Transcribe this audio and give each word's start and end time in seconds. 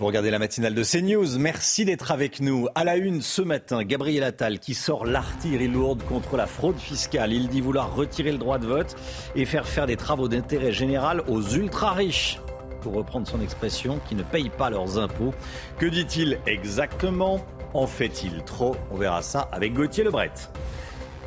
Vous 0.00 0.06
regardez 0.06 0.30
la 0.30 0.38
matinale 0.38 0.74
de 0.74 0.82
CNews. 0.82 1.38
Merci 1.38 1.84
d'être 1.84 2.10
avec 2.10 2.40
nous. 2.40 2.68
À 2.74 2.84
la 2.84 2.96
une 2.96 3.20
ce 3.20 3.42
matin, 3.42 3.84
Gabriel 3.84 4.24
Attal 4.24 4.58
qui 4.58 4.72
sort 4.72 5.04
l'artillerie 5.04 5.68
lourde 5.68 6.02
contre 6.04 6.38
la 6.38 6.46
fraude 6.46 6.78
fiscale. 6.78 7.34
Il 7.34 7.48
dit 7.48 7.60
vouloir 7.60 7.94
retirer 7.94 8.32
le 8.32 8.38
droit 8.38 8.58
de 8.58 8.66
vote 8.66 8.96
et 9.36 9.44
faire 9.44 9.68
faire 9.68 9.86
des 9.86 9.98
travaux 9.98 10.26
d'intérêt 10.26 10.72
général 10.72 11.22
aux 11.28 11.42
ultra 11.42 11.92
riches. 11.92 12.40
Pour 12.80 12.94
reprendre 12.94 13.28
son 13.28 13.42
expression, 13.42 14.00
qui 14.08 14.14
ne 14.14 14.22
payent 14.22 14.48
pas 14.48 14.70
leurs 14.70 14.96
impôts. 14.96 15.34
Que 15.78 15.84
dit-il 15.84 16.38
exactement? 16.46 17.44
En 17.74 17.86
fait-il 17.86 18.42
trop? 18.44 18.76
On 18.90 18.96
verra 18.96 19.20
ça 19.20 19.50
avec 19.52 19.74
Gauthier 19.74 20.04
Lebret. 20.04 20.32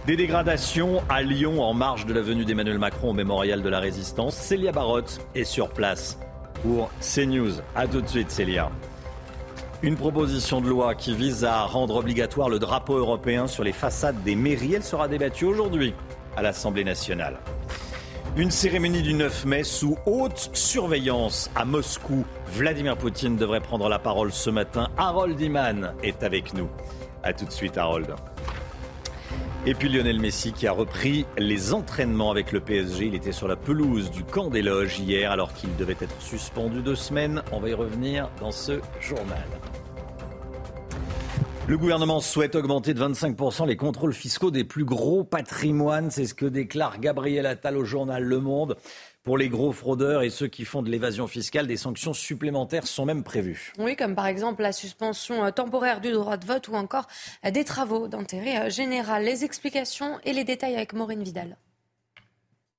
Des 0.08 0.16
dégradations 0.16 1.04
à 1.10 1.22
Lyon 1.22 1.62
en 1.62 1.76
marge 1.76 2.08
de 2.08 2.14
la 2.16 2.24
venue 2.24 2.44
d'Emmanuel 2.44 2.80
Macron 2.80 3.12
au 3.12 3.14
mémorial 3.14 3.62
de 3.62 3.70
la 3.70 3.80
Résistance. 3.80 4.36
Célia 4.36 4.72
Barotte 4.72 5.24
est 5.36 5.44
sur 5.44 5.70
place 5.70 6.18
pour 6.64 6.90
CNews. 7.02 7.62
A 7.76 7.88
tout 7.88 8.02
de 8.02 8.08
suite, 8.08 8.32
Célia. 8.32 8.72
Une 9.84 9.98
proposition 9.98 10.62
de 10.62 10.70
loi 10.70 10.96
qui 10.96 11.14
vise 11.14 11.44
à 11.44 11.66
rendre 11.66 11.98
obligatoire 11.98 12.50
le 12.50 12.58
drapeau 12.58 12.98
européen 12.98 13.48
sur 13.48 13.64
les 13.64 13.74
façades 13.74 14.24
des 14.24 14.34
mairies. 14.34 14.76
Elle 14.76 14.84
sera 14.84 15.08
débattue 15.08 15.46
aujourd'hui 15.46 15.94
à 16.38 16.42
l'Assemblée 16.42 16.86
nationale. 16.86 17.38
Une 18.36 18.50
cérémonie 18.50 19.04
du 19.04 19.14
9 19.14 19.46
mai 19.46 19.64
sous 19.64 19.98
haute 20.06 20.50
surveillance 20.54 21.52
à 21.56 21.66
Moscou. 21.66 22.26
Vladimir 22.48 22.98
Poutine 22.98 23.36
devrait 23.36 23.60
prendre 23.60 23.90
la 23.90 24.00
parole 24.00 24.32
ce 24.32 24.50
matin. 24.50 24.88
Harold 24.98 25.40
Iman 25.40 25.94
est 26.02 26.24
avec 26.24 26.54
nous. 26.54 26.70
A 27.22 27.34
tout 27.34 27.46
de 27.46 27.52
suite, 27.52 27.78
Harold. 27.78 28.08
Et 29.66 29.76
puis 29.76 29.88
Lionel 29.88 30.20
Messi 30.20 30.52
qui 30.52 30.68
a 30.68 30.74
repris 30.74 31.26
les 31.38 31.74
entraînements 31.74 32.32
avec 32.32 32.52
le 32.52 32.60
PSG. 32.60 33.06
Il 33.06 33.16
était 33.16 33.32
sur 33.32 33.48
la 33.48 33.56
pelouse 33.56 34.12
du 34.12 34.26
camp 34.26 34.50
des 34.50 34.62
loges 34.62 35.00
hier 35.00 35.32
alors 35.32 35.54
qu'il 35.54 35.74
devait 35.78 35.96
être 36.02 36.22
suspendu 36.22 36.82
deux 36.82 36.98
semaines. 36.98 37.42
On 37.54 37.62
va 37.62 37.70
y 37.70 37.74
revenir 37.74 38.30
dans 38.42 38.52
ce 38.52 38.82
journal. 39.00 39.48
Le 41.66 41.78
gouvernement 41.78 42.20
souhaite 42.20 42.56
augmenter 42.56 42.94
de 42.94 43.02
25% 43.02 43.66
les 43.66 43.78
contrôles 43.78 44.12
fiscaux 44.12 44.52
des 44.52 44.66
plus 44.66 44.84
gros 44.84 45.24
patrimoines. 45.24 46.12
C'est 46.12 46.26
ce 46.26 46.34
que 46.34 46.46
déclare 46.46 47.00
Gabriel 47.00 47.46
Attal 47.46 47.78
au 47.78 47.86
journal 47.86 48.22
Le 48.22 48.42
Monde. 48.42 48.76
Pour 49.24 49.38
les 49.38 49.48
gros 49.48 49.72
fraudeurs 49.72 50.22
et 50.22 50.30
ceux 50.30 50.48
qui 50.48 50.66
font 50.66 50.82
de 50.82 50.90
l'évasion 50.90 51.28
fiscale, 51.28 51.66
des 51.66 51.78
sanctions 51.78 52.14
supplémentaires 52.14 52.86
sont 52.86 53.06
même 53.06 53.24
prévues. 53.24 53.72
Oui, 53.80 53.96
comme 53.96 54.16
par 54.16 54.26
exemple 54.26 54.62
la 54.62 54.74
suspension 54.74 55.46
euh, 55.46 55.52
temporaire 55.52 56.02
du 56.02 56.12
droit 56.12 56.36
de 56.36 56.46
vote 56.46 56.68
ou 56.68 56.74
encore 56.74 57.08
euh, 57.46 57.52
des 57.52 57.64
travaux 57.64 58.10
d'intérêt 58.10 58.66
euh, 58.66 58.70
général. 58.70 59.24
Les 59.24 59.46
explications 59.46 60.20
et 60.26 60.34
les 60.34 60.44
détails 60.44 60.76
avec 60.76 60.92
Maureen 60.92 61.24
Vidal. 61.24 61.56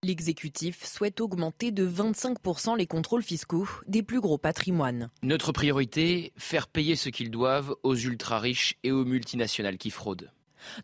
L'exécutif 0.02 0.84
souhaite 0.84 1.22
augmenter 1.22 1.70
de 1.70 1.88
25% 1.88 2.76
les 2.76 2.86
contrôles 2.86 3.22
fiscaux 3.22 3.66
des 3.88 4.02
plus 4.02 4.20
gros 4.20 4.36
patrimoines. 4.36 5.08
Notre 5.22 5.50
priorité, 5.50 6.34
faire 6.36 6.68
payer 6.68 6.94
ce 6.94 7.08
qu'ils 7.08 7.30
doivent 7.30 7.74
aux 7.82 7.96
ultra-riches 7.96 8.76
et 8.82 8.92
aux 8.92 9.06
multinationales 9.06 9.78
qui 9.78 9.88
fraudent. 9.88 10.30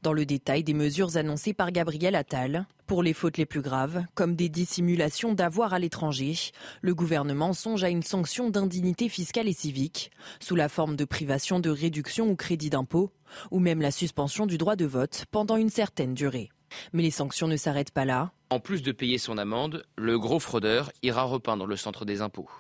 Dans 0.03 0.13
le 0.13 0.27
détail 0.27 0.65
des 0.65 0.75
mesures 0.75 1.17
annoncées 1.17 1.55
par 1.55 1.73
Gabriel 1.73 2.15
Attal, 2.15 2.67
pour 2.87 3.03
les 3.03 3.13
fautes 3.13 3.39
les 3.39 3.47
plus 3.47 3.63
graves, 3.63 4.03
comme 4.15 4.35
des 4.35 4.49
dissimulations 4.49 5.33
d'avoir 5.33 5.75
à 5.75 5.79
l'étranger, 5.79 6.35
le 6.81 6.95
gouvernement 6.95 7.53
songe 7.53 7.85
à 7.85 7.89
une 7.89 8.03
sanction 8.03 8.51
d'indignité 8.51 9.09
fiscale 9.09 9.47
et 9.47 9.53
civique, 9.53 10.11
sous 10.41 10.57
la 10.57 10.69
forme 10.69 10.97
de 10.97 11.05
privation 11.05 11.61
de 11.61 11.71
réduction 11.71 12.29
ou 12.29 12.37
crédit 12.37 12.69
d'impôt, 12.69 13.13
ou 13.51 13.61
même 13.61 13.81
la 13.81 13.93
suspension 13.93 14.47
du 14.47 14.59
droit 14.59 14.77
de 14.77 14.87
vote 14.87 15.25
pendant 15.31 15.57
une 15.57 15.71
certaine 15.71 16.15
durée. 16.15 16.51
Mais 16.93 17.03
les 17.03 17.11
sanctions 17.11 17.49
ne 17.49 17.57
s'arrêtent 17.57 17.93
pas 17.93 18.05
là. 18.05 18.33
En 18.51 18.61
plus 18.61 18.83
de 18.83 18.93
payer 18.93 19.19
son 19.19 19.39
amende, 19.39 19.85
le 19.97 20.19
gros 20.19 20.41
fraudeur 20.41 20.91
ira 21.03 21.23
repeindre 21.23 21.67
le 21.67 21.77
centre 21.77 22.05
des 22.05 22.23
impôts. 22.23 22.51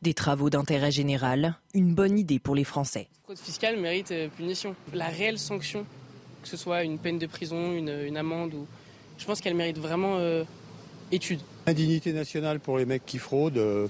Des 0.00 0.14
travaux 0.14 0.50
d'intérêt 0.50 0.90
général, 0.90 1.56
une 1.74 1.94
bonne 1.94 2.18
idée 2.18 2.38
pour 2.38 2.54
les 2.54 2.64
Français. 2.64 3.08
La 3.12 3.24
fraude 3.24 3.38
fiscale 3.38 3.80
mérite 3.80 4.10
euh, 4.10 4.28
punition. 4.28 4.74
La 4.92 5.06
réelle 5.06 5.38
sanction 5.38 5.86
que 6.42 6.48
ce 6.48 6.56
soit 6.56 6.82
une 6.82 6.98
peine 6.98 7.18
de 7.18 7.26
prison, 7.26 7.72
une, 7.72 8.16
amende, 8.16 8.54
ou... 8.54 8.66
je 9.18 9.24
pense 9.24 9.40
qu'elle 9.40 9.54
mérite 9.54 9.78
vraiment 9.78 10.16
euh, 10.18 10.44
étude. 11.10 11.40
Indignité 11.66 12.12
nationale 12.12 12.60
pour 12.60 12.78
les 12.78 12.84
mecs 12.84 13.06
qui 13.06 13.18
fraudent, 13.18 13.58
euh, 13.58 13.86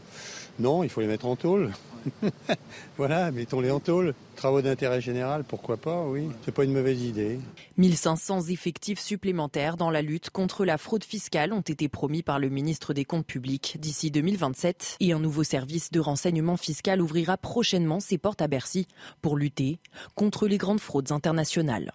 non, 0.59 0.83
il 0.83 0.91
faut 0.91 1.01
les 1.01 1.07
mettre 1.07 1.27
en 1.27 1.37
tôle. 1.37 1.73
voilà, 2.97 3.31
mettons-les 3.31 3.71
en 3.71 3.81
tôle. 3.81 4.15
Travaux 4.37 4.61
d'intérêt 4.61 5.01
général, 5.01 5.45
pourquoi 5.45 5.77
pas, 5.77 6.05
oui. 6.05 6.29
C'est 6.45 6.53
pas 6.53 6.65
une 6.65 6.73
mauvaise 6.73 7.01
idée. 7.01 7.39
1500 7.79 8.49
effectifs 8.49 9.01
supplémentaires 9.01 9.77
dans 9.77 9.91
la 9.91 10.03
lutte 10.03 10.31
contre 10.31 10.65
la 10.65 10.79
fraude 10.79 11.05
fiscale 11.05 11.53
ont 11.53 11.61
été 11.61 11.89
promis 11.89 12.23
par 12.23 12.39
le 12.39 12.49
ministre 12.49 12.93
des 12.93 13.05
Comptes 13.05 13.27
publics 13.27 13.77
d'ici 13.79 14.11
2027 14.11 14.97
et 15.01 15.13
un 15.13 15.21
nouveau 15.21 15.45
service 15.45 15.91
de 15.91 16.01
renseignement 16.01 16.57
fiscal 16.57 17.01
ouvrira 17.01 17.37
prochainement 17.37 18.01
ses 18.01 18.19
portes 18.19 18.43
à 18.43 18.49
Bercy 18.49 18.89
pour 19.21 19.37
lutter 19.37 19.79
contre 20.15 20.49
les 20.49 20.59
grandes 20.59 20.81
fraudes 20.81 21.13
internationales. 21.13 21.93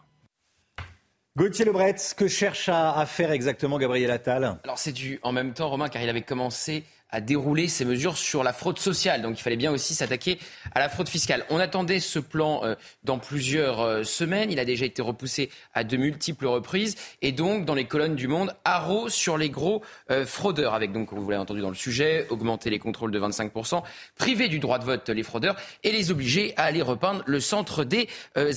Gauthier 1.38 1.66
Lebret, 1.66 1.98
que 2.18 2.28
cherche 2.28 2.68
à, 2.68 3.06
faire 3.06 3.32
exactement 3.32 3.78
Gabriel 3.78 4.10
Attal? 4.10 4.58
Alors 4.64 4.80
c'est 4.80 4.92
du 4.92 5.20
en 5.22 5.32
même 5.32 5.54
temps, 5.54 5.70
Romain, 5.70 5.88
car 5.88 6.02
il 6.02 6.10
avait 6.10 6.24
commencé 6.24 6.84
à 7.10 7.22
dérouler 7.22 7.68
ces 7.68 7.86
mesures 7.86 8.18
sur 8.18 8.44
la 8.44 8.54
fraude 8.54 8.80
sociale. 8.80 9.22
Donc 9.22 9.40
il 9.40 9.42
fallait 9.42 9.56
bien 9.56 9.72
aussi 9.72 9.96
s'attaquer 9.96 10.40
à 10.74 10.80
la 10.80 10.90
fraude 10.90 11.10
fiscale. 11.10 11.46
On 11.50 11.60
attendait 11.60 12.00
ce 12.00 12.20
plan 12.20 12.64
euh, 12.64 12.76
dans 13.04 13.18
plusieurs 13.18 13.82
euh, 13.82 14.04
semaines. 14.04 14.52
Il 14.52 14.60
a 14.60 14.66
déjà 14.66 14.86
été 14.86 15.02
repoussé 15.02 15.50
à 15.74 15.84
de 15.84 15.98
multiples 15.98 16.48
reprises. 16.48 16.96
Et 17.22 17.32
donc, 17.32 17.66
dans 17.66 17.76
les 17.76 17.86
colonnes 17.86 18.16
du 18.16 18.28
Monde, 18.28 18.54
haro 18.66 19.10
sur 19.10 19.38
les 19.38 19.50
gros 19.50 19.84
euh, 20.12 20.26
fraudeurs. 20.26 20.74
Avec 20.74 20.92
donc, 20.92 21.14
vous 21.14 21.30
l'avez 21.30 21.42
entendu 21.42 21.62
dans 21.62 21.70
le 21.70 21.76
sujet, 21.76 22.28
augmenter 22.30 22.70
les 22.70 22.80
contrôles 22.80 23.12
de 23.12 23.20
25%, 23.20 23.84
priver 24.18 24.50
du 24.50 24.60
droit 24.60 24.80
de 24.80 24.84
vote 24.84 25.10
les 25.10 25.24
fraudeurs 25.24 25.56
et 25.84 25.92
les 25.92 26.12
obliger 26.12 26.54
à 26.58 26.64
aller 26.64 26.82
repeindre 26.82 27.24
le 27.26 27.40
centre 27.40 27.84
des 27.84 28.08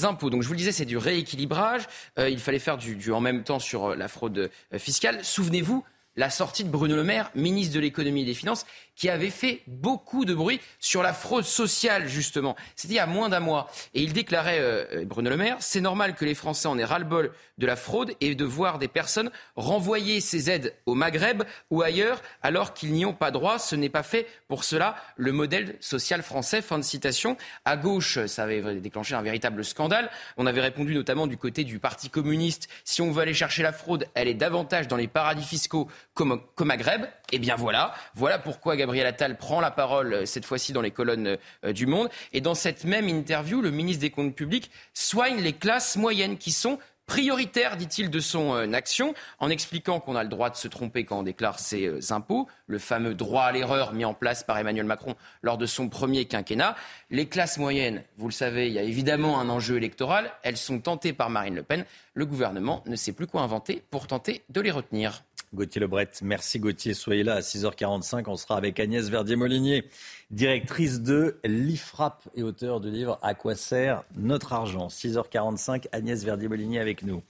impôts. 0.02 0.30
Donc 0.30 0.42
je 0.42 0.46
vous 0.46 0.54
le 0.54 0.58
disais, 0.58 0.72
c'est 0.72 0.84
du 0.84 0.96
rééquilibrage. 0.96 1.82
il 2.18 2.38
fallait 2.38 2.58
faire 2.58 2.76
du, 2.76 2.96
du 2.96 3.12
en 3.12 3.20
même 3.20 3.44
temps 3.44 3.58
sur 3.58 3.94
la 3.94 4.08
fraude 4.08 4.50
fiscale. 4.78 5.24
Souvenez-vous, 5.24 5.84
la 6.16 6.30
sortie 6.30 6.64
de 6.64 6.70
Bruno 6.70 6.96
Le 6.96 7.04
Maire, 7.04 7.30
ministre 7.34 7.74
de 7.74 7.80
l'économie 7.80 8.22
et 8.22 8.26
des 8.26 8.34
finances, 8.34 8.66
qui 9.00 9.08
avait 9.08 9.30
fait 9.30 9.62
beaucoup 9.66 10.26
de 10.26 10.34
bruit 10.34 10.60
sur 10.78 11.02
la 11.02 11.14
fraude 11.14 11.44
sociale, 11.44 12.06
justement. 12.06 12.54
C'était 12.76 12.92
il 12.92 12.96
y 12.96 13.00
a 13.00 13.06
moins 13.06 13.30
d'un 13.30 13.40
mois. 13.40 13.70
Et 13.94 14.02
il 14.02 14.12
déclarait, 14.12 14.58
euh, 14.60 15.06
Bruno 15.06 15.30
Le 15.30 15.38
Maire, 15.38 15.56
c'est 15.60 15.80
normal 15.80 16.14
que 16.14 16.26
les 16.26 16.34
Français 16.34 16.68
en 16.68 16.76
aient 16.76 16.84
ras-le-bol 16.84 17.32
de 17.56 17.66
la 17.66 17.76
fraude 17.76 18.12
et 18.20 18.34
de 18.34 18.44
voir 18.44 18.78
des 18.78 18.88
personnes 18.88 19.30
renvoyer 19.56 20.20
ces 20.20 20.50
aides 20.50 20.74
au 20.84 20.94
Maghreb 20.94 21.44
ou 21.70 21.80
ailleurs 21.80 22.20
alors 22.42 22.74
qu'ils 22.74 22.92
n'y 22.92 23.06
ont 23.06 23.14
pas 23.14 23.30
droit. 23.30 23.58
Ce 23.58 23.74
n'est 23.74 23.88
pas 23.88 24.02
fait 24.02 24.26
pour 24.48 24.64
cela 24.64 24.96
le 25.16 25.32
modèle 25.32 25.76
social 25.80 26.22
français. 26.22 26.60
Fin 26.60 26.78
de 26.78 26.84
citation. 26.84 27.38
À 27.64 27.78
gauche, 27.78 28.26
ça 28.26 28.42
avait 28.42 28.80
déclenché 28.80 29.14
un 29.14 29.22
véritable 29.22 29.64
scandale. 29.64 30.10
On 30.36 30.44
avait 30.44 30.60
répondu 30.60 30.94
notamment 30.94 31.26
du 31.26 31.38
côté 31.38 31.64
du 31.64 31.78
Parti 31.78 32.10
communiste, 32.10 32.68
si 32.84 33.00
on 33.00 33.12
veut 33.12 33.22
aller 33.22 33.32
chercher 33.32 33.62
la 33.62 33.72
fraude, 33.72 34.06
elle 34.12 34.28
est 34.28 34.34
davantage 34.34 34.88
dans 34.88 34.96
les 34.96 35.08
paradis 35.08 35.44
fiscaux 35.44 35.88
qu'au 36.12 36.64
Maghreb. 36.64 37.06
Eh 37.32 37.38
bien 37.38 37.56
voilà, 37.56 37.94
voilà 38.14 38.38
pourquoi 38.38 38.76
Gabriel 38.76 38.89
Attal 38.98 39.36
prend 39.36 39.60
la 39.60 39.70
parole 39.70 40.12
euh, 40.12 40.26
cette 40.26 40.44
fois-ci 40.44 40.72
dans 40.72 40.82
les 40.82 40.90
colonnes 40.90 41.38
euh, 41.64 41.72
du 41.72 41.86
Monde. 41.86 42.10
Et 42.32 42.40
dans 42.40 42.54
cette 42.54 42.84
même 42.84 43.08
interview, 43.08 43.60
le 43.60 43.70
ministre 43.70 44.00
des 44.00 44.10
Comptes 44.10 44.34
publics 44.34 44.70
soigne 44.94 45.40
les 45.40 45.52
classes 45.52 45.96
moyennes 45.96 46.36
qui 46.36 46.52
sont 46.52 46.78
prioritaires, 47.06 47.76
dit-il, 47.76 48.08
de 48.08 48.20
son 48.20 48.54
euh, 48.54 48.72
action, 48.72 49.14
en 49.40 49.50
expliquant 49.50 49.98
qu'on 49.98 50.14
a 50.14 50.22
le 50.22 50.28
droit 50.28 50.48
de 50.48 50.54
se 50.56 50.68
tromper 50.68 51.04
quand 51.04 51.18
on 51.18 51.22
déclare 51.24 51.58
ses 51.58 52.12
impôts, 52.12 52.46
le 52.68 52.78
fameux 52.78 53.14
droit 53.14 53.44
à 53.44 53.52
l'erreur 53.52 53.92
mis 53.92 54.04
en 54.04 54.14
place 54.14 54.44
par 54.44 54.58
Emmanuel 54.58 54.86
Macron 54.86 55.16
lors 55.42 55.58
de 55.58 55.66
son 55.66 55.88
premier 55.88 56.26
quinquennat. 56.26 56.76
Les 57.10 57.26
classes 57.26 57.58
moyennes, 57.58 58.04
vous 58.16 58.28
le 58.28 58.32
savez, 58.32 58.68
il 58.68 58.74
y 58.74 58.78
a 58.78 58.82
évidemment 58.82 59.40
un 59.40 59.48
enjeu 59.48 59.76
électoral, 59.76 60.30
elles 60.44 60.56
sont 60.56 60.78
tentées 60.78 61.12
par 61.12 61.30
Marine 61.30 61.56
Le 61.56 61.64
Pen. 61.64 61.84
Le 62.14 62.26
gouvernement 62.26 62.84
ne 62.86 62.94
sait 62.94 63.12
plus 63.12 63.26
quoi 63.26 63.42
inventer 63.42 63.82
pour 63.90 64.06
tenter 64.06 64.44
de 64.48 64.60
les 64.60 64.70
retenir. 64.70 65.24
Gauthier 65.54 65.80
Lebret. 65.80 66.10
Merci 66.22 66.60
Gauthier. 66.60 66.94
Soyez 66.94 67.24
là 67.24 67.34
à 67.34 67.40
6h45. 67.40 68.24
On 68.28 68.36
sera 68.36 68.56
avec 68.56 68.78
Agnès 68.78 69.08
Verdier-Molinier, 69.08 69.84
directrice 70.30 71.00
de 71.00 71.38
l'IFRAP 71.44 72.28
et 72.34 72.42
auteur 72.42 72.80
du 72.80 72.90
livre 72.90 73.18
À 73.22 73.34
quoi 73.34 73.54
sert 73.54 74.04
notre 74.16 74.52
argent? 74.52 74.86
6h45, 74.88 75.86
Agnès 75.92 76.22
Verdier-Molinier 76.24 76.78
avec 76.78 77.02
nous. 77.02 77.22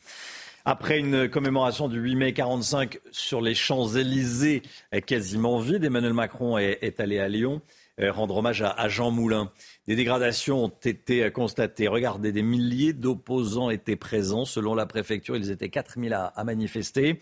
Après 0.67 0.99
une 0.99 1.29
commémoration 1.31 1.89
du 1.89 1.99
8 1.99 2.17
mai 2.17 2.33
45 2.35 3.01
sur 3.11 3.41
les 3.41 3.55
Champs-Élysées 3.55 4.63
quasiment 5.07 5.59
vide, 5.59 5.85
Emmanuel 5.85 6.13
Macron 6.13 6.59
est, 6.59 7.01
allé 7.01 7.19
à 7.19 7.29
Lyon 7.29 7.63
rendre 7.99 8.37
hommage 8.37 8.63
à, 8.63 8.89
Jean 8.89 9.11
Moulin. 9.11 9.51
Des 9.87 9.97
dégradations 9.97 10.65
ont 10.65 10.73
été 10.85 11.31
constatées. 11.31 11.89
Regardez, 11.89 12.33
des 12.33 12.43
milliers 12.43 12.93
d'opposants 12.93 13.71
étaient 13.71 13.97
présents. 13.97 14.45
Selon 14.45 14.75
la 14.75 14.87
préfecture, 14.87 15.37
ils 15.37 15.51
étaient 15.51 15.69
4000 15.69 16.15
à, 16.15 16.27
à 16.27 16.45
manifester. 16.45 17.21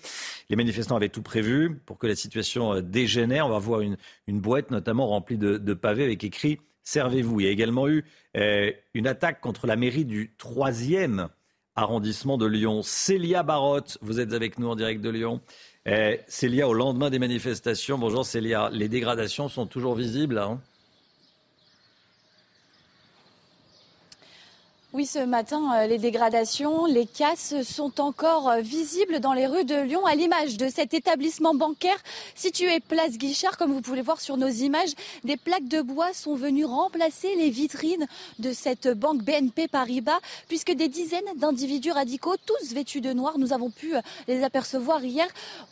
Les 0.50 0.56
manifestants 0.56 0.96
avaient 0.96 1.08
tout 1.08 1.22
prévu 1.22 1.80
pour 1.86 1.98
que 1.98 2.06
la 2.06 2.16
situation 2.16 2.74
euh, 2.74 2.82
dégénère. 2.82 3.46
On 3.46 3.50
va 3.50 3.58
voir 3.58 3.80
une, 3.80 3.96
boîte 4.28 4.70
notamment 4.70 5.06
remplie 5.06 5.38
de, 5.38 5.74
pavés 5.74 6.04
avec 6.04 6.24
écrit 6.24 6.60
Servez-vous. 6.82 7.40
Il 7.40 7.44
y 7.44 7.48
a 7.48 7.52
également 7.52 7.86
eu 7.88 8.04
euh, 8.36 8.72
une 8.94 9.06
attaque 9.06 9.40
contre 9.40 9.66
la 9.66 9.76
mairie 9.76 10.06
du 10.06 10.34
3e 10.38 11.28
arrondissement 11.74 12.38
de 12.38 12.46
Lyon. 12.46 12.82
Célia 12.82 13.42
Barotte, 13.42 13.98
vous 14.00 14.20
êtes 14.20 14.32
avec 14.32 14.58
nous 14.58 14.68
en 14.68 14.74
direct 14.74 15.00
de 15.00 15.10
Lyon. 15.10 15.40
Eh, 15.90 16.20
Célia, 16.26 16.68
au 16.68 16.74
lendemain 16.74 17.08
des 17.08 17.18
manifestations, 17.18 17.96
bonjour 17.96 18.26
Célia, 18.26 18.68
les 18.70 18.90
dégradations 18.90 19.48
sont 19.48 19.64
toujours 19.64 19.94
visibles 19.94 20.36
hein? 20.38 20.60
Oui, 24.98 25.06
ce 25.06 25.20
matin, 25.20 25.76
euh, 25.76 25.86
les 25.86 25.98
dégradations, 25.98 26.84
les 26.84 27.06
casses 27.06 27.62
sont 27.62 28.00
encore 28.00 28.48
euh, 28.48 28.60
visibles 28.62 29.20
dans 29.20 29.32
les 29.32 29.46
rues 29.46 29.64
de 29.64 29.76
Lyon, 29.76 30.04
à 30.04 30.16
l'image 30.16 30.56
de 30.56 30.68
cet 30.68 30.92
établissement 30.92 31.54
bancaire 31.54 31.98
situé 32.34 32.80
place 32.80 33.16
Guichard. 33.16 33.56
Comme 33.58 33.72
vous 33.72 33.80
pouvez 33.80 34.02
voir 34.02 34.20
sur 34.20 34.36
nos 34.36 34.48
images, 34.48 34.90
des 35.22 35.36
plaques 35.36 35.68
de 35.68 35.82
bois 35.82 36.12
sont 36.14 36.34
venues 36.34 36.64
remplacer 36.64 37.32
les 37.36 37.48
vitrines 37.48 38.08
de 38.40 38.52
cette 38.52 38.88
banque 38.88 39.22
BNP 39.22 39.68
Paribas, 39.68 40.18
puisque 40.48 40.72
des 40.72 40.88
dizaines 40.88 41.22
d'individus 41.36 41.92
radicaux, 41.92 42.34
tous 42.44 42.74
vêtus 42.74 43.00
de 43.00 43.12
noir, 43.12 43.38
nous 43.38 43.52
avons 43.52 43.70
pu 43.70 43.94
euh, 43.94 44.00
les 44.26 44.42
apercevoir 44.42 45.04
hier, 45.04 45.28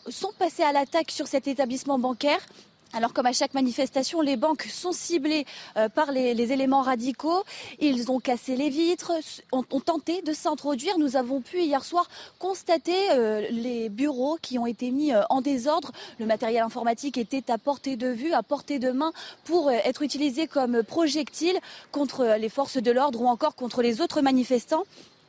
sont 0.08 0.30
passés 0.38 0.62
à 0.62 0.70
l'attaque 0.70 1.10
sur 1.10 1.26
cet 1.26 1.48
établissement 1.48 1.98
bancaire. 1.98 2.46
Alors 2.92 3.12
comme 3.12 3.26
à 3.26 3.32
chaque 3.32 3.52
manifestation, 3.52 4.20
les 4.20 4.36
banques 4.36 4.62
sont 4.62 4.92
ciblées 4.92 5.44
euh, 5.76 5.88
par 5.88 6.12
les, 6.12 6.52
éléments 6.52 6.82
radicaux. 6.82 7.42
Ils 7.80 8.10
ont 8.10 8.20
cassé 8.20 8.56
les 8.56 8.70
vitres, 8.70 9.12
ont, 9.52 9.62
tenté 9.62 10.22
de 10.22 10.32
s'introduire. 10.32 10.98
Nous 10.98 11.16
avons 11.16 11.40
pu 11.40 11.62
hier 11.62 11.84
soir 11.84 12.08
constater 12.38 13.10
euh, 13.10 13.46
les 13.50 13.88
bureaux 13.88 14.38
qui 14.40 14.58
ont 14.58 14.66
été 14.66 14.90
mis 14.90 15.12
euh, 15.12 15.22
en 15.30 15.40
désordre. 15.40 15.92
Le 16.18 16.26
matériel 16.26 16.62
informatique 16.62 17.18
était 17.18 17.50
à 17.50 17.58
portée 17.58 17.96
de 17.96 18.08
vue, 18.08 18.32
à 18.32 18.42
portée 18.42 18.78
de 18.78 18.90
main 18.90 19.12
pour 19.44 19.70
être 19.70 20.02
utilisé 20.02 20.46
comme 20.46 20.82
projectile 20.82 21.58
contre 21.90 22.36
les 22.38 22.48
forces 22.48 22.78
de 22.78 22.90
l'ordre 22.90 23.20
ou 23.20 23.26
encore 23.26 23.56
contre 23.56 23.82
les 23.82 24.00
autres 24.00 24.20
manifestants. 24.20 24.84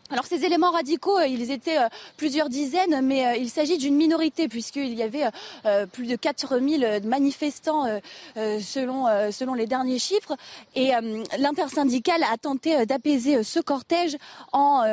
Alors 0.09 0.25
ces 0.25 0.45
éléments 0.45 0.71
radicaux, 0.71 1.17
euh, 1.17 1.27
ils 1.27 1.51
étaient 1.51 1.79
euh, 1.79 1.89
plusieurs 2.15 2.47
dizaines, 2.47 3.01
mais 3.01 3.27
euh, 3.27 3.35
il 3.35 3.49
s'agit 3.49 3.77
d'une 3.77 3.95
minorité 3.95 4.47
puisqu'il 4.47 4.93
y 4.93 5.03
avait 5.03 5.25
plus 5.91 6.07
de 6.07 6.15
4000 6.15 7.01
manifestants 7.03 7.85
selon, 8.35 9.05
selon 9.31 9.53
les 9.53 9.67
derniers 9.67 9.99
chiffres. 9.99 10.35
Et 10.75 10.91
l'intersyndicale 11.37 12.23
a 12.23 12.37
tenté 12.37 12.85
d'apaiser 12.85 13.43
ce 13.43 13.59
cortège 13.59 14.17
en 14.53 14.83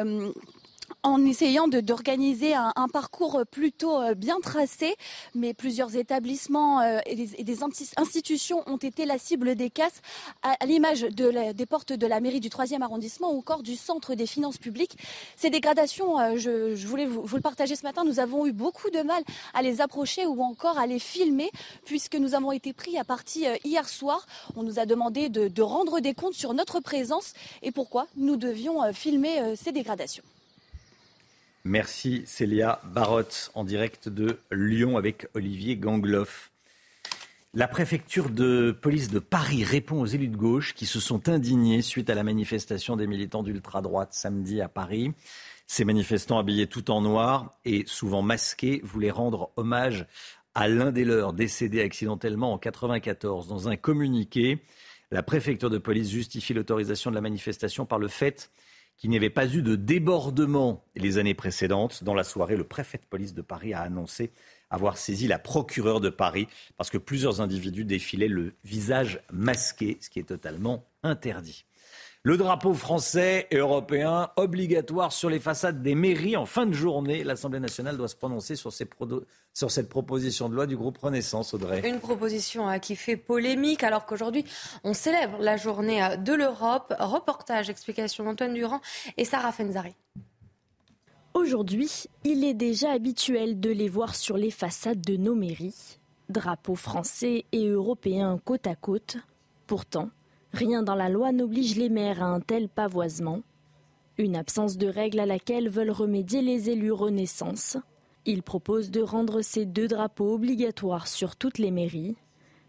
en 1.04 1.24
essayant 1.26 1.68
d'organiser 1.68 2.54
un, 2.54 2.72
parcours 2.92 3.42
plutôt 3.50 4.00
euh, 4.00 4.14
bien 4.14 4.40
tracé, 4.40 4.96
mais 5.34 5.52
plusieurs 5.52 5.96
établissements 5.96 6.80
euh, 6.80 6.98
et 7.06 7.14
des, 7.14 7.62
institutions 7.96 8.62
ont 8.66 8.78
été 8.78 9.04
la 9.04 9.18
cible 9.18 9.54
des 9.54 9.68
casses, 9.70 10.00
à, 10.42 10.56
l'image 10.64 11.02
de 11.02 11.52
des 11.52 11.66
portes 11.66 11.92
de 11.92 12.06
la 12.06 12.20
mairie 12.20 12.40
du 12.40 12.48
3e 12.48 12.80
arrondissement 12.82 13.32
ou 13.32 13.38
encore 13.38 13.62
du 13.62 13.76
centre 13.76 14.14
des 14.14 14.26
finances 14.26 14.56
publiques. 14.56 14.96
Ces 15.36 15.50
dégradations, 15.50 16.18
euh, 16.18 16.36
je, 16.36 16.86
voulais 16.86 17.06
vous, 17.06 17.36
le 17.36 17.42
partager 17.42 17.76
ce 17.76 17.82
matin, 17.82 18.04
nous 18.04 18.18
avons 18.18 18.46
eu 18.46 18.52
beaucoup 18.52 18.90
de 18.90 19.02
mal 19.02 19.22
à 19.52 19.60
les 19.60 19.82
approcher 19.82 20.24
ou 20.24 20.42
encore 20.42 20.78
à 20.78 20.86
les 20.86 20.98
filmer, 20.98 21.50
puisque 21.84 22.16
nous 22.16 22.34
avons 22.34 22.50
été 22.52 22.72
pris 22.72 22.96
à 22.96 23.04
partie 23.04 23.44
hier 23.64 23.88
soir. 23.88 24.26
On 24.56 24.62
nous 24.62 24.78
a 24.78 24.86
demandé 24.86 25.28
de, 25.28 25.48
de 25.48 25.62
rendre 25.62 26.00
des 26.00 26.14
comptes 26.14 26.34
sur 26.34 26.54
notre 26.54 26.80
présence 26.80 27.34
et 27.62 27.72
pourquoi 27.72 28.06
nous 28.16 28.36
devions 28.36 28.80
filmer 28.92 29.54
ces 29.56 29.72
dégradations. 29.72 30.24
Merci 31.66 32.24
Célia 32.26 32.78
Barotte 32.84 33.50
en 33.54 33.64
direct 33.64 34.10
de 34.10 34.38
Lyon 34.52 34.98
avec 34.98 35.28
Olivier 35.32 35.76
Gangloff. 35.76 36.50
La 37.54 37.66
préfecture 37.68 38.28
de 38.28 38.70
police 38.70 39.08
de 39.08 39.18
Paris 39.18 39.64
répond 39.64 39.98
aux 39.98 40.04
élus 40.04 40.28
de 40.28 40.36
gauche 40.36 40.74
qui 40.74 40.84
se 40.84 41.00
sont 41.00 41.30
indignés 41.30 41.80
suite 41.80 42.10
à 42.10 42.14
la 42.14 42.22
manifestation 42.22 42.96
des 42.96 43.06
militants 43.06 43.42
d'ultra-droite 43.42 44.12
samedi 44.12 44.60
à 44.60 44.68
Paris. 44.68 45.14
Ces 45.66 45.86
manifestants 45.86 46.38
habillés 46.38 46.66
tout 46.66 46.90
en 46.90 47.00
noir 47.00 47.58
et 47.64 47.84
souvent 47.86 48.20
masqués 48.20 48.82
voulaient 48.84 49.10
rendre 49.10 49.50
hommage 49.56 50.04
à 50.54 50.68
l'un 50.68 50.92
des 50.92 51.06
leurs 51.06 51.32
décédé 51.32 51.80
accidentellement 51.80 52.48
en 52.48 52.60
1994. 52.60 53.48
Dans 53.48 53.68
un 53.70 53.76
communiqué, 53.76 54.58
la 55.10 55.22
préfecture 55.22 55.70
de 55.70 55.78
police 55.78 56.10
justifie 56.10 56.52
l'autorisation 56.52 57.10
de 57.10 57.14
la 57.14 57.22
manifestation 57.22 57.86
par 57.86 57.98
le 57.98 58.08
fait 58.08 58.50
qu'il 58.96 59.10
n'y 59.10 59.16
avait 59.16 59.30
pas 59.30 59.46
eu 59.46 59.62
de 59.62 59.76
débordement 59.76 60.84
les 60.94 61.18
années 61.18 61.34
précédentes. 61.34 62.04
Dans 62.04 62.14
la 62.14 62.24
soirée, 62.24 62.56
le 62.56 62.64
préfet 62.64 62.98
de 62.98 63.06
police 63.06 63.34
de 63.34 63.42
Paris 63.42 63.74
a 63.74 63.80
annoncé 63.80 64.32
avoir 64.70 64.96
saisi 64.96 65.28
la 65.28 65.38
procureure 65.38 66.00
de 66.00 66.10
Paris 66.10 66.48
parce 66.76 66.90
que 66.90 66.98
plusieurs 66.98 67.40
individus 67.40 67.84
défilaient 67.84 68.28
le 68.28 68.54
visage 68.64 69.20
masqué, 69.32 69.98
ce 70.00 70.10
qui 70.10 70.18
est 70.18 70.24
totalement 70.24 70.84
interdit. 71.02 71.64
Le 72.26 72.38
drapeau 72.38 72.72
français 72.72 73.46
et 73.50 73.58
européen 73.58 74.30
obligatoire 74.36 75.12
sur 75.12 75.28
les 75.28 75.38
façades 75.38 75.82
des 75.82 75.94
mairies 75.94 76.38
en 76.38 76.46
fin 76.46 76.64
de 76.64 76.72
journée. 76.72 77.22
L'Assemblée 77.22 77.60
nationale 77.60 77.98
doit 77.98 78.08
se 78.08 78.16
prononcer 78.16 78.56
sur, 78.56 78.72
cette 78.72 79.88
proposition 79.90 80.48
de 80.48 80.54
loi 80.54 80.66
du 80.66 80.74
groupe 80.74 80.96
Renaissance, 80.96 81.52
Audrey. 81.52 81.86
Une 81.86 82.00
proposition 82.00 82.66
hein, 82.66 82.78
qui 82.78 82.96
fait 82.96 83.18
polémique 83.18 83.82
alors 83.82 84.06
qu'aujourd'hui 84.06 84.46
on 84.84 84.94
célèbre 84.94 85.36
la 85.38 85.58
journée 85.58 86.02
euh, 86.02 86.16
de 86.16 86.32
l'Europe. 86.32 86.94
Reportage, 86.98 87.68
explication 87.68 88.24
d'Antoine 88.24 88.54
Durand 88.54 88.80
et 89.18 89.26
Sarah 89.26 89.52
Fenzari. 89.52 89.94
Aujourd'hui, 91.34 92.04
il 92.24 92.42
est 92.42 92.54
déjà 92.54 92.92
habituel 92.92 93.60
de 93.60 93.68
les 93.68 93.90
voir 93.90 94.14
sur 94.14 94.38
les 94.38 94.50
façades 94.50 95.02
de 95.02 95.18
nos 95.18 95.34
mairies. 95.34 95.98
Drapeaux 96.30 96.74
français 96.74 97.44
et 97.52 97.68
européens 97.68 98.40
côte 98.46 98.66
à 98.66 98.76
côte. 98.76 99.18
Pourtant, 99.66 100.08
Rien 100.54 100.84
dans 100.84 100.94
la 100.94 101.08
loi 101.08 101.32
n'oblige 101.32 101.74
les 101.74 101.88
maires 101.88 102.22
à 102.22 102.26
un 102.26 102.38
tel 102.38 102.68
pavoisement. 102.68 103.40
Une 104.18 104.36
absence 104.36 104.76
de 104.76 104.86
règle 104.86 105.18
à 105.18 105.26
laquelle 105.26 105.68
veulent 105.68 105.90
remédier 105.90 106.42
les 106.42 106.70
élus 106.70 106.92
Renaissance. 106.92 107.76
Ils 108.24 108.44
proposent 108.44 108.92
de 108.92 109.00
rendre 109.00 109.42
ces 109.42 109.66
deux 109.66 109.88
drapeaux 109.88 110.32
obligatoires 110.32 111.08
sur 111.08 111.34
toutes 111.34 111.58
les 111.58 111.72
mairies. 111.72 112.14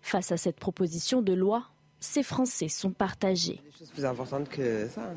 Face 0.02 0.32
à 0.32 0.38
cette 0.38 0.56
proposition 0.56 1.22
de 1.22 1.34
loi, 1.34 1.66
ces 2.00 2.24
Français 2.24 2.70
sont 2.70 2.89
partagés. 2.89 3.62
Plus 3.77 3.92
que 4.48 4.88
ça, 4.88 5.13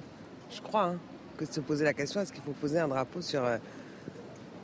je 0.50 0.60
crois, 0.60 0.88
hein, 0.88 0.98
que 1.38 1.46
de 1.46 1.50
se 1.50 1.60
poser 1.60 1.86
la 1.86 1.94
question 1.94 2.20
est-ce 2.20 2.34
qu'il 2.34 2.42
faut 2.42 2.52
poser 2.52 2.80
un 2.80 2.88
drapeau 2.88 3.22
sur 3.22 3.42
euh, 3.42 3.56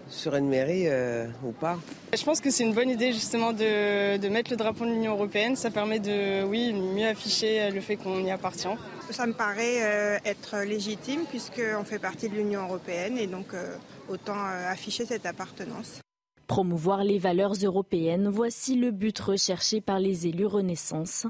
sur 0.08 0.34
une 0.34 0.49
mairie 0.49 0.84
euh, 0.87 1.26
ou 1.44 1.52
pas. 1.52 1.78
Je 2.16 2.23
pense 2.25 2.40
que 2.40 2.50
c'est 2.50 2.64
une 2.64 2.75
bonne 2.75 2.90
idée 2.90 3.12
justement 3.12 3.52
de, 3.52 4.28
mettre 4.28 4.50
le 4.50 4.56
drapeau 4.56 4.84
de 4.84 4.90
l'Union 4.90 5.12
européenne. 5.12 5.56
Ça 5.56 5.70
permet 5.70 5.99
de 5.99 6.44
oui, 6.44 6.73
mieux 6.73 7.06
afficher 7.06 7.70
le 7.70 7.80
fait 7.80 7.96
qu'on 7.96 8.25
y 8.25 8.30
appartient. 8.30 8.68
Ça 9.11 9.26
me 9.26 9.32
paraît 9.32 9.82
euh, 9.82 10.18
être 10.25 10.64
légitime 10.64 11.23
puisqu'on 11.28 11.84
fait 11.84 11.99
partie 11.99 12.28
de 12.28 12.34
l'Union 12.34 12.62
européenne 12.62 13.18
et 13.18 13.26
donc 13.26 13.54
euh, 13.54 13.76
autant 14.08 14.38
afficher 14.68 15.04
cette 15.04 15.26
appartenance. 15.26 16.00
Promouvoir 16.46 17.04
les 17.04 17.18
valeurs 17.18 17.54
européennes, 17.54 18.28
voici 18.28 18.76
le 18.76 18.90
but 18.90 19.18
recherché 19.18 19.80
par 19.80 19.99
les 19.99 20.26
élus 20.26 20.46
Renaissance. 20.46 21.26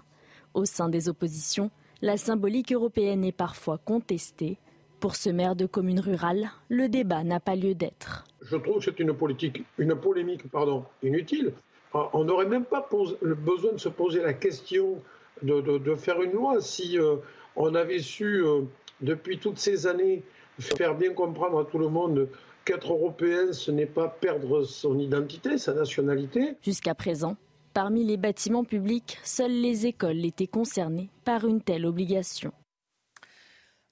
Au 0.54 0.64
sein 0.64 0.88
des 0.88 1.09
oppositions, 1.09 1.71
la 2.02 2.16
symbolique 2.16 2.73
européenne 2.73 3.25
est 3.25 3.33
parfois 3.33 3.78
contestée. 3.78 4.59
Pour 5.00 5.16
ce 5.16 5.30
maire 5.30 5.56
de 5.56 5.66
commune 5.66 6.00
rurale, 6.00 6.50
le 6.68 6.88
débat 6.88 7.24
n'a 7.24 7.40
pas 7.40 7.56
lieu 7.56 7.74
d'être. 7.74 8.24
Je 8.42 8.56
trouve 8.56 8.78
que 8.78 8.84
c'est 8.84 9.00
une, 9.00 9.12
politique, 9.14 9.62
une 9.78 9.94
polémique 9.94 10.50
pardon, 10.50 10.84
inutile. 11.02 11.52
Ah, 11.92 12.10
on 12.12 12.24
n'aurait 12.24 12.46
même 12.46 12.64
pas 12.64 12.88
besoin 13.22 13.72
de 13.72 13.78
se 13.78 13.88
poser 13.88 14.20
la 14.22 14.32
question 14.32 15.00
de, 15.42 15.94
faire 15.94 16.22
une 16.22 16.32
loi 16.32 16.60
si 16.60 16.98
euh, 16.98 17.16
on 17.56 17.74
avait 17.74 18.00
su, 18.00 18.44
euh, 18.44 18.62
depuis 19.00 19.38
toutes 19.38 19.58
ces 19.58 19.86
années, 19.86 20.22
faire 20.58 20.94
bien 20.94 21.12
comprendre 21.12 21.60
à 21.60 21.64
tout 21.64 21.78
le 21.78 21.88
monde 21.88 22.28
qu'être 22.64 22.92
européen, 22.92 23.52
ce 23.52 23.70
n'est 23.70 23.86
pas 23.86 24.08
perdre 24.08 24.62
son 24.62 24.98
identité, 24.98 25.58
sa 25.58 25.74
nationalité. 25.74 26.56
Jusqu'à 26.62 26.94
présent, 26.94 27.36
parmi 27.74 28.04
les 28.04 28.16
bâtiments 28.16 28.64
publics, 28.64 29.18
seules 29.22 29.60
les 29.60 29.86
écoles 29.86 30.24
étaient 30.24 30.46
concernées 30.46 31.10
par 31.24 31.46
une 31.46 31.60
telle 31.60 31.86
obligation. 31.86 32.52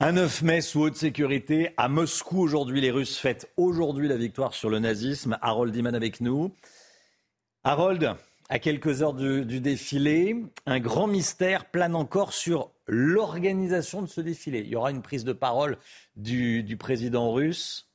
Un 0.05 0.11
9 0.11 0.43
mai 0.43 0.61
sous 0.63 0.81
haute 0.81 0.97
sécurité 0.97 1.71
à 1.77 1.89
Moscou 1.89 2.41
aujourd'hui. 2.41 2.81
Les 2.81 2.91
Russes 2.91 3.17
fêtent 3.17 3.49
aujourd'hui 3.57 4.09
la 4.09 4.17
victoire 4.17 4.53
sur 4.53 4.69
le 4.69 4.81
nazisme. 4.81 5.39
Harold 5.41 5.77
Iman 5.77 5.95
avec 5.95 6.21
nous. 6.21 6.53
Harold, 7.63 8.17
à 8.49 8.59
quelques 8.59 9.01
heures 9.03 9.15
du, 9.15 9.61
défilé, 9.61 10.43
un 10.67 10.81
grand 10.81 11.07
mystère 11.07 11.67
plane 11.67 11.95
encore 11.95 12.33
sur 12.33 12.73
l'organisation 12.89 14.03
de 14.03 14.09
ce 14.09 14.21
défilé. 14.21 14.63
Il 14.63 14.71
y 14.71 14.75
aura 14.75 14.91
une 14.91 15.03
prise 15.03 15.23
de 15.23 15.33
parole 15.33 15.79
du, 16.17 16.77
président 16.77 17.33
russe. 17.33 17.89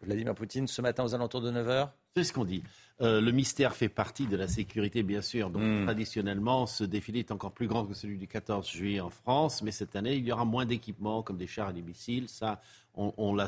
Vladimir 0.00 0.34
Poutine 0.34 0.66
ce 0.66 0.80
matin 0.80 1.04
aux 1.04 1.14
alentours 1.14 1.42
de 1.42 1.52
9h 1.52 1.90
C'est 2.16 2.24
ce 2.24 2.32
qu'on 2.32 2.44
dit. 2.44 2.62
Euh, 3.02 3.20
le 3.20 3.30
mystère 3.30 3.74
fait 3.76 3.88
partie 3.88 4.26
de 4.26 4.36
la 4.36 4.48
sécurité, 4.48 5.02
bien 5.02 5.22
sûr. 5.22 5.48
Donc, 5.48 5.62
Mm. 5.62 5.84
traditionnellement, 5.84 6.66
ce 6.66 6.82
défilé 6.84 7.20
est 7.20 7.30
encore 7.30 7.52
plus 7.52 7.68
grand 7.68 7.86
que 7.86 7.94
celui 7.94 8.18
du 8.18 8.26
14 8.26 8.68
juillet 8.68 9.00
en 9.00 9.10
France. 9.10 9.62
Mais 9.62 9.70
cette 9.70 9.94
année, 9.94 10.16
il 10.16 10.26
y 10.26 10.32
aura 10.32 10.44
moins 10.44 10.66
d'équipements, 10.66 11.22
comme 11.22 11.36
des 11.36 11.46
chars 11.46 11.70
et 11.70 11.72
des 11.72 11.82
missiles. 11.82 12.28
Ça, 12.28 12.60
on, 12.96 13.14
on 13.16 13.32
l'a 13.34 13.46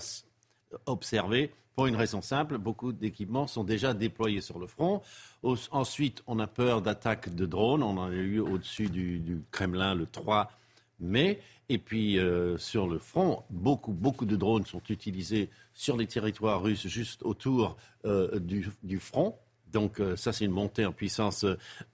observé 0.86 1.50
pour 1.74 1.86
une 1.86 1.96
raison 1.96 2.22
simple. 2.22 2.56
Beaucoup 2.56 2.92
d'équipements 2.92 3.46
sont 3.48 3.64
déjà 3.64 3.94
déployés 3.94 4.40
sur 4.40 4.58
le 4.60 4.66
front. 4.68 5.02
Au- 5.42 5.56
ensuite, 5.72 6.22
on 6.28 6.38
a 6.38 6.46
peur 6.46 6.82
d'attaques 6.82 7.34
de 7.34 7.44
drones. 7.46 7.82
On 7.82 7.98
en 7.98 8.08
a 8.08 8.12
eu 8.12 8.38
au-dessus 8.38 8.88
du, 8.88 9.18
du 9.18 9.42
Kremlin 9.50 9.94
le 9.94 10.06
3 10.06 10.50
mai. 11.00 11.40
Et 11.72 11.78
puis, 11.78 12.18
euh, 12.18 12.58
sur 12.58 12.86
le 12.86 12.98
front, 12.98 13.44
beaucoup, 13.48 13.92
beaucoup 13.92 14.26
de 14.26 14.36
drones 14.36 14.66
sont 14.66 14.82
utilisés 14.90 15.48
sur 15.72 15.96
les 15.96 16.06
territoires 16.06 16.62
russes 16.62 16.86
juste 16.86 17.22
autour 17.22 17.78
euh, 18.04 18.38
du, 18.38 18.98
front. 18.98 19.38
Donc 19.72 19.98
euh, 19.98 20.14
ça, 20.14 20.34
c'est 20.34 20.44
une 20.44 20.50
montée 20.50 20.84
en 20.84 20.92
puissance 20.92 21.46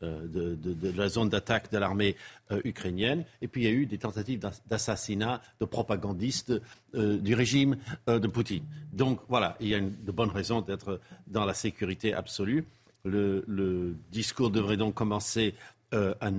de, 0.02 0.58
la 0.96 1.08
zone 1.08 1.28
d'attaque 1.28 1.70
de 1.70 1.78
l'armée 1.78 2.16
ukrainienne. 2.64 3.24
Et 3.40 3.46
puis 3.46 3.62
il 3.62 3.64
y 3.66 3.68
a 3.68 3.72
eu 3.72 3.86
des 3.86 3.98
tentatives 3.98 4.40
d'ass- 4.40 4.62
d'assassinat 4.66 5.40
de 5.60 5.64
propagandistes 5.64 6.52
du 6.92 7.34
régime 7.36 7.76
de 8.08 8.26
Poutine. 8.26 8.64
Donc 8.92 9.20
voilà, 9.28 9.56
il 9.60 9.68
y 9.68 9.76
a 9.76 9.80
de 9.80 10.10
bonnes 10.10 10.32
raisons 10.32 10.60
d'être 10.60 10.98
dans 11.28 11.44
la 11.44 11.54
sécurité 11.54 12.14
absolue. 12.14 12.64
Le, 13.04 13.94
discours 14.10 14.50
devrait 14.50 14.76
donc 14.76 14.94
commencer 14.94 15.54
à 15.92 16.30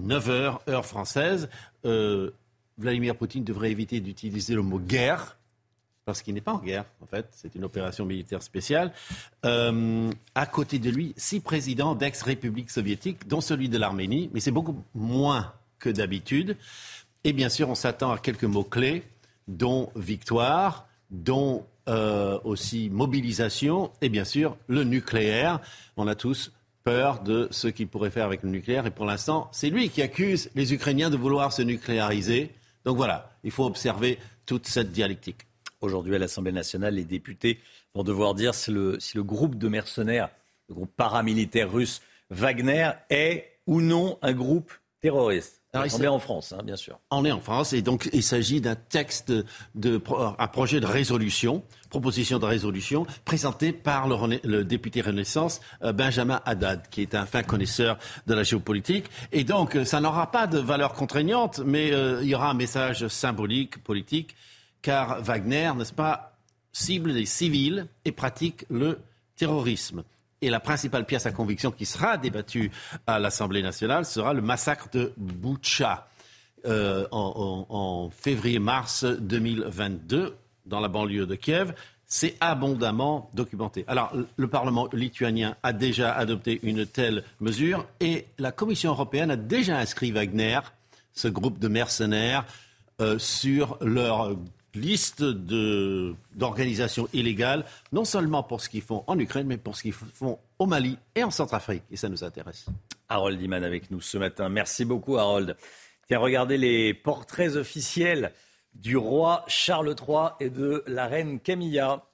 9h, 0.00 0.60
heure 0.66 0.86
française. 0.86 1.50
Vladimir 2.80 3.14
Poutine 3.14 3.44
devrait 3.44 3.70
éviter 3.70 4.00
d'utiliser 4.00 4.54
le 4.54 4.62
mot 4.62 4.78
guerre 4.78 5.36
parce 6.06 6.22
qu'il 6.22 6.34
n'est 6.34 6.40
pas 6.40 6.54
en 6.54 6.58
guerre, 6.58 6.86
en 7.02 7.06
fait. 7.06 7.28
C'est 7.30 7.54
une 7.54 7.62
opération 7.62 8.04
militaire 8.04 8.42
spéciale. 8.42 8.92
Euh, 9.44 10.10
à 10.34 10.46
côté 10.46 10.78
de 10.80 10.90
lui, 10.90 11.14
six 11.16 11.38
présidents 11.38 11.94
d'ex-républiques 11.94 12.70
soviétiques, 12.70 13.28
dont 13.28 13.40
celui 13.40 13.68
de 13.68 13.78
l'Arménie, 13.78 14.28
mais 14.32 14.40
c'est 14.40 14.50
beaucoup 14.50 14.82
moins 14.94 15.52
que 15.78 15.88
d'habitude. 15.88 16.56
Et 17.22 17.32
bien 17.32 17.48
sûr, 17.48 17.68
on 17.68 17.74
s'attend 17.76 18.10
à 18.10 18.18
quelques 18.18 18.44
mots-clés, 18.44 19.04
dont 19.46 19.90
victoire, 19.94 20.88
dont 21.10 21.64
euh, 21.88 22.38
aussi 22.44 22.90
mobilisation, 22.90 23.92
et 24.00 24.08
bien 24.08 24.24
sûr, 24.24 24.56
le 24.66 24.84
nucléaire. 24.84 25.60
On 25.96 26.08
a 26.08 26.14
tous 26.14 26.50
peur 26.82 27.22
de 27.22 27.46
ce 27.50 27.68
qu'il 27.68 27.88
pourrait 27.88 28.10
faire 28.10 28.26
avec 28.26 28.42
le 28.42 28.48
nucléaire. 28.48 28.86
Et 28.86 28.90
pour 28.90 29.04
l'instant, 29.04 29.48
c'est 29.52 29.70
lui 29.70 29.90
qui 29.90 30.02
accuse 30.02 30.50
les 30.54 30.72
Ukrainiens 30.72 31.10
de 31.10 31.16
vouloir 31.16 31.52
se 31.52 31.62
nucléariser. 31.62 32.50
Donc 32.84 32.96
voilà, 32.96 33.30
il 33.44 33.50
faut 33.50 33.64
observer 33.64 34.18
toute 34.46 34.66
cette 34.66 34.92
dialectique. 34.92 35.46
Aujourd'hui, 35.80 36.14
à 36.14 36.18
l'Assemblée 36.18 36.52
nationale, 36.52 36.94
les 36.94 37.04
députés 37.04 37.60
vont 37.94 38.02
devoir 38.02 38.34
dire 38.34 38.54
si 38.54 38.70
le, 38.70 38.98
groupe 39.16 39.56
de 39.56 39.68
mercenaires, 39.68 40.30
le 40.68 40.74
groupe 40.74 40.94
paramilitaire 40.94 41.70
russe 41.70 42.02
Wagner, 42.30 42.90
est 43.08 43.58
ou 43.66 43.80
non 43.80 44.18
un 44.22 44.32
groupe 44.32 44.72
terroriste. 45.00 45.59
Alors, 45.72 45.86
On 45.94 46.02
est 46.02 46.08
en 46.08 46.18
France, 46.18 46.52
hein, 46.52 46.62
bien 46.64 46.74
sûr. 46.74 46.98
On 47.12 47.24
est 47.24 47.30
en 47.30 47.40
France 47.40 47.72
et 47.72 47.80
donc 47.80 48.10
il 48.12 48.24
s'agit 48.24 48.60
d'un 48.60 48.74
texte 48.74 49.32
de 49.76 50.02
un 50.38 50.48
projet 50.48 50.80
de 50.80 50.86
résolution, 50.86 51.62
proposition 51.90 52.40
de 52.40 52.44
résolution 52.44 53.06
présenté 53.24 53.72
par 53.72 54.08
le 54.08 54.64
député 54.64 55.00
Renaissance 55.00 55.60
euh, 55.84 55.92
Benjamin 55.92 56.40
Haddad, 56.44 56.88
qui 56.90 57.02
est 57.02 57.14
un 57.14 57.24
fin 57.24 57.44
connaisseur 57.44 57.98
de 58.26 58.34
la 58.34 58.42
géopolitique. 58.42 59.06
Et 59.30 59.44
donc 59.44 59.76
euh, 59.76 59.84
ça 59.84 60.00
n'aura 60.00 60.32
pas 60.32 60.48
de 60.48 60.58
valeur 60.58 60.92
contraignante, 60.94 61.60
mais 61.64 61.92
euh, 61.92 62.18
il 62.22 62.28
y 62.28 62.34
aura 62.34 62.50
un 62.50 62.54
message 62.54 63.06
symbolique, 63.06 63.80
politique, 63.84 64.34
car 64.82 65.22
Wagner, 65.22 65.70
n'est-ce 65.76 65.92
pas, 65.92 66.36
cible 66.72 67.12
des 67.12 67.26
civils 67.26 67.86
et 68.04 68.10
pratique 68.10 68.64
le 68.70 68.98
terrorisme. 69.36 70.02
Et 70.42 70.48
la 70.50 70.60
principale 70.60 71.04
pièce 71.04 71.26
à 71.26 71.32
conviction 71.32 71.70
qui 71.70 71.84
sera 71.84 72.16
débattue 72.16 72.70
à 73.06 73.18
l'Assemblée 73.18 73.62
nationale 73.62 74.04
sera 74.06 74.32
le 74.32 74.40
massacre 74.40 74.88
de 74.90 75.12
Boutcha 75.18 76.08
euh, 76.66 77.06
en, 77.10 78.10
février-mars 78.16 79.04
2022 79.04 80.34
dans 80.66 80.80
la 80.80 80.88
banlieue 80.88 81.26
de 81.26 81.34
Kiev. 81.34 81.74
C'est 82.06 82.36
abondamment 82.40 83.30
documenté. 83.34 83.84
Alors, 83.86 84.14
le- 84.16 84.26
le 84.36 84.48
Parlement 84.48 84.88
lituanien 84.92 85.56
a 85.62 85.72
déjà 85.72 86.12
adopté 86.14 86.58
une 86.62 86.84
telle 86.86 87.22
mesure 87.40 87.86
et 88.00 88.26
la 88.38 88.50
Commission 88.50 88.90
européenne 88.92 89.30
a 89.30 89.36
déjà 89.36 89.78
inscrit 89.78 90.10
Wagner, 90.10 90.58
ce 91.12 91.28
groupe 91.28 91.58
de 91.58 91.68
mercenaires, 91.68 92.44
euh, 93.00 93.18
sur 93.18 93.78
leur 93.80 94.34
liste 94.74 95.22
de- 95.22 96.14
d'organisations 96.34 97.08
illégales, 97.12 97.64
non 97.92 98.04
seulement 98.04 98.42
pour 98.42 98.60
ce 98.60 98.68
qu'ils 98.68 98.82
font 98.82 99.04
en 99.06 99.18
Ukraine, 99.18 99.46
mais 99.46 99.56
pour 99.58 99.76
ce 99.76 99.82
qu'ils 99.82 99.92
font 99.92 100.38
au 100.58 100.66
Mali 100.66 100.96
et 101.14 101.24
en 101.24 101.30
Centrafrique. 101.30 101.82
Et 101.90 101.96
ça 101.96 102.08
nous 102.08 102.22
intéresse. 102.24 102.66
Harold 103.08 103.40
Iman 103.40 103.64
avec 103.64 103.90
nous 103.90 104.00
ce 104.00 104.18
matin. 104.18 104.48
Merci 104.48 104.84
beaucoup, 104.84 105.16
Harold. 105.18 105.56
Tiens, 106.06 106.18
regardez 106.18 106.56
les 106.58 106.94
portraits 106.94 107.56
officiels 107.56 108.32
du 108.74 108.96
roi 108.96 109.44
Charles 109.48 109.94
III 110.08 110.28
et 110.40 110.50
de 110.50 110.84
la 110.86 111.06
reine 111.06 111.40
Camilla. 111.40 112.04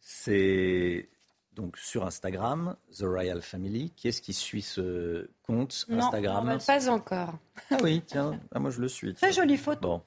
C'est 0.00 1.08
donc 1.54 1.76
sur 1.76 2.06
Instagram, 2.06 2.76
The 2.96 3.02
Royal 3.02 3.42
Family. 3.42 3.90
Qui 3.96 4.08
est-ce 4.08 4.22
qui 4.22 4.32
suit 4.32 4.62
ce 4.62 5.28
compte 5.42 5.84
Non, 5.88 6.04
Instagram 6.06 6.58
pas 6.66 6.88
encore. 6.90 7.34
Ah 7.70 7.76
oui, 7.82 8.02
tiens, 8.06 8.38
ah, 8.54 8.58
moi 8.60 8.70
je 8.70 8.80
le 8.80 8.88
suis. 8.88 9.14
Très 9.14 9.32
jolie 9.32 9.56
photo. 9.56 9.80
Bon. 9.80 10.02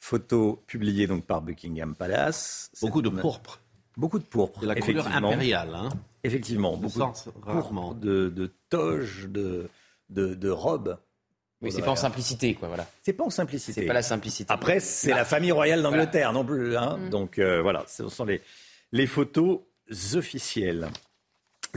Photo 0.00 0.62
publiée 0.66 1.06
donc 1.06 1.24
par 1.24 1.42
Buckingham 1.42 1.94
Palace. 1.94 2.70
Beaucoup 2.80 3.02
de 3.02 3.08
pourpre. 3.08 3.60
Beaucoup 3.96 4.18
de 4.18 4.24
pourpre. 4.24 4.60
C'est 4.60 4.66
la 4.66 4.74
couleur 4.76 5.06
effectivement. 5.06 5.28
impériale. 5.32 5.74
Hein. 5.74 5.88
Effectivement, 6.22 6.76
beaucoup 6.76 6.98
de, 6.98 7.04
rarement. 7.42 7.88
pourpre, 7.88 8.00
de, 8.00 8.28
de 8.28 8.52
toges, 8.70 9.26
de, 9.28 9.68
de, 10.10 10.34
de 10.34 10.50
robes. 10.50 10.98
Oui, 11.60 11.72
c'est 11.72 11.82
pas 11.82 11.90
en 11.90 11.96
simplicité, 11.96 12.54
quoi, 12.54 12.68
voilà. 12.68 12.86
C'est 13.02 13.12
pas 13.12 13.24
en 13.24 13.30
simplicité. 13.30 13.80
C'est 13.80 13.86
pas 13.86 13.92
la 13.92 14.02
simplicité. 14.02 14.52
Après, 14.52 14.78
c'est 14.78 15.10
la 15.10 15.24
famille 15.24 15.50
royale 15.50 15.82
d'Angleterre 15.82 16.32
non 16.32 16.44
plus. 16.44 16.76
hein. 16.76 16.96
Mm. 16.98 17.10
Donc 17.10 17.38
euh, 17.40 17.60
voilà, 17.60 17.84
ce 17.88 18.08
sont 18.08 18.24
les, 18.24 18.40
les 18.92 19.06
photos 19.08 19.60
officielles. 20.14 20.88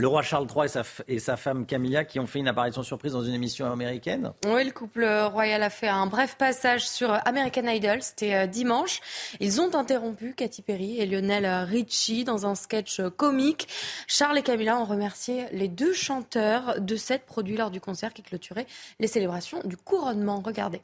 Le 0.02 0.08
roi 0.08 0.22
Charles 0.22 0.48
III 0.52 0.64
et 0.64 0.68
sa, 0.68 0.82
f- 0.82 1.02
et 1.06 1.20
sa 1.20 1.36
femme 1.36 1.64
Camilla 1.64 2.04
qui 2.04 2.18
ont 2.18 2.26
fait 2.26 2.40
une 2.40 2.48
apparition 2.48 2.82
surprise 2.82 3.12
dans 3.12 3.22
une 3.22 3.34
émission 3.34 3.70
américaine. 3.70 4.32
Oui, 4.46 4.64
le 4.64 4.72
couple 4.72 5.04
royal 5.32 5.62
a 5.62 5.70
fait 5.70 5.86
un 5.86 6.06
bref 6.06 6.34
passage 6.36 6.88
sur 6.88 7.12
American 7.24 7.68
Idol, 7.68 8.02
c'était 8.02 8.34
euh, 8.34 8.46
dimanche. 8.48 8.98
Ils 9.38 9.60
ont 9.60 9.72
interrompu 9.76 10.34
Katy 10.34 10.62
Perry 10.62 10.98
et 10.98 11.06
Lionel 11.06 11.46
Richie 11.68 12.24
dans 12.24 12.46
un 12.46 12.56
sketch 12.56 12.98
euh, 12.98 13.10
comique. 13.10 13.68
Charles 14.08 14.38
et 14.38 14.42
Camilla 14.42 14.76
ont 14.76 14.86
remercié 14.86 15.46
les 15.52 15.68
deux 15.68 15.92
chanteurs 15.92 16.80
de 16.80 16.96
cette 16.96 17.24
produit 17.24 17.56
lors 17.56 17.70
du 17.70 17.80
concert 17.80 18.12
qui 18.12 18.24
clôturait 18.24 18.66
les 18.98 19.06
célébrations 19.06 19.60
du 19.64 19.76
couronnement. 19.76 20.42
Regardez. 20.44 20.82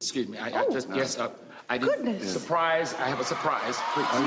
Excuse 0.00 0.26
me. 0.26 0.34
I, 0.34 0.50
I 0.50 0.72
just 0.72 0.88
yes. 0.96 1.16
Uh, 1.16 1.28
I 1.72 1.78
did 1.78 2.20
surprise. 2.24 2.96
I 2.98 3.08
have 3.08 3.20
a 3.20 3.24
surprise. 3.24 3.78
Are 3.96 4.20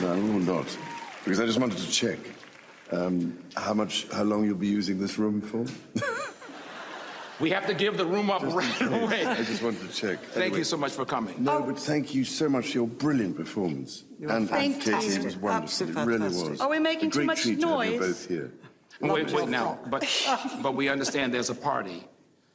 No, 0.00 0.12
I 0.12 0.16
will 0.16 0.40
not. 0.40 0.78
Because 1.24 1.40
I 1.40 1.46
just 1.46 1.58
wanted 1.58 1.78
to 1.78 1.90
check 1.90 2.18
um, 2.92 3.38
how 3.56 3.74
much, 3.74 4.06
how 4.12 4.22
long 4.22 4.44
you'll 4.44 4.56
be 4.56 4.68
using 4.68 5.00
this 5.00 5.18
room 5.18 5.40
for. 5.40 5.66
We 7.38 7.50
have 7.50 7.66
to 7.66 7.74
give 7.74 7.98
the 7.98 8.06
room 8.06 8.30
up 8.30 8.42
right 8.42 8.80
away. 8.80 9.26
I 9.26 9.42
just 9.44 9.62
wanted 9.62 9.82
to 9.82 9.88
check. 9.94 10.20
Thank 10.20 10.36
Anyway, 10.44 10.58
you 10.58 10.64
so 10.64 10.78
much 10.78 10.92
for 10.92 11.04
coming. 11.04 11.34
No, 11.38 11.62
but 11.62 11.78
thank 11.78 12.14
you 12.14 12.24
so 12.24 12.48
much 12.48 12.68
for 12.68 12.78
your 12.78 12.86
brilliant 12.86 13.36
performance. 13.36 14.04
and 14.26 14.48
fantastic. 14.48 14.94
Katie, 14.94 15.14
it 15.20 15.24
was 15.24 15.36
wonderful. 15.36 15.88
It 15.88 15.94
really 15.94 16.26
Absolutely 16.26 16.28
was. 16.28 16.42
fantastic. 16.42 16.60
Are 16.62 16.70
we 16.70 16.78
making 16.78 17.08
a 17.08 17.10
great 17.10 17.22
too 17.22 17.26
much 17.26 17.42
treat 17.42 17.60
to 17.60 17.68
have 17.68 17.92
you 17.92 17.98
both 18.00 18.28
here. 18.28 18.52
Wait, 19.02 19.30
wait 19.32 19.48
now. 19.48 19.78
But 19.88 20.08
but 20.62 20.74
we 20.74 20.88
understand 20.88 21.34
there's 21.34 21.50
a 21.50 21.54
party. 21.54 22.04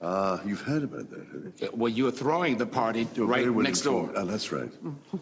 Ah, 0.03 0.41
you've 0.43 0.61
heard 0.61 0.83
about 0.83 1.09
that, 1.11 1.19
have 1.19 1.43
you? 1.61 1.69
Well, 1.73 1.91
you're 1.91 2.11
throwing 2.11 2.57
the 2.57 2.65
party 2.65 3.07
You're 3.13 3.27
right 3.27 3.41
very 3.41 3.51
well 3.51 3.63
next 3.63 3.81
door. 3.81 3.99
informed. 4.07 4.17
Oh, 4.17 4.31
that's 4.31 4.51
right. 4.51 4.69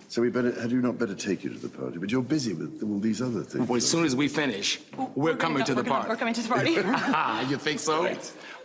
So 0.07 0.21
we 0.21 0.29
better, 0.29 0.53
had 0.61 0.71
you 0.71 0.81
not 0.81 0.97
better 0.97 1.15
take 1.15 1.43
you 1.43 1.49
to 1.49 1.59
the 1.59 1.67
party? 1.67 1.97
But 1.97 2.11
you're 2.11 2.21
busy 2.21 2.53
with 2.53 2.81
all 2.81 2.97
these 2.99 3.21
other 3.21 3.43
things. 3.43 3.67
Well, 3.67 3.75
as 3.75 3.89
soon 3.89 4.05
as 4.05 4.15
we 4.15 4.29
finish, 4.29 4.79
we're, 5.15 5.35
coming 5.35 5.65
to 5.65 5.73
the 5.75 5.81
we're 5.81 5.83
gonna- 5.83 5.95
party. 5.95 6.09
we're 6.09 6.15
coming 6.15 6.33
to 6.33 6.41
the 6.41 6.47
party. 6.47 6.75
ah, 6.85 7.41
you 7.49 7.57
think 7.57 7.79
so? 7.79 8.03
Well, 8.03 8.17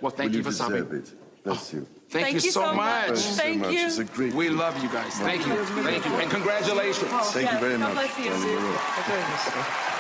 Well, 0.03 0.11
thank 0.13 0.33
you 0.33 0.39
you 0.39 0.45
for 0.45 0.51
deserve 0.51 0.79
stopping. 0.87 0.99
it. 0.99 1.13
Bless 1.43 1.73
you. 1.73 1.87
Thank, 2.09 2.33
you, 2.35 2.41
so, 2.53 2.73
much. 2.75 3.07
Thank 3.07 3.11
you 3.11 3.17
so 3.17 3.43
Thank 3.43 3.61
much. 3.61 3.73
you. 3.73 3.87
It's 3.87 3.99
a 3.99 4.05
great 4.05 4.35
We 4.35 4.49
love 4.51 4.81
you 4.83 4.89
guys. 4.89 5.15
Thank 5.19 5.45
you. 5.49 5.57
Thank 5.83 6.05
you. 6.07 6.13
And 6.13 6.31
congratulations. 6.31 7.11
Thank 7.11 7.51
you 7.51 7.59
very 7.59 7.77
God 7.77 7.93
much. 7.93 8.17
bless 8.17 8.19
you. 8.19 8.31
Daniel. 8.31 9.91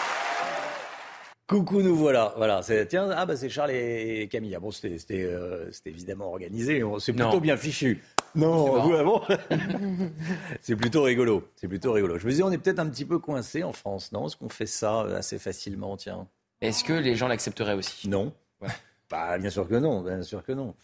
Coucou, 1.46 1.82
nous 1.82 1.94
voilà. 1.94 2.32
Voilà, 2.38 2.62
c'est 2.62 2.86
tiens, 2.86 3.10
ah 3.14 3.26
bah 3.26 3.36
c'est 3.36 3.50
Charles 3.50 3.72
et 3.72 4.28
Camilla. 4.30 4.60
Bon, 4.60 4.70
c'était 4.70 4.96
c'était 4.98 5.24
euh, 5.24 5.70
c'était 5.72 5.90
évidemment 5.90 6.28
organisé. 6.28 6.82
C'est 7.00 7.12
plutôt 7.12 7.32
Non. 7.32 7.38
bien 7.38 7.56
fichu. 7.56 8.02
Non, 8.34 8.80
vous, 8.80 9.20
ah 9.20 9.38
C'est 10.62 10.74
plutôt 10.74 11.02
rigolo. 11.02 11.46
C'est 11.56 11.68
plutôt 11.68 11.92
rigolo. 11.92 12.18
Je 12.18 12.24
me 12.26 12.30
disais, 12.30 12.42
on 12.42 12.50
est 12.50 12.58
peut-être 12.58 12.78
un 12.80 12.88
petit 12.88 13.04
peu 13.04 13.18
coincé 13.18 13.62
en 13.62 13.72
France, 13.72 14.10
non? 14.10 14.26
Est-ce 14.26 14.36
qu'on 14.36 14.48
fait 14.48 14.66
ça 14.66 15.02
euh, 15.02 15.18
assez 15.18 15.38
facilement 15.38 15.96
Tiens? 15.96 16.26
Est-ce 16.60 16.82
que 16.82 16.94
les 16.94 17.14
gens 17.14 17.28
l'accepteraient 17.28 17.74
aussi? 17.74 18.08
Non. 18.08 18.32
Bah, 19.10 19.36
bien 19.38 19.50
sûr 19.50 19.68
que 19.68 19.74
non. 19.74 20.00
Bien 20.02 20.22
sûr 20.22 20.42
que 20.42 20.52
non. 20.52 20.74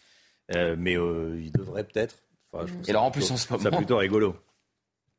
Euh, 0.54 0.76
mais 0.78 0.96
euh, 0.96 1.40
il 1.42 1.50
devrait 1.52 1.84
peut-être. 1.84 2.22
Enfin, 2.52 2.66
trouve 2.66 2.80
Et 2.86 2.90
alors, 2.90 3.04
en 3.04 3.10
plus, 3.10 3.28
en 3.30 3.36
ce 3.38 3.50
moment- 3.52 3.76
plutôt 3.78 3.96
rigolo. 3.96 4.36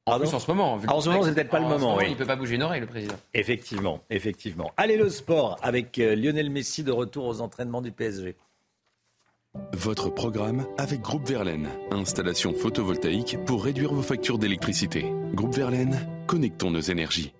En 0.08 0.18
plus, 0.20 0.34
en 0.34 0.40
ce 0.40 0.50
moment. 0.50 0.80
Ah, 0.88 0.96
en 0.96 1.02
ce 1.02 1.10
moment, 1.10 1.24
c'est 1.24 1.34
peut-être 1.34 1.50
pas 1.50 1.60
le 1.60 1.68
moment. 1.68 1.96
oui. 1.98 2.06
Il 2.08 2.12
ne 2.12 2.16
peut 2.16 2.26
pas 2.26 2.36
bouger 2.36 2.56
une 2.56 2.64
oreille, 2.64 2.82
le 2.82 2.88
président. 2.88 3.16
Effectivement, 3.36 4.02
effectivement. 4.10 4.72
Allez, 4.78 4.98
le 4.98 5.10
sport 5.10 5.58
avec 5.62 6.00
euh, 6.00 6.16
Lionel 6.16 6.50
Messi 6.50 6.84
de 6.84 6.92
retour 6.92 7.26
aux 7.26 7.40
entraînements 7.42 7.82
du 7.82 7.92
PSG. 7.92 8.36
Votre 9.74 10.10
programme 10.10 10.66
avec 10.78 11.02
Groupe 11.02 11.28
Verlaine. 11.28 11.70
Installation 11.92 12.54
photovoltaïque 12.54 13.38
pour 13.46 13.64
réduire 13.64 13.94
vos 13.94 14.02
factures 14.02 14.40
d'électricité. 14.40 15.06
Groupe 15.34 15.54
Verlaine, 15.54 16.08
connectons 16.26 16.72
nos 16.72 16.80
énergies. 16.80 17.34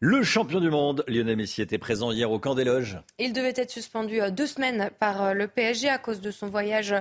Le 0.00 0.22
champion 0.22 0.60
du 0.60 0.68
monde, 0.68 1.04
Lionel 1.08 1.38
Messi, 1.38 1.62
était 1.62 1.78
présent 1.78 2.12
hier 2.12 2.30
au 2.30 2.38
camp 2.38 2.54
des 2.54 2.64
loges. 2.64 2.98
Il 3.18 3.32
devait 3.32 3.54
être 3.56 3.70
suspendu 3.70 4.20
euh, 4.20 4.30
deux 4.30 4.46
semaines 4.46 4.90
par 4.98 5.22
euh, 5.22 5.32
le 5.32 5.48
PSG 5.48 5.88
à 5.88 5.96
cause 5.96 6.20
de 6.20 6.30
son 6.30 6.48
voyage 6.48 6.94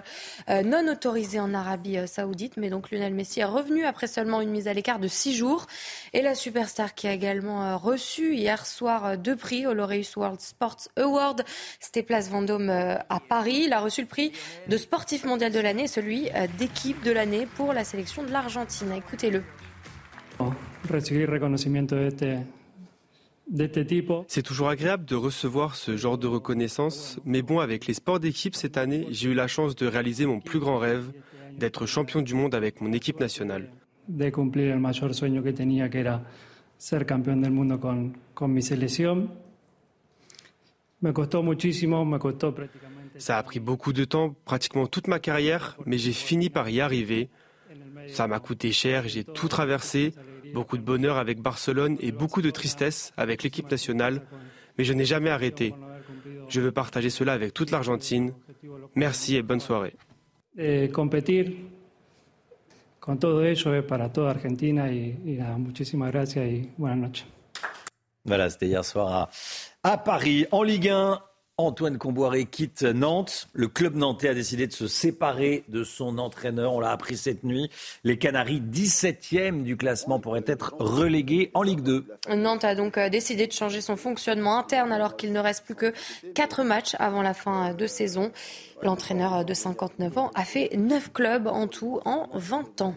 euh, 0.49 0.63
non 0.63 0.89
autorisé 0.89 1.41
en 1.41 1.53
Arabie 1.53 1.97
saoudite. 2.07 2.55
Mais 2.55 2.69
donc 2.69 2.91
Lionel 2.91 3.13
Messi 3.13 3.41
est 3.41 3.43
revenu 3.43 3.83
après 3.83 4.07
seulement 4.07 4.39
une 4.39 4.49
mise 4.49 4.69
à 4.69 4.73
l'écart 4.73 4.99
de 4.99 5.09
six 5.09 5.35
jours. 5.35 5.65
Et 6.13 6.21
la 6.21 6.35
superstar 6.35 6.95
qui 6.95 7.05
a 7.09 7.11
également 7.11 7.77
reçu 7.77 8.33
hier 8.33 8.65
soir 8.65 9.17
deux 9.17 9.35
prix 9.35 9.67
au 9.67 9.73
Laureus 9.73 10.15
World 10.15 10.39
Sports 10.39 10.87
Award, 10.95 11.43
c'était 11.81 12.01
Place 12.01 12.29
Vendôme 12.29 12.69
à 12.69 13.19
Paris. 13.19 13.63
Il 13.65 13.73
a 13.73 13.81
reçu 13.81 13.99
le 13.99 14.07
prix 14.07 14.31
de 14.69 14.77
sportif 14.77 15.25
mondial 15.25 15.51
de 15.51 15.59
l'année 15.59 15.83
et 15.83 15.87
celui 15.87 16.29
d'équipe 16.57 17.03
de 17.03 17.11
l'année 17.11 17.45
pour 17.57 17.73
la 17.73 17.83
sélection 17.83 18.23
de 18.23 18.31
l'Argentine. 18.31 18.93
Écoutez-le. 18.93 19.43
C'est 24.27 24.41
toujours 24.41 24.69
agréable 24.69 25.05
de 25.05 25.15
recevoir 25.15 25.75
ce 25.75 25.97
genre 25.97 26.17
de 26.17 26.27
reconnaissance, 26.27 27.19
mais 27.25 27.41
bon, 27.41 27.59
avec 27.59 27.85
les 27.85 27.93
sports 27.93 28.19
d'équipe 28.19 28.55
cette 28.55 28.77
année, 28.77 29.07
j'ai 29.11 29.29
eu 29.29 29.33
la 29.33 29.47
chance 29.47 29.75
de 29.75 29.85
réaliser 29.85 30.25
mon 30.25 30.39
plus 30.39 30.59
grand 30.59 30.79
rêve, 30.79 31.11
d'être 31.57 31.85
champion 31.85 32.21
du 32.21 32.33
monde 32.33 32.55
avec 32.55 32.81
mon 32.81 32.91
équipe 32.91 33.19
nationale. 33.19 33.69
De 34.07 34.29
cumplir 34.29 34.71
el 34.71 34.79
mayor 34.79 35.15
sueño 35.15 35.41
que 35.41 35.51
tenía, 35.51 35.89
que 35.89 35.99
era 35.99 36.23
ser 36.77 37.05
campeón 37.05 37.41
del 37.41 37.51
mundo 37.51 37.79
con, 37.79 38.13
con 38.35 38.53
mi 38.53 38.61
selección. 38.61 39.31
Me 41.01 41.11
costó 41.11 41.41
muchísimo, 41.41 42.05
me 42.05 42.19
costó 42.19 42.53
prácticamente. 42.53 43.19
Ça 43.19 43.37
a 43.37 43.43
pris 43.43 43.59
beaucoup 43.59 43.93
de 43.93 44.03
temps, 44.03 44.35
pratiquement 44.43 44.87
toute 44.87 45.07
ma 45.07 45.19
carrière, 45.19 45.77
mais 45.85 45.97
j'ai 45.97 46.11
fini 46.11 46.49
par 46.49 46.69
y 46.69 46.81
arriver. 46.81 47.29
Ça 48.09 48.27
m'a 48.27 48.39
coûté 48.39 48.71
cher, 48.71 49.07
j'ai 49.07 49.23
tout 49.23 49.47
traversé, 49.47 50.13
beaucoup 50.55 50.77
de 50.77 50.85
bonheur 50.91 51.17
avec 51.17 51.38
Barcelone 51.50 51.97
et 52.00 52.12
beaucoup 52.12 52.41
de 52.41 52.51
tristesse 52.59 53.13
avec 53.17 53.43
l'équipe 53.43 53.69
nationale, 53.69 54.15
mais 54.77 54.83
je 54.89 54.93
n'ai 54.93 55.05
jamais 55.05 55.29
arrêté. 55.29 55.74
Je 56.47 56.59
veux 56.62 56.71
partager 56.71 57.09
cela 57.09 57.33
avec 57.33 57.53
toute 57.53 57.71
l'Argentine. 57.71 58.33
Merci 58.95 59.35
et 59.35 59.43
bonne 59.43 59.59
soirée. 59.59 59.93
Eh, 60.57 60.89
competir 60.89 61.41
con 63.00 63.17
todo 63.17 63.43
eso 63.43 63.75
es 63.75 63.83
para 63.83 64.07
toda 64.09 64.31
Argentina 64.31 64.89
y, 64.89 65.19
y 65.25 65.33
nada, 65.38 65.57
muchísimas 65.57 66.12
gracias 66.12 66.47
y 66.47 66.71
buenas 66.77 66.97
noches. 66.97 67.25
Voilà, 68.24 68.50
c'était 68.50 68.67
hier 68.67 68.83
soir 68.83 69.07
à, 69.13 69.29
à 69.83 69.97
Paris. 69.97 70.47
En 70.51 70.63
Ligue 70.63 70.89
1, 70.89 71.19
Antoine 71.57 71.97
Comboiré 71.97 72.43
quitte 72.43 72.83
Nantes. 72.83 73.47
Le 73.53 73.69
club 73.69 73.95
nantais 73.95 74.27
a 74.27 74.33
décidé 74.33 74.67
de 74.67 74.74
se 74.74 74.88
séparer 74.88 75.63
de 75.69 75.85
son 75.85 76.17
entraîneur. 76.17 76.74
On 76.74 76.81
l'a 76.81 76.91
appris 76.91 77.15
cette 77.15 77.45
nuit. 77.45 77.69
Les 78.03 78.17
Canaries, 78.17 78.59
17e 78.59 79.63
du 79.63 79.77
classement, 79.77 80.19
pourraient 80.19 80.43
être 80.47 80.75
relégués 80.79 81.51
en 81.53 81.63
Ligue 81.63 81.79
2. 81.79 82.07
Nantes 82.35 82.65
a 82.65 82.75
donc 82.75 82.97
euh, 82.97 83.07
décidé 83.07 83.47
de 83.47 83.53
changer 83.53 83.79
son 83.79 83.95
fonctionnement 83.95 84.59
interne 84.59 84.91
alors 84.91 85.15
qu'il 85.15 85.31
ne 85.31 85.39
reste 85.39 85.63
plus 85.63 85.75
que 85.75 85.93
4 86.33 86.63
matchs 86.63 86.95
avant 87.00 87.21
la 87.21 87.33
fin 87.33 87.74
de 87.74 87.88
saison. 87.88 88.33
L'entraîneur 88.81 89.45
de 89.45 89.53
59 89.53 90.17
ans 90.17 90.31
a 90.35 90.43
fait 90.43 90.75
9 90.75 91.13
clubs 91.13 91.47
en 91.47 91.67
tout 91.67 92.01
en 92.03 92.27
20 92.33 92.81
ans. 92.81 92.95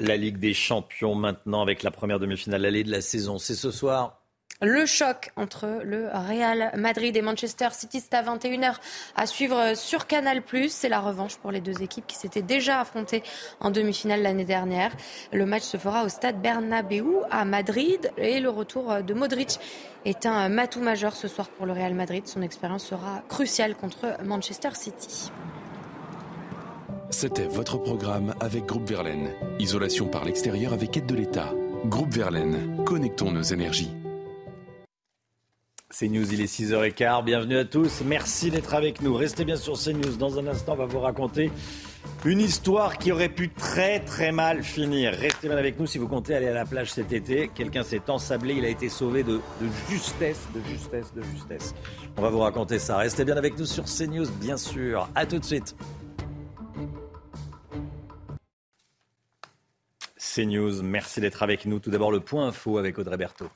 La 0.00 0.16
Ligue 0.16 0.38
des 0.38 0.54
Champions 0.54 1.14
maintenant 1.14 1.60
avec 1.60 1.82
la 1.82 1.90
première 1.90 2.20
demi-finale 2.20 2.64
allée 2.64 2.84
de 2.84 2.90
la 2.90 3.02
saison. 3.02 3.36
C'est 3.36 3.54
ce 3.54 3.70
soir 3.70 4.17
le 4.60 4.86
choc 4.86 5.30
entre 5.36 5.80
le 5.84 6.08
Real 6.08 6.72
Madrid 6.76 7.16
et 7.16 7.22
Manchester 7.22 7.68
City, 7.72 8.00
c'est 8.00 8.14
à 8.14 8.22
21h 8.22 8.74
à 9.14 9.26
suivre 9.26 9.74
sur 9.76 10.06
Canal+. 10.06 10.42
C'est 10.68 10.88
la 10.88 11.00
revanche 11.00 11.36
pour 11.36 11.52
les 11.52 11.60
deux 11.60 11.82
équipes 11.82 12.06
qui 12.06 12.16
s'étaient 12.16 12.42
déjà 12.42 12.80
affrontées 12.80 13.22
en 13.60 13.70
demi-finale 13.70 14.22
l'année 14.22 14.44
dernière. 14.44 14.92
Le 15.32 15.46
match 15.46 15.62
se 15.62 15.76
fera 15.76 16.04
au 16.04 16.08
stade 16.08 16.40
Bernabeu 16.40 17.22
à 17.30 17.44
Madrid 17.44 18.10
et 18.16 18.40
le 18.40 18.50
retour 18.50 19.02
de 19.02 19.14
Modric 19.14 19.60
est 20.04 20.26
un 20.26 20.48
matou 20.48 20.80
majeur 20.80 21.14
ce 21.14 21.28
soir 21.28 21.48
pour 21.48 21.66
le 21.66 21.72
Real 21.72 21.94
Madrid. 21.94 22.26
Son 22.26 22.42
expérience 22.42 22.84
sera 22.84 23.22
cruciale 23.28 23.76
contre 23.76 24.16
Manchester 24.24 24.70
City. 24.74 25.30
C'était 27.10 27.46
votre 27.46 27.78
programme 27.78 28.34
avec 28.40 28.66
Groupe 28.66 28.88
Verlaine. 28.88 29.30
Isolation 29.60 30.08
par 30.08 30.24
l'extérieur 30.24 30.72
avec 30.72 30.96
aide 30.96 31.06
de 31.06 31.14
l'État. 31.14 31.54
Groupe 31.86 32.12
Verlaine, 32.12 32.84
connectons 32.84 33.30
nos 33.30 33.42
énergies. 33.42 33.92
CNews, 35.90 36.34
il 36.34 36.42
est 36.42 36.54
6h15. 36.54 37.24
Bienvenue 37.24 37.56
à 37.56 37.64
tous. 37.64 38.02
Merci 38.04 38.50
d'être 38.50 38.74
avec 38.74 39.00
nous. 39.00 39.14
Restez 39.14 39.46
bien 39.46 39.56
sur 39.56 39.72
CNews. 39.72 40.18
Dans 40.18 40.38
un 40.38 40.46
instant, 40.46 40.74
on 40.74 40.76
va 40.76 40.84
vous 40.84 41.00
raconter 41.00 41.50
une 42.26 42.40
histoire 42.40 42.98
qui 42.98 43.10
aurait 43.10 43.30
pu 43.30 43.48
très 43.48 44.00
très 44.00 44.30
mal 44.30 44.62
finir. 44.62 45.12
Restez 45.12 45.48
bien 45.48 45.56
avec 45.56 45.80
nous 45.80 45.86
si 45.86 45.96
vous 45.96 46.06
comptez 46.06 46.34
aller 46.34 46.48
à 46.48 46.52
la 46.52 46.66
plage 46.66 46.92
cet 46.92 47.10
été. 47.14 47.48
Quelqu'un 47.54 47.84
s'est 47.84 48.10
ensablé. 48.10 48.56
Il 48.56 48.66
a 48.66 48.68
été 48.68 48.90
sauvé 48.90 49.22
de, 49.22 49.40
justesse, 49.88 50.46
de 50.54 50.60
justesse, 50.68 51.14
de 51.14 51.22
justesse. 51.22 51.74
On 52.18 52.20
va 52.20 52.28
vous 52.28 52.40
raconter 52.40 52.78
ça. 52.78 52.98
Restez 52.98 53.24
bien 53.24 53.38
avec 53.38 53.58
nous 53.58 53.64
sur 53.64 53.84
CNews, 53.84 54.28
bien 54.42 54.58
sûr. 54.58 55.08
À 55.14 55.24
tout 55.24 55.38
de 55.38 55.44
suite. 55.44 55.74
CNews, 60.18 60.82
merci 60.82 61.22
d'être 61.22 61.42
avec 61.42 61.64
nous. 61.64 61.78
Tout 61.78 61.90
d'abord, 61.90 62.12
le 62.12 62.20
point 62.20 62.48
info 62.48 62.76
avec 62.76 62.98
Audrey 62.98 63.16
Berthaud. 63.16 63.48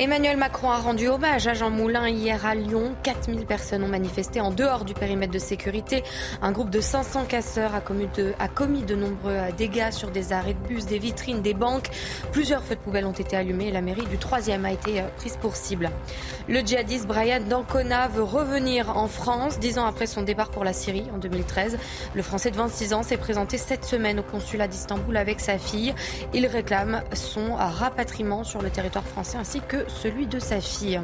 Emmanuel 0.00 0.38
Macron 0.38 0.70
a 0.70 0.78
rendu 0.78 1.08
hommage 1.08 1.46
à 1.46 1.52
Jean 1.52 1.68
Moulin 1.68 2.08
hier 2.08 2.46
à 2.46 2.54
Lyon. 2.54 2.94
4000 3.02 3.44
personnes 3.44 3.84
ont 3.84 3.88
manifesté 3.88 4.40
en 4.40 4.50
dehors 4.50 4.86
du 4.86 4.94
périmètre 4.94 5.30
de 5.30 5.38
sécurité. 5.38 6.02
Un 6.40 6.52
groupe 6.52 6.70
de 6.70 6.80
500 6.80 7.26
casseurs 7.26 7.74
a 7.74 7.82
commis 7.82 8.08
de, 8.82 8.94
nombreux 8.94 9.36
dégâts 9.58 9.90
sur 9.90 10.10
des 10.10 10.32
arrêts 10.32 10.54
de 10.54 10.66
bus, 10.66 10.86
des 10.86 10.98
vitrines, 10.98 11.42
des 11.42 11.52
banques. 11.52 11.90
Plusieurs 12.32 12.64
feux 12.64 12.76
de 12.76 12.80
poubelle 12.80 13.04
ont 13.04 13.12
été 13.12 13.36
allumés 13.36 13.66
et 13.66 13.72
la 13.72 13.82
mairie 13.82 14.06
du 14.06 14.16
3e 14.16 14.64
a 14.64 14.72
été 14.72 15.02
prise 15.18 15.36
pour 15.36 15.54
cible. 15.54 15.90
Le 16.48 16.60
djihadiste 16.60 17.06
Brian 17.06 17.42
Dancona 17.46 18.08
veut 18.08 18.22
revenir 18.22 18.96
en 18.96 19.06
France. 19.06 19.58
Dix 19.58 19.78
ans 19.78 19.84
après 19.84 20.06
son 20.06 20.22
départ 20.22 20.48
pour 20.48 20.64
la 20.64 20.72
Syrie 20.72 21.04
en 21.14 21.18
2013, 21.18 21.76
le 22.14 22.22
Français 22.22 22.50
de 22.50 22.56
26 22.56 22.94
ans 22.94 23.02
s'est 23.02 23.18
présenté 23.18 23.58
cette 23.58 23.84
semaine 23.84 24.20
au 24.20 24.22
consulat 24.22 24.66
d'Istanbul 24.66 25.18
avec 25.18 25.40
sa 25.40 25.58
fille. 25.58 25.94
Il 26.32 26.46
réclame 26.46 27.02
son 27.12 27.54
rapatriement 27.54 28.44
sur 28.44 28.62
le 28.62 28.70
territoire 28.70 29.04
français 29.04 29.36
ainsi 29.36 29.60
que 29.60 29.89
celui 29.90 30.26
de 30.26 30.38
sa 30.38 30.60
fille. 30.60 31.00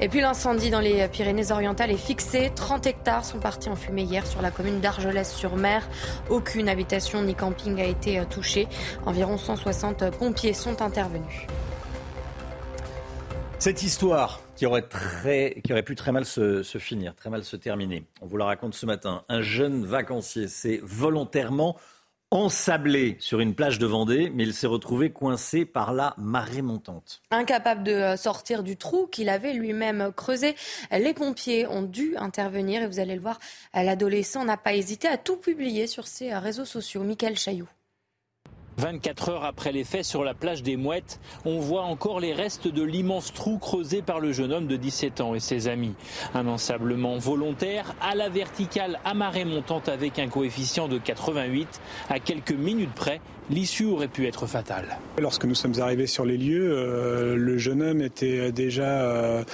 Et 0.00 0.08
puis 0.08 0.20
l'incendie 0.20 0.70
dans 0.70 0.80
les 0.80 1.06
Pyrénées-Orientales 1.08 1.90
est 1.90 1.96
fixé. 1.96 2.50
30 2.54 2.86
hectares 2.86 3.24
sont 3.24 3.38
partis 3.38 3.68
en 3.68 3.76
fumée 3.76 4.02
hier 4.02 4.26
sur 4.26 4.42
la 4.42 4.50
commune 4.50 4.80
d'Argelès-sur-Mer. 4.80 5.88
Aucune 6.30 6.68
habitation 6.68 7.22
ni 7.22 7.34
camping 7.34 7.80
a 7.80 7.86
été 7.86 8.22
touchée. 8.30 8.68
Environ 9.06 9.38
160 9.38 10.10
pompiers 10.18 10.54
sont 10.54 10.82
intervenus. 10.82 11.46
Cette 13.58 13.82
histoire 13.82 14.40
qui 14.56 14.66
aurait, 14.66 14.82
très, 14.82 15.60
qui 15.64 15.72
aurait 15.72 15.82
pu 15.82 15.94
très 15.94 16.12
mal 16.12 16.24
se, 16.24 16.62
se, 16.62 16.78
finir, 16.78 17.14
très 17.14 17.30
mal 17.30 17.44
se 17.44 17.56
terminer. 17.56 18.04
On 18.20 18.26
vous 18.26 18.36
la 18.36 18.44
raconte 18.44 18.74
ce 18.74 18.84
matin. 18.84 19.24
Un 19.28 19.40
jeune 19.40 19.84
vacancier 19.84 20.48
s'est 20.48 20.80
volontairement 20.82 21.76
ensablé 22.30 23.16
sur 23.20 23.40
une 23.40 23.54
plage 23.54 23.78
de 23.78 23.86
Vendée, 23.86 24.30
mais 24.34 24.42
il 24.42 24.54
s'est 24.54 24.66
retrouvé 24.66 25.10
coincé 25.10 25.64
par 25.64 25.92
la 25.92 26.14
marée 26.18 26.62
montante. 26.62 27.22
Incapable 27.30 27.84
de 27.84 28.16
sortir 28.16 28.62
du 28.62 28.76
trou 28.76 29.06
qu'il 29.06 29.28
avait 29.28 29.52
lui-même 29.52 30.12
creusé, 30.16 30.56
les 30.90 31.14
pompiers 31.14 31.66
ont 31.66 31.82
dû 31.82 32.16
intervenir 32.16 32.82
et 32.82 32.86
vous 32.86 32.98
allez 32.98 33.14
le 33.14 33.20
voir, 33.20 33.38
l'adolescent 33.72 34.44
n'a 34.44 34.56
pas 34.56 34.74
hésité 34.74 35.08
à 35.08 35.16
tout 35.16 35.36
publier 35.36 35.86
sur 35.86 36.06
ses 36.06 36.34
réseaux 36.34 36.64
sociaux. 36.64 37.02
Michael 37.04 37.36
Chailloux. 37.36 37.68
24 38.78 39.28
heures 39.28 39.44
après 39.44 39.72
les 39.72 39.84
faits 39.84 40.04
sur 40.04 40.24
la 40.24 40.34
plage 40.34 40.62
des 40.62 40.76
Mouettes, 40.76 41.20
on 41.44 41.60
voit 41.60 41.82
encore 41.82 42.20
les 42.20 42.32
restes 42.32 42.68
de 42.68 42.82
l'immense 42.82 43.32
trou 43.32 43.58
creusé 43.58 44.02
par 44.02 44.20
le 44.20 44.32
jeune 44.32 44.52
homme 44.52 44.66
de 44.66 44.76
17 44.76 45.20
ans 45.20 45.34
et 45.34 45.40
ses 45.40 45.68
amis. 45.68 45.94
Un 46.34 46.46
ensablement 46.46 47.18
volontaire 47.18 47.94
à 48.00 48.14
la 48.14 48.28
verticale 48.28 48.98
à 49.04 49.14
marée 49.14 49.44
montante 49.44 49.88
avec 49.88 50.18
un 50.18 50.28
coefficient 50.28 50.88
de 50.88 50.98
88. 50.98 51.80
À 52.08 52.18
quelques 52.18 52.52
minutes 52.52 52.94
près, 52.94 53.20
l'issue 53.50 53.84
aurait 53.86 54.08
pu 54.08 54.26
être 54.26 54.46
fatale. 54.46 54.98
Lorsque 55.18 55.44
nous 55.44 55.54
sommes 55.54 55.78
arrivés 55.80 56.06
sur 56.06 56.24
les 56.24 56.36
lieux, 56.36 56.72
euh, 56.72 57.36
le 57.36 57.58
jeune 57.58 57.82
homme 57.82 58.00
était 58.00 58.52
déjà 58.52 59.02
euh, 59.02 59.44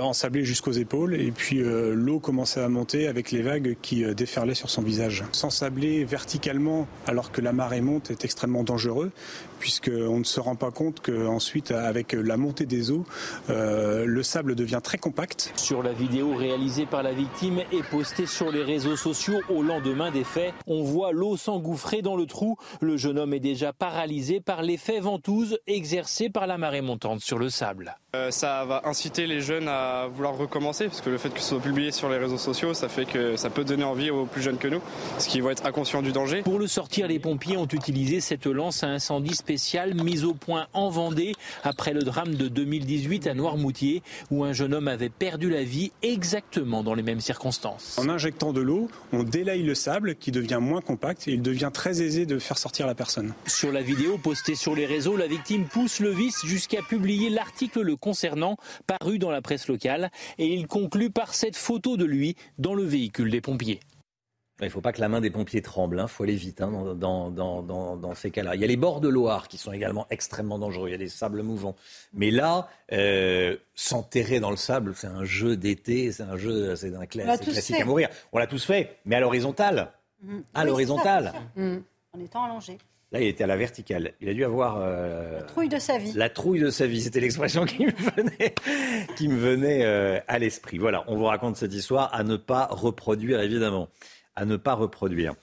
ensablé 0.00 0.44
jusqu'aux 0.44 0.72
épaules 0.72 1.14
et 1.14 1.30
puis 1.30 1.60
euh, 1.60 1.94
l'eau 1.94 2.18
commençait 2.18 2.60
à 2.60 2.68
monter 2.68 3.06
avec 3.06 3.30
les 3.30 3.42
vagues 3.42 3.76
qui 3.80 4.04
déferlaient 4.14 4.54
sur 4.54 4.70
son 4.70 4.82
visage. 4.82 5.24
S'ensabler 5.32 6.04
verticalement 6.04 6.86
alors 7.06 7.32
que 7.32 7.40
la 7.40 7.52
marée 7.52 7.80
monte 7.80 8.10
est 8.10 8.24
extrêmement 8.24 8.51
extrêmement 8.52 8.64
dangereux, 8.64 9.10
puisqu'on 9.58 10.18
ne 10.18 10.24
se 10.24 10.40
rend 10.40 10.56
pas 10.56 10.70
compte 10.70 11.00
qu'ensuite, 11.00 11.70
avec 11.70 12.12
la 12.12 12.36
montée 12.36 12.66
des 12.66 12.90
eaux, 12.90 13.04
euh, 13.50 14.04
le 14.06 14.22
sable 14.22 14.54
devient 14.54 14.80
très 14.82 14.98
compact. 14.98 15.52
Sur 15.56 15.82
la 15.82 15.92
vidéo 15.92 16.34
réalisée 16.34 16.86
par 16.86 17.02
la 17.02 17.12
victime 17.12 17.60
et 17.72 17.82
postée 17.90 18.26
sur 18.26 18.50
les 18.50 18.62
réseaux 18.62 18.96
sociaux 18.96 19.40
au 19.48 19.62
lendemain 19.62 20.10
des 20.10 20.24
faits, 20.24 20.52
on 20.66 20.82
voit 20.82 21.12
l'eau 21.12 21.36
s'engouffrer 21.36 22.02
dans 22.02 22.16
le 22.16 22.26
trou. 22.26 22.56
Le 22.80 22.96
jeune 22.96 23.18
homme 23.18 23.34
est 23.34 23.40
déjà 23.40 23.72
paralysé 23.72 24.40
par 24.40 24.62
l'effet 24.62 25.00
ventouse 25.00 25.58
exercé 25.66 26.28
par 26.28 26.46
la 26.46 26.58
marée 26.58 26.82
montante 26.82 27.20
sur 27.20 27.38
le 27.38 27.48
sable. 27.48 27.96
Euh, 28.14 28.30
ça 28.30 28.64
va 28.66 28.82
inciter 28.84 29.26
les 29.26 29.40
jeunes 29.40 29.68
à 29.68 30.06
vouloir 30.12 30.36
recommencer, 30.36 30.86
parce 30.86 31.00
que 31.00 31.08
le 31.08 31.16
fait 31.16 31.30
que 31.30 31.40
ce 31.40 31.50
soit 31.50 31.60
publié 31.60 31.92
sur 31.92 32.10
les 32.10 32.18
réseaux 32.18 32.36
sociaux, 32.36 32.74
ça 32.74 32.88
fait 32.88 33.06
que 33.06 33.36
ça 33.36 33.48
peut 33.48 33.64
donner 33.64 33.84
envie 33.84 34.10
aux 34.10 34.26
plus 34.26 34.42
jeunes 34.42 34.58
que 34.58 34.68
nous, 34.68 34.80
parce 35.12 35.26
qu'ils 35.26 35.42
vont 35.42 35.50
être 35.50 35.64
inconscients 35.64 36.02
du 36.02 36.12
danger. 36.12 36.42
Pour 36.42 36.58
le 36.58 36.66
sortir, 36.66 37.06
les 37.08 37.18
pompiers 37.18 37.56
ont 37.56 37.66
utilisé 37.66 38.20
cette 38.20 38.41
lance 38.50 38.82
à 38.82 38.88
incendie 38.88 39.34
spécial 39.34 39.94
mise 39.94 40.24
au 40.24 40.34
point 40.34 40.66
en 40.72 40.90
Vendée 40.90 41.34
après 41.64 41.92
le 41.92 42.02
drame 42.02 42.34
de 42.34 42.48
2018 42.48 43.26
à 43.26 43.34
Noirmoutier, 43.34 44.02
où 44.30 44.44
un 44.44 44.52
jeune 44.52 44.74
homme 44.74 44.88
avait 44.88 45.08
perdu 45.08 45.50
la 45.50 45.62
vie 45.62 45.92
exactement 46.02 46.82
dans 46.82 46.94
les 46.94 47.02
mêmes 47.02 47.20
circonstances. 47.20 47.98
En 47.98 48.08
injectant 48.08 48.52
de 48.52 48.60
l'eau, 48.60 48.88
on 49.12 49.22
délaye 49.22 49.62
le 49.62 49.74
sable 49.74 50.16
qui 50.16 50.30
devient 50.32 50.58
moins 50.60 50.80
compact 50.80 51.26
et 51.28 51.32
il 51.32 51.42
devient 51.42 51.70
très 51.72 52.02
aisé 52.02 52.26
de 52.26 52.38
faire 52.38 52.58
sortir 52.58 52.86
la 52.86 52.94
personne. 52.94 53.34
Sur 53.46 53.72
la 53.72 53.82
vidéo 53.82 54.18
postée 54.18 54.54
sur 54.54 54.74
les 54.74 54.86
réseaux, 54.86 55.16
la 55.16 55.26
victime 55.26 55.66
pousse 55.66 56.00
le 56.00 56.10
vice 56.10 56.44
jusqu'à 56.44 56.82
publier 56.82 57.30
l'article 57.30 57.80
le 57.82 57.96
concernant, 57.96 58.56
paru 58.86 59.18
dans 59.18 59.30
la 59.30 59.42
presse 59.42 59.68
locale, 59.68 60.10
et 60.38 60.46
il 60.46 60.66
conclut 60.66 61.10
par 61.10 61.34
cette 61.34 61.56
photo 61.56 61.96
de 61.96 62.04
lui 62.04 62.36
dans 62.58 62.74
le 62.74 62.84
véhicule 62.84 63.30
des 63.30 63.40
pompiers. 63.40 63.80
Il 64.60 64.66
ne 64.66 64.70
faut 64.70 64.80
pas 64.80 64.92
que 64.92 65.00
la 65.00 65.08
main 65.08 65.20
des 65.20 65.30
pompiers 65.30 65.60
tremble, 65.60 65.96
il 65.96 66.00
hein. 66.00 66.06
faut 66.06 66.22
aller 66.22 66.36
vite 66.36 66.60
hein, 66.60 66.94
dans, 66.94 67.30
dans, 67.30 68.14
ces 68.14 68.30
cas-là. 68.30 68.54
Il 68.54 68.60
y 68.60 68.64
a 68.64 68.66
les 68.68 68.76
bords 68.76 69.00
de 69.00 69.08
Loire 69.08 69.48
qui 69.48 69.58
sont 69.58 69.72
également 69.72 70.06
extrêmement 70.10 70.58
dangereux, 70.58 70.88
il 70.88 70.92
y 70.92 70.94
a 70.94 70.98
des 70.98 71.08
sables 71.08 71.42
mouvants. 71.42 71.74
Mais 72.12 72.30
là, 72.30 72.68
euh, 72.92 73.56
s'enterrer 73.74 74.38
dans 74.38 74.50
le 74.50 74.56
sable, 74.56 74.94
c'est 74.94 75.08
un 75.08 75.24
jeu 75.24 75.56
d'été, 75.56 76.12
c'est 76.12 76.22
un 76.22 76.36
jeu, 76.36 76.76
c'est 76.76 76.94
un 76.94 77.06
classique 77.06 77.80
à 77.80 77.84
mourir. 77.84 78.08
On 78.32 78.38
l'a 78.38 78.46
tous 78.46 78.64
fait, 78.64 78.98
mais 79.04 79.16
à 79.16 79.20
l'horizontale. 79.20 79.92
Mmh. 80.22 80.38
À 80.54 80.64
l'horizontale. 80.64 81.32
Mmh. 81.56 81.78
En 82.12 82.20
étant 82.20 82.44
allongé. 82.44 82.78
Là, 83.12 83.20
il 83.20 83.26
était 83.26 83.44
à 83.44 83.46
la 83.46 83.58
verticale. 83.58 84.12
Il 84.22 84.28
a 84.28 84.34
dû 84.34 84.42
avoir. 84.42 84.78
Euh, 84.80 85.40
la 85.40 85.42
trouille 85.42 85.68
de 85.68 85.78
sa 85.78 85.98
vie. 85.98 86.12
La 86.14 86.30
trouille 86.30 86.60
de 86.60 86.70
sa 86.70 86.86
vie. 86.86 87.02
C'était 87.02 87.20
l'expression 87.20 87.66
qui 87.66 87.84
me 87.84 87.92
venait, 87.92 88.54
qui 89.16 89.28
me 89.28 89.36
venait 89.36 89.84
euh, 89.84 90.18
à 90.28 90.38
l'esprit. 90.38 90.78
Voilà, 90.78 91.04
on 91.08 91.16
vous 91.16 91.24
raconte 91.24 91.56
cette 91.56 91.74
histoire 91.74 92.14
à 92.14 92.24
ne 92.24 92.36
pas 92.36 92.68
reproduire, 92.70 93.40
évidemment. 93.40 93.88
À 94.34 94.44
ne 94.44 94.56
pas 94.56 94.74
reproduire. 94.74 95.34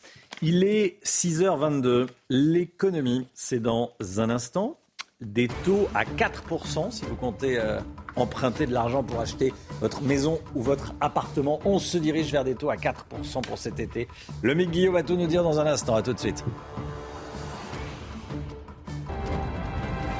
Il 0.42 0.64
est 0.64 1.00
6h22. 1.04 2.08
L'économie, 2.30 3.28
c'est 3.34 3.60
dans 3.60 3.92
un 4.18 4.30
instant. 4.30 4.78
Des 5.22 5.50
taux 5.66 5.90
à 5.94 6.06
4%, 6.06 6.92
si 6.92 7.04
vous 7.04 7.16
comptez 7.16 7.60
euh, 7.60 7.80
emprunter 8.16 8.66
de 8.66 8.74
l'argent 8.74 9.04
pour 9.04 9.20
acheter 9.20 9.54
votre 9.82 10.02
maison 10.02 10.40
ou 10.56 10.62
votre 10.62 10.94
appartement. 11.02 11.60
On 11.66 11.78
se 11.78 11.98
dirige 11.98 12.32
vers 12.32 12.44
des 12.44 12.56
taux 12.56 12.70
à 12.70 12.76
4% 12.76 13.42
pour 13.42 13.58
cet 13.58 13.80
été. 13.80 14.08
Le 14.42 14.54
Guillaume 14.54 14.94
va 14.94 15.04
tout 15.04 15.16
nous 15.16 15.28
dire 15.28 15.44
dans 15.44 15.60
un 15.60 15.66
instant. 15.68 15.96
À 15.96 16.02
tout 16.02 16.14
de 16.14 16.20
suite. 16.20 16.44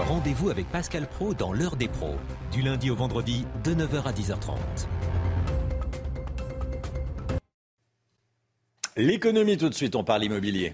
Rendez-vous 0.08 0.50
avec 0.50 0.68
Pascal 0.70 1.08
Pro 1.08 1.34
dans 1.34 1.54
l'heure 1.54 1.76
des 1.76 1.88
pros, 1.88 2.16
du 2.52 2.62
lundi 2.62 2.90
au 2.90 2.96
vendredi 2.96 3.46
de 3.64 3.74
9h 3.74 4.04
à 4.04 4.12
10h30. 4.12 4.58
L'économie 8.98 9.58
tout 9.58 9.70
de 9.70 9.74
suite, 9.74 9.96
on 9.96 10.04
parle 10.04 10.24
immobilier. 10.24 10.74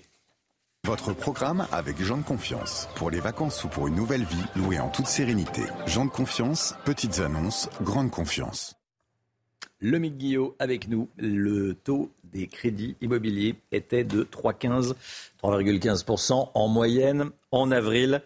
Votre 0.86 1.14
programme 1.14 1.68
avec 1.72 2.02
Jean 2.02 2.18
de 2.18 2.24
Confiance. 2.24 2.88
Pour 2.96 3.10
les 3.12 3.20
vacances 3.20 3.64
ou 3.64 3.68
pour 3.68 3.88
une 3.88 3.96
nouvelle 3.96 4.24
vie, 4.24 4.44
louée 4.56 4.80
en 4.80 4.90
toute 4.90 5.08
sérénité. 5.08 5.64
Jean 5.86 6.06
de 6.06 6.12
Confiance, 6.12 6.76
petites 6.86 7.20
annonces, 7.20 7.70
grande 7.82 8.12
confiance. 8.12 8.76
Le 9.80 10.00
Guillot 10.00 10.56
avec 10.60 10.88
nous. 10.88 11.10
Le 11.18 11.74
taux 11.74 12.12
des 12.24 12.48
crédits 12.48 12.96
immobiliers 13.02 13.56
était 13.72 14.04
de 14.04 14.24
3,15, 14.24 14.94
3,15% 15.44 16.52
en 16.54 16.68
moyenne 16.68 17.32
en 17.52 17.72
avril. 17.72 18.22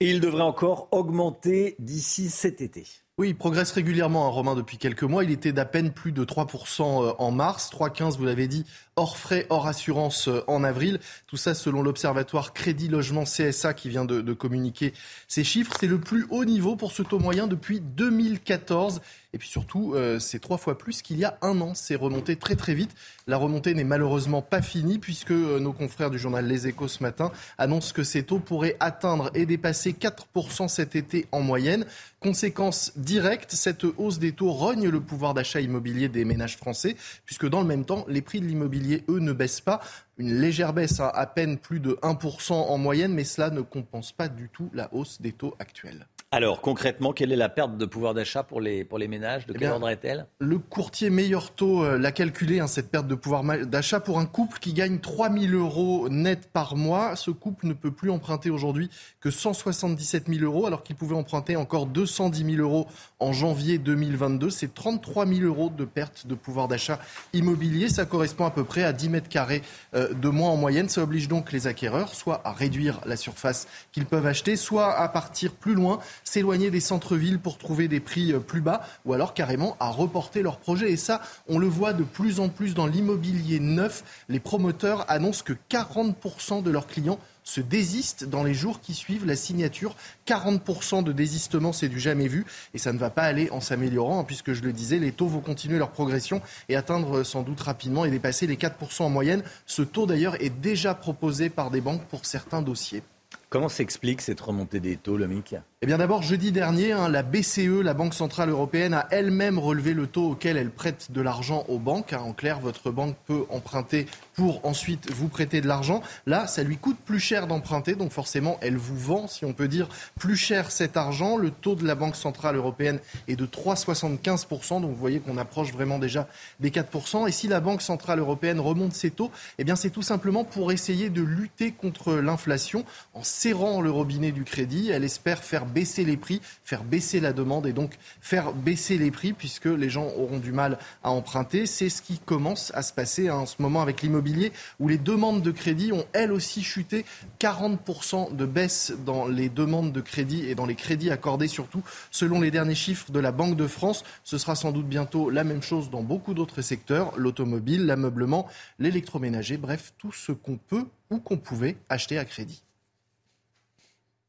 Et 0.00 0.10
il 0.10 0.20
devrait 0.20 0.42
encore 0.42 0.88
augmenter 0.92 1.76
d'ici 1.78 2.30
cet 2.30 2.60
été. 2.60 2.84
Oui, 3.18 3.30
il 3.30 3.34
progresse 3.34 3.72
régulièrement, 3.72 4.26
hein, 4.26 4.30
Romain, 4.30 4.54
depuis 4.54 4.76
quelques 4.76 5.02
mois. 5.02 5.24
Il 5.24 5.30
était 5.30 5.52
d'à 5.52 5.64
peine 5.64 5.90
plus 5.90 6.12
de 6.12 6.22
3% 6.22 6.82
euh, 6.82 7.12
en 7.18 7.30
mars, 7.30 7.70
3,15, 7.72 8.18
vous 8.18 8.26
l'avez 8.26 8.46
dit, 8.46 8.66
hors 8.98 9.18
frais, 9.18 9.46
hors 9.50 9.66
assurance 9.66 10.28
euh, 10.28 10.42
en 10.46 10.64
avril. 10.64 11.00
Tout 11.26 11.36
ça 11.36 11.52
selon 11.52 11.82
l'Observatoire 11.82 12.54
Crédit 12.54 12.88
Logement 12.88 13.24
CSA 13.24 13.74
qui 13.74 13.90
vient 13.90 14.06
de, 14.06 14.32
communiquer 14.32 14.94
ces 15.28 15.44
chiffres. 15.44 15.74
C'est 15.78 15.86
le 15.86 16.00
plus 16.00 16.26
haut 16.30 16.46
niveau 16.46 16.76
pour 16.76 16.92
ce 16.92 17.02
taux 17.02 17.18
moyen 17.18 17.46
depuis 17.46 17.80
2014. 17.80 19.02
Et 19.34 19.38
puis 19.38 19.48
surtout, 19.48 19.92
euh, 19.94 20.18
c'est 20.18 20.38
trois 20.38 20.56
fois 20.56 20.78
plus 20.78 21.02
qu'il 21.02 21.18
y 21.18 21.24
a 21.24 21.36
un 21.42 21.60
an. 21.60 21.74
C'est 21.74 21.94
remonté 21.94 22.36
très 22.36 22.56
très 22.56 22.74
vite. 22.74 22.92
La 23.26 23.36
remontée 23.36 23.74
n'est 23.74 23.84
malheureusement 23.84 24.40
pas 24.40 24.62
finie 24.62 24.98
puisque 24.98 25.30
euh, 25.30 25.58
nos 25.58 25.74
confrères 25.74 26.10
du 26.10 26.18
journal 26.18 26.46
Les 26.46 26.66
Échos 26.66 26.88
ce 26.88 27.02
matin 27.02 27.30
annoncent 27.58 27.92
que 27.92 28.02
ces 28.02 28.22
taux 28.22 28.38
pourraient 28.38 28.76
atteindre 28.80 29.30
et 29.34 29.44
dépasser 29.44 29.92
4% 29.92 30.68
cet 30.68 30.96
été 30.96 31.26
en 31.32 31.42
moyenne. 31.42 31.84
Conséquence 32.20 32.92
directe, 32.96 33.52
cette 33.52 33.84
hausse 33.84 34.18
des 34.18 34.32
taux 34.32 34.52
rogne 34.52 34.88
le 34.88 35.00
pouvoir 35.00 35.34
d'achat 35.34 35.60
immobilier 35.60 36.08
des 36.08 36.24
ménages 36.24 36.56
français 36.56 36.96
puisque 37.26 37.46
dans 37.46 37.60
le 37.60 37.66
même 37.66 37.84
temps, 37.84 38.06
les 38.08 38.22
prix 38.22 38.40
de 38.40 38.46
l'immobilier, 38.46 38.85
eux, 38.94 39.18
ne 39.18 39.32
baissent 39.32 39.60
pas 39.60 39.80
une 40.18 40.40
légère 40.40 40.72
baisse, 40.72 41.00
hein, 41.00 41.10
à 41.14 41.26
peine 41.26 41.58
plus 41.58 41.80
de 41.80 41.98
1% 42.02 42.52
en 42.52 42.78
moyenne, 42.78 43.12
mais 43.12 43.24
cela 43.24 43.50
ne 43.50 43.60
compense 43.60 44.12
pas 44.12 44.28
du 44.28 44.48
tout 44.48 44.70
la 44.72 44.92
hausse 44.94 45.20
des 45.20 45.32
taux 45.32 45.54
actuels. 45.58 46.06
Alors 46.36 46.60
concrètement, 46.60 47.14
quelle 47.14 47.32
est 47.32 47.36
la 47.36 47.48
perte 47.48 47.78
de 47.78 47.86
pouvoir 47.86 48.12
d'achat 48.12 48.42
pour 48.42 48.60
les, 48.60 48.84
pour 48.84 48.98
les 48.98 49.08
ménages? 49.08 49.46
De 49.46 49.54
eh 49.56 49.58
quel 49.58 49.70
ordre 49.70 49.88
est-elle? 49.88 50.26
Le 50.38 50.58
courtier 50.58 51.08
meilleur 51.08 51.54
taux 51.54 51.82
euh, 51.82 51.96
l'a 51.96 52.12
calculé, 52.12 52.60
hein, 52.60 52.66
cette 52.66 52.90
perte 52.90 53.06
de 53.06 53.14
pouvoir 53.14 53.42
d'achat 53.64 54.00
pour 54.00 54.18
un 54.18 54.26
couple 54.26 54.58
qui 54.58 54.74
gagne 54.74 54.98
3 54.98 55.32
000 55.32 55.54
euros 55.54 56.10
net 56.10 56.50
par 56.52 56.76
mois. 56.76 57.16
Ce 57.16 57.30
couple 57.30 57.68
ne 57.68 57.72
peut 57.72 57.90
plus 57.90 58.10
emprunter 58.10 58.50
aujourd'hui 58.50 58.90
que 59.18 59.30
177 59.30 60.26
000 60.28 60.44
euros 60.44 60.66
alors 60.66 60.82
qu'il 60.82 60.94
pouvait 60.94 61.14
emprunter 61.14 61.56
encore 61.56 61.86
210 61.86 62.56
000 62.56 62.62
euros 62.62 62.86
en 63.18 63.32
janvier 63.32 63.78
2022. 63.78 64.50
C'est 64.50 64.74
33 64.74 65.24
000 65.24 65.40
euros 65.40 65.70
de 65.70 65.86
perte 65.86 66.26
de 66.26 66.34
pouvoir 66.34 66.68
d'achat 66.68 67.00
immobilier. 67.32 67.88
Ça 67.88 68.04
correspond 68.04 68.44
à 68.44 68.50
peu 68.50 68.64
près 68.64 68.84
à 68.84 68.92
10 68.92 69.08
mètres 69.08 69.30
carrés 69.30 69.62
euh, 69.94 70.12
de 70.12 70.28
moins 70.28 70.50
en 70.50 70.58
moyenne. 70.58 70.90
Ça 70.90 71.02
oblige 71.02 71.28
donc 71.28 71.50
les 71.50 71.66
acquéreurs 71.66 72.14
soit 72.14 72.42
à 72.44 72.52
réduire 72.52 73.00
la 73.06 73.16
surface 73.16 73.66
qu'ils 73.90 74.04
peuvent 74.04 74.26
acheter, 74.26 74.56
soit 74.56 74.94
à 74.94 75.08
partir 75.08 75.52
plus 75.52 75.72
loin 75.72 75.98
s'éloigner 76.26 76.70
des 76.70 76.80
centres-villes 76.80 77.38
pour 77.38 77.56
trouver 77.56 77.88
des 77.88 78.00
prix 78.00 78.32
euh, 78.32 78.40
plus 78.40 78.60
bas 78.60 78.82
ou 79.04 79.14
alors 79.14 79.32
carrément 79.32 79.76
à 79.80 79.88
reporter 79.88 80.42
leur 80.42 80.58
projet. 80.58 80.90
Et 80.90 80.96
ça, 80.96 81.22
on 81.48 81.58
le 81.58 81.68
voit 81.68 81.92
de 81.92 82.02
plus 82.02 82.40
en 82.40 82.48
plus 82.48 82.74
dans 82.74 82.86
l'immobilier 82.86 83.60
neuf. 83.60 84.04
Les 84.28 84.40
promoteurs 84.40 85.10
annoncent 85.10 85.44
que 85.44 85.54
40% 85.70 86.62
de 86.62 86.70
leurs 86.70 86.86
clients 86.86 87.18
se 87.44 87.60
désistent 87.60 88.24
dans 88.24 88.42
les 88.42 88.54
jours 88.54 88.80
qui 88.80 88.92
suivent 88.92 89.24
la 89.24 89.36
signature. 89.36 89.94
40% 90.26 91.04
de 91.04 91.12
désistement, 91.12 91.72
c'est 91.72 91.88
du 91.88 92.00
jamais 92.00 92.26
vu. 92.26 92.44
Et 92.74 92.78
ça 92.78 92.92
ne 92.92 92.98
va 92.98 93.08
pas 93.08 93.22
aller 93.22 93.48
en 93.50 93.60
s'améliorant, 93.60 94.20
hein, 94.20 94.24
puisque 94.24 94.52
je 94.52 94.62
le 94.62 94.72
disais, 94.72 94.98
les 94.98 95.12
taux 95.12 95.28
vont 95.28 95.40
continuer 95.40 95.78
leur 95.78 95.92
progression 95.92 96.42
et 96.68 96.74
atteindre 96.74 97.18
euh, 97.18 97.24
sans 97.24 97.42
doute 97.42 97.60
rapidement 97.60 98.04
et 98.04 98.10
dépasser 98.10 98.48
les 98.48 98.56
4% 98.56 99.04
en 99.04 99.10
moyenne. 99.10 99.44
Ce 99.64 99.82
taux 99.82 100.06
d'ailleurs 100.06 100.42
est 100.42 100.50
déjà 100.50 100.94
proposé 100.94 101.48
par 101.48 101.70
des 101.70 101.80
banques 101.80 102.04
pour 102.06 102.26
certains 102.26 102.62
dossiers. 102.62 103.04
Comment 103.48 103.68
s'explique 103.68 104.22
cette 104.22 104.40
remontée 104.40 104.80
des 104.80 104.96
taux, 104.96 105.18
MIC 105.18 105.54
eh 105.82 105.86
bien 105.86 105.98
d'abord, 105.98 106.22
jeudi 106.22 106.52
dernier, 106.52 106.92
hein, 106.92 107.10
la 107.10 107.22
BCE, 107.22 107.82
la 107.82 107.92
Banque 107.92 108.14
Centrale 108.14 108.48
Européenne, 108.48 108.94
a 108.94 109.06
elle-même 109.10 109.58
relevé 109.58 109.92
le 109.92 110.06
taux 110.06 110.30
auquel 110.30 110.56
elle 110.56 110.70
prête 110.70 111.12
de 111.12 111.20
l'argent 111.20 111.66
aux 111.68 111.78
banques. 111.78 112.14
Hein. 112.14 112.22
En 112.24 112.32
clair, 112.32 112.60
votre 112.60 112.90
banque 112.90 113.14
peut 113.26 113.44
emprunter 113.50 114.06
pour 114.32 114.64
ensuite 114.64 115.12
vous 115.12 115.28
prêter 115.28 115.60
de 115.60 115.68
l'argent. 115.68 116.00
Là, 116.24 116.46
ça 116.46 116.62
lui 116.62 116.78
coûte 116.78 116.96
plus 117.04 117.20
cher 117.20 117.46
d'emprunter, 117.46 117.94
donc 117.94 118.10
forcément, 118.10 118.56
elle 118.62 118.78
vous 118.78 118.96
vend, 118.96 119.28
si 119.28 119.44
on 119.44 119.52
peut 119.52 119.68
dire, 119.68 119.90
plus 120.18 120.36
cher 120.36 120.70
cet 120.70 120.96
argent. 120.96 121.36
Le 121.36 121.50
taux 121.50 121.74
de 121.74 121.86
la 121.86 121.94
Banque 121.94 122.16
Centrale 122.16 122.56
Européenne 122.56 122.98
est 123.28 123.36
de 123.36 123.44
3,75%, 123.44 124.80
donc 124.80 124.92
vous 124.92 124.96
voyez 124.96 125.20
qu'on 125.20 125.36
approche 125.36 125.72
vraiment 125.72 125.98
déjà 125.98 126.26
des 126.58 126.70
4%. 126.70 127.28
Et 127.28 127.32
si 127.32 127.48
la 127.48 127.60
Banque 127.60 127.82
Centrale 127.82 128.20
Européenne 128.20 128.60
remonte 128.60 128.94
ses 128.94 129.10
taux, 129.10 129.30
eh 129.58 129.64
bien 129.64 129.76
c'est 129.76 129.90
tout 129.90 130.00
simplement 130.00 130.42
pour 130.42 130.72
essayer 130.72 131.10
de 131.10 131.20
lutter 131.20 131.72
contre 131.72 132.14
l'inflation 132.14 132.86
en 133.12 133.22
serrant 133.22 133.82
le 133.82 133.90
robinet 133.90 134.32
du 134.32 134.44
crédit. 134.44 134.88
Elle 134.90 135.04
espère 135.04 135.44
faire 135.44 135.65
baisser 135.66 136.04
les 136.04 136.16
prix, 136.16 136.40
faire 136.64 136.84
baisser 136.84 137.20
la 137.20 137.32
demande 137.32 137.66
et 137.66 137.72
donc 137.72 137.96
faire 138.20 138.52
baisser 138.52 138.98
les 138.98 139.10
prix 139.10 139.32
puisque 139.32 139.66
les 139.66 139.90
gens 139.90 140.06
auront 140.16 140.38
du 140.38 140.52
mal 140.52 140.78
à 141.02 141.10
emprunter. 141.10 141.66
C'est 141.66 141.88
ce 141.88 142.02
qui 142.02 142.18
commence 142.18 142.72
à 142.74 142.82
se 142.82 142.92
passer 142.92 143.30
en 143.30 143.46
ce 143.46 143.56
moment 143.60 143.82
avec 143.82 144.02
l'immobilier 144.02 144.52
où 144.80 144.88
les 144.88 144.98
demandes 144.98 145.42
de 145.42 145.50
crédit 145.50 145.92
ont 145.92 146.06
elles 146.12 146.32
aussi 146.32 146.62
chuté. 146.62 147.04
40% 147.40 148.34
de 148.34 148.46
baisse 148.46 148.92
dans 149.04 149.26
les 149.26 149.48
demandes 149.48 149.92
de 149.92 150.00
crédit 150.00 150.46
et 150.48 150.54
dans 150.54 150.66
les 150.66 150.74
crédits 150.74 151.10
accordés 151.10 151.48
surtout 151.48 151.82
selon 152.10 152.40
les 152.40 152.50
derniers 152.50 152.74
chiffres 152.74 153.12
de 153.12 153.20
la 153.20 153.32
Banque 153.32 153.56
de 153.56 153.66
France. 153.66 154.04
Ce 154.24 154.38
sera 154.38 154.54
sans 154.54 154.72
doute 154.72 154.88
bientôt 154.88 155.30
la 155.30 155.44
même 155.44 155.62
chose 155.62 155.90
dans 155.90 156.02
beaucoup 156.02 156.34
d'autres 156.34 156.62
secteurs, 156.62 157.12
l'automobile, 157.16 157.86
l'ameublement, 157.86 158.46
l'électroménager, 158.78 159.56
bref, 159.56 159.92
tout 159.98 160.12
ce 160.12 160.32
qu'on 160.32 160.56
peut 160.56 160.86
ou 161.10 161.18
qu'on 161.18 161.36
pouvait 161.36 161.76
acheter 161.88 162.18
à 162.18 162.24
crédit. 162.24 162.65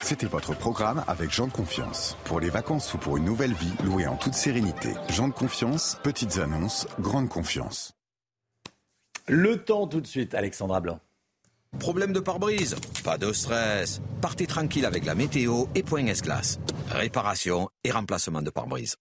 C'était 0.01 0.27
votre 0.27 0.55
programme 0.55 1.03
avec 1.07 1.31
Jean 1.31 1.47
de 1.47 1.51
Confiance. 1.51 2.17
Pour 2.23 2.39
les 2.39 2.49
vacances 2.49 2.93
ou 2.93 2.97
pour 2.97 3.17
une 3.17 3.25
nouvelle 3.25 3.53
vie, 3.53 3.73
louée 3.83 4.07
en 4.07 4.15
toute 4.15 4.35
sérénité. 4.35 4.93
Jean 5.09 5.27
de 5.27 5.33
Confiance, 5.33 5.97
petites 6.03 6.37
annonces, 6.37 6.87
grande 6.99 7.29
confiance. 7.29 7.93
Le 9.27 9.63
temps 9.63 9.87
tout 9.87 9.99
de 9.99 10.07
suite, 10.07 10.33
Alexandra 10.35 10.79
Blanc. 10.79 10.99
Problème 11.79 12.13
de 12.13 12.19
pare-brise? 12.19 12.75
Pas 13.03 13.17
de 13.17 13.33
stress. 13.33 13.99
Partez 14.21 14.47
tranquille 14.47 14.85
avec 14.85 15.03
la 15.03 15.15
météo 15.15 15.65
et 15.75 15.83
Point 15.83 16.05
S-Glace. 16.05 16.59
Réparation 16.89 17.69
et 17.83 17.91
remplacement 17.91 18.41
de 18.41 18.49
pare-brise. 18.49 18.95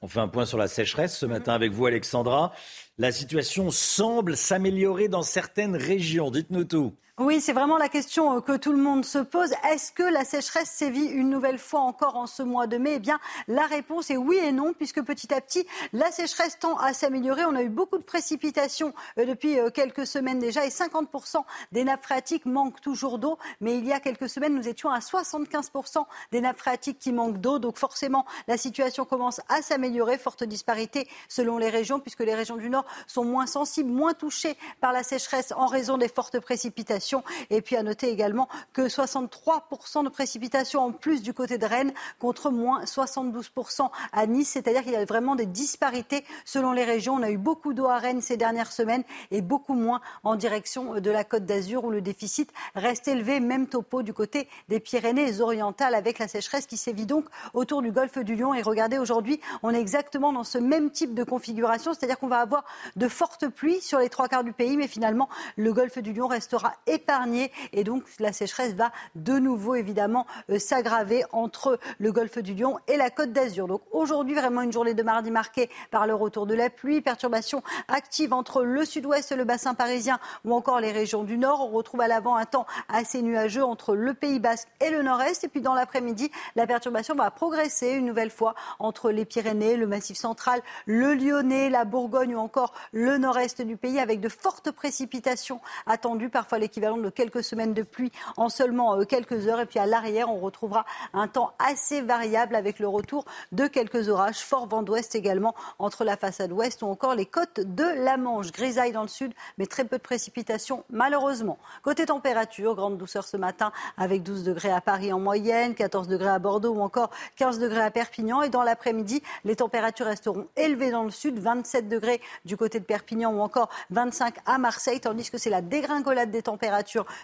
On 0.00 0.08
fait 0.08 0.20
un 0.20 0.26
point 0.26 0.46
sur 0.46 0.58
la 0.58 0.66
sécheresse 0.66 1.16
ce 1.16 1.26
matin 1.26 1.52
avec 1.52 1.70
vous, 1.70 1.86
Alexandra. 1.86 2.52
La 2.98 3.12
situation 3.12 3.70
semble 3.70 4.36
s'améliorer 4.36 5.06
dans 5.08 5.22
certaines 5.22 5.76
régions. 5.76 6.32
Dites-nous 6.32 6.64
tout. 6.64 6.96
Oui, 7.18 7.42
c'est 7.42 7.52
vraiment 7.52 7.76
la 7.76 7.90
question 7.90 8.38
euh, 8.38 8.40
que 8.40 8.56
tout 8.56 8.72
le 8.72 8.78
monde 8.78 9.04
se 9.04 9.18
pose. 9.18 9.52
Est-ce 9.70 9.92
que 9.92 10.02
la 10.02 10.24
sécheresse 10.24 10.70
sévit 10.70 11.04
une 11.04 11.28
nouvelle 11.28 11.58
fois 11.58 11.80
encore 11.80 12.16
en 12.16 12.26
ce 12.26 12.42
mois 12.42 12.66
de 12.66 12.78
mai? 12.78 12.94
Eh 12.94 12.98
bien, 13.00 13.20
la 13.48 13.66
réponse 13.66 14.10
est 14.10 14.16
oui 14.16 14.38
et 14.38 14.50
non, 14.50 14.72
puisque 14.72 15.02
petit 15.02 15.34
à 15.34 15.42
petit, 15.42 15.66
la 15.92 16.10
sécheresse 16.10 16.58
tend 16.58 16.78
à 16.78 16.94
s'améliorer. 16.94 17.44
On 17.44 17.54
a 17.54 17.62
eu 17.62 17.68
beaucoup 17.68 17.98
de 17.98 18.02
précipitations 18.02 18.94
euh, 19.18 19.26
depuis 19.26 19.58
euh, 19.58 19.68
quelques 19.68 20.06
semaines 20.06 20.38
déjà, 20.38 20.64
et 20.64 20.70
50% 20.70 21.44
des 21.72 21.84
nappes 21.84 22.02
phréatiques 22.02 22.46
manquent 22.46 22.80
toujours 22.80 23.18
d'eau. 23.18 23.38
Mais 23.60 23.76
il 23.76 23.86
y 23.86 23.92
a 23.92 24.00
quelques 24.00 24.30
semaines, 24.30 24.54
nous 24.54 24.66
étions 24.66 24.88
à 24.88 25.00
75% 25.00 26.06
des 26.30 26.40
nappes 26.40 26.58
phréatiques 26.58 26.98
qui 26.98 27.12
manquent 27.12 27.42
d'eau. 27.42 27.58
Donc 27.58 27.76
forcément, 27.76 28.24
la 28.48 28.56
situation 28.56 29.04
commence 29.04 29.42
à 29.50 29.60
s'améliorer. 29.60 30.16
Forte 30.16 30.44
disparité 30.44 31.06
selon 31.28 31.58
les 31.58 31.68
régions, 31.68 32.00
puisque 32.00 32.20
les 32.20 32.34
régions 32.34 32.56
du 32.56 32.70
Nord 32.70 32.86
sont 33.06 33.24
moins 33.26 33.46
sensibles, 33.46 33.90
moins 33.90 34.14
touchées 34.14 34.56
par 34.80 34.94
la 34.94 35.02
sécheresse 35.02 35.52
en 35.54 35.66
raison 35.66 35.98
des 35.98 36.08
fortes 36.08 36.40
précipitations. 36.40 37.01
Et 37.50 37.60
puis 37.62 37.76
à 37.76 37.82
noter 37.82 38.10
également 38.10 38.48
que 38.72 38.82
63% 38.82 40.04
de 40.04 40.08
précipitations 40.08 40.80
en 40.80 40.92
plus 40.92 41.22
du 41.22 41.34
côté 41.34 41.58
de 41.58 41.66
Rennes 41.66 41.92
contre 42.18 42.50
moins 42.50 42.84
72% 42.84 43.90
à 44.12 44.26
Nice. 44.26 44.50
C'est-à-dire 44.50 44.82
qu'il 44.82 44.92
y 44.92 44.96
a 44.96 45.04
vraiment 45.04 45.34
des 45.34 45.46
disparités 45.46 46.24
selon 46.44 46.72
les 46.72 46.84
régions. 46.84 47.14
On 47.14 47.22
a 47.22 47.30
eu 47.30 47.38
beaucoup 47.38 47.72
d'eau 47.74 47.86
à 47.86 47.98
Rennes 47.98 48.20
ces 48.20 48.36
dernières 48.36 48.72
semaines 48.72 49.04
et 49.30 49.42
beaucoup 49.42 49.74
moins 49.74 50.00
en 50.24 50.36
direction 50.36 51.00
de 51.00 51.10
la 51.10 51.24
Côte 51.24 51.44
d'Azur 51.44 51.84
où 51.84 51.90
le 51.90 52.00
déficit 52.00 52.52
reste 52.74 53.08
élevé. 53.08 53.40
Même 53.40 53.66
topo 53.66 54.02
du 54.02 54.12
côté 54.12 54.48
des 54.68 54.80
Pyrénées-Orientales 54.80 55.94
avec 55.94 56.18
la 56.18 56.28
sécheresse 56.28 56.66
qui 56.66 56.76
sévit 56.76 57.06
donc 57.06 57.26
autour 57.54 57.82
du 57.82 57.92
golfe 57.92 58.18
du 58.18 58.34
Lion. 58.34 58.54
Et 58.54 58.62
regardez, 58.62 58.98
aujourd'hui, 58.98 59.40
on 59.62 59.70
est 59.74 59.80
exactement 59.80 60.32
dans 60.32 60.44
ce 60.44 60.58
même 60.58 60.90
type 60.90 61.14
de 61.14 61.24
configuration, 61.24 61.92
c'est-à-dire 61.94 62.18
qu'on 62.18 62.28
va 62.28 62.40
avoir 62.40 62.64
de 62.96 63.08
fortes 63.08 63.48
pluies 63.48 63.80
sur 63.80 63.98
les 63.98 64.08
trois 64.08 64.28
quarts 64.28 64.44
du 64.44 64.52
pays, 64.52 64.76
mais 64.76 64.88
finalement, 64.88 65.28
le 65.56 65.72
golfe 65.72 65.98
du 65.98 66.12
Lion 66.12 66.26
restera 66.26 66.74
épargné 66.92 67.50
et 67.72 67.82
donc 67.82 68.04
la 68.20 68.32
sécheresse 68.32 68.74
va 68.74 68.92
de 69.14 69.38
nouveau 69.38 69.74
évidemment 69.74 70.26
euh, 70.50 70.58
s'aggraver 70.58 71.24
entre 71.32 71.78
le 71.98 72.12
golfe 72.12 72.38
du 72.38 72.54
Lion 72.54 72.78
et 72.86 72.96
la 72.96 73.10
Côte 73.10 73.32
d'Azur. 73.32 73.66
Donc 73.66 73.82
aujourd'hui, 73.90 74.34
vraiment 74.34 74.62
une 74.62 74.72
journée 74.72 74.94
de 74.94 75.02
mardi 75.02 75.30
marquée 75.30 75.70
par 75.90 76.06
le 76.06 76.14
retour 76.14 76.46
de 76.46 76.54
la 76.54 76.70
pluie, 76.70 77.00
perturbations 77.00 77.62
actives 77.88 78.32
entre 78.32 78.62
le 78.62 78.84
sud-ouest 78.84 79.32
le 79.36 79.44
bassin 79.44 79.74
parisien 79.74 80.18
ou 80.44 80.54
encore 80.54 80.80
les 80.80 80.92
régions 80.92 81.24
du 81.24 81.38
nord. 81.38 81.60
On 81.60 81.70
retrouve 81.70 82.00
à 82.00 82.08
l'avant 82.08 82.36
un 82.36 82.44
temps 82.44 82.66
assez 82.88 83.22
nuageux 83.22 83.64
entre 83.64 83.94
le 83.94 84.14
Pays 84.14 84.38
basque 84.38 84.68
et 84.80 84.90
le 84.90 85.02
nord-est. 85.02 85.44
Et 85.44 85.48
puis 85.48 85.60
dans 85.60 85.74
l'après-midi, 85.74 86.30
la 86.56 86.66
perturbation 86.66 87.14
va 87.14 87.30
progresser 87.30 87.90
une 87.90 88.06
nouvelle 88.06 88.30
fois 88.30 88.54
entre 88.78 89.10
les 89.10 89.24
Pyrénées, 89.24 89.76
le 89.76 89.86
Massif 89.86 90.16
central, 90.16 90.60
le 90.86 91.14
Lyonnais, 91.14 91.70
la 91.70 91.84
Bourgogne 91.84 92.34
ou 92.34 92.38
encore 92.38 92.72
le 92.92 93.18
nord-est 93.18 93.62
du 93.62 93.76
pays 93.76 93.98
avec 93.98 94.20
de 94.20 94.28
fortes 94.28 94.70
précipitations 94.70 95.60
attendues, 95.86 96.28
parfois 96.28 96.58
l'équivalent 96.58 96.81
de 96.82 97.10
quelques 97.10 97.44
semaines 97.44 97.74
de 97.74 97.82
pluie 97.82 98.10
en 98.36 98.48
seulement 98.48 98.96
euh, 98.96 99.04
quelques 99.04 99.46
heures. 99.46 99.60
Et 99.60 99.66
puis 99.66 99.78
à 99.78 99.86
l'arrière, 99.86 100.28
on 100.28 100.40
retrouvera 100.40 100.84
un 101.14 101.28
temps 101.28 101.52
assez 101.60 102.00
variable 102.00 102.56
avec 102.56 102.80
le 102.80 102.88
retour 102.88 103.24
de 103.52 103.68
quelques 103.68 104.08
orages, 104.08 104.40
fort 104.40 104.66
vent 104.66 104.82
d'ouest 104.82 105.14
également 105.14 105.54
entre 105.78 106.04
la 106.04 106.16
façade 106.16 106.50
ouest 106.50 106.82
ou 106.82 106.86
encore 106.86 107.14
les 107.14 107.26
côtes 107.26 107.60
de 107.60 107.84
la 107.84 108.16
Manche. 108.16 108.50
Grisaille 108.50 108.90
dans 108.90 109.02
le 109.02 109.08
sud, 109.08 109.32
mais 109.58 109.66
très 109.66 109.84
peu 109.84 109.96
de 109.96 110.02
précipitations 110.02 110.84
malheureusement. 110.90 111.58
Côté 111.82 112.06
température, 112.06 112.74
grande 112.74 112.98
douceur 112.98 113.24
ce 113.24 113.36
matin 113.36 113.70
avec 113.96 114.24
12 114.24 114.42
degrés 114.42 114.72
à 114.72 114.80
Paris 114.80 115.12
en 115.12 115.20
moyenne, 115.20 115.74
14 115.74 116.08
degrés 116.08 116.30
à 116.30 116.40
Bordeaux 116.40 116.74
ou 116.74 116.80
encore 116.80 117.10
15 117.36 117.60
degrés 117.60 117.82
à 117.82 117.90
Perpignan. 117.92 118.42
Et 118.42 118.48
dans 118.48 118.64
l'après-midi, 118.64 119.22
les 119.44 119.54
températures 119.54 120.06
resteront 120.06 120.48
élevées 120.56 120.90
dans 120.90 121.04
le 121.04 121.10
sud, 121.10 121.38
27 121.38 121.88
degrés 121.88 122.20
du 122.44 122.56
côté 122.56 122.80
de 122.80 122.84
Perpignan 122.84 123.32
ou 123.32 123.40
encore 123.40 123.68
25 123.90 124.34
à 124.46 124.58
Marseille, 124.58 125.00
tandis 125.00 125.30
que 125.30 125.38
c'est 125.38 125.50
la 125.50 125.62
dégringolade 125.62 126.32
des 126.32 126.42
températures 126.42 126.71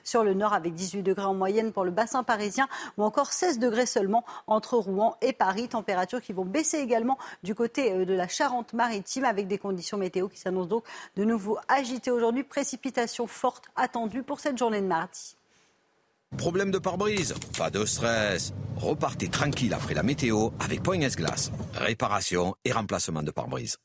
sur 0.04 0.24
le 0.24 0.34
nord 0.34 0.52
avec 0.52 0.74
18 0.74 1.02
degrés 1.02 1.24
en 1.24 1.34
moyenne 1.34 1.72
pour 1.72 1.84
le 1.84 1.90
bassin 1.90 2.22
parisien 2.22 2.68
ou 2.96 3.04
encore 3.04 3.32
16 3.32 3.58
degrés 3.58 3.86
seulement 3.86 4.24
entre 4.46 4.76
Rouen 4.76 5.16
et 5.20 5.32
Paris. 5.32 5.68
Températures 5.68 6.20
qui 6.20 6.32
vont 6.32 6.44
baisser 6.44 6.78
également 6.78 7.18
du 7.42 7.54
côté 7.54 7.92
euh, 7.92 8.04
de 8.04 8.14
la 8.14 8.28
Charente-Maritime 8.28 9.24
avec 9.24 9.48
des 9.48 9.58
conditions 9.58 9.98
météo 9.98 10.28
qui 10.28 10.38
s'annoncent 10.38 10.68
donc 10.68 10.84
de 11.16 11.24
nouveau 11.24 11.58
agitées 11.68 12.10
aujourd'hui. 12.10 12.44
Précipitations 12.44 13.26
fortes 13.26 13.64
attendues 13.76 14.22
pour 14.22 14.40
cette 14.40 14.58
journée 14.58 14.80
de 14.80 14.86
mardi. 14.86 15.36
Problème 16.36 16.70
de 16.70 16.78
pare-brise? 16.78 17.34
Pas 17.56 17.70
de 17.70 17.84
stress. 17.86 18.52
Repartez 18.76 19.28
tranquille 19.28 19.72
après 19.72 19.94
la 19.94 20.02
météo 20.02 20.50
avec 20.60 20.82
Point 20.82 21.00
S-Glace. 21.00 21.50
Réparation 21.74 22.54
et 22.64 22.72
remplacement 22.72 23.22
de 23.22 23.30
pare-brise. 23.30 23.78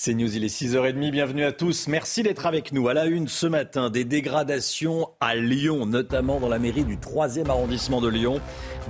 C'est 0.00 0.14
News, 0.14 0.36
il 0.36 0.44
est 0.44 0.46
6h30, 0.46 1.10
bienvenue 1.10 1.42
à 1.42 1.50
tous. 1.50 1.88
Merci 1.88 2.22
d'être 2.22 2.46
avec 2.46 2.70
nous. 2.70 2.86
À 2.86 2.94
la 2.94 3.06
une 3.06 3.26
ce 3.26 3.48
matin, 3.48 3.90
des 3.90 4.04
dégradations 4.04 5.08
à 5.18 5.34
Lyon, 5.34 5.86
notamment 5.86 6.38
dans 6.38 6.48
la 6.48 6.60
mairie 6.60 6.84
du 6.84 6.98
3e 6.98 7.50
arrondissement 7.50 8.00
de 8.00 8.06
Lyon. 8.06 8.40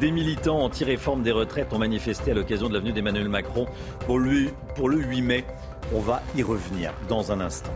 Des 0.01 0.11
militants 0.11 0.61
anti-réforme 0.61 1.23
des 1.23 1.33
retraites 1.33 1.73
ont 1.73 1.79
manifesté 1.79 2.33
à 2.33 2.35
l'occasion 2.35 2.69
de 2.69 2.75
l'avenue 2.75 2.93
d'Emmanuel 2.93 3.31
Macron 3.31 3.65
pour 4.05 4.19
le, 4.19 4.49
pour 4.75 4.91
le 4.91 4.99
8 4.99 5.23
mai. 5.23 5.45
On 5.95 6.01
va 6.01 6.23
y 6.37 6.43
revenir 6.43 6.93
dans 7.09 7.33
un 7.33 7.41
instant. 7.41 7.73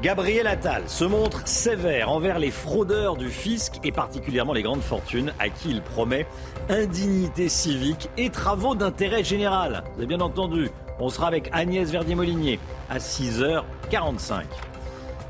Gabriel 0.00 0.46
Attal 0.46 0.84
se 0.86 1.04
montre 1.04 1.46
sévère 1.46 2.10
envers 2.10 2.38
les 2.38 2.50
fraudeurs 2.50 3.16
du 3.16 3.28
fisc 3.28 3.74
et 3.84 3.92
particulièrement 3.92 4.54
les 4.54 4.62
grandes 4.62 4.80
fortunes 4.80 5.34
à 5.38 5.50
qui 5.50 5.68
il 5.68 5.82
promet 5.82 6.26
indignité 6.70 7.50
civique 7.50 8.08
et 8.16 8.30
travaux 8.30 8.74
d'intérêt 8.74 9.22
général. 9.22 9.84
Vous 9.92 9.98
avez 9.98 10.06
bien 10.06 10.20
entendu, 10.20 10.70
on 11.02 11.08
sera 11.08 11.26
avec 11.26 11.50
Agnès 11.52 11.90
Verdier-Molinier 11.90 12.60
à 12.88 12.98
6h45. 12.98 14.44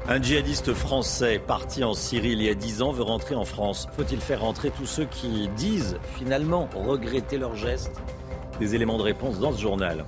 Un 0.07 0.21
djihadiste 0.21 0.75
français 0.75 1.39
parti 1.39 1.83
en 1.83 1.95
Syrie 1.95 2.33
il 2.33 2.43
y 2.43 2.51
a 2.51 2.55
10 2.55 2.83
ans 2.83 2.93
veut 2.93 3.03
rentrer 3.03 3.35
en 3.35 3.47
France. 3.47 3.89
Faut-il 3.97 4.21
faire 4.21 4.43
rentrer 4.43 4.71
tous 4.71 4.85
ceux 4.85 5.07
qui 5.07 5.49
disent 5.57 5.97
finalement 6.19 6.69
regretter 6.75 7.39
leur 7.39 7.57
geste 7.57 8.03
Des 8.61 8.75
éléments 8.75 8.99
de 8.99 9.03
réponse 9.03 9.39
dans 9.39 9.51
ce 9.51 9.63
journal. 9.63 10.05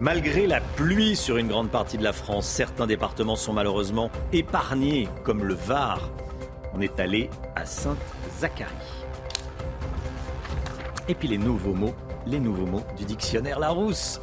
Malgré 0.00 0.46
la 0.46 0.62
pluie 0.62 1.14
sur 1.14 1.36
une 1.36 1.48
grande 1.48 1.68
partie 1.68 1.98
de 1.98 2.04
la 2.04 2.14
France, 2.14 2.46
certains 2.46 2.86
départements 2.86 3.36
sont 3.36 3.52
malheureusement 3.52 4.10
épargnés, 4.32 5.08
comme 5.24 5.44
le 5.44 5.54
Var. 5.54 6.08
On 6.72 6.80
est 6.80 6.98
allé 7.00 7.28
à 7.54 7.66
Sainte-Zacharie. 7.66 8.72
Et 11.08 11.14
puis 11.14 11.28
les 11.28 11.38
nouveaux 11.38 11.74
mots, 11.74 11.94
les 12.26 12.40
nouveaux 12.40 12.66
mots 12.66 12.84
du 12.96 13.04
dictionnaire 13.04 13.58
Larousse. 13.58 14.20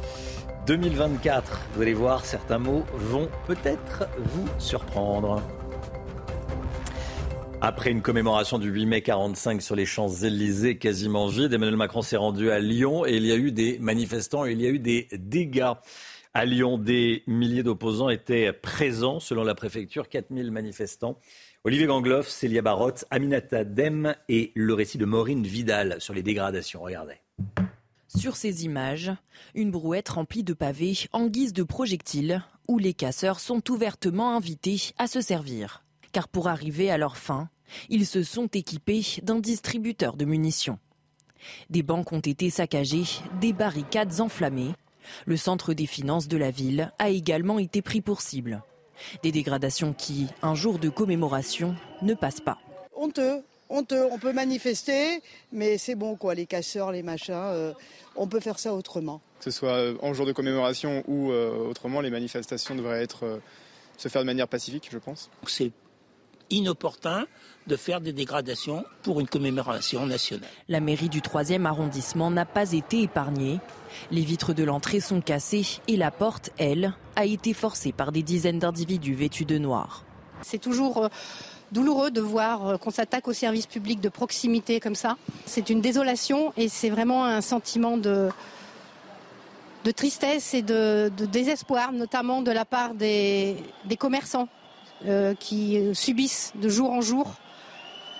2024, 0.66 1.60
vous 1.74 1.82
allez 1.82 1.92
voir, 1.92 2.24
certains 2.24 2.58
mots 2.58 2.84
vont 2.94 3.28
peut-être 3.46 4.04
vous 4.16 4.48
surprendre. 4.58 5.42
Après 7.60 7.90
une 7.90 8.00
commémoration 8.00 8.58
du 8.58 8.70
8 8.70 8.86
mai 8.86 9.02
45 9.02 9.60
sur 9.60 9.76
les 9.76 9.84
Champs-Élysées 9.84 10.78
quasiment 10.78 11.26
vide, 11.26 11.52
Emmanuel 11.52 11.76
Macron 11.76 12.00
s'est 12.00 12.16
rendu 12.16 12.50
à 12.50 12.60
Lyon 12.60 13.04
et 13.04 13.16
il 13.16 13.26
y 13.26 13.32
a 13.32 13.36
eu 13.36 13.52
des 13.52 13.78
manifestants 13.78 14.46
et 14.46 14.52
il 14.52 14.60
y 14.60 14.66
a 14.66 14.70
eu 14.70 14.78
des 14.78 15.08
dégâts. 15.12 15.72
À 16.32 16.46
Lyon, 16.46 16.78
des 16.78 17.22
milliers 17.26 17.62
d'opposants 17.62 18.08
étaient 18.08 18.52
présents, 18.52 19.20
selon 19.20 19.44
la 19.44 19.54
préfecture, 19.54 20.08
4000 20.08 20.50
manifestants. 20.50 21.18
Olivier 21.64 21.86
Gangloff, 21.86 22.28
Célia 22.28 22.62
Barotte, 22.62 23.04
Aminata 23.10 23.64
Dem 23.64 24.14
et 24.30 24.50
le 24.54 24.72
récit 24.74 24.98
de 24.98 25.04
Maureen 25.04 25.44
Vidal 25.44 25.96
sur 26.00 26.14
les 26.14 26.22
dégradations. 26.22 26.82
Regardez. 26.82 27.14
Sur 28.16 28.36
ces 28.36 28.64
images, 28.64 29.10
une 29.54 29.70
brouette 29.70 30.08
remplie 30.08 30.44
de 30.44 30.54
pavés 30.54 30.94
en 31.12 31.26
guise 31.26 31.52
de 31.52 31.64
projectiles 31.64 32.42
où 32.68 32.78
les 32.78 32.94
casseurs 32.94 33.40
sont 33.40 33.70
ouvertement 33.70 34.36
invités 34.36 34.92
à 34.98 35.06
se 35.06 35.20
servir. 35.20 35.84
Car 36.12 36.28
pour 36.28 36.48
arriver 36.48 36.90
à 36.90 36.98
leur 36.98 37.16
fin, 37.16 37.48
ils 37.88 38.06
se 38.06 38.22
sont 38.22 38.46
équipés 38.46 39.04
d'un 39.22 39.40
distributeur 39.40 40.16
de 40.16 40.24
munitions. 40.24 40.78
Des 41.70 41.82
banques 41.82 42.12
ont 42.12 42.20
été 42.20 42.50
saccagées, 42.50 43.04
des 43.40 43.52
barricades 43.52 44.20
enflammées. 44.20 44.72
Le 45.26 45.36
centre 45.36 45.74
des 45.74 45.86
finances 45.86 46.28
de 46.28 46.36
la 46.36 46.50
ville 46.50 46.92
a 46.98 47.10
également 47.10 47.58
été 47.58 47.82
pris 47.82 48.00
pour 48.00 48.22
cible. 48.22 48.62
Des 49.22 49.32
dégradations 49.32 49.92
qui, 49.92 50.28
un 50.40 50.54
jour 50.54 50.78
de 50.78 50.88
commémoration, 50.88 51.74
ne 52.00 52.14
passent 52.14 52.40
pas. 52.40 52.58
Honteux, 52.94 53.42
honteux. 53.68 54.06
On 54.10 54.18
peut 54.18 54.32
manifester, 54.32 55.20
mais 55.52 55.78
c'est 55.78 55.96
bon 55.96 56.16
quoi, 56.16 56.34
les 56.34 56.46
casseurs, 56.46 56.92
les 56.92 57.02
machins. 57.02 57.34
Euh, 57.34 57.72
on 58.16 58.26
peut 58.26 58.40
faire 58.40 58.58
ça 58.58 58.74
autrement. 58.74 59.20
Que 59.38 59.44
ce 59.44 59.50
soit 59.50 59.72
euh, 59.72 59.94
en 60.02 60.14
jour 60.14 60.26
de 60.26 60.32
commémoration 60.32 61.02
ou 61.06 61.30
euh, 61.30 61.68
autrement, 61.68 62.00
les 62.00 62.10
manifestations 62.10 62.74
devraient 62.74 63.02
être 63.02 63.40
se 63.96 64.08
faire 64.08 64.22
de 64.22 64.26
manière 64.26 64.48
pacifique, 64.48 64.88
je 64.90 64.98
pense. 64.98 65.30
C'est 65.46 65.72
inopportun 66.50 67.26
de 67.66 67.76
faire 67.76 68.00
des 68.00 68.12
dégradations 68.12 68.84
pour 69.02 69.20
une 69.20 69.28
commémoration 69.28 70.06
nationale. 70.06 70.48
La 70.68 70.80
mairie 70.80 71.08
du 71.08 71.20
3e 71.20 71.64
arrondissement 71.64 72.30
n'a 72.30 72.44
pas 72.44 72.72
été 72.72 73.02
épargnée. 73.02 73.60
Les 74.10 74.20
vitres 74.22 74.52
de 74.52 74.64
l'entrée 74.64 75.00
sont 75.00 75.20
cassées 75.20 75.80
et 75.88 75.96
la 75.96 76.10
porte, 76.10 76.50
elle, 76.58 76.92
a 77.16 77.24
été 77.24 77.54
forcée 77.54 77.92
par 77.92 78.12
des 78.12 78.22
dizaines 78.22 78.58
d'individus 78.58 79.14
vêtus 79.14 79.44
de 79.44 79.58
noir. 79.58 80.04
C'est 80.42 80.58
toujours 80.58 81.04
euh, 81.04 81.08
douloureux 81.74 82.10
de 82.10 82.22
voir 82.22 82.66
euh, 82.66 82.76
qu'on 82.78 82.90
s'attaque 82.90 83.28
aux 83.28 83.34
services 83.34 83.66
publics 83.66 84.00
de 84.00 84.08
proximité 84.08 84.80
comme 84.80 84.94
ça. 84.94 85.18
C'est 85.44 85.68
une 85.68 85.82
désolation 85.82 86.54
et 86.56 86.68
c'est 86.68 86.88
vraiment 86.88 87.26
un 87.26 87.42
sentiment 87.42 87.98
de, 87.98 88.30
de 89.84 89.90
tristesse 89.90 90.54
et 90.54 90.62
de, 90.62 91.10
désespoir, 91.30 91.92
notamment 91.92 92.40
de 92.40 92.52
la 92.52 92.64
part 92.64 92.94
des, 92.94 93.56
commerçants 93.98 94.48
euh, 95.04 95.34
qui 95.34 95.78
subissent 95.92 96.52
de 96.54 96.68
jour 96.68 96.90
en 96.90 97.02
jour 97.02 97.34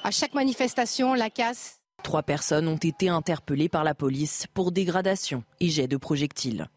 à 0.03 0.11
chaque 0.11 0.35
manifestation 0.35 1.15
la 1.15 1.31
casse. 1.31 1.81
Trois 2.03 2.23
personnes 2.23 2.69
ont 2.69 2.77
été 2.77 3.09
interpellées 3.09 3.71
par 3.71 3.85
la 3.85 3.95
police 3.95 4.47
pour 4.53 4.73
dégradation 4.73 5.43
et 5.61 5.71
jet 5.71 5.89
de 5.89 5.97
projectiles. 5.97 6.69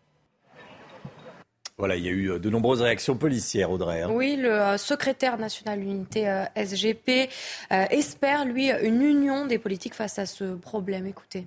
Voilà, 1.78 1.96
il 1.96 2.04
y 2.04 2.08
a 2.08 2.12
eu 2.12 2.32
euh, 2.32 2.40
de 2.40 2.50
nombreuses 2.50 2.82
réactions 2.82 3.16
policières, 3.18 3.70
Audrey. 3.70 4.02
Hein. 4.02 4.10
Oui, 4.12 4.36
le 4.36 4.52
euh, 4.52 4.78
secrétaire 4.78 5.38
national 5.38 5.80
unité 5.80 6.28
euh, 6.28 6.46
SGP 6.56 7.30
espère, 7.70 8.46
lui, 8.46 8.72
une 8.72 9.04
union 9.04 9.46
des 9.46 9.60
politiques 9.60 9.94
face 9.94 10.18
à 10.18 10.26
ce 10.26 10.56
problème. 10.56 11.06
Écoutez. 11.06 11.46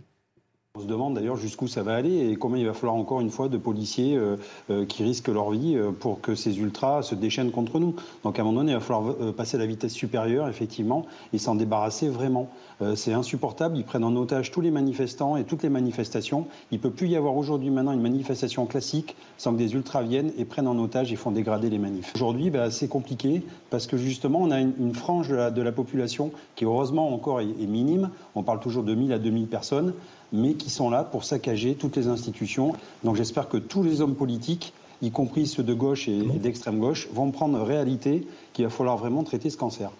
On 0.80 0.84
se 0.84 0.88
demande 0.88 1.12
d'ailleurs 1.12 1.36
jusqu'où 1.36 1.68
ça 1.68 1.82
va 1.82 1.94
aller 1.94 2.30
et 2.30 2.36
combien 2.36 2.58
il 2.58 2.66
va 2.66 2.72
falloir 2.72 2.94
encore 2.94 3.20
une 3.20 3.28
fois 3.28 3.50
de 3.50 3.58
policiers 3.58 4.16
euh, 4.16 4.36
euh, 4.70 4.86
qui 4.86 5.04
risquent 5.04 5.28
leur 5.28 5.50
vie 5.50 5.76
euh, 5.76 5.90
pour 5.90 6.22
que 6.22 6.34
ces 6.34 6.58
ultras 6.58 7.02
se 7.02 7.14
déchaînent 7.14 7.50
contre 7.50 7.78
nous. 7.78 7.94
Donc 8.24 8.38
à 8.38 8.42
un 8.42 8.46
moment 8.46 8.60
donné, 8.60 8.72
il 8.72 8.76
va 8.76 8.80
falloir 8.80 9.14
passer 9.34 9.58
à 9.58 9.60
la 9.60 9.66
vitesse 9.66 9.92
supérieure, 9.92 10.48
effectivement, 10.48 11.04
et 11.34 11.38
s'en 11.38 11.54
débarrasser 11.54 12.08
vraiment. 12.08 12.48
C'est 12.94 13.12
insupportable. 13.12 13.76
Ils 13.76 13.84
prennent 13.84 14.04
en 14.04 14.16
otage 14.16 14.50
tous 14.50 14.62
les 14.62 14.70
manifestants 14.70 15.36
et 15.36 15.44
toutes 15.44 15.62
les 15.62 15.68
manifestations. 15.68 16.46
Il 16.70 16.78
ne 16.78 16.82
peut 16.82 16.90
plus 16.90 17.08
y 17.08 17.16
avoir 17.16 17.36
aujourd'hui 17.36 17.68
maintenant 17.68 17.92
une 17.92 18.00
manifestation 18.00 18.64
classique 18.64 19.16
sans 19.36 19.52
que 19.52 19.58
des 19.58 19.74
ultras 19.74 20.02
viennent 20.02 20.32
et 20.38 20.46
prennent 20.46 20.66
en 20.66 20.78
otage 20.78 21.12
et 21.12 21.16
font 21.16 21.30
dégrader 21.30 21.68
les 21.68 21.78
manifs. 21.78 22.12
Aujourd'hui, 22.14 22.48
bah, 22.48 22.70
c'est 22.70 22.88
compliqué 22.88 23.42
parce 23.68 23.86
que 23.86 23.98
justement, 23.98 24.40
on 24.40 24.50
a 24.50 24.60
une, 24.60 24.94
frange 24.94 25.28
de 25.28 25.62
la, 25.62 25.72
population 25.72 26.30
qui 26.56 26.64
heureusement 26.64 27.12
encore 27.12 27.42
est, 27.42 27.48
est 27.48 27.66
minime. 27.66 28.08
On 28.34 28.42
parle 28.42 28.60
toujours 28.60 28.82
de 28.82 28.94
1000 28.94 29.12
à 29.12 29.18
2000 29.18 29.46
personnes 29.46 29.92
mais 30.32 30.54
qui 30.54 30.70
sont 30.70 30.90
là 30.90 31.04
pour 31.04 31.24
saccager 31.24 31.74
toutes 31.74 31.96
les 31.96 32.08
institutions. 32.08 32.74
Donc 33.04 33.16
j'espère 33.16 33.48
que 33.48 33.56
tous 33.56 33.82
les 33.82 34.00
hommes 34.00 34.16
politiques, 34.16 34.72
y 35.02 35.10
compris 35.10 35.46
ceux 35.46 35.62
de 35.62 35.74
gauche 35.74 36.08
et, 36.08 36.22
d'extrême 36.22 36.78
gauche, 36.78 37.08
vont 37.12 37.30
prendre 37.30 37.60
réalité 37.62 38.26
qu'il 38.52 38.64
va 38.64 38.70
falloir 38.70 38.96
vraiment 38.96 39.24
traiter 39.24 39.50
ce 39.50 39.56
cancer. 39.56 39.90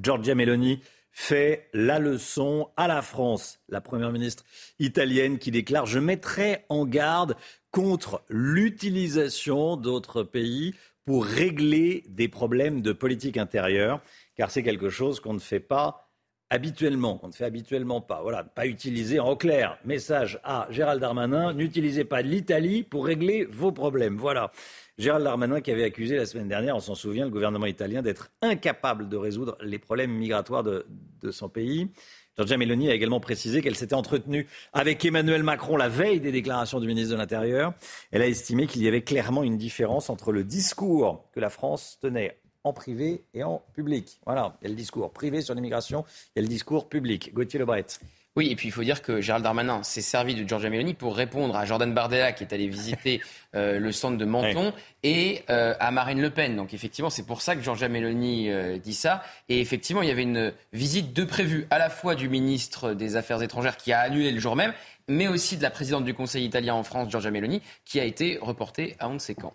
Giorgia 0.00 0.34
Meloni 0.34 0.80
fait 1.10 1.68
la 1.72 1.98
leçon 1.98 2.68
à 2.76 2.88
la 2.88 3.00
France. 3.00 3.58
La 3.70 3.80
première 3.80 4.12
ministre 4.12 4.44
italienne 4.78 5.38
qui 5.38 5.50
déclare 5.50 5.86
Je 5.86 5.98
mettrai 5.98 6.64
en 6.68 6.84
garde 6.84 7.36
contre 7.70 8.22
l'utilisation 8.28 9.76
d'autres 9.76 10.22
pays 10.22 10.74
pour 11.06 11.24
régler 11.24 12.04
des 12.08 12.28
problèmes 12.28 12.82
de 12.82 12.92
politique 12.92 13.38
intérieure, 13.38 14.00
car 14.36 14.50
c'est 14.50 14.62
quelque 14.62 14.90
chose 14.90 15.20
qu'on 15.20 15.34
ne 15.34 15.38
fait 15.38 15.60
pas 15.60 16.05
habituellement, 16.50 17.18
qu'on 17.18 17.28
ne 17.28 17.32
fait 17.32 17.44
habituellement 17.44 18.00
pas. 18.00 18.20
Voilà, 18.22 18.44
pas 18.44 18.66
utiliser 18.66 19.20
en 19.20 19.36
clair. 19.36 19.78
Message 19.84 20.38
à 20.44 20.66
Gérald 20.70 21.00
Darmanin, 21.00 21.52
n'utilisez 21.52 22.04
pas 22.04 22.22
l'Italie 22.22 22.82
pour 22.82 23.06
régler 23.06 23.44
vos 23.44 23.72
problèmes. 23.72 24.16
Voilà. 24.16 24.52
Gérald 24.98 25.24
Darmanin 25.24 25.60
qui 25.60 25.70
avait 25.70 25.84
accusé 25.84 26.16
la 26.16 26.26
semaine 26.26 26.48
dernière, 26.48 26.76
on 26.76 26.80
s'en 26.80 26.94
souvient, 26.94 27.24
le 27.24 27.30
gouvernement 27.30 27.66
italien 27.66 28.02
d'être 28.02 28.30
incapable 28.42 29.08
de 29.08 29.16
résoudre 29.16 29.58
les 29.60 29.78
problèmes 29.78 30.12
migratoires 30.12 30.62
de 30.62 30.84
son 31.30 31.48
pays. 31.48 31.90
Giorgia 32.36 32.58
Meloni 32.58 32.90
a 32.90 32.94
également 32.94 33.18
précisé 33.18 33.62
qu'elle 33.62 33.76
s'était 33.76 33.94
entretenue 33.94 34.46
avec 34.74 35.02
Emmanuel 35.06 35.42
Macron 35.42 35.78
la 35.78 35.88
veille 35.88 36.20
des 36.20 36.32
déclarations 36.32 36.80
du 36.80 36.86
ministre 36.86 37.12
de 37.12 37.18
l'Intérieur. 37.18 37.72
Elle 38.10 38.20
a 38.20 38.26
estimé 38.26 38.66
qu'il 38.66 38.82
y 38.82 38.88
avait 38.88 39.00
clairement 39.00 39.42
une 39.42 39.56
différence 39.56 40.10
entre 40.10 40.32
le 40.32 40.44
discours 40.44 41.24
que 41.32 41.40
la 41.40 41.48
France 41.48 41.98
tenait 41.98 42.38
en 42.66 42.72
privé 42.72 43.22
et 43.32 43.44
en 43.44 43.62
public. 43.74 44.18
Voilà, 44.26 44.56
il 44.60 44.64
y 44.64 44.66
a 44.66 44.70
le 44.70 44.76
discours 44.76 45.10
privé 45.12 45.40
sur 45.40 45.54
l'immigration, 45.54 46.04
il 46.34 46.40
y 46.40 46.40
a 46.40 46.42
le 46.42 46.48
discours 46.48 46.88
public. 46.88 47.32
Gauthier 47.32 47.60
Lebret. 47.60 47.86
Oui, 48.34 48.48
et 48.50 48.56
puis 48.56 48.68
il 48.68 48.70
faut 48.70 48.82
dire 48.82 49.00
que 49.00 49.22
Gérald 49.22 49.42
Darmanin 49.42 49.82
s'est 49.82 50.02
servi 50.02 50.34
de 50.34 50.46
Giorgia 50.46 50.68
Meloni 50.68 50.92
pour 50.92 51.16
répondre 51.16 51.56
à 51.56 51.64
Jordan 51.64 51.94
Bardella 51.94 52.32
qui 52.32 52.44
est 52.44 52.52
allé 52.52 52.68
visiter 52.68 53.22
euh, 53.54 53.78
le 53.78 53.92
centre 53.92 54.18
de 54.18 54.24
Menton 54.26 54.74
et 55.02 55.42
euh, 55.48 55.74
à 55.80 55.90
Marine 55.90 56.20
Le 56.20 56.28
Pen. 56.28 56.54
Donc 56.54 56.74
effectivement, 56.74 57.08
c'est 57.08 57.24
pour 57.24 57.40
ça 57.40 57.56
que 57.56 57.62
Giorgia 57.62 57.88
Meloni 57.88 58.50
euh, 58.50 58.76
dit 58.76 58.92
ça. 58.92 59.22
Et 59.48 59.62
effectivement, 59.62 60.02
il 60.02 60.08
y 60.08 60.12
avait 60.12 60.24
une 60.24 60.52
visite 60.74 61.14
de 61.14 61.24
prévue 61.24 61.66
à 61.70 61.78
la 61.78 61.88
fois 61.88 62.14
du 62.14 62.28
ministre 62.28 62.92
des 62.92 63.16
Affaires 63.16 63.40
étrangères 63.40 63.78
qui 63.78 63.94
a 63.94 64.00
annulé 64.00 64.30
le 64.32 64.38
jour 64.38 64.54
même, 64.54 64.74
mais 65.08 65.28
aussi 65.28 65.56
de 65.56 65.62
la 65.62 65.70
présidente 65.70 66.04
du 66.04 66.12
Conseil 66.12 66.44
italien 66.44 66.74
en 66.74 66.82
France, 66.82 67.08
Giorgia 67.08 67.30
Meloni, 67.30 67.62
qui 67.86 68.00
a 68.00 68.04
été 68.04 68.38
reportée 68.42 68.96
à 68.98 69.08
on 69.08 69.14
ne 69.14 69.18
sait 69.18 69.34
quand. 69.34 69.54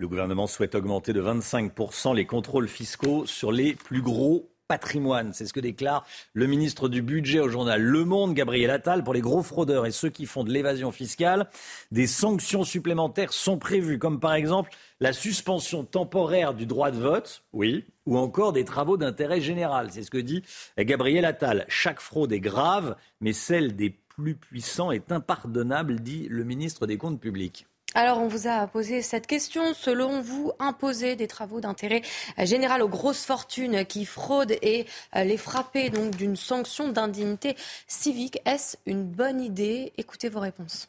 Le 0.00 0.08
gouvernement 0.08 0.46
souhaite 0.46 0.74
augmenter 0.74 1.12
de 1.12 1.20
25% 1.20 2.16
les 2.16 2.24
contrôles 2.24 2.68
fiscaux 2.68 3.26
sur 3.26 3.52
les 3.52 3.74
plus 3.74 4.00
gros 4.00 4.50
patrimoines. 4.66 5.34
C'est 5.34 5.44
ce 5.44 5.52
que 5.52 5.60
déclare 5.60 6.06
le 6.32 6.46
ministre 6.46 6.88
du 6.88 7.02
Budget 7.02 7.38
au 7.40 7.50
journal 7.50 7.82
Le 7.82 8.06
Monde, 8.06 8.32
Gabriel 8.32 8.70
Attal, 8.70 9.04
pour 9.04 9.12
les 9.12 9.20
gros 9.20 9.42
fraudeurs 9.42 9.84
et 9.84 9.90
ceux 9.90 10.08
qui 10.08 10.24
font 10.24 10.42
de 10.42 10.50
l'évasion 10.50 10.90
fiscale. 10.90 11.50
Des 11.90 12.06
sanctions 12.06 12.64
supplémentaires 12.64 13.34
sont 13.34 13.58
prévues, 13.58 13.98
comme 13.98 14.20
par 14.20 14.32
exemple 14.32 14.70
la 15.00 15.12
suspension 15.12 15.84
temporaire 15.84 16.54
du 16.54 16.64
droit 16.64 16.90
de 16.90 16.98
vote, 16.98 17.44
oui, 17.52 17.84
ou 18.06 18.16
encore 18.16 18.54
des 18.54 18.64
travaux 18.64 18.96
d'intérêt 18.96 19.42
général. 19.42 19.88
C'est 19.90 20.02
ce 20.02 20.10
que 20.10 20.16
dit 20.16 20.42
Gabriel 20.78 21.26
Attal. 21.26 21.66
Chaque 21.68 22.00
fraude 22.00 22.32
est 22.32 22.40
grave, 22.40 22.96
mais 23.20 23.34
celle 23.34 23.76
des 23.76 23.90
plus 23.90 24.34
puissants 24.34 24.92
est 24.92 25.12
impardonnable, 25.12 26.00
dit 26.00 26.26
le 26.30 26.44
ministre 26.44 26.86
des 26.86 26.96
Comptes 26.96 27.20
publics. 27.20 27.66
Alors, 27.94 28.18
on 28.18 28.28
vous 28.28 28.46
a 28.46 28.68
posé 28.68 29.02
cette 29.02 29.26
question. 29.26 29.74
Selon 29.74 30.22
vous, 30.22 30.52
imposer 30.60 31.16
des 31.16 31.26
travaux 31.26 31.60
d'intérêt 31.60 32.02
général 32.38 32.82
aux 32.82 32.88
grosses 32.88 33.24
fortunes 33.24 33.84
qui 33.84 34.04
fraudent 34.04 34.54
et 34.62 34.86
euh, 35.16 35.24
les 35.24 35.36
frapper 35.36 35.90
donc 35.90 36.14
d'une 36.14 36.36
sanction 36.36 36.90
d'indignité 36.90 37.56
civique, 37.88 38.38
est-ce 38.46 38.76
une 38.86 39.02
bonne 39.02 39.40
idée? 39.40 39.92
Écoutez 39.98 40.28
vos 40.28 40.38
réponses. 40.38 40.86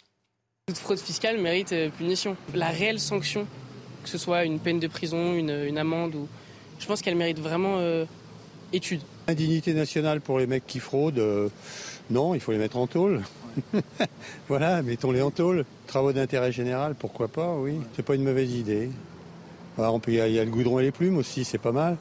Toute 0.68 0.78
fraude 0.78 1.00
fiscale 1.00 1.40
mérite 1.40 1.72
euh, 1.72 1.90
punition. 1.90 2.38
La 2.54 2.68
réelle 2.68 3.00
sanction, 3.00 3.48
que 4.04 4.10
ce 4.10 4.20
soit 4.20 4.44
une 4.44 4.60
peine 4.60 4.80
de 4.80 4.88
prison, 4.88 5.34
une, 5.34 5.78
amende, 5.80 6.14
ou... 6.14 6.28
je 6.78 6.86
pense 6.86 7.02
qu'elle 7.02 7.16
mérite 7.16 7.40
vraiment 7.40 7.78
euh, 7.80 8.06
étude. 8.74 9.02
Indignité 9.28 9.74
nationale 9.74 10.22
pour 10.22 10.38
les 10.38 10.46
mecs 10.46 10.68
qui 10.68 10.80
fraudent, 10.80 11.50
non, 12.12 12.36
il 12.36 12.42
faut 12.42 12.52
les 12.52 12.58
mettre 12.58 12.78
en 12.78 12.86
tôle. 12.86 13.24
voilà, 14.48 14.82
mettons-les 14.82 15.22
en 15.22 15.32
tôle. 15.32 15.66
Travaux 15.88 16.14
d'intérêt 16.14 16.52
général, 16.52 16.96
pourquoi 16.96 17.28
pas, 17.28 17.56
oui. 17.56 17.80
C'est 17.96 18.04
pas 18.04 18.16
une 18.16 18.24
mauvaise 18.24 18.54
idée. 18.54 18.90
on 19.78 20.00
peut, 20.00 20.12
il 20.12 20.18
y, 20.18 20.40
a 20.40 20.46
le 20.46 20.52
goudron 20.52 20.80
et 20.80 20.84
les 20.84 20.92
plumes 20.92 21.18
aussi, 21.18 21.44
c'est 21.44 21.58
pas 21.58 21.72
mal. 21.72 21.98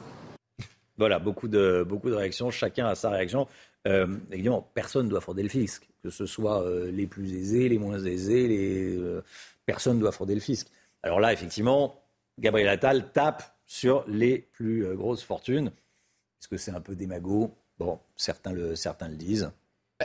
Voilà, 0.97 1.19
beaucoup 1.19 1.47
de, 1.47 1.85
beaucoup 1.87 2.09
de 2.09 2.15
réactions, 2.15 2.51
chacun 2.51 2.87
a 2.87 2.95
sa 2.95 3.09
réaction. 3.09 3.47
Euh, 3.87 4.17
évidemment, 4.31 4.69
personne 4.73 5.05
ne 5.05 5.09
doit 5.09 5.21
frauder 5.21 5.43
le 5.43 5.49
fisc, 5.49 5.89
que 6.03 6.09
ce 6.09 6.25
soit 6.25 6.63
euh, 6.63 6.91
les 6.91 7.07
plus 7.07 7.33
aisés, 7.33 7.69
les 7.69 7.79
moins 7.79 8.03
aisés, 8.03 8.47
les, 8.47 8.95
euh, 8.95 9.23
personne 9.65 9.95
ne 9.95 10.01
doit 10.01 10.11
frauder 10.11 10.35
le 10.35 10.41
fisc. 10.41 10.67
Alors 11.01 11.19
là, 11.19 11.33
effectivement, 11.33 11.99
Gabriel 12.37 12.69
Attal 12.69 13.11
tape 13.11 13.43
sur 13.65 14.03
les 14.07 14.37
plus 14.37 14.95
grosses 14.95 15.23
fortunes. 15.23 15.67
Est-ce 15.67 16.47
que 16.47 16.57
c'est 16.57 16.71
un 16.71 16.81
peu 16.81 16.95
démago? 16.95 17.55
Bon, 17.79 17.99
certains 18.15 18.51
le, 18.51 18.75
certains 18.75 19.07
le 19.07 19.15
disent. 19.15 19.51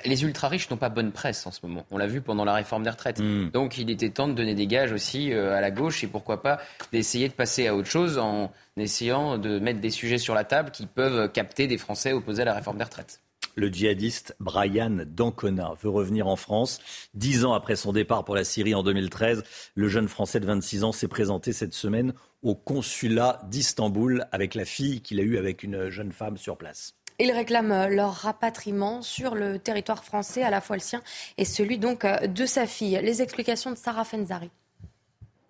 Les 0.04 0.24
ultra-riches 0.24 0.70
n'ont 0.70 0.76
pas 0.76 0.88
bonne 0.88 1.12
presse 1.12 1.46
en 1.46 1.50
ce 1.50 1.60
moment. 1.64 1.86
On 1.90 1.98
l'a 1.98 2.06
vu 2.06 2.20
pendant 2.20 2.44
la 2.44 2.54
réforme 2.54 2.82
des 2.82 2.90
retraites. 2.90 3.20
Hmm. 3.20 3.50
Donc 3.50 3.78
il 3.78 3.90
était 3.90 4.10
temps 4.10 4.28
de 4.28 4.34
donner 4.34 4.54
des 4.54 4.66
gages 4.66 4.92
aussi 4.92 5.32
euh, 5.32 5.56
à 5.56 5.60
la 5.60 5.70
gauche 5.70 6.04
et 6.04 6.06
pourquoi 6.06 6.42
pas 6.42 6.58
d'essayer 6.92 7.28
de 7.28 7.34
passer 7.34 7.66
à 7.66 7.74
autre 7.74 7.88
chose 7.88 8.18
en 8.18 8.52
essayant 8.76 9.38
de 9.38 9.58
mettre 9.58 9.80
des 9.80 9.90
sujets 9.90 10.18
sur 10.18 10.34
la 10.34 10.44
table 10.44 10.70
qui 10.70 10.86
peuvent 10.86 11.30
capter 11.32 11.66
des 11.66 11.78
Français 11.78 12.12
opposés 12.12 12.42
à 12.42 12.46
la 12.46 12.54
réforme 12.54 12.78
des 12.78 12.84
retraites. 12.84 13.20
Le 13.58 13.68
djihadiste 13.68 14.36
Brian 14.38 14.98
Dancona 15.06 15.72
veut 15.80 15.88
revenir 15.88 16.26
en 16.26 16.36
France. 16.36 16.78
Dix 17.14 17.46
ans 17.46 17.54
après 17.54 17.74
son 17.74 17.92
départ 17.92 18.26
pour 18.26 18.34
la 18.34 18.44
Syrie 18.44 18.74
en 18.74 18.82
2013, 18.82 19.42
le 19.74 19.88
jeune 19.88 20.08
Français 20.08 20.40
de 20.40 20.46
26 20.46 20.84
ans 20.84 20.92
s'est 20.92 21.08
présenté 21.08 21.54
cette 21.54 21.72
semaine 21.72 22.12
au 22.42 22.54
consulat 22.54 23.40
d'Istanbul 23.48 24.26
avec 24.30 24.54
la 24.54 24.66
fille 24.66 25.00
qu'il 25.00 25.20
a 25.20 25.22
eue 25.22 25.38
avec 25.38 25.62
une 25.62 25.88
jeune 25.88 26.12
femme 26.12 26.36
sur 26.36 26.58
place. 26.58 26.94
Ils 27.18 27.32
réclament 27.32 27.72
euh, 27.72 27.88
leur 27.88 28.12
rapatriement 28.12 29.02
sur 29.02 29.34
le 29.34 29.58
territoire 29.58 30.04
français, 30.04 30.42
à 30.42 30.50
la 30.50 30.60
fois 30.60 30.76
le 30.76 30.80
sien 30.80 31.02
et 31.38 31.44
celui 31.44 31.78
donc 31.78 32.04
euh, 32.04 32.26
de 32.26 32.46
sa 32.46 32.66
fille. 32.66 32.98
Les 33.02 33.22
explications 33.22 33.70
de 33.70 33.76
Sarah 33.76 34.04
Fenzari. 34.04 34.50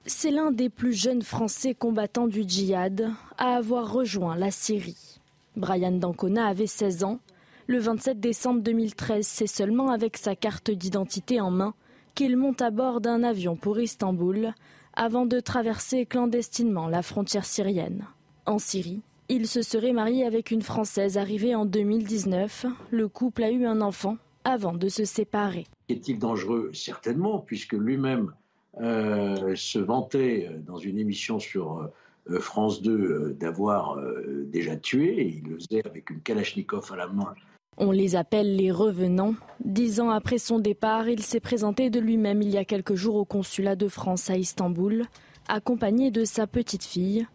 C'est 0.07 0.31
l'un 0.31 0.53
des 0.53 0.69
plus 0.69 0.93
jeunes 0.93 1.23
Français 1.23 1.75
combattants 1.75 2.29
du 2.29 2.45
djihad 2.47 3.11
à 3.39 3.57
avoir 3.57 3.93
rejoint 3.93 4.37
la 4.37 4.53
Syrie. 4.53 5.19
Brian 5.57 5.93
Dancona 5.93 6.47
avait 6.47 6.69
16 6.69 7.03
ans. 7.03 7.19
Le 7.67 7.81
27 7.81 8.21
décembre 8.21 8.61
2013, 8.61 9.27
c'est 9.27 9.49
seulement 9.49 9.91
avec 9.91 10.17
sa 10.17 10.37
carte 10.37 10.71
d'identité 10.71 11.41
en 11.41 11.51
main 11.51 11.75
qu'il 12.14 12.37
monte 12.37 12.62
à 12.62 12.71
bord 12.71 13.01
d'un 13.01 13.25
avion 13.25 13.57
pour 13.57 13.81
Istanbul 13.81 14.55
avant 14.95 15.27
de 15.27 15.41
traverser 15.41 16.07
clandestinement 16.07 16.87
la 16.87 17.03
frontière 17.03 17.45
syrienne. 17.45 18.07
En 18.47 18.61
Syrie, 18.61 19.03
Il 19.29 19.49
se 19.49 19.62
serait 19.62 19.93
marié 19.93 20.24
avec 20.24 20.53
une 20.53 20.62
Française 20.62 21.18
arrivée 21.18 21.57
en 21.57 21.64
2019. 21.64 22.66
Le 22.91 23.09
couple 23.09 23.43
a 23.43 23.51
eu 23.51 23.66
un 23.66 23.81
enfant 23.81 24.18
avant 24.45 24.74
de 24.74 24.89
se 24.89 25.05
séparer. 25.05 25.66
Est-il 25.89 26.20
dangereux? 26.20 26.70
Certainement, 26.72 27.41
puisque 27.41 27.72
lui-même 27.72 28.33
euh, 28.81 29.57
se 29.57 29.81
vantait 29.81 30.49
euh, 30.49 30.59
dans 30.64 30.77
une 30.77 31.01
émission 31.01 31.41
sur 31.41 31.91
euh, 32.31 32.39
France 32.39 32.83
2 32.83 33.37
d'avoir 33.41 33.99
déjà 34.47 34.77
tué. 34.77 35.41
il 35.43 35.51
le 35.51 35.59
faisait 35.59 35.87
avec 35.87 36.11
une 36.11 36.20
Kalachnikov 36.20 36.93
à 36.93 36.97
la 36.97 37.09
main. 37.09 37.35
On 37.79 37.91
les 37.91 38.16
appelle 38.16 38.57
les 38.57 38.70
revenants. 38.70 39.35
Dix 39.64 40.01
ans 40.01 40.11
après 40.11 40.39
son 40.39 40.59
départ, 40.59 41.09
il 41.09 41.22
s'est 41.22 41.41
présenté 41.41 41.91
de 41.91 42.01
lui-même 42.01 42.43
il 42.43 42.51
y 42.51 42.59
a 42.59 42.64
quelques 42.64 42.95
jours 42.95 43.16
au 43.16 43.24
consulat 43.24 43.77
de 43.77 43.87
France 43.87 44.31
à 44.31 44.37
Istanbul, 44.37 45.05
accompagné 45.47 46.11
de 46.11 46.24
sa 46.24 46.47
petite 46.47 46.85
fille. 46.85 47.27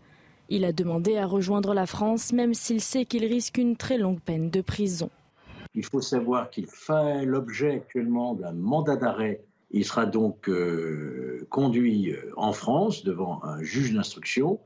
Il 0.54 0.66
a 0.66 0.74
demandé 0.74 1.16
à 1.16 1.28
rejoindre 1.28 1.74
la 1.74 1.86
France, 1.86 2.34
même 2.34 2.54
s'il 2.54 2.82
sait 2.82 3.06
qu'il 3.06 3.24
risque 3.24 3.58
une 3.58 3.78
très 3.78 3.98
longue 3.98 4.20
peine 4.20 4.50
de 4.50 4.60
prison. 4.60 5.10
Il 5.74 5.86
faut 5.86 6.02
savoir 6.02 6.50
qu'il 6.50 6.68
fait 6.68 7.26
l'objet 7.26 7.76
actuellement 7.76 8.34
d'un 8.34 8.52
mandat 8.52 8.98
d'arrêt. 8.98 9.40
Il 9.72 9.86
sera 9.86 10.06
donc 10.06 10.50
euh, 10.50 11.48
conduit 11.50 12.12
euh, 12.12 12.34
en 12.36 12.52
France 12.52 13.06
devant 13.06 13.42
un 13.46 13.64
juge 13.64 13.94
d'instruction 13.94 14.60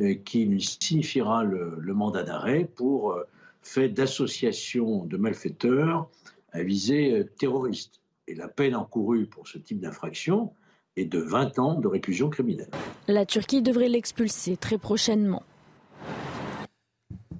euh, 0.00 0.14
qui 0.14 0.44
lui 0.44 0.62
signifiera 0.62 1.42
le, 1.42 1.76
mandat 1.92 2.22
d'arrêt 2.22 2.64
pour 2.76 3.18
fait 3.62 3.88
d'association 3.88 5.06
de 5.06 5.16
malfaiteurs 5.16 6.08
à 6.52 6.62
visée 6.62 7.26
terroriste. 7.36 8.00
Et 8.28 8.36
la 8.36 8.46
peine 8.46 8.76
encourue 8.76 9.26
pour 9.26 9.48
ce 9.48 9.58
type 9.58 9.80
d'infraction 9.80 10.52
est 10.96 11.04
de 11.04 11.18
20 11.18 11.58
ans 11.58 11.74
de 11.74 11.88
réclusion 11.88 12.30
criminelle. 12.30 12.70
La 13.08 13.26
Turquie 13.26 13.62
devrait 13.62 13.88
l'expulser 13.88 14.56
très 14.56 14.78
prochainement. 14.78 15.42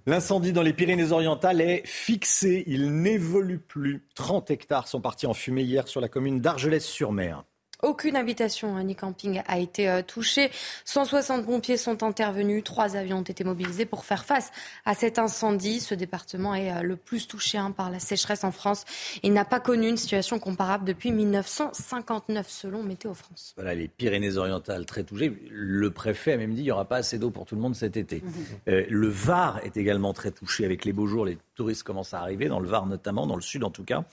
L'incendie 0.08 0.52
dans 0.52 0.62
les 0.62 0.72
Pyrénées-Orientales 0.72 1.60
est 1.60 1.82
fixé, 1.84 2.62
il 2.68 3.02
n'évolue 3.02 3.58
plus. 3.58 4.06
30 4.14 4.52
hectares 4.52 4.86
sont 4.86 5.00
partis 5.00 5.26
en 5.26 5.34
fumée 5.34 5.62
hier 5.62 5.88
sur 5.88 6.00
la 6.00 6.08
commune 6.08 6.40
d'Argelès-sur-Mer. 6.40 7.44
Aucune 7.86 8.16
habitation 8.16 8.82
ni 8.82 8.96
camping 8.96 9.42
a 9.46 9.60
été 9.60 9.88
euh, 9.88 10.02
touchée. 10.02 10.50
160 10.86 11.46
pompiers 11.46 11.76
sont 11.76 12.02
intervenus. 12.02 12.64
Trois 12.64 12.96
avions 12.96 13.18
ont 13.18 13.22
été 13.22 13.44
mobilisés 13.44 13.86
pour 13.86 14.04
faire 14.04 14.24
face 14.24 14.50
à 14.84 14.94
cet 14.94 15.20
incendie. 15.20 15.78
Ce 15.78 15.94
département 15.94 16.56
est 16.56 16.72
euh, 16.72 16.82
le 16.82 16.96
plus 16.96 17.28
touché 17.28 17.58
hein, 17.58 17.70
par 17.70 17.92
la 17.92 18.00
sécheresse 18.00 18.42
en 18.42 18.50
France. 18.50 18.84
Il 19.22 19.32
n'a 19.32 19.44
pas 19.44 19.60
connu 19.60 19.88
une 19.88 19.96
situation 19.96 20.40
comparable 20.40 20.84
depuis 20.84 21.12
1959 21.12 22.50
selon 22.50 22.82
Météo 22.82 23.14
France. 23.14 23.52
Voilà, 23.54 23.76
les 23.76 23.86
Pyrénées-Orientales 23.86 24.84
très 24.84 25.04
touchées. 25.04 25.32
Le 25.48 25.90
préfet 25.92 26.32
a 26.32 26.38
même 26.38 26.50
dit 26.50 26.56
qu'il 26.56 26.64
n'y 26.64 26.72
aura 26.72 26.86
pas 26.86 26.96
assez 26.96 27.20
d'eau 27.20 27.30
pour 27.30 27.46
tout 27.46 27.54
le 27.54 27.60
monde 27.60 27.76
cet 27.76 27.96
été. 27.96 28.20
Mhm. 28.20 28.32
Euh, 28.66 28.84
le 28.88 29.06
Var 29.06 29.60
est 29.62 29.76
également 29.76 30.12
très 30.12 30.32
touché 30.32 30.64
avec 30.64 30.84
les 30.84 30.92
beaux 30.92 31.06
jours. 31.06 31.24
Les 31.24 31.38
touristes 31.56 31.82
commencent 31.82 32.14
à 32.14 32.20
arriver, 32.20 32.48
dans 32.48 32.60
le 32.60 32.68
Var 32.68 32.86
notamment, 32.86 33.26
dans 33.26 33.34
le 33.34 33.42
sud 33.42 33.64
en 33.64 33.70
tout 33.70 33.82
cas. 33.82 34.04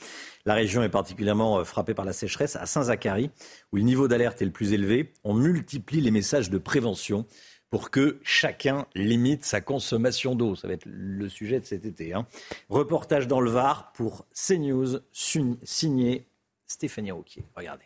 La 0.45 0.55
région 0.55 0.81
est 0.81 0.89
particulièrement 0.89 1.59
euh, 1.59 1.63
frappée 1.63 1.93
par 1.93 2.05
la 2.05 2.13
sécheresse. 2.13 2.55
À 2.55 2.65
Saint-Zacharie, 2.65 3.29
où 3.71 3.75
le 3.75 3.83
niveau 3.83 4.07
d'alerte 4.07 4.41
est 4.41 4.45
le 4.45 4.51
plus 4.51 4.73
élevé, 4.73 5.13
on 5.23 5.35
multiplie 5.35 6.01
les 6.01 6.11
messages 6.11 6.49
de 6.49 6.57
prévention 6.57 7.27
pour 7.69 7.89
que 7.89 8.19
chacun 8.23 8.85
limite 8.93 9.45
sa 9.45 9.59
consommation 9.59 10.35
d'eau. 10.35 10.55
Ça 10.55 10.67
va 10.67 10.75
être 10.75 10.85
le 10.85 11.27
sujet 11.27 11.59
de 11.59 11.65
cet 11.65 11.85
été. 11.85 12.13
Hein. 12.13 12.27
Reportage 12.69 13.27
dans 13.27 13.39
le 13.39 13.49
Var 13.49 13.91
pour 13.93 14.25
CNews, 14.33 14.99
signé 15.11 16.27
Stéphanie 16.67 17.11
Rouquier. 17.11 17.43
Regardez. 17.55 17.85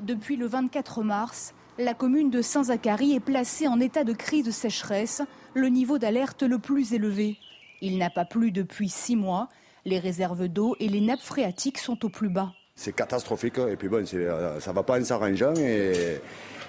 Depuis 0.00 0.36
le 0.36 0.46
24 0.46 1.02
mars, 1.02 1.54
la 1.78 1.94
commune 1.94 2.30
de 2.30 2.42
Saint-Zacharie 2.42 3.14
est 3.14 3.20
placée 3.20 3.66
en 3.66 3.80
état 3.80 4.04
de 4.04 4.12
crise 4.12 4.44
de 4.44 4.50
sécheresse, 4.50 5.22
le 5.54 5.68
niveau 5.68 5.98
d'alerte 5.98 6.42
le 6.42 6.58
plus 6.58 6.92
élevé. 6.92 7.38
Il 7.86 7.98
n'a 7.98 8.08
pas 8.08 8.24
plu 8.24 8.50
depuis 8.50 8.88
six 8.88 9.14
mois 9.14 9.48
les 9.84 9.98
réserves 9.98 10.48
d'eau 10.48 10.74
et 10.80 10.88
les 10.88 11.02
nappes 11.02 11.20
phréatiques 11.20 11.76
sont 11.76 12.02
au 12.02 12.08
plus 12.08 12.30
bas. 12.30 12.50
C'est 12.74 12.96
catastrophique 12.96 13.58
et 13.58 13.76
puis 13.76 13.88
bon, 13.88 14.02
euh, 14.14 14.58
ça 14.58 14.70
ne 14.70 14.74
va 14.74 14.82
pas 14.82 14.98
en 14.98 15.04
s'arrangeant 15.04 15.52
et, 15.58 16.18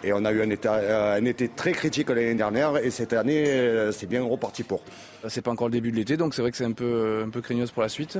et, 0.04 0.12
on 0.12 0.26
a 0.26 0.34
eu 0.34 0.42
un, 0.42 0.52
euh, 0.52 1.18
un 1.18 1.24
été 1.24 1.48
très 1.48 1.72
critique 1.72 2.10
l'année 2.10 2.36
dernière 2.36 2.76
et 2.84 2.92
cette 2.92 3.14
année 3.14 3.46
euh, 3.48 3.94
c'est 3.94 4.08
bien 4.08 4.24
reparti 4.24 4.64
pour. 4.64 4.84
C'est 5.30 5.42
pas 5.42 5.52
encore 5.52 5.68
le 5.68 5.72
début 5.72 5.90
de 5.90 5.96
l'été 5.96 6.18
donc 6.18 6.34
c'est 6.34 6.42
vrai 6.42 6.52
que 6.52 6.58
c'est 6.58 6.66
un 6.66 6.74
peu, 6.74 7.24
un 7.26 7.30
peu 7.30 7.40
craignos 7.40 7.72
pour 7.72 7.82
la 7.82 7.90
suite. 7.90 8.20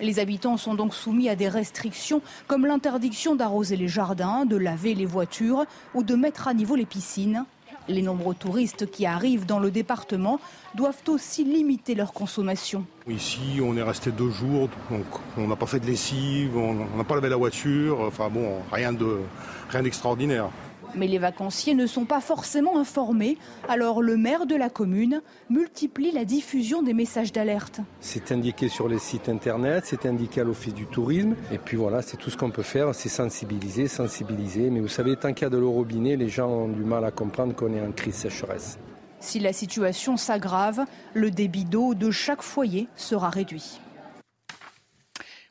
Les 0.00 0.20
habitants 0.20 0.56
sont 0.56 0.74
donc 0.74 0.94
soumis 0.94 1.28
à 1.28 1.34
des 1.34 1.48
restrictions 1.48 2.22
comme 2.46 2.64
l'interdiction 2.64 3.34
d'arroser 3.34 3.74
les 3.74 3.88
jardins, 3.88 4.44
de 4.44 4.56
laver 4.56 4.94
les 4.94 5.06
voitures 5.06 5.64
ou 5.94 6.04
de 6.04 6.14
mettre 6.14 6.46
à 6.46 6.54
niveau 6.54 6.76
les 6.76 6.86
piscines. 6.86 7.44
Les 7.88 8.02
nombreux 8.02 8.34
touristes 8.34 8.90
qui 8.90 9.06
arrivent 9.06 9.46
dans 9.46 9.60
le 9.60 9.70
département 9.70 10.40
doivent 10.74 11.02
aussi 11.08 11.44
limiter 11.44 11.94
leur 11.94 12.12
consommation. 12.12 12.84
Ici, 13.08 13.60
on 13.62 13.76
est 13.76 13.82
resté 13.82 14.10
deux 14.10 14.30
jours, 14.30 14.68
donc 14.90 15.06
on 15.36 15.46
n'a 15.46 15.56
pas 15.56 15.66
fait 15.66 15.78
de 15.78 15.86
lessive, 15.86 16.56
on 16.56 16.74
n'a 16.96 17.04
pas 17.04 17.14
lavé 17.14 17.28
la 17.28 17.36
voiture, 17.36 18.00
enfin 18.00 18.28
bon, 18.28 18.56
rien 18.72 18.92
d'extraordinaire. 19.82 20.48
Mais 20.96 21.06
les 21.06 21.18
vacanciers 21.18 21.74
ne 21.74 21.86
sont 21.86 22.06
pas 22.06 22.20
forcément 22.20 22.78
informés, 22.78 23.36
alors 23.68 24.02
le 24.02 24.16
maire 24.16 24.46
de 24.46 24.54
la 24.54 24.70
commune 24.70 25.20
multiplie 25.50 26.10
la 26.10 26.24
diffusion 26.24 26.82
des 26.82 26.94
messages 26.94 27.32
d'alerte. 27.32 27.80
C'est 28.00 28.32
indiqué 28.32 28.68
sur 28.68 28.88
les 28.88 28.98
sites 28.98 29.28
internet, 29.28 29.84
c'est 29.86 30.06
indiqué 30.06 30.40
à 30.40 30.44
l'office 30.44 30.74
du 30.74 30.86
tourisme, 30.86 31.34
et 31.52 31.58
puis 31.58 31.76
voilà, 31.76 32.02
c'est 32.02 32.16
tout 32.16 32.30
ce 32.30 32.36
qu'on 32.36 32.50
peut 32.50 32.62
faire, 32.62 32.94
c'est 32.94 33.08
sensibiliser, 33.10 33.88
sensibiliser. 33.88 34.70
Mais 34.70 34.80
vous 34.80 34.88
savez, 34.88 35.16
tant 35.16 35.32
qu'il 35.32 35.42
y 35.42 35.46
a 35.46 35.50
de 35.50 35.58
l'eau 35.58 35.72
robinet, 35.72 36.16
les 36.16 36.28
gens 36.28 36.48
ont 36.48 36.68
du 36.68 36.84
mal 36.84 37.04
à 37.04 37.10
comprendre 37.10 37.54
qu'on 37.54 37.72
est 37.74 37.80
en 37.80 37.92
crise 37.92 38.14
sécheresse. 38.14 38.78
Si 39.20 39.40
la 39.40 39.52
situation 39.52 40.16
s'aggrave, 40.16 40.84
le 41.14 41.30
débit 41.30 41.64
d'eau 41.64 41.94
de 41.94 42.10
chaque 42.10 42.42
foyer 42.42 42.88
sera 42.96 43.28
réduit. 43.28 43.80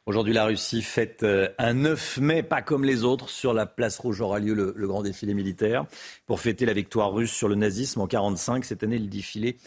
Aujourd'hui, 0.08 0.34
la 0.34 0.46
Russie 0.46 0.84
fête 0.84 1.24
euh, 1.24 1.50
un 1.58 1.74
9 1.74 2.20
mai, 2.20 2.44
pas 2.44 2.62
comme 2.62 2.86
les 2.86 3.04
autres. 3.04 3.28
Sur 3.28 3.56
la 3.56 3.66
place 3.66 3.98
rouge 3.98 4.22
aura 4.22 4.38
lieu 4.38 4.54
le, 4.54 4.88
grand 4.88 5.02
défilé 5.02 5.34
militaire 5.34 5.88
pour 6.28 6.40
fêter 6.40 6.68
la 6.68 6.74
victoire 6.74 7.12
russe 7.12 7.32
sur 7.32 7.48
le 7.48 7.56
nazisme 7.56 8.02
en 8.02 8.06
1945. 8.06 8.66
Cette 8.66 8.84
année, 8.84 9.00
le 9.00 9.08
défilé 9.08 9.58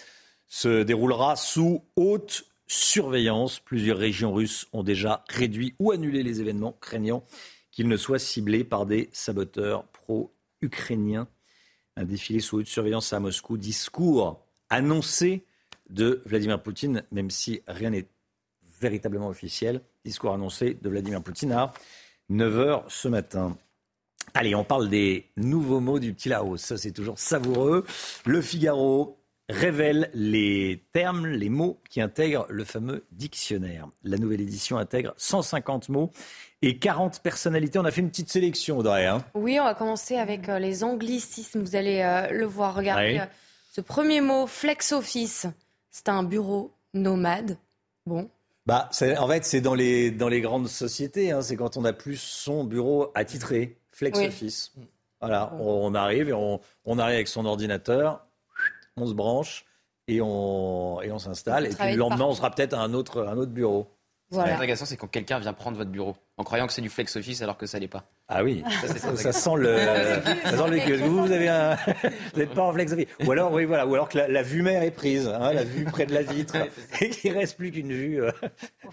se 0.47 0.85
déroulera 0.85 1.35
sous 1.35 1.83
haute 1.97 2.45
surveillance. 2.69 3.59
Plusieurs 3.59 3.99
régions 3.99 4.33
russes 4.33 4.69
ont 4.73 4.85
déjà 4.85 5.25
réduit 5.29 5.75
ou 5.81 5.91
annulé 5.91 6.23
les 6.23 6.41
événements, 6.41 6.77
craignant 6.81 7.25
qu'ils 7.73 7.89
ne 7.89 7.97
soient 7.97 8.21
ciblés 8.21 8.63
par 8.63 8.87
des 8.87 9.11
saboteurs 9.13 9.89
pro-ukrainiens. 9.89 11.27
Un 11.97 12.05
défilé 12.05 12.39
sous 12.39 12.59
haute 12.59 12.69
surveillance 12.69 13.13
à 13.13 13.19
Moscou. 13.19 13.57
Discours 13.57 14.41
annoncé 14.71 15.45
de 15.91 16.23
Vladimir 16.27 16.63
Poutine, 16.63 17.03
même 17.11 17.29
si 17.29 17.61
rien 17.67 17.91
n'est 17.91 18.07
véritablement 18.81 19.29
officiel. 19.29 19.83
Discours 20.09 20.33
annoncé 20.33 20.79
de 20.81 20.89
Vladimir 20.89 21.23
Poutine 21.23 21.53
à 21.53 21.73
9h 22.31 22.85
ce 22.89 23.09
matin. 23.09 23.57
Allez, 24.35 24.55
on 24.55 24.65
parle 24.65 24.89
des 24.89 25.31
nouveaux 25.37 25.81
mots 25.81 25.99
du 25.99 26.15
petit 26.15 26.29
Laos. 26.29 26.61
Ça, 26.61 26.77
c'est 26.77 26.93
toujours 26.93 27.19
savoureux. 27.19 27.85
Le 28.25 28.41
Figaro 28.41 29.19
révèle 29.51 30.11
les 30.15 30.83
termes, 30.93 31.27
les 31.27 31.49
mots 31.49 31.81
qui 31.89 32.01
intègrent 32.01 32.47
le 32.49 32.65
fameux 32.65 33.05
dictionnaire. 33.13 33.89
La 34.03 34.19
nouvelle 34.19 34.41
édition 34.41 34.79
intègre 34.79 35.15
150 35.17 35.89
mots 35.91 36.11
et 36.63 36.79
40 36.79 37.21
personnalités. 37.21 37.79
On 37.79 37.85
a 37.85 37.91
fait 37.91 38.01
une 38.01 38.11
petite 38.11 38.31
sélection, 38.31 38.79
Audrey. 38.79 39.07
Hein. 39.07 39.25
oui, 39.35 39.59
on 39.61 39.65
va 39.65 39.75
commencer 39.75 40.17
avec 40.17 40.49
euh, 40.49 40.59
les 40.59 40.85
anglicismes. 40.85 41.63
Vous 41.63 41.77
allez 41.77 42.01
euh, 42.01 42.31
le 42.31 42.47
voir. 42.47 42.75
Regardez 42.75 43.19
euh, 43.21 43.27
ce 43.73 43.81
premier 43.81 44.21
mot, 44.21 44.47
flex 44.47 44.93
office. 44.93 45.47
C'est 45.91 46.09
un 46.09 46.23
bureau 46.23 46.73
nomade. 46.95 47.57
Bon, 48.07 48.31
bah, 48.69 48.91
en 49.19 49.29
fait, 49.29 49.47
c'est 49.47 49.63
dans 49.63 49.75
les, 49.75 50.11
dans 50.11 50.29
les 50.29 50.43
grandes 50.43 50.69
sociétés. 50.69 51.31
Hein, 51.31 51.41
c'est 51.41 51.57
quand 51.57 51.79
on 51.79 51.87
a 51.87 51.95
plus 51.95 52.21
son 52.21 52.65
bureau 52.65 53.11
attitré, 53.15 53.79
flex 53.93 54.19
office. 54.19 54.75
Voilà, 55.23 55.55
on, 55.59 55.95
arrive 55.95 56.29
et 56.29 56.35
on, 56.35 56.61
on, 56.85 56.99
arrive 56.99 57.15
avec 57.15 57.29
son 57.29 57.47
ordinateur, 57.47 58.27
on 58.99 59.07
se 59.07 59.15
branche 59.15 59.65
et 60.07 60.21
on, 60.21 61.01
et 61.01 61.11
on 61.11 61.19
s'installe. 61.19 61.65
Et 61.65 61.71
puis 61.71 61.93
le 61.93 61.97
lendemain, 61.97 62.27
on 62.27 62.35
sera 62.35 62.51
peut-être 62.51 62.75
à 62.75 62.83
un 62.83 62.93
autre, 62.93 63.27
un 63.27 63.39
autre 63.39 63.53
bureau. 63.53 63.89
Voilà. 64.31 64.67
La 64.67 64.77
c'est 64.77 64.97
quand 64.99 65.07
quelqu'un 65.07 65.39
vient 65.39 65.55
prendre 65.55 65.79
votre 65.79 65.91
bureau 65.91 66.15
en 66.37 66.45
croyant 66.45 66.67
que 66.67 66.73
c'est 66.75 66.83
du 66.83 66.91
flex 66.91 67.17
office 67.17 67.41
alors 67.41 67.57
que 67.57 67.65
ça 67.65 67.79
l'est 67.79 67.89
pas. 67.89 68.05
Ah 68.29 68.45
oui, 68.45 68.63
ça, 68.83 69.33
sent 69.33 69.51
le, 69.57 70.99
Vous, 71.07 71.25
vous 71.25 71.33
avez 71.33 71.49
un, 71.49 71.77
vous 72.35 72.41
n'êtes 72.41 72.53
pas 72.53 72.63
en 72.63 72.73
flex 72.75 72.93
office. 72.93 73.07
Ou 73.25 73.33
alors, 73.33 73.51
oui, 73.53 73.65
voilà, 73.65 73.87
ou 73.87 73.95
alors 73.95 74.11
que 74.11 74.19
la, 74.19 74.43
vue 74.43 74.61
mer 74.61 74.83
est 74.83 74.91
prise, 74.91 75.27
hein, 75.29 75.55
la 75.55 75.65
vue 75.65 75.85
près 75.85 76.05
de 76.05 76.13
la 76.13 76.23
vitre, 76.23 76.57
et 77.01 77.09
qu'il 77.09 77.33
reste 77.33 77.57
plus 77.57 77.71
qu'une 77.71 77.93
vue, 77.93 78.23
euh, 78.23 78.31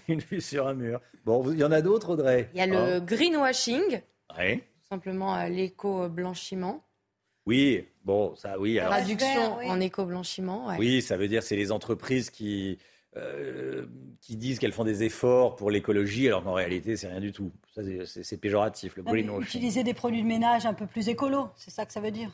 une 0.08 0.20
vue 0.20 0.40
sur 0.40 0.66
un 0.66 0.74
mur. 0.74 1.02
Bon, 1.26 1.50
il 1.52 1.58
y 1.58 1.64
en 1.64 1.72
a 1.72 1.82
d'autres, 1.82 2.10
Audrey? 2.10 2.48
Il 2.54 2.58
y 2.58 2.62
a 2.62 2.66
le 2.66 2.76
hein 2.76 3.00
greenwashing, 3.00 4.00
tout 4.30 4.88
simplement 4.88 5.36
euh, 5.36 5.48
l'éco-blanchiment. 5.48 6.82
Oui, 7.44 7.86
bon, 8.04 8.34
ça, 8.36 8.58
oui. 8.58 8.78
Alors... 8.78 8.92
Traduction 8.92 9.58
en 9.58 9.80
éco-blanchiment. 9.80 10.68
Oui, 10.78 11.02
ça 11.02 11.18
veut 11.18 11.28
dire 11.28 11.42
c'est 11.42 11.56
les 11.56 11.72
entreprises 11.72 12.30
qui 12.30 12.78
euh, 13.16 13.86
qui 14.20 14.36
disent 14.36 14.58
qu'elles 14.58 14.72
font 14.72 14.84
des 14.84 15.02
efforts 15.02 15.56
pour 15.56 15.70
l'écologie, 15.70 16.26
alors 16.26 16.42
qu'en 16.44 16.52
réalité, 16.54 16.96
c'est 16.96 17.08
rien 17.08 17.20
du 17.20 17.32
tout. 17.32 17.52
c'est 18.04 18.40
péjoratif, 18.40 18.96
le 18.96 19.40
Utiliser 19.42 19.84
des 19.84 19.94
produits 19.94 20.22
de 20.22 20.26
ménage 20.26 20.66
un 20.66 20.74
peu 20.74 20.86
plus 20.86 21.08
écolo, 21.08 21.48
c'est 21.56 21.70
ça 21.70 21.86
que 21.86 21.92
ça 21.92 22.00
veut 22.00 22.10
dire? 22.10 22.30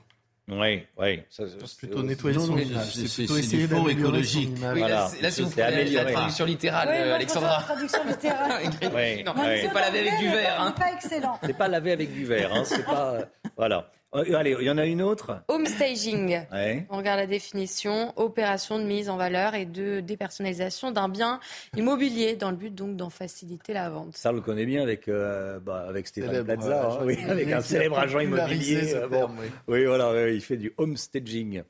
Oui, 0.49 0.83
oui. 0.99 1.23
C'est 1.31 1.77
plutôt 1.79 2.03
nettoyer 2.03 2.39
son 2.39 2.59
image. 2.59 2.95
C'est 2.95 3.15
plutôt 3.15 3.37
essayer 3.37 3.69
son 3.69 3.89
image. 3.89 4.37
là, 4.81 5.11
là 5.21 5.31
c'est 5.31 5.43
vous 5.43 5.51
prenez 5.51 5.85
la 5.91 6.05
traduction 6.05 6.45
littérale, 6.45 6.89
Oui, 6.91 7.07
moi, 7.07 7.15
Alexandra. 7.15 7.57
la 7.59 7.63
traduction 7.63 8.05
littérale. 8.05 8.63
Oui, 8.95 9.23
non, 9.25 9.35
oui. 9.37 9.59
c'est 9.63 9.73
pas 9.73 9.81
lavé 9.81 10.01
avec 10.01 10.19
du 10.19 10.27
verre. 10.27 10.61
Hein. 10.61 10.69
n'est 10.77 10.85
pas 10.85 10.93
excellent. 10.93 11.39
C'est 11.45 11.57
pas 11.57 11.69
lavé 11.69 11.93
avec 11.93 12.13
du 12.13 12.25
verre. 12.25 12.53
Hein. 12.53 12.65
C'est 12.65 12.85
pas. 12.85 13.15
euh, 13.15 13.25
Voilà. 13.57 13.91
Euh, 14.15 14.35
Allez, 14.35 14.55
il 14.61 14.67
y 14.67 14.71
en 14.71 14.77
a 14.79 14.85
une 14.85 15.01
autre. 15.03 15.43
Home 15.49 15.67
staging. 15.67 16.41
Ouais. 16.53 16.87
On 16.91 16.99
regarde 16.99 17.19
la 17.21 17.27
définition. 17.27 18.13
Opération 18.17 18.79
de 18.79 18.85
mise 18.85 19.09
en 19.09 19.17
valeur 19.17 19.55
et 19.55 19.65
de 19.65 20.01
dépersonnalisation 20.01 20.91
d'un 20.91 21.09
bien 21.09 21.41
immobilier 21.77 22.37
dans 22.37 22.51
le 22.51 22.57
but 22.57 22.75
donc 22.75 22.97
d'en 22.97 23.11
faciliter 23.11 23.73
la 23.73 23.89
vente. 23.91 24.17
Ça, 24.17 24.31
on 24.31 24.35
le 24.35 24.41
connaît 24.41 24.67
bien 24.67 24.83
avec, 24.83 25.09
euh, 25.09 25.59
bah, 25.61 25.87
avec 25.89 26.07
Stéphane 26.07 26.31
Célèbre 26.31 26.55
Plaza, 26.55 26.91
hein, 26.93 26.99
oui, 27.05 27.19
avec 27.29 27.51
un 27.53 27.61
célèbre 27.63 27.99
agent 27.99 28.21
immobilier. 28.21 28.89
ce 28.89 28.97
euh, 28.97 29.09
bon. 29.09 29.17
terme, 29.17 29.37
oui. 29.41 29.47
Oui, 29.69 29.85
voilà, 29.87 30.13
oui, 30.13 30.35
il 30.35 30.41
fait 30.43 30.57
du 30.59 30.73
homestaging. 30.77 31.63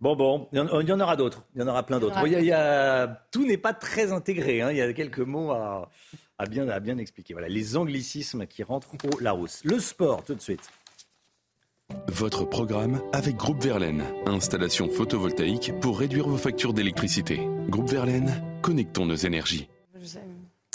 Bon, 0.00 0.14
bon, 0.14 0.48
il 0.52 0.58
y 0.58 0.92
en, 0.92 1.00
aura 1.00 1.16
d'autres. 1.16 1.44
Il 1.56 1.60
y 1.60 1.64
en 1.64 1.66
aura 1.68 1.84
plein 1.84 1.98
d'autres. 1.98 2.16
il 2.24 2.32
il 2.34 2.44
y 2.44 2.52
a- 2.52 3.20
tout 3.32 3.44
n'est 3.44 3.56
pas 3.58 3.74
très 3.74 4.12
intégré. 4.12 4.62
hein. 4.62 4.70
Il 4.70 4.76
y 4.76 4.80
a 4.80 4.92
quelques 4.92 5.18
mots 5.18 5.50
à, 5.50 5.90
à 6.38 6.46
bien, 6.46 6.68
à 6.68 6.78
bien 6.78 6.98
expliquer. 6.98 7.34
Voilà, 7.34 7.48
les 7.48 7.76
anglicismes 7.76 8.46
qui 8.46 8.62
rentrent 8.62 8.90
au 9.12 9.18
Larousse. 9.18 9.60
Le 9.64 9.80
sport, 9.80 10.22
tout 10.22 10.36
de 10.36 10.40
suite. 10.40 10.70
Votre 12.08 12.44
programme 12.44 13.00
avec 13.12 13.36
Groupe 13.36 13.62
Verlaine. 13.62 14.04
Installation 14.26 14.88
photovoltaïque 14.90 15.72
pour 15.80 15.98
réduire 15.98 16.28
vos 16.28 16.36
factures 16.36 16.74
d'électricité. 16.74 17.40
Groupe 17.68 17.88
Verlaine, 17.88 18.42
connectons 18.60 19.06
nos 19.06 19.14
énergies. 19.14 19.68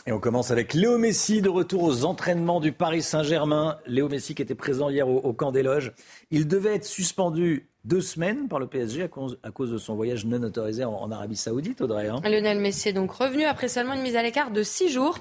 Et 0.05 0.11
on 0.11 0.19
commence 0.19 0.49
avec 0.51 0.73
Léo 0.73 0.97
Messi 0.97 1.41
de 1.41 1.49
retour 1.49 1.83
aux 1.83 2.03
entraînements 2.03 2.59
du 2.59 2.71
Paris 2.71 3.01
Saint-Germain. 3.03 3.77
Léo 3.85 4.09
Messi 4.09 4.33
qui 4.35 4.41
était 4.41 4.55
présent 4.55 4.89
hier 4.89 5.07
au, 5.07 5.17
au 5.17 5.33
camp 5.33 5.51
des 5.51 5.63
loges. 5.63 5.93
Il 6.31 6.47
devait 6.47 6.75
être 6.75 6.85
suspendu 6.85 7.67
deux 7.85 8.01
semaines 8.01 8.47
par 8.47 8.59
le 8.59 8.67
PSG 8.67 9.03
à 9.03 9.07
cause, 9.07 9.37
à 9.43 9.51
cause 9.51 9.71
de 9.71 9.77
son 9.77 9.95
voyage 9.95 10.25
non 10.25 10.41
autorisé 10.41 10.83
en, 10.83 10.93
en 10.93 11.11
Arabie 11.11 11.35
Saoudite, 11.37 11.79
Audrey. 11.81 12.07
hein. 12.07 12.21
Lionel 12.23 12.59
Messi 12.59 12.89
est 12.89 12.93
donc 12.93 13.11
revenu 13.11 13.43
après 13.43 13.67
seulement 13.67 13.93
une 13.93 14.01
mise 14.01 14.15
à 14.15 14.23
l'écart 14.23 14.51
de 14.51 14.63
six 14.63 14.89
jours. 14.89 15.19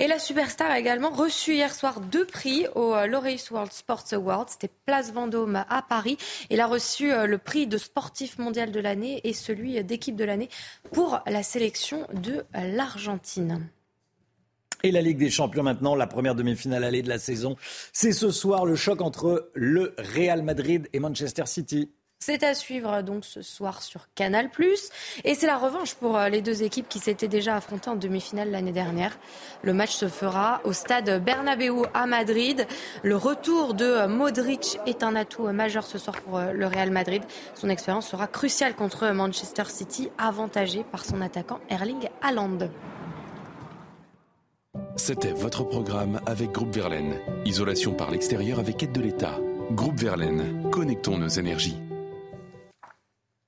Et 0.00 0.08
la 0.08 0.18
superstar 0.18 0.70
a 0.70 0.78
également 0.78 1.10
reçu 1.10 1.54
hier 1.54 1.72
soir 1.72 2.00
deux 2.00 2.24
prix 2.24 2.66
au 2.74 2.94
euh, 2.94 3.06
Laureus 3.06 3.50
World 3.50 3.72
Sports 3.72 4.06
Awards. 4.12 4.46
C'était 4.48 4.70
Place 4.86 5.12
Vendôme 5.12 5.64
à 5.68 5.82
Paris. 5.82 6.16
Il 6.50 6.60
a 6.60 6.66
reçu 6.66 7.12
euh, 7.12 7.26
le 7.26 7.38
prix 7.38 7.68
de 7.68 7.78
sportif 7.78 8.38
mondial 8.38 8.72
de 8.72 8.80
l'année 8.80 9.20
et 9.22 9.32
celui 9.32 9.78
euh, 9.78 9.82
d'équipe 9.84 10.16
de 10.16 10.24
l'année 10.24 10.48
pour 10.92 11.20
la 11.26 11.42
sélection 11.42 12.06
de 12.12 12.44
l'Argentine. 12.54 13.68
Et 14.82 14.90
la 14.90 15.00
Ligue 15.00 15.18
des 15.18 15.30
Champions 15.30 15.62
maintenant, 15.62 15.94
la 15.94 16.06
première 16.06 16.34
demi-finale 16.34 16.84
allée 16.84 17.02
de 17.02 17.08
la 17.08 17.18
saison. 17.18 17.56
C'est 17.92 18.12
ce 18.12 18.30
soir 18.30 18.66
le 18.66 18.76
choc 18.76 19.00
entre 19.00 19.50
le 19.54 19.94
Real 19.96 20.42
Madrid 20.42 20.88
et 20.92 21.00
Manchester 21.00 21.46
City. 21.46 21.88
C'est 22.20 22.42
à 22.42 22.54
suivre 22.54 23.02
donc 23.02 23.24
ce 23.24 23.42
soir 23.42 23.82
sur 23.82 24.08
Canal+. 24.14 24.48
Et 25.24 25.34
c'est 25.34 25.46
la 25.46 25.58
revanche 25.58 25.94
pour 25.94 26.16
euh, 26.16 26.28
les 26.28 26.40
deux 26.40 26.62
équipes 26.62 26.88
qui 26.88 26.98
s'étaient 26.98 27.28
déjà 27.28 27.56
affrontées 27.56 27.90
en 27.90 27.96
demi-finale 27.96 28.50
l'année 28.50 28.72
dernière. 28.72 29.18
Le 29.62 29.74
match 29.74 29.94
se 29.94 30.08
fera 30.08 30.60
au 30.64 30.72
stade 30.72 31.22
Bernabéu 31.22 31.82
à 31.92 32.06
Madrid. 32.06 32.66
Le 33.02 33.16
retour 33.16 33.74
de 33.74 33.84
euh, 33.84 34.08
Modric 34.08 34.78
est 34.86 35.02
un 35.02 35.16
atout 35.16 35.46
euh, 35.46 35.52
majeur 35.52 35.84
ce 35.84 35.98
soir 35.98 36.20
pour 36.22 36.38
euh, 36.38 36.52
le 36.52 36.66
Real 36.66 36.90
Madrid. 36.90 37.22
Son 37.54 37.68
expérience 37.68 38.08
sera 38.08 38.26
cruciale 38.26 38.74
contre 38.74 39.08
Manchester 39.10 39.64
City, 39.68 40.10
avantagé 40.18 40.84
par 40.84 41.04
son 41.04 41.20
attaquant 41.20 41.60
Erling 41.68 42.08
Haaland. 42.22 42.70
C'était 44.96 45.32
votre 45.32 45.64
programme 45.64 46.20
avec 46.26 46.52
Groupe 46.52 46.74
Verlaine. 46.74 47.18
Isolation 47.44 47.92
par 47.92 48.10
l'extérieur 48.10 48.58
avec 48.58 48.82
aide 48.82 48.92
de 48.92 49.00
l'État. 49.00 49.38
Groupe 49.70 49.98
Verlaine, 49.98 50.70
connectons 50.70 51.18
nos 51.18 51.28
énergies. 51.28 51.76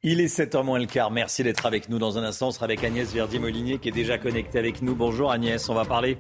Il 0.09 0.21
est 0.21 0.27
7h 0.27 0.63
moins 0.63 0.79
le 0.79 0.87
quart. 0.87 1.11
Merci 1.11 1.43
d'être 1.43 1.67
avec 1.67 1.89
nous. 1.89 1.99
Dans 1.99 2.17
un 2.17 2.23
instant, 2.23 2.47
on 2.47 2.51
sera 2.53 2.67
avec 2.67 2.85
Agnès 2.85 3.13
Verdier-Molinier 3.13 3.79
qui 3.79 3.89
est 3.89 3.93
déjà 3.93 4.19
connectée 4.19 4.57
avec 4.57 4.81
nous. 4.81 4.95
Bonjour 4.95 5.33
Agnès. 5.33 5.69
On 5.69 5.75
va 5.75 5.85
parler 5.85 6.17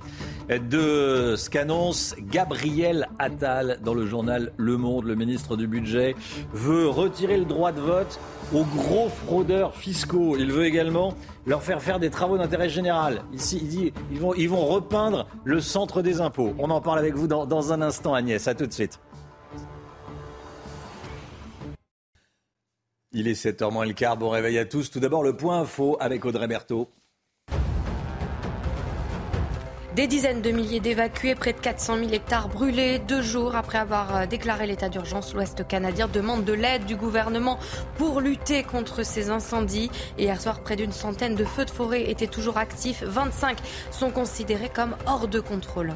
de 0.49 1.37
ce 1.37 1.49
qu'annonce 1.49 2.16
Gabriel 2.18 3.09
Attal 3.20 3.78
dans 3.84 3.95
le 3.95 4.05
journal 4.05 4.51
Le 4.57 4.76
Monde. 4.76 5.05
Le 5.05 5.14
ministre 5.14 5.57
du 5.57 5.68
Budget 5.68 6.16
veut 6.53 6.89
retirer 6.89 7.37
le 7.37 7.45
droit 7.45 7.70
de 7.70 7.80
vote 7.80 8.18
aux 8.53 8.64
gros 8.64 9.09
fraudeurs 9.09 9.76
fiscaux. 9.76 10.37
Il 10.37 10.51
veut 10.51 10.64
également 10.64 11.14
leur 11.47 11.62
faire 11.62 11.80
faire 11.80 12.01
des 12.01 12.11
travaux 12.11 12.39
d'intérêt 12.39 12.68
général. 12.68 13.22
Ici, 13.32 13.61
il 13.62 13.68
dit 13.68 13.93
ils 14.11 14.18
vont, 14.18 14.34
ils 14.34 14.49
vont 14.49 14.66
repeindre 14.66 15.28
le 15.45 15.61
centre 15.61 16.03
des 16.03 16.20
impôts. 16.20 16.57
On 16.59 16.70
en 16.70 16.80
parle 16.80 16.99
avec 16.99 17.14
vous 17.14 17.28
dans, 17.28 17.47
dans 17.47 17.72
un 17.72 17.80
instant, 17.82 18.14
Agnès. 18.14 18.49
À 18.49 18.57
tout 18.57 18.66
de 18.66 18.72
suite. 18.72 18.99
Il 23.19 23.29
est 23.29 23.33
7h 23.47 23.73
moins 23.73 23.87
le 23.87 23.95
quart. 23.95 24.19
Bon 24.19 24.29
réveil 24.29 24.59
à 24.59 24.67
tous. 24.67 24.91
Tout 24.91 25.01
d'abord, 25.01 25.23
le 25.23 25.35
point 25.35 25.61
info 25.61 25.97
avec 26.01 26.27
Audrey 26.27 26.47
Berthaud. 26.47 26.91
Des 29.95 30.07
dizaines 30.07 30.43
de 30.43 30.51
milliers 30.51 30.81
d'évacués, 30.81 31.35
près 31.35 31.55
de 31.55 31.59
400 31.59 31.97
000 31.97 32.11
hectares 32.11 32.51
brûlés. 32.51 32.99
Deux 32.99 33.23
jours 33.23 33.57
après 33.57 33.79
avoir 33.79 34.14
euh, 34.14 34.27
déclaré 34.27 34.67
l'état 34.67 34.91
d'urgence, 34.91 35.33
l'Ouest 35.33 35.67
canadien 35.67 36.09
demande 36.09 36.45
de 36.45 36.53
l'aide 36.53 36.85
du 36.85 36.95
gouvernement 36.95 37.59
pour 37.97 38.21
lutter 38.21 38.62
contre 38.62 39.03
ces 39.03 39.31
incendies. 39.31 39.91
Hier 40.19 40.39
soir, 40.39 40.61
près 40.61 40.77
d'une 40.77 40.93
centaine 40.93 41.37
de 41.37 41.45
feux 41.47 41.64
de 41.64 41.71
forêt 41.71 42.11
étaient 42.11 42.27
toujours 42.27 42.59
actifs. 42.59 43.03
25 43.03 43.57
sont 43.91 44.11
considérés 44.11 44.69
comme 44.69 44.95
hors 45.07 45.27
de 45.27 45.41
contrôle. 45.41 45.95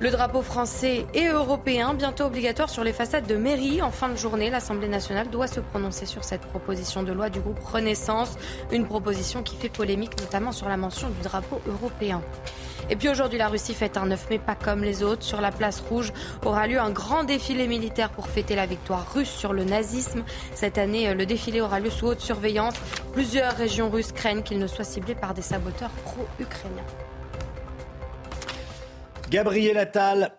Le 0.00 0.10
drapeau 0.10 0.40
français 0.40 1.04
et 1.12 1.26
européen, 1.26 1.92
bientôt 1.92 2.24
obligatoire 2.24 2.70
sur 2.70 2.82
les 2.82 2.94
façades 2.94 3.26
de 3.26 3.36
mairie. 3.36 3.82
En 3.82 3.90
fin 3.90 4.08
de 4.08 4.16
journée, 4.16 4.48
l'Assemblée 4.48 4.88
nationale 4.88 5.28
doit 5.28 5.46
se 5.46 5.60
prononcer 5.60 6.06
sur 6.06 6.24
cette 6.24 6.40
proposition 6.40 7.02
de 7.02 7.12
loi 7.12 7.28
du 7.28 7.38
groupe 7.38 7.62
Renaissance. 7.62 8.38
Une 8.72 8.86
proposition 8.86 9.42
qui 9.42 9.56
fait 9.56 9.68
polémique, 9.68 10.18
notamment 10.18 10.52
sur 10.52 10.70
la 10.70 10.78
mention 10.78 11.10
du 11.10 11.20
drapeau 11.20 11.60
européen. 11.68 12.22
Et 12.88 12.96
puis 12.96 13.10
aujourd'hui, 13.10 13.36
la 13.36 13.48
Russie 13.48 13.74
fête 13.74 13.98
un 13.98 14.06
9 14.06 14.30
mai 14.30 14.38
pas 14.38 14.54
comme 14.54 14.82
les 14.82 15.02
autres. 15.02 15.22
Sur 15.22 15.42
la 15.42 15.52
place 15.52 15.80
rouge 15.80 16.14
aura 16.46 16.66
lieu 16.66 16.80
un 16.80 16.90
grand 16.90 17.24
défilé 17.24 17.68
militaire 17.68 18.08
pour 18.08 18.26
fêter 18.26 18.56
la 18.56 18.64
victoire 18.64 19.06
russe 19.12 19.28
sur 19.28 19.52
le 19.52 19.64
nazisme. 19.64 20.24
Cette 20.54 20.78
année, 20.78 21.12
le 21.12 21.26
défilé 21.26 21.60
aura 21.60 21.78
lieu 21.78 21.90
sous 21.90 22.06
haute 22.06 22.20
surveillance. 22.20 22.74
Plusieurs 23.12 23.52
régions 23.52 23.90
russes 23.90 24.12
craignent 24.12 24.42
qu'il 24.42 24.60
ne 24.60 24.66
soit 24.66 24.84
ciblé 24.84 25.14
par 25.14 25.34
des 25.34 25.42
saboteurs 25.42 25.90
pro-ukrainiens. 26.04 26.86
Gabriel 29.30 29.78
Attal 29.78 30.32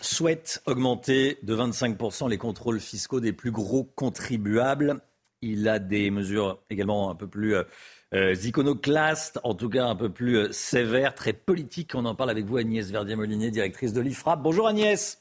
souhaite 0.00 0.62
augmenter 0.66 1.38
de 1.42 1.56
25% 1.56 2.30
les 2.30 2.38
contrôles 2.38 2.78
fiscaux 2.78 3.18
des 3.18 3.32
plus 3.32 3.50
gros 3.50 3.82
contribuables. 3.82 5.00
Il 5.42 5.68
a 5.68 5.80
des 5.80 6.12
mesures 6.12 6.60
également 6.70 7.10
un 7.10 7.16
peu 7.16 7.26
plus 7.26 7.56
euh, 7.56 8.34
iconoclastes, 8.44 9.40
en 9.42 9.54
tout 9.54 9.68
cas 9.68 9.86
un 9.86 9.96
peu 9.96 10.08
plus 10.08 10.36
euh, 10.36 10.52
sévères, 10.52 11.16
très 11.16 11.32
politiques. 11.32 11.96
On 11.96 12.04
en 12.04 12.14
parle 12.14 12.30
avec 12.30 12.44
vous, 12.44 12.58
Agnès 12.58 12.88
Verdier-Molinier, 12.88 13.50
directrice 13.50 13.92
de 13.92 14.00
l'IFRAP. 14.00 14.40
Bonjour 14.40 14.68
Agnès. 14.68 15.20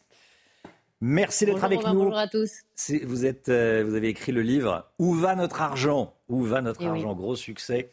Merci 1.02 1.48
d'être 1.48 1.64
avec 1.64 1.84
nous. 1.88 1.94
bonjour 1.96 2.18
à 2.20 2.28
tous. 2.28 2.52
Vous, 3.04 3.26
êtes, 3.26 3.50
euh, 3.50 3.84
vous 3.84 3.96
avez 3.96 4.10
écrit 4.10 4.32
le 4.32 4.44
livre 4.44 4.92
Où 5.00 5.16
va 5.16 5.34
notre 5.34 5.64
argent? 5.64 6.14
Où 6.30 6.44
va 6.44 6.62
notre 6.62 6.82
Eh 6.84 6.86
oui. 6.86 7.00
argent? 7.00 7.16
Gros 7.16 7.36
succès 7.36 7.90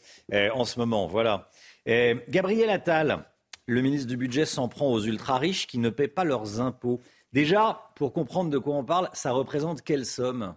en 0.52 0.66
ce 0.66 0.78
moment. 0.78 1.06
Voilà. 1.06 1.48
Gabriel 1.86 2.68
Attal, 2.68 3.24
le 3.66 3.80
ministre 3.80 4.08
du 4.08 4.16
Budget, 4.16 4.46
s'en 4.46 4.68
prend 4.68 4.90
aux 4.90 5.00
ultra-riches 5.00 5.66
qui 5.66 5.78
ne 5.78 5.90
paient 5.90 6.08
pas 6.08 6.24
leurs 6.24 6.60
impôts. 6.60 7.00
Déjà, 7.32 7.90
pour 7.96 8.12
comprendre 8.12 8.50
de 8.50 8.58
quoi 8.58 8.74
on 8.74 8.84
parle, 8.84 9.08
ça 9.12 9.32
représente 9.32 9.82
quelle 9.82 10.06
somme? 10.06 10.54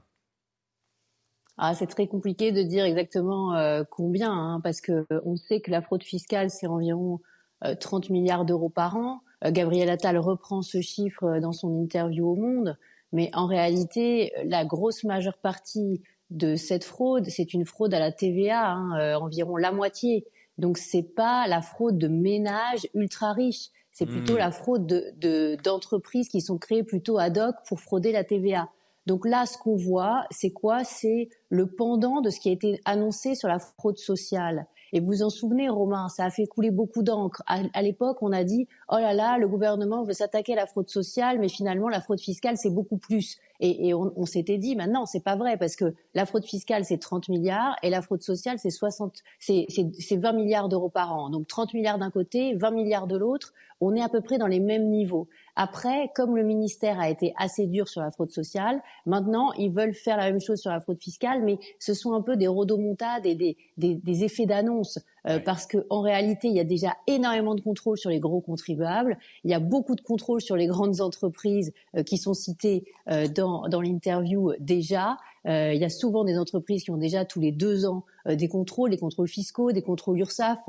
Ah, 1.58 1.74
c'est 1.74 1.88
très 1.88 2.08
compliqué 2.08 2.52
de 2.52 2.62
dire 2.62 2.86
exactement 2.86 3.56
euh, 3.56 3.84
combien, 3.90 4.32
hein, 4.32 4.62
parce 4.62 4.80
que 4.80 5.06
euh, 5.12 5.22
on 5.26 5.38
sait 5.38 5.60
que 5.60 5.72
la 5.72 5.82
fraude 5.82 6.04
fiscale, 6.04 6.52
c'est 6.52 6.68
environ 6.68 7.20
euh, 7.64 7.74
30 7.74 8.12
milliards 8.12 8.46
d'euros 8.46 8.70
par 8.70 8.96
an. 8.98 9.22
Euh, 9.44 9.52
Gabriel 9.52 9.90
Attal 9.90 10.18
reprend 10.18 10.62
ce 10.62 10.82
chiffre 10.82 11.24
euh, 11.24 11.40
dans 11.40 11.54
son 11.54 11.82
interview 11.82 12.30
au 12.30 12.36
Monde, 12.36 12.78
mais 13.12 13.30
en 13.34 13.48
réalité, 13.48 14.34
la 14.46 14.66
grosse 14.66 15.04
majeure 15.04 15.38
partie 15.38 16.04
de 16.30 16.56
cette 16.56 16.84
fraude, 16.84 17.26
c'est 17.30 17.54
une 17.54 17.66
fraude 17.66 17.94
à 17.94 18.00
la 18.00 18.12
TVA, 18.12 18.72
hein, 18.72 19.00
euh, 19.00 19.16
environ 19.16 19.56
la 19.56 19.72
moitié. 19.72 20.26
Donc 20.58 20.78
c'est 20.78 21.04
pas 21.04 21.48
la 21.48 21.62
fraude 21.62 21.98
de 21.98 22.08
ménages 22.08 22.88
ultra 22.94 23.34
riches, 23.34 23.70
c'est 23.92 24.06
plutôt 24.06 24.34
Mmh. 24.34 24.38
la 24.38 24.52
fraude 24.52 24.86
de 24.88 25.06
de- 25.18 25.58
d'entreprises 25.64 26.30
qui 26.30 26.42
sont 26.42 26.58
créées 26.58 26.84
plutôt 26.84 27.18
ad 27.18 27.38
hoc 27.38 27.56
pour 27.68 27.80
frauder 27.80 28.12
la 28.12 28.24
TVA. 28.24 28.70
Donc 29.06 29.26
là, 29.26 29.46
ce 29.46 29.58
qu'on 29.58 29.76
voit, 29.78 30.26
c'est 30.32 30.52
quoi? 30.52 30.84
C'est 30.84 31.30
le 31.50 31.66
pendant 31.68 32.20
de 32.22 32.30
ce 32.30 32.40
qui 32.42 32.50
a 32.50 32.52
été 32.52 32.82
annoncé 32.86 33.36
sur 33.36 33.48
la 33.48 33.58
fraude 33.60 33.98
sociale. 33.98 34.68
Et 34.94 35.00
vous 35.00 35.08
vous 35.08 35.24
en 35.24 35.30
souvenez, 35.30 35.70
Romain, 35.70 36.10
ça 36.10 36.26
a 36.26 36.30
fait 36.30 36.46
couler 36.46 36.72
beaucoup 36.72 37.04
d'encre. 37.04 37.42
À, 37.48 37.60
à 37.74 37.82
l'époque, 37.82 38.18
on 38.22 38.32
a 38.34 38.44
dit, 38.44 38.68
oh 38.90 38.98
là 38.98 39.14
là, 39.14 39.38
le 39.38 39.48
gouvernement 39.48 40.04
veut 40.04 40.14
s'attaquer 40.14 40.54
à 40.54 40.56
la 40.58 40.66
fraude 40.66 40.90
sociale, 40.90 41.40
mais 41.40 41.50
finalement, 41.50 41.88
la 41.90 42.02
fraude 42.02 42.20
fiscale, 42.20 42.58
c'est 42.58 42.70
beaucoup 42.70 42.98
plus. 42.98 43.38
Et, 43.60 43.94
on, 43.94 44.26
s'était 44.26 44.58
dit, 44.58 44.76
maintenant, 44.76 45.06
c'est 45.06 45.24
pas 45.24 45.36
vrai 45.36 45.58
parce 45.58 45.76
que 45.76 45.96
la 46.14 46.26
fraude 46.26 46.46
fiscale 46.46 46.86
c'est 46.86 47.00
30 47.00 47.30
milliards 47.30 47.76
et 47.82 47.90
la 47.90 48.02
fraude 48.02 48.22
sociale 48.22 48.60
c'est 48.60 48.70
60, 48.70 49.24
c'est 49.40 49.66
20 50.12 50.34
milliards 50.34 50.70
d'euros 50.70 50.90
par 50.90 51.14
an. 51.14 51.30
Donc 51.30 51.48
30 51.48 51.74
milliards 51.74 51.98
d'un 51.98 52.12
côté, 52.12 52.54
20 52.56 52.72
milliards 52.72 53.08
de 53.08 53.18
l'autre. 53.18 53.54
On 53.80 53.96
est 53.96 54.02
à 54.02 54.10
peu 54.10 54.22
près 54.22 54.38
dans 54.38 54.48
les 54.48 54.60
mêmes 54.60 54.90
niveaux. 54.90 55.28
Après, 55.56 56.12
comme 56.16 56.36
le 56.36 56.44
ministère 56.44 57.00
a 57.00 57.10
été 57.10 57.34
assez 57.38 57.68
dur 57.68 57.88
sur 57.88 58.02
la 58.02 58.12
fraude 58.12 58.32
sociale, 58.32 58.82
maintenant 59.06 59.52
ils 59.54 59.72
veulent 59.72 59.94
faire 59.94 60.18
la 60.18 60.32
même 60.32 60.42
chose 60.42 60.60
sur 60.60 60.72
la 60.72 60.80
fraude 60.80 61.02
fiscale, 61.02 61.44
mais 61.44 61.58
ce 61.80 61.94
sont 61.94 62.14
un 62.14 62.22
peu 62.22 62.38
des 62.38 62.48
rodomontades 62.48 63.26
et 63.26 63.36
des, 63.36 63.58
des 63.78 64.24
effets 64.24 64.46
d'annonce. 64.46 65.00
Euh, 65.28 65.40
parce 65.40 65.68
qu'en 65.68 66.02
réalité, 66.02 66.48
il 66.48 66.56
y 66.56 66.60
a 66.60 66.64
déjà 66.64 66.96
énormément 67.06 67.56
de 67.56 67.62
contrôles 67.62 67.98
sur 67.98 68.10
les 68.10 68.20
gros 68.20 68.42
contribuables. 68.42 69.18
Il 69.44 69.52
y 69.52 69.54
a 69.54 69.60
beaucoup 69.60 69.96
de 69.96 70.02
contrôles 70.02 70.42
sur 70.42 70.56
les 70.56 70.68
grandes 70.68 71.02
entreprises 71.02 71.74
euh, 71.96 72.04
qui 72.04 72.18
sont 72.18 72.34
citées 72.34 72.86
euh, 73.10 73.28
dans, 73.28 73.68
dans 73.68 73.82
l'interview 73.82 74.54
déjà. 74.60 75.18
il 75.46 75.78
y 75.78 75.86
a 75.86 75.90
souvent 75.90 76.26
des 76.26 76.38
entreprises 76.38 76.84
qui 76.84 76.92
ont 76.92 76.98
déjà 76.98 77.24
tous 77.24 77.40
les 77.40 77.54
deux 77.54 77.86
ans 77.86 78.04
des 78.26 78.50
contrôles, 78.50 78.90
des 78.90 78.98
contrôles 78.98 79.30
fiscaux, 79.30 79.72
des 79.72 79.82
contrôles 79.82 80.20
URSAF. 80.20 80.60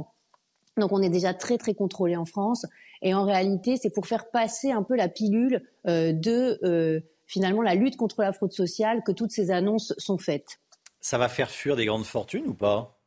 Donc 0.77 0.93
on 0.93 1.03
est 1.03 1.09
déjà 1.09 1.35
très 1.35 1.59
très 1.59 1.75
contrôlé 1.75 2.17
en 2.17 2.25
France. 2.25 2.65
Et 3.03 3.13
en 3.13 3.25
réalité, 3.25 3.77
c'est 3.77 3.91
pour 3.91 4.07
faire 4.07 4.31
passer 4.31 4.71
un 4.71 4.85
peu 4.85 4.95
la 4.95 5.09
pilule 5.09 5.65
de 5.85 7.03
finalement 7.27 7.63
la 7.63 7.75
lutte 7.75 7.97
contre 7.97 8.23
la 8.23 8.33
fraude 8.33 8.53
sociale 8.53 9.03
que 9.05 9.11
toutes 9.11 9.33
ces 9.33 9.51
annonces 9.51 9.95
sont 9.99 10.19
faites. 10.19 10.61
Ça 11.01 11.19
va 11.19 11.29
faire 11.29 11.51
fuir 11.51 11.75
des 11.75 11.87
grandes 11.87 12.07
fortunes 12.07 12.47
ou 12.47 12.55
pas? 12.55 12.98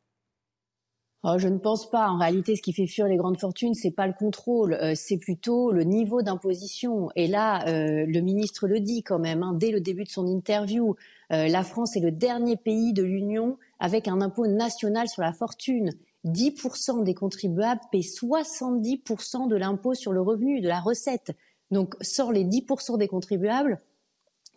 Oh, 1.23 1.37
je 1.37 1.47
ne 1.47 1.59
pense 1.59 1.87
pas. 1.87 2.09
En 2.09 2.17
réalité, 2.17 2.55
ce 2.55 2.63
qui 2.63 2.73
fait 2.73 2.87
fuir 2.87 3.07
les 3.07 3.15
grandes 3.15 3.39
fortunes, 3.39 3.75
c'est 3.75 3.91
pas 3.91 4.07
le 4.07 4.13
contrôle, 4.13 4.73
euh, 4.73 4.93
c'est 4.95 5.17
plutôt 5.17 5.71
le 5.71 5.83
niveau 5.83 6.23
d'imposition. 6.23 7.09
Et 7.15 7.27
là, 7.27 7.67
euh, 7.67 8.05
le 8.07 8.21
ministre 8.21 8.67
le 8.67 8.79
dit 8.79 9.03
quand 9.03 9.19
même 9.19 9.43
hein, 9.43 9.53
dès 9.53 9.69
le 9.69 9.81
début 9.81 10.03
de 10.03 10.09
son 10.09 10.25
interview. 10.25 10.95
Euh, 11.31 11.47
la 11.47 11.63
France 11.63 11.95
est 11.95 11.99
le 11.99 12.11
dernier 12.11 12.57
pays 12.57 12.91
de 12.91 13.03
l'Union 13.03 13.59
avec 13.79 14.07
un 14.07 14.19
impôt 14.19 14.47
national 14.47 15.07
sur 15.09 15.21
la 15.21 15.31
fortune. 15.31 15.91
10% 16.25 17.03
des 17.03 17.13
contribuables 17.13 17.81
paient 17.91 17.99
70% 17.99 19.47
de 19.47 19.55
l'impôt 19.55 19.93
sur 19.93 20.13
le 20.13 20.21
revenu, 20.21 20.59
de 20.59 20.67
la 20.67 20.79
recette. 20.79 21.37
Donc, 21.69 21.93
sort 22.01 22.31
les 22.31 22.45
10% 22.45 22.97
des 22.97 23.07
contribuables 23.07 23.79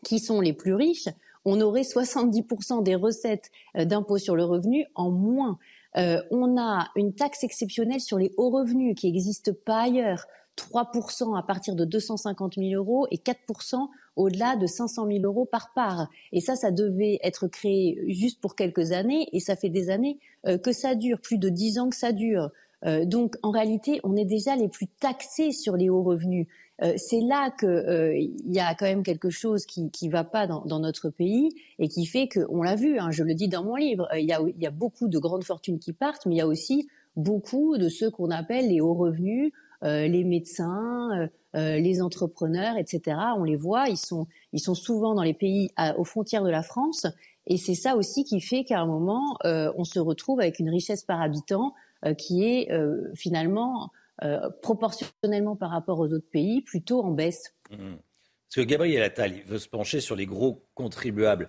qui 0.02 0.18
sont 0.18 0.40
les 0.40 0.54
plus 0.54 0.74
riches, 0.74 1.08
on 1.46 1.60
aurait 1.60 1.82
70% 1.82 2.82
des 2.82 2.94
recettes 2.94 3.50
d'impôt 3.74 4.18
sur 4.18 4.34
le 4.34 4.44
revenu 4.44 4.86
en 4.94 5.10
moins. 5.10 5.58
Euh, 5.96 6.20
on 6.30 6.58
a 6.58 6.88
une 6.96 7.14
taxe 7.14 7.44
exceptionnelle 7.44 8.00
sur 8.00 8.18
les 8.18 8.32
hauts 8.36 8.50
revenus 8.50 8.94
qui 8.96 9.06
n'existe 9.06 9.52
pas 9.52 9.82
ailleurs. 9.82 10.26
3% 10.56 11.36
à 11.36 11.42
partir 11.42 11.74
de 11.74 11.84
250 11.84 12.54
000 12.56 12.74
euros 12.74 13.06
et 13.10 13.16
4% 13.16 13.88
au-delà 14.16 14.56
de 14.56 14.66
500 14.66 15.06
000 15.06 15.24
euros 15.24 15.46
par 15.46 15.72
part. 15.74 16.08
Et 16.32 16.40
ça, 16.40 16.54
ça 16.54 16.70
devait 16.70 17.18
être 17.22 17.48
créé 17.48 18.00
juste 18.06 18.40
pour 18.40 18.54
quelques 18.54 18.92
années 18.92 19.28
et 19.32 19.40
ça 19.40 19.56
fait 19.56 19.68
des 19.68 19.90
années 19.90 20.18
euh, 20.46 20.58
que 20.58 20.72
ça 20.72 20.94
dure, 20.94 21.20
plus 21.20 21.38
de 21.38 21.48
10 21.48 21.78
ans 21.80 21.90
que 21.90 21.96
ça 21.96 22.12
dure. 22.12 22.50
Euh, 22.86 23.04
donc 23.04 23.36
en 23.42 23.50
réalité, 23.50 24.00
on 24.04 24.16
est 24.16 24.24
déjà 24.24 24.56
les 24.56 24.68
plus 24.68 24.86
taxés 24.86 25.52
sur 25.52 25.76
les 25.76 25.90
hauts 25.90 26.02
revenus. 26.02 26.46
Euh, 26.82 26.94
c'est 26.96 27.20
là 27.20 27.50
qu'il 27.50 27.68
euh, 27.68 28.18
y 28.46 28.58
a 28.58 28.74
quand 28.74 28.86
même 28.86 29.02
quelque 29.04 29.30
chose 29.30 29.64
qui 29.64 29.90
ne 30.02 30.10
va 30.10 30.24
pas 30.24 30.46
dans, 30.46 30.80
notre 30.80 31.08
pays 31.08 31.50
et 31.78 31.88
qui 31.88 32.04
fait 32.04 32.26
que, 32.26 32.40
on 32.48 32.62
l'a 32.62 32.74
vu, 32.74 32.98
hein, 32.98 33.10
je 33.10 33.22
le 33.22 33.34
dis 33.34 33.48
dans 33.48 33.62
mon 33.62 33.76
livre, 33.76 34.08
il 34.16 34.24
y, 34.24 34.32
a, 34.66 34.70
beaucoup 34.70 35.08
de 35.08 35.18
grandes 35.18 35.44
fortunes 35.44 35.78
qui 35.78 35.92
partent, 35.92 36.26
mais 36.26 36.34
il 36.34 36.38
y 36.38 36.42
a 36.42 36.46
aussi 36.46 36.88
beaucoup 37.16 37.78
de 37.78 37.88
ceux 37.88 38.10
qu'on 38.10 38.30
appelle 38.30 38.68
les 38.68 38.80
hauts 38.80 38.94
revenus, 38.94 39.52
les 39.82 40.24
médecins, 40.24 41.28
les 41.52 42.00
entrepreneurs, 42.00 42.78
etc. 42.78 43.18
On 43.36 43.44
les 43.44 43.54
voit, 43.54 43.88
ils 43.90 43.98
sont, 43.98 44.26
ils 44.54 44.60
sont 44.60 44.74
souvent 44.74 45.14
dans 45.14 45.22
les 45.22 45.34
pays 45.34 45.70
aux 45.98 46.04
frontières 46.04 46.42
de 46.42 46.50
la 46.50 46.62
France. 46.62 47.06
Et 47.46 47.58
c'est 47.58 47.74
ça 47.74 47.94
aussi 47.94 48.24
qui 48.24 48.40
fait 48.40 48.64
qu'à 48.64 48.80
un 48.80 48.86
moment, 48.86 49.36
on 49.44 49.84
se 49.84 50.00
retrouve 50.00 50.40
avec 50.40 50.58
une 50.58 50.70
richesse 50.70 51.04
par 51.04 51.20
habitant 51.20 51.74
euh, 52.04 52.12
qui 52.12 52.44
est 52.44 52.70
euh, 52.70 53.10
finalement 53.14 53.90
euh, 54.24 54.50
proportionnellement 54.62 55.56
par 55.56 55.70
rapport 55.70 56.00
aux 56.00 56.12
autres 56.12 56.30
pays 56.30 56.62
plutôt 56.62 57.02
en 57.02 57.10
baisse. 57.10 57.54
Mmh. 57.70 57.76
Parce 57.76 58.66
que 58.66 58.70
Gabriel 58.70 59.02
Attal 59.02 59.32
veut 59.46 59.58
se 59.58 59.68
pencher 59.68 60.00
sur 60.00 60.16
les 60.16 60.26
gros 60.26 60.64
contribuables, 60.74 61.48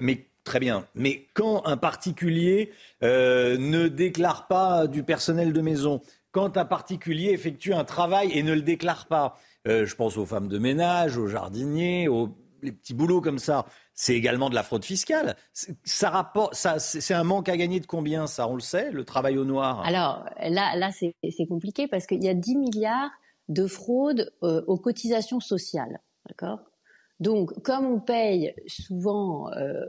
mais 0.00 0.26
Très 0.44 0.60
bien. 0.60 0.86
Mais 0.94 1.26
quand 1.34 1.66
un 1.66 1.76
particulier 1.76 2.72
ne 3.02 3.88
déclare 3.88 4.46
pas 4.46 4.86
du 4.86 5.02
personnel 5.02 5.52
de 5.52 5.60
maison, 5.60 6.00
quand 6.30 6.56
un 6.56 6.64
particulier 6.64 7.32
effectue 7.32 7.74
un 7.74 7.84
travail 7.84 8.30
et 8.32 8.42
ne 8.42 8.54
le 8.54 8.62
déclare 8.62 9.08
pas, 9.08 9.38
je 9.66 9.94
pense 9.94 10.16
aux 10.16 10.24
femmes 10.24 10.48
de 10.48 10.56
ménage, 10.56 11.18
aux 11.18 11.26
jardiniers, 11.26 12.08
aux 12.08 12.34
petits 12.62 12.94
boulots 12.94 13.20
comme 13.20 13.38
ça, 13.38 13.66
c'est 14.00 14.14
également 14.14 14.48
de 14.48 14.54
la 14.54 14.62
fraude 14.62 14.84
fiscale. 14.84 15.34
Ça 15.82 16.32
ça, 16.52 16.78
c'est 16.78 17.14
un 17.14 17.24
manque 17.24 17.48
à 17.48 17.56
gagner 17.56 17.80
de 17.80 17.86
combien, 17.86 18.28
ça 18.28 18.46
On 18.46 18.54
le 18.54 18.60
sait, 18.60 18.92
le 18.92 19.04
travail 19.04 19.38
au 19.38 19.44
noir? 19.44 19.80
Alors 19.84 20.24
là, 20.40 20.76
là 20.76 20.90
c'est 20.92 21.46
compliqué 21.48 21.88
parce 21.88 22.06
qu'il 22.06 22.22
y 22.22 22.28
a 22.28 22.34
10 22.34 22.56
milliards 22.58 23.10
de 23.48 23.66
fraude 23.66 24.32
euh, 24.44 24.62
aux 24.68 24.76
cotisations 24.76 25.40
sociales. 25.40 26.00
D'accord? 26.28 26.60
Donc, 27.18 27.60
comme 27.64 27.86
on 27.86 27.98
paye 27.98 28.54
souvent. 28.68 29.50
Euh, 29.54 29.84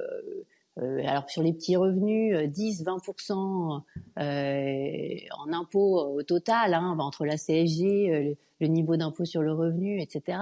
euh, 0.79 1.05
alors 1.05 1.29
sur 1.29 1.43
les 1.43 1.51
petits 1.51 1.75
revenus, 1.75 2.35
10-20% 2.35 3.83
en 4.17 5.53
impôts 5.53 5.99
au 5.99 6.23
total, 6.23 6.73
hein, 6.73 6.95
entre 6.99 7.25
la 7.25 7.37
CSG, 7.37 8.37
le 8.59 8.67
niveau 8.67 8.95
d'impôt 8.95 9.25
sur 9.25 9.43
le 9.43 9.53
revenu, 9.53 10.01
etc 10.01 10.39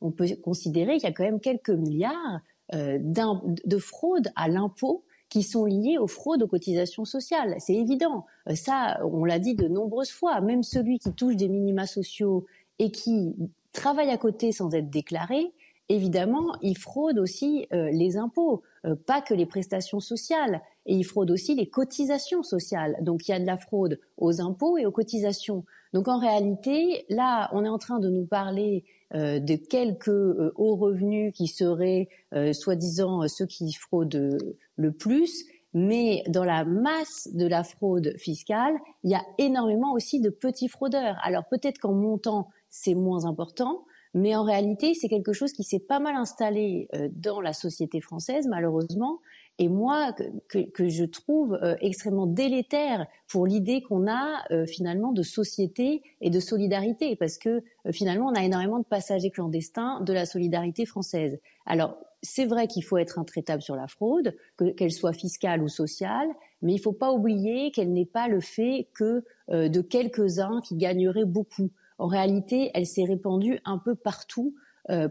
on 0.00 0.10
peut 0.10 0.28
considérer 0.42 0.94
qu'il 0.94 1.04
y 1.04 1.06
a 1.06 1.12
quand 1.12 1.24
même 1.24 1.40
quelques 1.40 1.70
milliards 1.70 2.14
euh, 2.34 2.38
de 2.72 3.78
fraudes 3.78 4.28
à 4.36 4.48
l'impôt 4.48 5.04
qui 5.28 5.42
sont 5.42 5.64
liées 5.64 5.98
aux 5.98 6.06
fraudes 6.06 6.42
aux 6.42 6.48
cotisations 6.48 7.04
sociales. 7.04 7.56
C'est 7.58 7.74
évident. 7.74 8.26
Euh, 8.48 8.54
ça, 8.54 8.98
on 9.04 9.24
l'a 9.24 9.38
dit 9.38 9.54
de 9.54 9.68
nombreuses 9.68 10.10
fois. 10.10 10.40
Même 10.40 10.62
celui 10.62 10.98
qui 10.98 11.12
touche 11.12 11.36
des 11.36 11.48
minima 11.48 11.86
sociaux 11.86 12.46
et 12.78 12.90
qui 12.90 13.34
travaille 13.72 14.10
à 14.10 14.18
côté 14.18 14.52
sans 14.52 14.72
être 14.74 14.90
déclaré, 14.90 15.52
évidemment, 15.88 16.56
il 16.62 16.76
fraude 16.76 17.18
aussi 17.18 17.66
euh, 17.72 17.90
les 17.90 18.16
impôts, 18.16 18.62
pas 19.06 19.20
que 19.20 19.34
les 19.34 19.46
prestations 19.46 20.00
sociales. 20.00 20.62
Et 20.86 20.94
il 20.94 21.04
fraude 21.04 21.30
aussi 21.30 21.54
les 21.54 21.68
cotisations 21.68 22.42
sociales. 22.42 22.96
Donc 23.02 23.28
il 23.28 23.32
y 23.32 23.34
a 23.34 23.40
de 23.40 23.46
la 23.46 23.58
fraude 23.58 24.00
aux 24.16 24.40
impôts 24.40 24.78
et 24.78 24.86
aux 24.86 24.92
cotisations. 24.92 25.64
Donc 25.92 26.08
en 26.08 26.18
réalité, 26.18 27.04
là, 27.10 27.50
on 27.52 27.64
est 27.64 27.68
en 27.68 27.78
train 27.78 27.98
de 27.98 28.08
nous 28.08 28.24
parler 28.24 28.84
euh, 29.14 29.40
de 29.40 29.56
quelques 29.56 30.08
euh, 30.08 30.52
hauts 30.56 30.76
revenus 30.76 31.32
qui 31.32 31.46
seraient 31.46 32.10
euh, 32.34 32.52
soi-disant 32.52 33.26
ceux 33.26 33.46
qui 33.46 33.72
fraudent 33.72 34.36
le 34.76 34.92
plus, 34.92 35.46
mais 35.72 36.22
dans 36.28 36.44
la 36.44 36.66
masse 36.66 37.26
de 37.32 37.46
la 37.46 37.64
fraude 37.64 38.12
fiscale, 38.18 38.74
il 39.04 39.10
y 39.10 39.14
a 39.14 39.24
énormément 39.38 39.94
aussi 39.94 40.20
de 40.20 40.28
petits 40.28 40.68
fraudeurs. 40.68 41.16
Alors 41.22 41.44
peut-être 41.50 41.78
qu'en 41.78 41.94
montant, 41.94 42.48
c'est 42.68 42.94
moins 42.94 43.24
important, 43.24 43.86
mais 44.12 44.36
en 44.36 44.44
réalité, 44.44 44.92
c'est 44.92 45.08
quelque 45.08 45.32
chose 45.32 45.52
qui 45.52 45.62
s'est 45.64 45.78
pas 45.78 46.00
mal 46.00 46.14
installé 46.14 46.88
dans 47.12 47.40
la 47.40 47.54
société 47.54 48.00
française, 48.02 48.46
malheureusement, 48.46 49.20
et 49.58 49.68
moi 49.68 50.14
que, 50.48 50.58
que 50.70 50.88
je 50.88 51.04
trouve 51.04 51.58
euh, 51.62 51.74
extrêmement 51.80 52.26
délétère 52.26 53.06
pour 53.26 53.46
l'idée 53.46 53.82
qu'on 53.82 54.08
a 54.08 54.44
euh, 54.50 54.66
finalement 54.66 55.12
de 55.12 55.22
société 55.22 56.02
et 56.20 56.30
de 56.30 56.40
solidarité, 56.40 57.16
parce 57.16 57.38
que 57.38 57.48
euh, 57.86 57.92
finalement 57.92 58.26
on 58.26 58.34
a 58.34 58.44
énormément 58.44 58.78
de 58.78 58.84
passagers 58.84 59.30
clandestins 59.30 60.00
de 60.00 60.12
la 60.12 60.26
solidarité 60.26 60.86
française. 60.86 61.38
Alors 61.66 61.96
c'est 62.22 62.46
vrai 62.46 62.66
qu'il 62.66 62.84
faut 62.84 62.98
être 62.98 63.18
intraitable 63.18 63.62
sur 63.62 63.76
la 63.76 63.86
fraude, 63.86 64.36
qu'elle 64.76 64.90
soit 64.90 65.12
fiscale 65.12 65.62
ou 65.62 65.68
sociale, 65.68 66.28
mais 66.62 66.72
il 66.72 66.76
ne 66.76 66.82
faut 66.82 66.92
pas 66.92 67.12
oublier 67.12 67.70
qu'elle 67.70 67.92
n'est 67.92 68.06
pas 68.06 68.26
le 68.26 68.40
fait 68.40 68.88
que 68.92 69.22
de 69.48 69.80
quelques-uns 69.80 70.60
qui 70.62 70.74
gagneraient 70.74 71.24
beaucoup. 71.24 71.70
En 71.96 72.08
réalité, 72.08 72.72
elle 72.74 72.86
s'est 72.86 73.04
répandue 73.04 73.60
un 73.64 73.78
peu 73.78 73.94
partout 73.94 74.56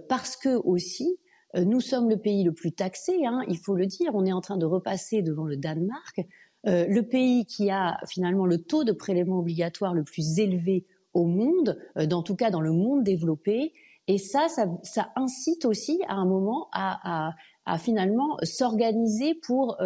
parce 0.10 0.36
que 0.36 0.58
aussi 0.66 1.18
euh, 1.18 1.26
nous 1.56 1.82
sommes 1.82 2.10
le 2.10 2.18
pays 2.18 2.44
le 2.44 2.54
plus 2.54 2.72
taxé, 2.72 3.26
hein, 3.26 3.42
il 3.48 3.58
faut 3.58 3.76
le 3.76 3.86
dire. 3.86 4.12
On 4.14 4.26
est 4.26 4.34
en 4.34 4.42
train 4.42 4.58
de 4.58 4.66
repasser 4.66 5.22
devant 5.22 5.46
le 5.46 5.58
Danemark, 5.58 6.20
euh, 6.68 6.86
le 6.88 7.04
pays 7.04 7.46
qui 7.46 7.70
a 7.70 7.98
finalement 8.08 8.46
le 8.46 8.58
taux 8.58 8.84
de 8.84 8.92
prélèvement 8.92 9.40
obligatoire 9.40 9.94
le 9.94 10.04
plus 10.04 10.40
élevé 10.40 10.86
au 11.14 11.26
monde, 11.26 11.80
euh, 11.98 12.06
dans 12.06 12.24
tout 12.24 12.36
cas 12.36 12.50
dans 12.50 12.62
le 12.62 12.72
monde 12.72 13.04
développé. 13.04 13.74
Et 14.08 14.18
ça, 14.18 14.48
ça, 14.48 15.12
incite 15.18 15.66
aussi 15.66 16.00
à 16.08 16.14
un 16.14 16.26
moment 16.26 16.70
à, 16.74 17.34
finalement 17.78 18.38
s'organiser 18.44 19.36
pour 19.36 19.78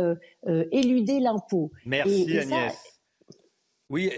éluder 0.72 1.20
l'impôt. 1.20 1.72
Merci 1.88 2.38
Agnès. 2.38 3.02
Oui, 3.90 4.12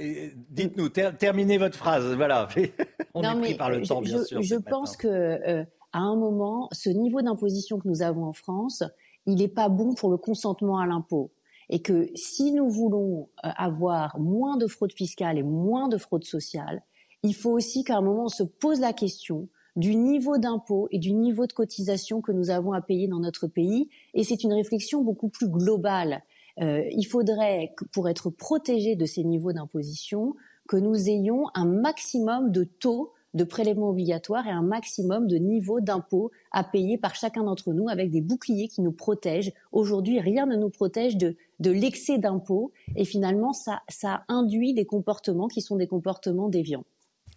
dites-nous, 0.50 0.90
terminez 0.90 1.58
votre 1.58 1.78
phrase. 1.78 2.14
Voilà, 2.16 2.50
on 3.14 3.24
est 3.24 3.40
pris 3.40 3.56
par 3.56 3.70
le 3.70 3.88
temps, 3.88 4.02
bien 4.02 4.22
sûr. 4.26 4.42
Je 4.42 4.56
pense 4.56 4.98
que 4.98 5.66
à 5.94 6.00
un 6.00 6.16
moment, 6.16 6.68
ce 6.72 6.90
niveau 6.90 7.22
d'imposition 7.22 7.80
que 7.80 7.88
nous 7.88 8.02
avons 8.02 8.26
en 8.26 8.34
France, 8.34 8.84
il 9.26 9.36
n'est 9.36 9.48
pas 9.48 9.70
bon 9.70 9.94
pour 9.94 10.10
le 10.10 10.18
consentement 10.18 10.80
à 10.80 10.86
l'impôt. 10.88 11.32
Et 11.70 11.82
que 11.82 12.10
si 12.16 12.52
nous 12.52 12.70
voulons 12.70 13.30
euh, 13.46 13.50
avoir 13.56 14.20
moins 14.20 14.58
de 14.58 14.68
fraude 14.68 14.92
fiscale 14.92 15.38
et 15.38 15.44
moins 15.44 15.88
de 15.88 15.98
fraude 15.98 16.26
sociale, 16.26 16.84
il 17.24 17.34
faut 17.34 17.52
aussi 17.52 17.84
qu'à 17.84 17.98
un 17.98 18.02
moment 18.02 18.26
on 18.26 18.30
se 18.30 18.44
pose 18.44 18.82
la 18.82 18.92
question 18.92 19.48
du 19.76 19.96
niveau 19.96 20.38
d'impôt 20.38 20.88
et 20.92 21.00
du 21.00 21.14
niveau 21.14 21.48
de 21.48 21.54
cotisation 21.54 22.22
que 22.22 22.32
nous 22.32 22.50
avons 22.50 22.74
à 22.74 22.82
payer 22.82 23.08
dans 23.08 23.20
notre 23.20 23.48
pays. 23.48 23.90
Et 24.14 24.24
c'est 24.24 24.44
une 24.44 24.54
réflexion 24.54 25.04
beaucoup 25.04 25.30
plus 25.30 25.48
globale. 25.48 26.24
Euh, 26.62 26.84
il 26.92 27.06
faudrait, 27.06 27.74
pour 27.92 28.10
être 28.10 28.30
protégé 28.30 28.96
de 28.96 29.06
ces 29.06 29.24
niveaux 29.24 29.54
d'imposition, 29.54 30.36
que 30.68 30.78
nous 30.78 31.10
ayons 31.10 31.46
un 31.56 31.66
maximum 31.66 32.52
de 32.52 32.64
taux 32.64 33.14
de 33.34 33.44
prélèvements 33.44 33.90
obligatoires 33.90 34.48
et 34.48 34.52
un 34.52 34.62
maximum 34.62 35.28
de 35.28 35.38
niveau 35.38 35.80
d'impôt 35.80 36.32
à 36.52 36.64
payer 36.64 36.98
par 36.98 37.16
chacun 37.16 37.44
d'entre 37.44 37.74
nous 37.74 37.90
avec 37.90 38.12
des 38.12 38.22
boucliers 38.22 38.68
qui 38.68 38.82
nous 38.82 38.92
protègent. 38.92 39.52
Aujourd'hui, 39.72 40.20
rien 40.20 40.46
ne 40.46 40.56
nous 40.56 40.70
protège 40.70 41.18
de, 41.18 41.36
de 41.60 41.72
l'excès 41.72 42.18
d'impôt 42.18 42.72
et 42.96 43.06
finalement, 43.06 43.54
ça, 43.54 43.82
ça 43.90 44.24
induit 44.28 44.74
des 44.74 44.86
comportements 44.86 45.48
qui 45.48 45.62
sont 45.62 45.76
des 45.76 45.88
comportements 45.88 46.50
déviants. 46.50 46.86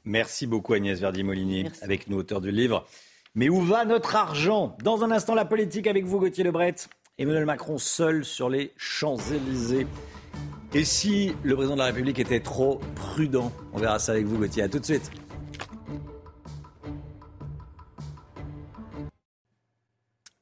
Merci 0.04 0.46
beaucoup 0.46 0.74
Agnès 0.74 1.00
Verdi-Molinier, 1.00 1.70
avec 1.82 2.08
nous, 2.08 2.18
auteur 2.18 2.40
du 2.40 2.50
livre. 2.50 2.86
Mais 3.34 3.48
où 3.48 3.60
va 3.60 3.84
notre 3.84 4.16
argent? 4.16 4.76
Dans 4.82 5.02
un 5.02 5.10
instant, 5.10 5.34
la 5.34 5.44
politique 5.44 5.86
avec 5.86 6.04
vous, 6.04 6.18
Gauthier 6.18 6.44
Lebret. 6.44 6.74
Emmanuel 7.18 7.46
Macron 7.46 7.78
seul 7.78 8.24
sur 8.24 8.50
les 8.50 8.72
Champs-Élysées. 8.76 9.86
Et 10.74 10.84
si 10.84 11.32
le 11.42 11.54
président 11.54 11.74
de 11.74 11.80
la 11.80 11.86
République 11.86 12.18
était 12.18 12.40
trop 12.40 12.78
prudent? 12.94 13.50
On 13.72 13.78
verra 13.78 13.98
ça 13.98 14.12
avec 14.12 14.26
vous, 14.26 14.38
Gauthier. 14.38 14.62
À 14.62 14.68
tout 14.68 14.78
de 14.78 14.84
suite. 14.84 15.10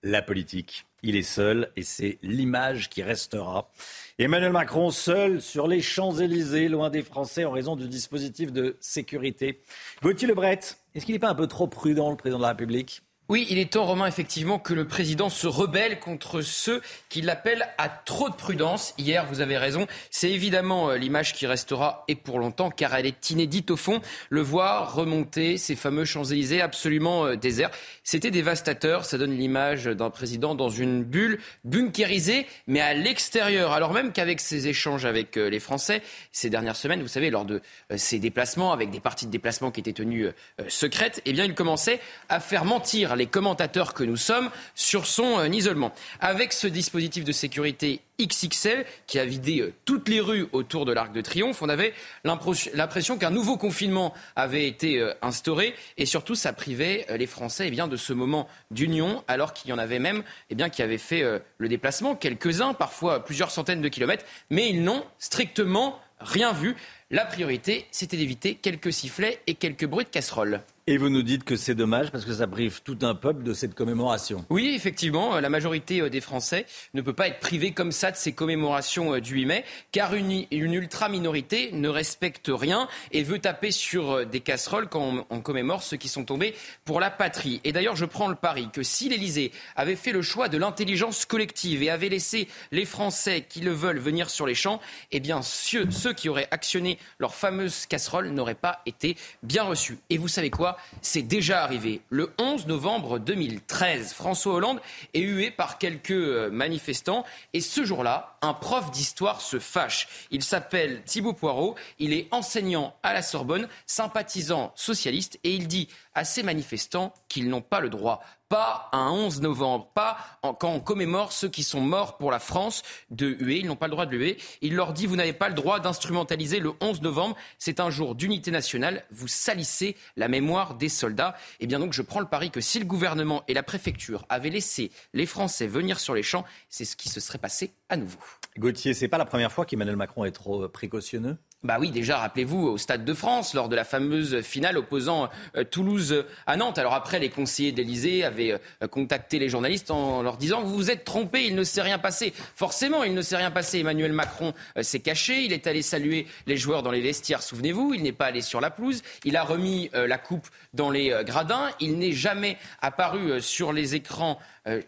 La 0.07 0.21
politique. 0.21 0.85
Il 1.03 1.17
est 1.17 1.23
seul 1.23 1.71
et 1.77 1.83
c'est 1.83 2.19
l'image 2.23 2.91
qui 2.91 3.03
restera. 3.03 3.71
Emmanuel 4.19 4.53
Macron 4.53 4.91
seul 4.91 5.41
sur 5.41 5.67
les 5.67 5.81
Champs-Élysées, 5.81 6.69
loin 6.69 6.91
des 6.91 7.01
Français 7.01 7.47
en 7.47 7.51
raison 7.51 7.75
du 7.75 7.89
dispositif 7.89 8.53
de 8.53 8.77
sécurité. 8.81 9.63
Gauthier 10.03 10.29
Lebret, 10.29 10.61
est-ce 10.95 11.07
qu'il 11.07 11.15
n'est 11.15 11.19
pas 11.19 11.31
un 11.31 11.35
peu 11.35 11.47
trop 11.47 11.69
prudent, 11.69 12.11
le 12.11 12.19
président 12.19 12.37
de 12.37 12.43
la 12.43 12.51
République? 12.51 13.01
Oui, 13.35 13.49
il 13.51 13.59
est 13.59 13.73
temps, 13.73 13.85
Romain, 13.85 14.07
effectivement, 14.07 14.61
que 14.61 14.73
le 14.73 14.87
président 14.87 15.29
se 15.29 15.49
rebelle 15.49 15.99
contre 15.99 16.41
ceux 16.41 16.81
qui 17.09 17.21
l'appellent 17.21 17.67
à 17.79 17.89
trop 17.89 18.29
de 18.29 18.35
prudence. 18.37 18.95
Hier, 18.97 19.27
vous 19.27 19.41
avez 19.41 19.59
raison, 19.59 19.89
c'est 20.13 20.31
évidemment 20.31 20.91
euh, 20.91 20.97
l'image 20.97 21.33
qui 21.33 21.49
restera 21.49 22.05
et 22.07 22.15
pour 22.15 22.39
longtemps, 22.39 22.71
car 22.71 22.95
elle 22.95 23.07
est 23.07 23.31
inédite 23.31 23.73
au 23.73 23.77
fond. 23.77 24.01
Le 24.31 24.41
voir 24.41 24.95
remonter 24.95 25.59
ces 25.59 25.75
fameux 25.75 26.05
Champs-Élysées 26.05 26.61
absolument 26.61 27.27
euh, 27.27 27.35
déserts, 27.35 27.73
c'était 28.05 28.31
dévastateur. 28.31 29.05
Ça 29.05 29.19
donne 29.19 29.37
l'image 29.37 29.87
d'un 29.87 30.11
président 30.11 30.55
dans 30.55 30.69
une 30.69 31.03
bulle 31.03 31.41
bunkérisée, 31.65 32.47
mais 32.69 32.79
à 32.79 32.95
l'extérieur. 32.95 33.73
Alors 33.73 33.93
même 33.93 34.13
qu'avec 34.13 34.39
ses 34.39 34.69
échanges 34.69 35.07
avec 35.07 35.37
euh, 35.37 35.51
les 35.51 35.59
Français 35.59 36.03
ces 36.31 36.51
dernières 36.51 36.77
semaines, 36.77 37.03
vous 37.03 37.09
savez, 37.09 37.31
lors 37.31 37.45
de 37.45 37.63
ses 37.97 38.21
déplacements, 38.21 38.73
avec 38.73 38.91
des 38.93 39.01
parties 39.01 39.27
de 39.27 39.33
déplacement 39.33 39.73
qui 39.73 39.81
étaient 39.81 39.93
tenues 39.93 40.29
secrètes, 40.69 41.21
eh 41.25 41.33
bien, 41.33 41.45
il 41.45 41.55
commençait 41.55 41.99
à 42.29 42.39
faire 42.39 42.65
mentir 42.65 43.17
les 43.17 43.24
commentateurs 43.27 43.95
que 43.95 44.05
nous 44.05 44.17
sommes 44.17 44.51
sur 44.75 45.07
son 45.07 45.39
euh, 45.39 45.49
isolement. 45.49 45.93
Avec 46.21 46.53
ce 46.53 46.67
dispositif 46.67 47.25
de 47.25 47.33
sécurité 47.33 48.01
XXL 48.21 48.85
qui 49.07 49.19
a 49.19 49.25
vidé 49.25 49.61
euh, 49.61 49.73
toutes 49.85 50.09
les 50.09 50.21
rues 50.21 50.47
autour 50.53 50.85
de 50.85 50.93
l'Arc 50.93 51.13
de 51.13 51.21
Triomphe, 51.21 51.63
on 51.63 51.69
avait 51.69 51.95
l'impression 52.25 53.19
qu'un 53.19 53.31
nouveau 53.31 53.57
confinement 53.57 54.15
avait 54.37 54.67
été 54.67 54.99
euh, 54.99 55.13
instauré 55.23 55.75
et 55.99 56.07
surtout 56.07 56.35
ça 56.35 56.53
privait 56.53 57.07
les 57.17 57.27
Français 57.27 57.69
eh 57.69 57.71
bien, 57.71 57.89
de 57.89 57.97
ce 57.97 58.13
moment 58.13 58.49
d'union 58.71 59.25
alors 59.29 59.53
qu'il 59.53 59.71
y 59.71 59.73
en 59.73 59.79
avait 59.79 59.99
même 59.99 60.23
eh 60.51 60.71
qui 60.71 60.83
avaient 60.83 60.99
fait 60.99 61.23
le 61.59 61.69
déplacement, 61.69 62.15
quelques-uns, 62.15 62.73
parfois 62.73 63.25
plusieurs 63.25 63.51
centaines 63.51 63.83
de 63.83 63.89
kilomètres, 63.89 64.25
mais 64.51 64.71
ils 64.71 64.83
n'ont 64.83 65.05
strictement 65.19 66.01
rien 66.21 66.53
vu. 66.53 66.77
La 67.11 67.25
priorité, 67.25 67.87
c'était 67.91 68.17
d'éviter 68.17 68.55
quelques 68.55 68.93
sifflets 68.93 69.41
et 69.47 69.55
quelques 69.55 69.87
bruits 69.87 70.05
de 70.05 70.11
casseroles. 70.11 70.63
Et 70.87 70.99
vous 70.99 71.09
nous 71.09 71.23
dites 71.23 71.45
que 71.45 71.57
c'est 71.57 71.75
dommage 71.75 72.11
parce 72.11 72.27
que 72.27 72.35
ça 72.35 72.47
prive 72.47 72.83
tout 72.83 72.99
un 73.01 73.15
peuple 73.15 73.43
de 73.43 73.55
cette 73.55 73.75
commémoration. 73.75 74.45
Oui, 74.51 74.75
effectivement, 74.77 75.41
la 75.41 75.49
majorité 75.49 76.03
euh, 76.03 76.11
des 76.11 76.21
Français 76.21 76.67
ne 76.93 77.01
peut 77.01 77.15
pas 77.15 77.29
être 77.29 77.41
privée 77.41 77.73
comme 77.73 77.91
ça 77.91 78.11
de 78.11 78.19
ces 78.19 78.33
commémorations 78.33 79.15
euh, 79.15 79.21
du 79.23 79.33
8 79.37 79.47
mai, 79.47 79.65
car 79.93 80.13
une, 80.13 80.45
ultra-minorité 80.51 81.71
ne 81.73 81.89
respecte 81.89 82.51
rien 82.53 82.87
et 83.13 83.23
veut 83.23 83.39
taper 83.39 83.71
sur 83.71 84.11
euh, 84.11 84.25
des 84.27 84.41
casseroles 84.41 84.91
quand 84.91 85.25
on, 85.31 85.41
commémore 85.41 85.83
ceux 85.83 85.97
qui 85.97 86.09
sont 86.09 86.27
tombés 86.27 86.55
pour 86.85 87.01
la 87.01 87.11
patrie. 87.11 87.63
Et 87.65 87.73
d'ailleurs, 87.73 87.97
je 87.97 88.05
prends 88.05 88.29
le 88.29 88.35
pari 88.35 88.69
que 88.71 88.83
si 88.83 89.09
l'Élysée 89.09 89.53
avait 89.77 89.97
fait 89.97 90.13
le 90.13 90.21
choix 90.21 90.51
de 90.51 90.59
l'intelligence 90.59 91.25
collective 91.25 91.83
et 91.83 91.89
avait 91.89 92.11
laissé 92.11 92.47
les 92.73 92.85
Français 92.85 93.47
qui 93.49 93.61
le 93.63 93.73
veulent 93.73 93.99
venir 93.99 94.29
sur 94.29 94.47
les 94.47 94.55
champs, 94.55 94.83
eh 95.13 95.21
bien, 95.21 95.41
ceux, 95.41 95.91
ceux 95.91 96.13
qui 96.13 96.29
auraient 96.29 96.49
actionné 96.51 96.99
leurs 97.19 97.35
fameuses 97.35 97.87
casseroles 97.87 98.29
n'auraient 98.29 98.55
pas 98.55 98.83
été 98.85 99.17
bien 99.43 99.63
reçus. 99.63 99.97
Et 100.11 100.19
vous 100.19 100.29
savez 100.29 100.51
quoi? 100.51 100.74
C'est 101.03 101.23
déjà 101.23 101.63
arrivé. 101.63 102.03
Le 102.11 102.33
11 102.39 102.67
novembre 102.67 103.19
2013, 103.19 104.13
François 104.13 104.55
Hollande 104.55 104.81
est 105.13 105.21
hué 105.21 105.51
par 105.51 105.79
quelques 105.79 106.11
euh, 106.11 106.51
manifestants 106.51 107.25
et 107.53 107.61
ce 107.61 107.85
jour-là, 107.85 108.37
un 108.43 108.55
prof 108.55 108.91
d'histoire 108.91 109.41
se 109.41 109.59
fâche. 109.59 110.09
Il 110.31 110.43
s'appelle 110.43 111.03
Thibaut 111.05 111.33
Poirot, 111.33 111.75
il 111.99 112.13
est 112.13 112.29
enseignant 112.31 112.95
à 113.03 113.13
la 113.13 113.23
Sorbonne, 113.23 113.69
sympathisant 113.87 114.73
socialiste 114.75 115.39
et 115.45 115.55
il 115.55 115.69
dit 115.69 115.89
à 116.15 116.25
ces 116.25 116.43
manifestants 116.43 117.13
qu'ils 117.29 117.49
n'ont 117.49 117.63
pas 117.63 117.81
le 117.81 117.91
droit 117.91 118.23
pas 118.55 118.89
un 118.93 119.11
11 119.11 119.41
novembre, 119.41 119.91
pas 119.95 120.17
quand 120.41 120.71
on 120.71 120.79
commémore 120.79 121.33
ceux 121.33 121.49
qui 121.49 121.65
sont 121.65 121.81
morts 121.81 122.19
pour 122.19 122.31
la 122.31 122.39
France 122.39 122.85
de 123.11 123.37
huer. 123.41 123.59
Ils 123.59 123.67
n'ont 123.67 123.75
pas 123.75 123.87
le 123.87 123.91
droit 123.91 124.07
de 124.07 124.17
huer. 124.17 124.39
Il 124.61 124.77
leur 124.77 124.93
dit, 124.93 125.07
vous 125.07 125.17
n'avez 125.17 125.33
pas 125.33 125.49
le 125.49 125.55
droit 125.55 125.81
d'instrumentaliser 125.81 126.61
le 126.61 126.73
11 126.81 127.03
novembre. 127.03 127.37
C'est 127.59 127.81
un 127.81 127.91
jour 127.91 128.15
d'unité 128.15 128.53
nationale. 128.53 129.05
Vous 129.11 129.27
salissez 129.27 129.97
la 130.17 130.29
mémoire 130.29 130.77
des 130.77 130.89
soldats. 130.89 131.35
Et 131.59 131.65
eh 131.65 131.67
bien 131.67 131.81
donc, 131.81 131.95
je 131.95 132.03
prends 132.03 132.21
le 132.21 132.27
pari 132.27 132.53
que 132.53 132.61
si 132.61 132.79
le 132.79 132.85
gouvernement 132.85 133.43
et 133.49 133.55
la 133.55 133.65
préfecture 133.65 134.25
avaient 134.29 134.51
laissé 134.51 134.93
les 135.15 135.27
Français 135.27 135.67
venir 135.67 135.99
sur 135.99 136.15
les 136.15 136.23
champs, 136.23 136.45
c'est 136.69 136.85
ce 136.85 136.95
qui 136.95 137.09
se 137.09 137.19
serait 137.19 137.39
passé 137.39 137.73
à 137.89 137.97
nouveau. 137.97 138.19
Gauthier, 138.57 138.95
c'est 138.95 139.09
pas 139.09 139.19
la 139.19 139.25
première 139.25 139.51
fois 139.51 139.67
qu'Emmanuel 139.67 139.97
Macron 139.97 140.25
est 140.25 140.31
trop 140.31 140.69
précautionneux? 140.69 141.39
Bah 141.65 141.79
oui, 141.81 141.91
déjà, 141.91 142.19
rappelez-vous, 142.19 142.67
au 142.67 142.79
Stade 142.79 143.07
de 143.07 143.15
France, 143.15 143.55
lors 143.55 143.71
de 143.71 143.75
la 143.75 143.85
fameuse 143.85 144.43
finale 144.43 144.77
opposant 144.77 145.31
euh, 145.57 145.65
Toulouse 145.65 146.27
à 146.47 146.57
Nantes. 146.59 146.77
Alors 146.77 146.93
après, 146.93 147.19
les 147.19 147.31
conseillers 147.31 147.73
d'Elysée 147.73 148.23
avaient 148.23 148.53
euh, 148.83 148.87
contacté 148.87 149.39
les 149.39 149.49
journalistes 149.49 149.91
en 149.91 150.23
leur 150.23 150.37
disant 150.37 150.63
Vous 150.63 150.75
vous 150.75 150.91
êtes 150.91 151.05
trompés, 151.05 151.47
il 151.47 151.55
ne 151.55 151.65
s'est 151.65 151.81
rien 151.81 151.99
passé. 151.99 152.35
Forcément, 152.55 153.03
il 153.03 153.15
ne 153.15 153.23
s'est 153.23 153.39
rien 153.39 153.51
passé. 153.51 153.79
Emmanuel 153.79 154.13
Macron 154.13 154.53
euh, 154.77 154.83
s'est 154.83 155.01
caché, 155.01 155.43
il 155.43 155.55
est 155.55 155.67
allé 155.67 155.81
saluer 155.81 156.27
les 156.47 156.59
joueurs 156.59 156.83
dans 156.83 156.91
les 156.91 157.01
vestiaires, 157.01 157.43
souvenez-vous, 157.43 157.95
il 157.95 158.03
n'est 158.03 158.13
pas 158.13 158.27
allé 158.27 158.43
sur 158.43 158.61
la 158.61 158.69
pelouse, 158.69 159.03
il 159.25 159.37
a 159.37 159.43
remis 159.43 159.91
la 159.95 160.19
coupe 160.19 160.49
dans 160.75 160.91
les 160.91 161.15
gradins, 161.25 161.71
il 161.81 161.99
n'est 161.99 162.13
jamais 162.13 162.59
apparu 162.83 163.41
sur 163.41 163.73
les 163.73 163.95
écrans 163.95 164.39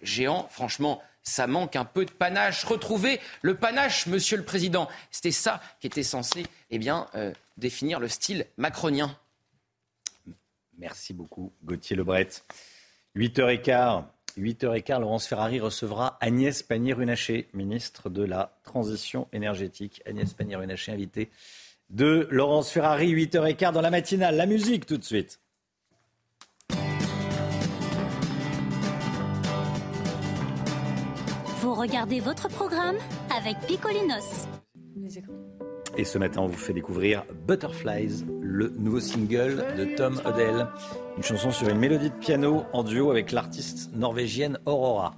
géants. 0.03 0.49
Franchement, 0.51 1.03
ça 1.27 1.47
manque 1.47 1.77
un 1.77 1.85
peu 1.85 2.05
de 2.07 2.11
panache. 2.11 2.65
Retrouver 2.65 3.21
le 3.43 3.57
panache, 3.57 4.07
Monsieur 4.07 4.39
le 4.39 4.45
Président. 4.45 4.89
C'était 5.11 5.33
ça 5.33 5.61
qui 5.81 5.89
était 5.89 6.03
censé 6.03 6.47
eh 6.71 6.81
euh, 7.15 7.33
définir 7.57 8.01
le 8.01 8.09
style 8.09 8.47
macronien. 8.57 9.15
Merci 10.79 11.13
beaucoup, 11.13 11.53
Gauthier 11.65 11.97
Lebret. 11.97 12.29
8h15. 13.17 14.05
8h15, 14.39 15.01
Laurence 15.01 15.27
Ferrari 15.27 15.61
recevra 15.61 16.19
Agnès 16.21 16.63
Pannier-Runacher, 16.63 17.49
ministre 17.55 18.11
de 18.11 18.23
la 18.23 18.59
Transition 18.65 19.29
énergétique. 19.33 20.03
Agnès 20.05 20.33
Pannier-Runacher, 20.35 20.93
invitée 20.93 21.31
de 21.89 22.29
Laurence 22.31 22.71
Ferrari, 22.71 23.15
8h15 23.15 23.73
dans 23.73 23.81
la 23.81 23.91
matinale. 23.91 24.37
La 24.37 24.45
musique 24.45 24.85
tout 24.85 24.99
de 24.99 25.05
suite. 25.05 25.41
Vous 31.67 31.75
regardez 31.75 32.21
votre 32.21 32.49
programme 32.49 32.95
avec 33.37 33.59
Picolinos. 33.67 34.47
Et 35.97 36.05
ce 36.05 36.17
matin, 36.17 36.43
on 36.43 36.47
vous 36.47 36.57
fait 36.57 36.73
découvrir 36.73 37.25
Butterflies, 37.49 38.25
le 38.41 38.69
nouveau 38.79 39.01
single 39.01 39.65
de 39.77 39.97
Tom 39.97 40.21
Odell. 40.25 40.69
Une 41.17 41.25
chanson 41.25 41.51
sur 41.51 41.69
une 41.69 41.79
mélodie 41.79 42.11
de 42.11 42.15
piano 42.15 42.63
en 42.73 42.85
duo 42.85 43.11
avec 43.11 43.33
l'artiste 43.33 43.91
norvégienne 43.97 44.61
Aurora. 44.65 45.17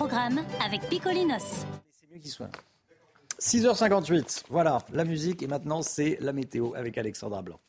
Programme 0.00 0.40
avec 0.64 0.80
Picolinos. 0.88 1.66
C'est 1.92 2.10
mieux 2.10 2.18
qu'il 2.18 2.30
soit. 2.30 2.50
6h58, 3.38 4.44
voilà, 4.48 4.78
la 4.94 5.04
musique 5.04 5.42
et 5.42 5.46
maintenant 5.46 5.82
c'est 5.82 6.16
la 6.22 6.32
météo 6.32 6.72
avec 6.74 6.96
Alexandra 6.96 7.42
Blanc. 7.42 7.60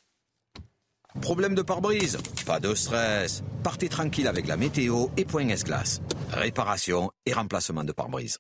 Problème 1.20 1.56
de 1.56 1.62
pare-brise 1.62 2.18
Pas 2.46 2.62
de 2.62 2.74
stress. 2.74 3.44
Partez 3.66 3.90
tranquille 3.90 4.30
avec 4.30 4.48
la 4.48 4.56
météo 4.56 5.08
et 5.18 5.26
Point 5.26 5.50
S-Glace. 5.50 6.02
Réparation 6.32 7.12
et 7.26 7.34
remplacement 7.34 7.84
de 7.84 7.92
pare-brise. 7.92 8.40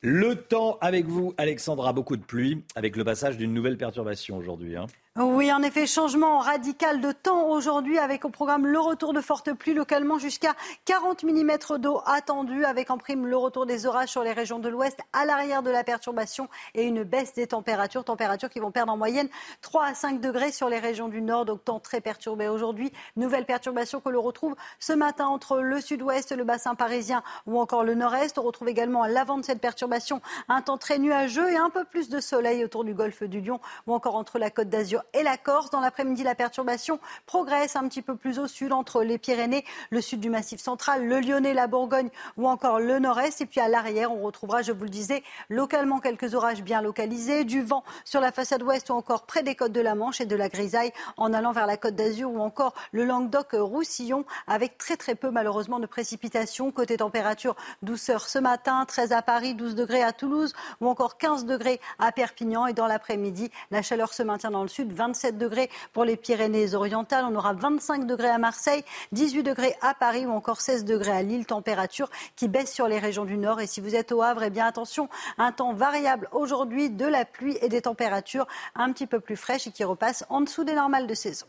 Le 0.00 0.36
temps 0.36 0.78
avec 0.80 1.04
vous, 1.04 1.34
Alexandra, 1.36 1.92
beaucoup 1.92 2.16
de 2.16 2.24
pluie, 2.24 2.64
avec 2.76 2.96
le 2.96 3.04
passage 3.04 3.36
d'une 3.36 3.52
nouvelle 3.52 3.76
perturbation 3.76 4.38
aujourd'hui. 4.38 4.78
Hein. 4.78 4.86
Oui, 5.18 5.52
en 5.52 5.60
effet, 5.62 5.88
changement 5.88 6.38
radical 6.38 7.00
de 7.00 7.10
temps 7.10 7.48
aujourd'hui 7.48 7.98
avec 7.98 8.24
au 8.24 8.28
programme 8.28 8.64
le 8.64 8.78
retour 8.78 9.12
de 9.12 9.20
fortes 9.20 9.52
pluies 9.52 9.74
localement 9.74 10.18
jusqu'à 10.18 10.54
40 10.84 11.24
mm 11.24 11.78
d'eau 11.78 12.00
attendue 12.06 12.64
avec 12.64 12.92
en 12.92 12.96
prime 12.96 13.26
le 13.26 13.36
retour 13.36 13.66
des 13.66 13.86
orages 13.86 14.10
sur 14.10 14.22
les 14.22 14.32
régions 14.32 14.60
de 14.60 14.68
l'ouest 14.68 15.00
à 15.12 15.24
l'arrière 15.24 15.64
de 15.64 15.70
la 15.70 15.82
perturbation 15.82 16.48
et 16.76 16.84
une 16.84 17.02
baisse 17.02 17.34
des 17.34 17.48
températures, 17.48 18.04
températures 18.04 18.48
qui 18.48 18.60
vont 18.60 18.70
perdre 18.70 18.92
en 18.92 18.96
moyenne 18.96 19.28
3 19.62 19.86
à 19.86 19.94
5 19.94 20.20
degrés 20.20 20.52
sur 20.52 20.68
les 20.68 20.78
régions 20.78 21.08
du 21.08 21.20
nord, 21.20 21.44
donc 21.44 21.64
temps 21.64 21.80
très 21.80 22.00
perturbé 22.00 22.46
aujourd'hui. 22.46 22.92
Nouvelle 23.16 23.46
perturbation 23.46 24.00
que 24.00 24.10
l'on 24.10 24.22
retrouve 24.22 24.54
ce 24.78 24.92
matin 24.92 25.26
entre 25.26 25.58
le 25.58 25.80
sud-ouest, 25.80 26.30
le 26.30 26.44
bassin 26.44 26.76
parisien 26.76 27.24
ou 27.46 27.58
encore 27.58 27.82
le 27.82 27.96
nord-est. 27.96 28.38
On 28.38 28.42
retrouve 28.42 28.68
également 28.68 29.02
à 29.02 29.08
l'avant 29.08 29.38
de 29.38 29.44
cette 29.44 29.60
perturbation 29.60 30.22
un 30.48 30.62
temps 30.62 30.78
très 30.78 31.00
nuageux 31.00 31.50
et 31.50 31.56
un 31.56 31.70
peu 31.70 31.84
plus 31.84 32.10
de 32.10 32.20
soleil 32.20 32.64
autour 32.64 32.84
du 32.84 32.94
golfe 32.94 33.24
du 33.24 33.40
Lion 33.40 33.58
ou 33.88 33.92
encore 33.92 34.14
entre 34.14 34.38
la 34.38 34.50
côte 34.50 34.68
d'Azur 34.68 34.99
et 35.12 35.22
la 35.22 35.36
Corse. 35.36 35.70
Dans 35.70 35.80
l'après-midi, 35.80 36.22
la 36.22 36.34
perturbation 36.34 37.00
progresse 37.26 37.76
un 37.76 37.88
petit 37.88 38.02
peu 38.02 38.16
plus 38.16 38.38
au 38.38 38.46
sud, 38.46 38.72
entre 38.72 39.02
les 39.02 39.18
Pyrénées, 39.18 39.64
le 39.90 40.00
sud 40.00 40.20
du 40.20 40.30
Massif 40.30 40.60
central, 40.60 41.06
le 41.06 41.20
Lyonnais, 41.20 41.54
la 41.54 41.66
Bourgogne 41.66 42.10
ou 42.36 42.48
encore 42.48 42.80
le 42.80 42.98
nord-est. 42.98 43.40
Et 43.40 43.46
puis 43.46 43.60
à 43.60 43.68
l'arrière, 43.68 44.12
on 44.12 44.22
retrouvera, 44.22 44.62
je 44.62 44.72
vous 44.72 44.84
le 44.84 44.90
disais, 44.90 45.22
localement 45.48 45.98
quelques 45.98 46.34
orages 46.34 46.62
bien 46.62 46.82
localisés, 46.82 47.44
du 47.44 47.62
vent 47.62 47.84
sur 48.04 48.20
la 48.20 48.32
façade 48.32 48.62
ouest 48.62 48.90
ou 48.90 48.94
encore 48.94 49.22
près 49.22 49.42
des 49.42 49.54
côtes 49.54 49.72
de 49.72 49.80
la 49.80 49.94
Manche 49.94 50.20
et 50.20 50.26
de 50.26 50.36
la 50.36 50.48
grisaille 50.48 50.92
en 51.16 51.32
allant 51.32 51.52
vers 51.52 51.66
la 51.66 51.76
côte 51.76 51.94
d'Azur 51.94 52.30
ou 52.30 52.40
encore 52.40 52.74
le 52.92 53.04
Languedoc-Roussillon 53.04 54.24
avec 54.46 54.78
très 54.78 54.96
très 54.96 55.14
peu 55.14 55.30
malheureusement 55.30 55.80
de 55.80 55.86
précipitations. 55.86 56.70
Côté 56.70 56.96
température, 56.98 57.56
douceur 57.82 58.28
ce 58.28 58.38
matin, 58.38 58.84
13 58.86 59.12
à 59.12 59.22
Paris, 59.22 59.54
12 59.54 59.74
degrés 59.74 60.02
à 60.02 60.12
Toulouse 60.12 60.54
ou 60.80 60.88
encore 60.88 61.18
15 61.18 61.44
degrés 61.44 61.80
à 61.98 62.12
Perpignan. 62.12 62.66
Et 62.66 62.72
dans 62.72 62.86
l'après-midi, 62.86 63.50
la 63.70 63.82
chaleur 63.82 64.12
se 64.12 64.22
maintient 64.22 64.50
dans 64.50 64.62
le 64.62 64.68
sud, 64.68 64.89
27 64.92 65.38
degrés 65.38 65.70
pour 65.92 66.04
les 66.04 66.16
Pyrénées-Orientales. 66.16 67.24
On 67.28 67.34
aura 67.34 67.52
25 67.52 68.06
degrés 68.06 68.28
à 68.28 68.38
Marseille, 68.38 68.84
18 69.12 69.42
degrés 69.42 69.74
à 69.80 69.94
Paris 69.94 70.26
ou 70.26 70.30
encore 70.30 70.60
16 70.60 70.84
degrés 70.84 71.12
à 71.12 71.22
Lille. 71.22 71.46
Température 71.46 72.10
qui 72.36 72.48
baisse 72.48 72.72
sur 72.72 72.88
les 72.88 72.98
régions 72.98 73.24
du 73.24 73.36
nord. 73.36 73.60
Et 73.60 73.66
si 73.66 73.80
vous 73.80 73.94
êtes 73.94 74.12
au 74.12 74.22
Havre, 74.22 74.44
eh 74.44 74.50
bien 74.50 74.66
attention, 74.66 75.08
un 75.38 75.52
temps 75.52 75.72
variable 75.72 76.28
aujourd'hui, 76.32 76.90
de 76.90 77.06
la 77.06 77.24
pluie 77.24 77.58
et 77.60 77.68
des 77.68 77.82
températures 77.82 78.46
un 78.74 78.92
petit 78.92 79.06
peu 79.06 79.20
plus 79.20 79.36
fraîches 79.36 79.66
et 79.66 79.72
qui 79.72 79.84
repassent 79.84 80.24
en 80.28 80.40
dessous 80.40 80.64
des 80.64 80.74
normales 80.74 81.06
de 81.06 81.14
saison. 81.14 81.46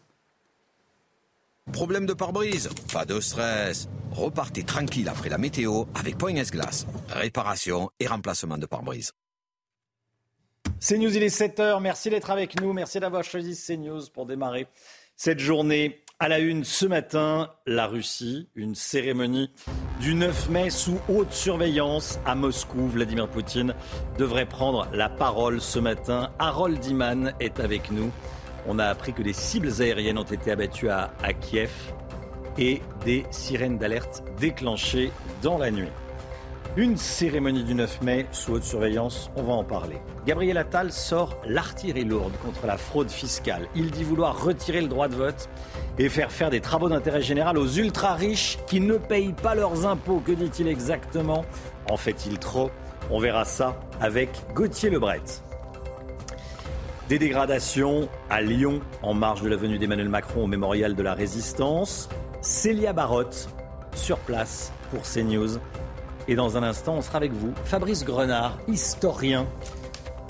Problème 1.72 2.06
de 2.06 2.14
pare-brise? 2.14 2.70
Pas 2.92 3.06
de 3.06 3.20
stress. 3.20 3.88
Repartez 4.12 4.64
tranquille 4.64 5.08
après 5.08 5.30
la 5.30 5.38
météo 5.38 5.86
avec 5.96 6.18
Point 6.18 6.36
S-Glace. 6.36 6.86
Réparation 7.10 7.90
et 8.00 8.08
remplacement 8.08 8.58
de 8.58 8.66
pare-brise. 8.66 9.12
CNews, 10.82 11.16
il 11.16 11.22
est 11.22 11.28
7h. 11.28 11.80
Merci 11.80 12.10
d'être 12.10 12.32
avec 12.32 12.60
nous. 12.60 12.74
Merci 12.74 13.00
d'avoir 13.00 13.24
choisi 13.24 13.56
CNews 13.56 14.02
pour 14.12 14.26
démarrer 14.26 14.66
cette 15.16 15.38
journée. 15.38 16.02
À 16.20 16.28
la 16.28 16.40
une 16.40 16.64
ce 16.64 16.88
matin, 16.88 17.52
la 17.68 17.86
Russie, 17.86 18.48
une 18.56 18.74
cérémonie 18.74 19.52
du 20.00 20.16
9 20.16 20.50
mai 20.50 20.70
sous 20.72 21.00
haute 21.08 21.34
surveillance 21.34 22.20
à 22.26 22.34
Moscou. 22.34 22.88
Vladimir 22.88 23.28
Poutine 23.28 23.76
devrait 24.18 24.48
prendre 24.48 24.88
la 24.92 25.10
parole 25.10 25.62
ce 25.62 25.78
matin. 25.78 26.32
Harold 26.40 26.84
Iman 26.86 27.34
est 27.40 27.60
avec 27.60 27.92
nous. 27.92 28.12
On 28.68 28.80
a 28.80 28.86
appris 28.86 29.14
que 29.14 29.22
des 29.22 29.34
cibles 29.34 29.82
aériennes 29.82 30.18
ont 30.18 30.24
été 30.24 30.52
abattues 30.52 30.90
à, 30.90 31.14
à 31.22 31.34
Kiev 31.34 31.72
et 32.58 32.82
des 33.06 33.26
sirènes 33.30 33.78
d'alerte 33.78 34.24
déclenchées 34.40 35.12
dans 35.44 35.60
la 35.60 35.70
nuit. 35.70 35.90
Une 36.78 36.96
cérémonie 36.96 37.66
du 37.66 37.76
9 37.76 38.02
mai 38.02 38.26
sous 38.32 38.54
haute 38.54 38.64
surveillance, 38.64 39.30
on 39.36 39.44
va 39.44 39.52
en 39.52 39.64
parler. 39.66 39.98
Gabriel 40.26 40.58
Attal 40.58 40.94
sort 40.94 41.36
l'artillerie 41.46 42.06
lourde 42.06 42.32
contre 42.46 42.66
la 42.66 42.78
fraude 42.78 43.12
fiscale. 43.12 43.68
Il 43.76 43.92
dit 43.92 44.06
vouloir 44.06 44.42
retirer 44.42 44.80
le 44.80 44.88
droit 44.88 45.10
de 45.10 45.16
vote 45.16 45.50
et 46.00 46.08
faire 46.08 46.32
faire 46.32 46.50
des 46.50 46.62
travaux 46.62 46.88
d'intérêt 46.88 47.22
général 47.22 47.58
aux 47.58 47.68
ultra 47.68 48.14
riches 48.14 48.58
qui 48.68 48.80
ne 48.80 48.96
payent 48.96 49.34
pas 49.34 49.54
leurs 49.54 49.86
impôts. 49.86 50.22
Que 50.26 50.32
dit-il 50.32 50.70
exactement? 50.70 51.44
En 51.90 51.98
fait-il 51.98 52.40
trop? 52.40 52.72
On 53.10 53.20
verra 53.20 53.44
ça 53.44 53.78
avec 54.00 54.30
Gauthier 54.54 54.90
Lebret. 54.90 55.20
Des 57.10 57.20
dégradations 57.20 58.08
à 58.30 58.40
Lyon 58.40 58.80
en 59.02 59.14
marge 59.14 59.42
de 59.42 59.50
la 59.50 59.58
venue 59.58 59.78
d'Emmanuel 59.78 60.08
Macron 60.08 60.46
au 60.46 60.48
mémorial 60.48 60.96
de 60.96 61.04
la 61.04 61.16
Résistance. 61.16 62.08
Célia 62.40 62.94
Barotte 62.94 63.50
sur 63.94 64.20
place 64.20 64.72
pour 64.90 65.02
CNews. 65.02 65.58
Et 66.32 66.36
dans 66.36 66.56
un 66.56 66.64
instant, 66.64 66.96
on 66.96 67.02
sera 67.02 67.18
avec 67.18 67.34
vous, 67.34 67.54
Fabrice 67.66 68.06
Grenard, 68.06 68.58
historien 68.70 69.46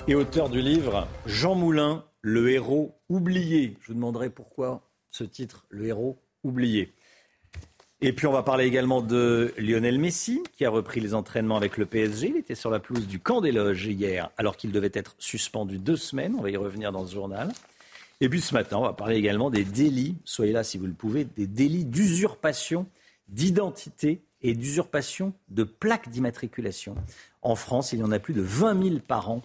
et 0.08 0.16
auteur 0.16 0.48
du 0.48 0.60
livre 0.60 1.06
Jean 1.26 1.54
Moulin, 1.54 2.04
le 2.22 2.50
héros 2.50 2.98
oublié. 3.08 3.76
Je 3.80 3.86
vous 3.86 3.94
demanderai 3.94 4.28
pourquoi 4.28 4.90
ce 5.12 5.22
titre, 5.22 5.64
le 5.68 5.86
héros 5.86 6.18
oublié. 6.42 6.92
Et 8.00 8.12
puis 8.12 8.26
on 8.26 8.32
va 8.32 8.42
parler 8.42 8.64
également 8.64 9.00
de 9.00 9.54
Lionel 9.56 10.00
Messi, 10.00 10.42
qui 10.58 10.64
a 10.64 10.70
repris 10.70 10.98
les 10.98 11.14
entraînements 11.14 11.56
avec 11.56 11.76
le 11.76 11.86
PSG. 11.86 12.30
Il 12.30 12.36
était 12.36 12.56
sur 12.56 12.70
la 12.70 12.80
pelouse 12.80 13.06
du 13.06 13.20
camp 13.20 13.40
des 13.40 13.52
loges 13.52 13.86
hier, 13.86 14.28
alors 14.38 14.56
qu'il 14.56 14.72
devait 14.72 14.90
être 14.94 15.14
suspendu 15.20 15.78
deux 15.78 15.94
semaines. 15.96 16.34
On 16.36 16.42
va 16.42 16.50
y 16.50 16.56
revenir 16.56 16.90
dans 16.90 17.06
ce 17.06 17.14
journal. 17.14 17.52
Et 18.20 18.28
puis 18.28 18.40
ce 18.40 18.54
matin, 18.54 18.78
on 18.78 18.82
va 18.82 18.92
parler 18.92 19.14
également 19.14 19.50
des 19.50 19.62
délits, 19.62 20.16
soyez 20.24 20.52
là 20.52 20.64
si 20.64 20.78
vous 20.78 20.86
le 20.86 20.94
pouvez, 20.94 21.22
des 21.22 21.46
délits 21.46 21.84
d'usurpation 21.84 22.88
d'identité 23.28 24.24
et 24.42 24.54
d'usurpation 24.54 25.32
de 25.48 25.64
plaques 25.64 26.08
d'immatriculation. 26.08 26.94
En 27.42 27.54
France, 27.54 27.92
il 27.92 28.00
y 28.00 28.02
en 28.02 28.12
a 28.12 28.18
plus 28.18 28.34
de 28.34 28.42
20 28.42 28.82
000 28.82 28.98
par 29.00 29.30
an. 29.30 29.42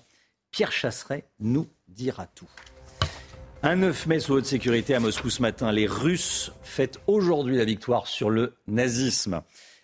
Pierre 0.52 0.72
Chasseret 0.72 1.26
nous 1.40 1.68
dira 1.88 2.28
tout. 2.28 2.50
Un 3.64 3.76
9 3.78 4.06
mai 4.06 4.20
sous 4.20 4.34
haute 4.34 4.46
sécurité 4.46 4.94
à 4.94 5.00
Moscou 5.00 5.30
ce 5.30 5.42
matin. 5.42 5.72
Les 5.72 5.88
Russes 5.88 6.52
fêtent 6.62 7.00
aujourd'hui 7.08 7.58
la 7.58 7.66
victoire 7.66 8.08
sur 8.08 8.30
le 8.30 8.54
nazisme. 8.68 9.42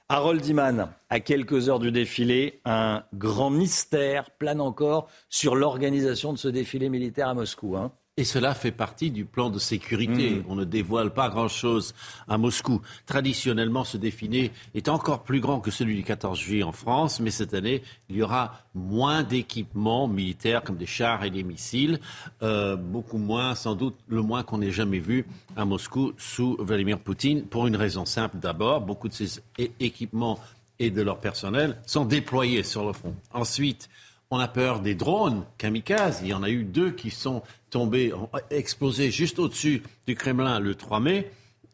Harold 0.10 0.46
Iman, 0.46 0.90
à 1.10 1.20
quelques 1.20 1.70
heures 1.70 1.80
du 1.80 1.92
défilé, 1.92 2.62
un 2.66 3.04
grand 3.16 3.50
mystère 3.50 4.30
plane 4.32 4.62
encore 4.62 5.10
sur 5.30 5.56
l'organisation 5.56 6.34
de 6.34 6.38
ce 6.38 6.50
défilé 6.50 6.90
militaire 6.90 7.30
à 7.30 7.34
Moscou. 7.34 7.76
Hein. 7.76 7.92
Et 8.16 8.26
cela 8.26 8.54
fait 8.54 8.72
partie 8.72 9.10
du 9.10 9.26
plan 9.26 9.50
de 9.50 9.58
sécurité. 9.58 10.36
Mmh. 10.36 10.44
On 10.48 10.56
ne 10.56 10.66
dévoile 10.66 11.12
pas 11.12 11.30
grand-chose 11.30 11.96
à 12.28 12.38
Moscou. 12.38 12.80
Traditionnellement, 13.08 13.84
ce 13.84 13.98
défilé 13.98 14.52
est 14.76 14.88
encore 14.88 15.24
plus 15.24 15.40
grand 15.40 15.60
que 15.60 15.72
celui 15.72 15.96
du 15.96 16.04
14 16.04 16.38
juillet 16.38 16.62
en 16.62 16.74
France, 16.74 17.20
mais 17.20 17.32
cette 17.32 17.56
année, 17.56 17.82
il 18.10 18.18
y 18.18 18.22
aura 18.22 18.54
moins 18.76 19.24
d'équipements 19.24 20.08
militaires 20.08 20.62
comme 20.62 20.78
des 20.78 20.86
chars 20.86 21.24
et 21.24 21.32
des 21.32 21.42
missiles, 21.42 22.00
euh, 22.44 22.76
beaucoup 22.76 23.18
moins, 23.18 23.56
sans 23.56 23.74
doute 23.74 23.96
le 24.08 24.22
moins 24.22 24.44
qu'on 24.44 24.62
ait 24.62 24.72
jamais 24.72 25.00
vu 25.00 25.26
à 25.56 25.66
Moscou 25.66 26.14
sous 26.20 26.56
Vladimir 26.60 27.00
Poutine, 27.00 27.48
pour 27.48 27.66
une 27.66 27.76
raison 27.76 28.06
simple 28.06 28.38
d'abord, 28.38 28.82
beaucoup 28.82 29.08
de 29.08 29.14
ces 29.14 29.42
équipements 29.80 30.40
et 30.78 30.92
de 30.92 31.02
leur 31.02 31.20
personnel 31.20 31.78
sont 31.88 32.06
déployés 32.06 32.62
sur 32.62 32.86
le 32.86 32.94
front. 32.94 33.16
Ensuite, 33.34 33.90
on 34.34 34.40
a 34.40 34.48
peur 34.48 34.80
des 34.80 34.96
drones 34.96 35.46
kamikazes. 35.60 36.22
Il 36.24 36.30
y 36.30 36.34
en 36.34 36.42
a 36.42 36.50
eu 36.50 36.64
deux 36.64 36.92
qui 36.92 37.12
sont 37.12 37.44
tombés, 37.70 38.12
explosés 38.50 39.12
juste 39.12 39.38
au-dessus 39.38 39.84
du 40.08 40.16
Kremlin 40.16 40.60
le 40.60 40.74
3 40.74 41.00
mai. 41.00 41.32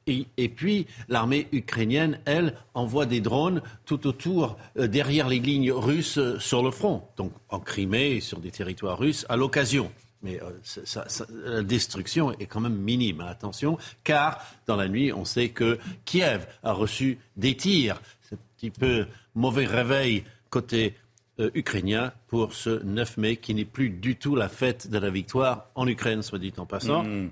Et, 0.08 0.50
puis, 0.50 0.88
l'armée 1.08 1.48
ukrainienne, 1.52 2.20
elle, 2.26 2.56
envoie 2.74 3.06
des 3.06 3.22
drones 3.22 3.62
tout 3.86 4.08
autour, 4.08 4.58
euh, 4.78 4.88
derrière 4.88 5.30
les 5.30 5.40
lignes 5.40 5.72
russes 5.72 6.18
euh, 6.18 6.40
sur 6.40 6.64
le 6.64 6.72
front, 6.72 7.04
donc 7.16 7.32
en 7.50 7.60
Crimée 7.60 8.20
sur 8.20 8.40
des 8.40 8.50
territoires 8.50 8.98
russes 8.98 9.26
à 9.30 9.38
l'occasion. 9.38 9.92
Mais 10.24 10.42
euh, 10.42 11.22
la 11.46 11.62
destruction 11.62 12.32
est 12.40 12.48
quand 12.48 12.60
même 12.60 12.76
minime, 12.76 13.22
hein, 13.22 13.28
attention, 13.28 13.78
car 14.04 14.44
dans 14.66 14.76
la 14.76 14.88
nuit, 14.88 15.14
on 15.14 15.26
sait 15.26 15.50
que 15.50 15.78
Kiev 16.06 16.48
a 16.64 16.74
reçu 16.74 17.20
des 17.38 17.56
tirs. 17.56 18.02
C'est 18.28 18.36
un 18.36 18.40
petit 18.58 18.72
peu 18.72 19.06
mauvais 19.36 19.68
réveil 19.68 20.24
côté 20.50 20.96
euh, 21.40 21.50
ukrainien 21.54 22.12
pour 22.28 22.54
ce 22.54 22.84
9 22.84 23.18
mai 23.18 23.38
qui 23.38 23.54
n'est 23.54 23.66
plus 23.66 23.90
du 23.90 24.16
tout 24.16 24.36
la 24.36 24.50
fête 24.50 24.90
de 24.90 24.98
la 24.98 25.10
victoire 25.10 25.68
en 25.76 25.88
Ukraine, 25.88 26.22
soit 26.22 26.40
dit 26.40 26.54
en 26.58 26.66
passant. 26.66 27.04
Mm. 27.04 27.30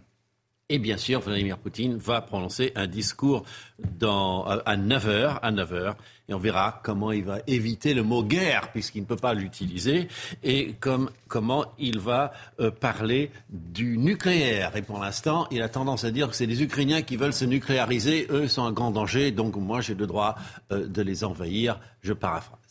Et 0.70 0.80
bien 0.80 0.98
sûr, 0.98 1.22
Vladimir 1.22 1.58
Poutine 1.58 1.96
va 1.96 2.20
prononcer 2.20 2.74
un 2.76 2.88
discours 2.88 3.46
dans, 3.80 4.44
à 4.44 4.76
9h, 4.76 5.40
à 5.42 5.52
9h, 5.54 5.96
et 6.28 6.34
on 6.34 6.40
verra 6.40 6.82
comment 6.84 7.14
il 7.14 7.24
va 7.24 7.40
éviter 7.48 7.94
le 7.94 8.04
mot 8.04 8.22
guerre, 8.22 8.70
puisqu'il 8.74 9.00
ne 9.00 9.06
peut 9.06 9.16
pas 9.16 9.34
l'utiliser, 9.34 10.10
et 10.44 10.74
comme, 10.82 11.10
comment 11.30 11.68
il 11.80 12.00
va 12.00 12.34
euh, 12.60 12.70
parler 12.70 13.32
du 13.50 13.98
nucléaire. 13.98 14.76
Et 14.76 14.82
pour 14.82 15.00
l'instant, 15.00 15.48
il 15.52 15.62
a 15.62 15.70
tendance 15.70 16.04
à 16.04 16.12
dire 16.12 16.28
que 16.28 16.36
c'est 16.36 16.46
les 16.46 16.62
Ukrainiens 16.62 17.02
qui 17.02 17.16
veulent 17.16 17.32
se 17.32 17.46
nucléariser, 17.46 18.28
eux 18.30 18.50
sont 18.50 18.66
un 18.66 18.74
grand 18.74 18.92
danger, 18.92 19.32
donc 19.32 19.56
moi 19.56 19.80
j'ai 19.80 19.96
le 19.96 20.06
droit 20.06 20.36
euh, 20.74 20.86
de 20.86 21.02
les 21.02 21.24
envahir, 21.24 21.80
je 22.02 22.12
paraphrase. 22.12 22.67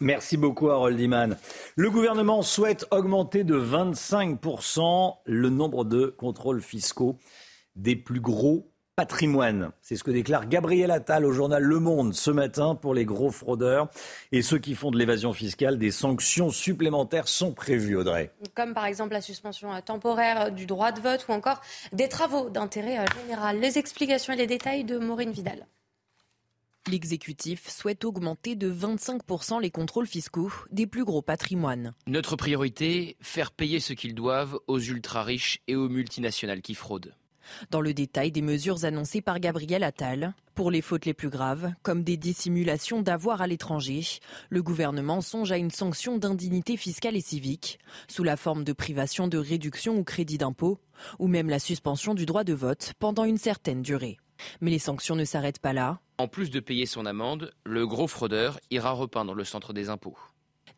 Merci 0.00 0.38
beaucoup, 0.38 0.70
Harold 0.70 0.98
Iman. 0.98 1.36
Le 1.76 1.90
gouvernement 1.90 2.40
souhaite 2.40 2.86
augmenter 2.90 3.44
de 3.44 3.60
25% 3.60 5.16
le 5.26 5.50
nombre 5.50 5.84
de 5.84 6.06
contrôles 6.06 6.62
fiscaux 6.62 7.18
des 7.76 7.96
plus 7.96 8.20
gros 8.20 8.70
patrimoines. 8.96 9.72
C'est 9.82 9.96
ce 9.96 10.04
que 10.04 10.10
déclare 10.10 10.48
Gabriel 10.48 10.90
Attal 10.90 11.24
au 11.24 11.32
journal 11.32 11.62
Le 11.62 11.80
Monde 11.80 12.14
ce 12.14 12.30
matin 12.30 12.74
pour 12.74 12.94
les 12.94 13.04
gros 13.04 13.30
fraudeurs 13.30 13.88
et 14.32 14.42
ceux 14.42 14.58
qui 14.58 14.74
font 14.74 14.90
de 14.90 14.98
l'évasion 14.98 15.32
fiscale. 15.34 15.78
Des 15.78 15.90
sanctions 15.90 16.50
supplémentaires 16.50 17.28
sont 17.28 17.52
prévues, 17.52 17.96
Audrey. 17.96 18.30
Comme 18.54 18.72
par 18.72 18.86
exemple 18.86 19.12
la 19.12 19.20
suspension 19.20 19.72
euh, 19.72 19.80
temporaire 19.80 20.50
du 20.50 20.66
droit 20.66 20.92
de 20.92 21.00
vote 21.00 21.26
ou 21.28 21.32
encore 21.32 21.60
des 21.92 22.08
travaux 22.08 22.50
d'intérêt 22.50 22.98
euh, 22.98 23.04
général. 23.22 23.60
Les 23.60 23.78
explications 23.78 24.32
et 24.32 24.36
les 24.36 24.46
détails 24.46 24.84
de 24.84 24.98
Maureen 24.98 25.30
Vidal. 25.30 25.66
L'exécutif 26.90 27.68
souhaite 27.68 28.04
augmenter 28.04 28.56
de 28.56 28.68
25% 28.68 29.60
les 29.60 29.70
contrôles 29.70 30.08
fiscaux 30.08 30.50
des 30.72 30.88
plus 30.88 31.04
gros 31.04 31.22
patrimoines. 31.22 31.94
Notre 32.08 32.34
priorité, 32.34 33.16
faire 33.20 33.52
payer 33.52 33.78
ce 33.78 33.92
qu'ils 33.92 34.16
doivent 34.16 34.58
aux 34.66 34.80
ultra-riches 34.80 35.60
et 35.68 35.76
aux 35.76 35.88
multinationales 35.88 36.62
qui 36.62 36.74
fraudent. 36.74 37.14
Dans 37.70 37.80
le 37.80 37.94
détail 37.94 38.32
des 38.32 38.42
mesures 38.42 38.84
annoncées 38.84 39.20
par 39.20 39.38
Gabriel 39.38 39.84
Attal, 39.84 40.34
pour 40.56 40.72
les 40.72 40.82
fautes 40.82 41.06
les 41.06 41.14
plus 41.14 41.30
graves, 41.30 41.72
comme 41.82 42.02
des 42.02 42.16
dissimulations 42.16 43.02
d'avoir 43.02 43.40
à 43.40 43.46
l'étranger, 43.46 44.02
le 44.48 44.62
gouvernement 44.62 45.20
songe 45.20 45.52
à 45.52 45.58
une 45.58 45.70
sanction 45.70 46.18
d'indignité 46.18 46.76
fiscale 46.76 47.16
et 47.16 47.20
civique, 47.20 47.78
sous 48.08 48.24
la 48.24 48.36
forme 48.36 48.64
de 48.64 48.72
privation 48.72 49.28
de 49.28 49.38
réduction 49.38 49.96
ou 49.96 50.02
crédit 50.02 50.38
d'impôt, 50.38 50.80
ou 51.20 51.28
même 51.28 51.50
la 51.50 51.60
suspension 51.60 52.14
du 52.14 52.26
droit 52.26 52.42
de 52.42 52.52
vote 52.52 52.94
pendant 52.98 53.24
une 53.24 53.38
certaine 53.38 53.82
durée. 53.82 54.18
Mais 54.60 54.70
les 54.70 54.78
sanctions 54.78 55.16
ne 55.16 55.24
s'arrêtent 55.24 55.58
pas 55.58 55.72
là. 55.72 55.98
En 56.18 56.28
plus 56.28 56.50
de 56.50 56.60
payer 56.60 56.86
son 56.86 57.06
amende, 57.06 57.52
le 57.64 57.86
gros 57.86 58.08
fraudeur 58.08 58.60
ira 58.70 58.92
repeindre 58.92 59.34
le 59.34 59.44
centre 59.44 59.72
des 59.72 59.88
impôts. 59.88 60.18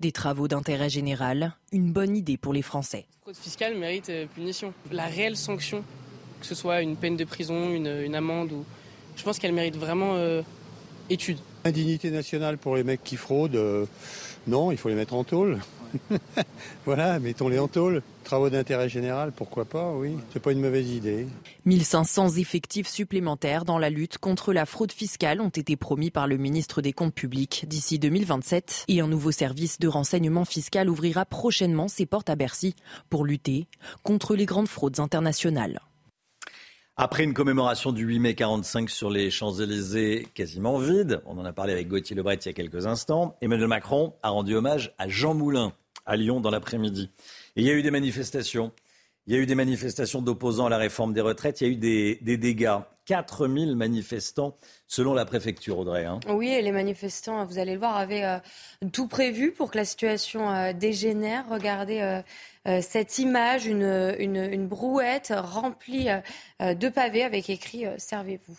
Des 0.01 0.13
travaux 0.13 0.49
d'intérêt 0.49 0.91
général, 0.91 1.55
une 1.73 1.93
bonne 1.93 2.17
idée 2.17 2.37
pour 2.37 2.53
les 2.53 2.63
Français. 2.63 3.07
La 3.11 3.23
fraude 3.23 3.37
fiscale 3.37 3.77
mérite 3.77 4.09
euh, 4.09 4.27
punition. 4.27 4.73
La 4.91 5.07
réelle 5.07 5.37
sanction, 5.37 5.85
que 6.41 6.47
ce 6.47 6.55
soit 6.55 6.83
une 6.83 6.97
peine 6.97 7.17
de 7.17 7.25
prison, 7.25 7.73
une, 7.73 8.15
amende, 8.15 8.53
ou... 8.53 8.65
je 9.17 9.23
pense 9.23 9.39
qu'elle 9.39 9.53
mérite 9.53 9.77
vraiment 9.77 10.15
euh, 10.17 10.43
étude. 11.11 11.39
Indignité 11.65 12.11
nationale 12.11 12.59
pour 12.59 12.75
les 12.77 12.85
mecs 12.85 13.05
qui 13.05 13.17
fraudent, 13.17 13.57
euh, 13.57 13.87
non, 14.47 14.73
il 14.73 14.79
faut 14.79 14.89
les 14.89 14.97
mettre 14.97 15.15
en 15.15 15.25
tôle. 15.25 15.61
voilà, 16.85 17.19
mettons-les 17.19 17.59
en 17.59 17.69
tôle. 17.69 18.03
Travaux 18.25 18.51
d'intérêt 18.51 18.89
général, 18.89 19.33
pourquoi 19.33 19.65
pas, 19.65 19.93
oui. 19.93 20.17
C'est 20.33 20.41
pas 20.41 20.53
une 20.53 20.61
mauvaise 20.61 20.91
idée. 20.91 21.27
1500 21.65 22.37
effectifs 22.37 22.89
supplémentaires 22.89 23.65
dans 23.65 23.79
la 23.79 23.91
lutte 23.91 24.19
contre 24.19 24.53
la 24.53 24.67
fraude 24.67 24.93
fiscale 24.93 25.41
ont 25.41 25.49
été 25.49 25.77
promis 25.77 26.11
par 26.11 26.27
le 26.27 26.37
ministre 26.37 26.83
des 26.83 26.93
Comptes 26.93 27.15
publics 27.15 27.65
d'ici 27.67 27.99
2027 27.99 28.85
et 28.89 29.01
un 29.01 29.09
nouveau 29.09 29.33
service 29.33 29.79
de 29.79 29.89
renseignement 29.89 30.45
fiscal 30.45 30.89
ouvrira 30.89 31.25
prochainement 31.25 31.89
ses 31.89 32.07
portes 32.07 32.31
à 32.31 32.37
Bercy 32.37 32.75
pour 33.11 33.25
lutter 33.25 33.67
contre 34.03 34.37
les 34.37 34.47
grandes 34.47 34.69
fraudes 34.69 35.01
internationales. 35.01 35.81
Après 36.99 37.25
une 37.25 37.33
commémoration 37.33 37.91
du 37.91 38.05
8 38.05 38.19
mai 38.19 38.35
45 38.35 38.91
sur 38.91 39.09
les 39.09 39.31
Champs-Élysées 39.31 40.29
quasiment 40.35 40.77
vide, 40.77 41.23
on 41.25 41.39
en 41.39 41.45
a 41.47 41.53
parlé 41.55 41.73
avec 41.73 41.89
Gauthier 41.89 42.15
Lebret 42.15 42.35
il 42.35 42.47
y 42.47 42.49
a 42.51 42.53
quelques 42.53 42.87
instants, 42.87 43.35
Emmanuel 43.41 43.69
Macron 43.69 44.13
a 44.23 44.29
rendu 44.29 44.55
hommage 44.55 44.95
à 44.99 45.09
Jean 45.09 45.33
Moulin 45.33 45.73
à 46.07 46.17
Lyon 46.17 46.41
dans 46.41 46.51
l'après-midi. 46.51 47.11
Et 47.57 47.63
il 47.63 47.67
y 47.67 47.71
a 47.71 47.75
eu 47.75 47.83
des 47.83 47.91
manifestations. 47.91 48.73
Il 49.27 49.35
y 49.35 49.37
a 49.37 49.41
eu 49.41 49.47
des 49.47 49.55
manifestations 49.55 50.21
d'opposants 50.21 50.67
à 50.67 50.71
la 50.71 50.79
réforme 50.79 51.13
des 51.13 51.21
retraites. 51.21 51.61
Il 51.61 51.67
y 51.67 51.71
a 51.71 51.73
eu 51.73 51.77
des, 51.77 52.19
des 52.23 52.37
dégâts. 52.37 52.79
4000 53.07 53.75
manifestants 53.75 54.57
selon 54.87 55.15
la 55.15 55.25
préfecture, 55.25 55.79
Audrey. 55.79 56.05
Hein. 56.05 56.21
Oui, 56.29 56.49
et 56.49 56.63
les 56.63 56.73
manifestants, 56.73 57.45
vous 57.45 57.59
allez 57.59 57.73
le 57.73 57.79
voir, 57.79 57.97
avaient 57.97 58.25
euh, 58.25 58.39
tout 58.93 59.09
prévu 59.09 59.53
pour 59.53 59.71
que 59.71 59.79
la 59.79 59.85
situation 59.85 60.51
euh, 60.51 60.73
dégénère. 60.73 61.49
Regardez 61.51 62.23
euh, 62.67 62.81
cette 62.81 63.19
image, 63.19 63.67
une, 63.67 64.67
brouette 64.69 65.33
remplie 65.37 66.09
de 66.61 66.89
pavés 66.89 67.25
avec 67.25 67.51
écrit 67.51 67.87
Servez-vous. 67.99 68.57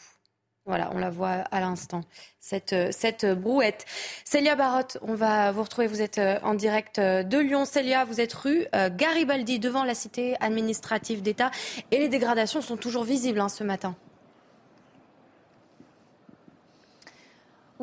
Voilà, 0.66 0.91
on 0.93 0.97
la 0.97 1.09
voit 1.09 1.43
à 1.51 1.59
l'instant, 1.59 2.05
cette, 2.39 2.72
euh, 2.72 2.88
cette 2.91 3.26
brouette. 3.26 3.86
Célia 4.24 4.55
Barotte, 4.55 4.97
on 5.01 5.14
va 5.14 5.51
vous 5.51 5.61
retrouver, 5.61 5.88
vous 5.88 6.01
êtes 6.01 6.20
euh, 6.20 6.39
en 6.41 6.53
direct 6.53 6.99
euh, 6.99 7.22
de 7.22 7.38
Lyon. 7.38 7.66
Célia, 7.66 8.05
vous 8.05 8.22
êtes 8.22 8.34
rue 8.34 8.66
Garibaldi, 8.95 9.59
devant 9.59 9.84
la 9.84 9.93
cité 9.93 10.36
administrative 10.39 11.22
d'État, 11.22 11.51
et 11.91 11.99
les 11.99 12.07
dégradations 12.07 12.61
sont 12.61 12.78
toujours 12.78 13.03
visibles 13.03 13.41
hein, 13.41 13.49
ce 13.49 13.66
matin. 13.66 13.95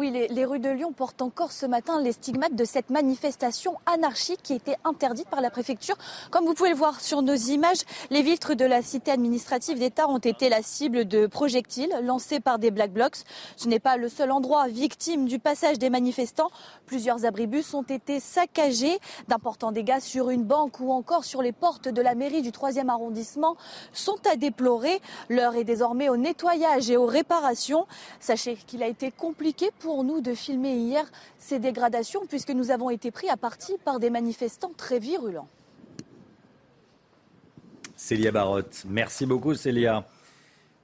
Oui, 0.00 0.10
les, 0.30 0.44
rues 0.46 0.60
de 0.60 0.70
Lyon 0.70 0.94
portent 0.94 1.20
encore 1.20 1.52
ce 1.52 1.66
matin 1.66 2.00
les 2.00 2.12
stigmates 2.12 2.54
de 2.54 2.64
cette 2.64 2.88
manifestation 2.88 3.76
anarchique 3.84 4.40
qui 4.42 4.54
était 4.54 4.78
interdite 4.82 5.28
par 5.28 5.42
la 5.42 5.50
préfecture. 5.50 5.94
Comme 6.30 6.46
vous 6.46 6.54
pouvez 6.54 6.70
le 6.70 6.74
voir 6.74 7.02
sur 7.02 7.20
nos 7.20 7.34
images, 7.34 7.82
les 8.08 8.22
vitres 8.22 8.54
de 8.54 8.64
la 8.64 8.80
cité 8.80 9.10
administrative 9.10 9.78
d'État 9.78 10.08
ont 10.08 10.16
été 10.16 10.48
la 10.48 10.62
cible 10.62 11.06
de 11.06 11.26
projectiles 11.26 11.94
lancés 12.02 12.40
par 12.40 12.58
des 12.58 12.70
black 12.70 12.94
blocs. 12.94 13.18
Ce 13.58 13.68
n'est 13.68 13.78
pas 13.78 13.98
le 13.98 14.08
seul 14.08 14.30
endroit 14.30 14.68
victime 14.68 15.26
du 15.26 15.38
passage 15.38 15.78
des 15.78 15.90
manifestants. 15.90 16.50
Plusieurs 16.86 17.26
abribus 17.26 17.74
ont 17.74 17.82
été 17.82 18.20
saccagés. 18.20 18.98
D'importants 19.28 19.70
dégâts 19.70 20.00
sur 20.00 20.30
une 20.30 20.44
banque 20.44 20.80
ou 20.80 20.92
encore 20.92 21.24
sur 21.24 21.42
les 21.42 21.52
portes 21.52 21.88
de 21.88 22.00
la 22.00 22.14
mairie 22.14 22.40
du 22.40 22.52
3e 22.52 22.88
arrondissement 22.88 23.54
sont 23.92 24.16
à 24.32 24.36
déplorer. 24.36 25.02
L'heure 25.28 25.56
est 25.56 25.64
désormais 25.64 26.08
au 26.08 26.16
nettoyage 26.16 26.90
et 26.90 26.96
aux 26.96 27.04
réparations. 27.04 27.86
Sachez 28.18 28.56
qu'il 28.66 28.82
a 28.82 28.86
été 28.86 29.10
compliqué 29.10 29.68
pour 29.78 29.89
pour 29.90 30.04
nous 30.04 30.20
de 30.20 30.34
filmer 30.34 30.76
hier 30.76 31.04
ces 31.36 31.58
dégradations 31.58 32.24
puisque 32.28 32.50
nous 32.50 32.70
avons 32.70 32.90
été 32.90 33.10
pris 33.10 33.28
à 33.28 33.36
partie 33.36 33.74
par 33.84 33.98
des 33.98 34.08
manifestants 34.08 34.70
très 34.76 35.00
virulents. 35.00 35.48
Célia 37.96 38.30
Barotte, 38.30 38.84
merci 38.88 39.26
beaucoup 39.26 39.56
Célia. 39.56 40.06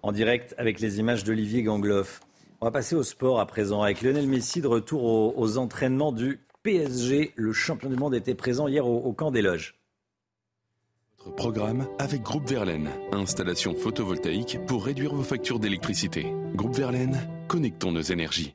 En 0.02 0.10
direct 0.10 0.56
avec 0.58 0.80
les 0.80 0.98
images 0.98 1.22
d'Olivier 1.22 1.62
Gangloff. 1.62 2.18
On 2.60 2.64
va 2.66 2.72
passer 2.72 2.96
au 2.96 3.04
sport 3.04 3.38
à 3.38 3.46
présent 3.46 3.80
avec 3.80 4.02
Lionel 4.02 4.26
Messi 4.26 4.60
de 4.60 4.66
retour 4.66 5.04
aux, 5.38 5.56
entraînements 5.56 6.10
du 6.10 6.40
PSG. 6.64 7.32
Le 7.36 7.52
champion 7.52 7.88
du 7.88 7.94
monde 7.94 8.16
était 8.16 8.34
présent 8.34 8.66
hier 8.66 8.88
au, 8.88 8.96
au 8.96 9.12
camp 9.12 9.30
des 9.30 9.40
loges. 9.40 9.78
Notre 11.20 11.36
programme 11.36 11.86
avec 12.00 12.22
Groupe 12.22 12.48
Verlaine. 12.48 12.90
Installation 13.12 13.76
photovoltaïque 13.76 14.58
pour 14.66 14.84
réduire 14.84 15.14
vos 15.14 15.22
factures 15.22 15.60
d'électricité. 15.60 16.26
Groupe 16.56 16.74
Verlaine, 16.74 17.20
connectons 17.46 17.92
nos 17.92 18.02
énergies. 18.02 18.52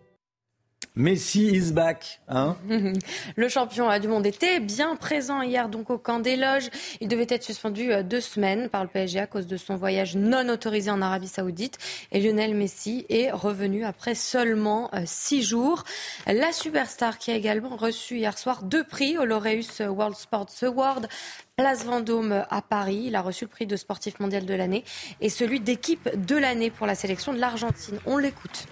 Messi 0.98 1.48
is 1.56 1.72
back. 1.72 2.20
Hein 2.28 2.58
le 3.38 3.48
champion 3.48 3.90
euh, 3.90 3.98
du 3.98 4.10
monde 4.10 4.26
était 4.26 4.60
bien 4.60 4.98
présent 4.98 5.42
hier 5.42 5.70
donc 5.70 5.90
au 5.90 5.98
camp 5.98 6.20
des 6.20 6.36
loges. 6.36 6.70
Il 7.00 7.08
devait 7.08 7.28
être 7.30 7.44
suspendu 7.44 7.94
euh, 7.94 8.04
deux 8.04 8.20
semaines 8.20 8.68
par 8.68 8.84
le 8.84 8.90
PSG 8.90 9.20
à 9.20 9.26
cause 9.26 9.48
de 9.48 9.56
son 9.56 9.78
voyage 9.78 10.18
non 10.18 10.50
autorisé 10.50 10.92
en 10.92 11.02
Arabie 11.02 11.30
Saoudite. 11.30 11.78
Et 12.12 12.20
Lionel 12.20 12.56
Messi 12.56 13.06
est 13.08 13.32
revenu 13.32 13.86
après 13.86 14.16
seulement 14.16 14.90
euh, 14.94 15.04
six 15.06 15.44
jours. 15.44 15.86
La 16.28 16.52
superstar 16.52 17.18
qui 17.18 17.32
a 17.32 17.36
également 17.36 17.78
reçu 17.78 18.18
hier 18.18 18.38
soir 18.38 18.62
deux 18.62 18.84
prix 18.84 19.18
au 19.18 19.24
Laureus 19.24 19.80
World 19.80 20.18
Sports 20.18 20.52
Award. 20.64 21.08
Place 21.56 21.86
Vendôme 21.86 22.44
à 22.50 22.62
Paris. 22.62 23.04
Il 23.06 23.16
a 23.16 23.22
reçu 23.22 23.46
le 23.46 23.50
prix 23.50 23.66
de 23.66 23.78
sportif 23.78 24.20
mondial 24.20 24.46
de 24.46 24.54
l'année 24.54 24.84
et 25.22 25.30
celui 25.30 25.62
d'équipe 25.62 26.10
de 26.26 26.36
l'année 26.36 26.70
pour 26.70 26.86
la 26.86 26.96
sélection 26.96 27.32
de 27.32 27.40
l'Argentine. 27.40 28.00
On 28.06 28.18
l'écoute. 28.18 28.68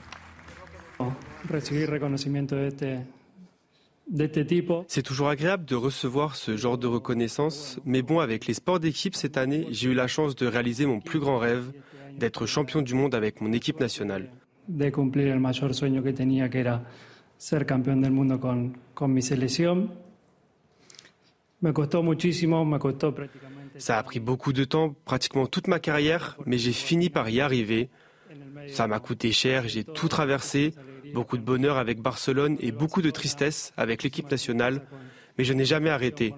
C'est 4.87 5.03
toujours 5.03 5.29
agréable 5.29 5.65
de 5.65 5.75
recevoir 5.75 6.35
ce 6.35 6.57
genre 6.57 6.77
de 6.77 6.87
reconnaissance, 6.87 7.79
mais 7.85 8.01
bon, 8.01 8.19
avec 8.19 8.47
les 8.47 8.53
sports 8.53 8.79
d'équipe 8.79 9.15
cette 9.15 9.37
année, 9.37 9.67
j'ai 9.71 9.89
eu 9.89 9.93
la 9.93 10.07
chance 10.07 10.35
de 10.35 10.47
réaliser 10.47 10.85
mon 10.85 10.99
plus 10.99 11.19
grand 11.19 11.37
rêve, 11.37 11.71
d'être 12.17 12.45
champion 12.45 12.81
du 12.81 12.93
monde 12.93 13.15
avec 13.15 13.39
mon 13.41 13.53
équipe 13.53 13.79
nationale. 13.79 14.29
De 14.67 14.89
cumplir 14.91 15.27
el 15.29 15.39
mayor 15.39 15.73
sueño 15.73 16.03
que 16.03 16.13
tenía, 16.13 16.47
que 16.49 16.59
era 16.59 16.83
ser 17.37 17.65
campeón 17.65 18.01
del 18.01 18.11
mundo 18.11 18.39
con, 18.39 18.77
con 18.93 19.11
mi 19.11 19.21
selección. 19.21 19.89
Me 21.61 21.73
costó 21.73 22.03
muchísimo, 22.03 22.63
me 22.65 22.77
costó 22.77 23.13
prácticamente. 23.13 23.79
Ça 23.79 23.97
a 23.97 24.03
pris 24.03 24.19
beaucoup 24.19 24.53
de 24.53 24.65
temps, 24.65 24.93
pratiquement 25.05 25.47
toute 25.47 25.67
ma 25.67 25.79
carrière, 25.79 26.37
mais 26.45 26.57
j'ai 26.57 26.73
fini 26.73 27.09
par 27.09 27.29
y 27.29 27.39
arriver. 27.39 27.89
Ça 28.67 28.87
m'a 28.87 28.99
coûté 28.99 29.31
cher, 29.31 29.67
j'ai 29.67 29.83
tout 29.83 30.07
traversé, 30.07 30.73
beaucoup 31.13 31.37
de 31.37 31.43
bonheur 31.43 31.77
avec 31.77 32.01
Barcelone 32.01 32.57
et 32.59 32.71
beaucoup 32.71 33.01
de 33.01 33.11
tristesse 33.11 33.73
avec 33.77 34.03
l'équipe 34.03 34.29
nationale, 34.29 34.81
mais 35.37 35.43
je 35.43 35.53
n'ai 35.53 35.65
jamais 35.65 35.89
arrêté. 35.89 36.33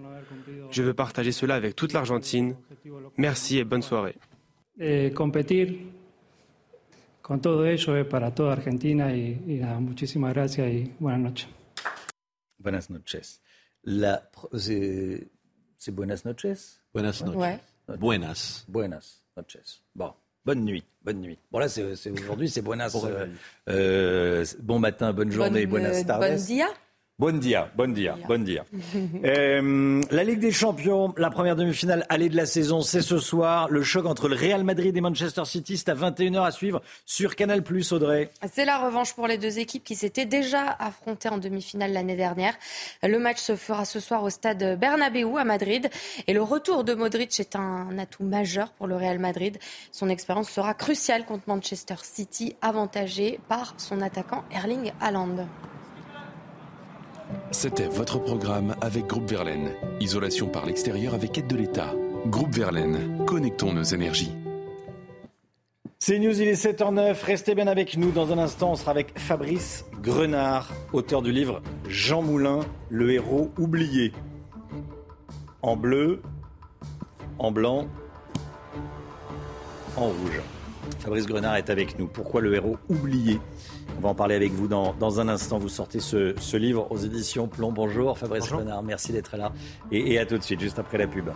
Je 0.71 0.83
veux 0.83 0.93
partager 0.93 1.31
cela 1.31 1.55
avec 1.55 1.75
toute 1.75 1.93
l'Argentine. 1.93 2.55
Merci 3.17 3.57
et 3.57 3.63
bonne 3.63 3.81
soirée. 3.81 4.15
eh, 4.79 5.11
competir 5.13 5.77
con 7.21 7.39
todo 7.39 7.65
eso 7.65 7.95
es 7.97 8.05
para 8.05 8.31
toda 8.33 8.53
Argentina 8.53 9.13
y, 9.15 9.39
y 9.47 9.55
nada, 9.59 9.79
muchísimas 9.79 10.33
gracias 10.33 10.71
y 10.71 10.91
buenas 10.99 11.21
noches. 11.21 11.47
Buenas 12.59 12.89
noches. 12.89 13.41
La, 13.83 14.29
c'est, 14.57 15.27
c'est 15.77 15.93
buenas 15.93 16.25
noches 16.25 16.81
Buenas 16.93 17.21
noches. 17.23 17.35
Ouais. 17.37 17.59
Buenas. 17.99 18.65
Buenas 18.67 19.23
noches. 19.35 19.81
Bon, 19.95 20.13
bonne 20.45 20.63
nuit, 20.65 20.83
bonne 21.03 21.19
nuit. 21.21 21.37
Bon 21.51 21.59
là, 21.59 21.67
c'est, 21.69 21.83
aujourd'hui, 22.11 22.49
c'est 22.49 22.61
buenas. 22.61 22.95
euh, 23.05 23.27
euh, 23.69 24.45
bon 24.61 24.79
matin, 24.79 25.13
bonne 25.13 25.31
journée, 25.31 25.65
Bonne, 25.65 25.81
buenas 25.83 26.01
euh, 26.01 26.03
tardes. 26.05 26.21
bonne 26.21 26.35
dia. 26.37 26.67
Bon 27.21 27.37
dia, 27.37 27.69
bon 27.75 27.93
dia, 27.93 28.17
bon 28.27 28.43
dia. 28.43 28.65
Euh, 29.23 30.01
la 30.09 30.23
Ligue 30.23 30.39
des 30.39 30.51
Champions, 30.51 31.13
la 31.17 31.29
première 31.29 31.55
demi-finale 31.55 32.03
allée 32.09 32.29
de 32.29 32.35
la 32.35 32.47
saison, 32.47 32.81
c'est 32.81 33.03
ce 33.03 33.19
soir. 33.19 33.69
Le 33.69 33.83
choc 33.83 34.07
entre 34.07 34.27
le 34.27 34.35
Real 34.35 34.63
Madrid 34.63 34.97
et 34.97 35.01
Manchester 35.01 35.45
City, 35.45 35.77
c'est 35.77 35.89
à 35.89 35.93
21h 35.93 36.43
à 36.43 36.49
suivre 36.49 36.81
sur 37.05 37.35
Canal+, 37.35 37.61
Audrey. 37.91 38.31
C'est 38.51 38.65
la 38.65 38.79
revanche 38.79 39.13
pour 39.13 39.27
les 39.27 39.37
deux 39.37 39.59
équipes 39.59 39.83
qui 39.83 39.93
s'étaient 39.93 40.25
déjà 40.25 40.65
affrontées 40.79 41.29
en 41.29 41.37
demi-finale 41.37 41.93
l'année 41.93 42.15
dernière. 42.15 42.55
Le 43.03 43.19
match 43.19 43.37
se 43.37 43.55
fera 43.55 43.85
ce 43.85 43.99
soir 43.99 44.23
au 44.23 44.31
stade 44.31 44.79
Bernabéu 44.79 45.37
à 45.37 45.43
Madrid. 45.43 45.91
Et 46.25 46.33
le 46.33 46.41
retour 46.41 46.83
de 46.83 46.95
Modric 46.95 47.39
est 47.39 47.55
un 47.55 47.99
atout 47.99 48.23
majeur 48.23 48.71
pour 48.71 48.87
le 48.87 48.95
Real 48.95 49.19
Madrid. 49.19 49.59
Son 49.91 50.09
expérience 50.09 50.49
sera 50.49 50.73
cruciale 50.73 51.25
contre 51.25 51.43
Manchester 51.45 51.97
City, 52.01 52.55
avantagé 52.63 53.39
par 53.47 53.75
son 53.77 54.01
attaquant 54.01 54.43
Erling 54.51 54.91
Haaland. 54.99 55.45
C'était 57.51 57.87
votre 57.87 58.19
programme 58.19 58.75
avec 58.81 59.07
Groupe 59.07 59.29
Verlaine. 59.29 59.71
Isolation 59.99 60.47
par 60.47 60.65
l'extérieur 60.65 61.13
avec 61.13 61.37
aide 61.37 61.47
de 61.47 61.55
l'État. 61.55 61.93
Groupe 62.27 62.53
Verlaine, 62.53 63.25
connectons 63.25 63.73
nos 63.73 63.83
énergies. 63.83 64.31
C'est 65.99 66.17
News, 66.17 66.41
il 66.41 66.47
est 66.47 66.65
7h09. 66.65 67.23
Restez 67.23 67.53
bien 67.53 67.67
avec 67.67 67.95
nous. 67.95 68.11
Dans 68.11 68.31
un 68.31 68.37
instant, 68.37 68.71
on 68.71 68.75
sera 68.75 68.89
avec 68.89 69.19
Fabrice 69.19 69.85
Grenard, 70.01 70.71
auteur 70.93 71.21
du 71.21 71.31
livre 71.31 71.61
Jean 71.87 72.23
Moulin, 72.23 72.61
le 72.89 73.11
héros 73.11 73.51
oublié. 73.59 74.11
En 75.61 75.75
bleu, 75.75 76.21
en 77.37 77.51
blanc, 77.51 77.87
en 79.95 80.07
rouge. 80.07 80.41
Fabrice 80.99 81.27
Grenard 81.27 81.57
est 81.57 81.69
avec 81.69 81.99
nous. 81.99 82.07
Pourquoi 82.07 82.41
le 82.41 82.55
héros 82.55 82.77
oublié? 82.89 83.39
On 83.97 84.01
va 84.01 84.09
en 84.09 84.15
parler 84.15 84.35
avec 84.35 84.51
vous 84.51 84.67
dans, 84.67 84.93
dans 84.93 85.19
un 85.19 85.27
instant. 85.27 85.57
Vous 85.59 85.69
sortez 85.69 85.99
ce, 85.99 86.33
ce 86.39 86.57
livre 86.57 86.91
aux 86.91 86.97
éditions 86.97 87.47
Plomb. 87.47 87.71
Bonjour 87.71 88.17
Fabrice 88.17 88.49
Grenard, 88.49 88.83
merci 88.83 89.11
d'être 89.11 89.37
là. 89.37 89.51
Et, 89.91 90.13
et 90.13 90.19
à 90.19 90.25
tout 90.25 90.37
de 90.37 90.43
suite, 90.43 90.59
juste 90.59 90.79
après 90.79 90.97
la 90.97 91.07
pub. 91.07 91.29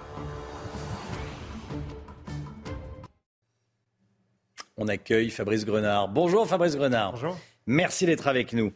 On 4.77 4.87
accueille 4.87 5.29
Fabrice 5.29 5.65
Grenard. 5.65 6.07
Bonjour 6.09 6.47
Fabrice 6.47 6.75
Grenard. 6.75 7.11
Bonjour. 7.13 7.37
Merci 7.67 8.05
d'être 8.05 8.27
avec 8.27 8.53
nous. 8.53 8.73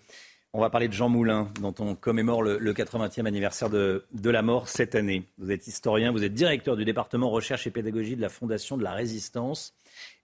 On 0.54 0.62
va 0.62 0.70
parler 0.72 0.88
de 0.88 0.94
Jean 0.94 1.10
Moulin, 1.10 1.52
dont 1.62 1.76
on 1.80 1.94
commémore 1.94 2.42
le, 2.42 2.58
le 2.58 2.74
80e 2.74 3.28
anniversaire 3.28 3.70
de, 3.70 4.06
de 4.14 4.30
la 4.32 4.42
mort 4.42 4.68
cette 4.68 4.96
année. 4.96 5.24
Vous 5.38 5.52
êtes 5.52 5.68
historien, 5.68 6.12
vous 6.12 6.24
êtes 6.24 6.34
directeur 6.34 6.76
du 6.76 6.86
département 6.86 7.30
recherche 7.30 7.68
et 7.68 7.72
pédagogie 7.72 8.16
de 8.16 8.22
la 8.22 8.30
Fondation 8.30 8.76
de 8.76 8.84
la 8.84 8.94
Résistance. 8.94 9.76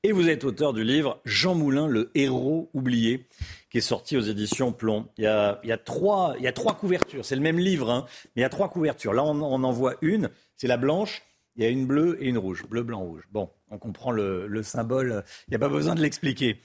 Et 0.04 0.12
vous 0.12 0.30
êtes 0.30 0.44
auteur 0.44 0.74
du 0.74 0.84
livre 0.84 1.20
Jean 1.26 1.56
Moulin, 1.56 1.88
le 1.88 2.12
héros 2.14 2.70
oublié, 2.74 3.26
qui 3.70 3.80
est 3.80 3.82
sorti 3.82 4.18
aux 4.18 4.22
éditions 4.22 4.72
Plomb. 4.72 5.08
Il 5.18 5.24
y 5.24 5.28
a, 5.28 5.78
trois, 5.78 6.36
couvertures. 6.80 7.26
C'est 7.26 7.36
le 7.36 7.42
même 7.42 7.58
livre, 7.58 7.90
hein, 7.90 8.06
mais 8.28 8.32
il 8.38 8.42
y 8.42 8.46
a 8.46 8.50
trois 8.50 8.70
couvertures. 8.70 9.14
Là, 9.14 9.24
on, 9.24 9.42
en 9.42 9.72
voit 9.72 9.96
une. 10.02 10.30
C'est 10.58 10.68
la 10.68 10.78
blanche. 10.78 11.24
Il 11.56 11.64
y 11.64 11.66
a 11.66 11.70
une 11.70 11.88
bleue 11.88 12.18
et 12.22 12.28
une 12.28 12.38
rouge. 12.38 12.66
Bleu, 12.70 12.84
blanc, 12.84 13.00
rouge. 13.00 13.24
Bon, 13.32 13.50
on 13.72 13.78
comprend 13.78 14.12
le, 14.12 14.46
le 14.46 14.62
symbole. 14.62 15.24
Il 15.48 15.52
n'y 15.52 15.56
a 15.56 15.60
pas 15.60 15.70
besoin 15.70 15.96
de 15.96 16.02
l'expliquer. 16.02 16.62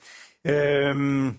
Euh, 0.46 1.30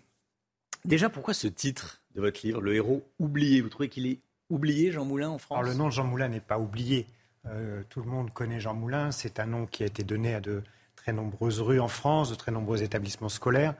déjà, 0.85 1.09
pourquoi 1.09 1.33
ce 1.33 1.47
titre 1.47 2.01
de 2.15 2.21
votre 2.21 2.45
livre, 2.45 2.61
Le 2.61 2.73
héros 2.73 3.03
oublié? 3.19 3.61
Vous 3.61 3.69
trouvez 3.69 3.89
qu'il 3.89 4.07
est 4.07 4.19
oublié, 4.49 4.91
Jean 4.91 5.05
Moulin, 5.05 5.29
en 5.29 5.37
France? 5.37 5.59
Alors, 5.59 5.71
le 5.71 5.77
nom 5.77 5.87
de 5.87 5.91
Jean 5.93 6.05
Moulin 6.05 6.29
n'est 6.29 6.39
pas 6.39 6.59
oublié. 6.59 7.05
Euh, 7.45 7.83
tout 7.89 8.01
le 8.01 8.09
monde 8.09 8.31
connaît 8.31 8.59
Jean 8.59 8.73
Moulin. 8.73 9.11
C'est 9.11 9.39
un 9.39 9.45
nom 9.45 9.65
qui 9.65 9.83
a 9.83 9.85
été 9.85 10.03
donné 10.03 10.33
à 10.33 10.39
de 10.41 10.63
très 11.01 11.13
nombreuses 11.13 11.61
rues 11.61 11.79
en 11.79 11.87
France, 11.87 12.29
de 12.29 12.35
très 12.35 12.51
nombreux 12.51 12.83
établissements 12.83 13.29
scolaires. 13.29 13.73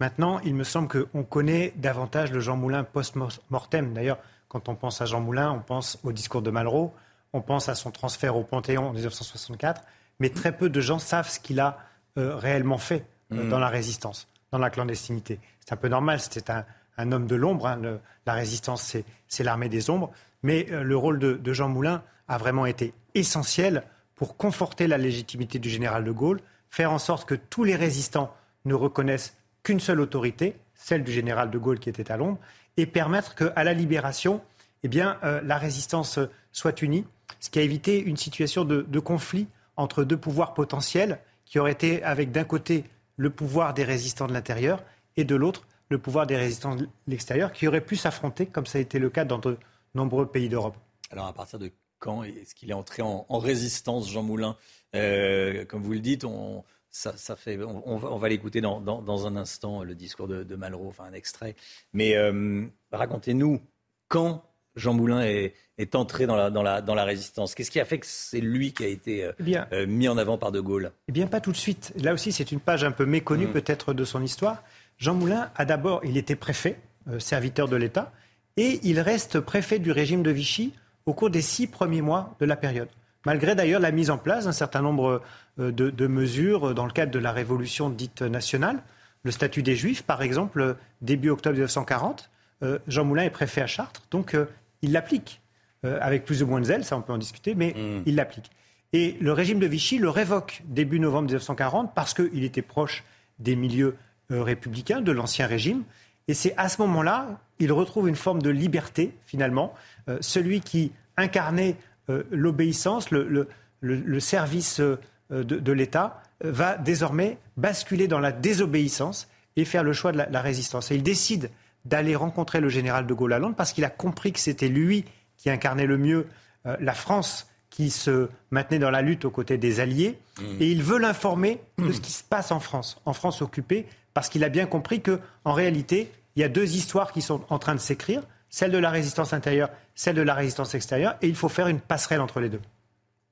Maintenant, 0.00 0.40
il 0.44 0.54
me 0.54 0.64
semble 0.64 0.88
qu'on 0.88 1.22
connaît 1.24 1.72
davantage 1.76 2.30
le 2.32 2.40
Jean 2.40 2.56
Moulin 2.56 2.84
post-mortem. 2.84 3.94
D'ailleurs, 3.94 4.18
quand 4.48 4.68
on 4.68 4.74
pense 4.74 5.00
à 5.00 5.06
Jean 5.06 5.20
Moulin, 5.20 5.50
on 5.52 5.60
pense 5.60 5.98
au 6.04 6.12
discours 6.12 6.42
de 6.42 6.50
Malraux, 6.50 6.92
on 7.32 7.40
pense 7.40 7.68
à 7.68 7.74
son 7.74 7.90
transfert 7.90 8.36
au 8.36 8.42
Panthéon 8.44 8.88
en 8.88 8.92
1964, 8.92 9.82
mais 10.20 10.28
très 10.30 10.52
peu 10.56 10.68
de 10.68 10.80
gens 10.80 10.98
savent 10.98 11.28
ce 11.28 11.40
qu'il 11.40 11.60
a 11.60 11.78
euh, 12.18 12.36
réellement 12.36 12.78
fait 12.78 13.04
euh, 13.32 13.44
Mm. 13.44 13.48
dans 13.48 13.58
la 13.58 13.68
résistance, 13.68 14.28
dans 14.52 14.58
la 14.58 14.70
clandestinité. 14.70 15.40
C'est 15.60 15.72
un 15.72 15.76
peu 15.76 15.88
normal, 15.88 16.20
c'était 16.20 16.50
un, 16.50 16.64
un 16.96 17.10
homme 17.12 17.26
de 17.26 17.34
l'ombre. 17.34 17.66
hein, 17.66 17.80
la 18.26 18.32
résistance, 18.34 18.82
c'est- 18.82 19.04
c'est 19.28 19.42
l'armée 19.44 19.68
des 19.68 19.90
ombres. 19.90 20.10
Mais 20.42 20.66
euh, 20.70 20.82
le 20.84 20.96
rôle 20.96 21.18
de, 21.18 21.32
de 21.34 21.52
Jean 21.52 21.68
Moulin 21.68 22.02
a 22.28 22.38
vraiment 22.38 22.66
été 22.66 22.92
essentiel 23.14 23.82
pour 24.14 24.36
conforter 24.36 24.86
la 24.86 24.96
légitimité 24.98 25.58
du 25.58 25.68
général 25.68 26.04
de 26.04 26.12
Gaulle, 26.12 26.40
faire 26.76 26.92
en 26.92 26.98
sorte 26.98 27.26
que 27.26 27.34
tous 27.34 27.64
les 27.64 27.74
résistants 27.74 28.30
ne 28.66 28.74
reconnaissent 28.74 29.34
qu'une 29.62 29.80
seule 29.80 29.98
autorité, 29.98 30.56
celle 30.74 31.04
du 31.04 31.10
général 31.10 31.50
de 31.50 31.56
Gaulle 31.56 31.78
qui 31.78 31.88
était 31.88 32.12
à 32.12 32.18
Londres, 32.18 32.38
et 32.76 32.84
permettre 32.84 33.34
qu'à 33.34 33.64
la 33.64 33.72
libération, 33.72 34.42
eh 34.82 34.90
euh, 34.94 35.40
la 35.42 35.56
résistance 35.56 36.18
soit 36.52 36.82
unie, 36.82 37.06
ce 37.40 37.48
qui 37.48 37.60
a 37.60 37.62
évité 37.62 37.98
une 37.98 38.18
situation 38.18 38.66
de, 38.66 39.00
conflit 39.00 39.48
entre 39.76 40.04
deux 40.04 40.18
pouvoirs 40.18 40.52
potentiels 40.52 41.18
qui 41.46 41.58
auraient 41.58 41.72
été 41.72 42.02
avec 42.02 42.30
d'un 42.30 42.44
côté 42.44 42.84
le 43.16 43.30
pouvoir 43.30 43.72
des 43.72 43.84
résistants 43.84 44.26
de 44.26 44.34
l'intérieur 44.34 44.84
et 45.16 45.24
de 45.24 45.34
l'autre 45.34 45.66
le 45.88 45.96
pouvoir 45.96 46.26
des 46.26 46.36
résistants 46.36 46.76
de 46.76 46.90
l'extérieur 47.06 47.52
qui 47.52 47.66
auraient 47.66 47.80
pu 47.80 47.96
s'affronter 47.96 48.44
comme 48.44 48.66
ça 48.66 48.76
a 48.76 48.82
été 48.82 48.98
le 48.98 49.08
cas 49.08 49.24
dans 49.24 49.38
de 49.38 49.56
nombreux 49.94 50.26
pays 50.26 50.50
d'Europe. 50.50 50.76
Alors, 51.10 51.26
à 51.26 51.32
partir 51.32 51.58
de 51.58 51.72
quand 51.98 52.22
est-ce 52.24 52.54
qu'il 52.54 52.68
est 52.68 52.74
entré 52.74 53.00
en, 53.00 53.24
en 53.30 53.38
résistance, 53.38 54.10
Jean 54.10 54.22
Moulin? 54.22 54.56
Euh, 54.94 55.64
Comme 55.64 55.82
vous 55.82 55.92
le 55.92 56.00
dites, 56.00 56.24
on, 56.24 56.64
ça, 56.90 57.16
ça 57.16 57.36
fait, 57.36 57.58
on, 57.62 57.82
on 57.86 57.96
va, 57.96 58.10
on 58.10 58.16
va 58.18 58.28
l'écouter 58.28 58.60
dans, 58.60 58.80
dans- 58.80 59.02
dans 59.02 59.26
un 59.26 59.36
instant, 59.36 59.82
le 59.82 59.94
discours 59.94 60.28
de, 60.28 60.42
de 60.44 60.56
Malraux, 60.56 60.88
enfin 60.88 61.04
un 61.04 61.12
extrait. 61.12 61.54
Mais 61.92 62.16
euh, 62.16 62.64
racontez-nous 62.92 63.60
quand 64.08 64.42
Jean 64.76 64.94
Moulin 64.94 65.22
est, 65.22 65.54
est 65.78 65.94
entré 65.94 66.26
dans 66.26 66.36
la, 66.36 66.50
dans, 66.50 66.62
la, 66.62 66.80
dans 66.82 66.94
la 66.94 67.04
résistance? 67.04 67.54
Qu'est-ce 67.54 67.70
qui 67.70 67.80
a 67.80 67.84
fait 67.84 67.98
que 67.98 68.06
c'est 68.06 68.40
lui 68.40 68.72
qui 68.72 68.84
a 68.84 68.88
été 68.88 69.24
euh, 69.24 69.32
Eh 69.40 69.42
bien, 69.42 69.66
euh, 69.72 69.86
mis 69.86 70.08
en 70.08 70.16
avant 70.18 70.38
par 70.38 70.52
De 70.52 70.60
Gaulle? 70.60 70.92
Eh 71.08 71.12
bien, 71.12 71.26
pas 71.26 71.40
tout 71.40 71.52
de 71.52 71.56
suite. 71.56 71.92
Là 71.96 72.12
aussi, 72.14 72.32
c'est 72.32 72.52
une 72.52 72.60
page 72.60 72.84
un 72.84 72.92
peu 72.92 73.04
méconnue 73.06 73.46
Mm. 73.48 73.52
peut-être 73.52 73.92
de 73.94 74.04
son 74.04 74.22
histoire. 74.22 74.62
Jean 74.98 75.14
Moulin 75.14 75.50
a 75.56 75.64
d'abord, 75.64 76.00
il 76.04 76.16
était 76.16 76.36
préfet, 76.36 76.78
euh, 77.08 77.18
serviteur 77.18 77.68
de 77.68 77.76
l'État, 77.76 78.12
et 78.56 78.80
il 78.84 79.00
reste 79.00 79.40
préfet 79.40 79.78
du 79.78 79.90
régime 79.92 80.22
de 80.22 80.30
Vichy 80.30 80.72
au 81.04 81.12
cours 81.12 81.28
des 81.30 81.42
six 81.42 81.66
premiers 81.66 82.00
mois 82.02 82.34
de 82.40 82.46
la 82.46 82.56
période. 82.56 82.88
Malgré 83.26 83.54
d'ailleurs 83.54 83.80
la 83.80 83.90
mise 83.90 84.10
en 84.10 84.16
place 84.16 84.46
d'un 84.46 84.52
certain 84.52 84.80
nombre 84.80 85.20
euh, 85.58 85.70
de, 85.70 85.90
de 85.90 86.06
mesures 86.06 86.74
dans 86.74 86.86
le 86.86 86.92
cadre 86.92 87.12
de 87.12 87.18
la 87.18 87.32
révolution 87.32 87.90
dite 87.90 88.22
nationale, 88.22 88.78
le 89.22 89.30
statut 89.30 89.62
des 89.62 89.76
Juifs, 89.76 90.02
par 90.02 90.22
exemple, 90.22 90.60
euh, 90.60 90.74
début 91.02 91.28
octobre 91.28 91.56
1940, 91.56 92.30
euh, 92.62 92.78
Jean 92.88 93.04
Moulin 93.04 93.24
est 93.24 93.30
préfet 93.30 93.60
à 93.60 93.66
Chartres, 93.66 94.02
donc 94.10 94.34
euh, 94.34 94.46
il 94.80 94.92
l'applique 94.92 95.42
euh, 95.84 95.98
avec 96.00 96.24
plus 96.24 96.42
ou 96.42 96.46
moins 96.46 96.60
de 96.60 96.64
zèle, 96.64 96.84
ça 96.84 96.96
on 96.96 97.02
peut 97.02 97.12
en 97.12 97.18
discuter, 97.18 97.54
mais 97.54 97.74
il 98.06 98.14
l'applique. 98.14 98.50
Et 98.92 99.16
le 99.20 99.32
régime 99.32 99.58
de 99.58 99.66
Vichy 99.66 99.98
le 99.98 100.08
révoque 100.08 100.62
début 100.64 101.00
novembre 101.00 101.26
1940 101.26 101.92
parce 101.94 102.14
qu'il 102.14 102.44
était 102.44 102.62
proche 102.62 103.04
des 103.38 103.56
milieux 103.56 103.96
euh, 104.32 104.42
républicains 104.42 105.00
de 105.00 105.12
l'ancien 105.12 105.46
régime. 105.46 105.84
Et 106.28 106.34
c'est 106.34 106.54
à 106.56 106.68
ce 106.68 106.80
moment-là, 106.82 107.38
il 107.58 107.72
retrouve 107.72 108.08
une 108.08 108.16
forme 108.16 108.42
de 108.42 108.50
liberté, 108.50 109.14
finalement. 109.26 109.74
Euh, 110.08 110.18
celui 110.20 110.60
qui 110.60 110.92
incarnait 111.16 111.70
euh, 111.72 111.95
l'obéissance, 112.30 113.10
le, 113.10 113.26
le- 113.28 113.48
le- 113.80 113.96
le 113.96 114.20
service 114.20 114.80
euh, 114.80 114.98
de, 115.30 115.42
de 115.42 115.72
l'État, 115.72 116.22
euh, 116.44 116.50
va 116.52 116.76
désormais 116.78 117.38
basculer 117.56 118.08
dans 118.08 118.20
la 118.20 118.32
désobéissance 118.32 119.28
et 119.56 119.64
faire 119.64 119.82
le 119.84 119.92
choix 119.92 120.12
de 120.12 120.18
la, 120.18 120.28
la 120.28 120.40
résistance. 120.40 120.90
Et 120.90 120.96
il 120.96 121.02
décide 121.02 121.50
d'aller 121.84 122.16
rencontrer 122.16 122.60
le 122.60 122.68
général 122.68 123.06
de 123.06 123.14
Gaulle 123.14 123.32
à 123.32 123.38
Londres 123.38 123.54
parce 123.56 123.72
qu'il 123.72 123.84
a 123.84 123.90
compris 123.90 124.32
que 124.32 124.40
c'était 124.40 124.68
lui 124.68 125.04
qui 125.36 125.50
incarnait 125.50 125.86
le 125.86 125.98
mieux 125.98 126.26
euh, 126.66 126.76
la 126.80 126.94
France 126.94 127.48
qui 127.70 127.90
se 127.90 128.28
maintenait 128.50 128.78
dans 128.78 128.90
la 128.90 129.02
lutte 129.02 129.24
aux 129.24 129.30
côtés 129.30 129.58
des 129.58 129.80
Alliés. 129.80 130.18
Et 130.60 130.70
il 130.70 130.82
veut 130.82 130.98
l'informer 130.98 131.60
de 131.78 131.92
ce 131.92 132.00
qui 132.00 132.10
se 132.12 132.24
passe 132.24 132.50
en 132.50 132.60
France, 132.60 133.00
en 133.04 133.12
France 133.12 133.42
occupée, 133.42 133.86
parce 134.14 134.28
qu'il 134.30 134.44
a 134.44 134.48
bien 134.48 134.64
compris 134.66 135.02
que, 135.02 135.20
en 135.44 135.52
réalité, 135.52 136.10
il 136.36 136.40
y 136.40 136.44
a 136.44 136.48
deux 136.48 136.74
histoires 136.74 137.12
qui 137.12 137.20
sont 137.20 137.42
en 137.50 137.58
train 137.58 137.74
de 137.74 137.80
s'écrire, 137.80 138.22
celle 138.48 138.70
de 138.72 138.78
la 138.78 138.88
résistance 138.90 139.32
intérieure, 139.34 139.68
celle 139.96 140.14
de 140.14 140.22
la 140.22 140.34
résistance 140.34 140.76
extérieure, 140.76 141.16
et 141.22 141.26
il 141.26 141.34
faut 141.34 141.48
faire 141.48 141.66
une 141.66 141.80
passerelle 141.80 142.20
entre 142.20 142.38
les 142.38 142.48
deux. 142.48 142.60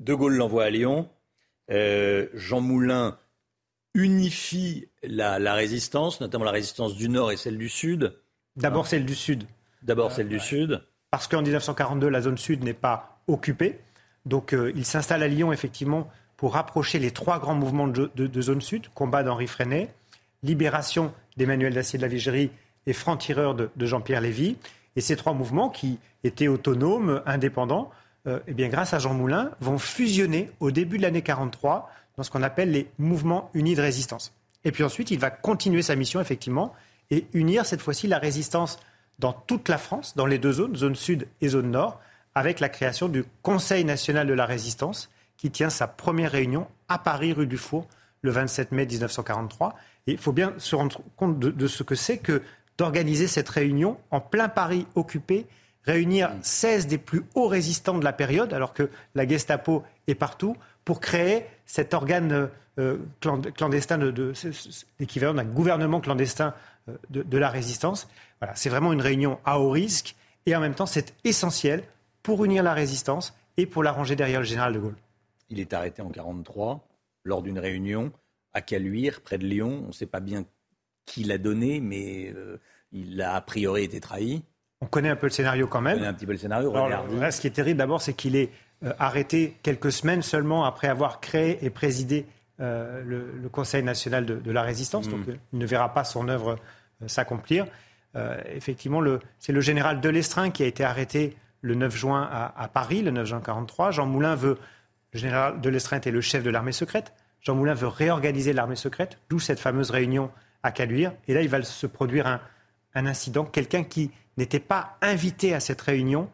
De 0.00 0.14
Gaulle 0.14 0.34
l'envoie 0.34 0.64
à 0.64 0.70
Lyon. 0.70 1.08
Euh, 1.70 2.26
Jean 2.34 2.60
Moulin 2.60 3.16
unifie 3.94 4.88
la, 5.04 5.38
la 5.38 5.54
résistance, 5.54 6.20
notamment 6.20 6.44
la 6.44 6.50
résistance 6.50 6.96
du 6.96 7.08
Nord 7.08 7.30
et 7.30 7.36
celle 7.36 7.58
du 7.58 7.68
Sud. 7.68 8.18
D'abord 8.56 8.88
celle 8.88 9.06
du 9.06 9.14
Sud. 9.14 9.44
D'abord 9.82 10.10
celle 10.10 10.28
du 10.28 10.40
Sud. 10.40 10.82
Parce 11.12 11.28
qu'en 11.28 11.42
1942, 11.42 12.08
la 12.08 12.20
zone 12.22 12.38
Sud 12.38 12.64
n'est 12.64 12.74
pas 12.74 13.20
occupée. 13.28 13.78
Donc 14.26 14.52
euh, 14.52 14.72
il 14.74 14.84
s'installe 14.84 15.22
à 15.22 15.28
Lyon, 15.28 15.52
effectivement, 15.52 16.10
pour 16.36 16.54
rapprocher 16.54 16.98
les 16.98 17.10
trois 17.10 17.38
grands 17.38 17.54
mouvements 17.54 17.88
de, 17.88 18.42
zone 18.42 18.60
sud, 18.60 18.88
combat 18.94 19.22
d'Henri 19.22 19.46
Freinet, 19.46 19.92
libération 20.42 21.12
d'Emmanuel 21.36 21.74
Dacier 21.74 21.98
de 21.98 22.02
la 22.02 22.08
Vigerie 22.08 22.50
et 22.86 22.92
franc-tireur 22.92 23.54
de, 23.54 23.70
Jean-Pierre 23.78 24.20
Lévy. 24.20 24.56
Et 24.96 25.00
ces 25.00 25.16
trois 25.16 25.32
mouvements 25.32 25.70
qui 25.70 25.98
étaient 26.22 26.48
autonomes, 26.48 27.22
indépendants, 27.26 27.90
euh, 28.26 28.40
eh 28.46 28.54
bien, 28.54 28.68
grâce 28.68 28.94
à 28.94 28.98
Jean 28.98 29.14
Moulin, 29.14 29.50
vont 29.60 29.78
fusionner 29.78 30.50
au 30.60 30.70
début 30.70 30.98
de 30.98 31.02
l'année 31.02 31.22
43 31.22 31.90
dans 32.16 32.22
ce 32.22 32.30
qu'on 32.30 32.42
appelle 32.42 32.70
les 32.70 32.88
mouvements 32.98 33.50
unis 33.54 33.74
de 33.74 33.82
résistance. 33.82 34.32
Et 34.64 34.72
puis 34.72 34.84
ensuite, 34.84 35.10
il 35.10 35.18
va 35.18 35.30
continuer 35.30 35.82
sa 35.82 35.96
mission, 35.96 36.20
effectivement, 36.20 36.72
et 37.10 37.26
unir 37.34 37.66
cette 37.66 37.82
fois-ci 37.82 38.06
la 38.06 38.18
résistance 38.18 38.78
dans 39.18 39.32
toute 39.32 39.68
la 39.68 39.78
France, 39.78 40.16
dans 40.16 40.26
les 40.26 40.38
deux 40.38 40.52
zones, 40.52 40.76
zone 40.76 40.94
sud 40.94 41.28
et 41.40 41.48
zone 41.48 41.70
nord, 41.70 42.00
avec 42.34 42.60
la 42.60 42.68
création 42.68 43.08
du 43.08 43.24
Conseil 43.42 43.84
national 43.84 44.26
de 44.26 44.32
la 44.32 44.46
résistance, 44.46 45.10
qui 45.36 45.50
tient 45.50 45.70
sa 45.70 45.86
première 45.86 46.32
réunion 46.32 46.66
à 46.88 46.98
Paris, 46.98 47.32
rue 47.32 47.46
du 47.46 47.58
Four, 47.58 47.86
le 48.22 48.30
27 48.30 48.72
mai 48.72 48.86
1943. 48.86 49.74
Et 50.06 50.12
il 50.12 50.18
faut 50.18 50.32
bien 50.32 50.54
se 50.58 50.74
rendre 50.74 51.00
compte 51.16 51.38
de, 51.38 51.66
ce 51.66 51.82
que 51.82 51.94
c'est 51.94 52.18
que 52.18 52.42
d'organiser 52.78 53.26
cette 53.26 53.48
réunion 53.48 53.98
en 54.10 54.20
plein 54.20 54.48
Paris 54.48 54.86
occupé, 54.94 55.46
réunir 55.82 56.32
16 56.42 56.86
des 56.86 56.98
plus 56.98 57.24
hauts 57.34 57.48
résistants 57.48 57.98
de 57.98 58.04
la 58.04 58.12
période, 58.12 58.52
alors 58.52 58.72
que 58.72 58.90
la 59.14 59.26
Gestapo 59.26 59.82
est 60.06 60.14
partout, 60.14 60.56
pour 60.84 61.00
créer 61.00 61.46
cet 61.66 61.94
organe 61.94 62.50
euh, 62.78 62.98
clandestin, 63.56 63.98
de, 63.98 64.32
l'équivalent 64.98 65.34
d'un 65.34 65.44
gouvernement 65.44 66.00
clandestin 66.00 66.54
euh, 66.88 66.96
de, 67.10 67.38
la 67.38 67.48
résistance. 67.48 68.08
Voilà, 68.40 68.54
c'est 68.56 68.68
vraiment 68.68 68.92
une 68.92 69.00
réunion 69.00 69.38
à 69.44 69.60
haut 69.60 69.70
risque 69.70 70.16
et 70.46 70.54
en 70.56 70.60
même 70.60 70.74
temps 70.74 70.86
c'est 70.86 71.14
essentiel 71.24 71.84
pour 72.22 72.44
unir 72.44 72.62
la 72.62 72.74
résistance 72.74 73.34
et 73.56 73.66
pour 73.66 73.82
la 73.82 73.92
ranger 73.92 74.16
derrière 74.16 74.40
le 74.40 74.46
général 74.46 74.72
de 74.72 74.78
Gaulle. 74.80 74.96
Il 75.48 75.60
est 75.60 75.72
arrêté 75.72 76.02
en 76.02 76.06
1943 76.06 76.86
lors 77.24 77.42
d'une 77.42 77.58
réunion 77.58 78.12
à 78.52 78.60
Caluire, 78.60 79.20
près 79.20 79.38
de 79.38 79.46
Lyon. 79.46 79.82
On 79.84 79.88
ne 79.88 79.92
sait 79.92 80.06
pas 80.06 80.20
bien 80.20 80.44
qui 81.06 81.24
l'a 81.24 81.38
donné, 81.38 81.80
mais 81.80 82.32
euh, 82.34 82.58
il 82.92 83.20
a 83.20 83.34
a 83.34 83.40
priori 83.40 83.84
été 83.84 84.00
trahi. 84.00 84.42
On 84.80 84.86
connaît 84.86 85.08
un 85.08 85.16
peu 85.16 85.26
le 85.26 85.32
scénario 85.32 85.66
quand 85.66 85.80
même. 85.80 85.94
On 85.94 85.98
connaît 85.98 86.08
un 86.08 86.14
petit 86.14 86.26
peu 86.26 86.32
le 86.32 86.38
scénario. 86.38 86.72
ce 86.72 87.40
qui 87.40 87.46
est 87.46 87.50
terrible 87.50 87.78
d'abord, 87.78 88.02
c'est 88.02 88.14
qu'il 88.14 88.36
est 88.36 88.50
euh, 88.84 88.92
arrêté 88.98 89.56
quelques 89.62 89.92
semaines 89.92 90.22
seulement 90.22 90.64
après 90.64 90.88
avoir 90.88 91.20
créé 91.20 91.64
et 91.64 91.70
présidé 91.70 92.26
euh, 92.60 93.02
le, 93.04 93.48
Conseil 93.48 93.82
national 93.82 94.26
de, 94.26 94.50
la 94.50 94.62
résistance. 94.62 95.08
Donc 95.08 95.26
mm. 95.26 95.36
il 95.52 95.58
ne 95.58 95.66
verra 95.66 95.94
pas 95.94 96.04
son 96.04 96.28
œuvre 96.28 96.56
s'accomplir. 97.06 97.66
effectivement, 98.54 99.02
c'est 99.38 99.52
le 99.52 99.60
général 99.60 100.00
Delestrin 100.00 100.50
qui 100.50 100.62
a 100.62 100.66
été 100.66 100.84
arrêté 100.84 101.36
le 101.60 101.74
9 101.74 101.96
juin 101.96 102.28
à, 102.30 102.60
à 102.60 102.68
Paris, 102.68 103.02
le 103.02 103.10
9 103.10 103.26
juin 103.26 103.38
1943. 103.38 103.90
Jean 103.90 104.06
Moulin 104.06 104.34
veut 104.34 104.58
le 105.14 105.20
général 105.20 105.60
de 105.60 105.70
était 105.70 106.10
le 106.10 106.20
chef 106.20 106.42
de 106.42 106.50
l'armée 106.50 106.72
secrète. 106.72 107.12
Jean 107.40 107.54
Moulin 107.54 107.74
veut 107.74 107.86
réorganiser 107.86 108.52
l'armée 108.52 108.74
secrète, 108.74 109.18
d'où 109.28 109.38
cette 109.38 109.60
fameuse 109.60 109.90
réunion 109.90 110.30
à 110.64 110.72
Caluire. 110.72 111.12
Et 111.28 111.34
là, 111.34 111.42
il 111.42 111.48
va 111.48 111.62
se 111.62 111.86
produire 111.86 112.26
un, 112.26 112.40
incident. 113.06 113.44
Quelqu'un 113.44 113.84
qui 113.84 114.10
n'était 114.36 114.60
pas 114.60 114.96
invité 115.02 115.54
à 115.54 115.60
cette 115.60 115.80
réunion, 115.80 116.30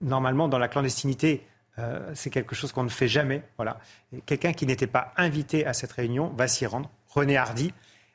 normalement, 0.00 0.48
dans 0.48 0.58
la 0.58 0.68
clandestinité, 0.68 1.46
euh, 1.78 2.10
c'est 2.14 2.30
quelque 2.30 2.54
chose 2.54 2.72
qu'on 2.72 2.84
ne 2.84 2.88
fait 2.88 3.08
jamais. 3.08 3.42
Voilà. 3.56 3.78
Quelqu'un 4.26 4.52
qui 4.52 4.66
n'était 4.66 4.86
pas 4.86 5.12
invité 5.16 5.66
à 5.66 5.72
cette 5.72 5.92
réunion 5.92 6.32
va 6.36 6.46
s'y 6.46 6.66
rendre. 6.66 6.90
René 7.08 7.36
Hardy. 7.36 7.72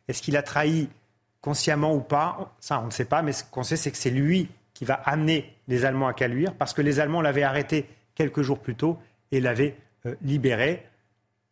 Est-ce 0.08 0.22
qu'il 0.22 0.38
a 0.38 0.44
trahi 0.44 0.90
consciemment 1.42 1.94
ou 1.96 2.02
pas? 2.02 2.54
Ça, 2.60 2.80
on 2.80 2.86
ne 2.86 2.92
sait 2.92 3.06
pas. 3.06 3.22
Mais 3.22 3.34
ce 3.34 3.44
qu'on 3.44 3.64
sait, 3.64 3.78
c'est 3.78 3.92
que 3.92 3.98
c'est 3.98 4.12
lui 4.12 4.50
qui 4.74 4.86
va 4.86 4.96
amener 4.96 5.56
les 5.68 5.86
Allemands 5.86 6.08
à 6.08 6.14
Caluire, 6.14 6.54
parce 6.54 6.74
que 6.74 6.82
les 6.82 7.00
Allemands 7.00 7.22
l'avaient 7.22 7.44
arrêté 7.44 7.88
quelques 8.14 8.42
jours 8.42 8.60
plus 8.60 8.76
tôt 8.76 9.00
et 9.32 9.40
l'avaient 9.40 9.78
euh, 10.06 10.16
libéré. 10.22 10.86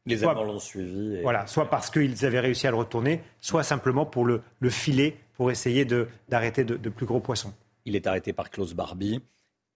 Les 0.06 0.24
Allemands 0.24 0.44
l'ont 0.44 0.60
suivi. 0.60 1.22
Voilà, 1.22 1.48
soit 1.48 1.70
parce 1.70 1.90
qu'ils 1.90 2.26
avaient 2.26 2.40
réussi 2.40 2.68
à 2.68 2.72
le 2.72 2.78
retourner, 2.78 3.22
soit 3.40 3.64
simplement 3.64 4.06
pour 4.06 4.26
le, 4.26 4.42
filer, 4.70 5.18
pour 5.34 5.50
essayer 5.50 5.86
d'arrêter 6.28 6.64
de, 6.64 6.90
plus 6.90 7.06
gros 7.06 7.22
poissons. 7.22 7.54
Il 7.86 7.96
est 7.96 8.08
arrêté 8.08 8.34
par 8.34 8.50
Klaus 8.50 8.74
Barbie, 8.74 9.22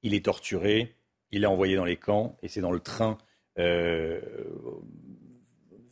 il 0.03 0.13
est 0.13 0.25
torturé, 0.25 0.95
il 1.31 1.43
est 1.43 1.47
envoyé 1.47 1.75
dans 1.75 1.85
les 1.85 1.97
camps, 1.97 2.37
et 2.41 2.47
c'est 2.47 2.61
dans 2.61 2.71
le 2.71 2.79
train 2.79 3.17
euh, 3.57 4.19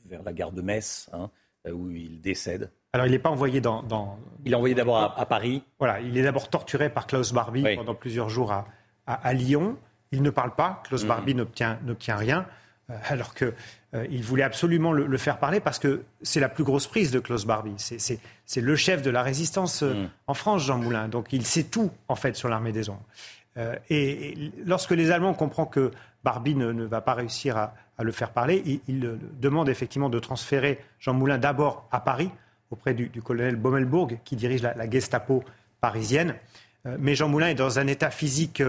vers 0.05 0.23
la 0.23 0.33
gare 0.33 0.51
de 0.51 0.61
Metz 0.61 1.09
hein, 1.13 1.29
où 1.71 1.89
il 1.91 2.21
décède. 2.21 2.71
Alors, 2.93 3.07
il 3.07 3.11
n'est 3.11 3.19
pas 3.19 3.29
envoyé 3.29 3.59
dans, 3.59 4.17
Il 4.45 4.53
est 4.53 4.55
envoyé 4.55 4.73
d'abord 4.73 4.97
à, 4.97 5.25
Paris. 5.25 5.63
Voilà, 5.79 5.99
il 5.99 6.17
est 6.17 6.23
d'abord 6.23 6.49
torturé 6.49 6.89
par 6.89 7.07
Klaus 7.07 7.33
Barbie 7.33 7.75
pendant 7.75 7.95
plusieurs 7.95 8.29
jours 8.29 8.53
à, 8.53 8.67
à, 9.05 9.33
Lyon. 9.33 9.77
Il 10.11 10.21
ne 10.21 10.29
parle 10.29 10.55
pas. 10.55 10.81
Klaus 10.85 11.03
mmh. 11.03 11.07
Barbie 11.07 11.35
n'obtient 11.35 12.15
rien. 12.15 12.47
Euh, 12.91 12.93
alors 13.09 13.33
qu'il 13.33 13.53
euh, 13.95 14.21
voulait 14.21 14.43
absolument 14.43 14.91
le, 14.91 15.17
faire 15.17 15.39
parler 15.39 15.59
parce 15.59 15.79
que 15.79 16.03
c'est 16.21 16.39
la 16.39 16.49
plus 16.49 16.63
grosse 16.63 16.85
prise 16.85 17.11
de 17.11 17.19
Klaus 17.19 17.45
Barbie. 17.45 17.73
C'est 17.77 18.61
le 18.61 18.75
chef 18.75 19.01
de 19.01 19.09
la 19.09 19.23
résistance 19.23 19.81
euh, 19.81 19.93
mm. 19.93 20.09
en 20.27 20.33
France, 20.33 20.63
Jean 20.63 20.77
Moulin. 20.77 21.07
Donc 21.07 21.33
il 21.33 21.45
sait 21.45 21.63
tout, 21.63 21.91
en 22.07 22.15
fait, 22.15 22.35
sur 22.35 22.49
l'armée 22.49 22.71
des 22.71 22.89
ombres. 22.89 23.05
Et, 23.89 24.51
lorsque 24.65 24.91
les 24.91 25.11
Allemands 25.11 25.33
comprennent 25.33 25.69
que 25.69 25.91
Barbie 26.25 26.55
ne, 26.55 26.83
va 26.83 26.99
pas 26.99 27.13
réussir 27.13 27.55
à, 27.55 27.73
le 27.99 28.11
faire 28.11 28.31
parler, 28.31 28.81
il, 28.89 29.17
demande 29.39 29.69
effectivement 29.69 30.09
de 30.09 30.19
transférer 30.19 30.83
Jean 30.99 31.13
Moulin 31.13 31.37
d'abord 31.37 31.87
à 31.89 32.01
Paris, 32.01 32.29
auprès 32.69 32.93
du, 32.93 33.09
colonel 33.21 33.55
Bommelbourg, 33.55 34.09
qui 34.25 34.35
dirige 34.35 34.61
la, 34.61 34.73
la 34.73 34.89
Gestapo 34.89 35.41
parisienne. 35.79 36.35
mais 36.99 37.15
Jean 37.15 37.29
Moulin 37.29 37.47
est 37.47 37.55
dans 37.55 37.79
un 37.79 37.87
état 37.87 38.11
physique 38.11 38.61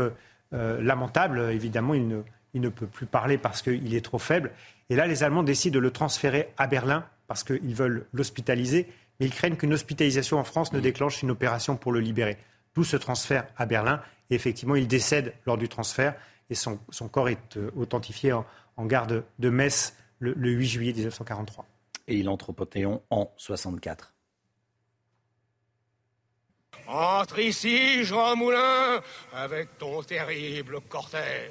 lamentable. 0.52 1.50
Évidemment, 1.50 1.94
il 1.94 2.06
ne 2.06 2.22
il 2.56 2.62
ne 2.62 2.70
peut 2.70 2.86
plus 2.86 3.04
parler 3.04 3.36
parce 3.36 3.60
qu'il 3.60 3.94
est 3.94 4.04
trop 4.04 4.18
faible. 4.18 4.50
Et 4.88 4.96
là, 4.96 5.06
les 5.06 5.22
Allemands 5.22 5.42
décident 5.42 5.74
de 5.74 5.78
le 5.78 5.90
transférer 5.90 6.54
à 6.56 6.66
Berlin 6.66 7.04
parce 7.26 7.44
qu'ils 7.44 7.74
veulent 7.74 8.06
l'hospitaliser, 8.14 8.88
mais 9.20 9.26
ils 9.26 9.32
craignent 9.32 9.56
qu'une 9.56 9.74
hospitalisation 9.74 10.38
en 10.38 10.44
France 10.44 10.72
ne 10.72 10.80
déclenche 10.80 11.22
une 11.22 11.30
opération 11.30 11.76
pour 11.76 11.92
le 11.92 12.00
libérer. 12.00 12.38
D'où 12.74 12.82
ce 12.82 12.96
transfert 12.96 13.46
à 13.58 13.66
Berlin. 13.66 14.00
Et 14.30 14.34
effectivement, 14.34 14.74
il 14.74 14.88
décède 14.88 15.34
lors 15.44 15.58
du 15.58 15.68
transfert 15.68 16.14
et 16.48 16.54
son, 16.54 16.78
corps 17.10 17.28
est 17.28 17.58
euh, 17.58 17.70
authentifié 17.76 18.32
en, 18.32 18.46
garde 18.86 19.24
de 19.38 19.50
Metz 19.50 19.94
le, 20.18 20.32
8 20.34 20.66
juillet 20.66 20.92
1943. 20.94 21.66
Et 22.08 22.16
il 22.16 22.30
entre 22.30 22.50
au 22.50 22.52
Panthéon 22.54 23.02
en 23.10 23.30
64. 23.36 24.14
Entre 26.88 27.38
ici, 27.40 28.04
Jean 28.04 28.34
Moulin, 28.34 29.02
avec 29.34 29.76
ton 29.76 30.02
terrible 30.02 30.80
cortège. 30.88 31.50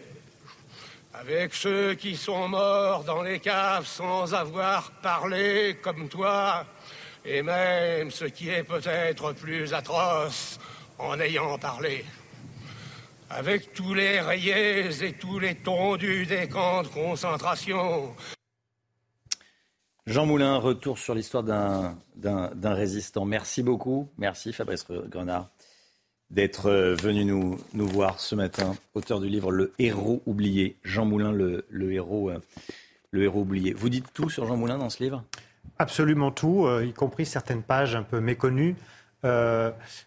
Avec 1.19 1.53
ceux 1.53 1.93
qui 1.93 2.17
sont 2.17 2.49
morts 2.49 3.05
dans 3.05 3.21
les 3.21 3.39
caves 3.39 3.85
sans 3.85 4.33
avoir 4.33 4.91
parlé 5.01 5.77
comme 5.81 6.09
toi, 6.09 6.65
et 7.23 7.41
même 7.41 8.11
ce 8.11 8.25
qui 8.25 8.49
est 8.49 8.63
peut-être 8.63 9.31
plus 9.31 9.73
atroce 9.73 10.59
en 10.99 11.17
ayant 11.21 11.57
parlé. 11.57 12.03
Avec 13.29 13.73
tous 13.73 13.93
les 13.93 14.19
rayés 14.19 14.89
et 15.03 15.13
tous 15.13 15.39
les 15.39 15.55
tondus 15.55 16.25
des 16.25 16.49
camps 16.49 16.83
de 16.83 16.89
concentration. 16.89 18.13
Jean 20.05 20.25
Moulin, 20.25 20.57
retour 20.57 20.99
sur 20.99 21.15
l'histoire 21.15 21.43
d'un 21.43 22.73
résistant. 22.73 23.23
Merci 23.23 23.63
beaucoup. 23.63 24.09
Merci 24.17 24.51
Fabrice 24.51 24.85
Grenard 25.07 25.49
d'être 26.31 26.68
euh, 26.68 26.95
venu 26.95 27.26
nous, 27.26 27.57
nous 27.73 27.88
voir 27.88 28.19
ce 28.19 28.35
matin, 28.35 28.76
auteur 28.93 29.19
du 29.19 29.27
livre 29.27 29.52
Le 29.52 29.73
héros 29.80 30.22
oublié, 30.26 30.77
Jean 30.84 31.06
Moulin, 31.06 31.31
le, 31.31 31.65
le 31.69 31.93
héros, 31.93 32.30
euh, 32.30 32.39
le 33.11 33.23
héros 33.23 33.41
oublié. 33.41 33.73
Vous 33.73 33.89
dites 33.89 34.11
tout 34.14 34.30
sur 34.30 34.45
Jean 34.45 34.57
Moulin 34.57 34.77
dans 34.77 34.89
ce 34.89 35.03
livre? 35.03 35.23
Absolument 35.77 36.31
tout, 36.31 36.65
euh, 36.65 36.85
y 36.85 36.93
compris 36.93 37.26
certaines 37.26 37.64
pages 37.64 37.95
un 37.95 38.03
peu 38.03 38.19
méconnues. 38.19 38.76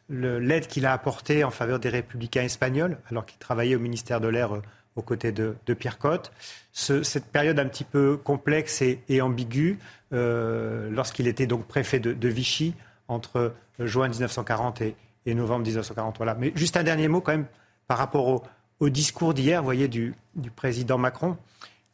L'aide 0.09 0.69
qu'il 0.69 0.87
a 0.87 0.93
apportée 0.93 1.43
en 1.43 1.51
faveur 1.51 1.81
des 1.81 1.89
républicains 1.89 2.45
espagnols, 2.45 2.99
alors 3.11 3.27
qu'il 3.27 3.39
travaillait 3.39 3.75
au 3.75 3.81
ministère 3.81 4.21
de 4.21 4.29
l'Air 4.29 4.63
aux 4.95 5.03
côtés 5.03 5.33
de, 5.33 5.57
de 5.67 5.75
Pierre 5.75 5.99
Cotte. 5.99 6.31
cette 6.73 7.25
période 7.25 7.59
un 7.59 7.67
petit 7.67 7.83
peu 7.83 8.17
complexe 8.17 8.81
et, 8.81 9.21
ambiguë, 9.21 9.81
lorsqu'il 10.13 11.27
était 11.27 11.49
donc 11.49 11.67
préfet 11.67 11.99
de 11.99 12.29
Vichy 12.29 12.75
entre 13.09 13.55
juin 13.81 14.07
1940 14.07 14.83
et, 14.83 14.95
et 15.29 15.35
novembre 15.35 15.67
1940. 15.67 16.17
Voilà. 16.17 16.35
Mais 16.35 16.53
juste 16.55 16.77
un 16.77 16.83
dernier 16.83 17.09
mot 17.09 17.21
quand 17.21 17.33
même 17.33 17.47
par 17.87 17.99
rapport 17.99 18.43
au, 18.81 18.89
discours 18.89 19.35
d'hier, 19.35 19.61
vous 19.61 19.67
voyez, 19.67 19.89
du, 19.89 20.15
président 20.55 20.99
Macron. 20.99 21.37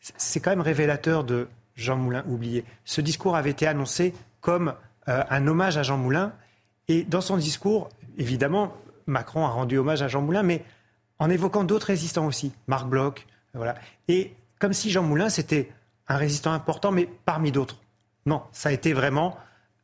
C'est 0.00 0.40
quand 0.40 0.50
même 0.50 0.60
révélateur 0.60 1.24
de 1.24 1.48
Jean 1.76 1.96
Moulin 1.96 2.24
oublié. 2.28 2.64
Ce 2.84 3.00
discours 3.00 3.36
avait 3.36 3.50
été 3.50 3.66
annoncé 3.66 4.12
comme 4.40 4.74
euh, 5.08 5.24
un 5.30 5.46
hommage 5.46 5.78
à 5.78 5.82
Jean 5.82 5.96
Moulin. 5.96 6.32
Et 6.88 7.04
dans 7.04 7.22
son 7.22 7.36
discours, 7.38 7.88
évidemment, 8.18 8.74
Macron 9.06 9.46
a 9.46 9.48
rendu 9.48 9.78
hommage 9.78 10.02
à 10.02 10.08
Jean 10.08 10.20
Moulin, 10.20 10.42
mais 10.42 10.62
en 11.18 11.30
évoquant 11.30 11.64
d'autres 11.64 11.86
résistants 11.86 12.26
aussi, 12.26 12.52
Marc 12.66 12.86
Bloch, 12.86 13.26
voilà. 13.54 13.76
Et 14.08 14.34
comme 14.58 14.72
si 14.72 14.90
Jean 14.90 15.02
Moulin, 15.02 15.30
c'était 15.30 15.70
un 16.08 16.16
résistant 16.16 16.52
important, 16.52 16.92
mais 16.92 17.08
parmi 17.24 17.50
d'autres. 17.50 17.78
Non, 18.26 18.42
ça 18.52 18.68
a 18.68 18.72
été 18.72 18.92
vraiment 18.92 19.38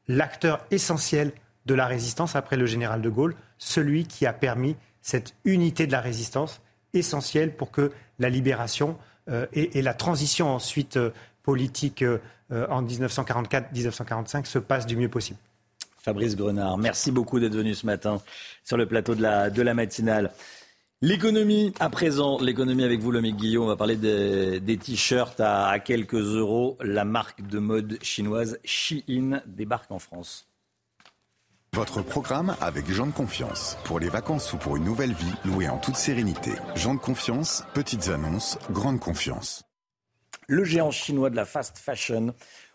l'acteur 0.07 0.67
essentiel 0.71 1.33
de 1.71 1.75
la 1.77 1.87
résistance 1.87 2.35
après 2.35 2.57
le 2.57 2.67
général 2.67 3.01
de 3.01 3.09
Gaulle, 3.09 3.37
celui 3.57 4.05
qui 4.05 4.27
a 4.27 4.33
permis 4.33 4.75
cette 5.03 5.35
unité 5.45 5.87
de 5.87 5.93
la 5.93 6.01
résistance 6.01 6.61
essentielle 6.95 7.55
pour 7.55 7.71
que 7.71 7.93
la 8.19 8.29
libération 8.29 8.99
euh, 9.29 9.47
et, 9.53 9.81
la 9.81 9.95
transition 9.95 10.53
ensuite 10.53 10.97
euh, 10.97 11.11
politique 11.45 12.05
en 12.51 12.83
1944-1945 12.83 14.45
se 14.45 14.59
passe 14.59 14.85
du 14.85 14.97
mieux 14.97 15.09
possible. 15.09 15.39
Fabrice 15.99 16.35
Grenard, 16.35 16.77
merci 16.79 17.13
beaucoup 17.13 17.39
d'être 17.39 17.55
venu 17.55 17.75
ce 17.75 17.87
matin 17.87 18.21
sur 18.65 18.77
le 18.77 18.87
plateau 18.87 19.15
de 19.15 19.23
la, 19.23 19.75
matinale. 19.75 20.33
L'économie, 21.01 21.73
à 21.79 21.89
présent, 21.89 22.41
l'économie 22.41 22.83
avec 22.83 23.01
vous, 23.01 23.13
Lomique 23.13 23.37
Guillaume. 23.37 23.65
On 23.65 23.69
va 23.69 23.77
parler 23.77 23.97
des 23.97 24.77
t-shirts 24.77 25.41
à, 25.41 25.79
quelques 25.79 26.15
euros. 26.15 26.77
La 26.83 27.05
marque 27.05 27.47
de 27.47 27.59
mode 27.59 27.99
chinoise 28.03 28.59
Shein 28.65 29.41
débarque 29.47 29.93
en 29.93 29.99
France. 30.01 30.50
Votre 31.77 32.03
programme 32.03 32.57
avec 32.61 32.91
Jean 32.91 33.07
de 33.07 33.13
Confiance. 33.13 33.79
Pour 33.85 34.01
les 34.01 34.09
vacances 34.09 34.53
ou 34.53 34.57
pour 34.57 34.77
une 34.77 34.83
nouvelle 34.83 35.13
vie, 35.13 35.33
louée 35.45 35.69
en 35.69 35.79
toute 35.79 35.95
sérénité. 35.95 36.51
Jean 36.75 36.97
de 36.97 36.99
Confiance, 36.99 37.63
petites 37.75 38.09
annonces, 38.09 38.59
grande 38.73 38.99
confiance. 38.99 39.63
Le 40.49 40.65
géant 40.65 40.91
chinois 40.91 41.31
de 41.31 41.37
la 41.37 41.45
fast 41.45 41.79
fashion, 41.79 42.35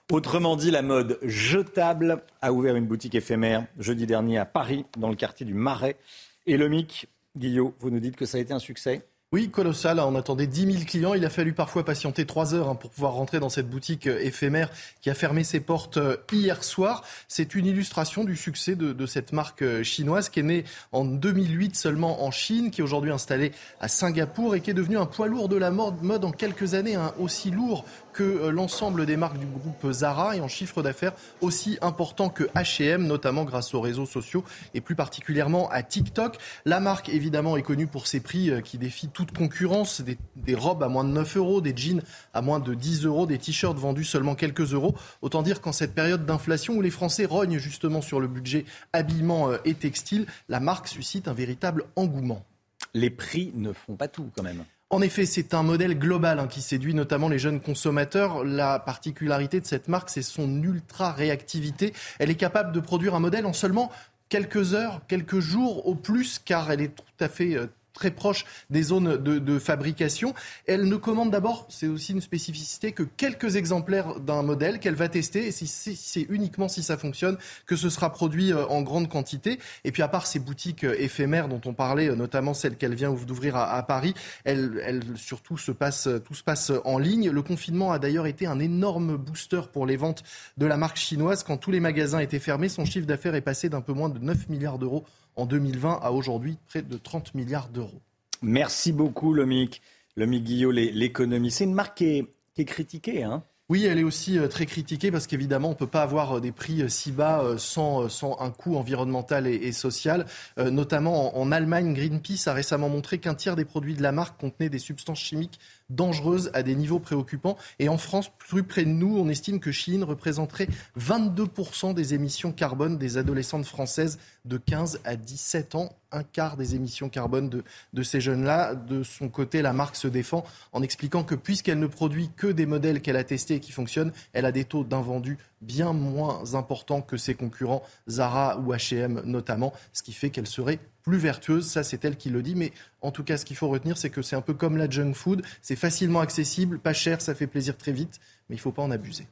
autrement 0.10 0.56
dit 0.56 0.72
la 0.72 0.82
mode 0.82 1.20
jetable, 1.24 2.24
a 2.42 2.54
ouvert 2.54 2.78
une 2.78 2.88
boutique 2.88 3.16
éphémère 3.16 3.68
jeudi 3.78 4.06
dernier 4.06 4.38
à 4.38 4.46
Paris, 4.46 4.86
dans 4.98 5.10
le 5.10 5.16
quartier 5.16 5.46
du 5.46 5.54
Marais. 5.54 5.98
Et 6.46 6.56
Lomique, 6.56 7.10
Guillaume, 7.36 7.74
vous 7.80 7.90
nous 7.90 8.00
dites 8.00 8.16
que 8.16 8.26
ça 8.26 8.38
a 8.38 8.42
été 8.42 8.54
un 8.54 8.60
succès? 8.60 9.06
Oui, 9.36 9.49
colossal. 9.49 9.99
On 9.99 10.16
attendait 10.16 10.48
10 10.48 10.72
000 10.72 10.86
clients. 10.86 11.14
Il 11.14 11.26
a 11.26 11.30
fallu 11.30 11.52
parfois 11.52 11.84
patienter 11.84 12.26
3 12.26 12.53
heures 12.53 12.70
hein, 12.70 12.76
pour 12.76 12.90
pouvoir 12.90 13.16
rentrer 13.16 13.41
dans 13.41 13.49
cette 13.49 13.70
boutique 13.70 14.07
euh, 14.07 14.18
éphémère 14.22 14.70
qui 15.02 15.10
a 15.10 15.14
fermé 15.14 15.44
ses 15.44 15.60
portes 15.60 15.98
euh, 15.98 16.16
hier 16.32 16.64
soir. 16.64 17.03
C'est 17.28 17.53
une 17.53 17.66
illustration 17.66 18.24
du 18.24 18.38
succès 18.38 18.76
de, 18.76 19.06
cette 19.06 19.34
marque 19.34 19.62
euh, 19.62 19.84
chinoise 19.84 20.30
qui 20.30 20.40
est 20.40 20.44
née 20.44 20.64
en 20.94 21.03
2008 21.03 21.76
seulement 21.76 22.24
en 22.24 22.32
Chine, 22.32 22.72
qui 22.72 22.80
est 22.80 22.84
aujourd'hui 22.86 23.12
installée 23.12 23.52
à 23.82 23.90
Singapour 23.90 24.56
et 24.56 24.62
qui 24.62 24.70
est 24.70 24.74
devenue 24.74 24.98
un 24.98 25.06
poids 25.06 25.28
lourd 25.28 25.49
de 25.49 25.57
la 25.57 25.70
mode 25.70 26.24
en 26.24 26.32
quelques 26.32 26.74
années, 26.74 26.95
hein, 26.95 27.14
aussi 27.20 27.52
lourd 27.52 27.84
que 28.16 28.24
euh, 28.24 28.50
l'ensemble 28.50 29.06
des 29.06 29.18
marques 29.18 29.38
du 29.38 29.46
groupe 29.46 29.92
Zara 29.92 30.38
et 30.38 30.40
en 30.40 30.48
chiffre 30.48 30.82
d'affaires 30.82 31.12
aussi 31.42 31.78
important 31.82 32.30
que 32.30 32.46
H&M, 32.56 33.06
notamment 33.06 33.44
grâce 33.44 33.74
aux 33.74 33.82
réseaux 33.82 34.06
sociaux 34.06 34.44
et 34.74 34.80
plus 34.80 34.96
particulièrement 34.96 35.70
à 35.70 35.84
TikTok. 35.84 36.38
La 36.64 36.80
marque, 36.80 37.10
évidemment, 37.10 37.58
est 37.58 37.62
connue 37.62 37.88
pour 37.88 38.08
ses 38.08 38.22
prix 38.22 38.50
euh, 38.50 38.62
qui 38.62 38.78
défient 38.78 39.10
toute 39.10 39.36
concurrence. 39.38 40.02
Des, 40.02 40.18
des 40.38 40.56
robes 40.56 40.82
à 40.82 40.88
moins 40.88 41.04
de 41.04 41.10
9 41.10 41.38
euros, 41.38 41.62
des 41.62 41.76
jeans 41.76 42.02
à 42.34 42.42
moins 42.42 42.60
de 42.60 42.74
10 42.74 43.06
euros, 43.06 43.26
des 43.26 43.38
t-shirts 43.38 43.78
vendus 43.78 44.06
seulement 44.06 44.36
quelques 44.36 44.74
euros. 44.74 44.96
Autant 45.22 45.42
dire 45.42 45.60
qu'en 45.60 45.74
cette 45.74 45.94
période 45.94 46.26
d'inflation 46.26 46.76
où 46.76 46.82
les 46.82 46.92
Français 46.92 47.26
rognent 47.26 47.60
justement 47.60 48.02
sur 48.02 48.22
le 48.22 48.28
budget 48.28 48.64
habillement 48.94 49.50
euh, 49.50 49.58
et 49.66 49.74
textile, 49.74 50.26
la 50.48 50.62
marque 50.62 50.88
suscite 50.88 51.28
un 51.28 51.34
véritable 51.34 51.84
engouement. 51.98 52.46
Les 52.94 53.10
prix 53.10 53.52
ne 53.56 53.74
font 53.74 53.98
pas 53.98 54.08
tout 54.08 54.30
quand 54.34 54.44
même. 54.44 54.64
En 54.96 55.02
effet, 55.02 55.26
c'est 55.26 55.54
un 55.54 55.62
modèle 55.62 56.00
global 56.00 56.40
hein, 56.40 56.48
qui 56.48 56.62
séduit 56.62 56.94
notamment 56.94 57.28
les 57.28 57.38
jeunes 57.38 57.60
consommateurs. 57.60 58.46
La 58.46 58.80
particularité 58.80 59.60
de 59.60 59.66
cette 59.66 59.90
marque, 59.90 60.10
c'est 60.10 60.22
son 60.22 60.64
ultra 60.64 61.12
réactivité. 61.12 61.92
Elle 62.18 62.30
est 62.30 62.36
capable 62.36 62.72
de 62.72 62.80
produire 62.80 63.14
un 63.14 63.20
modèle 63.20 63.46
en 63.46 63.52
seulement 63.52 63.92
quelques 64.30 64.74
heures, 64.74 65.02
quelques 65.10 65.42
jours 65.42 65.86
au 65.86 65.96
plus, 65.96 66.40
car 66.40 66.72
elle 66.72 66.80
est 66.80 66.96
tout 66.96 67.04
à 67.20 67.28
fait 67.28 67.58
euh, 67.58 67.68
très 67.96 68.12
proche 68.12 68.46
des 68.70 68.84
zones 68.84 69.18
de, 69.18 69.60
fabrication. 69.60 70.36
Elle 70.68 70.88
ne 70.88 70.96
commande 70.98 71.32
d'abord, 71.32 71.66
c'est 71.70 71.88
aussi 71.88 72.12
une 72.12 72.22
spécificité, 72.22 72.92
que 72.92 73.04
quelques 73.04 73.56
exemplaires 73.56 74.20
d'un 74.20 74.44
modèle 74.44 74.80
qu'elle 74.80 74.96
va 74.96 75.08
tester. 75.08 75.48
Et 75.48 75.52
c'est 75.52 76.22
uniquement 76.30 76.68
si 76.68 76.84
ça 76.84 76.98
fonctionne 76.98 77.38
que 77.66 77.76
ce 77.76 77.90
sera 77.90 78.12
produit 78.12 78.52
euh, 78.52 78.68
en 78.68 78.82
grande 78.82 79.10
quantité. 79.10 79.60
Et 79.86 79.92
puis 79.92 80.04
à 80.04 80.08
part 80.08 80.28
ces 80.28 80.40
boutiques 80.40 80.84
euh, 80.84 80.96
éphémères 81.00 81.48
dont 81.48 81.62
on 81.66 81.74
parlait, 81.74 82.10
euh, 82.10 82.16
notamment 82.16 82.54
celle 82.54 82.76
qu'elle 82.76 82.94
vient 82.94 83.14
d'ouvrir 83.14 83.56
à, 83.56 83.82
Paris, 83.84 84.14
elle, 84.44 84.82
elle, 84.86 85.04
surtout 85.16 85.58
se 85.58 85.72
passe, 85.72 86.10
tout 86.26 86.34
se 86.34 86.44
passe 86.44 86.72
en 86.84 86.98
ligne. 86.98 87.30
Le 87.30 87.42
confinement 87.42 87.94
a 87.94 88.00
d'ailleurs 88.00 88.28
été 88.28 88.46
un 88.46 88.60
énorme 88.60 89.16
booster 89.16 89.62
pour 89.72 89.86
les 89.86 89.96
ventes 89.96 90.24
de 90.58 90.66
la 90.66 90.76
marque 90.76 90.98
chinoise. 90.98 91.44
Quand 91.44 91.58
tous 91.58 91.72
les 91.72 91.80
magasins 91.80 92.20
étaient 92.20 92.40
fermés, 92.40 92.68
son 92.68 92.84
chiffre 92.84 93.08
d'affaires 93.08 93.36
est 93.36 93.42
passé 93.42 93.70
d'un 93.70 93.82
peu 93.82 93.94
moins 93.94 94.10
de 94.10 94.20
9 94.20 94.50
milliards 94.50 94.78
d'euros 94.78 95.06
en 95.36 95.45
2020 95.45 95.99
à 96.02 96.12
aujourd'hui 96.12 96.57
près 96.68 96.82
de 96.82 96.98
30 96.98 97.36
milliards 97.36 97.70
d'euros. 97.70 98.02
Merci 98.41 98.91
beaucoup, 98.91 99.34
Lomic. 99.34 99.82
Lomic 100.16 100.44
Guillot, 100.44 100.72
l'économie. 100.72 101.52
C'est 101.52 101.66
une 101.66 101.74
marque 101.74 101.98
qui 101.98 102.28
est, 102.56 102.66
critiquée. 102.66 103.24
Hein 103.24 103.44
oui, 103.68 103.86
elle 103.86 103.98
est 103.98 104.03
aussi 104.03 104.38
euh, 104.38 104.48
très 104.48 104.68
critiquée 104.68 105.12
parce 105.12 105.26
qu'évidemment, 105.26 105.70
on 105.70 105.72
ne 105.72 105.78
peut 105.78 105.88
pas 105.88 106.03
avoir 106.03 106.38
euh, 106.38 106.40
des 106.40 106.52
prix 106.52 106.84
euh, 106.84 106.88
si 106.88 107.12
bas 107.12 107.44
sans, 107.57 108.07
un 108.40 108.52
coût 108.52 108.76
environnemental 108.76 109.48
et, 109.48 109.72
social. 109.72 110.26
notamment 110.57 111.38
en, 111.38 111.52
Allemagne, 111.52 111.94
Greenpeace 111.94 112.48
a 112.48 112.53
récemment 112.53 112.90
montré 112.90 113.18
qu'un 113.18 113.34
tiers 113.34 113.56
des 113.56 113.66
produits 113.66 113.95
de 113.95 114.03
la 114.03 114.12
marque 114.12 114.40
contenaient 114.40 114.70
des 114.70 114.80
substances 114.80 115.20
chimiques 115.20 115.60
dangereuses 115.90 116.52
à 116.53 116.64
des 116.64 116.76
niveaux 116.76 116.99
préoccupants. 116.99 117.57
Et 117.80 117.90
en 117.90 117.98
France, 117.98 118.32
plus 118.38 118.64
près 118.64 118.86
de 118.86 118.90
nous, 118.90 119.18
on 119.18 119.30
estime 119.30 119.60
que 119.60 119.72
Chine 119.72 120.03
représenterait 120.03 120.68
22% 120.99 121.94
des 121.94 122.14
émissions 122.14 122.52
carbone 122.52 122.98
des 122.98 123.18
adolescentes 123.18 123.66
françaises 123.66 124.20
de 124.45 124.57
15 124.57 125.02
à 125.03 125.16
17 125.16 125.76
ans, 125.76 125.94
un 126.12 126.24
quart 126.24 126.57
des 126.57 126.76
émissions 126.76 127.10
carbone 127.10 127.49
de, 127.49 127.64
de 127.94 128.03
ces 128.03 128.22
jeunes-là. 128.22 128.76
De 128.76 129.03
son 129.03 129.30
côté, 129.30 129.62
la 129.62 129.74
marque 129.74 129.95
se 129.95 130.07
défend 130.07 130.44
en 130.72 130.82
expliquant 130.82 131.24
que 131.24 131.36
puisqu'elle 131.36 131.80
ne 131.80 131.88
produit 131.88 132.30
que 132.36 132.48
des 132.48 132.66
modèles 132.66 133.02
qu'elle 133.02 133.18
a 133.18 133.24
testés 133.24 133.56
et 133.56 133.60
qui 133.60 133.72
fonctionnent, 133.72 134.12
elle 134.34 134.45
a 134.45 134.52
des 134.52 134.66
taux 134.66 134.84
d'invendus 134.84 135.38
bien 135.62 135.94
moins 135.94 136.53
importants 136.53 137.02
que 137.02 137.18
ses 137.18 137.36
concurrents, 137.36 137.84
Zara 138.07 138.60
ou 138.60 138.74
H&M 138.74 139.22
notamment, 139.26 139.74
ce 139.94 140.03
qui 140.03 140.14
fait 140.14 140.30
qu'elle 140.30 140.48
serait 140.48 140.80
plus 141.06 141.18
vertueuse. 141.18 141.68
Ça, 141.68 141.84
c'est 141.84 142.03
elle 142.03 142.18
qui 142.18 142.30
le 142.30 142.41
dit. 142.41 142.56
Mais 142.56 142.73
en 143.02 143.11
tout 143.11 143.23
cas, 143.23 143.38
ce 143.38 143.45
qu'il 143.45 143.56
faut 143.56 143.69
retenir, 143.69 143.98
c'est 143.98 144.10
que 144.10 144.22
c'est 144.22 144.36
un 144.36 144.41
peu 144.41 144.53
comme 144.53 144.76
la 144.76 144.90
junk 144.90 145.14
food. 145.14 145.44
C'est 145.61 145.76
facilement 145.76 146.19
accessible, 146.19 146.80
pas 146.80 146.94
cher, 146.94 147.22
ça 147.22 147.36
fait 147.36 147.48
plaisir 147.48 147.77
très 147.77 147.91
vite, 147.91 148.19
mais 148.49 148.56
il 148.56 148.60
ne 148.60 148.61
faut 148.61 148.72
pas 148.72 148.82
en 148.82 148.91
abuser. 148.91 149.27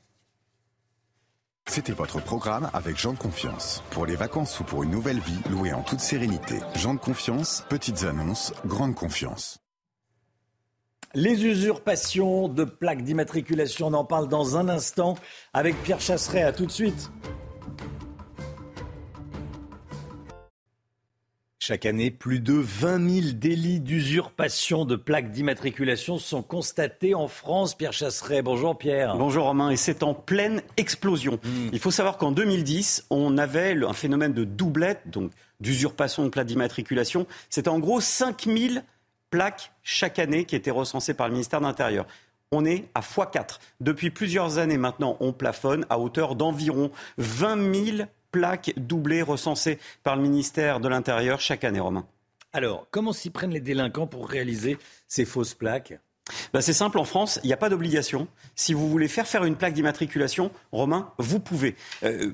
C'était 1.66 1.94
votre 1.94 2.22
programme 2.22 2.70
avec 2.74 2.98
Jean 2.98 3.14
de 3.14 3.18
Confiance. 3.18 3.84
Pour 3.90 4.06
les 4.06 4.16
vacances 4.16 4.60
ou 4.60 4.64
pour 4.64 4.84
une 4.84 4.92
nouvelle 4.92 5.20
vie, 5.20 5.40
louée 5.50 5.74
en 5.74 5.82
toute 5.82 6.02
sérénité. 6.02 6.60
Jean 6.76 6.94
de 6.94 7.00
Confiance, 7.00 7.64
petites 7.70 8.04
annonces, 8.04 8.54
grande 8.66 8.96
confiance. 8.96 9.60
Les 11.16 11.46
usurpations 11.46 12.50
de 12.50 12.64
plaques 12.64 13.04
d'immatriculation, 13.04 13.88
on 13.88 13.94
en 13.94 14.04
parle 14.04 14.28
dans 14.28 14.58
un 14.58 14.68
instant 14.68 15.16
avec 15.54 15.82
Pierre 15.84 16.02
Chasseret. 16.02 16.44
À 16.44 16.52
tout 16.52 16.66
de 16.66 16.72
suite. 16.72 17.12
Chaque 21.66 21.86
année, 21.86 22.12
plus 22.12 22.42
de 22.42 22.56
20 22.56 23.22
000 23.22 23.28
délits 23.36 23.80
d'usurpation 23.80 24.84
de 24.84 24.98
plaques 24.98 25.32
d'immatriculation 25.32 26.18
sont 26.18 26.42
constatés 26.42 27.16
en 27.16 27.30
France. 27.30 27.74
Pierre 27.74 27.94
Chasseret, 27.94 28.42
bonjour 28.42 28.78
Pierre. 28.78 29.16
Bonjour 29.16 29.46
Romain, 29.46 29.70
et 29.70 29.78
c'est 29.78 30.04
en 30.04 30.14
pleine 30.14 30.62
explosion. 30.76 31.40
Hmm. 31.42 31.70
Il 31.72 31.80
faut 31.80 31.90
savoir 31.90 32.18
qu'en 32.18 32.34
2010, 32.34 33.06
on 33.12 33.38
avait 33.38 33.82
un 33.82 33.94
phénomène 33.94 34.34
de 34.34 34.44
doublette, 34.44 35.04
donc 35.06 35.32
d'usurpation 35.62 36.26
de 36.26 36.28
plaques 36.28 36.48
d'immatriculation. 36.48 37.28
C'était 37.50 37.70
en 37.70 37.80
gros 37.80 38.02
5 38.02 38.44
000 38.44 38.84
plaques 39.30 39.72
chaque 39.84 40.20
année 40.20 40.44
qui 40.44 40.58
étaient 40.58 40.70
recensées 40.70 41.14
par 41.14 41.30
le 41.30 41.34
ministère 41.34 41.62
de 41.62 41.66
l'Intérieur 41.66 42.06
on 42.52 42.66
est 42.66 42.86
à 42.94 43.00
x4. 43.00 43.58
Depuis 43.80 44.12
plusieurs 44.12 44.60
années 44.60 44.78
maintenant, 44.78 45.18
on 45.20 45.34
plafonne 45.34 45.88
à 45.90 45.98
hauteur 45.98 46.36
d'environ 46.36 46.92
20 47.18 47.74
000 47.74 47.98
plaques 48.34 48.74
doublées 48.76 49.22
recensées 49.22 49.80
par 50.04 50.18
le 50.18 50.24
ministère 50.24 50.82
de 50.82 50.90
l'Intérieur 50.90 51.40
chaque 51.40 51.64
année, 51.64 51.80
Romain. 51.80 52.06
Alors, 52.52 52.88
comment 52.92 53.14
s'y 53.14 53.30
prennent 53.30 53.54
les 53.54 53.62
délinquants 53.62 54.08
pour 54.08 54.28
réaliser 54.28 54.78
ces 55.08 55.24
fausses 55.24 55.54
plaques? 55.54 55.94
Bah, 56.52 56.62
c'est 56.62 56.74
simple, 56.74 57.00
en 57.00 57.06
France, 57.06 57.40
il 57.44 57.48
n'y 57.48 57.54
a 57.54 57.58
pas 57.58 57.70
d'obligation. 57.70 58.28
Si 58.56 58.74
vous 58.74 58.90
voulez 58.90 59.08
faire 59.08 59.28
faire 59.28 59.46
une 59.46 59.56
plaque 59.56 59.74
d'immatriculation, 59.74 60.52
Romain, 60.72 61.14
vous 61.18 61.40
pouvez. 61.40 61.76
Euh, 62.04 62.32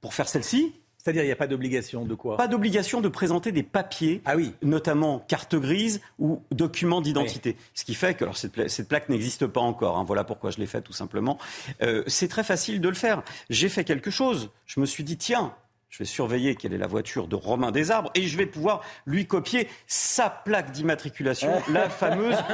pour 0.00 0.14
faire 0.14 0.28
celle-ci, 0.28 0.74
c'est-à-dire, 1.04 1.22
il 1.22 1.26
n'y 1.26 1.32
a 1.32 1.36
pas 1.36 1.46
d'obligation 1.46 2.06
de 2.06 2.14
quoi 2.14 2.38
Pas 2.38 2.48
d'obligation 2.48 3.02
de 3.02 3.08
présenter 3.08 3.52
des 3.52 3.62
papiers, 3.62 4.22
ah 4.24 4.36
oui. 4.36 4.54
notamment 4.62 5.18
carte 5.28 5.54
grise 5.54 6.00
ou 6.18 6.40
documents 6.50 7.02
d'identité. 7.02 7.58
Ce 7.74 7.84
qui 7.84 7.94
fait 7.94 8.14
que, 8.14 8.24
alors 8.24 8.38
cette, 8.38 8.88
plaque 8.88 9.10
n'existe 9.10 9.46
pas 9.46 9.60
encore, 9.60 9.98
hein, 9.98 10.04
voilà 10.04 10.24
pourquoi 10.24 10.50
je 10.50 10.56
l'ai 10.56 10.66
fait 10.66 10.80
tout 10.80 10.94
simplement. 10.94 11.36
Euh, 11.82 12.04
c'est 12.06 12.28
très 12.28 12.42
facile 12.42 12.80
de 12.80 12.88
le 12.88 12.94
faire. 12.94 13.22
J'ai 13.50 13.68
fait 13.68 13.84
quelque 13.84 14.10
chose. 14.10 14.50
Je 14.64 14.80
me 14.80 14.86
suis 14.86 15.04
dit, 15.04 15.18
tiens, 15.18 15.54
je 15.90 15.98
vais 15.98 16.06
surveiller 16.06 16.54
quelle 16.54 16.72
est 16.72 16.78
la 16.78 16.86
voiture 16.86 17.28
de 17.28 17.36
Romain 17.36 17.70
Desarbres 17.70 18.10
et 18.14 18.22
je 18.22 18.38
vais 18.38 18.46
pouvoir 18.46 18.80
lui 19.04 19.26
copier 19.26 19.68
sa 19.86 20.30
plaque 20.30 20.72
d'immatriculation, 20.72 21.62
la 21.70 21.90
fameuse. 21.90 22.36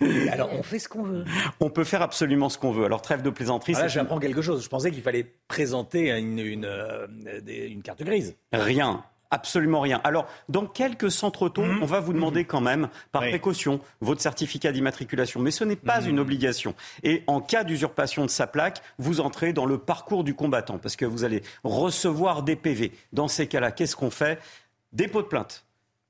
alors, 0.30 0.50
on 0.52 0.62
fait 0.62 0.78
ce 0.78 0.88
qu'on 0.88 1.02
veut. 1.02 1.24
On 1.60 1.70
peut 1.70 1.84
faire 1.84 2.02
absolument 2.02 2.48
ce 2.48 2.58
qu'on 2.58 2.72
veut. 2.72 2.84
Alors, 2.84 3.02
trêve 3.02 3.22
de 3.22 3.30
plaisanterie. 3.30 3.74
Ah 3.76 3.82
là, 3.82 3.88
j'apprends 3.88 4.18
quelque 4.18 4.42
chose. 4.42 4.62
Je 4.62 4.68
pensais 4.68 4.90
qu'il 4.90 5.02
fallait 5.02 5.26
présenter 5.48 6.10
une, 6.10 6.38
une, 6.38 6.64
euh, 6.64 7.06
une, 7.46 7.82
carte 7.82 8.02
grise. 8.02 8.36
Rien. 8.52 9.04
Absolument 9.30 9.80
rien. 9.80 10.00
Alors, 10.04 10.28
dans 10.48 10.66
quelques 10.66 11.10
centres 11.10 11.42
auto, 11.42 11.62
mmh. 11.62 11.82
on 11.82 11.86
va 11.86 11.98
vous 11.98 12.12
demander 12.12 12.42
mmh. 12.42 12.46
quand 12.46 12.60
même, 12.60 12.88
par 13.10 13.22
précaution, 13.22 13.80
votre 14.00 14.20
certificat 14.20 14.70
d'immatriculation. 14.70 15.40
Mais 15.40 15.50
ce 15.50 15.64
n'est 15.64 15.76
pas 15.76 16.00
mmh. 16.00 16.08
une 16.08 16.20
obligation. 16.20 16.74
Et 17.02 17.24
en 17.26 17.40
cas 17.40 17.64
d'usurpation 17.64 18.24
de 18.24 18.30
sa 18.30 18.46
plaque, 18.46 18.82
vous 18.98 19.20
entrez 19.20 19.52
dans 19.52 19.66
le 19.66 19.78
parcours 19.78 20.22
du 20.22 20.34
combattant, 20.34 20.78
parce 20.78 20.94
que 20.94 21.04
vous 21.04 21.24
allez 21.24 21.42
recevoir 21.64 22.44
des 22.44 22.54
PV. 22.54 22.92
Dans 23.12 23.28
ces 23.28 23.48
cas-là, 23.48 23.72
qu'est-ce 23.72 23.96
qu'on 23.96 24.10
fait? 24.10 24.38
Dépôt 24.92 25.22
de 25.22 25.26
plainte 25.26 25.65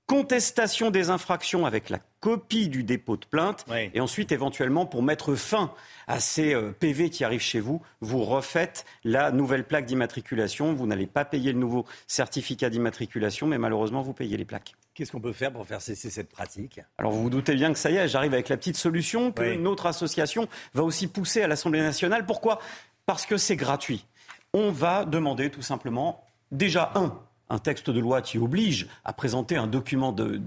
contestation 0.07 0.91
des 0.91 1.11
infractions 1.11 1.66
avec 1.66 1.91
la 1.91 1.99
copie 2.20 2.69
du 2.69 2.83
dépôt 2.83 3.16
de 3.16 3.24
plainte, 3.24 3.65
et 3.95 4.01
ensuite 4.01 4.33
éventuellement 4.33 4.87
pour 4.87 5.03
mettre 5.03 5.35
fin 5.35 5.73
à 6.07 6.20
ces 6.20 6.55
euh, 6.55 6.73
PV 6.73 7.11
qui 7.11 7.24
arrivent 7.24 7.41
chez 7.41 7.61
vous, 7.61 7.83
vous 8.01 8.23
refaites 8.24 8.85
la 9.05 9.31
nouvelle 9.31 9.65
plaque 9.65 9.87
d'immatriculation. 9.87 10.73
Vous 10.73 10.87
n'allez 10.87 11.07
pas 11.07 11.24
payer 11.24 11.53
le 11.53 11.59
nouveau 11.59 11.85
certificat 12.07 12.70
d'immatriculation, 12.70 13.47
mais 13.47 13.59
malheureusement 13.59 14.03
vous 14.03 14.12
payez 14.12 14.37
les 14.37 14.45
plaques. 14.45 14.74
Qu'est-ce 14.95 15.12
qu'on 15.12 15.20
peut 15.20 15.33
faire 15.33 15.53
pour 15.53 15.66
faire 15.66 15.83
cesser 15.83 16.11
cette 16.11 16.31
pratique? 16.31 16.81
Alors 16.99 17.12
vous 17.12 17.23
vous 17.23 17.31
doutez 17.31 17.55
bien 17.55 17.73
que 17.73 17.78
ça 17.78 17.91
y 17.91 17.97
est, 17.97 18.09
j'arrive 18.09 18.33
avec 18.33 18.49
la 18.49 18.57
petite 18.57 18.77
solution 18.77 19.31
que 19.31 19.57
notre 19.57 19.87
association 19.87 20.49
va 20.74 20.83
aussi 20.83 21.07
pousser 21.07 21.43
à 21.43 21.49
l'Assemblée 21.49 21.83
nationale. 21.83 22.24
Pourquoi? 22.27 22.61
Parce 23.05 23.27
que 23.27 23.37
c'est 23.37 23.57
gratuit. 23.57 24.07
On 24.53 24.70
va 24.70 25.05
demander 25.05 25.51
tout 25.51 25.62
simplement 25.62 26.24
déjà 26.51 26.93
un 26.95 27.19
un 27.48 27.59
texte 27.59 27.90
de 27.90 28.01
loi 28.01 28.23
qui 28.23 28.39
oblige 28.39 28.89
à 29.05 29.12
présenter 29.12 29.56
un 29.56 29.66
document 29.66 30.12
de, 30.12 30.40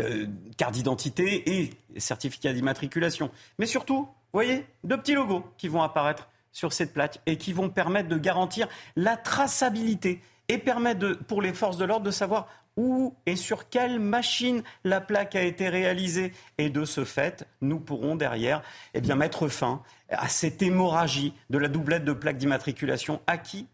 euh, 0.00 0.26
carte 0.56 0.74
d'identité 0.74 1.60
et 1.60 1.70
certificat 1.98 2.52
d'immatriculation. 2.52 3.30
Mais 3.58 3.66
surtout, 3.66 4.02
vous 4.02 4.08
voyez, 4.32 4.66
deux 4.84 4.96
petits 4.96 5.14
logos 5.14 5.44
qui 5.58 5.68
vont 5.68 5.82
apparaître 5.82 6.28
sur 6.52 6.72
cette 6.72 6.92
plaque 6.92 7.20
et 7.26 7.36
qui 7.36 7.52
vont 7.52 7.68
permettre 7.68 8.08
de 8.08 8.18
garantir 8.18 8.68
la 8.96 9.16
traçabilité 9.16 10.20
et 10.48 10.58
permettre 10.58 11.14
pour 11.28 11.42
les 11.42 11.52
forces 11.52 11.76
de 11.76 11.84
l'ordre 11.84 12.06
de 12.06 12.10
savoir 12.10 12.48
où 12.76 13.14
et 13.26 13.36
sur 13.36 13.68
quelle 13.68 14.00
machine 14.00 14.62
la 14.84 15.00
plaque 15.00 15.36
a 15.36 15.42
été 15.42 15.68
réalisée. 15.68 16.32
Et 16.58 16.70
de 16.70 16.84
ce 16.84 17.04
fait, 17.04 17.46
nous 17.60 17.78
pourrons 17.78 18.16
derrière 18.16 18.62
eh 18.94 19.00
mettre 19.14 19.48
fin 19.48 19.82
à 20.08 20.28
cette 20.28 20.62
hémorragie 20.62 21.34
de 21.50 21.58
la 21.58 21.68
doublette 21.68 22.04
de 22.04 22.12
plaque 22.12 22.38
d'immatriculation 22.38 23.20
à 23.26 23.38
qui 23.38 23.66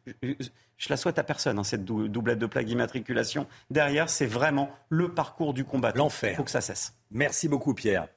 je 0.77 0.89
la 0.91 0.97
souhaite 0.97 1.19
à 1.19 1.25
personne, 1.25 1.59
hein, 1.59 1.65
cette 1.65 1.85
doublette 1.85 2.39
de 2.39 2.47
plaque 2.47 2.67
d'immatriculation. 2.67 3.47
Derrière, 3.71 4.11
c'est 4.11 4.27
vraiment 4.27 4.71
le 4.89 5.13
parcours 5.13 5.55
du 5.55 5.65
combat. 5.65 5.93
L'enfer. 5.95 6.33
Il 6.33 6.37
faut 6.37 6.45
que 6.45 6.51
ça 6.51 6.61
cesse. 6.61 6.95
Merci 7.11 7.49
beaucoup, 7.49 7.75
Pierre. 7.75 8.09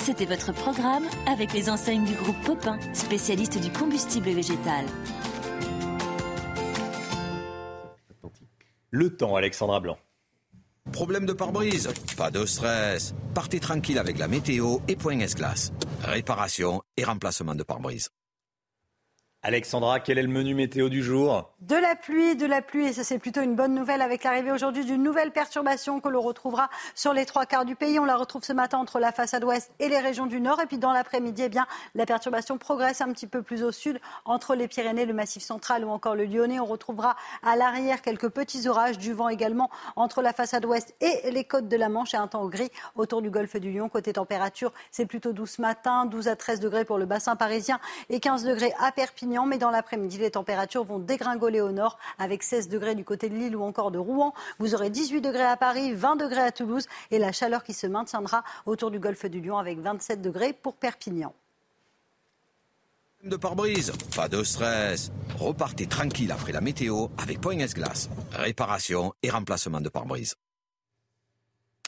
C'était 0.00 0.26
votre 0.26 0.52
programme 0.52 1.04
avec 1.26 1.52
les 1.52 1.68
enseignes 1.68 2.04
du 2.04 2.14
groupe 2.14 2.40
Popin, 2.44 2.78
spécialiste 2.94 3.60
du 3.60 3.70
combustible 3.70 4.30
végétal. 4.30 4.84
Le 8.90 9.16
temps, 9.16 9.36
Alexandra 9.36 9.80
Blanc. 9.80 9.98
Problème 10.92 11.26
de 11.26 11.34
pare-brise? 11.34 11.92
Pas 12.16 12.30
de 12.30 12.46
stress. 12.46 13.14
Partez 13.34 13.60
tranquille 13.60 13.98
avec 13.98 14.18
la 14.18 14.28
météo 14.28 14.78
et 14.88 14.96
Point 14.96 15.20
S-Glace. 15.20 15.72
Réparation 16.02 16.82
et 16.96 17.04
remplacement 17.04 17.54
de 17.54 17.62
pare-brise. 17.62 18.08
Alexandra, 19.44 20.00
quel 20.00 20.18
est 20.18 20.22
le 20.22 20.28
menu 20.28 20.52
météo 20.52 20.88
du 20.88 21.00
jour? 21.00 21.48
De 21.60 21.76
la 21.76 21.94
pluie, 21.94 22.34
de 22.34 22.44
la 22.44 22.60
pluie, 22.60 22.86
et 22.88 22.92
ça 22.92 23.04
c'est 23.04 23.20
plutôt 23.20 23.40
une 23.40 23.54
bonne 23.54 23.72
nouvelle 23.72 24.02
avec 24.02 24.24
l'arrivée 24.24 24.50
aujourd'hui 24.50 24.84
d'une 24.84 25.00
nouvelle 25.00 25.30
perturbation 25.30 26.00
que 26.00 26.08
l'on 26.08 26.22
retrouvera 26.22 26.68
sur 26.96 27.12
les 27.12 27.24
trois 27.24 27.46
quarts 27.46 27.64
du 27.64 27.76
pays. 27.76 28.00
On 28.00 28.04
la 28.04 28.16
retrouve 28.16 28.42
ce 28.42 28.52
matin 28.52 28.78
entre 28.78 28.98
la 28.98 29.12
façade 29.12 29.44
ouest 29.44 29.70
et 29.78 29.88
les 29.88 30.00
régions 30.00 30.26
du 30.26 30.40
nord. 30.40 30.60
Et 30.60 30.66
puis 30.66 30.78
dans 30.78 30.92
l'après-midi, 30.92 31.42
eh 31.44 31.48
bien, 31.48 31.68
la 31.94 32.04
perturbation 32.04 32.58
progresse 32.58 33.00
un 33.00 33.12
petit 33.12 33.28
peu 33.28 33.42
plus 33.42 33.62
au 33.62 33.70
sud, 33.70 34.00
entre 34.24 34.56
les 34.56 34.66
Pyrénées, 34.66 35.06
le 35.06 35.14
Massif 35.14 35.44
central 35.44 35.84
ou 35.84 35.90
encore 35.90 36.16
le 36.16 36.24
Lyonnais. 36.24 36.58
On 36.58 36.66
retrouvera 36.66 37.14
à 37.44 37.54
l'arrière 37.54 38.02
quelques 38.02 38.30
petits 38.30 38.66
orages, 38.66 38.98
du 38.98 39.12
vent 39.12 39.28
également 39.28 39.70
entre 39.94 40.20
la 40.20 40.32
façade 40.32 40.64
ouest 40.64 40.96
et 41.00 41.30
les 41.30 41.44
côtes 41.44 41.68
de 41.68 41.76
la 41.76 41.88
Manche 41.88 42.12
et 42.12 42.16
un 42.16 42.26
temps 42.26 42.48
gris 42.48 42.72
autour 42.96 43.22
du 43.22 43.30
golfe 43.30 43.54
du 43.54 43.70
Lion. 43.70 43.88
Côté 43.88 44.14
température, 44.14 44.72
c'est 44.90 45.06
plutôt 45.06 45.32
doux 45.32 45.46
ce 45.46 45.62
matin, 45.62 46.06
12 46.06 46.26
à 46.26 46.34
13 46.34 46.58
degrés 46.58 46.84
pour 46.84 46.98
le 46.98 47.06
bassin 47.06 47.36
parisien 47.36 47.78
et 48.10 48.18
15 48.18 48.42
degrés 48.42 48.74
à 48.80 48.90
Perpignan 48.90 49.27
mais 49.46 49.58
dans 49.58 49.70
l'après-midi, 49.70 50.18
les 50.18 50.30
températures 50.30 50.84
vont 50.84 50.98
dégringoler 50.98 51.60
au 51.60 51.70
nord 51.70 51.98
avec 52.18 52.42
16 52.42 52.68
degrés 52.68 52.94
du 52.94 53.04
côté 53.04 53.28
de 53.28 53.34
Lille 53.34 53.56
ou 53.56 53.62
encore 53.62 53.90
de 53.90 53.98
Rouen. 53.98 54.34
Vous 54.58 54.74
aurez 54.74 54.90
18 54.90 55.20
degrés 55.20 55.44
à 55.44 55.56
Paris, 55.56 55.92
20 55.92 56.16
degrés 56.16 56.40
à 56.40 56.52
Toulouse 56.52 56.86
et 57.10 57.18
la 57.18 57.32
chaleur 57.32 57.62
qui 57.62 57.74
se 57.74 57.86
maintiendra 57.86 58.42
autour 58.66 58.90
du 58.90 58.98
golfe 58.98 59.26
du 59.26 59.40
Lion 59.40 59.58
avec 59.58 59.78
27 59.78 60.22
degrés 60.22 60.52
pour 60.52 60.74
Perpignan. 60.74 61.34
De 63.24 63.36
pare-brise, 63.36 63.92
pas 64.14 64.28
de 64.28 64.44
stress. 64.44 65.10
Repartez 65.38 65.86
tranquille 65.86 66.30
après 66.30 66.52
la 66.52 66.60
météo 66.60 67.08
avec 67.18 67.38
S-Glace. 67.44 68.08
Réparation 68.32 69.12
et 69.22 69.30
remplacement 69.30 69.80
de 69.80 69.88
pare-brise. 69.88 70.34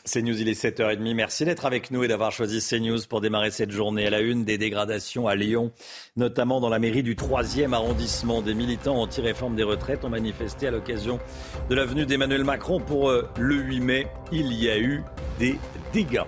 CNews, 0.05 0.41
il 0.41 0.49
est 0.49 0.61
7h30. 0.61 1.15
Merci 1.15 1.45
d'être 1.45 1.67
avec 1.67 1.91
nous 1.91 2.03
et 2.05 2.09
d'avoir 2.09 2.33
choisi 2.33 2.61
CNews 2.61 3.01
pour 3.09 3.21
démarrer 3.21 3.51
cette 3.51 3.71
journée 3.71 4.07
à 4.07 4.11
la 4.11 4.21
une 4.21 4.45
des 4.45 4.59
dégradations 4.59 5.29
à 5.29 5.35
Lyon, 5.35 5.73
notamment 6.17 6.61
dans 6.61 6.69
la 6.69 6.79
mairie 6.79 7.03
du 7.03 7.15
3e 7.15 7.73
arrondissement. 7.73 8.41
Des 8.43 8.55
militants 8.55 9.01
anti-réforme 9.01 9.57
des 9.57 9.63
retraites 9.63 10.05
ont 10.05 10.09
manifesté 10.11 10.67
à 10.67 10.71
l'occasion 10.71 11.21
de 11.69 11.75
l'avenue 11.75 12.07
d'Emmanuel 12.07 12.45
Macron 12.45 12.81
pour 12.81 13.11
euh, 13.11 13.29
le 13.39 13.57
8 13.57 13.81
mai. 13.81 14.07
Il 14.33 14.53
y 14.53 14.71
a 14.71 14.79
eu 14.79 15.03
des 15.39 15.59
dégâts. 15.93 16.25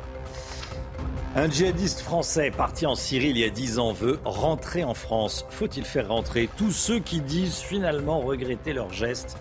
Un 1.34 1.48
djihadiste 1.48 2.00
français 2.00 2.50
parti 2.50 2.84
en 2.84 2.94
Syrie 2.94 3.30
il 3.30 3.38
y 3.38 3.44
a 3.44 3.48
10 3.48 3.78
ans 3.78 3.92
veut 3.92 4.18
rentrer 4.24 4.84
en 4.84 4.92
France. 4.92 5.46
Faut-il 5.48 5.84
faire 5.84 6.08
rentrer 6.08 6.48
tous 6.58 6.72
ceux 6.72 6.98
qui 6.98 7.22
disent 7.22 7.60
finalement 7.60 8.20
regretter 8.20 8.74
leurs 8.74 8.92
gestes? 8.92 9.38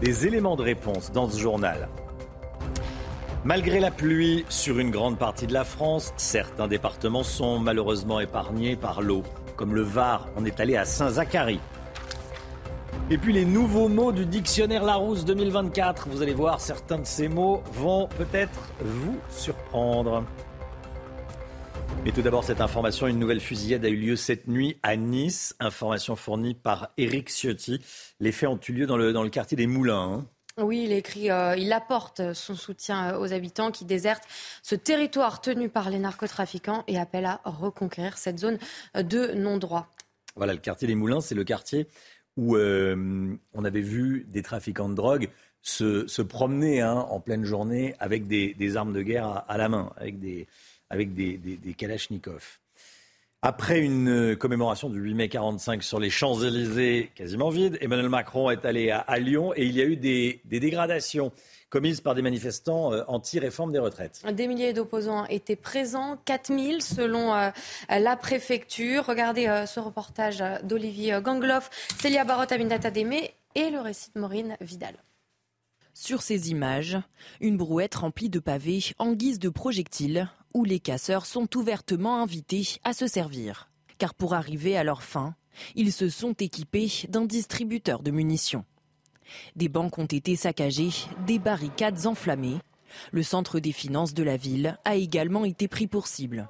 Des 0.00 0.26
éléments 0.26 0.56
de 0.56 0.62
réponse 0.62 1.12
dans 1.12 1.28
ce 1.28 1.38
journal. 1.38 1.88
Malgré 3.44 3.78
la 3.78 3.90
pluie 3.90 4.46
sur 4.48 4.78
une 4.78 4.90
grande 4.90 5.18
partie 5.18 5.46
de 5.46 5.52
la 5.52 5.64
France, 5.64 6.14
certains 6.16 6.66
départements 6.66 7.22
sont 7.22 7.58
malheureusement 7.58 8.18
épargnés 8.18 8.74
par 8.74 9.02
l'eau, 9.02 9.22
comme 9.56 9.74
le 9.74 9.82
Var. 9.82 10.30
On 10.36 10.46
est 10.46 10.60
allé 10.60 10.76
à 10.76 10.86
Saint-Zacharie. 10.86 11.60
Et 13.10 13.18
puis 13.18 13.34
les 13.34 13.44
nouveaux 13.44 13.88
mots 13.88 14.12
du 14.12 14.24
dictionnaire 14.24 14.82
Larousse 14.82 15.26
2024. 15.26 16.08
Vous 16.08 16.22
allez 16.22 16.32
voir, 16.32 16.58
certains 16.58 16.98
de 16.98 17.04
ces 17.04 17.28
mots 17.28 17.62
vont 17.74 18.08
peut-être 18.16 18.72
vous 18.80 19.18
surprendre. 19.28 20.24
Mais 22.06 22.12
tout 22.12 22.22
d'abord, 22.22 22.44
cette 22.44 22.62
information, 22.62 23.08
une 23.08 23.18
nouvelle 23.18 23.40
fusillade 23.40 23.84
a 23.84 23.90
eu 23.90 23.96
lieu 23.96 24.16
cette 24.16 24.48
nuit 24.48 24.78
à 24.82 24.96
Nice. 24.96 25.54
Information 25.60 26.16
fournie 26.16 26.54
par 26.54 26.92
Éric 26.96 27.28
Ciotti. 27.28 27.82
Les 28.20 28.32
faits 28.32 28.48
ont 28.48 28.60
eu 28.66 28.72
lieu 28.72 28.86
dans 28.86 28.96
le, 28.96 29.12
dans 29.12 29.22
le 29.22 29.28
quartier 29.28 29.58
des 29.58 29.66
Moulins. 29.66 30.22
Hein. 30.22 30.26
Oui, 30.60 30.84
il 30.84 30.92
écrit, 30.92 31.32
euh, 31.32 31.56
il 31.56 31.72
apporte 31.72 32.32
son 32.32 32.54
soutien 32.54 33.14
euh, 33.14 33.18
aux 33.18 33.32
habitants 33.32 33.72
qui 33.72 33.84
désertent 33.84 34.26
ce 34.62 34.76
territoire 34.76 35.40
tenu 35.40 35.68
par 35.68 35.90
les 35.90 35.98
narcotrafiquants 35.98 36.84
et 36.86 36.96
appelle 36.96 37.26
à 37.26 37.40
reconquérir 37.44 38.18
cette 38.18 38.38
zone 38.38 38.58
euh, 38.96 39.02
de 39.02 39.32
non-droit. 39.34 39.90
Voilà, 40.36 40.52
le 40.52 40.60
quartier 40.60 40.86
des 40.86 40.94
Moulins, 40.94 41.20
c'est 41.20 41.34
le 41.34 41.42
quartier 41.42 41.88
où 42.36 42.56
on 42.56 43.64
avait 43.64 43.80
vu 43.80 44.26
des 44.26 44.42
trafiquants 44.42 44.88
de 44.88 44.94
drogue 44.94 45.28
se, 45.62 46.20
promener 46.22 46.80
hein, 46.80 47.06
en 47.08 47.20
pleine 47.20 47.44
journée 47.44 47.94
avec 48.00 48.26
des, 48.26 48.76
armes 48.76 48.92
de 48.92 49.02
guerre 49.02 49.44
à, 49.46 49.56
la 49.56 49.68
main, 49.68 49.92
avec 49.96 50.18
des, 50.18 50.48
avec 50.90 51.14
des, 51.14 51.38
des 51.38 51.74
kalachnikovs. 51.74 52.58
Après 53.46 53.78
une 53.78 54.08
euh, 54.08 54.36
commémoration 54.36 54.88
du 54.88 54.98
8 54.98 55.12
mai 55.12 55.28
45 55.28 55.82
sur 55.82 56.00
les 56.00 56.08
Champs-Élysées 56.08 57.10
quasiment 57.14 57.50
vide, 57.50 57.76
Emmanuel 57.82 58.08
Macron 58.08 58.48
est 58.48 58.64
allé 58.64 58.90
à, 58.90 59.18
Lyon 59.18 59.52
et 59.54 59.66
il 59.66 59.76
y 59.76 59.82
a 59.82 59.84
eu 59.84 59.96
des, 59.96 60.40
dégradations 60.46 61.30
commises 61.68 62.00
par 62.00 62.14
des 62.14 62.22
manifestants 62.22 62.94
euh, 62.94 63.02
anti-réforme 63.06 63.70
des 63.70 63.78
retraites. 63.78 64.22
Des 64.32 64.48
milliers 64.48 64.72
d'opposants 64.72 65.26
étaient 65.26 65.56
présents, 65.56 66.16
4000 66.24 66.80
selon 66.80 67.34
euh, 67.34 67.50
la 67.90 68.16
préfecture. 68.16 69.04
Regardez 69.04 69.64
ce 69.66 69.78
reportage 69.78 70.42
d'Olivier 70.62 71.18
Gangloff, 71.22 71.68
Célia 71.98 72.24
Barotte, 72.24 72.52
Aminata 72.52 72.90
Démé 72.90 73.34
et 73.54 73.68
le 73.68 73.80
récit 73.80 74.08
de 74.16 74.20
Maureen 74.22 74.56
Vidal. 74.62 74.94
Sur 75.96 76.22
ces 76.22 76.50
images, 76.50 76.98
une 77.40 77.56
brouette 77.56 77.94
remplie 77.94 78.28
de 78.28 78.40
pavés 78.40 78.82
en 78.98 79.12
guise 79.12 79.38
de 79.38 79.48
projectiles 79.48 80.28
où 80.52 80.64
les 80.64 80.80
casseurs 80.80 81.24
sont 81.24 81.56
ouvertement 81.56 82.20
invités 82.20 82.66
à 82.82 82.92
se 82.92 83.06
servir. 83.06 83.70
Car 83.98 84.12
pour 84.12 84.34
arriver 84.34 84.76
à 84.76 84.82
leur 84.82 85.04
fin, 85.04 85.36
ils 85.76 85.92
se 85.92 86.08
sont 86.08 86.32
équipés 86.32 86.90
d'un 87.08 87.24
distributeur 87.24 88.02
de 88.02 88.10
munitions. 88.10 88.64
Des 89.54 89.68
banques 89.68 89.98
ont 89.98 90.04
été 90.04 90.34
saccagées, 90.34 90.90
des 91.28 91.38
barricades 91.38 92.06
enflammées. 92.06 92.58
Le 93.12 93.22
centre 93.22 93.60
des 93.60 93.72
finances 93.72 94.14
de 94.14 94.24
la 94.24 94.36
ville 94.36 94.76
a 94.84 94.96
également 94.96 95.44
été 95.44 95.68
pris 95.68 95.86
pour 95.86 96.08
cible. 96.08 96.48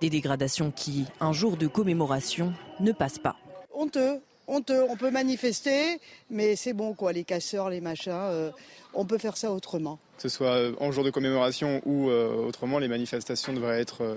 Des 0.00 0.10
dégradations 0.10 0.70
qui, 0.70 1.06
un 1.18 1.32
jour 1.32 1.56
de 1.56 1.66
commémoration, 1.66 2.54
ne 2.78 2.92
passent 2.92 3.18
pas. 3.18 3.36
Honteux, 3.74 4.20
honteux. 4.46 4.84
On 4.88 4.96
peut 4.96 5.10
manifester, 5.10 6.00
mais 6.30 6.56
c'est 6.56 6.72
bon 6.72 6.94
quoi, 6.94 7.12
les 7.12 7.24
casseurs, 7.24 7.70
les 7.70 7.80
machins. 7.80 8.12
Euh, 8.12 8.50
on 8.96 9.04
peut 9.04 9.18
faire 9.18 9.36
ça 9.36 9.52
autrement. 9.52 9.98
Que 10.16 10.22
ce 10.22 10.28
soit 10.28 10.56
euh, 10.56 10.72
en 10.80 10.90
jour 10.90 11.04
de 11.04 11.10
commémoration 11.10 11.82
ou 11.84 12.08
euh, 12.08 12.34
autrement, 12.34 12.78
les 12.78 12.88
manifestations 12.88 13.52
devraient 13.52 13.80
être, 13.80 14.02
euh, 14.02 14.16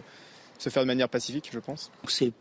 se 0.58 0.70
faire 0.70 0.84
de 0.84 0.88
manière 0.88 1.10
pacifique, 1.10 1.50
je 1.52 1.60
pense. 1.60 1.92
C'est 2.08 2.32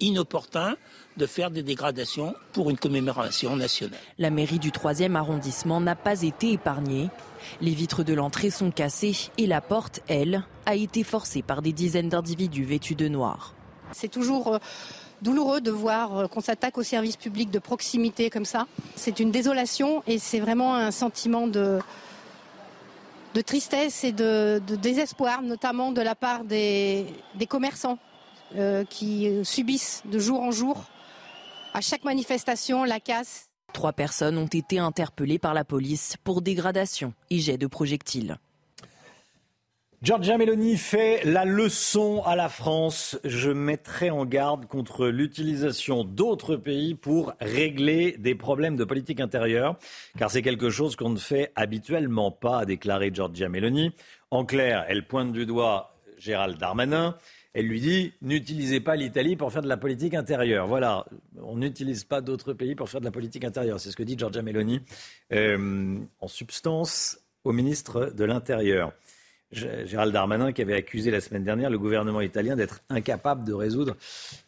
inopportun 0.00 0.76
de 1.16 1.26
faire 1.26 1.50
des 1.50 1.64
dégradations 1.64 2.34
pour 2.52 2.70
une 2.70 2.78
commémoration 2.78 3.56
nationale. 3.56 3.98
La 4.18 4.30
mairie 4.30 4.60
du 4.60 4.70
3e 4.70 5.16
arrondissement 5.16 5.80
n'a 5.80 5.96
pas 5.96 6.22
été 6.22 6.52
épargnée. 6.52 7.10
Les 7.60 7.72
vitres 7.72 8.04
de 8.04 8.14
l'entrée 8.14 8.50
sont 8.50 8.70
cassées 8.70 9.16
et 9.38 9.46
la 9.46 9.60
porte, 9.60 10.00
elle, 10.06 10.44
a 10.66 10.76
été 10.76 11.02
forcée 11.02 11.42
par 11.42 11.62
des 11.62 11.72
dizaines 11.72 12.08
d'individus 12.08 12.64
vêtus 12.64 12.94
de 12.94 13.08
noir. 13.08 13.54
C'est 13.92 14.10
toujours 14.10 14.60
douloureux 15.22 15.60
de 15.60 15.70
voir 15.70 16.16
euh, 16.16 16.26
qu'on 16.26 16.40
s'attaque 16.40 16.78
aux 16.78 16.82
services 16.82 17.16
publics 17.16 17.50
de 17.50 17.58
proximité 17.58 18.30
comme 18.30 18.44
ça. 18.44 18.66
C'est 18.96 19.20
une 19.20 19.30
désolation 19.30 20.02
et 20.06 20.18
c'est 20.18 20.40
vraiment 20.40 20.74
un 20.74 20.90
sentiment 20.90 21.46
de, 21.46 21.80
tristesse 23.46 24.04
et 24.04 24.12
de, 24.12 24.60
désespoir, 24.80 25.42
notamment 25.42 25.92
de 25.92 26.02
la 26.02 26.14
part 26.14 26.44
des, 26.44 27.06
commerçants 27.48 27.98
euh, 28.56 28.84
qui 28.84 29.30
subissent 29.44 30.02
de 30.06 30.18
jour 30.18 30.42
en 30.42 30.50
jour, 30.50 30.84
à 31.74 31.80
chaque 31.80 32.04
manifestation, 32.04 32.84
la 32.84 32.98
casse. 32.98 33.48
Trois 33.72 33.92
personnes 33.92 34.38
ont 34.38 34.46
été 34.46 34.78
interpellées 34.78 35.38
par 35.38 35.54
la 35.54 35.64
police 35.64 36.16
pour 36.24 36.42
dégradation 36.42 37.12
et 37.30 37.38
jet 37.38 37.58
de 37.58 37.66
projectiles. 37.66 38.38
Giorgia 40.00 40.38
Meloni 40.38 40.76
fait 40.76 41.24
la 41.24 41.44
leçon 41.44 42.22
à 42.24 42.36
la 42.36 42.48
France. 42.48 43.18
Je 43.24 43.50
mettrai 43.50 44.10
en 44.10 44.24
garde 44.24 44.66
contre 44.66 45.08
l'utilisation 45.08 46.04
d'autres 46.04 46.54
pays 46.54 46.94
pour 46.94 47.32
régler 47.40 48.14
des 48.16 48.36
problèmes 48.36 48.76
de 48.76 48.84
politique 48.84 49.18
intérieure, 49.18 49.76
car 50.16 50.30
c'est 50.30 50.42
quelque 50.42 50.70
chose 50.70 50.94
qu'on 50.94 51.10
ne 51.10 51.18
fait 51.18 51.50
habituellement 51.56 52.30
pas, 52.30 52.60
a 52.60 52.64
déclaré 52.64 53.10
Giorgia 53.12 53.48
Meloni. 53.48 53.90
En 54.30 54.44
clair, 54.44 54.86
elle 54.88 55.04
pointe 55.04 55.32
du 55.32 55.46
doigt 55.46 55.96
Gérald 56.16 56.58
Darmanin. 56.58 57.16
Elle 57.52 57.66
lui 57.66 57.80
dit 57.80 58.12
n'utilisez 58.22 58.78
pas 58.78 58.94
l'Italie 58.94 59.34
pour 59.34 59.50
faire 59.52 59.62
de 59.62 59.68
la 59.68 59.78
politique 59.78 60.14
intérieure. 60.14 60.68
Voilà, 60.68 61.06
on 61.42 61.56
n'utilise 61.56 62.04
pas 62.04 62.20
d'autres 62.20 62.52
pays 62.52 62.76
pour 62.76 62.88
faire 62.88 63.00
de 63.00 63.06
la 63.06 63.10
politique 63.10 63.44
intérieure. 63.44 63.80
C'est 63.80 63.90
ce 63.90 63.96
que 63.96 64.04
dit 64.04 64.16
Giorgia 64.16 64.42
Meloni 64.42 64.80
euh, 65.32 65.98
en 66.20 66.28
substance 66.28 67.18
au 67.42 67.50
ministre 67.50 68.12
de 68.14 68.24
l'Intérieur. 68.24 68.92
Gérald 69.50 70.12
Darmanin 70.12 70.52
qui 70.52 70.62
avait 70.62 70.74
accusé 70.74 71.10
la 71.10 71.20
semaine 71.20 71.44
dernière 71.44 71.70
le 71.70 71.78
gouvernement 71.78 72.20
italien 72.20 72.54
d'être 72.54 72.80
incapable 72.90 73.44
de 73.44 73.54
résoudre 73.54 73.96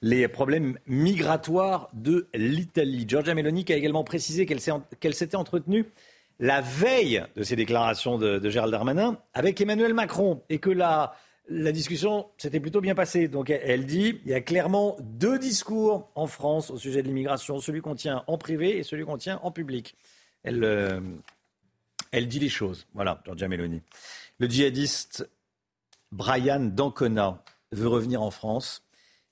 les 0.03 0.29
problèmes 0.29 0.79
migratoires 0.87 1.89
de 1.95 2.29
l'Italie. 2.35 3.07
Giorgia 3.09 3.35
Meloni 3.35 3.65
qui 3.65 3.73
a 3.73 3.77
également 3.77 4.05
précisé 4.05 4.45
qu'elle 4.45 5.15
s'était 5.15 5.37
entretenue 5.37 5.87
la 6.39 6.61
veille 6.61 7.23
de 7.37 7.43
ces 7.43 7.57
déclarations 7.57 8.19
de, 8.19 8.49
Gérald 8.49 8.73
Darmanin 8.73 9.19
avec 9.35 9.61
Emmanuel 9.61 9.95
Macron 9.95 10.43
et 10.49 10.59
que 10.59 10.71
la, 10.71 11.15
discussion 11.49 12.27
s'était 12.37 12.61
plutôt 12.61 12.81
bien 12.81 12.95
passée. 12.95 13.29
Donc 13.29 13.51
elle 13.51 13.87
dit 13.87 14.21
il 14.25 14.31
y 14.31 14.35
a 14.35 14.41
clairement 14.41 14.97
deux 15.01 15.39
discours 15.39 16.11
en 16.15 16.27
France 16.27 16.71
au 16.71 16.77
sujet 16.77 17.03
de 17.03 17.09
l'immigration, 17.09 17.59
celui 17.59 17.81
qu'on 17.81 17.95
tient 17.95 18.23
en 18.27 18.39
privé 18.39 18.79
et 18.79 18.83
celui 18.83 19.05
qu'on 19.05 19.19
tient 19.19 19.41
en 19.43 19.51
public. 19.51 19.97
Elle, 20.43 20.63
euh, 20.65 21.01
elle 22.13 22.29
dit 22.29 22.39
les 22.39 22.49
choses. 22.49 22.87
Voilà, 22.95 23.21
Giorgia 23.25 23.49
Meloni. 23.49 23.83
Le 24.41 24.49
djihadiste 24.49 25.29
Brian 26.13 26.61
Dancona 26.61 27.45
veut 27.73 27.89
revenir 27.89 28.23
en 28.23 28.31
France. 28.31 28.83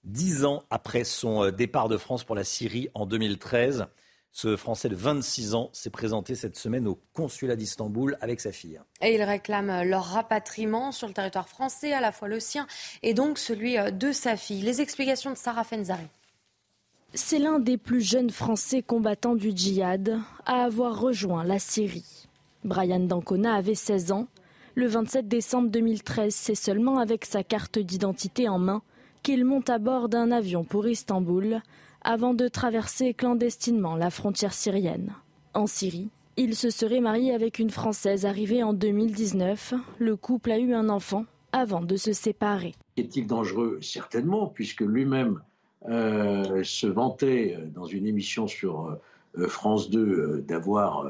Dix 0.04 0.44
ans 0.44 0.62
après 0.68 1.02
son 1.02 1.44
euh, 1.44 1.50
départ 1.50 1.88
de 1.88 1.96
France 1.96 2.24
pour 2.24 2.36
la 2.36 2.44
Syrie 2.44 2.90
en 2.92 3.06
2013, 3.06 3.86
ce 4.32 4.54
Français 4.54 4.90
de 4.90 4.94
26 4.94 5.54
ans 5.54 5.70
s'est 5.72 5.88
présenté 5.88 6.34
cette 6.34 6.58
semaine 6.58 6.86
au 6.86 7.00
consulat 7.14 7.56
d'Istanbul 7.56 8.18
avec 8.20 8.38
sa 8.38 8.52
fille. 8.52 8.82
Et 9.00 9.14
il 9.14 9.22
réclame 9.22 9.82
leur 9.84 10.04
rapatriement 10.04 10.92
sur 10.92 11.08
le 11.08 11.14
territoire 11.14 11.48
français, 11.48 11.94
à 11.94 12.02
la 12.02 12.12
fois 12.12 12.28
le 12.28 12.38
sien 12.38 12.66
et 13.02 13.14
donc 13.14 13.38
celui 13.38 13.78
euh, 13.78 13.90
de 13.90 14.12
sa 14.12 14.36
fille. 14.36 14.60
Les 14.60 14.82
explications 14.82 15.30
de 15.30 15.38
Sarah 15.38 15.64
Fenzari. 15.64 16.08
C'est 17.14 17.38
l'un 17.38 17.60
des 17.60 17.78
plus 17.78 18.02
jeunes 18.02 18.28
Français 18.28 18.82
combattants 18.82 19.36
du 19.36 19.56
djihad 19.56 20.20
à 20.44 20.64
avoir 20.64 21.00
rejoint 21.00 21.44
la 21.44 21.58
Syrie. 21.58 22.28
Brian 22.62 23.00
Dancona 23.00 23.54
avait 23.54 23.74
16 23.74 24.12
ans 24.12 24.28
le 24.78 24.86
27 24.86 25.26
décembre 25.26 25.70
2013, 25.70 26.32
c'est 26.32 26.54
seulement 26.54 26.98
avec 26.98 27.24
sa 27.24 27.42
carte 27.42 27.80
d'identité 27.80 28.48
en 28.48 28.60
main 28.60 28.80
qu'il 29.24 29.44
monte 29.44 29.70
à 29.70 29.78
bord 29.78 30.08
d'un 30.08 30.30
avion 30.30 30.62
pour 30.62 30.86
Istanbul 30.86 31.62
avant 32.02 32.32
de 32.32 32.46
traverser 32.46 33.12
clandestinement 33.12 33.96
la 33.96 34.10
frontière 34.10 34.52
syrienne. 34.52 35.14
En 35.52 35.66
Syrie, 35.66 36.10
il 36.36 36.54
se 36.54 36.70
serait 36.70 37.00
marié 37.00 37.34
avec 37.34 37.58
une 37.58 37.70
Française 37.70 38.24
arrivée 38.24 38.62
en 38.62 38.72
2019. 38.72 39.74
Le 39.98 40.14
couple 40.14 40.52
a 40.52 40.60
eu 40.60 40.72
un 40.74 40.88
enfant 40.90 41.24
avant 41.50 41.80
de 41.80 41.96
se 41.96 42.12
séparer. 42.12 42.76
Est-il 42.96 43.26
dangereux? 43.26 43.80
Certainement, 43.82 44.46
puisque 44.46 44.82
lui-même 44.82 45.40
euh, 45.88 46.62
se 46.62 46.86
vantait 46.86 47.56
euh, 47.58 47.66
dans 47.66 47.86
une 47.86 48.06
émission 48.06 48.46
sur 48.46 48.96
euh, 49.36 49.48
France 49.48 49.90
2 49.90 50.44
d'avoir 50.46 51.04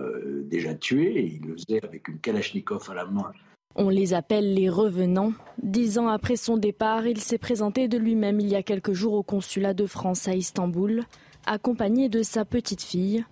déjà 0.44 0.74
tué. 0.74 1.38
il 1.38 1.48
le 1.48 1.56
faisait 1.58 1.84
avec 1.84 2.08
une 2.08 2.18
Kalachnikov 2.18 2.90
à 2.90 2.94
la 2.94 3.04
main 3.04 3.30
on 3.74 3.88
les 3.88 4.14
appelle 4.14 4.54
les 4.54 4.68
revenants. 4.68 5.32
Dix 5.62 5.98
ans 5.98 6.08
après 6.08 6.36
son 6.36 6.56
départ, 6.56 7.06
il 7.06 7.20
s'est 7.20 7.38
présenté 7.38 7.88
de 7.88 7.98
lui-même 7.98 8.40
il 8.40 8.48
y 8.48 8.56
a 8.56 8.62
quelques 8.62 8.92
jours 8.92 9.14
au 9.14 9.22
consulat 9.22 9.74
de 9.74 9.86
France 9.86 10.28
à 10.28 10.34
Istanbul, 10.34 11.04
accompagné 11.46 12.08
de 12.08 12.22
sa 12.22 12.44
petite 12.44 12.82
fille. 12.82 13.24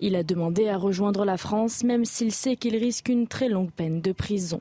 Il 0.00 0.14
a 0.14 0.22
demandé 0.22 0.68
à 0.68 0.76
rejoindre 0.76 1.24
la 1.24 1.38
France, 1.38 1.82
même 1.82 2.04
s'il 2.04 2.32
sait 2.32 2.56
qu'il 2.56 2.76
risque 2.76 3.08
une 3.08 3.26
très 3.26 3.48
longue 3.48 3.70
peine 3.70 4.02
de 4.02 4.12
prison. 4.12 4.60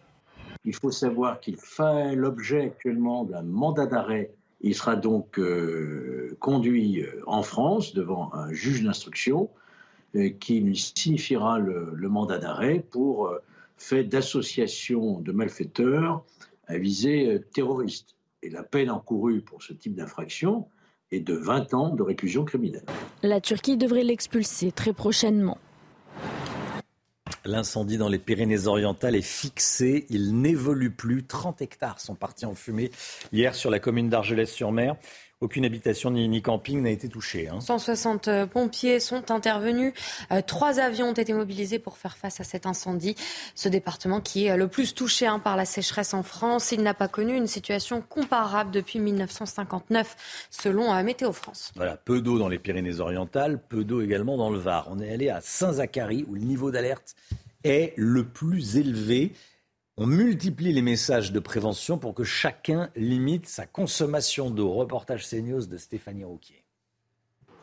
Il 0.64 0.73
faut 0.73 0.91
savoir 0.91 1.41
qu'il 1.41 1.57
fait 1.57 2.15
l'objet 2.15 2.61
actuellement 2.61 3.26
d'un 3.26 3.43
mandat 3.43 3.85
d'arrêt. 3.85 4.31
Il 4.61 4.73
sera 4.73 4.95
donc 4.95 5.38
euh, 5.38 6.35
conduit 6.39 7.02
euh, 7.02 7.22
en 7.27 7.43
France 7.43 7.93
devant 7.93 8.34
un 8.34 8.52
juge 8.53 8.84
d'instruction 8.84 9.49
euh, 10.15 10.30
qui 10.30 10.61
lui 10.61 10.77
signifiera 10.77 11.60
le, 11.60 11.93
mandat 12.10 12.39
d'arrêt 12.39 12.84
pour 12.89 13.30
fait 13.77 14.03
d'associations 14.03 15.19
de 15.19 15.31
malfaiteurs 15.31 16.23
à 16.68 16.77
visée 16.77 17.27
euh, 17.27 17.39
terroriste. 17.53 18.15
Et 18.41 18.49
la 18.49 18.64
peine 18.64 18.91
encourue 18.91 19.41
pour 19.41 19.64
ce 19.64 19.73
type 19.73 19.95
d'infraction 19.95 20.68
est 21.11 21.19
de 21.19 21.34
20 21.34 21.73
ans 21.73 21.89
de 21.95 22.03
réclusion 22.03 22.45
criminelle. 22.45 22.85
La 23.23 23.41
Turquie 23.41 23.77
devrait 23.77 24.03
l'expulser 24.03 24.72
très 24.72 24.93
prochainement. 24.93 25.57
L'incendie 27.43 27.97
dans 27.97 28.10
les 28.10 28.18
Pyrénées-Orientales 28.18 29.15
est 29.15 29.22
fixé. 29.22 30.07
Il 30.10 30.41
n'évolue 30.41 30.89
plus. 30.89 31.23
30 31.23 31.61
hectares 31.61 31.99
sont 31.99 32.15
partis 32.15 32.45
en 32.45 32.56
fumée 32.56 32.89
hier 33.31 33.53
sur 33.53 33.69
la 33.69 33.80
commune 33.80 34.10
d'Argelès-sur-Mer. 34.10 34.95
Aucune 35.45 35.63
habitation 35.63 36.09
ni, 36.09 36.41
camping 36.41 36.81
n'a 36.81 36.89
été 36.89 37.07
touchée. 37.07 37.47
160 37.59 38.27
hein. 38.27 38.31
euh, 38.31 38.45
pompiers 38.47 38.99
sont 38.99 39.30
intervenus. 39.30 39.93
Euh, 40.31 40.41
trois 40.41 40.80
avions 40.80 41.09
ont 41.09 41.13
été 41.13 41.34
mobilisés 41.34 41.77
pour 41.77 41.99
faire 41.99 42.17
face 42.17 42.39
à 42.39 42.43
cet 42.43 42.65
incendie. 42.65 43.15
Ce 43.53 43.69
département 43.69 44.22
qui 44.22 44.45
est 44.45 44.57
le 44.57 44.67
plus 44.67 44.95
touché 44.95 45.27
hein, 45.27 45.38
par 45.38 45.55
la 45.55 45.65
sécheresse 45.65 46.15
en 46.15 46.23
France, 46.23 46.72
il 46.72 46.81
n'a 46.81 46.95
pas 46.95 47.07
connu 47.07 47.35
une 47.35 47.45
situation 47.45 48.01
comparable 48.01 48.72
depuis 48.72 48.97
1959, 48.97 50.47
selon 50.49 50.91
euh, 50.91 51.03
Météo 51.03 51.31
France. 51.31 51.72
Voilà, 51.76 51.95
peu 51.95 52.22
d'eau 52.22 52.39
dans 52.39 52.47
les 52.47 52.57
Pyrénées-Orientales, 52.57 53.59
peu 53.69 53.84
d'eau 53.84 54.01
également 54.01 54.38
dans 54.38 54.49
le 54.49 54.57
Var. 54.57 54.88
On 54.89 54.99
est 54.99 55.13
allé 55.13 55.30
à 55.30 55.41
Saint-Zacharie 55.41 56.26
où 56.27 56.34
le 56.34 56.41
niveau 56.41 56.72
d'alerte 56.72 57.15
est 57.63 57.93
le 57.97 58.23
plus 58.23 58.77
élevé. 58.77 59.31
On 59.97 60.07
multiplie 60.07 60.73
les 60.73 60.81
messages 60.81 61.31
de 61.31 61.39
prévention 61.39 61.97
pour 61.97 62.13
que 62.13 62.26
chacun 62.26 62.89
limite 62.97 63.47
sa 63.47 63.65
consommation 63.65 64.49
d'eau. 64.49 64.73
Reportage 64.73 65.26
CNews 65.26 65.67
de 65.67 65.77
Stéphanie 65.77 66.26
Rouquier. 66.26 66.65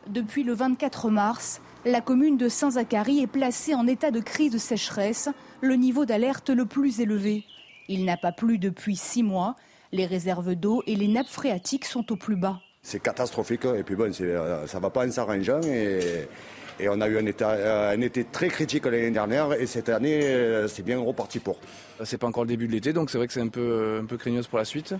Depuis 0.07 0.41
le 0.41 0.53
24 0.55 1.11
mars, 1.11 1.61
la 1.85 2.01
commune 2.01 2.37
de 2.37 2.49
Saint-Zacharie 2.49 3.21
est 3.21 3.27
placée 3.27 3.75
en 3.75 3.85
état 3.85 4.09
de 4.09 4.19
crise 4.19 4.51
de 4.51 4.57
sécheresse, 4.57 5.29
le 5.61 5.75
niveau 5.75 6.05
d'alerte 6.05 6.49
le 6.49 6.65
plus 6.65 7.01
élevé. 7.01 7.45
Il 7.87 8.03
n'a 8.03 8.17
pas 8.17 8.31
plu 8.31 8.57
depuis 8.57 8.95
six 8.95 9.21
mois. 9.21 9.55
Les 9.91 10.07
réserves 10.07 10.55
d'eau 10.55 10.81
et 10.87 10.95
les 10.95 11.07
nappes 11.07 11.27
phréatiques 11.27 11.85
sont 11.85 12.11
au 12.11 12.15
plus 12.15 12.35
bas. 12.35 12.59
C'est 12.81 12.99
catastrophique 12.99 13.65
et 13.65 13.83
puis 13.83 13.95
bon, 13.95 14.11
euh, 14.21 14.65
ça 14.65 14.79
ne 14.79 14.81
va 14.81 14.89
pas 14.89 15.05
en 15.05 15.11
s'arrangeant 15.11 15.61
et 15.61 16.27
et 16.79 16.89
on 16.89 16.99
a 17.01 17.07
eu 17.07 17.17
un, 17.17 17.25
euh, 17.41 17.93
un 17.95 18.01
été 18.01 18.23
très 18.23 18.47
critique 18.47 18.85
l'année 18.85 19.11
dernière 19.11 19.53
et 19.53 19.65
cette 19.67 19.89
année, 19.89 20.21
euh, 20.23 20.67
c'est 20.67 20.83
bien 20.83 20.99
reparti 20.99 21.39
pour. 21.39 21.57
C'est 22.03 22.17
pas 22.17 22.27
encore 22.27 22.43
le 22.43 22.49
début 22.49 22.67
de 22.67 22.71
l'été, 22.71 22.93
donc 22.93 23.09
c'est 23.09 23.17
vrai 23.17 23.27
que 23.27 23.33
c'est 23.33 23.41
un 23.41 23.47
peu, 23.47 23.61
euh, 23.61 24.01
un 24.01 24.05
peu 24.05 24.17
craigneuse 24.17 24.47
pour 24.47 24.59
la 24.59 24.65
suite. 24.65 24.95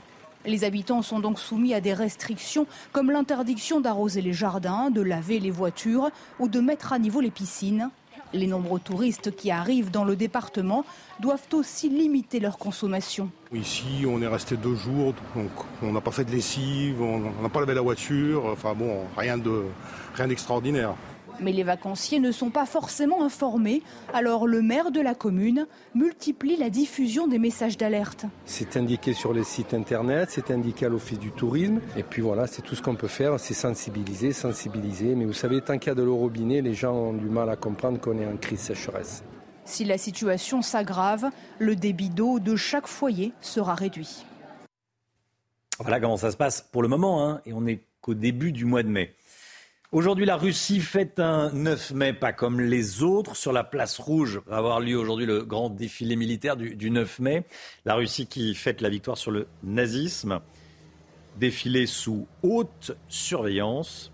Les 0.45 0.65
habitants 0.65 1.01
sont 1.01 1.19
donc 1.19 1.39
soumis 1.39 1.73
à 1.73 1.79
des 1.79 1.93
restrictions 1.93 2.67
comme 2.91 3.11
l'interdiction 3.11 3.79
d'arroser 3.79 4.21
les 4.21 4.33
jardins, 4.33 4.89
de 4.89 5.01
laver 5.01 5.39
les 5.39 5.51
voitures 5.51 6.09
ou 6.39 6.47
de 6.49 6.59
mettre 6.59 6.91
à 6.91 6.99
niveau 6.99 7.21
les 7.21 7.31
piscines. 7.31 7.89
Les 8.33 8.47
nombreux 8.47 8.79
touristes 8.79 9.35
qui 9.35 9.51
arrivent 9.51 9.91
dans 9.91 10.03
le 10.03 10.15
département 10.15 10.85
doivent 11.19 11.47
aussi 11.53 11.87
limiter 11.87 12.39
leur 12.39 12.57
consommation. 12.57 13.29
Ici, 13.53 14.05
on 14.07 14.21
est 14.23 14.27
resté 14.27 14.57
deux 14.57 14.73
jours, 14.73 15.13
donc 15.35 15.51
on 15.83 15.91
n'a 15.91 16.01
pas 16.01 16.11
fait 16.11 16.25
de 16.25 16.31
lessive, 16.31 16.99
on 16.99 17.41
n'a 17.41 17.49
pas 17.49 17.59
lavé 17.59 17.75
la 17.75 17.81
voiture, 17.81 18.45
enfin 18.47 18.73
bon, 18.73 19.01
rien 19.15 19.37
d'extraordinaire. 19.37 20.89
De, 20.89 20.95
rien 20.95 21.12
mais 21.39 21.51
les 21.51 21.63
vacanciers 21.63 22.19
ne 22.19 22.31
sont 22.31 22.49
pas 22.49 22.65
forcément 22.65 23.23
informés, 23.23 23.81
alors 24.13 24.47
le 24.47 24.61
maire 24.61 24.91
de 24.91 25.01
la 25.01 25.15
commune 25.15 25.67
multiplie 25.95 26.57
la 26.57 26.69
diffusion 26.69 27.27
des 27.27 27.39
messages 27.39 27.77
d'alerte. 27.77 28.25
C'est 28.45 28.77
indiqué 28.77 29.13
sur 29.13 29.33
les 29.33 29.43
sites 29.43 29.73
internet, 29.73 30.29
c'est 30.31 30.51
indiqué 30.51 30.85
à 30.85 30.89
l'office 30.89 31.19
du 31.19 31.31
tourisme, 31.31 31.79
et 31.97 32.03
puis 32.03 32.21
voilà, 32.21 32.47
c'est 32.47 32.61
tout 32.61 32.75
ce 32.75 32.81
qu'on 32.81 32.95
peut 32.95 33.07
faire, 33.07 33.39
c'est 33.39 33.53
sensibiliser, 33.53 34.33
sensibiliser. 34.33 35.15
Mais 35.15 35.25
vous 35.25 35.33
savez, 35.33 35.61
tant 35.61 35.77
qu'il 35.77 35.89
y 35.89 35.91
a 35.91 35.95
de 35.95 36.03
l'eau 36.03 36.17
robinet, 36.17 36.61
les 36.61 36.73
gens 36.73 36.93
ont 36.93 37.13
du 37.13 37.29
mal 37.29 37.49
à 37.49 37.55
comprendre 37.55 37.99
qu'on 37.99 38.17
est 38.19 38.25
en 38.25 38.37
crise 38.37 38.59
sécheresse. 38.59 39.23
Si 39.65 39.85
la 39.85 39.97
situation 39.97 40.61
s'aggrave, 40.61 41.29
le 41.59 41.75
débit 41.75 42.09
d'eau 42.09 42.39
de 42.39 42.55
chaque 42.55 42.87
foyer 42.87 43.31
sera 43.41 43.75
réduit. 43.75 44.25
Voilà 45.79 45.99
comment 45.99 46.17
ça 46.17 46.31
se 46.31 46.37
passe 46.37 46.61
pour 46.61 46.81
le 46.81 46.87
moment, 46.87 47.27
hein, 47.27 47.41
et 47.45 47.53
on 47.53 47.61
n'est 47.61 47.81
qu'au 48.01 48.13
début 48.13 48.51
du 48.51 48.65
mois 48.65 48.83
de 48.83 48.89
mai. 48.89 49.15
Aujourd'hui, 49.93 50.25
la 50.25 50.37
Russie 50.37 50.79
fête 50.79 51.19
un 51.19 51.51
9 51.51 51.91
mai, 51.91 52.13
pas 52.13 52.33
comme 52.33 52.59
les 52.59 53.03
autres. 53.03 53.35
Sur 53.35 53.53
la 53.53 53.63
place 53.63 53.99
rouge 53.99 54.41
va 54.47 54.57
avoir 54.57 54.79
lieu 54.79 54.97
aujourd'hui 54.97 55.27
le 55.27 55.43
grand 55.43 55.69
défilé 55.69 56.15
militaire 56.15 56.57
du, 56.57 56.75
du 56.75 56.89
9 56.89 57.19
mai. 57.19 57.45
La 57.85 57.93
Russie 57.93 58.25
qui 58.25 58.55
fête 58.55 58.81
la 58.81 58.89
victoire 58.89 59.19
sur 59.19 59.29
le 59.29 59.45
nazisme. 59.61 60.39
Défilé 61.37 61.85
sous 61.85 62.27
haute 62.41 62.97
surveillance. 63.07 64.11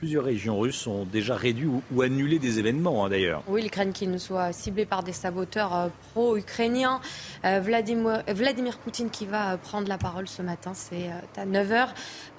Plusieurs 0.00 0.24
régions 0.24 0.58
russes 0.58 0.86
ont 0.86 1.04
déjà 1.04 1.36
réduit 1.36 1.68
ou, 1.92 2.00
annulé 2.00 2.38
des 2.38 2.58
événements, 2.58 3.04
hein, 3.04 3.10
d'ailleurs. 3.10 3.42
Oui, 3.46 3.60
ils 3.64 3.70
craignent 3.70 3.92
qu'il 3.92 4.10
ne 4.10 4.16
soit 4.16 4.50
ciblé 4.50 4.86
par 4.86 5.02
des 5.02 5.12
saboteurs 5.12 5.76
euh, 5.76 5.88
pro-ukrainiens. 6.12 7.02
Euh, 7.44 7.60
Vladimir, 7.60 8.22
Vladimir, 8.28 8.78
Poutine 8.78 9.10
qui 9.10 9.26
va 9.26 9.52
euh, 9.52 9.56
prendre 9.58 9.88
la 9.88 9.98
parole 9.98 10.26
ce 10.26 10.40
matin, 10.40 10.72
c'est 10.72 11.10
à 11.36 11.44
9h, 11.44 11.88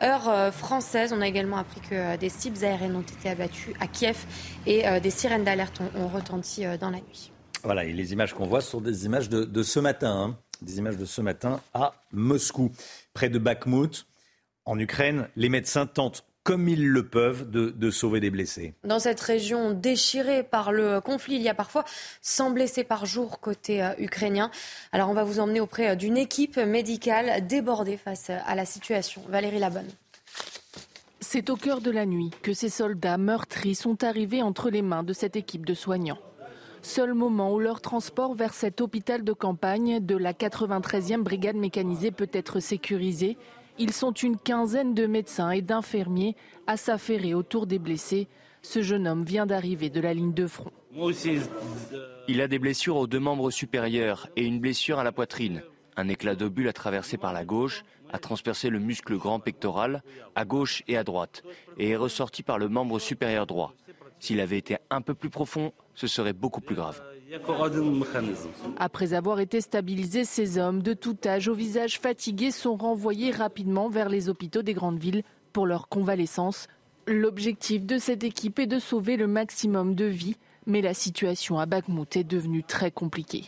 heure 0.01 0.51
française. 0.51 1.13
On 1.15 1.21
a 1.21 1.27
également 1.27 1.57
appris 1.57 1.81
que 1.81 2.17
des 2.17 2.29
cibles 2.29 2.65
aériennes 2.65 2.95
ont 2.95 3.01
été 3.01 3.29
abattues 3.29 3.75
à 3.79 3.85
Kiev 3.85 4.25
et 4.65 4.83
des 4.99 5.11
sirènes 5.11 5.43
d'alerte 5.43 5.81
ont, 5.95 6.07
retenti 6.07 6.63
dans 6.79 6.89
la 6.89 6.97
nuit. 6.97 7.31
Voilà, 7.63 7.85
et 7.85 7.93
les 7.93 8.11
images 8.11 8.33
qu'on 8.33 8.47
voit 8.47 8.61
sont 8.61 8.81
des 8.81 9.05
images 9.05 9.29
de, 9.29 9.61
ce 9.61 9.79
matin, 9.79 10.11
hein. 10.11 10.37
des 10.63 10.79
images 10.79 10.97
de 10.97 11.05
ce 11.05 11.21
matin 11.21 11.61
à 11.75 11.93
Moscou, 12.11 12.71
près 13.13 13.29
de 13.29 13.37
Bakhmut. 13.37 14.07
En 14.65 14.79
Ukraine, 14.79 15.27
les 15.35 15.49
médecins 15.49 15.85
tentent 15.85 16.23
comme 16.43 16.67
ils 16.67 16.87
le 16.87 17.07
peuvent, 17.07 17.49
de, 17.49 17.91
sauver 17.91 18.19
des 18.19 18.31
blessés. 18.31 18.73
Dans 18.83 18.99
cette 18.99 19.19
région 19.19 19.71
déchirée 19.71 20.43
par 20.43 20.71
le 20.71 21.01
conflit, 21.01 21.35
il 21.35 21.41
y 21.41 21.49
a 21.49 21.53
parfois 21.53 21.85
100 22.21 22.51
blessés 22.51 22.83
par 22.83 23.05
jour 23.05 23.39
côté 23.39 23.83
euh, 23.83 23.93
ukrainien. 23.99 24.49
Alors 24.91 25.09
on 25.09 25.13
va 25.13 25.23
vous 25.23 25.39
emmener 25.39 25.59
auprès 25.59 25.89
euh, 25.89 25.95
d'une 25.95 26.17
équipe 26.17 26.57
médicale 26.57 27.45
débordée 27.45 27.97
face 27.97 28.29
euh, 28.29 28.37
à 28.45 28.55
la 28.55 28.65
situation. 28.65 29.21
Valérie 29.27 29.59
Labonne. 29.59 29.89
C'est 31.19 31.49
au 31.49 31.55
cœur 31.55 31.81
de 31.81 31.91
la 31.91 32.05
nuit 32.05 32.31
que 32.41 32.53
ces 32.53 32.69
soldats 32.69 33.17
meurtris 33.17 33.75
sont 33.75 34.03
arrivés 34.03 34.41
entre 34.41 34.69
les 34.69 34.81
mains 34.81 35.03
de 35.03 35.13
cette 35.13 35.35
équipe 35.35 35.65
de 35.65 35.73
soignants. 35.73 36.19
Seul 36.81 37.13
moment 37.13 37.53
où 37.53 37.59
leur 37.59 37.79
transport 37.81 38.33
vers 38.33 38.55
cet 38.55 38.81
hôpital 38.81 39.23
de 39.23 39.33
campagne 39.33 39.99
de 40.03 40.17
la 40.17 40.33
93e 40.33 41.21
brigade 41.21 41.55
mécanisée 41.55 42.09
peut 42.09 42.29
être 42.33 42.59
sécurisé 42.59 43.37
ils 43.77 43.93
sont 43.93 44.11
une 44.11 44.37
quinzaine 44.37 44.93
de 44.93 45.05
médecins 45.05 45.51
et 45.51 45.61
d'infirmiers 45.61 46.35
à 46.67 46.77
s'affairer 46.77 47.33
autour 47.33 47.67
des 47.67 47.79
blessés. 47.79 48.27
Ce 48.61 48.81
jeune 48.81 49.07
homme 49.07 49.23
vient 49.23 49.45
d'arriver 49.45 49.89
de 49.89 50.01
la 50.01 50.13
ligne 50.13 50.33
de 50.33 50.47
front. 50.47 50.71
Il 52.27 52.41
a 52.41 52.47
des 52.47 52.59
blessures 52.59 52.97
aux 52.97 53.07
deux 53.07 53.19
membres 53.19 53.49
supérieurs 53.49 54.29
et 54.35 54.45
une 54.45 54.59
blessure 54.59 54.99
à 54.99 55.03
la 55.03 55.11
poitrine. 55.11 55.63
Un 55.97 56.07
éclat 56.07 56.35
d'obus 56.35 56.69
a 56.69 56.73
traversé 56.73 57.17
par 57.17 57.33
la 57.33 57.43
gauche, 57.43 57.83
a 58.11 58.19
transpercé 58.19 58.69
le 58.69 58.79
muscle 58.79 59.17
grand 59.17 59.39
pectoral, 59.39 60.03
à 60.35 60.45
gauche 60.45 60.83
et 60.87 60.97
à 60.97 61.03
droite, 61.03 61.43
et 61.77 61.89
est 61.89 61.95
ressorti 61.95 62.43
par 62.43 62.59
le 62.59 62.69
membre 62.69 62.99
supérieur 62.99 63.47
droit. 63.47 63.73
S'il 64.19 64.39
avait 64.39 64.57
été 64.57 64.77
un 64.89 65.01
peu 65.01 65.13
plus 65.15 65.29
profond, 65.29 65.73
ce 65.95 66.07
serait 66.07 66.33
beaucoup 66.33 66.61
plus 66.61 66.75
grave. 66.75 67.01
Après 68.77 69.13
avoir 69.13 69.39
été 69.39 69.61
stabilisés, 69.61 70.25
ces 70.25 70.57
hommes 70.57 70.81
de 70.81 70.93
tout 70.93 71.17
âge 71.25 71.47
au 71.47 71.53
visage 71.53 71.99
fatigué 71.99 72.51
sont 72.51 72.75
renvoyés 72.75 73.31
rapidement 73.31 73.89
vers 73.89 74.09
les 74.09 74.27
hôpitaux 74.27 74.63
des 74.63 74.73
grandes 74.73 74.99
villes 74.99 75.23
pour 75.53 75.65
leur 75.65 75.87
convalescence. 75.87 76.67
L'objectif 77.07 77.85
de 77.85 77.97
cette 77.97 78.23
équipe 78.23 78.59
est 78.59 78.67
de 78.67 78.79
sauver 78.79 79.17
le 79.17 79.27
maximum 79.27 79.95
de 79.95 80.05
vies, 80.05 80.35
mais 80.65 80.81
la 80.81 80.93
situation 80.93 81.57
à 81.57 81.65
Bakhmut 81.65 82.15
est 82.15 82.23
devenue 82.23 82.63
très 82.63 82.91
compliquée. 82.91 83.45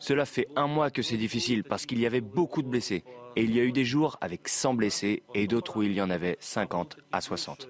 Cela 0.00 0.26
fait 0.26 0.48
un 0.54 0.66
mois 0.66 0.90
que 0.90 1.02
c'est 1.02 1.16
difficile 1.16 1.64
parce 1.64 1.86
qu'il 1.86 1.98
y 1.98 2.06
avait 2.06 2.20
beaucoup 2.20 2.62
de 2.62 2.68
blessés. 2.68 3.04
Et 3.36 3.42
il 3.42 3.54
y 3.54 3.60
a 3.60 3.64
eu 3.64 3.72
des 3.72 3.84
jours 3.84 4.16
avec 4.20 4.48
100 4.48 4.74
blessés 4.74 5.22
et 5.34 5.46
d'autres 5.46 5.78
où 5.78 5.82
il 5.82 5.92
y 5.92 6.00
en 6.00 6.10
avait 6.10 6.36
50 6.40 6.96
à 7.12 7.20
60. 7.20 7.68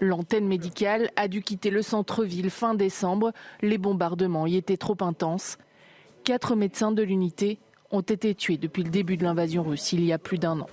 L'antenne 0.00 0.46
médicale 0.46 1.10
a 1.16 1.28
dû 1.28 1.42
quitter 1.42 1.70
le 1.70 1.82
centre-ville 1.82 2.50
fin 2.50 2.74
décembre. 2.74 3.32
Les 3.60 3.78
bombardements 3.78 4.46
y 4.46 4.56
étaient 4.56 4.76
trop 4.76 4.96
intenses. 5.00 5.58
Quatre 6.24 6.56
médecins 6.56 6.92
de 6.92 7.02
l'unité 7.02 7.58
ont 7.90 8.00
été 8.00 8.34
tués 8.34 8.56
depuis 8.56 8.82
le 8.82 8.90
début 8.90 9.16
de 9.16 9.24
l'invasion 9.24 9.62
russe 9.62 9.92
il 9.92 10.04
y 10.04 10.12
a 10.12 10.18
plus 10.18 10.38
d'un 10.38 10.60
an. 10.60 10.68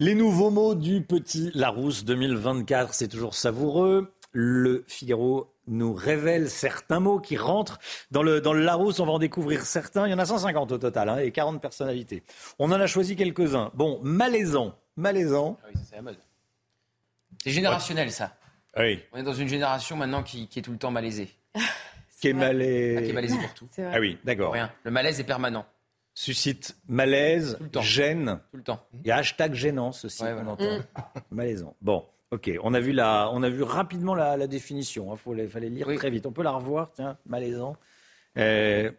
Les 0.00 0.14
nouveaux 0.14 0.50
mots 0.50 0.74
du 0.74 1.02
petit 1.02 1.50
Larousse 1.54 2.04
2024, 2.04 2.94
c'est 2.94 3.08
toujours 3.08 3.34
savoureux. 3.34 4.12
Le 4.32 4.84
Figaro 4.86 5.52
nous 5.66 5.92
révèle 5.92 6.48
certains 6.48 7.00
mots 7.00 7.18
qui 7.18 7.36
rentrent 7.36 7.78
dans 8.10 8.22
le, 8.22 8.40
Larousse. 8.40 9.00
On 9.00 9.06
va 9.06 9.12
en 9.12 9.18
découvrir 9.18 9.62
certains. 9.62 10.06
Il 10.06 10.10
y 10.10 10.14
en 10.14 10.18
a 10.18 10.26
150 10.26 10.72
au 10.72 10.78
total 10.78 11.08
hein, 11.08 11.18
et 11.18 11.32
40 11.32 11.60
personnalités. 11.60 12.22
On 12.58 12.70
en 12.70 12.80
a 12.80 12.86
choisi 12.86 13.16
quelques-uns. 13.16 13.70
Bon, 13.74 14.00
malaisant 14.02 14.74
malaisant. 14.98 15.58
Ah 15.62 15.68
c'est 15.88 16.02
mode. 16.02 16.18
C'est 17.42 17.50
générationnel, 17.50 18.10
ça. 18.10 18.36
Oui. 18.76 19.00
On 19.12 19.18
est 19.18 19.22
dans 19.22 19.32
une 19.32 19.48
génération 19.48 19.96
maintenant 19.96 20.22
qui, 20.22 20.48
est 20.54 20.62
tout 20.62 20.72
le 20.72 20.78
temps 20.78 20.90
malaisée. 20.90 21.30
qui, 22.20 22.28
est 22.28 22.32
malaisé... 22.32 22.96
Ah, 22.98 23.02
qui 23.02 23.10
est 23.10 23.12
malaisé 23.12 23.36
pour 23.38 23.54
tout. 23.54 23.68
Ah 23.78 24.00
oui, 24.00 24.18
d'accord. 24.24 24.52
Rien. 24.52 24.70
Le 24.84 24.90
malaise 24.90 25.20
est 25.20 25.24
permanent. 25.24 25.66
Suscite 26.14 26.76
malaise, 26.88 27.58
gêne. 27.80 28.40
Tout 28.50 28.56
le 28.56 28.62
temps. 28.64 28.84
Il 28.92 29.06
y 29.06 29.12
a 29.12 29.16
hashtag 29.16 29.54
gênant, 29.54 29.92
ceci, 29.92 30.24
on 30.24 30.46
entend. 30.48 30.80
Malaisant. 31.30 31.76
Bon. 31.80 32.04
Ok, 32.30 32.50
on 32.62 32.74
a 32.74 32.80
vu, 32.80 32.92
la, 32.92 33.30
on 33.32 33.42
a 33.42 33.48
vu 33.48 33.62
rapidement 33.62 34.14
la, 34.14 34.46
définition. 34.46 35.16
Il 35.32 35.40
hein. 35.40 35.48
fallait 35.48 35.70
lire 35.70 35.86
très 35.96 36.10
vite. 36.10 36.26
On 36.26 36.32
peut 36.32 36.42
la 36.42 36.50
revoir, 36.50 36.90
tiens, 36.92 37.16
malaisant. 37.24 37.76
Euh, 38.36 38.90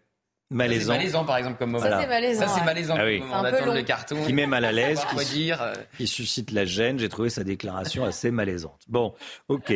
malaisant. 0.49 0.93
Malaisant, 0.93 1.25
par 1.25 1.37
exemple, 1.37 1.57
comme 1.57 1.71
moment. 1.71 1.83
Ça, 1.83 2.01
c'est 2.01 2.07
malaisant. 2.07 2.47
Ça, 2.47 2.55
c'est 2.57 2.65
malaisant. 2.65 2.95
Ah 2.97 3.05
oui. 3.05 3.23
On 3.31 3.43
attend 3.43 3.73
le 3.73 3.81
carton. 3.83 4.25
Qui 4.25 4.33
met 4.33 4.47
mal 4.47 4.65
à 4.65 4.71
l'aise, 4.71 5.01
qui, 5.17 5.25
dire. 5.25 5.73
Qui 5.97 6.07
suscite 6.07 6.51
la 6.51 6.65
gêne. 6.65 6.99
J'ai 6.99 7.09
trouvé 7.09 7.29
sa 7.29 7.43
déclaration 7.43 8.03
assez 8.03 8.31
malaisante. 8.31 8.81
Bon, 8.87 9.13
ok. 9.47 9.73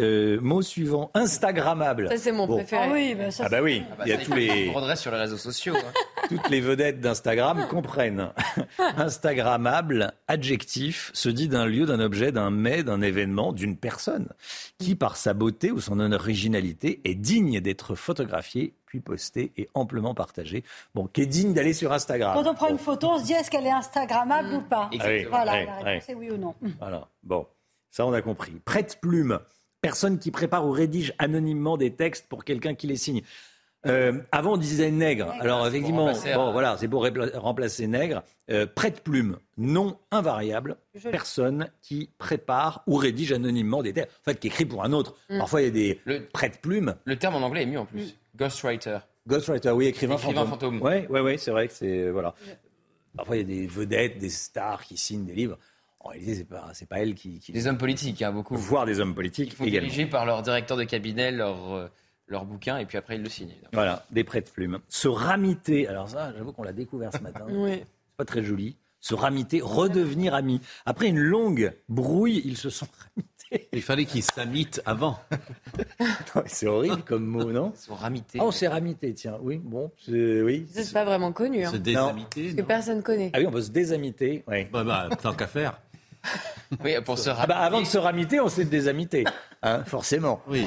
Euh, 0.00 0.40
mot 0.40 0.62
suivant, 0.62 1.10
Instagrammable. 1.14 2.08
Ça, 2.08 2.18
c'est 2.18 2.32
mon 2.32 2.46
préféré. 2.46 2.82
Ah 2.84 2.92
oui, 2.92 3.14
bah, 3.14 3.30
ça, 3.30 3.44
ah 3.46 3.48
bah 3.48 3.62
oui. 3.62 3.82
Ah 3.90 3.94
bah, 3.98 4.04
il 4.06 4.10
y 4.10 4.12
a 4.12 4.18
tous 4.18 4.34
les. 4.34 4.96
sur 4.96 5.12
les 5.12 5.18
réseaux 5.18 5.36
sociaux. 5.36 5.76
Hein. 5.76 5.92
Toutes 6.28 6.48
les 6.48 6.60
vedettes 6.60 7.00
d'Instagram 7.00 7.66
comprennent. 7.68 8.30
Instagrammable, 8.78 10.12
adjectif, 10.26 11.10
se 11.12 11.28
dit 11.28 11.48
d'un 11.48 11.66
lieu, 11.66 11.86
d'un 11.86 12.00
objet, 12.00 12.32
d'un 12.32 12.50
mets, 12.50 12.82
d'un 12.82 13.02
événement, 13.02 13.52
d'une 13.52 13.76
personne, 13.76 14.28
qui, 14.78 14.94
par 14.94 15.16
sa 15.16 15.34
beauté 15.34 15.70
ou 15.70 15.80
son 15.80 16.00
originalité, 16.12 17.00
est 17.04 17.14
digne 17.14 17.60
d'être 17.60 17.94
photographiée 17.94 18.74
puis 18.94 19.00
postée 19.00 19.50
et 19.56 19.68
amplement 19.74 20.14
partagée. 20.14 20.62
Bon, 20.94 21.08
qui 21.08 21.22
est 21.22 21.26
digne 21.26 21.52
d'aller 21.52 21.72
sur 21.72 21.92
Instagram. 21.92 22.34
Quand 22.34 22.48
on 22.48 22.54
prend 22.54 22.68
une 22.68 22.78
photo, 22.78 23.08
on 23.10 23.18
se 23.18 23.24
dit 23.24 23.32
est-ce 23.32 23.50
qu'elle 23.50 23.66
est 23.66 23.72
Instagrammable 23.72 24.50
mmh. 24.50 24.56
ou 24.56 24.60
pas 24.60 24.88
Voilà, 25.28 25.64
la 25.64 25.74
réponse 25.78 26.08
est 26.08 26.14
oui 26.14 26.30
ou 26.30 26.36
non. 26.36 26.54
Voilà, 26.78 27.08
bon. 27.24 27.46
Ça, 27.90 28.06
on 28.06 28.12
a 28.12 28.22
compris. 28.22 28.52
Prête-plume, 28.64 29.40
personne 29.80 30.18
qui 30.18 30.30
prépare 30.30 30.66
ou 30.66 30.70
rédige 30.70 31.12
anonymement 31.18 31.76
des 31.76 31.92
textes 31.92 32.26
pour 32.28 32.44
quelqu'un 32.44 32.74
qui 32.74 32.86
les 32.86 32.96
signe. 32.96 33.22
Euh, 33.86 34.20
avant, 34.32 34.54
on 34.54 34.56
disait 34.56 34.90
nègre. 34.90 35.30
Alors, 35.40 35.66
effectivement, 35.66 36.12
bon, 36.34 36.52
voilà, 36.52 36.76
c'est 36.78 36.88
pour 36.88 37.06
remplacer 37.34 37.86
nègre. 37.86 38.22
Euh, 38.50 38.66
prête-plume, 38.66 39.38
nom 39.58 39.96
invariable, 40.10 40.76
personne 41.10 41.68
qui 41.82 42.10
prépare 42.18 42.82
ou 42.86 42.96
rédige 42.96 43.32
anonymement 43.32 43.82
des 43.82 43.92
textes. 43.92 44.12
En 44.20 44.30
fait, 44.30 44.40
qui 44.40 44.46
écrit 44.46 44.64
pour 44.64 44.84
un 44.84 44.92
autre. 44.92 45.14
Mm. 45.30 45.38
Parfois, 45.38 45.62
il 45.62 45.64
y 45.64 45.68
a 45.68 45.70
des 45.70 46.00
prête-plume. 46.32 46.94
Le 47.04 47.16
terme 47.16 47.36
en 47.36 47.42
anglais 47.42 47.62
est 47.62 47.66
mieux 47.66 47.80
en 47.80 47.86
plus. 47.86 48.06
Mm. 48.06 48.23
Ghostwriter. 48.36 48.98
Ghostwriter, 49.26 49.70
oui, 49.70 49.86
écrivain, 49.86 50.16
écrivain 50.16 50.46
fantôme. 50.46 50.80
Oui, 50.82 51.06
ouais, 51.08 51.20
ouais, 51.20 51.38
c'est 51.38 51.50
vrai 51.50 51.68
que 51.68 51.74
c'est. 51.74 52.10
Voilà. 52.10 52.34
Parfois, 53.16 53.36
il 53.36 53.40
y 53.40 53.42
a 53.42 53.60
des 53.60 53.66
vedettes, 53.66 54.18
des 54.18 54.30
stars 54.30 54.84
qui 54.84 54.96
signent 54.96 55.24
des 55.24 55.34
livres. 55.34 55.58
En 56.00 56.08
réalité, 56.10 56.34
c'est 56.34 56.44
pas, 56.44 56.70
c'est 56.74 56.88
pas 56.88 56.98
elle 56.98 57.14
qui, 57.14 57.40
Des 57.48 57.66
hommes 57.66 57.78
politiques, 57.78 58.20
hein, 58.22 58.32
beaucoup. 58.32 58.56
Voire 58.56 58.84
des 58.84 59.00
hommes 59.00 59.14
politiques 59.14 59.56
Ils 59.60 59.70
dirigés 59.70 60.06
par 60.06 60.26
leur 60.26 60.42
directeur 60.42 60.76
de 60.76 60.84
cabinet, 60.84 61.30
leur, 61.30 61.74
euh, 61.74 61.88
leur 62.26 62.44
bouquin, 62.44 62.76
et 62.76 62.84
puis 62.84 62.98
après, 62.98 63.16
ils 63.16 63.22
le 63.22 63.30
signent. 63.30 63.54
Voilà, 63.72 64.04
des 64.10 64.24
prêts 64.24 64.42
de 64.42 64.48
plumes. 64.48 64.80
Se 64.88 65.08
ramiter, 65.08 65.88
alors 65.88 66.10
ça, 66.10 66.32
j'avoue 66.36 66.52
qu'on 66.52 66.64
l'a 66.64 66.72
découvert 66.74 67.10
ce 67.12 67.20
matin. 67.22 67.46
oui. 67.48 67.76
C'est 67.78 68.16
pas 68.18 68.24
très 68.24 68.44
joli. 68.44 68.76
Se 69.00 69.14
ramiter, 69.14 69.60
redevenir 69.62 70.34
ami. 70.34 70.60
Après 70.86 71.08
une 71.08 71.18
longue 71.18 71.72
brouille, 71.88 72.42
ils 72.44 72.56
se 72.56 72.70
sont 72.70 72.86
ramités. 72.98 73.33
Il 73.72 73.82
fallait 73.82 74.04
qu'ils 74.04 74.22
s'amitent 74.22 74.82
avant. 74.86 75.18
c'est 76.46 76.66
horrible 76.66 77.02
comme 77.02 77.24
mot, 77.24 77.50
non 77.52 77.72
Ils 77.74 77.80
sont 77.80 77.94
ramités. 77.94 78.38
Ah, 78.40 78.44
on 78.44 78.50
s'est 78.50 78.68
ramité, 78.68 79.14
tiens. 79.14 79.38
Oui, 79.40 79.60
bon, 79.62 79.90
c'est, 80.04 80.42
oui. 80.42 80.66
C'est 80.72 80.92
pas 80.92 81.04
vraiment 81.04 81.32
connu. 81.32 81.64
Hein. 81.64 81.72
Se 81.72 81.76
désamiter. 81.76 82.44
Parce 82.44 82.56
que 82.56 82.62
personne 82.62 83.02
connaît. 83.02 83.30
Ah 83.32 83.38
oui, 83.38 83.46
on 83.46 83.52
peut 83.52 83.62
se 83.62 83.70
désamiter. 83.70 84.44
Oui. 84.48 84.64
Bah, 84.72 84.84
bah, 84.84 85.08
tant 85.20 85.34
qu'à 85.34 85.46
faire. 85.46 85.80
Oui, 86.82 86.94
pour 87.04 87.18
se 87.18 87.30
ah 87.30 87.46
bah, 87.46 87.58
avant 87.58 87.80
de 87.80 87.86
se 87.86 87.98
ramiter, 87.98 88.40
on 88.40 88.48
s'est 88.48 88.64
désamité, 88.64 89.24
hein, 89.62 89.84
forcément. 89.84 90.40
Oui, 90.48 90.66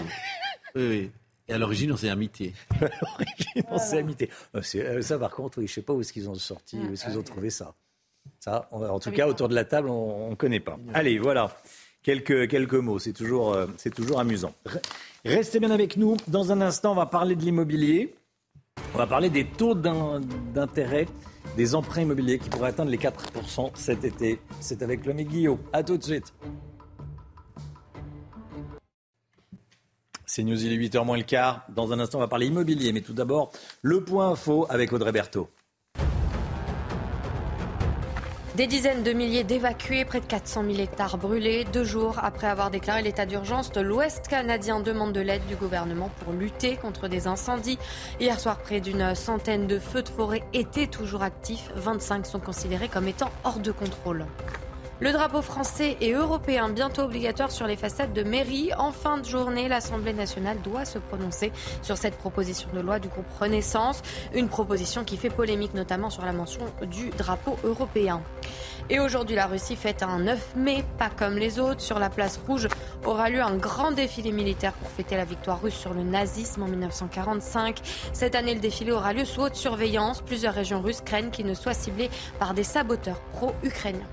oui, 0.76 0.88
oui. 0.88 1.12
Et 1.50 1.54
à 1.54 1.58
l'origine, 1.58 1.92
on 1.94 1.98
s'est 1.98 2.10
amité. 2.10 2.54
à 2.82 2.86
l'origine, 3.02 3.64
on 3.70 3.78
s'est 3.78 3.98
amité. 3.98 4.30
Euh, 4.56 4.62
euh, 4.76 5.02
ça, 5.02 5.18
par 5.18 5.32
contre, 5.32 5.60
oui, 5.60 5.68
je 5.68 5.72
ne 5.72 5.76
sais 5.76 5.82
pas 5.82 5.94
où 5.94 6.02
est-ce 6.02 6.14
qu'ils 6.14 6.30
ont 6.30 6.36
sorti, 6.36 6.78
où 6.78 6.94
est-ce 6.94 7.06
qu'ils 7.06 7.18
ont 7.18 7.24
trouvé 7.24 7.50
ça. 7.50 7.74
Ça, 8.40 8.68
en 8.72 9.00
tout 9.00 9.12
cas, 9.12 9.28
autour 9.28 9.48
de 9.48 9.56
la 9.56 9.64
table, 9.64 9.90
on 9.90 10.32
ne 10.32 10.36
connaît 10.36 10.60
pas. 10.60 10.78
Allez, 10.94 11.18
voilà. 11.18 11.50
Quelques, 12.08 12.48
quelques 12.48 12.74
mots, 12.76 13.00
c'est 13.00 13.12
toujours, 13.12 13.54
euh, 13.54 13.68
toujours 13.94 14.22
amusant. 14.22 14.54
Restez 15.26 15.60
bien 15.60 15.72
avec 15.72 15.98
nous. 15.98 16.16
Dans 16.30 16.54
un 16.54 16.62
instant, 16.62 16.94
on 16.94 16.96
va 16.96 17.06
parler 17.06 17.36
de 17.36 17.42
l'immobilier. 17.42 18.16
On 18.96 18.98
va 18.98 19.08
parler 19.08 19.30
des 19.30 19.44
taux 19.44 19.76
d'intérêt 19.76 21.06
des 21.58 21.76
emprunts 21.76 22.04
immobiliers 22.04 22.40
qui 22.40 22.50
pourraient 22.50 22.70
atteindre 22.70 22.92
les 22.92 22.98
4% 22.98 23.72
cet 23.74 24.06
été. 24.06 24.40
C'est 24.62 24.84
avec 24.84 25.06
l'homme 25.06 25.18
Guillaume. 25.18 25.60
A 25.74 25.84
tout 25.84 25.98
de 25.98 26.04
suite. 26.04 26.34
C'est 30.26 30.44
News, 30.44 30.64
il 30.64 30.72
est 30.72 30.78
8h 30.78 31.04
moins 31.04 31.18
le 31.18 31.24
quart. 31.24 31.66
Dans 31.76 31.92
un 31.92 32.00
instant, 32.00 32.20
on 32.20 32.22
va 32.22 32.30
parler 32.30 32.48
immobilier. 32.48 32.94
Mais 32.94 33.02
tout 33.02 33.12
d'abord, 33.12 33.52
le 33.82 34.02
point 34.02 34.30
info 34.30 34.66
avec 34.70 34.94
Audrey 34.94 35.12
Berthaud. 35.12 35.50
Des 38.58 38.66
dizaines 38.66 39.04
de 39.04 39.14
milliers 39.14 39.44
d'évacués, 39.44 40.04
près 40.04 40.20
de 40.20 40.26
400 40.26 40.64
000 40.64 40.80
hectares 40.80 41.20
brûlés. 41.20 41.64
Deux 41.74 41.84
jours 41.84 42.18
après 42.24 42.48
avoir 42.48 42.72
déclaré 42.72 43.04
l'état 43.04 43.28
d'urgence, 43.28 43.72
l'Ouest 43.76 44.28
canadien 44.28 44.80
demande 44.80 45.14
de 45.14 45.22
l'aide 45.22 45.46
du 45.46 45.56
gouvernement 45.56 46.10
pour 46.24 46.34
lutter 46.34 46.76
contre 46.76 47.08
des 47.08 47.28
incendies. 47.28 47.78
Hier 48.20 48.40
soir, 48.40 48.58
près 48.58 48.82
d'une 48.82 49.14
centaine 49.14 49.68
de 49.68 49.78
feux 49.78 50.02
de 50.02 50.10
forêt 50.10 50.42
étaient 50.54 50.88
toujours 50.88 51.22
actifs. 51.22 51.70
25 51.76 52.26
sont 52.26 52.40
considérés 52.40 52.88
comme 52.88 53.08
étant 53.08 53.30
hors 53.44 53.60
de 53.60 53.72
contrôle. 53.72 54.26
Le 55.00 55.12
drapeau 55.12 55.44
français 55.44 55.96
et 56.02 56.14
européen 56.14 56.70
bientôt 56.70 57.04
obligatoire 57.04 57.52
sur 57.52 57.68
les 57.68 57.76
façades 57.76 58.14
de 58.14 58.24
mairie. 58.24 58.72
En 58.80 58.92
fin 58.92 59.20
de 59.20 59.26
journée, 59.26 59.68
l'Assemblée 59.68 60.14
nationale 60.14 60.58
doit 60.64 60.86
se 60.86 60.98
prononcer 60.98 61.52
sur 61.84 61.98
cette 61.98 62.18
proposition 62.18 62.68
de 62.74 62.80
loi 62.80 62.98
du 62.98 63.08
groupe 63.08 63.30
Renaissance. 63.40 64.02
Une 64.34 64.50
proposition 64.50 65.04
qui 65.04 65.16
fait 65.18 65.30
polémique 65.30 65.76
notamment 65.76 66.10
sur 66.10 66.26
la 66.26 66.34
mention 66.34 66.62
du 66.82 67.12
drapeau 67.12 67.60
européen. 67.64 68.24
Et 68.90 69.00
aujourd'hui, 69.00 69.36
la 69.36 69.46
Russie 69.46 69.76
fête 69.76 70.02
un 70.02 70.18
9 70.18 70.56
mai, 70.56 70.84
pas 70.98 71.12
comme 71.12 71.38
les 71.38 71.60
autres. 71.60 71.82
Sur 71.82 72.00
la 72.00 72.10
place 72.10 72.40
rouge 72.48 72.68
aura 73.06 73.30
lieu 73.30 73.44
un 73.44 73.56
grand 73.56 73.92
défilé 73.92 74.32
militaire 74.32 74.74
pour 74.74 74.90
fêter 74.90 75.16
la 75.16 75.26
victoire 75.26 75.62
russe 75.62 75.76
sur 75.76 75.94
le 75.94 76.02
nazisme 76.02 76.64
en 76.64 76.68
1945. 76.68 77.82
Cette 78.14 78.34
année, 78.34 78.56
le 78.56 78.62
défilé 78.62 78.94
aura 78.94 79.14
lieu 79.14 79.26
sous 79.26 79.42
haute 79.42 79.56
surveillance. 79.56 80.22
Plusieurs 80.22 80.56
régions 80.56 80.82
russes 80.82 81.02
craignent 81.02 81.30
qu'il 81.30 81.46
ne 81.46 81.54
soit 81.54 81.76
ciblé 81.76 82.10
par 82.40 82.56
des 82.56 82.64
saboteurs 82.64 83.20
pro-ukrainiens. 83.34 84.08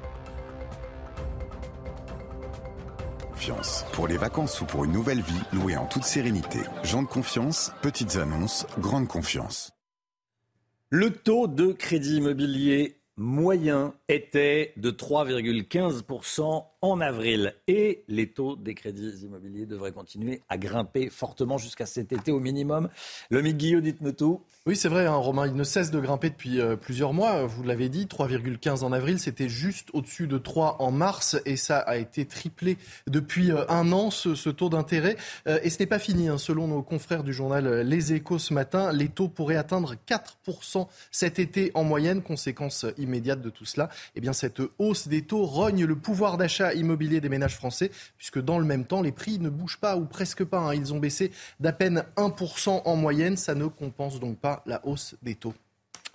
Pour 3.93 4.09
les 4.09 4.17
vacances 4.17 4.61
ou 4.61 4.65
pour 4.65 4.85
une 4.85 4.93
nouvelle 4.93 5.21
vie, 5.21 5.43
louée 5.53 5.77
en 5.77 5.87
toute 5.87 6.05
sérénité. 6.05 6.61
Gens 6.83 7.03
de 7.03 7.09
confiance, 7.09 7.73
petites 7.83 8.17
annonces, 8.17 8.67
grande 8.79 9.09
confiance. 9.09 9.73
Le 10.89 11.11
taux 11.11 11.47
de 11.47 11.73
crédit 11.73 12.17
immobilier 12.17 13.01
moyen 13.17 13.95
était 14.09 14.73
de 14.77 14.91
3,15% 14.91 16.65
en 16.85 17.01
avril. 17.01 17.55
Et 17.67 18.05
les 18.09 18.29
taux 18.29 18.57
des 18.57 18.75
crédits 18.75 19.23
immobiliers 19.23 19.65
devraient 19.65 19.93
continuer 19.93 20.43
à 20.51 20.59
grimper 20.59 21.09
fortement 21.09 21.57
jusqu'à 21.57 21.87
cet 21.87 22.13
été 22.13 22.31
au 22.31 22.41
minimum. 22.41 22.91
Le 23.31 23.41
Guillaume, 23.41 23.81
dites-nous 23.81 24.13
tout. 24.13 24.43
Oui, 24.67 24.77
c'est 24.77 24.89
vrai, 24.89 25.07
hein, 25.07 25.15
Romain, 25.15 25.47
il 25.47 25.55
ne 25.55 25.65
cesse 25.65 25.91
de 25.91 25.99
grimper 25.99 26.29
depuis 26.29 26.61
euh, 26.61 26.77
plusieurs 26.77 27.15
mois. 27.15 27.47
Vous 27.47 27.63
l'avez 27.63 27.89
dit, 27.89 28.05
3,15 28.05 28.83
en 28.83 28.93
avril, 28.93 29.19
c'était 29.19 29.49
juste 29.49 29.89
au-dessus 29.95 30.27
de 30.27 30.37
3 30.37 30.77
en 30.81 30.91
mars 30.91 31.39
et 31.47 31.57
ça 31.57 31.79
a 31.79 31.97
été 31.97 32.27
triplé 32.27 32.77
depuis 33.07 33.51
euh, 33.51 33.65
un 33.71 33.93
an, 33.93 34.11
ce, 34.11 34.51
taux 34.51 34.69
d'intérêt. 34.69 35.17
Euh, 35.47 35.59
et 35.63 35.71
ce 35.71 35.79
n'est 35.79 35.87
pas 35.87 35.99
fini, 35.99 36.29
hein. 36.29 36.39
selon 36.39 36.69
nos 36.69 36.83
confrères 36.83 37.25
du 37.25 37.33
journal 37.33 37.81
Les 37.81 38.13
Échos 38.13 38.39
ce 38.39 38.53
matin, 38.53 38.93
les 38.93 39.09
taux 39.09 39.29
pourraient 39.29 39.57
atteindre 39.57 39.95
4% 40.07 40.87
cet 41.11 41.39
été 41.39 41.71
en 41.75 41.85
moyenne. 41.85 42.23
Conséquence 42.23 42.85
immédiate 42.99 43.41
de 43.41 43.51
tout 43.51 43.65
cela, 43.65 43.89
eh 44.15 44.21
bien, 44.21 44.33
cette 44.33 44.61
hausse 44.79 45.09
des 45.09 45.23
taux 45.23 45.45
rogne 45.45 45.85
le 45.85 45.97
pouvoir 45.97 46.37
d'achat 46.37 46.75
immobilier 46.75 47.21
des 47.21 47.29
ménages 47.29 47.57
français, 47.57 47.91
puisque 48.17 48.41
dans 48.41 48.59
le 48.59 48.65
même 48.65 48.85
temps, 48.85 49.03
les 49.03 49.13
prix 49.13 49.39
ne 49.39 49.49
bougent 49.49 49.81
pas 49.81 49.97
ou 49.97 50.05
presque 50.05 50.45
pas. 50.45 50.59
Hein. 50.59 50.75
Ils 50.75 50.93
ont 50.93 50.99
baissé 50.99 51.33
d'à 51.61 51.73
peine 51.73 52.05
1% 52.17 52.83
en 52.85 52.97
moyenne. 52.97 53.37
Ça 53.37 53.55
ne 53.55 53.67
compense 53.67 54.21
donc 54.21 54.39
pas 54.39 54.63
la 54.67 54.85
hausse 54.87 55.17
des 55.23 55.35
taux. 55.35 55.55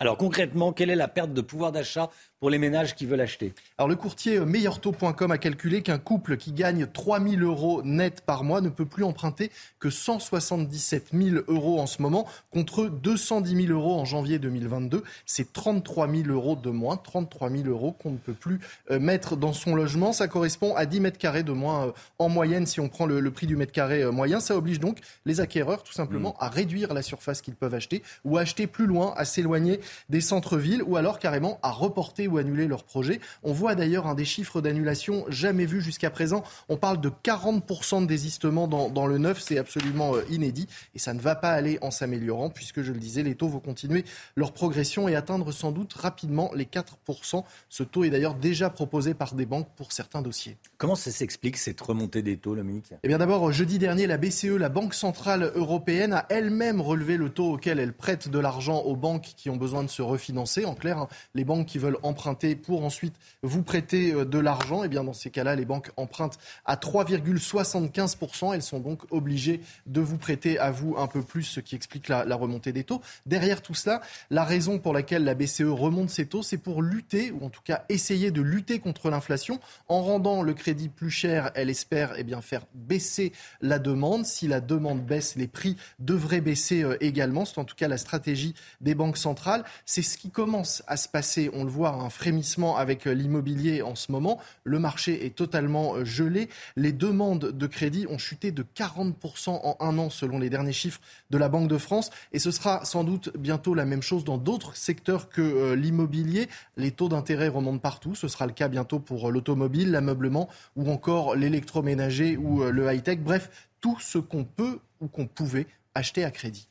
Alors 0.01 0.15
concrètement, 0.15 0.72
quelle 0.72 0.89
est 0.89 0.95
la 0.95 1.10
perte 1.10 1.34
de 1.34 1.41
pouvoir 1.41 1.73
d'achat 1.73 2.10
pour 2.40 2.49
les 2.49 2.57
ménages 2.57 2.95
qui 2.95 3.06
veulent 3.06 3.22
acheter 3.22 3.53
Alors 3.78 3.90
le 3.90 3.95
courtier 3.95 4.40
meilleurtaux.com 4.40 5.32
a 5.32 5.38
calculé 5.38 5.82
qu'un 5.82 5.98
couple 5.98 6.38
qui 6.38 6.53
gagne 6.53 6.88
3 6.88 7.20
000 7.22 7.41
euros 7.41 7.82
net 7.84 8.22
par 8.22 8.44
mois 8.44 8.61
ne 8.61 8.70
peut 8.70 8.86
plus 8.86 9.03
emprunter 9.03 9.52
que 9.80 9.90
177 9.90 11.07
000 11.14 11.44
euros 11.48 11.82
en 11.82 11.88
ce 11.88 12.02
moment 12.02 12.26
contre 12.52 12.86
210 12.86 13.68
000 13.68 13.78
euros 13.78 13.99
en 13.99 14.06
janvier 14.06 14.40
2022. 14.40 15.03
C'est 15.26 15.52
33 15.52 16.10
000 16.10 16.30
euros 16.30 16.56
de 16.56 16.70
moins, 16.70 16.95
33 16.95 17.49
000 17.49 17.64
euros 17.68 17.91
qu'on 17.91 18.11
ne 18.11 18.18
peut 18.18 18.34
plus 18.34 18.60
euh, 18.90 18.99
mettre 18.99 19.36
dans 19.36 19.53
son 19.53 19.76
logement. 19.76 20.14
Ça 20.14 20.28
correspond 20.28 20.76
à 20.76 20.86
10 20.86 21.02
mètres 21.02 21.18
carrés 21.18 21.44
de 21.44 21.52
moins 21.52 21.88
euh, 21.88 21.91
en 22.20 22.30
moyenne 22.30 22.66
si 22.66 22.80
on 22.80 22.88
prend 22.88 23.06
le, 23.06 23.32
prix 23.32 23.48
du 23.48 23.57
mètre 23.57 23.74
carré 23.74 24.02
euh, 24.02 24.11
moyen. 24.11 24.40
Ça 24.40 24.56
oblige 24.56 24.80
donc 24.80 24.99
les 25.26 25.41
acquéreurs 25.41 25.84
tout 25.84 25.94
simplement 25.94 26.32
mmh. 26.40 26.44
à 26.44 26.49
réduire 26.49 26.94
la 26.94 27.02
surface 27.02 27.41
qu'ils 27.41 27.56
peuvent 27.56 27.74
acheter 27.74 28.02
ou 28.24 28.38
à 28.38 28.41
acheter 28.41 28.66
plus 28.66 28.86
loin, 28.86 29.14
à 29.18 29.26
s'éloigner 29.26 29.82
des 30.07 30.22
centres-villes 30.22 30.84
ou 30.84 30.95
alors 30.95 31.20
carrément 31.20 31.60
à 31.64 31.72
reporter 31.72 32.28
ou 32.30 32.38
annuler 32.38 32.68
leur 32.68 32.84
projet. 32.84 33.19
On 33.43 33.51
voit 33.51 33.76
d'ailleurs 33.76 34.07
un 34.07 34.15
des 34.15 34.26
chiffres 34.26 34.61
d'annulation 34.61 35.26
jamais 35.30 35.65
vus 35.65 35.81
jusqu'à 35.81 36.10
présent. 36.10 36.43
On 36.69 36.77
parle 36.77 37.01
de 37.01 37.10
40% 37.10 38.01
de 38.01 38.06
désistement 38.06 38.68
dans, 38.68 38.89
dans 38.89 39.07
le 39.07 39.18
neuf. 39.18 39.41
C'est 39.41 39.57
absolument 39.57 40.15
euh, 40.15 40.23
inédit 40.30 40.68
et 40.95 40.99
ça 40.99 41.14
ne 41.14 41.19
va 41.19 41.35
pas 41.35 41.51
aller 41.51 41.77
en 41.81 41.91
s'améliorant 41.91 42.49
puisque, 42.49 42.81
je 42.81 42.91
le 42.91 42.99
disais, 42.99 43.23
les 43.23 43.35
taux 43.35 43.47
vont 43.47 43.60
continuer 43.60 44.06
leur 44.35 44.53
progression 44.53 45.07
et 45.07 45.15
atteindre 45.15 45.51
sans 45.51 45.72
doute 45.72 45.93
rapidement 45.93 46.51
les 46.56 46.65
4%. 46.65 47.43
Ce 47.69 47.84
taux 47.84 48.03
est 48.03 48.10
d'ailleurs 48.10 48.35
déjà 48.35 48.69
proposé 48.69 49.14
par 49.14 49.34
des 49.34 49.45
banques 49.45 49.69
pour 49.76 49.91
certains 49.91 50.22
dossiers. 50.22 50.57
Comment 50.77 50.95
ça 50.95 51.11
s'explique 51.11 51.57
cette 51.57 51.81
remontée 51.81 52.22
des 52.22 52.38
taux, 52.38 52.56
Lomique 52.56 52.93
Eh 53.03 53.07
bien 53.07 53.18
d'abord, 53.18 53.51
jeudi 53.51 53.80
dernier, 53.80 54.07
la 54.07 54.18
BCE, 54.18 54.57
la 54.57 54.69
Banque 54.69 54.93
Centrale 54.93 55.51
Européenne, 55.56 56.14
a 56.14 56.26
elle-même 56.30 56.81
relevé 56.81 57.18
le 57.18 57.30
taux 57.30 57.53
auquel 57.53 57.80
elle 57.80 57.93
prête 57.93 58.30
de 58.30 58.39
l'argent 58.39 58.80
aux 58.80 58.95
banques 58.95 59.34
qui 59.35 59.49
ont 59.49 59.57
besoin 59.57 59.84
de 59.84 59.89
se 59.89 60.01
refinancer. 60.01 60.65
En 60.65 60.76
clair, 60.76 60.97
hein, 60.97 61.07
les 61.34 61.43
banques 61.43 61.68
qui 61.68 61.77
veulent 61.77 61.97
emprunter 62.03 62.19
pour 62.64 62.84
ensuite 62.84 63.16
vous 63.44 63.64
prêter 63.64 64.14
euh, 64.14 64.26
de 64.26 64.40
l'argent, 64.40 64.84
eh 64.84 64.88
bien 64.88 65.04
dans 65.04 65.14
ces 65.14 65.30
cas-là, 65.30 65.56
les 65.56 65.66
banques 65.66 65.91
empruntent 65.98 66.38
à 66.66 66.76
3,75%. 66.76 68.54
Elles 68.54 68.62
sont 68.62 68.80
donc 68.80 69.02
obligées 69.12 69.62
de 69.86 70.02
vous 70.02 70.18
prêter 70.18 70.60
à 70.60 70.72
vous 70.72 70.96
un 70.98 71.08
peu 71.08 71.22
plus, 71.22 71.44
ce 71.44 71.60
qui 71.60 71.76
explique 71.76 72.08
la, 72.08 72.24
remontée 72.36 72.72
des 72.72 72.84
taux. 72.84 73.02
Derrière 73.26 73.62
tout 73.62 73.74
cela, 73.74 74.02
la 74.30 74.44
raison 74.44 74.80
pour 74.80 74.94
laquelle 74.94 75.24
la 75.24 75.34
BCE 75.34 75.64
remonte 75.64 76.10
ses 76.10 76.26
taux, 76.26 76.44
c'est 76.44 76.58
pour 76.58 76.82
lutter, 76.82 77.32
ou 77.32 77.46
en 77.46 77.50
tout 77.50 77.62
cas 77.64 77.84
essayer 77.90 78.32
de 78.32 78.41
lutter 78.41 78.80
contre 78.80 79.10
l'inflation. 79.10 79.60
En 79.88 80.02
rendant 80.02 80.41
le 80.41 80.54
crédit 80.54 80.90
plus 80.90 81.10
cher, 81.10 81.52
elle 81.56 81.70
espère 81.70 82.14
eh 82.18 82.24
bien, 82.24 82.41
faire 82.41 82.66
baisser 82.74 83.32
la 83.62 83.80
demande. 83.80 84.26
Si 84.26 84.48
la 84.48 84.62
demande 84.62 85.06
baisse, 85.06 85.36
les 85.36 85.48
prix 85.48 85.76
devraient 86.00 86.41
baisser 86.41 86.84
euh, 86.84 86.98
également. 87.02 87.46
C'est 87.46 87.60
en 87.60 87.66
tout 87.66 87.76
cas 87.76 87.88
la 87.88 87.98
stratégie 87.98 88.54
des 88.82 88.96
banques 88.96 89.18
centrales. 89.18 89.64
C'est 89.86 90.02
ce 90.02 90.18
qui 90.18 90.30
commence 90.30 90.84
à 90.88 90.98
se 90.98 91.08
passer. 91.08 91.50
On 91.54 91.64
le 91.64 91.70
voit, 91.70 92.09
frémissement 92.10 92.77
avec 92.77 93.07
euh, 93.07 93.14
l'immobilier 93.14 93.81
en 93.81 93.95
ce 93.95 94.11
moment. 94.11 94.40
Le 94.64 94.80
marché 94.80 95.26
est 95.26 95.36
totalement 95.36 95.95
euh, 95.95 96.06
gelé. 96.06 96.49
Les 96.76 96.91
demandes 96.91 97.52
de 97.52 97.68
crédit 97.68 98.06
ont 98.10 98.18
chuté 98.18 98.52
de 98.52 98.64
40% 98.64 99.49
en 99.49 99.77
un 99.80 99.98
an 99.98 100.10
selon 100.10 100.40
les 100.40 100.49
derniers 100.49 100.73
chiffres 100.73 101.02
de 101.30 101.38
la 101.38 101.49
Banque 101.49 101.68
de 101.68 101.77
France. 101.77 102.10
Et 102.34 102.40
ce 102.40 102.52
sera 102.52 102.86
sans 102.86 103.03
doute 103.03 103.36
bientôt 103.38 103.73
la 103.73 103.86
même 103.86 104.02
chose 104.02 104.23
dans 104.23 104.38
d'autres 104.38 104.76
secteurs 104.76 105.30
que 105.30 105.41
euh, 105.41 105.76
l'immobilier. 105.76 106.49
Les 106.77 106.91
taux 106.91 107.10
d'intérêt 107.10 107.48
remontent 107.48 107.80
partout. 107.80 108.15
Ce 108.15 108.27
sera 108.27 108.45
le 108.45 108.53
cas 108.53 108.68
bientôt 108.68 108.99
pour 108.99 109.31
l'automobile, 109.31 109.91
l'ameublement 109.91 110.49
ou 110.76 110.91
encore 110.91 111.36
l'électroménager 111.36 112.38
ou 112.38 112.64
le 112.64 112.91
high-tech. 112.91 113.19
Bref, 113.19 113.69
tout 113.81 113.98
ce 113.99 114.18
qu'on 114.18 114.44
peut 114.44 114.80
ou 115.02 115.07
qu'on 115.07 115.27
pouvait 115.27 115.68
acheter 115.95 116.23
à 116.23 116.31
crédit. 116.31 116.69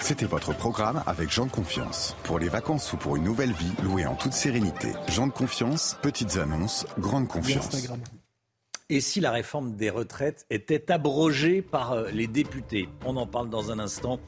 C'était 0.00 0.26
votre 0.26 0.54
programme 0.54 1.02
avec 1.06 1.30
Jean 1.30 1.46
de 1.46 1.50
Confiance. 1.50 2.16
Pour 2.24 2.38
les 2.38 2.48
vacances 2.48 2.92
ou 2.92 2.96
pour 2.96 3.16
une 3.16 3.24
nouvelle 3.24 3.52
vie, 3.52 3.72
louée 3.82 4.06
en 4.06 4.14
toute 4.14 4.32
sérénité. 4.32 4.88
Jean 5.08 5.26
de 5.26 5.32
Confiance, 5.32 5.96
petites 6.02 6.36
annonces, 6.36 6.86
grande 6.98 7.28
confiance. 7.28 7.88
Et 8.90 9.00
si 9.00 9.20
la 9.20 9.30
réforme 9.30 9.76
des 9.76 9.88
retraites 9.88 10.44
était 10.50 10.92
abrogée 10.92 11.62
par 11.62 11.92
euh, 11.92 12.10
les 12.10 12.26
députés? 12.26 12.88
On 13.06 13.16
en 13.16 13.26
parle 13.26 13.48
dans 13.48 13.70
un 13.70 13.78
instant 13.78 14.20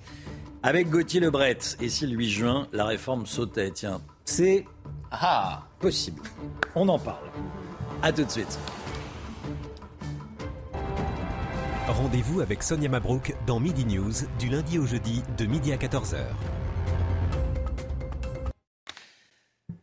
avec 0.62 0.88
Gauthier 0.88 1.20
Lebret. 1.20 1.58
Et 1.80 1.90
si 1.90 2.06
le 2.06 2.16
8 2.16 2.30
juin, 2.30 2.68
la 2.72 2.86
réforme 2.86 3.26
sautait? 3.26 3.70
Tiens, 3.70 4.00
c'est 4.24 4.64
ah, 5.10 5.62
possible. 5.78 6.22
On 6.74 6.88
en 6.88 6.98
parle. 6.98 7.30
A 8.02 8.12
tout 8.12 8.24
de 8.24 8.30
suite. 8.30 8.58
Rendez-vous 11.88 12.40
avec 12.40 12.64
Sonia 12.64 12.88
Mabrouk 12.88 13.36
dans 13.46 13.60
Midi 13.60 13.84
News 13.84 14.12
du 14.40 14.48
lundi 14.48 14.76
au 14.76 14.86
jeudi 14.86 15.22
de 15.38 15.46
midi 15.46 15.72
à 15.72 15.76
14h. 15.76 16.16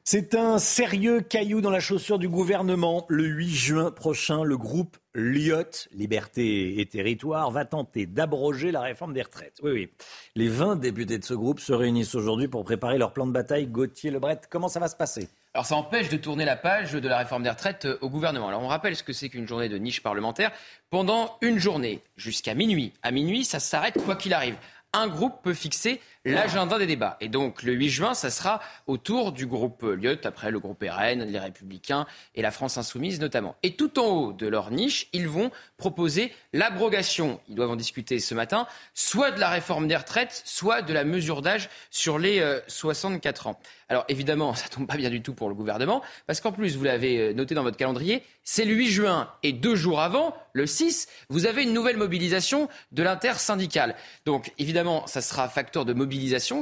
C'est 0.03 0.35
un 0.35 0.59
sérieux 0.59 1.21
caillou 1.21 1.61
dans 1.61 1.69
la 1.69 1.80
chaussure 1.80 2.19
du 2.19 2.27
gouvernement. 2.27 3.05
Le 3.07 3.23
8 3.23 3.49
juin 3.49 3.91
prochain, 3.91 4.43
le 4.43 4.57
groupe 4.57 4.97
Lyot, 5.15 5.88
Liberté 5.93 6.81
et 6.81 6.85
Territoire, 6.85 7.49
va 7.51 7.63
tenter 7.63 8.05
d'abroger 8.05 8.73
la 8.73 8.81
réforme 8.81 9.13
des 9.13 9.21
retraites. 9.21 9.59
Oui, 9.63 9.71
oui. 9.71 9.89
Les 10.35 10.49
20 10.49 10.75
députés 10.75 11.19
de 11.19 11.23
ce 11.23 11.34
groupe 11.34 11.61
se 11.61 11.71
réunissent 11.71 12.15
aujourd'hui 12.15 12.49
pour 12.49 12.65
préparer 12.65 12.97
leur 12.97 13.13
plan 13.13 13.25
de 13.25 13.31
bataille. 13.31 13.67
Gauthier 13.67 14.11
Lebret, 14.11 14.41
comment 14.49 14.67
ça 14.67 14.81
va 14.81 14.89
se 14.89 14.97
passer? 14.97 15.30
Alors 15.53 15.67
ça 15.67 15.75
empêche 15.75 16.09
de 16.09 16.17
tourner 16.17 16.45
la 16.45 16.55
page 16.55 16.93
de 16.93 17.07
la 17.07 17.19
réforme 17.19 17.43
des 17.43 17.49
retraites 17.49 17.85
euh, 17.85 17.99
au 18.01 18.09
gouvernement. 18.09 18.47
Alors 18.47 18.63
on 18.63 18.67
rappelle 18.67 18.95
ce 18.95 19.03
que 19.03 19.13
c'est 19.13 19.30
qu'une 19.30 19.47
journée 19.47 19.69
de 19.69 19.77
niche 19.77 20.01
parlementaire. 20.01 20.51
Pendant 20.89 21.38
une 21.41 21.59
journée, 21.59 22.01
jusqu'à 22.17 22.55
minuit. 22.55 22.93
À 23.03 23.11
minuit, 23.11 23.45
ça 23.45 23.59
s'arrête 23.59 24.03
quoi 24.03 24.15
qu'il 24.15 24.34
arrive. 24.34 24.55
un 24.93 25.07
groupe 25.07 25.41
peut 25.43 25.53
fixer 25.53 26.01
l'agenda 26.25 26.77
des 26.77 26.85
débats. 26.85 27.17
Et 27.21 27.29
donc 27.29 27.63
le 27.63 27.73
8 27.73 27.89
juin, 27.89 28.13
ça 28.13 28.29
sera 28.29 28.61
au 28.87 28.97
tour 28.97 29.31
du 29.31 29.45
groupe 29.45 29.83
Lyot, 29.83 30.25
après 30.25 30.51
le 30.51 30.59
groupe 30.59 30.83
RN, 30.83 31.23
les 31.23 31.39
Républicains 31.39 32.05
et 32.35 32.41
la 32.41 32.51
France 32.51 32.77
Insoumise 32.77 33.19
notamment. 33.19 33.55
Et 33.63 33.75
tout 33.75 33.99
en 33.99 34.05
haut 34.05 34.33
de 34.33 34.47
leur 34.47 34.71
niche, 34.71 35.07
ils 35.13 35.27
vont 35.27 35.51
proposer 35.77 36.31
l'abrogation, 36.53 37.39
ils 37.49 37.55
doivent 37.55 37.71
en 37.71 37.75
discuter 37.75 38.19
ce 38.19 38.33
matin, 38.33 38.67
soit 38.93 39.31
de 39.31 39.39
la 39.39 39.49
réforme 39.49 39.87
des 39.87 39.95
retraites, 39.95 40.41
soit 40.45 40.81
de 40.81 40.93
la 40.93 41.03
mesure 41.03 41.41
d'âge 41.41 41.69
sur 41.89 42.19
les 42.19 42.43
64 42.67 43.47
euh, 43.47 43.49
ans. 43.49 43.59
Alors 43.89 44.05
évidemment, 44.07 44.53
ça 44.55 44.69
tombe 44.69 44.87
pas 44.87 44.97
bien 44.97 45.09
du 45.09 45.21
tout 45.21 45.33
pour 45.33 45.49
le 45.49 45.55
gouvernement, 45.55 46.01
parce 46.25 46.41
qu'en 46.41 46.51
plus, 46.51 46.77
vous 46.77 46.83
l'avez 46.83 47.19
euh, 47.19 47.33
noté 47.33 47.55
dans 47.55 47.63
votre 47.63 47.77
calendrier, 47.77 48.23
c'est 48.43 48.65
le 48.65 48.73
8 48.73 48.87
juin 48.87 49.29
et 49.43 49.53
deux 49.53 49.75
jours 49.75 50.01
avant, 50.01 50.35
le 50.53 50.67
6, 50.67 51.07
vous 51.29 51.45
avez 51.45 51.63
une 51.63 51.73
nouvelle 51.73 51.97
mobilisation 51.97 52.69
de 52.91 53.03
l'intersyndicale. 53.03 53.95
Donc 54.25 54.51
évidemment, 54.57 55.07
ça 55.07 55.21
sera 55.21 55.49
facteur 55.49 55.85
de 55.85 55.93
mobilisation, 55.93 56.12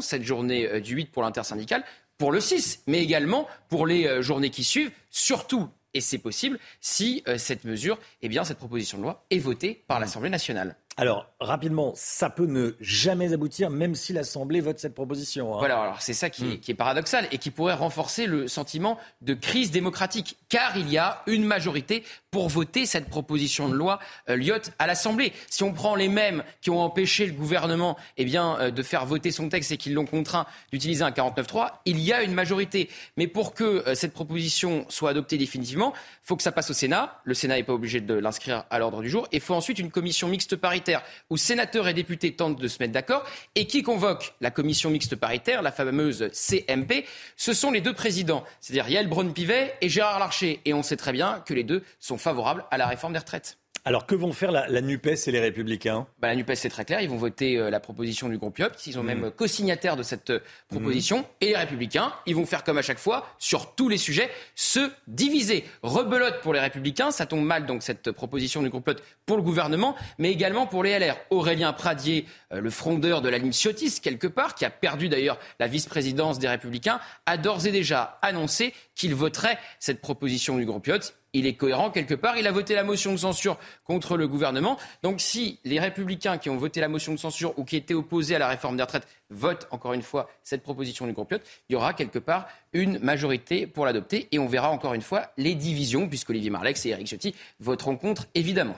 cette 0.01 0.23
journée 0.23 0.67
euh, 0.67 0.79
du 0.79 0.95
8 0.95 1.11
pour 1.11 1.23
l'intersyndicale, 1.23 1.83
pour 2.17 2.31
le 2.31 2.39
6, 2.39 2.83
mais 2.87 3.01
également 3.01 3.47
pour 3.69 3.87
les 3.87 4.05
euh, 4.07 4.21
journées 4.21 4.49
qui 4.49 4.63
suivent, 4.63 4.91
surtout 5.09 5.69
et 5.93 5.99
c'est 5.99 6.19
possible 6.19 6.57
si 6.79 7.21
cette 7.35 7.65
mesure, 7.65 7.99
eh 8.21 8.29
bien, 8.29 8.45
cette 8.45 8.59
proposition 8.59 8.97
de 8.97 9.03
loi 9.03 9.25
est 9.29 9.39
votée 9.39 9.83
par 9.87 9.99
l'Assemblée 9.99 10.29
nationale. 10.29 10.77
Alors, 10.97 11.27
rapidement, 11.39 11.93
ça 11.95 12.29
peut 12.29 12.45
ne 12.45 12.71
jamais 12.81 13.31
aboutir, 13.31 13.69
même 13.69 13.95
si 13.95 14.11
l'Assemblée 14.11 14.59
vote 14.59 14.77
cette 14.77 14.93
proposition. 14.93 15.55
Hein. 15.55 15.59
Voilà, 15.59 15.79
alors 15.81 16.01
c'est 16.01 16.13
ça 16.13 16.29
qui, 16.29 16.43
est, 16.43 16.55
hmm. 16.55 16.59
qui, 16.59 16.71
est, 16.71 16.75
paradoxal 16.75 17.27
et 17.31 17.37
qui 17.37 17.49
pourrait 17.49 17.73
renforcer 17.73 18.25
le 18.25 18.49
sentiment 18.49 18.97
de 19.21 19.33
crise 19.33 19.71
démocratique, 19.71 20.37
car 20.49 20.75
il 20.75 20.89
y 20.89 20.97
a 20.97 21.21
une 21.27 21.45
majorité 21.45 22.03
pour 22.29 22.49
voter 22.49 22.85
cette 22.85 23.07
proposition 23.07 23.69
de 23.69 23.73
loi 23.73 23.99
euh, 24.29 24.35
Lyotte 24.35 24.71
à 24.79 24.87
l'Assemblée. 24.87 25.31
Si 25.49 25.63
on 25.63 25.71
prend 25.71 25.95
les 25.95 26.09
mêmes 26.09 26.43
qui 26.59 26.69
ont 26.69 26.81
empêché 26.81 27.25
le 27.25 27.33
gouvernement 27.33 27.97
eh 28.17 28.25
bien, 28.25 28.59
euh, 28.59 28.71
de 28.71 28.83
faire 28.83 29.05
voter 29.05 29.31
son 29.31 29.47
texte 29.47 29.71
et 29.71 29.77
qui 29.77 29.91
l'ont 29.91 30.05
contraint 30.05 30.45
d'utiliser 30.73 31.03
un 31.03 31.11
49.3, 31.11 31.69
il 31.85 31.99
y 31.99 32.11
a 32.11 32.21
une 32.21 32.33
majorité. 32.33 32.89
Mais 33.15 33.27
pour 33.27 33.53
que 33.53 33.63
euh, 33.63 33.95
cette 33.95 34.13
proposition 34.13 34.85
soit 34.89 35.11
adoptée 35.11 35.37
définitivement, 35.37 35.93
il 35.95 36.27
faut 36.27 36.35
que 36.35 36.43
ça 36.43 36.51
passe 36.51 36.69
au 36.69 36.73
Sénat. 36.73 37.21
Le 37.23 37.33
Sénat 37.33 37.55
n'est 37.55 37.63
pas 37.63 37.73
obligé 37.73 38.01
de 38.01 38.13
l'inscrire 38.13 38.65
à 38.69 38.77
l'ordre 38.77 39.01
du 39.01 39.09
jour. 39.09 39.27
Et 39.31 39.37
il 39.37 39.41
faut 39.41 39.55
ensuite 39.55 39.79
une 39.79 39.89
commission 39.89 40.27
mixte 40.27 40.57
paritaire 40.57 40.80
où 41.29 41.37
sénateurs 41.37 41.87
et 41.87 41.93
députés 41.93 42.35
tentent 42.35 42.59
de 42.59 42.67
se 42.67 42.77
mettre 42.79 42.93
d'accord. 42.93 43.23
Et 43.55 43.67
qui 43.67 43.83
convoque 43.83 44.33
la 44.41 44.51
commission 44.51 44.89
mixte 44.89 45.15
paritaire, 45.15 45.61
la 45.61 45.71
fameuse 45.71 46.29
CMP 46.31 47.05
Ce 47.37 47.53
sont 47.53 47.71
les 47.71 47.81
deux 47.81 47.93
présidents, 47.93 48.43
c'est-à-dire 48.59 48.89
Yael 48.89 49.07
Braun-Pivet 49.07 49.75
et 49.81 49.89
Gérard 49.89 50.19
Larcher. 50.19 50.61
Et 50.65 50.73
on 50.73 50.83
sait 50.83 50.97
très 50.97 51.11
bien 51.11 51.41
que 51.45 51.53
les 51.53 51.63
deux 51.63 51.83
sont 51.99 52.17
favorables 52.17 52.65
à 52.71 52.77
la 52.77 52.87
réforme 52.87 53.13
des 53.13 53.19
retraites. 53.19 53.60
Alors 53.83 54.05
que 54.05 54.13
vont 54.13 54.31
faire 54.31 54.51
la, 54.51 54.81
NUPES 54.81 55.27
et 55.27 55.31
les 55.31 55.39
Républicains? 55.39 56.05
Bah, 56.19 56.27
La 56.27 56.35
NUPES, 56.35 56.53
c'est 56.53 56.69
très 56.69 56.85
clair. 56.85 57.01
Ils 57.01 57.09
vont 57.09 57.17
voter 57.17 57.57
euh, 57.57 57.71
la 57.71 57.79
proposition 57.79 58.29
du 58.29 58.37
groupe 58.37 58.59
IOP. 58.59 58.73
Ils 58.85 58.93
sont 58.93 59.01
même 59.01 59.25
hmm. 59.25 59.31
co-signataires 59.31 59.95
de 59.95 60.03
cette 60.03 60.29
euh, 60.29 60.39
proposition. 60.69 61.21
Hmm. 61.21 61.25
Et 61.41 61.47
les 61.47 61.57
Républicains, 61.57 62.13
ils 62.27 62.35
vont 62.35 62.45
faire 62.45 62.63
comme 62.63 62.77
à 62.77 62.83
chaque 62.83 62.99
fois, 62.99 63.25
sur 63.39 63.73
tous 63.73 63.89
les 63.89 63.97
sujets, 63.97 64.29
se 64.53 64.91
diviser. 65.07 65.65
Rebelote 65.81 66.41
pour 66.41 66.53
les 66.53 66.59
Républicains. 66.59 67.09
Ça 67.09 67.25
tombe 67.25 67.43
mal, 67.43 67.65
donc, 67.65 67.81
cette 67.81 68.11
proposition 68.11 68.61
du 68.61 68.69
groupe 68.69 68.87
IOP 68.87 69.01
pour 69.25 69.37
le 69.37 69.43
gouvernement, 69.43 69.95
mais 70.19 70.31
également 70.31 70.67
pour 70.67 70.83
les 70.83 70.99
LR. 70.99 71.17
Aurélien 71.31 71.73
Pradier, 71.73 72.27
euh, 72.53 72.61
le 72.61 72.69
frondeur 72.69 73.23
de 73.23 73.29
la 73.29 73.39
ligne 73.39 73.51
ciotiste, 73.51 74.03
quelque 74.03 74.27
part, 74.27 74.53
qui 74.53 74.63
a 74.63 74.69
perdu 74.69 75.09
d'ailleurs 75.09 75.39
la 75.59 75.65
vice-présidence 75.65 76.37
des 76.37 76.47
Républicains, 76.47 76.99
a 77.25 77.37
d'ores 77.37 77.65
et 77.65 77.71
déjà 77.71 78.19
annoncé 78.21 78.75
qu'il 78.93 79.15
voterait 79.15 79.57
cette 79.79 80.01
proposition 80.01 80.57
du 80.57 80.65
groupe 80.65 80.85
IOP 80.85 81.01
il 81.33 81.45
est 81.45 81.53
cohérent 81.53 81.91
quelque 81.91 82.13
part. 82.13 82.37
Il 82.37 82.47
a 82.47 82.51
voté 82.51 82.75
la 82.75 82.83
motion 82.83 83.11
de 83.11 83.17
censure 83.17 83.57
contre 83.83 84.17
le 84.17 84.27
gouvernement. 84.27 84.77
Donc 85.03 85.21
si 85.21 85.59
les 85.63 85.79
républicains 85.79 86.37
qui 86.37 86.49
ont 86.49 86.57
voté 86.57 86.81
la 86.81 86.87
motion 86.87 87.13
de 87.13 87.19
censure 87.19 87.57
ou 87.57 87.65
qui 87.65 87.75
étaient 87.75 87.93
opposés 87.93 88.35
à 88.35 88.39
la 88.39 88.47
réforme 88.47 88.77
des 88.77 88.83
retraites 88.83 89.07
votent 89.29 89.67
encore 89.71 89.93
une 89.93 90.01
fois 90.01 90.29
cette 90.43 90.63
proposition 90.63 91.07
du 91.07 91.13
groupe 91.13 91.29
Piot, 91.29 91.39
il 91.69 91.73
y 91.73 91.75
aura 91.75 91.93
quelque 91.93 92.19
part 92.19 92.47
une 92.73 92.99
majorité 92.99 93.67
pour 93.67 93.85
l'adopter. 93.85 94.27
Et 94.31 94.39
on 94.39 94.47
verra 94.47 94.69
encore 94.69 94.93
une 94.93 95.01
fois 95.01 95.31
les 95.37 95.55
divisions, 95.55 96.07
puisque 96.07 96.29
Olivier 96.29 96.49
Marlex 96.49 96.85
et 96.85 96.89
Eric 96.89 97.07
Ciotti 97.07 97.35
voteront 97.59 97.97
contre, 97.97 98.27
évidemment. 98.35 98.75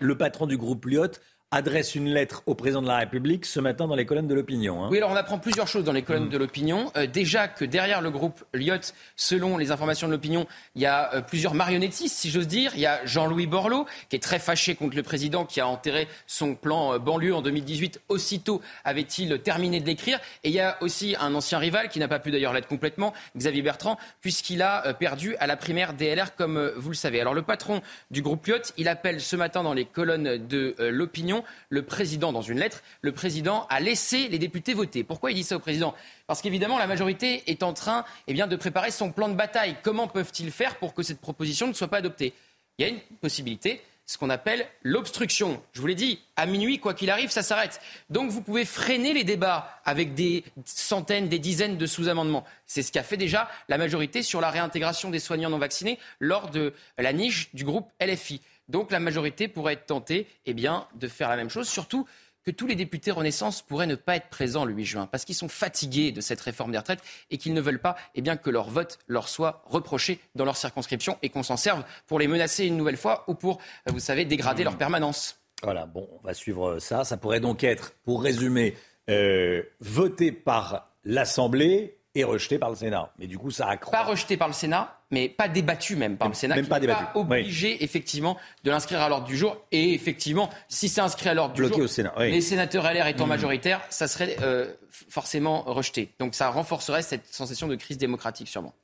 Le 0.00 0.16
patron 0.16 0.46
du 0.46 0.56
groupe 0.56 0.84
Lyot 0.86 1.12
adresse 1.50 1.94
une 1.94 2.12
lettre 2.12 2.42
au 2.44 2.54
président 2.54 2.82
de 2.82 2.88
la 2.88 2.98
République 2.98 3.46
ce 3.46 3.58
matin 3.58 3.86
dans 3.86 3.94
les 3.94 4.04
colonnes 4.04 4.28
de 4.28 4.34
l'opinion. 4.34 4.84
Hein. 4.84 4.88
Oui, 4.90 4.98
alors 4.98 5.10
on 5.10 5.16
apprend 5.16 5.38
plusieurs 5.38 5.66
choses 5.66 5.84
dans 5.84 5.92
les 5.92 6.02
colonnes 6.02 6.26
mm. 6.26 6.30
de 6.30 6.38
l'opinion. 6.38 6.92
Euh, 6.96 7.06
déjà 7.06 7.48
que 7.48 7.64
derrière 7.64 8.02
le 8.02 8.10
groupe 8.10 8.44
Lyot, 8.52 8.92
selon 9.16 9.56
les 9.56 9.70
informations 9.70 10.08
de 10.08 10.12
l'opinion, 10.12 10.46
il 10.74 10.82
y 10.82 10.86
a 10.86 11.14
euh, 11.14 11.22
plusieurs 11.22 11.54
marionnettistes, 11.54 12.14
si 12.14 12.30
j'ose 12.30 12.48
dire. 12.48 12.72
Il 12.74 12.80
y 12.80 12.86
a 12.86 13.04
Jean-Louis 13.06 13.46
Borloo, 13.46 13.86
qui 14.10 14.16
est 14.16 14.22
très 14.22 14.38
fâché 14.38 14.74
contre 14.74 14.96
le 14.96 15.02
président, 15.02 15.46
qui 15.46 15.60
a 15.60 15.66
enterré 15.66 16.06
son 16.26 16.54
plan 16.54 16.94
euh, 16.94 16.98
banlieue 16.98 17.34
en 17.34 17.40
2018. 17.40 18.02
Aussitôt 18.08 18.60
avait-il 18.84 19.40
terminé 19.40 19.80
de 19.80 19.86
l'écrire. 19.86 20.20
Et 20.44 20.50
il 20.50 20.54
y 20.54 20.60
a 20.60 20.76
aussi 20.82 21.16
un 21.18 21.34
ancien 21.34 21.58
rival, 21.58 21.88
qui 21.88 21.98
n'a 21.98 22.08
pas 22.08 22.18
pu 22.18 22.30
d'ailleurs 22.30 22.52
l'être 22.52 22.68
complètement, 22.68 23.14
Xavier 23.36 23.62
Bertrand, 23.62 23.96
puisqu'il 24.20 24.60
a 24.60 24.92
perdu 24.94 25.34
à 25.36 25.46
la 25.46 25.56
primaire 25.56 25.94
DLR, 25.94 26.34
comme 26.36 26.72
vous 26.76 26.90
le 26.90 26.94
savez. 26.94 27.20
Alors 27.20 27.34
le 27.34 27.42
patron 27.42 27.80
du 28.10 28.20
groupe 28.20 28.46
Lyot, 28.46 28.72
il 28.76 28.88
appelle 28.88 29.20
ce 29.20 29.36
matin 29.36 29.62
dans 29.62 29.72
les 29.72 29.86
colonnes 29.86 30.46
de 30.46 30.74
l'opinion 30.78 31.37
le 31.68 31.82
président, 31.82 32.32
dans 32.32 32.42
une 32.42 32.58
lettre, 32.58 32.82
le 33.02 33.12
président 33.12 33.66
a 33.70 33.80
laissé 33.80 34.28
les 34.28 34.38
députés 34.38 34.74
voter. 34.74 35.04
Pourquoi 35.04 35.30
il 35.30 35.34
dit 35.34 35.44
ça 35.44 35.56
au 35.56 35.60
président? 35.60 35.94
Parce 36.26 36.42
qu'évidemment, 36.42 36.78
la 36.78 36.86
majorité 36.86 37.42
est 37.46 37.62
en 37.62 37.72
train 37.72 38.04
eh 38.26 38.34
de 38.34 38.56
préparer 38.56 38.90
son 38.90 39.12
plan 39.12 39.28
de 39.28 39.34
bataille. 39.34 39.76
Comment 39.82 40.06
peuvent-ils 40.06 40.50
faire 40.50 40.76
pour 40.76 40.94
que 40.94 41.02
cette 41.02 41.20
proposition 41.20 41.66
ne 41.66 41.72
soit 41.72 41.88
pas 41.88 41.98
adoptée? 41.98 42.32
Il 42.78 42.86
y 42.86 42.88
a 42.88 42.92
une 42.92 43.00
possibilité, 43.20 43.82
ce 44.08 44.16
qu'on 44.16 44.30
appelle 44.30 44.66
l'obstruction. 44.82 45.62
Je 45.72 45.80
vous 45.80 45.86
l'ai 45.86 45.94
dit, 45.94 46.20
à 46.36 46.46
minuit, 46.46 46.78
quoi 46.78 46.94
qu'il 46.94 47.10
arrive, 47.10 47.30
ça 47.30 47.42
s'arrête. 47.42 47.80
Donc 48.08 48.30
vous 48.30 48.40
pouvez 48.40 48.64
freiner 48.64 49.12
les 49.12 49.22
débats 49.22 49.80
avec 49.84 50.14
des 50.14 50.44
centaines, 50.64 51.28
des 51.28 51.38
dizaines 51.38 51.76
de 51.76 51.86
sous-amendements. 51.86 52.44
C'est 52.66 52.82
ce 52.82 52.90
qu'a 52.90 53.02
fait 53.02 53.18
déjà 53.18 53.50
la 53.68 53.76
majorité 53.76 54.22
sur 54.22 54.40
la 54.40 54.50
réintégration 54.50 55.10
des 55.10 55.18
soignants 55.18 55.50
non 55.50 55.58
vaccinés 55.58 55.98
lors 56.20 56.48
de 56.50 56.72
la 56.96 57.12
niche 57.12 57.54
du 57.54 57.64
groupe 57.64 57.90
LFI. 58.00 58.40
Donc 58.68 58.90
la 58.90 59.00
majorité 59.00 59.48
pourrait 59.48 59.74
être 59.74 59.86
tentée 59.86 60.26
eh 60.46 60.54
bien, 60.54 60.86
de 60.94 61.08
faire 61.08 61.28
la 61.28 61.36
même 61.36 61.50
chose, 61.50 61.68
surtout 61.68 62.06
que 62.44 62.50
tous 62.50 62.66
les 62.66 62.76
députés 62.76 63.10
Renaissance 63.10 63.60
pourraient 63.60 63.86
ne 63.86 63.94
pas 63.94 64.16
être 64.16 64.28
présents 64.28 64.64
le 64.64 64.72
8 64.72 64.84
juin, 64.84 65.06
parce 65.06 65.26
qu'ils 65.26 65.34
sont 65.34 65.48
fatigués 65.48 66.12
de 66.12 66.22
cette 66.22 66.40
réforme 66.40 66.72
des 66.72 66.78
retraites 66.78 67.02
et 67.30 67.36
qu'ils 67.36 67.52
ne 67.52 67.60
veulent 67.60 67.80
pas 67.80 67.96
eh 68.14 68.22
bien, 68.22 68.38
que 68.38 68.48
leur 68.48 68.70
vote 68.70 68.98
leur 69.06 69.28
soit 69.28 69.62
reproché 69.66 70.18
dans 70.34 70.46
leur 70.46 70.56
circonscription 70.56 71.18
et 71.22 71.28
qu'on 71.28 71.42
s'en 71.42 71.58
serve 71.58 71.84
pour 72.06 72.18
les 72.18 72.26
menacer 72.26 72.64
une 72.64 72.78
nouvelle 72.78 72.96
fois 72.96 73.24
ou 73.26 73.34
pour, 73.34 73.58
euh, 73.86 73.92
vous 73.92 74.00
savez, 74.00 74.24
dégrader 74.24 74.64
leur 74.64 74.78
permanence. 74.78 75.38
Voilà, 75.62 75.84
bon, 75.84 76.08
on 76.10 76.26
va 76.26 76.32
suivre 76.32 76.78
ça. 76.78 77.04
Ça 77.04 77.16
pourrait 77.18 77.40
donc 77.40 77.64
être, 77.64 77.92
pour 78.04 78.22
résumer, 78.22 78.76
euh, 79.10 79.62
voté 79.80 80.32
par 80.32 80.92
l'Assemblée 81.04 81.97
et 82.18 82.24
rejeté 82.24 82.58
par 82.58 82.70
le 82.70 82.76
Sénat. 82.76 83.12
Mais 83.18 83.26
du 83.26 83.38
coup, 83.38 83.50
ça 83.50 83.68
accroît. 83.68 83.92
Pas 83.92 84.04
rejeté 84.04 84.36
par 84.36 84.48
le 84.48 84.54
Sénat, 84.54 85.00
mais 85.10 85.28
pas 85.28 85.48
débattu 85.48 85.96
même 85.96 86.16
par 86.16 86.28
le 86.28 86.34
Sénat. 86.34 86.56
Même 86.56 86.66
pas 86.66 86.80
débattu. 86.80 87.04
Pas 87.04 87.20
obligé 87.20 87.82
effectivement 87.82 88.36
de 88.64 88.70
l'inscrire 88.70 89.00
à 89.00 89.08
l'ordre 89.08 89.26
du 89.26 89.36
jour. 89.36 89.56
Et 89.72 89.94
effectivement, 89.94 90.50
si 90.68 90.88
c'est 90.88 91.00
inscrit 91.00 91.28
à 91.28 91.34
l'ordre 91.34 91.54
du 91.54 91.66
jour, 91.66 91.78
au 91.78 91.86
Sénat, 91.86 92.14
les 92.18 92.40
sénateurs 92.40 92.84
LR 92.92 93.06
étant 93.06 93.26
mmh. 93.26 93.28
majoritaires, 93.28 93.80
ça 93.90 94.08
serait 94.08 94.36
euh, 94.42 94.72
forcément 95.08 95.62
rejeté. 95.62 96.10
Donc 96.18 96.34
ça 96.34 96.50
renforcerait 96.50 97.02
cette 97.02 97.26
sensation 97.26 97.68
de 97.68 97.76
crise 97.76 97.98
démocratique 97.98 98.48
sûrement. 98.48 98.74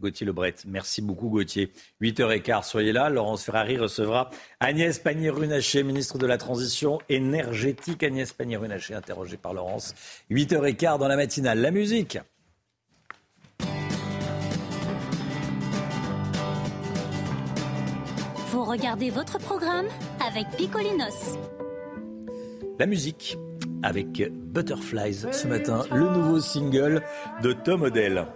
Gauthier 0.00 0.26
Lebret. 0.26 0.54
Merci 0.66 1.02
beaucoup 1.02 1.28
Gauthier. 1.28 1.72
8h15, 2.02 2.64
soyez 2.64 2.92
là. 2.92 3.10
Laurence 3.10 3.44
Ferrari 3.44 3.76
recevra 3.76 4.30
Agnès 4.58 4.98
Pannier-Runacher, 4.98 5.82
ministre 5.82 6.18
de 6.18 6.26
la 6.26 6.38
Transition 6.38 6.98
énergétique. 7.08 8.02
Agnès 8.02 8.32
Pannier-Runacher, 8.32 8.94
interrogée 8.94 9.36
par 9.36 9.54
Laurence. 9.54 9.94
8h15 10.30 10.98
dans 10.98 11.08
la 11.08 11.16
matinale. 11.16 11.60
La 11.60 11.70
musique. 11.70 12.18
Regardez 18.70 19.10
votre 19.10 19.38
programme 19.38 19.86
avec 20.24 20.48
Picolinos. 20.56 21.36
La 22.78 22.86
musique 22.86 23.36
avec 23.82 24.30
Butterflies 24.30 25.26
ce 25.32 25.48
matin, 25.48 25.82
le 25.90 26.08
nouveau 26.08 26.40
single 26.40 27.02
de 27.42 27.52
Tom 27.52 27.82
Odell. 27.82 28.26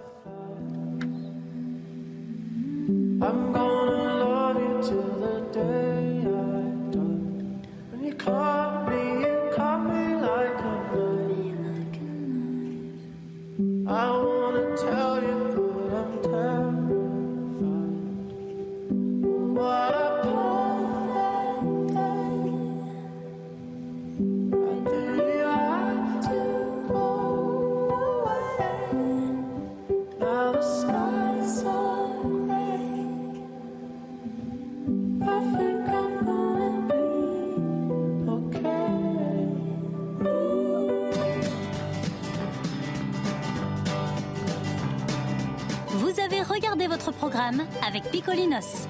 Programme 47.25 47.67
avec 47.83 48.11
Picolinos. 48.11 48.87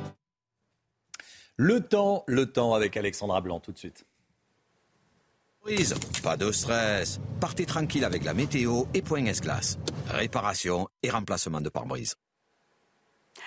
Le 1.56 1.78
temps, 1.78 2.24
le 2.26 2.46
temps 2.50 2.74
avec 2.74 2.96
Alexandra 2.96 3.40
Blanc 3.40 3.60
tout 3.60 3.70
de 3.70 3.78
suite. 3.78 4.04
Pas 6.20 6.36
de 6.36 6.50
stress. 6.50 7.20
Partez 7.40 7.64
tranquille 7.64 8.04
avec 8.04 8.24
la 8.24 8.34
météo 8.34 8.86
et 8.92 9.02
Point 9.02 9.26
S-Glace. 9.26 9.78
Réparation 10.08 10.88
et 11.04 11.10
remplacement 11.10 11.60
de 11.60 11.68
pare-brise. 11.68 12.16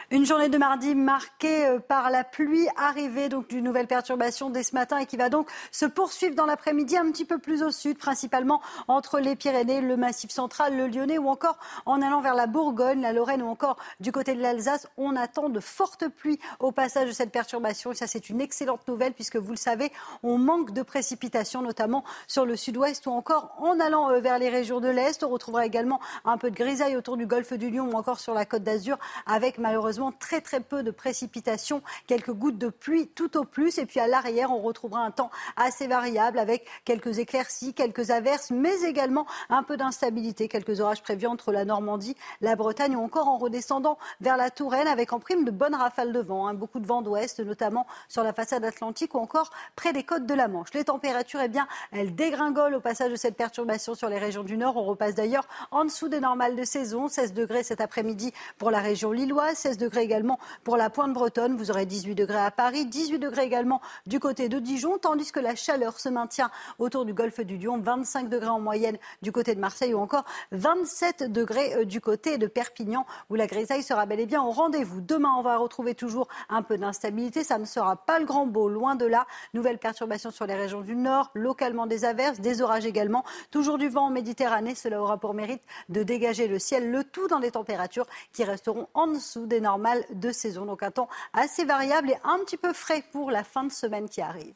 Une 0.09 0.25
journée 0.25 0.47
de 0.47 0.57
mardi 0.57 0.95
marquée 0.95 1.65
euh, 1.65 1.79
par 1.79 2.09
la 2.09 2.23
pluie, 2.23 2.65
arrivée 2.77 3.27
donc 3.27 3.49
d'une 3.49 3.65
nouvelle 3.65 3.87
perturbation 3.87 4.49
dès 4.49 4.63
ce 4.63 4.73
matin 4.73 4.99
et 4.99 5.05
qui 5.05 5.17
va 5.17 5.27
donc 5.27 5.49
se 5.69 5.85
poursuivre 5.85 6.33
dans 6.33 6.45
l'après-midi 6.45 6.95
un 6.95 7.11
petit 7.11 7.25
peu 7.25 7.39
plus 7.39 7.61
au 7.61 7.71
sud, 7.71 7.97
principalement 7.97 8.61
entre 8.87 9.19
les 9.19 9.35
Pyrénées, 9.35 9.81
le 9.81 9.97
Massif 9.97 10.31
central, 10.31 10.77
le 10.77 10.87
Lyonnais 10.87 11.17
ou 11.17 11.27
encore 11.27 11.59
en 11.85 12.01
allant 12.01 12.21
vers 12.21 12.35
la 12.35 12.47
Bourgogne, 12.47 13.01
la 13.01 13.11
Lorraine 13.11 13.41
ou 13.41 13.47
encore 13.47 13.75
du 13.99 14.13
côté 14.13 14.33
de 14.33 14.41
l'Alsace. 14.41 14.87
On 14.95 15.17
attend 15.17 15.49
de 15.49 15.59
fortes 15.59 16.07
pluies 16.07 16.39
au 16.61 16.71
passage 16.71 17.09
de 17.09 17.13
cette 17.13 17.33
perturbation 17.33 17.91
et 17.91 17.95
ça 17.95 18.07
c'est 18.07 18.29
une 18.29 18.39
excellente 18.39 18.87
nouvelle 18.87 19.11
puisque 19.11 19.35
vous 19.35 19.51
le 19.51 19.57
savez, 19.57 19.91
on 20.23 20.37
manque 20.37 20.71
de 20.71 20.83
précipitations 20.83 21.61
notamment 21.61 22.05
sur 22.27 22.45
le 22.45 22.55
sud-ouest 22.55 23.07
ou 23.07 23.11
encore 23.11 23.57
en 23.57 23.77
allant 23.81 24.09
euh, 24.09 24.21
vers 24.21 24.39
les 24.39 24.47
régions 24.47 24.79
de 24.79 24.87
l'Est. 24.87 25.21
On 25.25 25.29
retrouvera 25.29 25.65
également 25.65 25.99
un 26.23 26.37
peu 26.37 26.49
de 26.49 26.55
grisaille 26.55 26.95
autour 26.95 27.17
du 27.17 27.25
golfe 27.25 27.51
du 27.51 27.69
Lion 27.69 27.89
ou 27.91 27.97
encore 27.97 28.21
sur 28.21 28.33
la 28.33 28.45
côte 28.45 28.63
d'Azur 28.63 28.97
avec 29.25 29.57
malheureusement 29.57 29.96
très 30.11 30.41
très 30.41 30.59
peu 30.59 30.83
de 30.83 30.91
précipitations, 30.91 31.81
quelques 32.07 32.31
gouttes 32.31 32.57
de 32.57 32.69
pluie 32.69 33.07
tout 33.07 33.37
au 33.37 33.43
plus. 33.43 33.77
Et 33.77 33.85
puis 33.85 33.99
à 33.99 34.07
l'arrière, 34.07 34.51
on 34.51 34.61
retrouvera 34.61 35.01
un 35.01 35.11
temps 35.11 35.31
assez 35.55 35.87
variable 35.87 36.39
avec 36.39 36.67
quelques 36.85 37.19
éclaircies, 37.19 37.73
quelques 37.73 38.11
averses, 38.11 38.51
mais 38.51 38.81
également 38.83 39.25
un 39.49 39.63
peu 39.63 39.77
d'instabilité, 39.77 40.47
quelques 40.47 40.79
orages 40.79 41.01
prévus 41.01 41.27
entre 41.27 41.51
la 41.51 41.65
Normandie, 41.65 42.15
la 42.41 42.55
Bretagne 42.55 42.95
ou 42.95 43.01
encore 43.01 43.27
en 43.27 43.37
redescendant 43.37 43.97
vers 44.21 44.37
la 44.37 44.49
Touraine 44.49 44.87
avec 44.87 45.13
en 45.13 45.19
prime 45.19 45.43
de 45.43 45.51
bonnes 45.51 45.75
rafales 45.75 46.13
de 46.13 46.19
vent, 46.19 46.47
hein. 46.47 46.53
beaucoup 46.53 46.79
de 46.79 46.87
vent 46.87 47.01
d'ouest, 47.01 47.39
notamment 47.39 47.87
sur 48.07 48.23
la 48.23 48.33
façade 48.33 48.63
atlantique 48.63 49.15
ou 49.15 49.19
encore 49.19 49.49
près 49.75 49.93
des 49.93 50.03
côtes 50.03 50.25
de 50.25 50.33
la 50.33 50.47
Manche. 50.47 50.73
Les 50.73 50.85
températures, 50.85 51.41
eh 51.41 51.47
bien, 51.47 51.67
elles 51.91 52.15
dégringolent 52.15 52.75
au 52.75 52.81
passage 52.81 53.11
de 53.11 53.15
cette 53.15 53.35
perturbation 53.35 53.95
sur 53.95 54.09
les 54.09 54.19
régions 54.19 54.43
du 54.43 54.57
Nord. 54.57 54.77
On 54.77 54.85
repasse 54.85 55.15
d'ailleurs 55.15 55.47
en 55.71 55.85
dessous 55.85 56.09
des 56.09 56.19
normales 56.19 56.55
de 56.55 56.63
saison, 56.63 57.07
16 57.07 57.33
degrés 57.33 57.63
cet 57.63 57.81
après-midi 57.81 58.33
pour 58.57 58.71
la 58.71 58.79
région 58.79 59.11
lilloise, 59.11 59.57
16 59.57 59.77
degrés 59.77 59.86
également 59.95 60.39
pour 60.63 60.77
la 60.77 60.89
pointe 60.89 61.13
bretonne. 61.13 61.55
Vous 61.55 61.71
aurez 61.71 61.85
18 61.85 62.15
degrés 62.15 62.39
à 62.39 62.51
Paris, 62.51 62.85
18 62.85 63.19
degrés 63.19 63.43
également 63.43 63.81
du 64.05 64.19
côté 64.19 64.49
de 64.49 64.59
Dijon, 64.59 64.97
tandis 64.97 65.31
que 65.31 65.39
la 65.39 65.55
chaleur 65.55 65.99
se 65.99 66.09
maintient 66.09 66.51
autour 66.79 67.05
du 67.05 67.13
golfe 67.13 67.39
du 67.41 67.57
Lion, 67.57 67.79
25 67.79 68.29
degrés 68.29 68.49
en 68.49 68.59
moyenne 68.59 68.97
du 69.21 69.31
côté 69.31 69.55
de 69.55 69.59
Marseille 69.59 69.93
ou 69.93 69.99
encore 69.99 70.25
27 70.51 71.31
degrés 71.31 71.75
euh, 71.75 71.85
du 71.85 72.01
côté 72.01 72.37
de 72.37 72.47
Perpignan 72.47 73.05
où 73.29 73.35
la 73.35 73.47
grisaille 73.47 73.83
sera 73.83 74.05
bel 74.05 74.19
et 74.19 74.25
bien 74.25 74.41
au 74.41 74.51
rendez-vous. 74.51 75.01
Demain, 75.01 75.33
on 75.37 75.41
va 75.41 75.57
retrouver 75.57 75.95
toujours 75.95 76.27
un 76.49 76.61
peu 76.61 76.77
d'instabilité. 76.77 77.43
Ça 77.43 77.57
ne 77.57 77.65
sera 77.65 77.95
pas 77.95 78.19
le 78.19 78.25
grand 78.25 78.45
beau, 78.45 78.69
loin 78.69 78.95
de 78.95 79.05
là. 79.05 79.25
Nouvelle 79.53 79.77
perturbation 79.77 80.31
sur 80.31 80.45
les 80.45 80.55
régions 80.55 80.81
du 80.81 80.95
nord, 80.95 81.31
localement 81.33 81.87
des 81.87 82.05
averses, 82.05 82.39
des 82.39 82.61
orages 82.61 82.85
également. 82.85 83.23
Toujours 83.51 83.77
du 83.77 83.89
vent 83.89 84.07
en 84.07 84.09
Méditerranée. 84.09 84.75
Cela 84.75 85.01
aura 85.01 85.17
pour 85.17 85.33
mérite 85.33 85.61
de 85.89 86.03
dégager 86.03 86.47
le 86.47 86.59
ciel, 86.59 86.91
le 86.91 87.03
tout 87.03 87.27
dans 87.27 87.39
des 87.39 87.51
températures 87.51 88.07
qui 88.33 88.43
resteront 88.43 88.87
en 88.93 89.07
dessous 89.07 89.45
des 89.45 89.61
normales 89.77 90.03
de 90.13 90.31
saison. 90.31 90.65
Donc 90.65 90.83
un 90.83 90.91
temps 90.91 91.09
assez 91.33 91.65
variable 91.65 92.09
et 92.09 92.17
un 92.23 92.39
petit 92.43 92.57
peu 92.57 92.73
frais 92.73 93.03
pour 93.11 93.31
la 93.31 93.43
fin 93.43 93.63
de 93.63 93.71
semaine 93.71 94.09
qui 94.09 94.21
arrive. 94.21 94.55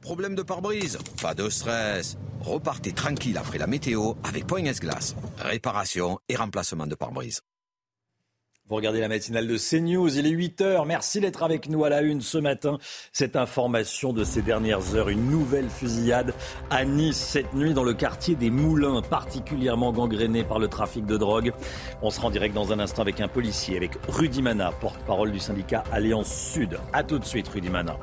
Problème 0.00 0.34
de 0.34 0.42
pare-brise 0.42 0.98
Pas 1.20 1.34
de 1.34 1.48
stress. 1.50 2.16
Repartez 2.40 2.92
tranquille 2.92 3.36
après 3.36 3.58
la 3.58 3.66
météo 3.66 4.14
avec 4.22 4.46
Point 4.46 4.64
S-Glace. 4.64 5.16
Réparation 5.38 6.18
et 6.28 6.36
remplacement 6.36 6.86
de 6.86 6.94
pare-brise. 6.94 7.40
Vous 8.68 8.76
regardez 8.76 9.00
la 9.00 9.08
matinale 9.08 9.46
de 9.46 9.56
CNews, 9.56 10.18
il 10.18 10.26
est 10.26 10.30
8h. 10.30 10.86
Merci 10.86 11.20
d'être 11.20 11.42
avec 11.42 11.70
nous 11.70 11.84
à 11.84 11.88
la 11.88 12.02
une 12.02 12.20
ce 12.20 12.36
matin. 12.36 12.76
Cette 13.12 13.34
information 13.34 14.12
de 14.12 14.24
ces 14.24 14.42
dernières 14.42 14.94
heures, 14.94 15.08
une 15.08 15.30
nouvelle 15.30 15.70
fusillade 15.70 16.34
à 16.68 16.84
Nice 16.84 17.16
cette 17.16 17.54
nuit 17.54 17.72
dans 17.72 17.82
le 17.82 17.94
quartier 17.94 18.34
des 18.34 18.50
Moulins, 18.50 19.00
particulièrement 19.00 19.90
gangréné 19.90 20.44
par 20.44 20.58
le 20.58 20.68
trafic 20.68 21.06
de 21.06 21.16
drogue. 21.16 21.54
On 22.02 22.10
se 22.10 22.20
rend 22.20 22.30
direct 22.30 22.54
dans 22.54 22.70
un 22.70 22.78
instant 22.78 23.00
avec 23.00 23.22
un 23.22 23.28
policier, 23.28 23.78
avec 23.78 23.92
Rudy 24.06 24.42
Mana, 24.42 24.70
porte-parole 24.72 25.32
du 25.32 25.38
syndicat 25.38 25.82
Alliance 25.90 26.30
Sud. 26.30 26.78
A 26.92 27.02
tout 27.02 27.18
de 27.18 27.24
suite, 27.24 27.48
Rudy 27.48 27.70
Mana. 27.70 27.96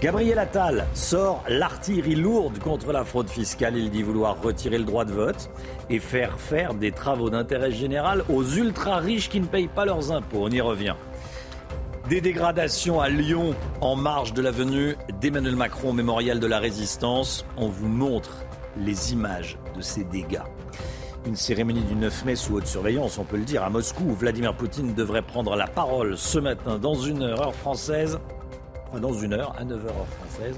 Gabriel 0.00 0.38
Attal 0.38 0.86
sort 0.94 1.42
l'artillerie 1.48 2.14
lourde 2.14 2.60
contre 2.60 2.92
la 2.92 3.04
fraude 3.04 3.28
fiscale. 3.28 3.76
Il 3.76 3.90
dit 3.90 4.04
vouloir 4.04 4.40
retirer 4.40 4.78
le 4.78 4.84
droit 4.84 5.04
de 5.04 5.10
vote 5.10 5.50
et 5.90 5.98
faire 5.98 6.38
faire 6.38 6.74
des 6.74 6.92
travaux 6.92 7.30
d'intérêt 7.30 7.72
général 7.72 8.22
aux 8.28 8.44
ultra 8.44 8.98
riches 8.98 9.28
qui 9.28 9.40
ne 9.40 9.46
payent 9.46 9.66
pas 9.66 9.84
leurs 9.84 10.12
impôts. 10.12 10.38
On 10.42 10.50
y 10.50 10.60
revient. 10.60 10.94
Des 12.08 12.20
dégradations 12.20 13.00
à 13.00 13.08
Lyon 13.08 13.56
en 13.80 13.96
marge 13.96 14.34
de 14.34 14.40
l'avenue 14.40 14.94
d'Emmanuel 15.20 15.56
Macron, 15.56 15.92
mémorial 15.92 16.38
de 16.38 16.46
la 16.46 16.60
résistance. 16.60 17.44
On 17.56 17.66
vous 17.66 17.88
montre 17.88 18.44
les 18.76 19.12
images 19.12 19.58
de 19.76 19.80
ces 19.80 20.04
dégâts. 20.04 20.44
Une 21.26 21.34
cérémonie 21.34 21.82
du 21.82 21.96
9 21.96 22.24
mai 22.24 22.36
sous 22.36 22.54
haute 22.54 22.68
surveillance, 22.68 23.18
on 23.18 23.24
peut 23.24 23.36
le 23.36 23.44
dire, 23.44 23.64
à 23.64 23.68
Moscou, 23.68 24.14
Vladimir 24.14 24.54
Poutine 24.54 24.94
devrait 24.94 25.22
prendre 25.22 25.56
la 25.56 25.66
parole 25.66 26.16
ce 26.16 26.38
matin 26.38 26.78
dans 26.78 26.94
une 26.94 27.24
heure 27.24 27.52
française 27.52 28.20
dans 28.96 29.12
une 29.12 29.34
heure, 29.34 29.54
à 29.58 29.64
9h 29.64 29.86
heure 29.86 30.06
française. 30.06 30.56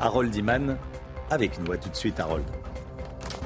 Harold 0.00 0.34
Iman 0.34 0.76
avec 1.30 1.58
nous. 1.58 1.72
À 1.72 1.76
tout 1.76 1.88
de 1.88 1.96
suite, 1.96 2.20
Harold. 2.20 2.44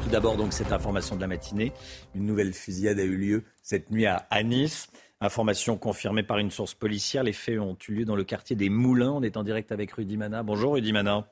Tout 0.03 0.09
d'abord, 0.09 0.37
donc, 0.37 0.53
cette 0.53 0.73
information 0.73 1.17
de 1.17 1.21
la 1.21 1.27
matinée. 1.27 1.73
Une 2.15 2.27
nouvelle 2.27 2.53
fusillade 2.53 2.99
a 2.99 3.05
eu 3.05 3.17
lieu 3.17 3.45
cette 3.63 3.91
nuit 3.91 4.07
à, 4.07 4.43
Nice. 4.43 4.89
Information 5.21 5.77
confirmée 5.77 6.23
par 6.23 6.39
une 6.39 6.51
source 6.51 6.75
policière. 6.75 7.23
Les 7.23 7.33
faits 7.33 7.59
ont 7.59 7.77
eu 7.89 7.93
lieu 7.93 8.05
dans 8.05 8.17
le 8.17 8.25
quartier 8.25 8.57
des 8.57 8.71
Moulins. 8.71 9.13
On 9.13 9.23
est 9.23 9.37
en 9.37 9.43
direct 9.43 9.73
avec 9.73 9.93
Rudy 9.93 10.17
Mana. 10.17 10.43
Bonjour, 10.43 10.75
Rudy 10.75 10.93
Mana. 10.93 11.31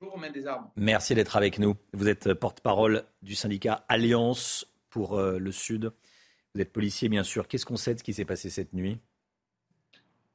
Bonjour, 0.00 0.14
Romain 0.14 0.30
Desarmes. 0.30 0.70
Merci 0.76 1.14
d'être 1.14 1.36
avec 1.36 1.58
nous. 1.58 1.76
Vous 1.92 2.08
êtes 2.08 2.34
porte-parole 2.34 3.04
du 3.22 3.34
syndicat 3.34 3.84
Alliance 3.88 4.66
pour 4.90 5.18
euh, 5.18 5.38
le 5.38 5.52
Sud. 5.52 5.92
Vous 6.54 6.60
êtes 6.60 6.72
policier, 6.72 7.08
bien 7.08 7.22
sûr. 7.22 7.46
Qu'est-ce 7.46 7.66
qu'on 7.66 7.76
sait 7.76 7.94
de 7.94 7.98
ce 8.00 8.04
qui 8.04 8.14
s'est 8.14 8.24
passé 8.24 8.50
cette 8.50 8.72
nuit? 8.72 8.98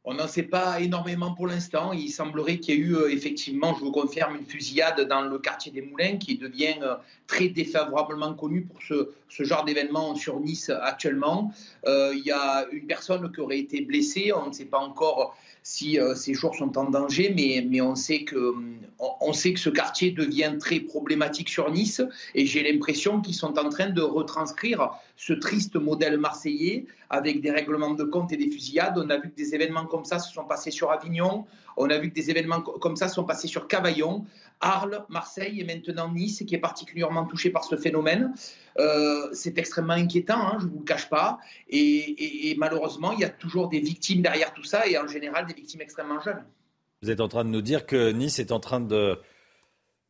On 0.05 0.15
n'en 0.15 0.27
sait 0.27 0.43
pas 0.43 0.81
énormément 0.81 1.33
pour 1.33 1.47
l'instant. 1.47 1.93
Il 1.93 2.09
semblerait 2.09 2.59
qu'il 2.59 2.75
y 2.75 2.77
ait 2.77 2.81
eu 2.81 2.95
euh, 2.95 3.09
effectivement, 3.09 3.73
je 3.73 3.79
vous 3.79 3.91
confirme, 3.91 4.35
une 4.35 4.45
fusillade 4.45 4.99
dans 5.07 5.21
le 5.21 5.39
quartier 5.39 5.71
des 5.71 5.81
Moulins 5.81 6.17
qui 6.17 6.37
devient 6.37 6.75
euh, 6.81 6.95
très 7.25 7.47
défavorablement 7.47 8.33
connu 8.33 8.63
pour 8.63 8.81
ce, 8.81 9.43
genre 9.43 9.63
d'événement 9.63 10.15
sur 10.15 10.39
Nice 10.41 10.69
actuellement. 10.69 11.53
Euh, 11.85 12.13
il 12.15 12.23
y 12.25 12.31
a 12.31 12.65
une 12.71 12.85
personne 12.85 13.31
qui 13.31 13.39
aurait 13.39 13.59
été 13.59 13.81
blessée. 13.81 14.33
On 14.33 14.47
ne 14.47 14.53
sait 14.53 14.65
pas 14.65 14.79
encore 14.79 15.37
si 15.63 15.97
ces 16.15 16.33
jours 16.33 16.55
sont 16.55 16.77
en 16.77 16.89
danger, 16.89 17.33
mais, 17.35 17.65
mais 17.67 17.79
on, 17.79 17.95
sait 17.95 18.25
que, 18.25 18.53
on, 18.99 19.31
sait 19.31 19.53
que 19.53 19.59
ce 19.59 19.69
quartier 19.69 20.11
devient 20.11 20.57
très 20.59 20.81
problématique 20.81 21.47
sur 21.47 21.71
Nice 21.71 22.01
et 22.35 22.45
j'ai 22.45 22.69
l'impression 22.69 23.21
qu'ils 23.21 23.33
sont 23.33 23.57
en 23.57 23.69
train 23.69 23.89
de 23.89 24.01
retranscrire 24.01 24.91
ce 25.15 25.31
triste 25.31 25.77
modèle 25.77 26.17
marseillais 26.17 26.85
avec 27.09 27.41
des 27.41 27.51
règlements 27.51 27.93
de 27.93 28.03
compte 28.03 28.33
et 28.33 28.37
des 28.37 28.51
fusillades. 28.51 28.97
On 28.97 29.09
a 29.09 29.17
vu 29.17 29.29
que 29.31 29.35
des 29.35 29.55
événements 29.55 29.85
comme 29.85 30.03
ça 30.03 30.19
se 30.19 30.33
sont 30.33 30.43
passés 30.43 30.71
sur 30.71 30.91
Avignon, 30.91 31.45
on 31.77 31.89
a 31.89 31.97
vu 31.97 32.09
que 32.09 32.15
des 32.15 32.29
événements 32.29 32.61
comme 32.61 32.95
ça 32.95 33.07
se 33.07 33.15
sont 33.15 33.23
passés 33.23 33.47
sur 33.47 33.67
Cavaillon, 33.67 34.25
Arles, 34.63 35.05
Marseille 35.09 35.59
et 35.59 35.63
maintenant 35.65 36.11
Nice, 36.11 36.43
qui 36.47 36.55
est 36.55 36.59
particulièrement 36.59 37.25
touché 37.25 37.49
par 37.49 37.63
ce 37.65 37.75
phénomène. 37.75 38.33
Euh, 38.79 39.27
c'est 39.33 39.57
extrêmement 39.57 39.93
inquiétant, 39.93 40.39
hein, 40.39 40.57
je 40.59 40.65
ne 40.65 40.71
vous 40.71 40.79
le 40.79 40.85
cache 40.85 41.09
pas. 41.09 41.39
Et, 41.69 42.55
malheureusement, 42.57 43.11
il 43.11 43.19
y 43.19 43.25
a 43.25 43.29
toujours 43.29 43.67
des 43.67 43.79
victimes 43.79 44.21
derrière 44.21 44.53
tout 44.53 44.63
ça, 44.63 44.87
et 44.87 44.97
en 44.97 45.07
général 45.07 45.45
des 45.45 45.53
victimes 45.53 45.81
extrêmement 45.81 46.21
jeunes. 46.21 46.43
Vous 47.01 47.11
êtes 47.11 47.19
en 47.19 47.27
train 47.27 47.43
de 47.43 47.49
nous 47.49 47.61
dire 47.61 47.85
que 47.85 48.11
Nice 48.11 48.39
est 48.39 48.53
en 48.53 48.61
train 48.61 48.79
de, 48.79 49.19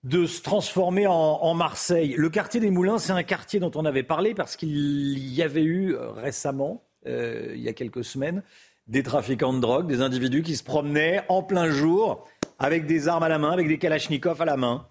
se 0.04 0.42
transformer 0.42 1.08
en, 1.08 1.54
Marseille. 1.56 2.14
Le 2.16 2.30
quartier 2.30 2.60
des 2.60 2.70
Moulins, 2.70 3.00
c'est 3.00 3.14
un 3.14 3.24
quartier 3.24 3.60
dont 3.60 3.72
on 3.74 3.86
avait 3.86 4.04
parlé 4.04 4.36
parce 4.36 4.56
qu'il 4.56 5.34
y 5.34 5.42
avait 5.42 5.64
eu 5.64 5.96
euh, 5.96 6.12
récemment, 6.12 6.84
euh, 7.08 7.52
il 7.56 7.62
y 7.62 7.70
a 7.70 7.74
quelques 7.74 8.04
semaines, 8.04 8.44
des 8.88 9.02
trafiquants 9.02 9.54
de 9.54 9.60
drogue, 9.60 9.88
des 9.88 10.02
individus 10.02 10.44
qui 10.44 10.56
se 10.56 10.64
promenaient 10.64 11.24
en 11.30 11.42
plein 11.42 11.70
jour 11.70 12.28
avec 12.64 12.86
des 12.86 13.10
armes 13.10 13.24
à 13.24 13.30
la 13.30 13.38
main, 13.38 13.52
avec 13.52 13.68
des 13.68 13.78
kalachnikovs 13.78 14.42
à 14.42 14.46
la 14.46 14.56
main. 14.56 14.88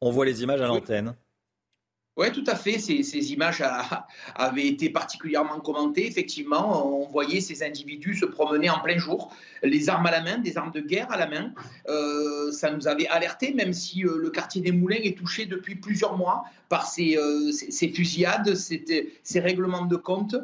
On 0.00 0.10
voit 0.10 0.24
les 0.24 0.42
images 0.42 0.62
à 0.62 0.66
l'antenne. 0.66 1.14
Oui, 2.16 2.32
tout 2.32 2.44
à 2.48 2.56
fait. 2.56 2.78
Ces, 2.78 3.32
images 3.32 3.62
avaient 4.34 4.66
été 4.66 4.90
particulièrement 4.90 5.60
commentées. 5.60 6.06
Effectivement, 6.06 7.02
on 7.02 7.06
voyait 7.08 7.40
ces 7.40 7.62
individus 7.62 8.16
se 8.16 8.26
promener 8.26 8.68
en 8.68 8.80
plein 8.80 8.98
jour, 8.98 9.34
les 9.62 9.88
armes 9.88 10.06
à 10.06 10.10
la 10.10 10.20
main, 10.20 10.38
des 10.38 10.58
armes 10.58 10.72
de 10.72 10.80
guerre 10.80 11.10
à 11.12 11.16
la 11.16 11.28
main. 11.28 11.52
Euh, 11.88 12.50
ça 12.50 12.72
nous 12.72 12.88
avait 12.88 13.06
alerté, 13.06 13.54
même 13.54 13.72
si 13.72 14.04
euh, 14.04 14.18
le 14.18 14.30
quartier 14.30 14.60
des 14.60 14.72
Moulins 14.72 14.98
est 15.02 15.16
touché 15.16 15.46
depuis 15.46 15.76
plusieurs 15.76 16.16
mois 16.16 16.44
par 16.68 16.86
ces, 16.86 17.16
euh, 17.16 17.50
fusillades, 17.94 18.54
ces 18.54 19.40
règlements 19.40 19.86
de 19.86 19.96
compte. 19.96 20.36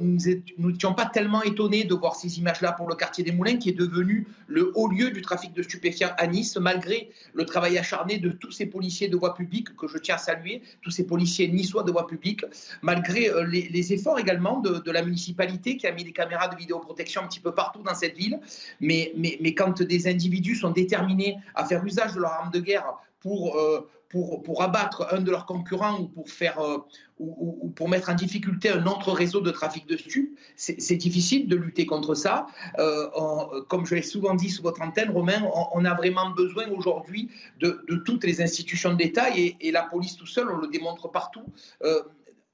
nous 0.00 0.18
n'étions 0.58 0.94
pas 0.94 1.06
tellement 1.06 1.42
étonnés 1.42 1.84
de 1.84 1.94
voir 1.94 2.14
ces 2.14 2.38
images-là 2.38 2.72
pour 2.72 2.88
le 2.88 2.94
quartier 2.94 3.24
des 3.24 3.32
Moulins, 3.32 3.56
qui 3.56 3.70
est 3.70 3.78
devenu 3.78 4.26
le 4.46 4.72
haut 4.74 4.88
lieu 4.88 5.10
du 5.10 5.22
trafic 5.22 5.52
de 5.52 5.62
stupéfiants 5.62 6.12
à 6.16 6.26
Nice, 6.26 6.56
malgré 6.56 7.10
le 7.34 7.44
travail 7.44 7.76
acharné 7.78 8.18
de 8.18 8.30
tous 8.30 8.52
ces 8.52 8.66
policiers 8.66 9.08
de 9.08 9.16
voie 9.16 9.34
publique 9.34 9.74
que 9.76 9.86
je 9.86 9.98
tiens 9.98 10.14
à 10.14 10.18
saluer 10.18 10.62
tous 10.84 10.90
ces 10.90 11.06
policiers 11.06 11.48
niçois 11.48 11.82
de 11.82 11.90
voie 11.90 12.06
publique, 12.06 12.44
malgré 12.82 13.30
euh, 13.30 13.44
les, 13.44 13.92
efforts 13.92 14.18
également 14.18 14.60
de, 14.60 14.90
la 14.90 15.02
municipalité 15.02 15.76
qui 15.76 15.86
a 15.86 15.92
mis 15.92 16.04
des 16.04 16.12
caméras 16.12 16.48
de 16.48 16.56
vidéoprotection 16.56 17.22
un 17.22 17.26
petit 17.26 17.40
peu 17.40 17.52
partout 17.52 17.82
dans 17.82 17.94
cette 17.94 18.16
ville. 18.16 18.38
Mais, 18.80 19.12
mais, 19.16 19.38
mais 19.40 19.54
quand 19.54 19.82
des 19.82 20.06
individus 20.06 20.56
sont 20.56 20.70
déterminés 20.70 21.36
à 21.54 21.64
faire 21.64 21.84
usage 21.84 22.14
de 22.14 22.20
leur 22.20 22.32
arme 22.32 22.52
de 22.52 22.60
guerre 22.60 22.84
pour, 23.20 23.56
euh, 23.56 23.88
pour, 24.08 24.42
pour, 24.42 24.62
abattre 24.62 25.06
un 25.12 25.20
de 25.20 25.30
leurs 25.30 25.46
concurrents 25.46 26.00
ou 26.00 26.06
pour, 26.06 26.28
faire, 26.28 26.58
euh, 26.60 26.78
ou, 27.18 27.72
pour 27.74 27.88
mettre 27.88 28.10
en 28.10 28.14
difficulté 28.14 28.70
un 28.70 28.86
autre 28.86 29.12
réseau 29.12 29.40
de 29.40 29.50
trafic 29.50 29.86
de 29.86 29.96
stupes, 29.96 30.38
c'est 30.56 30.96
difficile 30.96 31.48
de 31.48 31.56
lutter 31.56 31.86
contre 31.86 32.14
ça. 32.14 32.46
Euh, 32.78 33.62
comme 33.68 33.86
je 33.86 33.94
l'ai 33.94 34.02
souvent 34.02 34.34
dit 34.34 34.50
sous 34.50 34.62
votre 34.62 34.82
antenne, 34.82 35.10
Romain, 35.10 35.42
on, 35.72 35.84
a 35.84 35.94
vraiment 35.94 36.30
besoin 36.30 36.68
aujourd'hui 36.68 37.30
de, 37.60 37.84
toutes 38.04 38.24
les 38.24 38.40
institutions 38.40 38.94
d'État 38.94 39.36
et, 39.36 39.56
et, 39.60 39.72
la 39.72 39.82
police 39.82 40.16
tout 40.16 40.26
seul, 40.26 40.48
on 40.50 40.58
le 40.58 40.68
démontre 40.68 41.10
partout, 41.10 41.44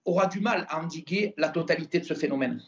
aura 0.04 0.26
du 0.26 0.40
mal 0.40 0.66
à 0.68 0.80
endiguer 0.80 1.34
la 1.36 1.48
totalité 1.48 2.00
de 2.00 2.04
ce 2.04 2.14
phénomène. 2.14 2.60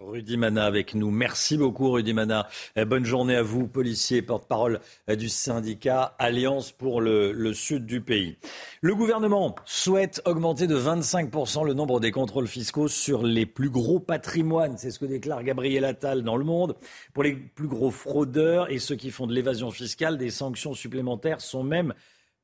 Rudy 0.00 0.36
Mana 0.36 0.64
avec 0.64 0.94
nous. 0.94 1.10
Merci 1.10 1.56
beaucoup, 1.56 1.90
Rudy 1.90 2.12
Mana. 2.12 2.48
Eh, 2.76 2.84
bonne 2.84 3.04
journée 3.04 3.34
à 3.34 3.42
vous, 3.42 3.66
policiers, 3.66 4.22
porte-parole 4.22 4.78
eh, 5.08 5.16
du 5.16 5.28
syndicat 5.28 6.14
Alliance 6.20 6.70
pour 6.70 7.00
le, 7.00 7.52
sud 7.52 7.84
du 7.84 8.00
pays. 8.00 8.36
Le 8.80 8.94
gouvernement 8.94 9.56
souhaite 9.64 10.22
augmenter 10.24 10.68
de 10.68 10.78
25% 10.78 11.66
le 11.66 11.74
nombre 11.74 11.98
des 11.98 12.12
contrôles 12.12 12.46
fiscaux 12.46 12.86
sur 12.86 13.24
les 13.24 13.44
plus 13.44 13.70
gros 13.70 13.98
patrimoines. 13.98 14.78
C'est 14.78 14.92
ce 14.92 15.00
que 15.00 15.04
déclare 15.04 15.42
Gabriel 15.42 15.84
Attal 15.84 16.22
dans 16.22 16.36
Le 16.36 16.44
Monde. 16.44 16.76
Pour 17.12 17.24
les 17.24 17.34
plus 17.34 17.68
gros 17.68 17.90
fraudeurs 17.90 18.70
et 18.70 18.78
ceux 18.78 18.96
qui 18.96 19.10
font 19.10 19.26
de 19.26 19.34
l'évasion 19.34 19.72
fiscale, 19.72 20.16
des 20.16 20.30
sanctions 20.30 20.74
supplémentaires 20.74 21.40
sont 21.40 21.64
même 21.64 21.92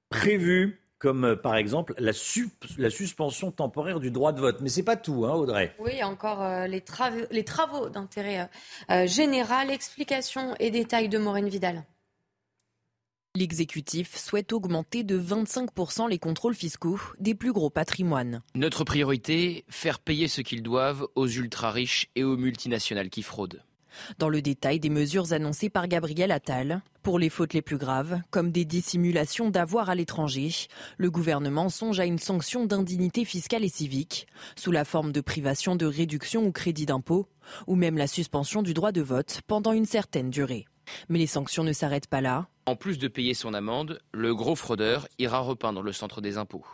prévues 0.09 0.84
comme 1.05 1.25
euh, 1.25 1.37
par 1.37 1.57
exemple 1.57 1.95
la, 1.99 2.13
la, 2.79 2.91
suspension 2.91 3.51
temporaire 3.51 4.01
du 4.01 4.11
droit 4.11 4.33
de 4.33 4.41
vote. 4.41 4.63
Mais 4.63 4.71
ce 4.71 4.79
n'est 4.79 4.85
pas 4.85 4.97
tout, 4.97 5.27
hein, 5.27 5.35
Audrey. 5.35 5.75
Oui, 5.79 6.03
encore 6.03 6.43
euh, 6.43 6.67
les, 6.67 6.81
travaux, 6.81 7.27
les 7.31 7.45
travaux 7.45 7.91
d'intérêt 7.91 8.49
euh, 8.91 9.07
général. 9.07 9.71
Explications 9.71 10.55
et 10.59 10.71
détails 10.71 11.11
de 11.11 11.19
Maureen 11.19 11.47
Vidal. 11.47 11.85
L'exécutif 13.37 14.17
souhaite 14.17 14.55
augmenter 14.55 15.03
de 15.03 15.21
25% 15.21 16.09
les 16.09 16.19
contrôles 16.19 16.55
fiscaux 16.55 16.99
des 17.19 17.35
plus 17.35 17.53
gros 17.53 17.69
patrimoines. 17.69 18.41
Notre 18.55 18.85
priorité, 18.85 19.67
faire 19.69 19.99
payer 19.99 20.27
ce 20.29 20.41
qu'ils 20.41 20.63
doivent 20.63 21.07
aux 21.17 21.29
ultra-riches 21.29 22.09
et 22.15 22.25
aux 22.25 22.39
multinationales 22.39 23.11
qui 23.11 23.23
fraudent. 23.23 23.61
Dans 24.19 24.29
le 24.29 24.43
détail 24.43 24.81
des 24.81 24.91
mesures 24.91 25.33
annoncées 25.33 25.71
par 25.71 25.89
Gabriel 25.89 26.33
Attal, 26.33 26.83
pour 27.03 27.19
les 27.19 27.29
fautes 27.29 27.53
les 27.53 27.63
plus 27.63 27.77
graves, 27.77 28.21
comme 28.31 28.51
des 28.51 28.65
dissimulations 28.65 29.51
d'avoir 29.51 29.91
à 29.91 29.95
l'étranger, 29.95 30.51
le 30.97 31.11
gouvernement 31.11 31.69
songe 31.69 32.01
à 32.01 32.07
une 32.07 32.19
sanction 32.19 32.65
d'indignité 32.65 33.25
fiscale 33.25 33.65
et 33.65 33.69
civique, 33.69 34.27
sous 34.57 34.73
la 34.73 34.85
forme 34.85 35.13
de 35.13 35.21
privation 35.21 35.77
de 35.77 35.87
réduction 35.87 36.47
ou 36.47 36.53
crédit 36.53 36.87
d'impôt, 36.87 37.29
ou 37.67 37.77
même 37.77 37.99
la 37.99 38.07
suspension 38.07 38.63
du 38.63 38.73
droit 38.73 38.93
de 38.93 39.03
vote 39.03 39.43
pendant 39.47 39.73
une 39.73 39.85
certaine 39.85 40.31
durée. 40.31 40.67
Mais 41.09 41.19
les 41.19 41.27
sanctions 41.27 41.65
ne 41.65 41.73
s'arrêtent 41.73 42.09
pas 42.09 42.21
là. 42.21 42.49
En 42.67 42.77
plus 42.77 42.99
de 42.99 43.09
payer 43.09 43.35
son 43.35 43.55
amende, 43.55 44.01
le 44.13 44.35
gros 44.35 44.57
fraudeur 44.57 45.07
ira 45.19 45.41
repeindre 45.41 45.83
le 45.83 45.93
centre 45.93 46.21
des 46.21 46.39
impôts. 46.39 46.65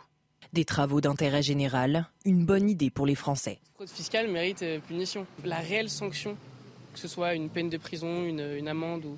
Des 0.53 0.65
travaux 0.65 1.01
d'intérêt 1.01 1.41
général, 1.41 2.09
une 2.25 2.45
bonne 2.45 2.69
idée 2.69 2.89
pour 2.89 3.05
les 3.05 3.15
Français. 3.15 3.59
La 3.63 3.75
fraude 3.75 3.89
fiscale 3.89 4.27
mérite 4.29 4.63
euh, 4.63 4.79
punition. 4.79 5.25
La 5.45 5.57
réelle 5.57 5.89
sanction 5.89 6.37
que 6.93 6.99
ce 6.99 7.07
soit 7.07 7.33
une 7.33 7.49
peine 7.49 7.69
de 7.69 7.77
prison, 7.77 8.23
une, 8.25 8.67
amende. 8.67 9.05
Ou... 9.05 9.17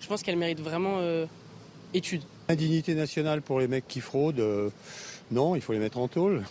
Je 0.00 0.06
pense 0.06 0.22
qu'elle 0.22 0.36
mérite 0.36 0.60
vraiment 0.60 0.98
euh, 0.98 1.26
étude. 1.94 2.22
Indignité 2.48 2.94
nationale 2.94 3.42
pour 3.42 3.60
les 3.60 3.68
mecs 3.68 3.86
qui 3.86 4.00
fraudent, 4.00 4.40
euh, 4.40 4.70
non, 5.30 5.54
il 5.54 5.62
faut 5.62 5.72
les 5.72 5.78
mettre 5.78 5.98
en 5.98 6.08
tôle. 6.08 6.42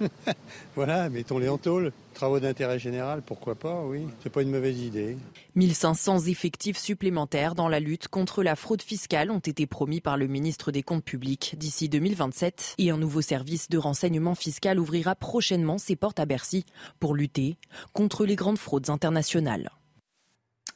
voilà, 0.74 1.08
mettons-les 1.08 1.48
en 1.48 1.58
tôle. 1.58 1.92
Travaux 2.14 2.40
d'intérêt 2.40 2.78
général, 2.78 3.22
pourquoi 3.24 3.54
pas, 3.54 3.82
oui. 3.84 4.06
C'est 4.22 4.30
pas 4.30 4.42
une 4.42 4.50
mauvaise 4.50 4.80
idée. 4.80 5.16
1500 5.54 6.26
effectifs 6.26 6.78
supplémentaires 6.78 7.54
dans 7.54 7.68
la 7.68 7.80
lutte 7.80 8.08
contre 8.08 8.42
la 8.42 8.56
fraude 8.56 8.82
fiscale 8.82 9.30
ont 9.30 9.38
été 9.38 9.66
promis 9.66 10.00
par 10.00 10.16
le 10.16 10.26
ministre 10.26 10.72
des 10.72 10.82
Comptes 10.82 11.04
publics 11.04 11.54
d'ici 11.56 11.88
2027 11.88 12.74
et 12.78 12.90
un 12.90 12.98
nouveau 12.98 13.20
service 13.20 13.68
de 13.68 13.78
renseignement 13.78 14.34
fiscal 14.34 14.80
ouvrira 14.80 15.14
prochainement 15.14 15.78
ses 15.78 15.96
portes 15.96 16.18
à 16.18 16.26
Bercy 16.26 16.64
pour 16.98 17.14
lutter 17.14 17.56
contre 17.92 18.26
les 18.26 18.36
grandes 18.36 18.58
fraudes 18.58 18.90
internationales. 18.90 19.70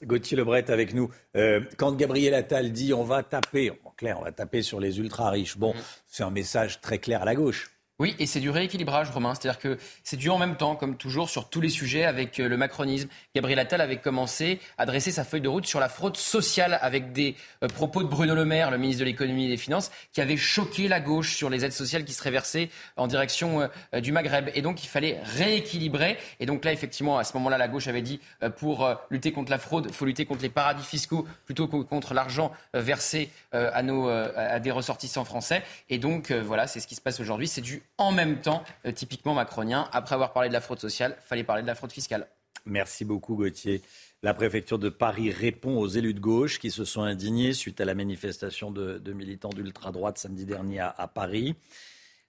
Gauthier 0.05 0.37
Lebret 0.37 0.71
avec 0.71 0.95
nous. 0.95 1.11
Euh, 1.37 1.61
quand 1.77 1.93
Gabriel 1.93 2.35
Attal 2.35 2.73
dit 2.73 2.93
on 2.93 3.05
va 3.05 3.23
taper, 3.23 3.71
en 3.85 3.91
clair, 3.91 4.19
on 4.21 4.25
va 4.25 4.33
taper 4.33 4.63
sur 4.63 4.81
les 4.81 4.99
ultra 4.99 5.31
riches, 5.31 5.57
bon, 5.57 5.73
mm. 5.73 5.79
c'est 6.07 6.23
un 6.23 6.31
message 6.31 6.81
très 6.81 6.99
clair 6.99 7.23
à 7.23 7.25
la 7.25 7.35
gauche. 7.35 7.72
Oui, 7.99 8.17
et 8.19 8.27
c'est 8.27 8.41
du 8.41 8.51
rééquilibrage, 8.51 9.11
Romain. 9.11 9.35
C'est-à-dire 9.35 9.61
que 9.61 9.79
c'est 10.03 10.17
dû 10.17 10.29
en 10.31 10.39
même 10.39 10.57
temps, 10.57 10.75
comme 10.75 10.97
toujours, 10.97 11.29
sur 11.29 11.49
tous 11.49 11.61
les 11.61 11.69
sujets 11.69 12.05
avec 12.05 12.41
euh, 12.41 12.49
le 12.49 12.57
macronisme. 12.57 13.09
Gabriel 13.35 13.59
Attal 13.59 13.81
avait 13.81 13.99
commencé 13.99 14.61
à 14.79 14.87
dresser 14.87 15.13
sa 15.13 15.25
feuille 15.25 15.43
de 15.43 15.49
route 15.49 15.67
sur 15.67 15.79
la 15.79 15.89
fraude 15.89 16.17
sociale 16.17 16.79
avec 16.81 17.13
des 17.13 17.37
euh, 17.63 17.69
propos 17.69 18.03
de 18.03 18.09
Bruno 18.09 18.35
Le 18.35 18.47
Maire, 18.47 18.71
le 18.71 18.79
ministre 18.79 19.01
de 19.01 19.05
l'économie 19.05 19.45
et 19.45 19.51
des 19.51 19.57
finances, 19.57 19.93
qui 20.13 20.21
avait 20.21 20.39
choqué 20.39 20.89
la 20.89 21.01
gauche 21.01 21.37
sur 21.37 21.51
les 21.51 21.65
aides 21.65 21.73
sociales 21.73 22.05
qui 22.05 22.13
seraient 22.13 22.31
versées 22.31 22.71
en 22.97 23.07
direction 23.07 23.69
euh, 23.95 24.01
du 24.01 24.11
Maghreb. 24.11 24.51
Et 24.55 24.63
donc, 24.63 24.83
il 24.83 24.89
fallait 24.89 25.21
rééquilibrer. 25.37 26.19
Et 26.41 26.47
donc 26.47 26.65
là, 26.65 26.73
effectivement, 26.73 27.19
à 27.19 27.25
ce 27.25 27.35
moment-là, 27.35 27.59
la 27.59 27.69
gauche 27.69 27.89
avait 27.89 28.03
dit, 28.03 28.21
pour 28.57 28.89
lutter 29.11 29.33
contre 29.33 29.51
la 29.51 29.59
fraude, 29.59 29.87
il 29.89 29.95
faut 29.95 30.07
lutter 30.07 30.25
contre 30.25 30.43
les 30.43 30.49
paradis 30.49 30.85
fiscaux 30.85 31.27
plutôt 31.45 31.69
que 31.69 31.77
contre 31.77 32.15
l'argent 32.15 32.53
versé 32.75 33.31
à, 33.53 33.83
nos, 33.83 34.09
à 34.09 34.59
des 34.61 34.71
ressortissants 34.71 35.25
français. 35.25 35.63
Et 35.89 35.99
donc, 35.99 36.33
voilà, 36.33 36.67
c'est 36.67 36.81
ce 36.81 36.87
qui 36.87 36.95
se 36.95 37.01
passe 37.01 37.21
aujourd'hui. 37.21 37.49
C'est 37.49 37.61
du 37.61 37.82
en 37.99 38.13
même 38.13 38.41
temps, 38.41 38.65
euh, 38.87 38.93
typiquement 38.93 39.35
macronien. 39.35 39.89
Après 39.93 40.15
avoir 40.15 40.33
parlé 40.33 40.49
de 40.49 40.55
la 40.55 40.61
fraude 40.61 40.81
sociale, 40.81 41.17
fallait 41.21 41.45
parler 41.45 41.63
de 41.63 41.67
la 41.67 41.75
fraude 41.75 41.93
fiscale. 41.93 42.27
Merci 42.65 43.05
beaucoup 43.05 43.35
Gauthier. 43.37 43.83
La 44.23 44.35
préfecture 44.35 44.79
de 44.79 44.89
Paris 44.89 45.33
répond 45.33 45.79
aux 45.79 45.89
élus 45.89 46.15
de 46.15 46.21
gauche 46.21 46.61
qui 46.61 46.71
se 46.71 46.85
sont 46.85 47.03
indignés 47.03 47.55
suite 47.55 47.81
à 47.81 47.85
la 47.85 47.95
manifestation 47.95 48.71
de, 48.71 49.13
militants 49.13 49.49
d'ultra-droite 49.49 50.19
samedi 50.19 50.47
dernier 50.47 50.79
à, 50.79 51.11
Paris. 51.13 51.57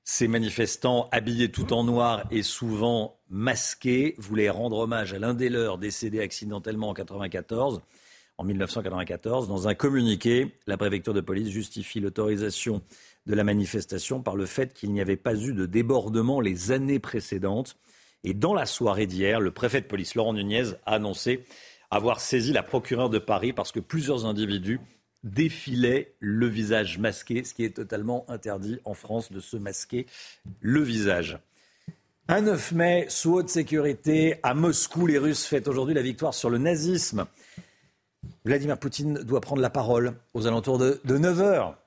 Ces 0.03 0.27
manifestants, 0.27 1.07
habillés 1.11 1.51
tout 1.51 1.71
en 1.71 1.83
noir 1.83 2.25
et 2.31 2.41
souvent 2.41 3.19
masqués, 3.29 4.15
voulaient 4.17 4.49
rendre 4.49 4.79
hommage 4.79 5.13
à 5.13 5.19
l'un 5.19 5.35
des 5.35 5.49
leurs 5.49 5.77
décédé 5.77 6.19
accidentellement 6.19 6.89
en 6.89 6.93
94. 6.95 7.81
En 8.39 8.43
1994, 8.43 9.47
dans 9.47 9.67
un 9.67 9.75
communiqué, 9.75 10.57
la 10.65 10.77
préfecture 10.77 11.13
de 11.13 11.21
police 11.21 11.49
justifie 11.49 11.99
l'autorisation 11.99 12.81
de 13.25 13.35
la 13.35 13.43
manifestation 13.43 14.21
par 14.21 14.35
le 14.35 14.45
fait 14.45 14.73
qu'il 14.73 14.91
n'y 14.91 15.01
avait 15.01 15.17
pas 15.17 15.35
eu 15.35 15.53
de 15.53 15.65
débordement 15.65 16.41
les 16.41 16.71
années 16.71 16.99
précédentes. 16.99 17.77
Et 18.23 18.33
dans 18.33 18.53
la 18.53 18.65
soirée 18.65 19.07
d'hier, 19.07 19.39
le 19.39 19.51
préfet 19.51 19.81
de 19.81 19.85
police, 19.85 20.15
Laurent 20.15 20.33
Nunez, 20.33 20.73
a 20.85 20.95
annoncé 20.95 21.45
avoir 21.91 22.19
saisi 22.19 22.53
la 22.53 22.63
procureure 22.63 23.09
de 23.09 23.19
Paris 23.19 23.53
parce 23.53 23.71
que 23.71 23.79
plusieurs 23.79 24.25
individus 24.25 24.79
défilaient 25.23 26.15
le 26.19 26.47
visage 26.47 26.97
masqué, 26.99 27.43
ce 27.43 27.53
qui 27.53 27.63
est 27.63 27.75
totalement 27.75 28.25
interdit 28.29 28.79
en 28.83 28.93
France 28.93 29.31
de 29.31 29.39
se 29.39 29.57
masquer 29.57 30.05
le 30.59 30.81
visage. 30.81 31.39
Un 32.27 32.41
9 32.41 32.71
mai, 32.73 33.05
sous 33.09 33.33
haute 33.33 33.49
sécurité, 33.49 34.35
à 34.43 34.53
Moscou, 34.53 35.07
les 35.07 35.17
Russes 35.17 35.45
fêtent 35.45 35.67
aujourd'hui 35.67 35.93
la 35.93 36.01
victoire 36.01 36.33
sur 36.33 36.49
le 36.49 36.57
nazisme. 36.57 37.25
Vladimir 38.45 38.77
Poutine 38.77 39.15
doit 39.15 39.41
prendre 39.41 39.61
la 39.61 39.69
parole 39.69 40.13
aux 40.33 40.47
alentours 40.47 40.77
de, 40.77 41.01
de 41.03 41.17
9 41.17 41.41
heures. 41.41 41.82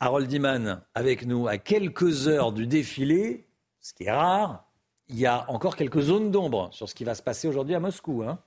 Harold 0.00 0.32
Iman 0.32 0.80
avec 0.94 1.26
nous 1.26 1.46
à 1.46 1.58
quelques 1.58 2.26
heures 2.26 2.52
du 2.52 2.66
défilé, 2.66 3.46
ce 3.80 3.92
qui 3.92 4.04
est 4.04 4.10
rare. 4.10 4.64
Il 5.08 5.18
y 5.18 5.26
a 5.26 5.44
encore 5.50 5.76
quelques 5.76 6.00
zones 6.00 6.30
d'ombre 6.30 6.70
sur 6.72 6.88
ce 6.88 6.94
qui 6.94 7.04
va 7.04 7.14
se 7.14 7.22
passer 7.22 7.48
aujourd'hui 7.48 7.74
à 7.74 7.80
Moscou. 7.80 8.22
Hein. 8.22 8.38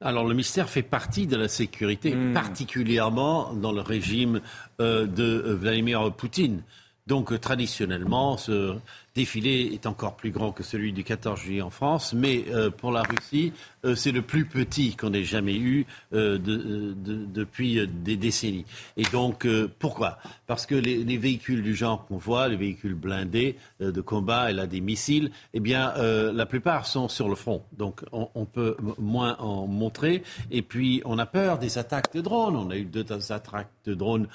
Alors 0.00 0.26
le 0.26 0.34
mystère 0.34 0.68
fait 0.68 0.82
partie 0.82 1.26
de 1.26 1.36
la 1.36 1.48
sécurité, 1.48 2.14
hmm. 2.14 2.34
particulièrement 2.34 3.54
dans 3.54 3.72
le 3.72 3.80
régime 3.80 4.40
euh, 4.80 5.06
de 5.06 5.22
euh, 5.22 5.54
Vladimir 5.54 6.12
Poutine. 6.12 6.62
Donc 7.06 7.32
euh, 7.32 7.38
traditionnellement, 7.38 8.36
ce 8.36 8.76
défilé 9.14 9.70
est 9.72 9.86
encore 9.86 10.16
plus 10.16 10.30
grand 10.30 10.52
que 10.52 10.62
celui 10.62 10.92
du 10.92 11.04
14 11.04 11.40
juillet 11.40 11.62
en 11.62 11.70
France, 11.70 12.12
mais 12.14 12.44
pour 12.78 12.90
la 12.90 13.02
Russie, 13.02 13.52
euh, 13.84 13.94
c'est 13.94 14.12
le 14.12 14.22
plus 14.22 14.46
petit 14.46 14.96
qu'on 14.96 15.12
ait 15.12 15.24
jamais 15.24 15.56
eu 15.56 15.86
euh, 16.12 16.38
euh, 16.48 16.94
depuis 16.96 17.86
des 17.86 18.16
décennies. 18.16 18.64
Et 18.96 19.04
donc, 19.04 19.46
pourquoi? 19.78 20.18
Parce 20.46 20.66
que 20.66 20.74
les, 20.74 21.16
véhicules 21.16 21.62
du 21.62 21.74
genre 21.74 22.06
qu'on 22.06 22.16
voit, 22.16 22.48
les 22.48 22.56
véhicules 22.56 22.94
blindés 22.94 23.56
de 23.80 24.00
combat, 24.00 24.50
et 24.50 24.54
là 24.54 24.66
des 24.66 24.80
missiles, 24.80 25.30
eh 25.52 25.60
bien, 25.60 25.94
la 25.96 26.46
plupart 26.46 26.86
sont 26.86 27.08
sur 27.08 27.28
le 27.28 27.34
front. 27.34 27.62
Donc, 27.76 28.02
on, 28.12 28.44
peut 28.44 28.76
moins 28.98 29.36
en 29.38 29.66
montrer. 29.66 30.22
Et 30.50 30.62
puis, 30.62 31.02
on 31.04 31.18
a 31.18 31.26
peur 31.26 31.58
des 31.58 31.78
attaques 31.78 32.12
de 32.14 32.20
drones. 32.20 32.56
On 32.56 32.70
a 32.70 32.76
eu 32.76 32.84
deux 32.84 33.06
attaques 33.30 33.70
de 33.84 33.94
drones 33.94 34.26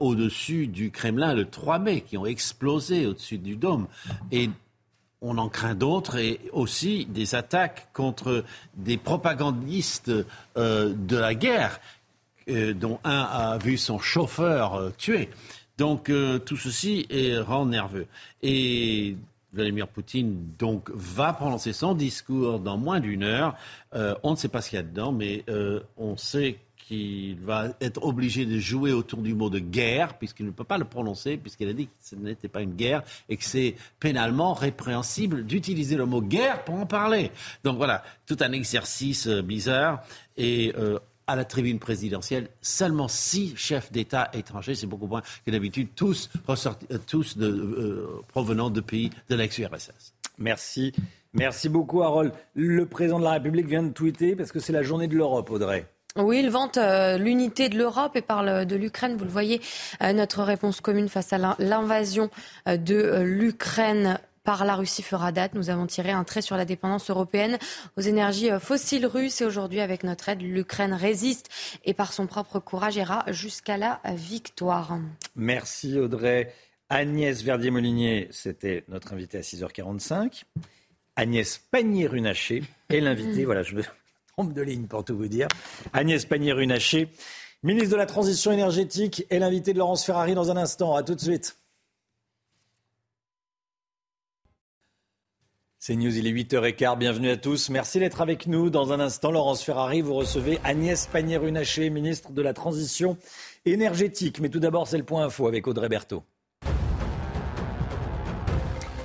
au-dessus 0.00 0.66
du 0.66 0.90
Kremlin 0.90 1.34
le 1.34 1.46
3 1.46 1.78
mai 1.78 2.00
qui 2.00 2.18
ont 2.18 2.26
explosé 2.26 3.06
au-dessus 3.06 3.38
du 3.38 3.56
dôme. 3.56 3.86
Et 4.32 4.50
on 5.20 5.38
en 5.38 5.48
craint 5.48 5.74
d'autres 5.74 6.16
et 6.16 6.40
aussi 6.52 7.06
des 7.06 7.34
attaques 7.34 7.88
contre 7.92 8.44
des 8.74 8.96
propagandistes 8.96 10.12
euh, 10.56 10.94
de 10.94 11.16
la 11.16 11.34
guerre, 11.34 11.80
euh, 12.48 12.74
dont 12.74 13.00
un 13.04 13.22
a 13.22 13.58
vu 13.58 13.76
son 13.76 13.98
chauffeur 13.98 14.74
euh, 14.74 14.90
tué. 14.96 15.30
Donc 15.78 16.10
tout 16.46 16.56
ceci 16.56 17.06
est, 17.10 17.38
rend 17.38 17.66
nerveux. 17.66 18.06
Et 18.42 19.14
Vladimir 19.56 19.88
Poutine 19.88 20.52
donc 20.58 20.90
va 20.94 21.32
prononcer 21.32 21.72
son 21.72 21.94
discours 21.94 22.60
dans 22.60 22.76
moins 22.76 23.00
d'une 23.00 23.22
heure. 23.22 23.56
Euh, 23.94 24.14
on 24.22 24.32
ne 24.32 24.36
sait 24.36 24.48
pas 24.48 24.60
ce 24.60 24.70
qu'il 24.70 24.76
y 24.76 24.80
a 24.80 24.82
dedans, 24.82 25.12
mais 25.12 25.44
euh, 25.48 25.80
on 25.96 26.16
sait 26.16 26.58
qu'il 26.86 27.40
va 27.40 27.68
être 27.80 28.02
obligé 28.04 28.46
de 28.46 28.58
jouer 28.58 28.92
autour 28.92 29.22
du 29.22 29.34
mot 29.34 29.50
de 29.50 29.58
guerre, 29.58 30.18
puisqu'il 30.18 30.46
ne 30.46 30.50
peut 30.50 30.64
pas 30.64 30.78
le 30.78 30.84
prononcer, 30.84 31.36
puisqu'il 31.36 31.68
a 31.68 31.72
dit 31.72 31.86
que 31.86 31.92
ce 32.00 32.14
n'était 32.14 32.48
pas 32.48 32.62
une 32.62 32.74
guerre 32.74 33.02
et 33.28 33.36
que 33.36 33.44
c'est 33.44 33.74
pénalement 33.98 34.54
répréhensible 34.54 35.44
d'utiliser 35.44 35.96
le 35.96 36.06
mot 36.06 36.22
guerre 36.22 36.64
pour 36.64 36.76
en 36.76 36.86
parler. 36.86 37.32
Donc 37.64 37.76
voilà, 37.76 38.04
tout 38.26 38.36
un 38.40 38.52
exercice 38.52 39.26
euh, 39.26 39.42
bizarre. 39.42 40.02
Et 40.36 40.74
à 41.26 41.36
la 41.36 41.44
tribune 41.44 41.78
présidentielle 41.78 42.48
seulement 42.60 43.08
six 43.08 43.56
chefs 43.56 43.90
d'État 43.92 44.30
étrangers, 44.32 44.74
c'est 44.74 44.86
beaucoup 44.86 45.06
moins 45.06 45.22
que 45.44 45.50
d'habitude, 45.50 45.88
tous, 45.94 46.30
euh, 46.48 46.98
tous 47.06 47.36
euh, 47.38 48.22
provenant 48.28 48.70
de 48.70 48.80
pays 48.80 49.10
de 49.28 49.34
l'ex-URSS. 49.34 50.14
Merci. 50.38 50.92
Merci 51.32 51.68
beaucoup, 51.68 52.02
Harold. 52.02 52.32
Le 52.54 52.86
président 52.86 53.18
de 53.18 53.24
la 53.24 53.32
République 53.32 53.66
vient 53.66 53.82
de 53.82 53.92
tweeter 53.92 54.36
parce 54.36 54.52
que 54.52 54.60
c'est 54.60 54.72
la 54.72 54.82
journée 54.82 55.08
de 55.08 55.16
l'Europe, 55.16 55.50
Audrey. 55.50 55.86
Oui, 56.16 56.40
il 56.40 56.50
vante 56.50 56.76
euh, 56.76 57.18
l'unité 57.18 57.68
de 57.68 57.76
l'Europe 57.76 58.16
et 58.16 58.22
parle 58.22 58.66
de 58.66 58.76
l'Ukraine. 58.76 59.16
Vous 59.16 59.24
le 59.24 59.30
voyez, 59.30 59.60
notre 60.00 60.42
réponse 60.42 60.80
commune 60.80 61.08
face 61.08 61.32
à 61.32 61.56
l'invasion 61.58 62.30
de 62.66 63.22
l'Ukraine 63.22 64.18
par 64.46 64.64
la 64.64 64.76
Russie 64.76 65.02
fera 65.02 65.32
date. 65.32 65.54
Nous 65.54 65.68
avons 65.68 65.86
tiré 65.86 66.12
un 66.12 66.24
trait 66.24 66.40
sur 66.40 66.56
la 66.56 66.64
dépendance 66.64 67.10
européenne 67.10 67.58
aux 67.98 68.00
énergies 68.00 68.50
euh, 68.50 68.60
fossiles 68.60 69.04
russes 69.04 69.42
et 69.42 69.44
aujourd'hui, 69.44 69.80
avec 69.80 70.04
notre 70.04 70.30
aide, 70.30 70.40
l'Ukraine 70.40 70.94
résiste 70.94 71.50
et 71.84 71.92
par 71.92 72.14
son 72.14 72.26
propre 72.26 72.60
courage 72.60 72.96
ira 72.96 73.24
jusqu'à 73.28 73.76
la 73.76 74.00
victoire. 74.14 74.98
Merci 75.34 75.98
Audrey. 75.98 76.54
Agnès 76.88 77.42
Verdier-Molinier, 77.42 78.28
c'était 78.30 78.84
notre 78.88 79.12
invitée 79.12 79.38
à 79.38 79.40
6h45. 79.40 80.44
Agnès 81.16 81.58
Pannier-Runacher 81.58 82.62
est 82.88 83.00
l'invitée. 83.00 83.44
voilà, 83.44 83.64
je 83.64 83.74
me 83.74 83.82
trompe 84.36 84.52
de 84.52 84.60
ligne 84.60 84.86
pour 84.86 85.02
tout 85.02 85.16
vous 85.16 85.28
dire. 85.28 85.48
Agnès 85.94 86.26
Pannier-Runacher, 86.26 87.08
ministre 87.62 87.92
de 87.92 87.96
la 87.96 88.04
Transition 88.04 88.52
énergétique, 88.52 89.24
est 89.30 89.38
l'invitée 89.38 89.72
de 89.72 89.78
Laurence 89.78 90.04
Ferrari 90.04 90.34
dans 90.34 90.50
un 90.50 90.58
instant. 90.58 90.94
À 90.94 91.02
tout 91.02 91.14
de 91.14 91.20
suite. 91.20 91.56
C'est 95.78 95.96
News, 95.96 96.14
il 96.18 96.26
est 96.26 96.32
8h15, 96.32 96.98
bienvenue 96.98 97.30
à 97.30 97.38
tous. 97.38 97.70
Merci 97.70 97.98
d'être 97.98 98.20
avec 98.20 98.46
nous. 98.46 98.68
Dans 98.68 98.92
un 98.92 99.00
instant, 99.00 99.30
Laurence 99.30 99.62
Ferrari, 99.62 100.02
vous 100.02 100.12
recevez 100.12 100.58
Agnès 100.64 101.06
Pannier-Runacher, 101.06 101.88
ministre 101.88 102.32
de 102.32 102.42
la 102.42 102.52
Transition 102.52 103.16
énergétique. 103.64 104.40
Mais 104.40 104.50
tout 104.50 104.60
d'abord, 104.60 104.86
c'est 104.86 104.98
le 104.98 105.04
point 105.04 105.24
info 105.24 105.48
avec 105.48 105.66
Audrey 105.66 105.88
Berthaud. 105.88 106.24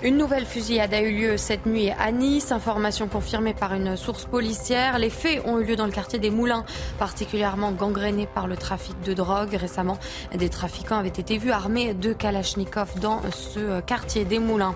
Une 0.04 0.18
nouvelle 0.18 0.48
fusillade 0.48 0.96
a 0.96 1.02
eu 1.02 1.12
lieu 1.12 1.38
cette 1.38 1.68
nuit 1.68 1.92
à 1.92 2.12
Nice, 2.12 2.52
information 2.52 3.08
confirmée 3.08 3.54
par 3.54 3.76
une 3.76 3.96
source 3.96 4.26
policière. 4.26 4.98
Les 4.98 5.12
faits 5.12 5.44
ont 5.46 5.60
eu 5.60 5.64
lieu 5.64 5.76
dans 5.76 5.86
le 5.86 5.92
quartier 5.92 6.18
des 6.18 6.32
Moulins, 6.32 6.66
particulièrement 6.98 7.72
gangréné 7.72 8.26
par 8.26 8.48
le 8.48 8.58
trafic 8.58 9.00
de 9.02 9.14
drogue. 9.14 9.54
Récemment, 9.54 10.00
des 10.36 10.50
trafiquants 10.50 10.98
avaient 10.98 11.10
été 11.10 11.38
vus 11.38 11.52
armés 11.52 11.94
de 11.94 12.14
Kalachnikov 12.14 13.00
dans 13.00 13.22
ce 13.32 13.80
quartier 13.82 14.26
des 14.26 14.40
Moulins. 14.40 14.74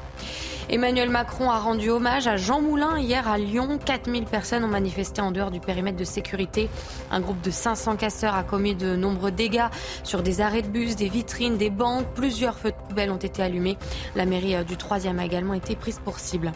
Emmanuel 0.67 1.11
Macron 1.11 1.51
a 1.51 1.59
rendu 1.59 1.91
hommage 1.91 2.25
à 2.25 2.37
Jean 2.37 2.59
Moulin 2.59 2.97
hier 2.97 3.27
à 3.27 3.37
Lyon. 3.37 3.77
4000 3.85 4.25
personnes 4.25 4.63
ont 4.63 4.67
manifesté 4.67 5.21
en 5.21 5.29
dehors 5.29 5.51
du 5.51 5.59
périmètre 5.59 5.97
de 5.97 6.03
sécurité. 6.03 6.69
Un 7.11 7.19
groupe 7.19 7.39
de 7.41 7.51
500 7.51 7.97
casseurs 7.97 8.33
a 8.33 8.41
commis 8.41 8.73
de 8.73 8.95
nombreux 8.95 9.31
dégâts 9.31 9.67
sur 10.03 10.23
des 10.23 10.41
arrêts 10.41 10.63
de 10.63 10.67
bus, 10.67 10.95
des 10.95 11.07
vitrines, 11.07 11.57
des 11.57 11.69
banques. 11.69 12.07
Plusieurs 12.15 12.57
feux 12.57 12.71
de 12.71 12.87
poubelle 12.87 13.11
ont 13.11 13.17
été 13.17 13.43
allumés. 13.43 13.77
La 14.15 14.25
mairie 14.25 14.55
du 14.65 14.75
3e 14.75 15.14
a 15.19 15.25
également 15.25 15.53
été 15.53 15.75
prise 15.75 15.99
pour 16.03 16.19
cible. 16.19 16.51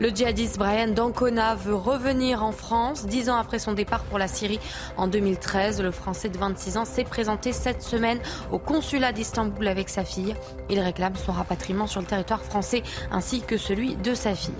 Le 0.00 0.10
djihadiste 0.10 0.58
Brian 0.58 0.88
Dancona 0.88 1.54
veut 1.54 1.74
revenir 1.74 2.44
en 2.44 2.52
France. 2.52 3.06
Dix 3.06 3.30
ans 3.30 3.36
après 3.36 3.58
son 3.58 3.72
départ 3.72 4.02
pour 4.04 4.18
la 4.18 4.28
Syrie 4.28 4.60
en 4.96 5.06
2013, 5.06 5.80
le 5.80 5.90
Français 5.90 6.28
de 6.28 6.38
26 6.38 6.76
ans 6.76 6.84
s'est 6.84 7.04
présenté 7.04 7.52
cette 7.52 7.82
semaine 7.82 8.18
au 8.50 8.58
consulat 8.58 9.12
d'Istanbul 9.12 9.66
avec 9.68 9.88
sa 9.88 10.04
fille. 10.04 10.34
Il 10.68 10.80
réclame 10.80 11.16
son 11.16 11.32
rapatriement 11.32 11.86
sur 11.86 12.00
le 12.00 12.06
territoire 12.06 12.42
français 12.42 12.82
ainsi 13.10 13.40
que 13.40 13.56
celui 13.56 13.96
de 13.96 14.14
sa 14.14 14.34
fille. 14.34 14.52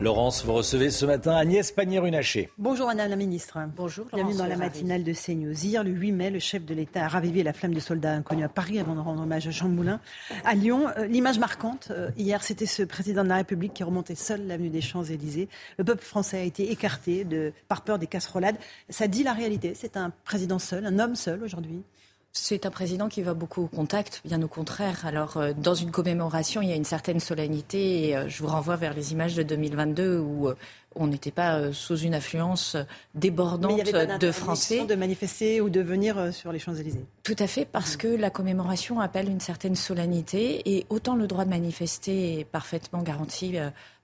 Laurence, 0.00 0.46
vous 0.46 0.54
recevez 0.54 0.90
ce 0.90 1.04
matin 1.04 1.36
Agnès 1.36 1.72
Pannier-Runacher. 1.72 2.48
Bonjour 2.56 2.86
Madame 2.86 3.10
la 3.10 3.16
Ministre. 3.16 3.58
Bonjour. 3.76 4.06
Bienvenue 4.10 4.34
dans 4.34 4.46
la 4.46 4.56
matinale 4.56 5.04
de 5.04 5.12
CNews. 5.12 5.52
Hier, 5.52 5.84
le 5.84 5.90
8 5.90 6.12
mai, 6.12 6.30
le 6.30 6.38
chef 6.38 6.64
de 6.64 6.72
l'État 6.72 7.04
a 7.04 7.08
ravivé 7.08 7.42
la 7.42 7.52
flamme 7.52 7.74
des 7.74 7.80
soldats 7.80 8.14
inconnus 8.14 8.46
à 8.46 8.48
Paris 8.48 8.78
avant 8.78 8.94
de 8.94 9.00
rendre 9.00 9.20
hommage 9.20 9.46
à 9.46 9.50
Jean 9.50 9.68
Moulin. 9.68 10.00
À 10.46 10.54
Lyon, 10.54 10.88
euh, 10.96 11.04
l'image 11.04 11.38
marquante, 11.38 11.88
euh, 11.90 12.08
hier, 12.16 12.42
c'était 12.42 12.64
ce 12.64 12.82
président 12.82 13.24
de 13.24 13.28
la 13.28 13.36
République 13.36 13.74
qui 13.74 13.84
remontait 13.84 14.14
seul 14.14 14.46
l'avenue 14.46 14.70
des 14.70 14.80
Champs-Élysées. 14.80 15.50
Le 15.76 15.84
peuple 15.84 16.02
français 16.02 16.38
a 16.38 16.44
été 16.44 16.72
écarté 16.72 17.24
de, 17.24 17.52
par 17.68 17.82
peur 17.82 17.98
des 17.98 18.06
casserolades. 18.06 18.56
Ça 18.88 19.06
dit 19.06 19.22
la 19.22 19.34
réalité. 19.34 19.74
C'est 19.74 19.98
un 19.98 20.12
président 20.24 20.58
seul, 20.58 20.86
un 20.86 20.98
homme 20.98 21.14
seul 21.14 21.44
aujourd'hui. 21.44 21.82
C'est 22.32 22.64
un 22.64 22.70
président 22.70 23.08
qui 23.08 23.22
va 23.22 23.34
beaucoup 23.34 23.62
au 23.62 23.66
contact, 23.66 24.22
bien 24.24 24.40
au 24.40 24.46
contraire. 24.46 25.04
Alors, 25.04 25.36
euh, 25.36 25.52
dans 25.52 25.74
une 25.74 25.90
commémoration, 25.90 26.62
il 26.62 26.68
y 26.68 26.72
a 26.72 26.76
une 26.76 26.84
certaine 26.84 27.18
solennité. 27.18 28.08
Et, 28.08 28.16
euh, 28.16 28.28
je 28.28 28.40
vous 28.42 28.48
renvoie 28.48 28.76
vers 28.76 28.94
les 28.94 29.10
images 29.10 29.34
de 29.34 29.42
2022 29.42 30.18
où 30.20 30.48
euh, 30.48 30.54
on 30.94 31.08
n'était 31.08 31.32
pas 31.32 31.72
sous 31.72 31.96
une 31.96 32.14
influence 32.14 32.76
débordante 33.16 33.72
Mais 33.72 33.82
il 33.82 33.86
y 33.86 33.96
avait 33.96 34.18
de 34.18 34.30
Français. 34.30 34.86
de 34.86 34.94
manifester 34.94 35.60
ou 35.60 35.70
de 35.70 35.80
venir 35.80 36.32
sur 36.32 36.52
les 36.52 36.60
Champs-Élysées. 36.60 37.04
Tout 37.24 37.36
à 37.38 37.48
fait, 37.48 37.64
parce 37.64 37.96
que 37.96 38.08
la 38.08 38.30
commémoration 38.30 39.00
appelle 39.00 39.28
une 39.28 39.40
certaine 39.40 39.74
solennité. 39.74 40.62
Et 40.66 40.86
autant 40.88 41.16
le 41.16 41.26
droit 41.26 41.44
de 41.44 41.50
manifester 41.50 42.40
est 42.40 42.44
parfaitement 42.44 43.02
garanti 43.02 43.56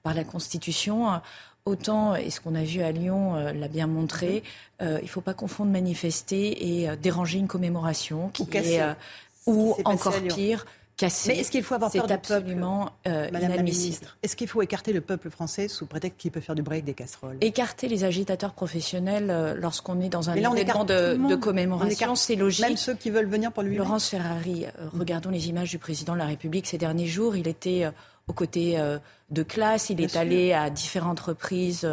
par 0.03 0.15
la 0.15 0.23
Constitution, 0.23 1.21
Autant, 1.67 2.15
et 2.15 2.31
ce 2.31 2.41
qu'on 2.41 2.55
a 2.55 2.63
vu 2.63 2.81
à 2.83 2.93
Lyon 2.93 3.35
euh, 3.35 3.53
l'a 3.53 3.67
bien 3.67 3.89
montré, 3.89 4.45
euh, 4.81 4.99
il 5.01 5.07
ne 5.07 5.11
faut 5.11 5.21
pas 5.21 5.35
confondre 5.35 5.73
manifester 5.73 6.81
et 6.81 6.89
euh, 6.89 6.95
déranger 6.95 7.41
une 7.41 7.49
commémoration 7.49 8.29
qui 8.29 8.43
ou 8.43 8.47
casser. 8.47 8.75
est, 8.75 8.95
ou 9.47 9.75
encore 9.85 10.15
pire, 10.29 10.65
casser. 10.97 11.33
Mais 11.33 11.41
est-ce 11.41 11.51
qu'il 11.51 11.65
faut 11.65 11.75
avoir 11.75 11.91
peur 11.91 12.09
absolument 12.09 12.93
inadmissible. 13.05 14.07
Est-ce 14.23 14.37
qu'il 14.37 14.47
faut 14.47 14.63
écarter 14.63 14.93
le 14.93 15.01
peuple 15.01 15.29
français 15.29 15.67
sous 15.67 15.87
prétexte 15.87 16.21
qu'il 16.21 16.31
peut 16.31 16.41
faire 16.41 16.55
du 16.55 16.63
break 16.63 16.85
des 16.85 16.95
casseroles? 16.95 17.37
Écarter 17.41 17.89
les 17.89 18.05
agitateurs 18.05 18.53
professionnels 18.53 19.57
lorsqu'on 19.61 20.01
est 20.01 20.09
dans 20.09 20.31
un 20.31 20.35
événement 20.35 20.85
de, 20.85 21.17
de, 21.29 21.35
commémoration, 21.35 22.15
c'est 22.15 22.37
logique. 22.37 22.65
Même 22.65 22.77
ceux 22.77 22.95
qui 22.95 23.11
veulent 23.11 23.29
venir 23.29 23.51
pour 23.51 23.65
lui. 23.65 23.75
Laurence 23.75 24.09
Ferrari, 24.09 24.67
regardons 24.97 25.31
les 25.31 25.49
images 25.49 25.71
du 25.71 25.79
président 25.79 26.13
de 26.13 26.19
la 26.19 26.27
République 26.27 26.69
ces 26.69 26.79
derniers 26.79 27.07
jours. 27.07 27.35
Il 27.35 27.49
était 27.49 27.89
aux 28.29 28.33
côtés 28.33 28.79
euh, 28.79 28.99
de 29.31 29.43
classe. 29.43 29.91
Il 29.91 30.01
est 30.01 30.17
allé 30.17 30.53
à 30.53 30.71
différentes 30.71 31.21
reprises 31.21 31.85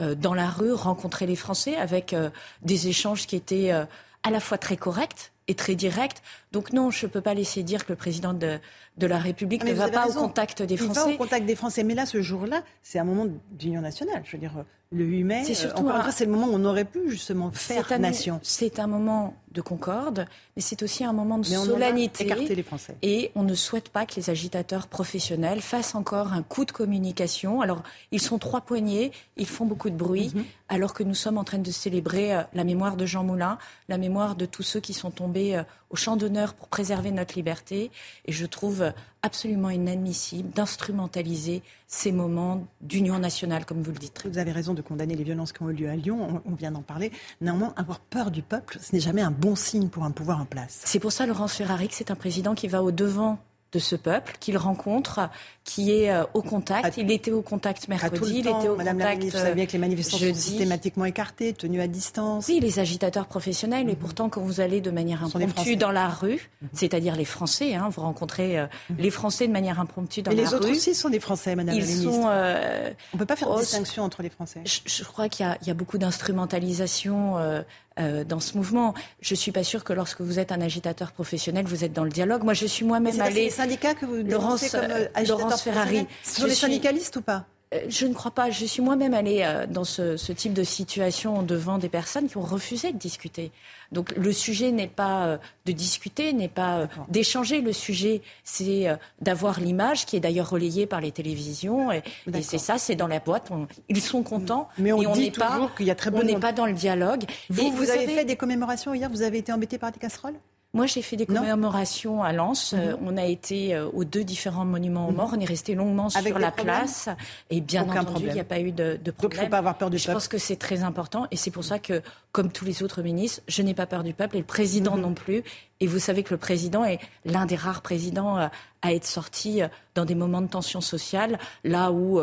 euh, 0.00 0.14
dans 0.14 0.34
la 0.34 0.48
rue 0.48 0.72
rencontrer 0.72 1.26
les 1.26 1.36
Français 1.36 1.76
avec 1.76 2.12
euh, 2.12 2.30
des 2.62 2.88
échanges 2.88 3.26
qui 3.26 3.36
étaient 3.36 3.70
à 3.70 4.30
la 4.30 4.40
fois 4.40 4.58
très 4.58 4.76
corrects 4.76 5.32
et 5.48 5.54
très 5.54 5.76
directs. 5.76 6.22
Donc 6.52 6.72
non, 6.72 6.90
je 6.90 7.06
ne 7.06 7.10
peux 7.10 7.20
pas 7.20 7.34
laisser 7.34 7.62
dire 7.62 7.86
que 7.86 7.92
le 7.92 7.96
président 7.96 8.34
de, 8.34 8.58
de 8.96 9.06
la 9.06 9.18
République 9.18 9.64
ne 9.64 9.72
va 9.72 9.88
pas 9.88 10.08
au 10.08 10.12
contact 10.12 10.62
des 10.62 10.76
Français. 10.76 11.00
Il 11.04 11.08
va 11.08 11.14
au 11.14 11.18
contact 11.18 11.46
des 11.46 11.54
Français. 11.54 11.82
Mais 11.84 11.94
là, 11.94 12.06
ce 12.06 12.22
jour-là, 12.22 12.62
c'est 12.82 12.98
un 12.98 13.04
moment 13.04 13.26
d'union 13.50 13.80
nationale. 13.80 14.22
Je 14.24 14.32
veux 14.32 14.38
dire, 14.38 14.64
le 14.92 15.04
8 15.04 15.24
mai, 15.24 15.42
c'est 15.44 15.54
surtout 15.54 15.88
c'est 16.12 16.24
le 16.26 16.30
moment 16.30 16.46
où 16.46 16.54
on 16.54 16.64
aurait 16.64 16.84
pu 16.84 17.10
justement 17.10 17.50
faire 17.50 17.98
nation. 17.98 18.38
C'est 18.42 18.78
un 18.78 18.86
moment 18.86 19.34
de 19.50 19.60
concorde, 19.60 20.26
mais 20.54 20.62
c'est 20.62 20.82
aussi 20.82 21.02
un 21.02 21.12
moment 21.12 21.38
de 21.38 21.44
solennité. 21.44 22.54
les 22.54 22.62
Français. 22.62 22.94
Et 23.02 23.32
on 23.34 23.42
ne 23.42 23.54
souhaite 23.54 23.88
pas 23.88 24.06
que 24.06 24.14
les 24.16 24.30
agitateurs 24.30 24.86
professionnels 24.86 25.60
fassent 25.60 25.94
encore 25.94 26.32
un 26.32 26.42
coup 26.42 26.64
de 26.64 26.70
communication. 26.72 27.62
Alors, 27.62 27.82
ils 28.12 28.20
sont 28.20 28.38
trois 28.38 28.60
poignets, 28.60 29.10
ils 29.36 29.46
font 29.46 29.64
beaucoup 29.64 29.90
de 29.90 29.96
bruit, 29.96 30.30
mhm. 30.34 30.44
alors 30.68 30.94
que 30.94 31.02
nous 31.02 31.14
sommes 31.14 31.38
en 31.38 31.44
train 31.44 31.58
de 31.58 31.70
célébrer 31.70 32.34
euh, 32.34 32.42
la 32.52 32.64
mémoire 32.64 32.96
de 32.96 33.06
Jean 33.06 33.24
Moulin, 33.24 33.58
la 33.88 33.98
mémoire 33.98 34.36
de 34.36 34.46
tous 34.46 34.62
ceux 34.62 34.80
qui 34.80 34.92
sont 34.92 35.10
tombés 35.10 35.56
euh, 35.56 35.62
au 35.90 35.96
champ 35.96 36.16
d'honneur 36.16 36.54
pour 36.54 36.68
préserver 36.68 37.10
notre 37.10 37.34
liberté. 37.34 37.90
Et 38.26 38.32
je 38.32 38.46
trouve 38.46 38.85
absolument 39.22 39.70
inadmissible 39.70 40.50
d'instrumentaliser 40.50 41.62
ces 41.88 42.12
moments 42.12 42.66
d'union 42.80 43.18
nationale, 43.18 43.64
comme 43.64 43.82
vous 43.82 43.92
le 43.92 43.98
dites. 43.98 44.26
Vous 44.26 44.38
avez 44.38 44.52
raison 44.52 44.74
de 44.74 44.82
condamner 44.82 45.14
les 45.14 45.24
violences 45.24 45.52
qui 45.52 45.62
ont 45.62 45.70
eu 45.70 45.74
lieu 45.74 45.88
à 45.88 45.96
Lyon, 45.96 46.42
on, 46.44 46.54
vient 46.54 46.70
d'en 46.70 46.82
parler. 46.82 47.12
Néanmoins, 47.40 47.74
avoir 47.76 48.00
peur 48.00 48.30
du 48.30 48.42
peuple, 48.42 48.78
ce 48.80 48.94
n'est 48.94 49.00
jamais 49.00 49.22
un 49.22 49.30
bon 49.30 49.56
signe 49.56 49.88
pour 49.88 50.04
un 50.04 50.10
pouvoir 50.10 50.40
en 50.40 50.44
place. 50.44 50.82
C'est 50.84 51.00
pour 51.00 51.12
ça, 51.12 51.26
Laurence 51.26 51.54
Ferrari, 51.54 51.88
que 51.88 51.94
c'est 51.94 52.10
un 52.10 52.16
président 52.16 52.54
qui 52.54 52.68
va 52.68 52.82
au-devant 52.82 53.38
de 53.72 53.78
ce 53.78 53.96
peuple, 53.96 54.36
qu'il 54.40 54.56
rencontre, 54.56 55.28
qui 55.64 55.90
est 55.92 56.10
euh, 56.12 56.24
au 56.34 56.42
contact. 56.42 56.96
il 56.96 57.10
était 57.10 57.32
au 57.32 57.42
contact 57.42 57.88
mercredi, 57.88 58.34
il 58.38 58.46
était 58.46 58.68
au 58.68 58.76
Madame 58.76 58.96
contact. 58.98 58.98
la 59.10 59.16
ministre, 59.16 59.38
vous 59.38 59.44
savez 59.44 59.54
bien 59.56 59.66
que 59.66 59.72
les 59.72 59.78
manifestants 59.78 60.16
jeudi. 60.18 60.40
sont 60.40 60.48
systématiquement 60.50 61.04
écartés, 61.04 61.52
tenus 61.52 61.82
à 61.82 61.86
distance. 61.88 62.46
Oui, 62.48 62.60
les 62.60 62.78
agitateurs 62.78 63.26
professionnels, 63.26 63.90
et 63.90 63.96
pourtant, 63.96 64.28
quand 64.28 64.40
vous 64.40 64.60
allez 64.60 64.80
de 64.80 64.90
manière 64.90 65.24
impromptue 65.24 65.76
dans 65.76 65.90
la 65.90 66.08
rue, 66.08 66.48
c'est-à-dire 66.72 67.16
les 67.16 67.24
Français, 67.24 67.74
hein, 67.74 67.88
vous 67.90 68.02
rencontrez 68.02 68.58
euh, 68.58 68.66
les 68.98 69.10
Français 69.10 69.46
de 69.48 69.52
manière 69.52 69.80
impromptue 69.80 70.22
dans 70.22 70.30
Mais 70.30 70.36
la 70.36 70.42
les 70.44 70.54
autres 70.54 70.66
rue. 70.66 70.72
aussi 70.72 70.94
sont 70.94 71.10
des 71.10 71.20
Français, 71.20 71.56
Madame 71.56 71.74
Ils 71.74 71.80
la 71.80 71.86
ministre. 71.86 72.12
sont. 72.12 72.24
euh, 72.28 72.90
On 73.12 73.16
ne 73.16 73.18
peut 73.18 73.26
pas 73.26 73.36
faire 73.36 73.48
de 73.48 73.54
oh, 73.56 73.60
distinction 73.60 74.04
entre 74.04 74.22
les 74.22 74.30
Français. 74.30 74.60
Je, 74.64 74.80
je 74.86 75.04
crois 75.04 75.28
qu'il 75.28 75.44
y, 75.44 75.48
a- 75.48 75.58
il 75.62 75.66
y 75.66 75.70
a 75.70 75.74
beaucoup 75.74 75.98
d'instrumentalisation 75.98 77.36
euh, 77.38 77.62
euh, 77.98 78.24
dans 78.24 78.40
ce 78.40 78.56
mouvement. 78.56 78.94
Je 79.20 79.34
suis 79.34 79.52
pas 79.52 79.64
sûre 79.64 79.84
que 79.84 79.92
lorsque 79.92 80.20
vous 80.20 80.38
êtes 80.38 80.52
un 80.52 80.60
agitateur 80.60 81.12
professionnel, 81.12 81.64
vous 81.66 81.84
êtes 81.84 81.92
dans 81.92 82.04
le 82.04 82.10
dialogue. 82.10 82.42
Moi, 82.44 82.54
je 82.54 82.66
suis 82.66 82.84
moi-même 82.84 83.12
c'est 83.12 83.18
parce 83.18 83.30
que 83.30 83.34
les 83.34 83.40
allée. 83.42 83.50
syndicats 83.50 83.94
que 83.94 84.06
vous 84.06 84.16
Laurence, 84.22 84.68
comme 84.70 84.80
euh, 84.90 85.06
euh, 85.16 85.24
Laurence 85.26 85.62
Ferrari. 85.62 86.06
Ce 86.22 86.40
sont 86.40 86.46
suis- 86.46 86.56
syndicalistes 86.56 87.16
ou 87.16 87.22
pas? 87.22 87.46
Je 87.88 88.06
ne 88.06 88.14
crois 88.14 88.30
pas. 88.30 88.50
Je 88.50 88.64
suis 88.64 88.80
moi-même 88.80 89.12
allée 89.12 89.42
euh, 89.42 89.66
dans 89.66 89.82
ce, 89.84 90.16
ce 90.16 90.32
type 90.32 90.52
de 90.52 90.62
situation 90.62 91.42
devant 91.42 91.78
des 91.78 91.88
personnes 91.88 92.28
qui 92.28 92.36
ont 92.36 92.42
refusé 92.42 92.92
de 92.92 92.96
discuter. 92.96 93.50
Donc 93.90 94.12
le 94.16 94.32
sujet 94.32 94.70
n'est 94.70 94.86
pas 94.86 95.26
euh, 95.26 95.38
de 95.64 95.72
discuter, 95.72 96.32
n'est 96.32 96.48
pas 96.48 96.78
euh, 96.78 96.86
d'échanger. 97.08 97.60
Le 97.62 97.72
sujet, 97.72 98.22
c'est 98.44 98.88
euh, 98.88 98.94
d'avoir 99.20 99.58
l'image 99.58 100.06
qui 100.06 100.16
est 100.16 100.20
d'ailleurs 100.20 100.48
relayée 100.48 100.86
par 100.86 101.00
les 101.00 101.10
télévisions. 101.10 101.90
Et, 101.90 102.02
et 102.32 102.42
c'est 102.42 102.58
ça, 102.58 102.78
c'est 102.78 102.94
dans 102.94 103.08
la 103.08 103.18
boîte. 103.18 103.48
On- 103.50 103.66
ils 103.88 104.00
sont 104.00 104.22
contents. 104.22 104.68
Mais 104.78 104.92
on 104.92 105.14
n'est 105.16 105.30
pas, 105.32 105.50
toujours 105.52 105.74
qu'il 105.74 105.86
y 105.86 105.90
a 105.90 105.96
très 105.96 106.12
peu 106.12 106.18
on 106.18 106.22
n'est 106.22 106.38
pas 106.38 106.52
dans 106.52 106.66
le 106.66 106.72
dialogue. 106.72 107.24
Vous, 107.50 107.62
Et 107.66 107.70
vous, 107.70 107.90
avez 107.90 108.06
fait 108.06 108.24
des 108.24 108.36
commémorations 108.36 108.94
hier? 108.94 109.10
Vous 109.10 109.22
avez 109.22 109.38
été 109.38 109.52
embêté 109.52 109.76
par 109.76 109.90
des 109.90 109.98
casseroles? 109.98 110.34
Moi, 110.76 110.86
j'ai 110.86 111.02
fait 111.02 111.16
des 111.16 111.26
Non. 111.28 111.40
commémorations 111.40 112.22
à 112.22 112.32
Lens. 112.32 112.72
Mhm. 112.72 112.78
Euh, 112.80 112.96
on 113.04 113.16
a 113.16 113.24
été 113.24 113.74
euh, 113.74 113.88
aux 113.92 114.04
deux 114.04 114.22
différents 114.22 114.64
monuments 114.64 115.08
aux 115.08 115.12
morts. 115.12 115.32
On 115.36 115.40
est 115.40 115.44
resté 115.44 115.74
longuement 115.74 116.08
Avec 116.14 116.28
sur 116.32 116.38
la 116.38 116.50
place. 116.52 117.08
Et 117.50 117.60
bien 117.60 117.82
Aucun 117.82 118.02
entendu, 118.02 118.26
il 118.28 118.32
n'y 118.34 118.40
a 118.40 118.44
pas 118.44 118.60
eu 118.60 118.70
de, 118.72 118.98
de 119.02 119.10
problème. 119.10 119.38
Donc, 119.40 119.44
faut 119.46 119.50
pas 119.50 119.58
avoir 119.58 119.76
peur 119.78 119.90
du 119.90 119.98
Je 119.98 120.04
peuple. 120.04 120.16
pense 120.16 120.28
que 120.28 120.38
c'est 120.38 120.56
très 120.56 120.82
important. 120.84 121.26
Et 121.30 121.36
c'est 121.36 121.50
pour 121.50 121.64
ça 121.64 121.78
que, 121.78 122.02
comme 122.30 122.52
tous 122.52 122.64
les 122.64 122.82
autres 122.82 123.02
ministres, 123.02 123.40
je 123.48 123.62
n'ai 123.62 123.74
pas 123.74 123.86
peur 123.86 124.04
du 124.04 124.12
peuple 124.12 124.36
et 124.36 124.40
le 124.40 124.44
président 124.44 124.96
Mhm. 124.96 125.02
non 125.02 125.14
plus. 125.14 125.42
Et 125.80 125.86
vous 125.86 125.98
savez 125.98 126.22
que 126.22 126.32
le 126.32 126.38
président 126.38 126.84
est 126.84 126.98
l'un 127.24 127.44
des 127.46 127.56
rares 127.56 127.82
présidents 127.82 128.38
euh, 128.38 128.46
à 128.82 128.92
être 128.94 129.04
sorti 129.06 129.60
dans 129.94 130.04
des 130.04 130.14
moments 130.14 130.40
de 130.42 130.46
tension 130.46 130.80
sociale, 130.80 131.38
là 131.64 131.90
où 131.90 132.20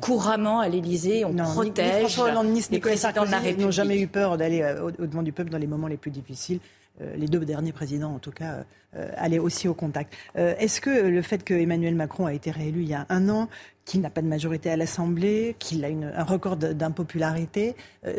couramment 0.00 0.60
à 0.60 0.68
l'Élysée, 0.68 1.24
on 1.24 1.32
Non, 1.32 1.44
ni- 1.44 1.48
ni 1.48 1.54
protège 1.54 2.00
François 2.00 2.24
Hollande, 2.30 2.48
ni 2.48 2.62
Nicolas 2.70 2.96
Sarkozy 2.96 3.56
n'ont 3.56 3.70
jamais 3.70 3.98
eu 4.00 4.06
peur 4.06 4.36
d'aller 4.36 4.62
au- 4.82 5.02
au-devant 5.02 5.22
du 5.22 5.32
peuple 5.32 5.50
dans 5.50 5.58
les 5.58 5.66
moments 5.66 5.86
les 5.86 5.96
plus 5.96 6.10
difficiles. 6.10 6.58
Euh, 7.00 7.16
les 7.16 7.26
deux 7.26 7.44
derniers 7.44 7.72
présidents, 7.72 8.14
en 8.14 8.18
tout 8.20 8.30
cas, 8.30 8.64
euh, 8.96 9.10
allaient 9.16 9.40
aussi 9.40 9.66
au 9.66 9.74
contact. 9.74 10.14
Euh, 10.36 10.54
Est-ce 10.58 10.80
que 10.80 10.90
le 10.90 11.22
fait 11.22 11.42
que 11.42 11.52
Emmanuel 11.54 11.94
Macron 11.96 12.26
a 12.26 12.32
été 12.32 12.50
réélu 12.52 12.82
il 12.82 12.88
y 12.88 12.94
a 12.94 13.06
un 13.08 13.28
an, 13.28 13.48
qu'il 13.84 14.00
n'a 14.00 14.10
pas 14.10 14.22
de 14.22 14.28
majorité 14.28 14.70
à 14.70 14.76
l'Assemblée, 14.76 15.56
qu'il 15.58 15.84
a 15.84 15.88
une- 15.88 16.12
un 16.14 16.22
record 16.24 16.56
d'impopularité, 16.56 17.74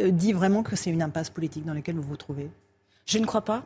dit 0.09 0.33
vraiment 0.33 0.61
que 0.61 0.75
c'est 0.75 0.91
une 0.91 1.01
impasse 1.01 1.29
politique 1.29 1.65
dans 1.65 1.73
laquelle 1.73 1.95
vous 1.95 2.03
vous 2.03 2.17
trouvez? 2.17 2.49
Je 3.05 3.17
ne 3.17 3.25
crois 3.25 3.41
pas. 3.43 3.63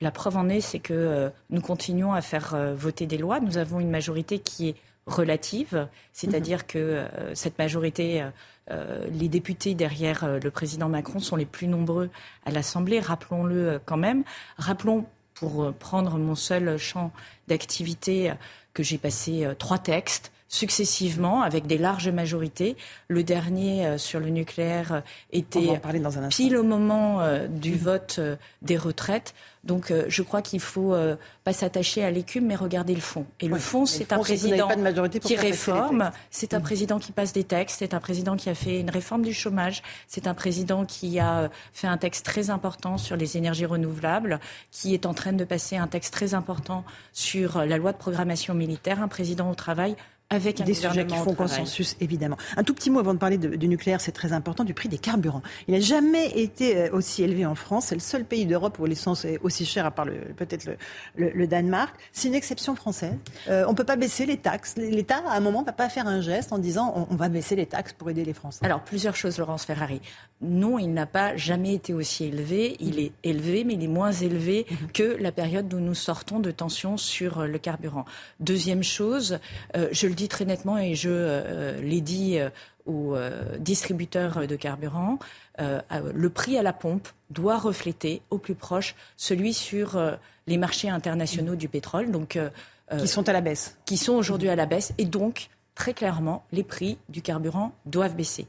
La 0.00 0.10
preuve 0.10 0.36
en 0.36 0.48
est, 0.48 0.60
c'est 0.60 0.80
que 0.80 1.30
nous 1.50 1.60
continuons 1.60 2.14
à 2.14 2.20
faire 2.20 2.56
voter 2.74 3.06
des 3.06 3.18
lois. 3.18 3.38
Nous 3.40 3.58
avons 3.58 3.78
une 3.78 3.90
majorité 3.90 4.38
qui 4.40 4.70
est 4.70 4.74
relative, 5.06 5.86
c'est-à-dire 6.12 6.66
que 6.66 6.78
euh, 6.78 7.34
cette 7.34 7.58
majorité, 7.58 8.24
euh, 8.70 9.06
les 9.12 9.28
députés 9.28 9.74
derrière 9.74 10.24
euh, 10.24 10.40
le 10.42 10.50
président 10.50 10.88
Macron 10.88 11.20
sont 11.20 11.36
les 11.36 11.46
plus 11.46 11.68
nombreux 11.68 12.10
à 12.44 12.50
l'Assemblée, 12.50 12.98
rappelons-le 12.98 13.68
euh, 13.68 13.78
quand 13.84 13.96
même. 13.96 14.24
Rappelons, 14.58 15.06
pour 15.34 15.72
prendre 15.74 16.16
mon 16.16 16.34
seul 16.34 16.78
champ 16.78 17.12
d'activité, 17.46 18.32
que 18.72 18.82
j'ai 18.82 18.96
passé 18.96 19.46
trois 19.58 19.76
textes 19.76 20.32
successivement 20.48 21.42
avec 21.42 21.66
des 21.66 21.78
larges 21.78 22.08
majorités. 22.08 22.76
Le 23.08 23.22
dernier 23.22 23.86
euh, 23.86 23.98
sur 23.98 24.20
le 24.20 24.28
nucléaire 24.28 24.92
euh, 24.92 25.00
On 25.32 25.38
était 25.38 25.80
dans 26.00 26.18
un 26.18 26.24
instant. 26.24 26.28
pile 26.42 26.56
au 26.56 26.62
moment 26.62 27.20
euh, 27.20 27.46
du 27.48 27.76
vote 27.76 28.16
euh, 28.18 28.36
des 28.62 28.76
retraites. 28.76 29.34
Donc 29.66 29.90
euh, 29.90 30.04
je 30.08 30.22
crois 30.22 30.42
qu'il 30.42 30.60
faut 30.60 30.94
euh, 30.94 31.16
pas 31.44 31.52
s'attacher 31.52 32.04
à 32.04 32.10
l'écume, 32.10 32.46
mais 32.46 32.54
regarder 32.54 32.94
le 32.94 33.00
fond. 33.00 33.26
Et 33.40 33.48
le 33.48 33.58
fond, 33.58 33.84
c'est 33.84 34.12
un 34.12 34.18
président 34.18 34.68
pas 34.68 34.76
de 34.76 34.80
majorité 34.80 35.20
pour 35.20 35.28
qui 35.28 35.36
réforme, 35.36 36.10
c'est 36.30 36.54
un 36.54 36.60
président 36.60 36.98
qui 36.98 37.12
passe 37.12 37.32
des 37.32 37.44
textes, 37.44 37.80
c'est 37.80 37.92
un 37.92 38.00
président 38.00 38.36
qui 38.36 38.48
a 38.48 38.54
fait 38.54 38.80
une 38.80 38.90
réforme 38.90 39.22
du 39.22 39.34
chômage, 39.34 39.82
c'est 40.06 40.28
un 40.28 40.34
président 40.34 40.84
qui 40.84 41.18
a 41.18 41.38
euh, 41.40 41.48
fait 41.72 41.88
un 41.88 41.98
texte 41.98 42.24
très 42.24 42.50
important 42.50 42.96
sur 42.96 43.16
les 43.16 43.36
énergies 43.36 43.66
renouvelables, 43.66 44.38
qui 44.70 44.94
est 44.94 45.04
en 45.04 45.14
train 45.14 45.32
de 45.32 45.44
passer 45.44 45.76
un 45.76 45.88
texte 45.88 46.12
très 46.12 46.34
important 46.34 46.84
sur 47.12 47.56
euh, 47.56 47.66
la 47.66 47.76
loi 47.76 47.92
de 47.92 47.98
programmation 47.98 48.54
militaire, 48.54 49.02
un 49.02 49.08
président 49.08 49.50
au 49.50 49.54
travail 49.54 49.96
avec 50.28 50.60
un 50.60 50.64
des 50.64 50.74
sujets 50.74 51.06
qui 51.06 51.14
font 51.16 51.34
consensus, 51.34 51.96
évidemment. 52.00 52.36
Un 52.56 52.64
tout 52.64 52.74
petit 52.74 52.90
mot 52.90 52.98
avant 52.98 53.14
de 53.14 53.18
parler 53.18 53.38
de- 53.38 53.54
du 53.54 53.68
nucléaire, 53.68 54.00
c'est 54.00 54.10
très 54.12 54.32
important, 54.32 54.64
du 54.64 54.74
prix 54.74 54.88
des 54.88 54.98
carburants. 54.98 55.42
Il 55.68 55.74
n'a 55.74 55.80
jamais 55.80 56.26
été 56.38 56.76
euh, 56.76 56.88
aussi 56.92 57.22
élevé 57.22 57.46
en 57.46 57.54
France. 57.54 57.86
C'est 57.86 57.94
le 57.94 58.00
seul 58.00 58.24
pays 58.24 58.44
d'Europe 58.44 58.78
où 58.80 58.86
l'essence 58.86 59.24
est 59.24 59.38
aussi 59.42 59.64
chère, 59.64 59.86
à 59.86 59.92
part 59.92 60.06
peut-être 60.36 60.64
le, 60.64 60.76
le- 61.16 61.30
le 61.30 61.46
Danemark. 61.46 61.94
C'est 62.12 62.26
une 62.26 62.34
exception 62.34 62.74
française. 62.74 63.14
Euh, 63.48 63.64
on 63.68 63.70
ne 63.70 63.76
peut 63.76 63.84
pas 63.84 63.94
baisser 63.94 64.26
les 64.26 64.36
taxes. 64.36 64.74
L'État, 64.76 65.22
à 65.28 65.36
un 65.36 65.40
moment, 65.40 65.60
ne 65.60 65.66
va 65.66 65.72
pas 65.72 65.88
faire 65.88 66.08
un 66.08 66.20
geste 66.20 66.52
en 66.52 66.58
disant 66.58 66.92
on, 66.96 67.06
on 67.14 67.16
va 67.16 67.28
baisser 67.28 67.54
les 67.54 67.66
taxes 67.66 67.92
pour 67.92 68.10
aider 68.10 68.24
les 68.24 68.32
Français. 68.34 68.64
Alors, 68.64 68.80
plusieurs 68.82 69.14
choses, 69.14 69.38
Laurence 69.38 69.64
Ferrari. 69.64 70.00
Non, 70.42 70.78
il 70.78 70.92
n'a 70.92 71.06
pas 71.06 71.36
jamais 71.36 71.72
été 71.74 71.94
aussi 71.94 72.24
élevé. 72.24 72.76
Il 72.80 72.98
est 72.98 73.12
élevé, 73.22 73.62
mais 73.62 73.74
il 73.74 73.82
est 73.84 73.86
moins 73.88 74.12
élevé 74.12 74.66
que 74.92 75.16
la 75.20 75.30
période 75.30 75.72
où 75.72 75.78
nous 75.78 75.94
sortons 75.94 76.40
de 76.40 76.50
tensions 76.50 76.96
sur 76.96 77.38
euh, 77.40 77.46
le 77.46 77.58
carburant. 77.58 78.04
Deuxième 78.40 78.82
chose, 78.82 79.38
euh, 79.76 79.88
je 79.92 80.06
le 80.08 80.15
dis 80.16 80.28
très 80.28 80.44
nettement 80.44 80.78
et 80.78 80.94
je 80.94 81.10
euh, 81.10 81.80
l'ai 81.80 82.00
dit 82.00 82.38
euh, 82.38 82.50
aux 82.86 83.14
euh, 83.14 83.58
distributeurs 83.58 84.46
de 84.46 84.56
carburant, 84.56 85.18
euh, 85.60 85.80
euh, 85.92 86.12
le 86.14 86.30
prix 86.30 86.56
à 86.58 86.62
la 86.62 86.72
pompe 86.72 87.08
doit 87.30 87.58
refléter 87.58 88.22
au 88.30 88.38
plus 88.38 88.54
proche 88.54 88.94
celui 89.16 89.52
sur 89.52 89.96
euh, 89.96 90.12
les 90.46 90.58
marchés 90.58 90.88
internationaux 90.88 91.56
du 91.56 91.68
pétrole. 91.68 92.10
Donc, 92.10 92.36
euh, 92.36 92.50
Qui 92.98 93.08
sont 93.08 93.28
à 93.28 93.32
la 93.32 93.40
baisse. 93.40 93.76
Qui 93.84 93.96
sont 93.96 94.14
aujourd'hui 94.14 94.48
à 94.48 94.56
la 94.56 94.66
baisse. 94.66 94.92
Et 94.98 95.04
donc, 95.04 95.48
très 95.74 95.92
clairement, 95.92 96.44
les 96.52 96.62
prix 96.62 96.98
du 97.08 97.22
carburant 97.22 97.72
doivent 97.84 98.14
baisser. 98.14 98.46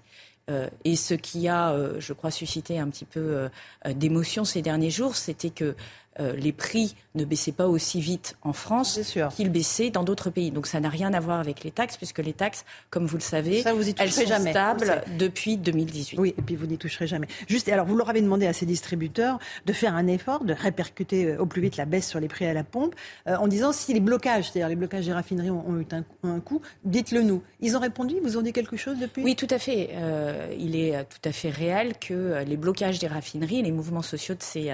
Euh, 0.49 0.69
et 0.85 0.95
ce 0.95 1.13
qui 1.13 1.49
a, 1.49 1.71
euh, 1.71 1.99
je 1.99 2.13
crois, 2.13 2.31
suscité 2.31 2.79
un 2.79 2.87
petit 2.89 3.03
peu 3.03 3.19
euh, 3.19 3.49
euh, 3.85 3.93
d'émotion 3.93 4.45
ces 4.45 4.61
derniers 4.61 4.89
jours, 4.89 5.15
c'était 5.15 5.49
que 5.49 5.75
euh, 6.19 6.35
les 6.35 6.51
prix 6.51 6.95
ne 7.17 7.25
baissaient 7.25 7.51
pas 7.51 7.67
aussi 7.67 7.99
vite 7.99 8.37
en 8.43 8.53
France 8.53 8.99
qu'ils 9.35 9.51
baissaient 9.51 9.89
dans 9.89 10.03
d'autres 10.03 10.29
pays. 10.29 10.51
Donc 10.51 10.67
ça 10.67 10.79
n'a 10.79 10.89
rien 10.89 11.13
à 11.13 11.19
voir 11.19 11.39
avec 11.39 11.63
les 11.63 11.71
taxes, 11.71 11.97
puisque 11.97 12.19
les 12.19 12.33
taxes, 12.33 12.65
comme 12.89 13.05
vous 13.05 13.17
le 13.17 13.21
savez, 13.21 13.61
Ça, 13.61 13.73
vous 13.73 13.89
y 13.89 13.95
elles 13.97 14.11
sont 14.11 14.25
jamais, 14.25 14.51
stables 14.51 15.03
depuis 15.17 15.57
2018. 15.57 16.19
Oui, 16.19 16.33
et 16.37 16.41
puis 16.41 16.55
vous 16.55 16.67
n'y 16.67 16.77
toucherez 16.77 17.07
jamais. 17.07 17.27
Juste, 17.47 17.67
alors 17.69 17.85
vous 17.85 17.95
leur 17.95 18.09
avez 18.09 18.21
demandé 18.21 18.47
à 18.47 18.53
ces 18.53 18.65
distributeurs 18.65 19.39
de 19.65 19.73
faire 19.73 19.95
un 19.95 20.07
effort, 20.07 20.43
de 20.43 20.53
répercuter 20.53 21.25
euh, 21.25 21.41
au 21.41 21.45
plus 21.45 21.61
vite 21.61 21.77
la 21.77 21.85
baisse 21.85 22.07
sur 22.07 22.19
les 22.19 22.27
prix 22.27 22.45
à 22.45 22.53
la 22.53 22.63
pompe, 22.63 22.95
euh, 23.27 23.35
en 23.35 23.47
disant 23.47 23.71
si 23.71 23.93
les 23.93 23.99
blocages, 23.99 24.51
c'est-à-dire 24.51 24.69
les 24.69 24.75
blocages 24.75 25.05
des 25.05 25.13
raffineries 25.13 25.49
ont, 25.51 25.67
ont 25.67 25.79
eu 25.79 25.85
un, 25.91 26.03
un 26.23 26.39
coût, 26.39 26.61
dites-le 26.85 27.21
nous. 27.21 27.41
Ils 27.59 27.75
ont 27.75 27.79
répondu, 27.79 28.15
ils 28.17 28.23
vous 28.23 28.37
ont 28.37 28.41
dit 28.41 28.53
quelque 28.53 28.77
chose 28.77 28.99
depuis? 28.99 29.23
Oui, 29.23 29.35
tout 29.35 29.47
à 29.49 29.59
fait. 29.59 29.89
Euh, 29.93 30.53
il 30.57 30.75
est 30.75 31.03
tout 31.05 31.27
à 31.27 31.31
fait 31.31 31.49
réel 31.49 31.93
que 31.99 32.43
les 32.45 32.57
blocages 32.57 32.99
des 32.99 33.07
raffineries, 33.07 33.61
les 33.61 33.71
mouvements 33.71 34.01
sociaux 34.01 34.35
de 34.35 34.43
ces 34.43 34.71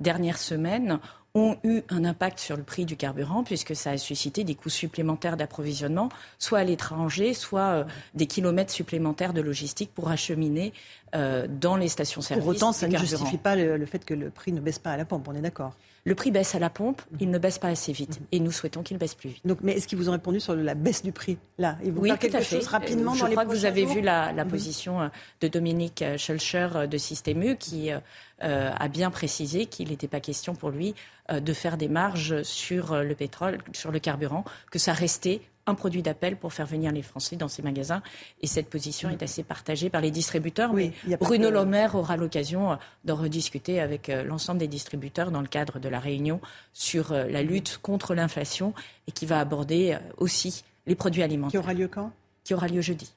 dernières 0.00 0.38
semaines 0.38 0.98
ont 1.34 1.56
eu 1.62 1.82
un 1.90 2.04
impact 2.04 2.40
sur 2.40 2.56
le 2.56 2.62
prix 2.62 2.84
du 2.84 2.96
carburant 2.96 3.44
puisque 3.44 3.76
ça 3.76 3.90
a 3.90 3.98
suscité 3.98 4.42
des 4.42 4.54
coûts 4.54 4.68
supplémentaires 4.68 5.36
d'approvisionnement, 5.36 6.08
soit 6.38 6.58
à 6.58 6.64
l'étranger, 6.64 7.34
soit 7.34 7.60
euh, 7.60 7.84
des 8.14 8.26
kilomètres 8.26 8.72
supplémentaires 8.72 9.32
de 9.32 9.40
logistique 9.40 9.90
pour 9.94 10.08
acheminer 10.08 10.72
euh, 11.14 11.46
dans 11.48 11.76
les 11.76 11.88
stations-service. 11.88 12.44
Pour 12.44 12.54
autant, 12.54 12.72
ça 12.72 12.88
ne 12.88 12.96
justifie 12.96 13.38
pas 13.38 13.54
le, 13.54 13.76
le 13.76 13.86
fait 13.86 14.04
que 14.04 14.14
le 14.14 14.30
prix 14.30 14.52
ne 14.52 14.60
baisse 14.60 14.80
pas 14.80 14.90
à 14.90 14.96
la 14.96 15.04
pompe, 15.04 15.28
on 15.28 15.34
est 15.34 15.40
d'accord. 15.40 15.74
Le 16.04 16.14
prix 16.14 16.30
baisse 16.30 16.54
à 16.54 16.58
la 16.58 16.70
pompe, 16.70 17.02
il 17.20 17.30
ne 17.30 17.38
baisse 17.38 17.58
pas 17.58 17.68
assez 17.68 17.92
vite 17.92 18.20
et 18.32 18.40
nous 18.40 18.50
souhaitons 18.50 18.82
qu'il 18.82 18.96
baisse 18.96 19.14
plus 19.14 19.28
vite. 19.30 19.46
Donc, 19.46 19.58
mais 19.62 19.72
est-ce 19.72 19.86
qu'ils 19.86 19.98
vous 19.98 20.08
ont 20.08 20.12
répondu 20.12 20.40
sur 20.40 20.54
la 20.56 20.74
baisse 20.74 21.02
du 21.02 21.12
prix 21.12 21.36
Là, 21.58 21.76
ils 21.84 21.92
vont 21.92 22.00
Oui, 22.00 22.08
faire 22.08 22.18
quelque 22.18 22.36
à 22.36 22.40
fait. 22.40 22.56
chose 22.56 22.68
rapidement 22.68 23.12
Euh, 23.12 23.16
Je 23.16 23.20
dans 23.20 23.26
les 23.26 23.32
crois 23.34 23.44
que 23.44 23.50
vous 23.50 23.66
avez 23.66 23.84
vu 23.84 24.00
la, 24.00 24.32
la 24.32 24.44
Mhm. 24.44 24.50
position 24.50 25.00
euh, 25.02 25.08
de 25.42 25.48
Dominique 25.48 26.00
euh, 26.02 26.16
Schulcher 26.16 26.68
de 26.90 26.96
Système 26.98 27.42
U 27.42 27.56
qui 27.56 27.90
euh, 27.92 28.70
a 28.74 28.88
bien 28.88 29.10
précisé 29.10 29.66
qu'il 29.66 29.90
n'était 29.90 30.08
pas 30.08 30.20
question 30.20 30.54
pour 30.54 30.70
lui 30.70 30.94
euh, 31.30 31.40
de 31.40 31.52
faire 31.52 31.76
des 31.76 31.88
marges 31.88 32.42
sur 32.44 32.96
le 33.02 33.14
pétrole, 33.14 33.58
sur 33.74 33.90
le 33.92 33.98
carburant, 33.98 34.44
que 34.70 34.78
ça 34.78 34.94
restait 34.94 35.42
un 35.70 35.74
produit 35.74 36.02
d'appel 36.02 36.36
pour 36.36 36.52
faire 36.52 36.66
venir 36.66 36.92
les 36.92 37.02
Français 37.02 37.36
dans 37.36 37.48
ces 37.48 37.62
magasins. 37.62 38.02
Et 38.42 38.46
cette 38.46 38.68
position 38.68 39.08
est 39.08 39.22
assez 39.22 39.42
partagée 39.42 39.88
par 39.90 40.00
les 40.02 40.10
distributeurs. 40.10 40.72
Oui, 40.72 40.92
mais 41.06 41.16
Bruno 41.16 41.48
que- 41.48 41.54
Le 41.54 41.64
Maire 41.64 41.94
aura 41.94 42.16
l'occasion 42.16 42.72
euh, 42.72 42.76
d'en 43.04 43.16
rediscuter 43.16 43.80
avec 43.80 44.08
euh, 44.10 44.22
l'ensemble 44.24 44.58
des 44.58 44.68
distributeurs 44.68 45.30
dans 45.30 45.40
le 45.40 45.48
cadre 45.48 45.78
de 45.78 45.88
la 45.88 45.98
réunion 46.00 46.40
sur 46.74 47.12
euh, 47.12 47.24
la 47.28 47.42
lutte 47.42 47.78
contre 47.82 48.14
l'inflation 48.14 48.74
et 49.08 49.12
qui 49.12 49.24
va 49.26 49.40
aborder 49.40 49.96
aussi 50.18 50.62
les 50.86 50.94
produits 50.94 51.22
alimentaires 51.22 51.50
Qui 51.60 51.64
aura 51.64 51.74
lieu 51.74 51.88
quand? 51.88 52.12
Qui 52.50 52.54
aura 52.54 52.66
lieu 52.66 52.80
jeudi. 52.80 53.14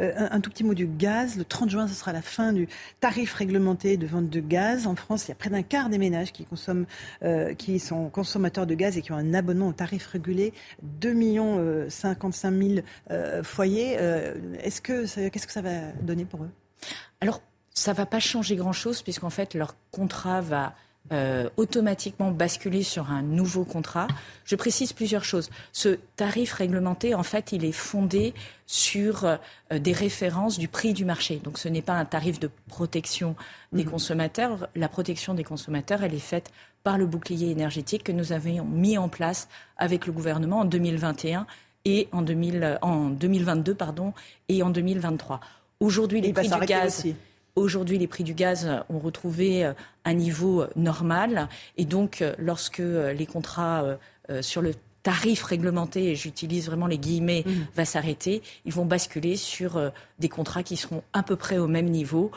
Euh, 0.00 0.12
un, 0.32 0.40
tout 0.40 0.50
petit 0.50 0.64
mot 0.64 0.74
du 0.74 0.88
gaz. 0.88 1.36
Le 1.36 1.44
30 1.44 1.70
juin, 1.70 1.86
ce 1.86 1.94
sera 1.94 2.12
la 2.12 2.22
fin 2.22 2.52
du 2.52 2.66
tarif 2.98 3.32
réglementé 3.32 3.96
de 3.96 4.04
vente 4.04 4.28
de 4.28 4.40
gaz. 4.40 4.88
En 4.88 4.96
France, 4.96 5.26
il 5.26 5.28
y 5.28 5.32
a 5.32 5.36
près 5.36 5.48
d'un 5.48 5.62
quart 5.62 5.90
des 5.90 5.98
ménages 5.98 6.32
qui, 6.32 6.44
consomment, 6.44 6.86
euh, 7.22 7.54
qui 7.54 7.78
sont 7.78 8.08
consommateurs 8.08 8.66
de 8.66 8.74
gaz 8.74 8.98
et 8.98 9.02
qui 9.02 9.12
ont 9.12 9.16
un 9.16 9.32
abonnement 9.32 9.68
au 9.68 9.72
tarif 9.72 10.08
régulé. 10.08 10.52
2 10.82 11.88
55 11.88 12.52
000 12.52 13.44
foyers. 13.44 13.92
Est-ce 14.60 14.80
que 14.80 15.28
qu'est-ce 15.28 15.46
que 15.46 15.52
ça 15.52 15.62
va 15.62 15.92
donner 16.02 16.24
pour 16.24 16.42
eux? 16.42 16.50
Alors, 17.20 17.42
ça 17.70 17.92
ne 17.92 17.96
va 17.96 18.06
pas 18.06 18.18
changer 18.18 18.56
grand-chose 18.56 19.02
puisqu'en 19.02 19.30
fait, 19.30 19.54
leur 19.54 19.76
contrat 19.92 20.40
va 20.40 20.74
euh, 21.12 21.50
automatiquement 21.58 22.30
basculer 22.30 22.82
sur 22.82 23.10
un 23.10 23.20
nouveau 23.20 23.64
contrat. 23.64 24.08
Je 24.46 24.56
précise 24.56 24.94
plusieurs 24.94 25.24
choses. 25.24 25.50
Ce 25.72 25.98
tarif 26.16 26.54
réglementé, 26.54 27.14
en 27.14 27.22
fait, 27.22 27.52
il 27.52 27.66
est 27.66 27.72
fondé 27.72 28.32
sur 28.66 29.24
euh, 29.24 29.36
des 29.70 29.92
références 29.92 30.58
du 30.58 30.66
prix 30.66 30.94
du 30.94 31.04
marché. 31.04 31.42
Donc 31.44 31.58
ce 31.58 31.68
n'est 31.68 31.82
pas 31.82 31.92
un 31.92 32.06
tarif 32.06 32.40
de 32.40 32.50
protection 32.68 33.36
des 33.72 33.84
mmh. 33.84 33.90
consommateurs. 33.90 34.68
La 34.74 34.88
protection 34.88 35.34
des 35.34 35.44
consommateurs, 35.44 36.02
elle 36.02 36.14
est 36.14 36.18
faite 36.18 36.50
par 36.84 36.96
le 36.96 37.04
bouclier 37.04 37.50
énergétique 37.50 38.04
que 38.04 38.12
nous 38.12 38.32
avions 38.32 38.64
mis 38.64 38.96
en 38.96 39.10
place 39.10 39.48
avec 39.76 40.06
le 40.06 40.12
gouvernement 40.12 40.60
en 40.60 40.64
2021 40.64 41.46
et 41.84 42.08
en, 42.12 42.22
2000, 42.22 42.78
en 42.80 43.10
2022 43.10 43.74
pardon, 43.74 44.14
et 44.48 44.62
en 44.62 44.70
2023. 44.70 45.40
Aujourd'hui, 45.80 46.22
les 46.22 46.32
prix 46.32 46.48
du 46.48 46.66
gaz... 46.66 47.04
Aujourd'hui, 47.56 47.98
les 47.98 48.08
prix 48.08 48.24
du 48.24 48.34
gaz 48.34 48.68
ont 48.88 48.98
retrouvé 48.98 49.64
euh, 49.64 49.74
un 50.04 50.14
niveau 50.14 50.62
euh, 50.62 50.68
normal. 50.74 51.48
Et 51.76 51.84
donc, 51.84 52.20
euh, 52.20 52.34
lorsque 52.38 52.78
les 52.80 53.26
contrats 53.26 53.84
sur 54.40 54.62
le 54.62 54.74
tarif 55.02 55.42
réglementé, 55.42 56.10
et 56.10 56.16
j'utilise 56.16 56.66
vraiment 56.66 56.86
les 56.86 56.98
guillemets, 56.98 57.44
mmh. 57.46 57.50
va 57.76 57.84
s'arrêter, 57.84 58.42
ils 58.64 58.72
vont 58.72 58.86
basculer 58.86 59.36
sur 59.36 59.92
des 60.18 60.28
contrats 60.30 60.62
qui 60.62 60.76
seront 60.76 61.02
à 61.12 61.22
peu 61.22 61.36
près 61.36 61.58
au 61.58 61.66
même 61.66 61.90
niveau, 61.90 62.30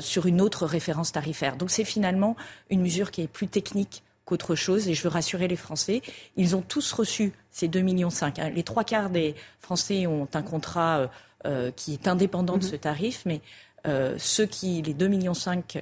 sur 0.00 0.24
une 0.24 0.40
autre 0.40 0.64
référence 0.64 1.12
tarifaire. 1.12 1.56
Donc 1.56 1.70
c'est 1.70 1.84
finalement 1.84 2.34
une 2.70 2.80
mesure 2.80 3.10
qui 3.10 3.20
est 3.20 3.28
plus 3.28 3.48
technique 3.48 4.02
qu'autre 4.24 4.54
chose. 4.54 4.88
Et 4.88 4.94
je 4.94 5.02
veux 5.02 5.10
rassurer 5.10 5.48
les 5.48 5.56
Français, 5.56 6.00
ils 6.36 6.56
ont 6.56 6.62
tous 6.62 6.92
reçu 6.92 7.32
ces 7.50 7.68
2,5 7.68 7.82
millions. 7.82 8.08
Hein. 8.22 8.50
Les 8.54 8.62
trois 8.62 8.84
quarts 8.84 9.10
des 9.10 9.34
Français 9.60 10.06
ont 10.06 10.28
un 10.32 10.42
contrat 10.42 11.10
qui 11.76 11.92
est 11.92 12.08
indépendant 12.08 12.56
de 12.56 12.64
mmh. 12.64 12.70
ce 12.70 12.76
tarif, 12.76 13.22
mais 13.26 13.42
euh, 13.86 14.14
ceux 14.18 14.46
qui, 14.46 14.82
les 14.82 14.94
2,5 14.94 15.08
millions 15.08 15.32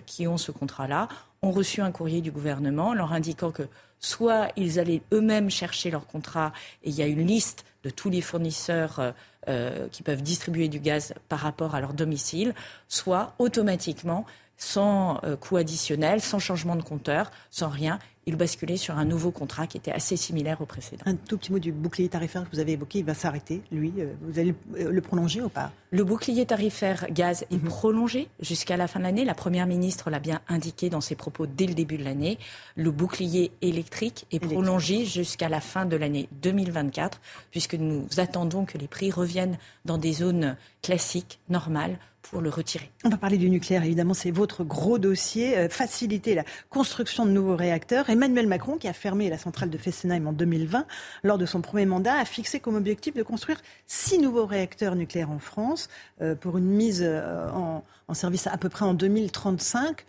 qui 0.06 0.26
ont 0.26 0.38
ce 0.38 0.52
contrat-là, 0.52 1.08
ont 1.42 1.50
reçu 1.50 1.80
un 1.80 1.90
courrier 1.90 2.20
du 2.20 2.30
gouvernement 2.30 2.94
leur 2.94 3.12
indiquant 3.12 3.50
que 3.50 3.64
soit 3.98 4.48
ils 4.56 4.78
allaient 4.78 5.02
eux-mêmes 5.12 5.50
chercher 5.50 5.90
leur 5.90 6.06
contrat 6.06 6.52
et 6.82 6.90
il 6.90 6.94
y 6.94 7.02
a 7.02 7.06
une 7.06 7.26
liste 7.26 7.64
de 7.84 7.90
tous 7.90 8.10
les 8.10 8.20
fournisseurs 8.20 8.98
euh, 8.98 9.12
euh, 9.48 9.88
qui 9.90 10.02
peuvent 10.02 10.22
distribuer 10.22 10.68
du 10.68 10.78
gaz 10.78 11.14
par 11.28 11.40
rapport 11.40 11.74
à 11.74 11.80
leur 11.80 11.94
domicile, 11.94 12.54
soit 12.88 13.34
automatiquement, 13.38 14.24
sans 14.56 15.20
coût 15.40 15.56
additionnel, 15.56 16.20
sans 16.20 16.38
changement 16.38 16.76
de 16.76 16.82
compteur, 16.82 17.32
sans 17.50 17.68
rien, 17.68 17.98
il 18.27 18.36
basculait 18.36 18.77
sur 18.77 18.97
un 18.99 19.05
nouveau 19.05 19.31
contrat 19.31 19.66
qui 19.66 19.77
était 19.77 19.93
assez 19.93 20.16
similaire 20.16 20.61
au 20.61 20.66
précédent. 20.66 21.03
Un 21.07 21.16
tout 21.16 21.39
petit 21.39 21.53
mot 21.53 21.59
du 21.59 21.73
bouclier 21.73 22.09
tarifaire 22.09 22.44
que 22.44 22.55
vous 22.55 22.61
avez 22.61 22.73
évoqué, 22.73 23.01
il 23.01 23.05
va 23.05 23.15
s'arrêter, 23.15 23.62
lui. 23.73 23.93
Euh, 23.99 24.12
vous 24.23 24.39
allez 24.39 24.55
le 24.77 25.01
prolonger 25.01 25.43
ou 25.43 25.49
pas? 25.49 25.73
Le 25.90 26.05
bouclier 26.05 26.47
tarifaire 26.47 27.07
gaz 27.11 27.44
est 27.51 27.62
mhm. 27.62 27.69
prolongé 27.69 28.28
jusqu'à 28.40 28.77
la 28.77 28.89
fin 28.89 29.01
de 29.01 29.05
l'année. 29.05 29.24
La 29.24 29.35
Première 29.35 29.66
ministre 29.66 30.09
l'a 30.09 30.20
bien 30.20 30.40
indiqué 30.49 30.89
dans 30.89 31.01
ses 31.01 31.16
propos 31.16 31.47
dès 31.47 31.66
le 31.66 31.74
début 31.74 31.99
de 31.99 32.05
l'année. 32.05 32.39
Le 32.77 32.90
bouclier 32.90 33.53
électrique 33.61 34.27
est 34.31 34.40
prolongé 34.40 35.05
jusqu'à 35.05 35.49
la 35.49 35.61
fin 35.61 35.85
de 35.85 35.97
l'année 35.97 36.28
2024, 36.43 37.20
puisque 37.51 37.74
nous 37.74 38.07
attendons 38.19 38.65
que 38.65 38.78
les 38.78 38.89
prix 38.89 39.11
reviennent 39.11 39.59
dans 39.85 39.99
des 39.99 40.12
zones 40.12 40.57
classiques, 40.81 41.40
normales, 41.49 41.99
pour 42.23 42.40
le 42.40 42.51
retirer. 42.51 42.90
On 43.05 43.09
va 43.09 43.16
parler 43.16 43.36
du 43.36 43.51
nucléaire, 43.51 43.85
évidemment, 43.85 44.15
c'est 44.15 44.31
votre 44.31 44.65
gros 44.65 44.99
dossier. 44.99 45.59
Euh, 45.59 45.69
faciliter 45.69 46.35
la 46.35 46.44
construction 46.70 47.27
de 47.27 47.31
nouveaux 47.31 47.57
réacteurs. 47.57 48.09
Emmanuel 48.11 48.47
Macron, 48.47 48.77
qui 48.77 48.89
a 48.89 48.93
fermé 48.93 49.28
la 49.28 49.39
centrale 49.39 49.70
de 49.70 49.78
Fessenheim 49.78 50.27
en 50.27 50.32
2020, 50.32 50.86
lors 51.24 51.39
de 51.39 51.47
son 51.47 51.61
premier 51.61 51.86
mandat, 51.86 52.15
a 52.15 52.24
fixé 52.24 52.61
comme 52.61 52.77
objectif 52.77 53.15
de 53.15 53.23
construire 53.23 53.61
six 53.86 54.19
nouveaux 54.19 54.47
réacteurs 54.47 54.94
nucléaires 54.94 55.31
en 55.31 55.39
France 55.39 55.89
euh, 56.20 56.35
pour 56.35 56.59
une 56.59 56.66
mise 56.66 57.03
euh, 57.05 57.49
en, 57.51 57.85
service 58.15 58.47
à 58.47 58.59
peu 58.59 58.69
près 58.69 58.85
en 58.85 58.93
2035. 58.93 60.05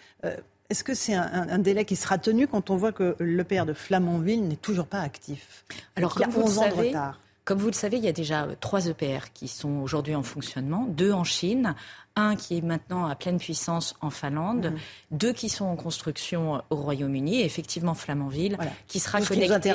Est-ce 0.69 0.83
que 0.83 0.93
c'est 0.93 1.13
un, 1.13 1.59
délai 1.59 1.85
qui 1.85 1.95
sera 1.95 2.17
tenu 2.17 2.47
quand 2.47 2.69
on 2.69 2.75
voit 2.75 2.91
que 2.91 3.15
l'EPR 3.19 3.65
de 3.65 3.73
Flamanville 3.73 4.45
n'est 4.45 4.55
toujours 4.57 4.87
pas 4.87 4.99
actif 4.99 5.63
Alors, 5.95 6.15
il 6.17 6.21
y 6.21 6.23
a 6.23 6.27
11 6.27 6.57
ans 6.57 6.67
de 6.67 6.73
retard? 6.73 7.19
Comme 7.45 7.59
vous 7.59 7.67
le 7.67 7.73
savez, 7.73 7.97
il 7.97 8.03
y 8.05 8.07
a 8.07 8.13
déjà 8.13 8.47
trois 8.61 8.87
EPR 8.87 9.31
qui 9.33 9.49
sont 9.49 9.81
aujourd'hui 9.81 10.15
en 10.15 10.23
fonctionnement, 10.23 10.85
deux 10.87 11.11
en 11.11 11.25
Chine, 11.25 11.75
un 12.15 12.35
qui 12.35 12.57
est 12.57 12.61
maintenant 12.61 13.05
à 13.05 13.15
pleine 13.15 13.39
puissance 13.39 13.95
en 14.01 14.09
Finlande, 14.09 14.71
mhm. 14.71 14.77
deux 15.11 15.33
qui 15.33 15.49
sont 15.49 15.65
en 15.65 15.75
construction 15.75 16.61
au 16.69 16.75
Royaume-Uni, 16.75 17.41
et 17.41 17.45
effectivement 17.45 17.93
Flamanville, 17.93 18.57
qui 18.87 18.99
sera 18.99 19.21
connecté. 19.21 19.73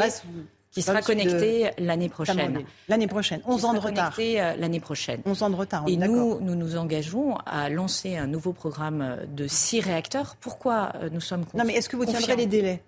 Qui, 0.70 0.82
sera 0.82 1.00
connecté 1.00 1.70
l'année 1.78 2.10
prochaine. 2.10 2.62
L'année 2.88 3.06
prochaine, 3.06 3.40
11 3.46 3.64
ans 3.64 3.72
de 3.72 3.78
retard. 3.78 4.14
Euh, 4.18 4.54
l'année 4.56 4.80
prochaine. 4.80 5.22
11 5.24 5.42
ans 5.42 5.50
de 5.50 5.56
retard. 5.56 5.84
Et 5.88 5.96
nous, 5.96 6.38
nous 6.40 6.54
nous 6.54 6.76
engageons 6.76 7.36
à 7.46 7.70
lancer 7.70 8.16
un 8.16 8.26
nouveau 8.26 8.52
programme 8.52 9.16
de 9.34 9.46
six 9.46 9.80
réacteurs. 9.80 10.36
Pourquoi 10.36 10.92
euh, 10.96 11.08
nous 11.10 11.22
sommes 11.22 11.46
Non, 11.54 11.64
mais 11.64 11.72
est-ce 11.72 11.88
que 11.88 11.96
vous 11.96 12.04
tiendrez 12.04 12.36
les 12.36 12.46
délais? 12.46 12.82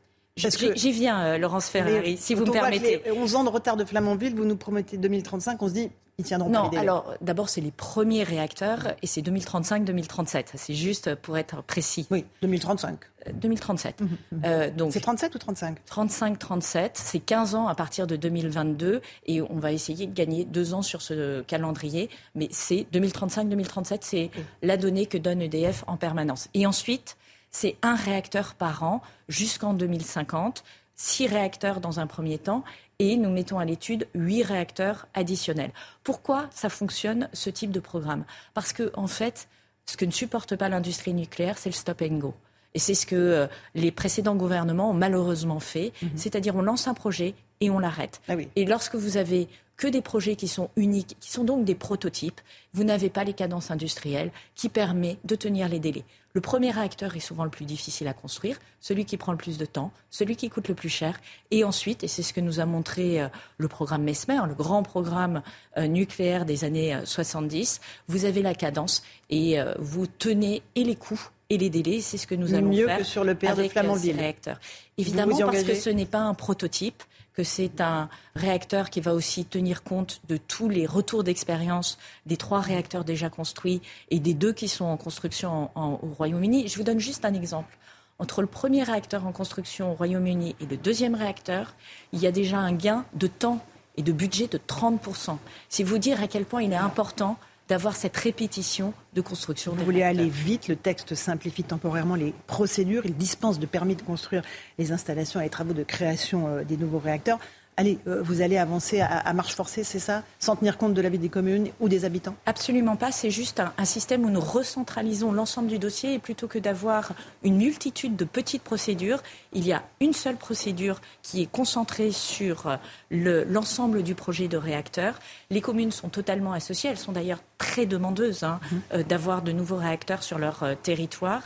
J'y 0.74 0.92
viens, 0.92 1.20
euh, 1.20 1.38
Laurence 1.38 1.68
Ferrari, 1.68 2.16
si 2.16 2.34
vous 2.34 2.44
me 2.44 2.52
permettez. 2.52 3.02
11 3.10 3.36
ans 3.36 3.44
de 3.44 3.48
retard 3.48 3.76
de 3.76 3.84
Flamanville, 3.84 4.34
vous 4.34 4.44
nous 4.44 4.56
promettez 4.56 4.96
2035, 4.96 5.62
on 5.62 5.68
se 5.68 5.72
dit, 5.74 5.90
ils 6.20 6.24
tiendront 6.24 6.50
non, 6.50 6.64
pas 6.64 6.70
les 6.72 6.78
alors 6.78 7.14
d'abord, 7.22 7.48
c'est 7.48 7.62
les 7.62 7.70
premiers 7.70 8.24
réacteurs 8.24 8.94
et 9.02 9.06
c'est 9.06 9.22
2035-2037. 9.22 10.44
C'est 10.54 10.74
juste 10.74 11.14
pour 11.14 11.38
être 11.38 11.62
précis. 11.62 12.06
Oui, 12.10 12.26
2035. 12.42 12.98
2037. 13.32 14.00
Euh, 14.00 14.04
mhm, 14.04 14.10
mhm. 14.10 14.42
euh, 14.44 14.70
donc 14.70 14.92
c'est 14.92 15.00
37 15.00 15.34
ou 15.34 15.38
35 15.38 15.78
35-37, 15.90 16.90
c'est 16.94 17.18
15 17.20 17.54
ans 17.54 17.68
à 17.68 17.74
partir 17.74 18.06
de 18.06 18.16
2022 18.16 19.00
et 19.26 19.42
on 19.42 19.58
va 19.58 19.72
essayer 19.72 20.06
de 20.06 20.14
gagner 20.14 20.44
deux 20.44 20.74
ans 20.74 20.82
sur 20.82 21.02
ce 21.02 21.42
calendrier, 21.42 22.10
mais 22.34 22.48
c'est 22.50 22.86
2035-2037, 22.92 23.98
c'est 24.02 24.30
la 24.62 24.76
donnée 24.76 25.06
que 25.06 25.18
donne 25.18 25.42
EDF 25.42 25.84
en 25.86 25.96
permanence. 25.96 26.48
Et 26.54 26.66
ensuite, 26.66 27.16
c'est 27.50 27.76
un 27.82 27.94
réacteur 27.94 28.54
par 28.54 28.82
an 28.82 29.02
jusqu'en 29.28 29.74
2050, 29.74 30.64
six 30.94 31.26
réacteurs 31.26 31.80
dans 31.80 32.00
un 32.00 32.06
premier 32.06 32.38
temps, 32.38 32.64
et 32.98 33.16
nous 33.16 33.30
mettons 33.30 33.58
à 33.58 33.64
l'étude 33.64 34.06
huit 34.14 34.42
réacteurs 34.42 35.08
additionnels. 35.14 35.72
Pourquoi 36.04 36.48
ça 36.52 36.68
fonctionne, 36.68 37.28
ce 37.32 37.50
type 37.50 37.70
de 37.70 37.80
programme? 37.80 38.24
Parce 38.54 38.72
que, 38.72 38.92
en 38.94 39.06
fait, 39.06 39.48
ce 39.86 39.96
que 39.96 40.04
ne 40.04 40.10
supporte 40.10 40.54
pas 40.56 40.68
l'industrie 40.68 41.14
nucléaire, 41.14 41.58
c'est 41.58 41.70
le 41.70 41.74
stop 41.74 42.02
and 42.02 42.18
go. 42.18 42.34
Et 42.74 42.78
c'est 42.78 42.94
ce 42.94 43.06
que 43.06 43.16
euh, 43.16 43.46
les 43.74 43.90
précédents 43.90 44.36
gouvernements 44.36 44.90
ont 44.90 44.94
malheureusement 44.94 45.60
fait, 45.60 45.92
mhm. 46.02 46.10
c'est-à-dire 46.14 46.54
on 46.54 46.62
lance 46.62 46.86
un 46.86 46.94
projet 46.94 47.34
et 47.60 47.70
on 47.70 47.78
l'arrête. 47.78 48.20
Ah 48.28 48.34
et 48.56 48.64
lorsque 48.64 48.94
vous 48.94 49.16
avez 49.16 49.48
que 49.76 49.88
des 49.88 50.02
projets 50.02 50.36
qui 50.36 50.46
sont 50.46 50.68
uniques, 50.76 51.16
qui 51.20 51.32
sont 51.32 51.42
donc 51.42 51.64
des 51.64 51.74
prototypes, 51.74 52.40
vous 52.74 52.84
n'avez 52.84 53.08
pas 53.08 53.24
les 53.24 53.32
cadences 53.32 53.70
industrielles 53.70 54.30
qui 54.54 54.68
permettent 54.68 55.24
de 55.24 55.34
tenir 55.34 55.70
les 55.70 55.78
délais. 55.78 56.04
Le 56.34 56.42
premier 56.42 56.70
réacteur 56.70 57.16
est 57.16 57.20
souvent 57.20 57.44
le 57.44 57.50
plus 57.50 57.64
difficile 57.64 58.06
à 58.06 58.12
construire, 58.12 58.58
celui 58.80 59.06
qui 59.06 59.16
prend 59.16 59.32
le 59.32 59.38
plus 59.38 59.56
de 59.56 59.64
temps, 59.64 59.90
celui 60.10 60.36
qui 60.36 60.50
coûte 60.50 60.68
le 60.68 60.74
plus 60.74 60.90
cher. 60.90 61.18
Et 61.50 61.64
ensuite, 61.64 62.04
et 62.04 62.08
c'est 62.08 62.22
ce 62.22 62.34
que 62.34 62.42
nous 62.42 62.60
a 62.60 62.66
montré 62.66 63.22
euh, 63.22 63.28
le 63.56 63.68
programme 63.68 64.02
MESMER, 64.02 64.40
le 64.46 64.54
grand 64.54 64.82
programme 64.82 65.42
euh, 65.78 65.86
nucléaire 65.86 66.44
des 66.44 66.64
années 66.64 66.98
70, 67.04 67.80
vous 68.06 68.26
avez 68.26 68.42
la 68.42 68.54
cadence 68.54 69.02
et 69.30 69.58
vous 69.78 70.06
tenez 70.06 70.62
et 70.74 70.84
les 70.84 70.96
coûts 70.96 71.30
et 71.48 71.56
les 71.56 71.70
délais. 71.70 72.00
C'est 72.00 72.18
ce 72.18 72.26
que 72.26 72.34
nous 72.34 72.54
allons 72.54 72.68
Mieux 72.68 72.86
faire 72.86 72.98
que 72.98 73.04
sur 73.04 73.24
le 73.24 73.34
père 73.34 73.52
avec 73.52 73.74
de. 73.74 74.56
Évidemment, 74.98 75.38
parce 75.38 75.62
que 75.62 75.74
ce 75.74 75.88
n'est 75.88 76.06
pas 76.06 76.20
un 76.20 76.34
prototype 76.34 77.02
que 77.34 77.44
c'est 77.44 77.80
un 77.80 78.08
réacteur 78.34 78.90
qui 78.90 79.00
va 79.00 79.14
aussi 79.14 79.44
tenir 79.44 79.82
compte 79.82 80.20
de 80.28 80.36
tous 80.36 80.68
les 80.68 80.86
retours 80.86 81.24
d'expérience 81.24 81.98
des 82.26 82.36
trois 82.36 82.60
réacteurs 82.60 83.04
déjà 83.04 83.30
construits 83.30 83.80
et 84.10 84.18
des 84.18 84.34
deux 84.34 84.52
qui 84.52 84.68
sont 84.68 84.84
en 84.84 84.96
construction 84.96 85.70
au 85.76 86.14
Royaume-Uni. 86.16 86.68
Je 86.68 86.76
vous 86.76 86.82
donne 86.82 86.98
juste 86.98 87.24
un 87.24 87.34
exemple. 87.34 87.76
Entre 88.18 88.42
le 88.42 88.46
premier 88.46 88.82
réacteur 88.82 89.26
en 89.26 89.32
construction 89.32 89.92
au 89.92 89.94
Royaume-Uni 89.94 90.54
et 90.60 90.66
le 90.66 90.76
deuxième 90.76 91.14
réacteur, 91.14 91.74
il 92.12 92.20
y 92.20 92.26
a 92.26 92.32
déjà 92.32 92.58
un 92.58 92.72
gain 92.72 93.06
de 93.14 93.26
temps 93.26 93.64
et 93.96 94.02
de 94.02 94.12
budget 94.12 94.46
de 94.46 94.58
30%. 94.58 95.38
C'est 95.68 95.84
vous 95.84 95.98
dire 95.98 96.22
à 96.22 96.28
quel 96.28 96.44
point 96.44 96.62
il 96.62 96.72
est 96.72 96.76
important 96.76 97.38
d'avoir 97.70 97.94
cette 97.94 98.16
répétition 98.16 98.92
de 99.14 99.20
construction. 99.20 99.72
Vous 99.72 99.84
voulez 99.84 100.02
aller 100.02 100.28
vite, 100.28 100.66
le 100.66 100.74
texte 100.74 101.14
simplifie 101.14 101.62
temporairement 101.62 102.16
les 102.16 102.34
procédures, 102.48 103.06
il 103.06 103.14
dispense 103.14 103.60
de 103.60 103.66
permis 103.66 103.94
de 103.94 104.02
construire 104.02 104.42
les 104.76 104.90
installations 104.90 105.38
et 105.38 105.44
les 105.44 105.50
travaux 105.50 105.72
de 105.72 105.84
création 105.84 106.48
euh, 106.48 106.64
des 106.64 106.76
nouveaux 106.76 106.98
réacteurs. 106.98 107.38
Allez, 107.76 107.98
euh, 108.06 108.22
vous 108.22 108.42
allez 108.42 108.58
avancer 108.58 109.00
à, 109.00 109.32
marche 109.32 109.54
forcée, 109.54 109.84
c'est 109.84 109.98
ça 109.98 110.22
Sans 110.38 110.56
tenir 110.56 110.78
compte 110.78 110.94
de 110.94 111.00
la 111.00 111.08
vie 111.08 111.18
des 111.18 111.28
communes 111.28 111.68
ou 111.80 111.88
des 111.88 112.04
habitants 112.04 112.34
Absolument 112.46 112.96
pas. 112.96 113.12
C'est 113.12 113.30
juste 113.30 113.60
un, 113.60 113.84
système 113.84 114.24
où 114.24 114.30
nous 114.30 114.40
recentralisons 114.40 115.32
l'ensemble 115.32 115.68
du 115.68 115.78
dossier 115.78 116.14
et 116.14 116.18
plutôt 116.18 116.46
que 116.46 116.58
d'avoir 116.58 117.12
une 117.42 117.56
multitude 117.56 118.16
de 118.16 118.24
petites 118.24 118.62
procédures, 118.62 119.22
il 119.52 119.66
y 119.66 119.72
a 119.72 119.82
une 120.00 120.12
seule 120.12 120.36
procédure 120.36 121.00
qui 121.22 121.42
est 121.42 121.50
concentrée 121.50 122.12
sur 122.12 122.78
l'ensemble 123.10 124.02
du 124.02 124.14
projet 124.14 124.48
de 124.48 124.56
réacteur. 124.56 125.18
Les 125.50 125.60
communes 125.60 125.90
sont 125.90 126.08
totalement 126.08 126.52
associées. 126.52 126.90
Elles 126.90 126.98
sont 126.98 127.12
d'ailleurs 127.12 127.40
très 127.58 127.86
demandeuses 127.86 128.42
hein, 128.42 128.60
mmh. 128.60 128.76
euh, 128.94 129.02
d'avoir 129.02 129.42
de 129.42 129.52
nouveaux 129.52 129.76
réacteurs 129.76 130.22
sur 130.22 130.38
leur 130.38 130.62
euh, 130.62 130.74
territoire. 130.80 131.42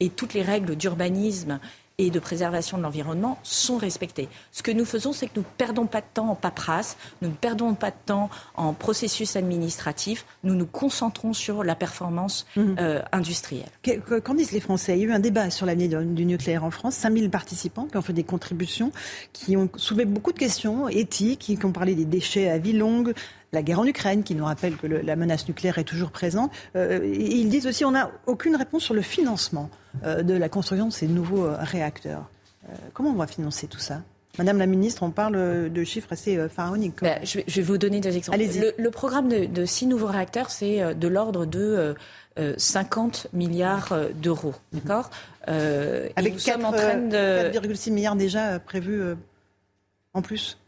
Et 0.00 0.10
toutes 0.10 0.34
les 0.34 0.42
règles 0.42 0.76
d'urbanisme 0.76 1.58
et 1.98 2.10
de 2.10 2.18
préservation 2.18 2.76
de 2.76 2.82
l'environnement 2.82 3.38
sont 3.42 3.78
respectés. 3.78 4.28
Ce 4.52 4.62
que 4.62 4.70
nous 4.70 4.84
faisons, 4.84 5.12
c'est 5.12 5.26
que 5.26 5.32
nous 5.36 5.42
ne 5.42 5.56
perdons 5.56 5.86
pas 5.86 6.02
de 6.02 6.06
temps 6.12 6.28
en 6.28 6.34
paperasse, 6.34 6.98
nous 7.22 7.28
ne 7.28 7.34
perdons 7.34 7.74
pas 7.74 7.90
de 7.90 7.96
temps 8.04 8.28
en 8.54 8.74
processus 8.74 9.34
administratif, 9.34 10.26
nous 10.44 10.54
nous 10.54 10.66
concentrons 10.66 11.32
sur 11.32 11.64
la 11.64 11.74
performance 11.74 12.46
mhm. 12.56 12.76
euh, 12.78 13.02
industrielle. 13.12 13.70
Qu'en 14.24 14.34
disent 14.34 14.52
les 14.52 14.60
Français? 14.60 14.98
Il 14.98 15.00
y 15.00 15.04
a 15.04 15.08
eu 15.08 15.12
un 15.12 15.20
débat 15.20 15.50
sur 15.50 15.64
l'avenir 15.64 16.02
du 16.02 16.26
nucléaire 16.26 16.64
en 16.64 16.70
France, 16.70 16.96
5000 16.96 17.30
participants 17.30 17.86
qui 17.86 17.96
ont 17.96 18.02
fait 18.02 18.12
des 18.12 18.24
contributions, 18.24 18.92
qui 19.32 19.56
ont 19.56 19.70
soulevé 19.76 20.04
beaucoup 20.04 20.32
de 20.32 20.38
questions 20.38 20.88
éthiques, 20.88 21.40
qui 21.40 21.58
ont 21.64 21.72
parlé 21.72 21.94
des 21.94 22.04
déchets 22.04 22.50
à 22.50 22.58
vie 22.58 22.74
longue, 22.74 23.14
la 23.56 23.62
guerre 23.62 23.80
en 23.80 23.86
Ukraine, 23.86 24.22
qui 24.22 24.34
nous 24.34 24.44
rappelle 24.44 24.76
que 24.76 24.86
la 24.86 25.16
menace 25.16 25.48
nucléaire 25.48 25.78
est 25.78 25.84
toujours 25.84 26.10
présente. 26.10 26.52
Euh, 26.76 27.00
ils 27.04 27.48
disent 27.48 27.66
aussi 27.66 27.84
qu'on 27.84 27.92
n'a 27.92 28.10
aucune 28.26 28.54
réponse 28.54 28.84
sur 28.84 28.94
le 28.94 29.00
financement 29.00 29.70
euh, 30.04 30.22
de 30.22 30.34
la 30.34 30.50
construction 30.50 30.88
de 30.88 30.92
ces 30.92 31.08
nouveaux 31.08 31.46
euh, 31.46 31.56
réacteurs. 31.58 32.28
comment 32.92 33.10
on 33.10 33.14
va 33.14 33.26
financer 33.26 33.66
tout 33.66 33.78
ça? 33.78 34.02
Madame 34.38 34.58
la 34.58 34.66
ministre, 34.66 35.02
on 35.02 35.10
parle 35.10 35.70
de 35.70 35.84
chiffres 35.84 36.12
assez 36.12 36.36
pharaoniques. 36.50 37.00
Ben, 37.00 37.18
je, 37.22 37.40
vais, 37.40 37.62
vous 37.62 37.78
donner 37.78 38.00
des 38.00 38.18
exemples. 38.18 38.38
Le, 38.38 38.74
le, 38.76 38.90
programme 38.90 39.30
de, 39.30 39.64
six 39.64 39.86
nouveaux 39.86 40.08
réacteurs, 40.08 40.50
c'est 40.50 40.94
de 40.94 41.08
l'ordre 41.08 41.46
de 41.46 41.94
50 42.58 43.28
milliards 43.32 43.96
d'euros. 44.16 44.54
D'accord? 44.74 45.08
Avec 45.46 46.36
4,6 46.36 47.90
milliards 47.92 48.16
déjà 48.16 48.58
prévus 48.58 49.00
en 50.12 50.20
plus? 50.20 50.58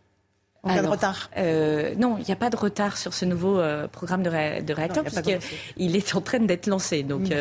En 0.64 0.74
cas 0.74 0.82
de 0.82 0.88
retard 0.88 1.30
euh, 1.36 1.94
Non, 1.94 2.16
il 2.18 2.24
n'y 2.24 2.32
a 2.32 2.36
pas 2.36 2.50
de 2.50 2.56
retard 2.56 2.96
sur 2.96 3.14
ce 3.14 3.24
nouveau 3.24 3.58
euh, 3.58 3.86
programme 3.86 4.22
de, 4.22 4.28
réacteur, 4.28 5.04
puisqu'il 5.04 5.96
est 5.96 6.14
en 6.14 6.20
train 6.20 6.40
d'être 6.40 6.66
lancé. 6.66 7.02
Donc, 7.02 7.28
mm. 7.28 7.32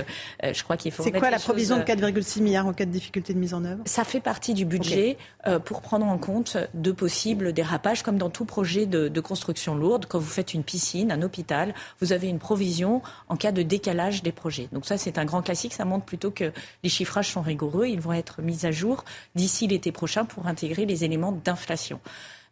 euh, 0.44 0.53
je 0.53 0.64
crois 0.64 0.77
qu'il 0.77 0.91
faut. 0.91 1.03
C'est 1.03 1.11
quoi 1.11 1.30
la 1.31 1.39
provision 1.39 1.77
de 1.77 1.84
4,6 1.84 2.41
milliards 2.41 2.68
en 2.68 2.73
cas 2.73 2.85
de 2.85 2.91
difficulté 2.91 3.34
de 3.34 3.39
mise 3.39 3.53
en 3.53 3.65
œuvre? 3.65 3.81
Ça 3.85 4.03
fait 4.03 4.19
partie 4.19 4.53
du 4.53 4.65
budget 4.65 5.18
pour 5.65 5.81
prendre 5.81 6.06
en 6.06 6.18
compte 6.18 6.57
de 6.73 6.91
possibles 6.91 7.53
dérapages, 7.53 8.03
comme 8.03 8.18
dans 8.18 8.30
tout 8.30 8.45
projet 8.45 8.85
de, 8.85 9.07
de, 9.07 9.22
construction 9.22 9.76
lourde. 9.76 10.06
Quand 10.07 10.19
vous 10.19 10.30
faites 10.30 10.53
une 10.53 10.64
piscine, 10.64 11.11
un 11.11 11.22
hôpital, 11.22 11.73
vous 12.02 12.14
avez 12.14 12.27
une 12.27 12.39
provision 12.39 13.02
en 13.30 13.38
cas 13.38 13.52
de 13.52 13.64
décalage 13.64 14.23
des 14.23 14.31
projets. 14.31 14.68
Donc 14.73 14.85
ça, 14.85 14.98
c'est 14.98 15.18
un 15.18 15.26
grand 15.26 15.41
classique. 15.41 15.73
Ça 15.73 15.85
montre 15.85 16.06
plutôt 16.06 16.31
que 16.31 16.52
les 16.84 16.89
chiffrages 16.89 17.31
sont 17.31 17.41
rigoureux. 17.41 17.88
Ils 17.88 18.02
vont 18.02 18.14
être 18.14 18.41
mis 18.41 18.65
à 18.65 18.72
jour 18.72 19.06
d'ici 19.35 19.68
l'été 19.68 19.91
prochain 19.91 20.26
pour 20.26 20.48
intégrer 20.48 20.85
les 20.85 21.03
éléments 21.03 21.31
d'inflation. 21.31 21.99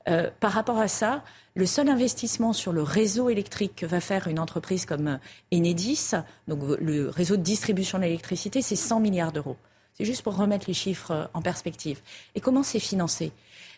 Euh, 0.07 0.29
par 0.39 0.51
rapport 0.51 0.77
à 0.77 0.87
ça, 0.87 1.23
le 1.55 1.65
seul 1.65 1.89
investissement 1.89 2.53
sur 2.53 2.71
le 2.71 2.83
réseau 2.83 3.29
électrique 3.29 3.75
que 3.77 3.85
va 3.85 3.99
faire 3.99 4.27
une 4.27 4.39
entreprise 4.39 4.85
comme 4.85 5.07
euh, 5.07 5.17
Enedis, 5.53 6.11
donc 6.47 6.59
le 6.79 7.09
réseau 7.09 7.37
de 7.37 7.41
distribution 7.41 7.97
de 7.97 8.03
l'électricité, 8.03 8.61
c'est 8.61 8.75
100 8.75 8.99
milliards 8.99 9.31
d'euros. 9.31 9.57
C'est 9.97 10.05
juste 10.05 10.23
pour 10.23 10.35
remettre 10.35 10.65
les 10.67 10.73
chiffres 10.73 11.11
euh, 11.11 11.25
en 11.33 11.41
perspective. 11.41 12.01
Et 12.35 12.41
comment 12.41 12.63
c'est 12.63 12.79
financé? 12.79 13.31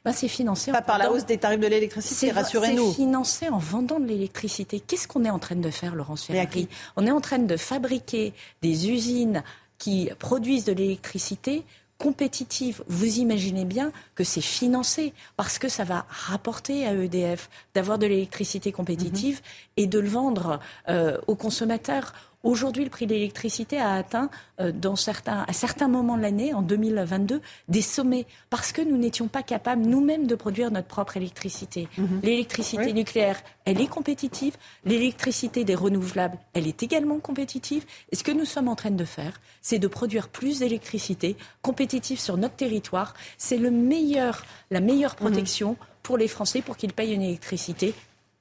Ben, 0.03 0.11
c'est 0.11 0.27
financé 0.27 0.71
pas 0.71 0.81
par 0.81 0.97
la 0.97 1.11
hausse 1.11 1.25
des 1.25 1.37
tarifs 1.37 1.59
de 1.59 1.67
l'électricité, 1.67 2.31
rassurez-nous. 2.31 2.89
C'est 2.89 2.95
financé 2.95 3.49
en 3.49 3.57
vendant 3.57 3.99
de 3.99 4.05
l'électricité. 4.05 4.79
Qu'est-ce 4.79 5.07
qu'on 5.07 5.25
est 5.25 5.29
en 5.29 5.39
train 5.39 5.55
de 5.55 5.69
faire, 5.69 5.95
Laurence 5.95 6.25
Ferrari? 6.25 6.67
On 6.95 7.05
est 7.05 7.11
en 7.11 7.21
train 7.21 7.39
de 7.39 7.57
fabriquer 7.57 8.33
des 8.61 8.89
usines 8.89 9.43
qui 9.77 10.09
produisent 10.19 10.65
de 10.65 10.73
l'électricité 10.73 11.63
compétitive. 11.97 12.83
Vous 12.87 13.19
imaginez 13.19 13.65
bien 13.65 13.91
que 14.15 14.23
c'est 14.23 14.41
financé 14.41 15.13
parce 15.35 15.57
que 15.59 15.69
ça 15.69 15.83
va 15.83 16.05
rapporter 16.09 16.85
à 16.85 16.93
EDF 16.93 17.49
d'avoir 17.73 17.97
de 17.97 18.05
l'électricité 18.05 18.71
compétitive 18.71 19.37
mhm. 19.37 19.83
et 19.83 19.87
de 19.87 19.99
le 19.99 20.07
vendre 20.07 20.59
euh, 20.89 21.17
aux 21.27 21.35
consommateurs. 21.35 22.13
Aujourd'hui, 22.43 22.83
le 22.83 22.89
prix 22.89 23.07
de 23.07 23.13
l'électricité 23.13 23.79
a 23.79 23.93
atteint, 23.93 24.29
euh, 24.59 24.71
dans 24.71 24.95
certains, 24.95 25.43
à 25.47 25.53
certains 25.53 25.87
moments 25.87 26.17
de 26.17 26.21
l'année, 26.21 26.53
en 26.53 26.61
2022, 26.61 27.41
des 27.67 27.81
sommets, 27.81 28.27
parce 28.51 28.71
que 28.71 28.81
nous 28.81 28.95
n'étions 28.95 29.27
pas 29.27 29.41
capables 29.41 29.81
nous-mêmes 29.81 30.27
de 30.27 30.35
produire 30.35 30.69
notre 30.69 30.87
propre 30.87 31.17
électricité. 31.17 31.87
Mhm. 31.97 32.21
L'électricité 32.21 32.93
nucléaire, 32.93 33.41
elle 33.65 33.81
est 33.81 33.87
compétitive. 33.87 34.55
L'électricité 34.85 35.63
des 35.63 35.73
renouvelables, 35.73 36.37
elle 36.53 36.67
est 36.67 36.83
également 36.83 37.19
compétitive. 37.19 37.85
Et 38.11 38.15
ce 38.15 38.23
que 38.23 38.31
nous 38.31 38.45
sommes 38.45 38.67
en 38.67 38.75
train 38.75 38.91
de 38.91 39.05
faire, 39.05 39.41
c'est 39.61 39.79
de 39.79 39.87
produire 39.87 40.29
plus 40.29 40.59
d'électricité 40.59 41.37
compétitive 41.63 42.19
sur 42.19 42.37
notre 42.37 42.55
territoire. 42.55 43.15
C'est 43.37 43.57
le 43.57 43.71
meilleur, 43.71 44.45
la 44.69 44.79
meilleure 44.79 45.15
mhm. 45.19 45.27
protection 45.27 45.75
pour 46.03 46.17
les 46.17 46.27
Français 46.27 46.61
pour 46.61 46.77
qu'ils 46.77 46.93
payent 46.93 47.13
une 47.13 47.23
électricité 47.23 47.95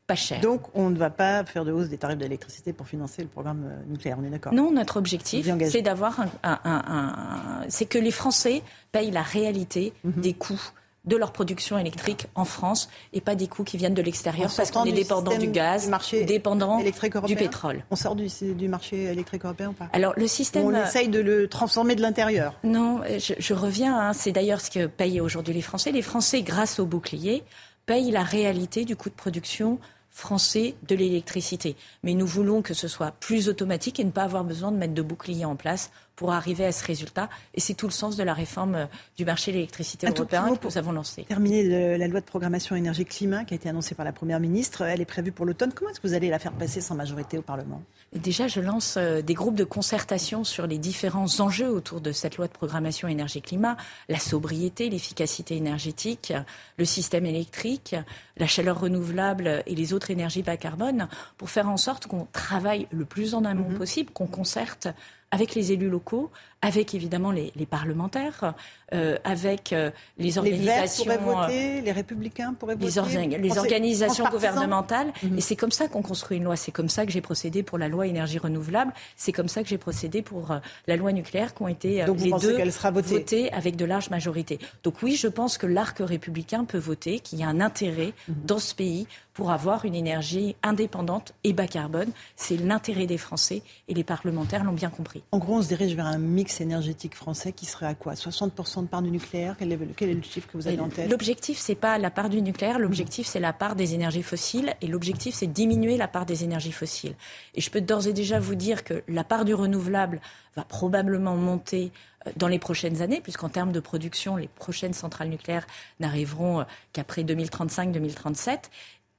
pas 0.06 0.14
cher. 0.14 0.40
Donc 0.40 0.62
on 0.74 0.90
ne 0.90 0.96
va 0.96 1.10
pas 1.10 1.44
faire 1.44 1.64
de 1.64 1.72
hausse 1.72 1.88
des 1.88 1.98
tarifs 1.98 2.18
d'électricité 2.18 2.72
pour 2.72 2.86
financer 2.86 3.22
le 3.22 3.28
programme 3.28 3.64
euh, 3.66 3.90
nucléaire, 3.90 4.18
on 4.20 4.24
est 4.24 4.30
d'accord? 4.30 4.52
Non, 4.52 4.70
notre 4.70 4.96
objectif, 4.96 5.48
c'est 5.68 5.82
d'avoir 5.82 6.20
un, 6.42 7.62
c'est 7.68 7.86
que 7.86 7.98
les 7.98 8.10
Français 8.10 8.62
payent 8.92 9.10
la 9.10 9.22
réalité 9.22 9.92
mhm. 10.04 10.12
des 10.20 10.32
coûts 10.34 10.70
de 11.06 11.16
leur 11.16 11.32
production 11.32 11.78
électrique 11.78 12.26
en 12.34 12.44
France 12.44 12.88
et 13.12 13.20
pas 13.20 13.36
des 13.36 13.46
coûts 13.46 13.62
qui 13.62 13.76
viennent 13.76 13.94
de 13.94 14.02
l'extérieur 14.02 14.50
parce 14.54 14.72
qu'on 14.72 14.84
est 14.84 14.92
dépendant 14.92 15.38
du 15.38 15.46
gaz, 15.46 15.84
du 15.84 15.90
marché 15.90 16.24
dépendant 16.24 16.82
du 17.26 17.36
pétrole. 17.36 17.84
On 17.90 17.96
sort 17.96 18.16
du, 18.16 18.26
du, 18.54 18.68
marché 18.68 19.04
électrique 19.04 19.44
européen 19.44 19.68
ou 19.68 19.72
pas? 19.72 19.88
Alors 19.92 20.14
le 20.16 20.26
système. 20.26 20.66
On 20.66 20.74
essaye 20.74 21.08
de 21.08 21.20
le 21.20 21.48
transformer 21.48 21.94
de 21.94 22.02
l'intérieur. 22.02 22.54
Non, 22.64 23.02
je, 23.18 23.54
reviens. 23.54 23.96
Hein, 23.96 24.12
c'est 24.12 24.32
d'ailleurs 24.32 24.60
ce 24.60 24.70
que 24.70 24.86
payent 24.86 25.20
aujourd'hui 25.20 25.54
les 25.54 25.62
Français. 25.62 25.92
Les 25.92 26.02
Français, 26.02 26.42
grâce 26.42 26.80
au 26.80 26.86
bouclier, 26.86 27.44
payent 27.86 28.10
la 28.10 28.24
réalité 28.24 28.84
du 28.84 28.96
coût 28.96 29.10
de 29.10 29.14
production 29.14 29.78
français 30.16 30.76
de 30.88 30.96
l'électricité. 30.96 31.76
Mais 32.02 32.14
nous 32.14 32.26
voulons 32.26 32.62
que 32.62 32.72
ce 32.72 32.88
soit 32.88 33.10
plus 33.10 33.50
automatique 33.50 34.00
et 34.00 34.04
ne 34.04 34.10
pas 34.10 34.22
avoir 34.22 34.44
besoin 34.44 34.72
de 34.72 34.78
mettre 34.78 34.94
de 34.94 35.02
boucliers 35.02 35.44
en 35.44 35.56
place 35.56 35.90
pour 36.16 36.32
arriver 36.32 36.64
à 36.64 36.72
ce 36.72 36.84
résultat. 36.84 37.28
Et 37.54 37.60
c'est 37.60 37.74
tout 37.74 37.86
le 37.86 37.92
sens 37.92 38.16
de 38.16 38.22
la 38.22 38.34
réforme 38.34 38.74
euh, 38.74 38.86
du 39.16 39.24
marché 39.24 39.52
de 39.52 39.56
l'électricité 39.56 40.06
européen 40.06 40.56
que 40.56 40.66
nous 40.66 40.78
avons 40.78 40.92
lancée. 40.92 41.24
Terminer 41.24 41.96
la 41.98 42.08
loi 42.08 42.20
de 42.20 42.24
programmation 42.24 42.74
énergie-climat 42.74 43.44
qui 43.44 43.54
a 43.54 43.56
été 43.56 43.68
annoncée 43.68 43.94
par 43.94 44.04
la 44.04 44.12
Première 44.12 44.40
ministre. 44.40 44.82
Elle 44.82 45.00
est 45.00 45.06
prévue 45.06 45.32
pour 45.32 45.46
l'automne. 45.46 45.72
Comment 45.72 45.90
est-ce 45.90 46.00
que 46.00 46.08
vous 46.08 46.14
allez 46.14 46.30
la 46.30 46.38
faire 46.38 46.52
passer 46.52 46.80
sans 46.80 46.94
majorité 46.94 47.38
au 47.38 47.42
Parlement? 47.42 47.82
Déjà, 48.14 48.48
je 48.48 48.60
lance 48.60 48.96
euh, 48.96 49.20
des 49.20 49.34
groupes 49.34 49.54
de 49.54 49.64
concertation 49.64 50.44
sur 50.44 50.66
les 50.66 50.78
différents 50.78 51.40
enjeux 51.40 51.68
autour 51.68 52.00
de 52.00 52.12
cette 52.12 52.36
loi 52.36 52.46
de 52.46 52.52
programmation 52.52 53.08
énergie-climat, 53.08 53.76
la 54.08 54.18
sobriété, 54.18 54.88
l'efficacité 54.88 55.56
énergétique, 55.56 56.32
le 56.78 56.84
système 56.84 57.26
électrique, 57.26 57.94
la 58.36 58.46
chaleur 58.46 58.80
renouvelable 58.80 59.62
et 59.66 59.74
les 59.74 59.92
autres 59.92 60.10
énergies 60.10 60.42
bas 60.42 60.56
carbone, 60.56 61.08
pour 61.36 61.50
faire 61.50 61.68
en 61.68 61.76
sorte 61.76 62.06
qu'on 62.06 62.26
travaille 62.32 62.86
le 62.90 63.04
plus 63.04 63.34
en 63.34 63.44
amont 63.44 63.68
mhm. 63.68 63.78
possible, 63.78 64.12
qu'on 64.12 64.26
concerte 64.26 64.88
avec 65.30 65.54
les 65.54 65.72
élus 65.72 65.90
locaux, 65.90 66.30
avec 66.62 66.94
évidemment 66.94 67.30
les, 67.30 67.52
parlementaires, 67.68 68.54
euh, 68.92 69.16
avec 69.24 69.72
euh, 69.72 69.90
les 70.18 70.38
organisations. 70.38 71.04
Les 71.04 71.16
Verts 71.16 71.22
voter, 71.22 71.80
les 71.80 71.92
Républicains 71.92 72.54
pourraient 72.54 72.74
voter. 72.74 73.28
Les, 73.28 73.38
les 73.38 73.58
organisations 73.58 74.24
gouvernementales. 74.30 75.12
Mhm. 75.22 75.38
Et 75.38 75.40
c'est 75.40 75.56
comme 75.56 75.70
ça 75.70 75.88
qu'on 75.88 76.02
construit 76.02 76.38
une 76.38 76.44
loi. 76.44 76.56
C'est 76.56 76.72
comme 76.72 76.88
ça 76.88 77.04
que 77.06 77.12
j'ai 77.12 77.20
procédé 77.20 77.62
pour 77.62 77.78
la 77.78 77.88
loi 77.88 78.06
énergie 78.06 78.38
renouvelable. 78.38 78.92
C'est 79.16 79.32
comme 79.32 79.48
ça 79.48 79.62
que 79.62 79.68
j'ai 79.68 79.78
procédé 79.78 80.22
pour 80.22 80.50
euh, 80.50 80.58
la 80.86 80.96
loi 80.96 81.12
nucléaire 81.12 81.54
qui 81.54 81.62
ont 81.62 81.68
été 81.68 82.04
Donc 82.04 82.20
les 82.20 82.32
deux 82.32 82.70
sera 82.70 82.90
votée. 82.90 83.08
votées 83.08 83.52
avec 83.52 83.76
de 83.76 83.84
larges 83.84 84.10
majorités. 84.10 84.58
Donc 84.82 85.02
oui, 85.02 85.14
je 85.14 85.28
pense 85.28 85.58
que 85.58 85.66
l'arc 85.66 85.98
républicain 86.00 86.64
peut 86.64 86.78
voter, 86.78 87.20
qu'il 87.20 87.38
y 87.38 87.44
a 87.44 87.48
un 87.48 87.60
intérêt 87.60 88.12
mhm. 88.28 88.34
dans 88.44 88.58
ce 88.58 88.74
pays 88.74 89.06
pour 89.34 89.50
avoir 89.50 89.84
une 89.84 89.94
énergie 89.94 90.56
indépendante 90.62 91.34
et 91.44 91.52
bas 91.52 91.66
carbone. 91.66 92.08
C'est 92.36 92.56
l'intérêt 92.56 93.06
des 93.06 93.18
Français 93.18 93.62
et 93.86 93.92
les 93.92 94.04
parlementaires 94.04 94.64
l'ont 94.64 94.72
bien 94.72 94.88
compris. 94.88 95.22
En 95.30 95.38
gros, 95.38 95.56
on 95.56 95.62
se 95.62 95.68
dirige 95.68 95.94
vers 95.94 96.06
un 96.06 96.16
mix 96.16 96.45
énergétique 96.60 97.14
français 97.14 97.52
qui 97.52 97.66
serait 97.66 97.86
à 97.86 97.94
quoi? 97.94 98.14
60% 98.14 98.82
de 98.82 98.86
part 98.86 99.02
du 99.02 99.10
nucléaire? 99.10 99.56
Quel 99.58 99.72
est, 99.72 100.14
le 100.14 100.22
chiffre 100.22 100.48
que 100.48 100.56
vous 100.56 100.66
avez 100.66 100.80
en 100.80 100.88
tête? 100.88 101.10
L'objectif, 101.10 101.58
c'est 101.58 101.74
pas 101.74 101.98
la 101.98 102.10
part 102.10 102.28
du 102.28 102.42
nucléaire, 102.42 102.78
l'objectif, 102.78 103.26
c'est 103.26 103.40
la 103.40 103.52
part 103.52 103.76
des 103.76 103.94
énergies 103.94 104.22
fossiles 104.22 104.74
et 104.80 104.86
l'objectif, 104.86 105.34
c'est 105.34 105.46
diminuer 105.46 105.96
la 105.96 106.08
part 106.08 106.26
des 106.26 106.44
énergies 106.44 106.72
fossiles. 106.72 107.14
Et 107.54 107.60
je 107.60 107.70
peux 107.70 107.80
d'ores 107.80 108.06
et 108.06 108.12
déjà 108.12 108.38
vous 108.40 108.54
dire 108.54 108.84
que 108.84 109.02
la 109.08 109.24
part 109.24 109.44
du 109.44 109.54
renouvelable 109.54 110.20
va 110.56 110.64
probablement 110.64 111.36
monter 111.36 111.92
euh, 112.26 112.30
dans 112.36 112.48
les 112.48 112.58
prochaines 112.58 113.02
années, 113.02 113.20
puisqu'en 113.20 113.48
termes 113.48 113.72
de 113.72 113.80
production, 113.80 114.36
les 114.36 114.48
prochaines 114.48 114.94
centrales 114.94 115.28
nucléaires 115.28 115.66
n'arriveront 116.00 116.60
euh, 116.60 116.64
qu'après 116.92 117.22
2035-2037 117.22 118.70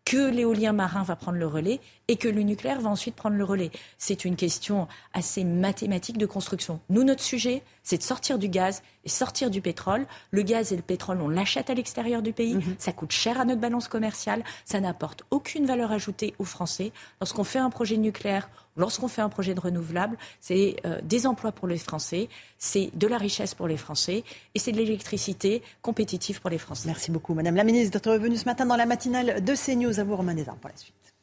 que 0.07 0.31
l'éolien 0.31 0.71
marin 0.71 1.03
va 1.03 1.17
prendre 1.17 1.37
le 1.37 1.47
relais 1.47 1.81
et 2.07 2.15
que 2.15 2.27
le 2.27 2.41
nucléaire 2.41 2.81
va 2.81 2.89
ensuite 2.89 3.15
prendre 3.15 3.35
le 3.35 3.43
relais. 3.43 3.71
C'est 3.97 4.25
une 4.25 4.35
question 4.35 4.87
assez 5.13 5.43
mathématique 5.43 6.17
de 6.17 6.25
construction. 6.25 6.79
Nous, 6.89 7.03
notre 7.03 7.23
sujet, 7.23 7.63
c'est 7.83 7.97
de 7.97 8.03
sortir 8.03 8.39
du 8.39 8.49
gaz 8.49 8.81
et 9.05 9.09
sortir 9.09 9.49
du 9.49 9.61
pétrole. 9.61 10.05
Le 10.31 10.41
gaz 10.41 10.71
et 10.71 10.75
le 10.75 10.81
pétrole, 10.81 11.21
on 11.21 11.29
l'achète 11.29 11.69
à 11.69 11.73
l'extérieur 11.73 12.21
du 12.21 12.33
pays. 12.33 12.55
Mhm. 12.55 12.75
Ça 12.77 12.91
coûte 12.91 13.11
cher 13.11 13.39
à 13.39 13.45
notre 13.45 13.61
balance 13.61 13.87
commerciale. 13.87 14.43
Ça 14.65 14.79
n'apporte 14.79 15.23
aucune 15.31 15.65
valeur 15.65 15.91
ajoutée 15.91 16.33
aux 16.39 16.45
Français. 16.45 16.91
Lorsqu'on 17.19 17.43
fait 17.43 17.59
un 17.59 17.69
projet 17.69 17.97
nucléaire, 17.97 18.49
lorsqu'on 18.77 19.07
fait 19.07 19.21
un 19.21 19.29
projet 19.29 19.53
de 19.53 19.59
renouvelable, 19.59 20.17
c'est 20.39 20.77
euh, 20.85 20.99
des 21.03 21.27
emplois 21.27 21.51
pour 21.51 21.67
les 21.67 21.77
Français, 21.77 22.29
c'est 22.57 22.91
de 22.95 23.07
la 23.07 23.17
richesse 23.17 23.53
pour 23.53 23.67
les 23.67 23.77
Français 23.77 24.23
et 24.55 24.59
c'est 24.59 24.71
de 24.71 24.77
l'électricité 24.77 25.61
compétitive 25.81 26.39
pour 26.41 26.49
les 26.49 26.57
Français. 26.57 26.87
Merci 26.87 27.11
beaucoup, 27.11 27.33
Madame 27.33 27.55
la 27.55 27.63
Ministre, 27.63 27.91
d'être 27.91 28.11
revenue 28.11 28.37
ce 28.37 28.45
matin 28.45 28.65
dans 28.65 28.75
la 28.75 28.85
matinale 28.85 29.43
de 29.43 29.53
CNews. 29.55 29.99
À 29.99 30.03
vous, 30.03 30.15
Romain 30.15 30.35
Desarmes, 30.35 30.59
pour 30.59 30.69
la 30.69 30.77
suite. 30.77 31.16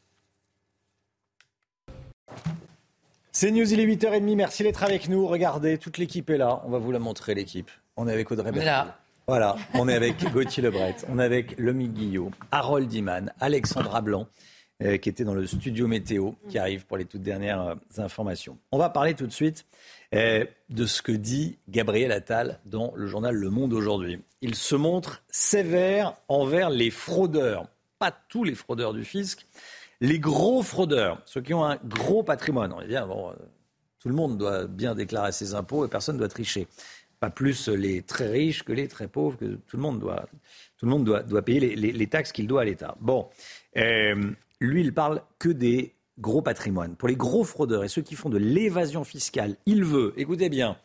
C'est 3.31 3.51
News, 3.51 3.71
il 3.73 3.79
est 3.79 3.85
8h30. 3.85 4.35
Merci 4.35 4.63
d'être 4.63 4.83
avec 4.83 5.09
nous. 5.09 5.27
Regardez, 5.27 5.77
toute 5.77 5.97
l'équipe 5.97 6.29
est 6.29 6.37
là. 6.37 6.61
On 6.65 6.69
va 6.69 6.77
vous 6.77 6.91
la 6.91 6.99
montrer, 6.99 7.35
l'équipe. 7.35 7.69
On 7.97 8.07
est 8.07 8.13
avec 8.13 8.31
Audrey 8.31 8.51
Berthaud. 8.51 8.91
Voilà, 9.27 9.55
on 9.73 9.87
est 9.87 9.95
avec 9.95 10.23
Gauthier 10.31 10.61
Lebret, 10.61 10.95
on 11.09 11.17
est 11.17 11.23
avec 11.23 11.57
Lomi 11.57 11.87
Guillot, 11.89 12.31
Harold 12.51 12.93
Iman, 12.93 13.33
Alexandra 13.39 14.01
Blanc, 14.01 14.27
euh, 14.83 14.97
qui 14.97 15.09
était 15.09 15.23
dans 15.23 15.33
le 15.33 15.47
studio 15.47 15.87
météo, 15.87 16.33
qui 16.47 16.59
arrive 16.59 16.85
pour 16.85 16.97
les 16.97 17.05
toutes 17.05 17.23
dernières 17.23 17.61
euh, 17.61 17.75
informations. 17.97 18.59
On 18.71 18.77
va 18.77 18.89
parler 18.89 19.15
tout 19.15 19.25
de 19.25 19.31
suite 19.31 19.65
euh, 20.13 20.45
de 20.69 20.85
ce 20.85 21.01
que 21.01 21.11
dit 21.11 21.57
Gabriel 21.69 22.11
Attal 22.11 22.59
dans 22.65 22.93
le 22.95 23.07
journal 23.07 23.33
Le 23.33 23.49
Monde 23.49 23.73
aujourd'hui. 23.73 24.21
Il 24.41 24.53
se 24.53 24.75
montre 24.75 25.23
sévère 25.31 26.13
envers 26.27 26.69
les 26.69 26.91
fraudeurs, 26.91 27.67
pas 27.97 28.11
tous 28.11 28.43
les 28.43 28.53
fraudeurs 28.53 28.93
du 28.93 29.05
fisc, 29.05 29.47
les 30.01 30.19
gros 30.19 30.61
fraudeurs, 30.61 31.21
ceux 31.25 31.41
qui 31.41 31.53
ont 31.53 31.63
un 31.63 31.77
gros 31.83 32.23
patrimoine, 32.23 32.73
on 32.73 32.81
dit, 32.81 32.95
bon, 33.07 33.29
euh, 33.29 33.33
tout 33.99 34.09
le 34.09 34.15
monde 34.15 34.37
doit 34.37 34.67
bien 34.67 34.95
déclarer 34.95 35.31
ses 35.31 35.53
impôts 35.55 35.85
et 35.85 35.87
personne 35.87 36.15
ne 36.15 36.19
doit 36.19 36.27
tricher. 36.27 36.67
Pas 37.19 37.29
plus 37.29 37.69
les 37.69 38.01
très 38.01 38.27
riches 38.27 38.63
que 38.63 38.73
les 38.73 38.87
très 38.87 39.07
pauvres, 39.07 39.37
que 39.37 39.45
tout 39.45 39.77
le 39.77 39.81
monde 39.81 39.99
doit, 39.99 40.27
tout 40.77 40.85
le 40.85 40.91
monde 40.91 41.05
doit, 41.05 41.23
doit 41.23 41.41
payer 41.41 41.75
les, 41.75 42.07
taxes 42.07 42.31
qu'il 42.31 42.45
doit 42.45 42.61
à 42.61 42.65
l'État. 42.65 42.95
Bon, 42.99 43.29
euh, 43.77 44.31
lui, 44.59 44.81
il 44.81 44.93
parle 44.93 45.21
que 45.39 45.49
des 45.49 45.95
gros 46.19 46.41
patrimoines. 46.41 46.95
Pour 46.95 47.07
les 47.07 47.15
gros 47.15 47.43
fraudeurs 47.43 47.83
et 47.83 47.87
ceux 47.87 48.01
qui 48.01 48.15
font 48.15 48.29
de 48.29 48.37
l'évasion 48.37 49.03
fiscale, 49.03 49.55
il 49.65 49.83
veut, 49.83 50.13
écoutez 50.17 50.49
bien, 50.49 50.77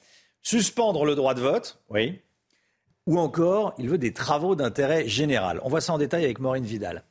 suspendre 0.43 1.05
le 1.05 1.15
droit 1.15 1.35
de 1.35 1.41
vote, 1.41 1.83
oui, 1.91 2.21
ou 3.07 3.19
encore, 3.19 3.75
il 3.79 3.89
veut 3.89 3.99
des 3.99 4.13
travaux 4.13 4.55
d'intérêt 4.55 5.09
général. 5.09 5.61
On 5.65 5.69
voit 5.69 5.81
ça 5.81 5.93
en 5.93 5.99
détail 5.99 6.25
avec 6.25 6.39
Maureen 6.39 6.65
Vidal. 6.65 7.03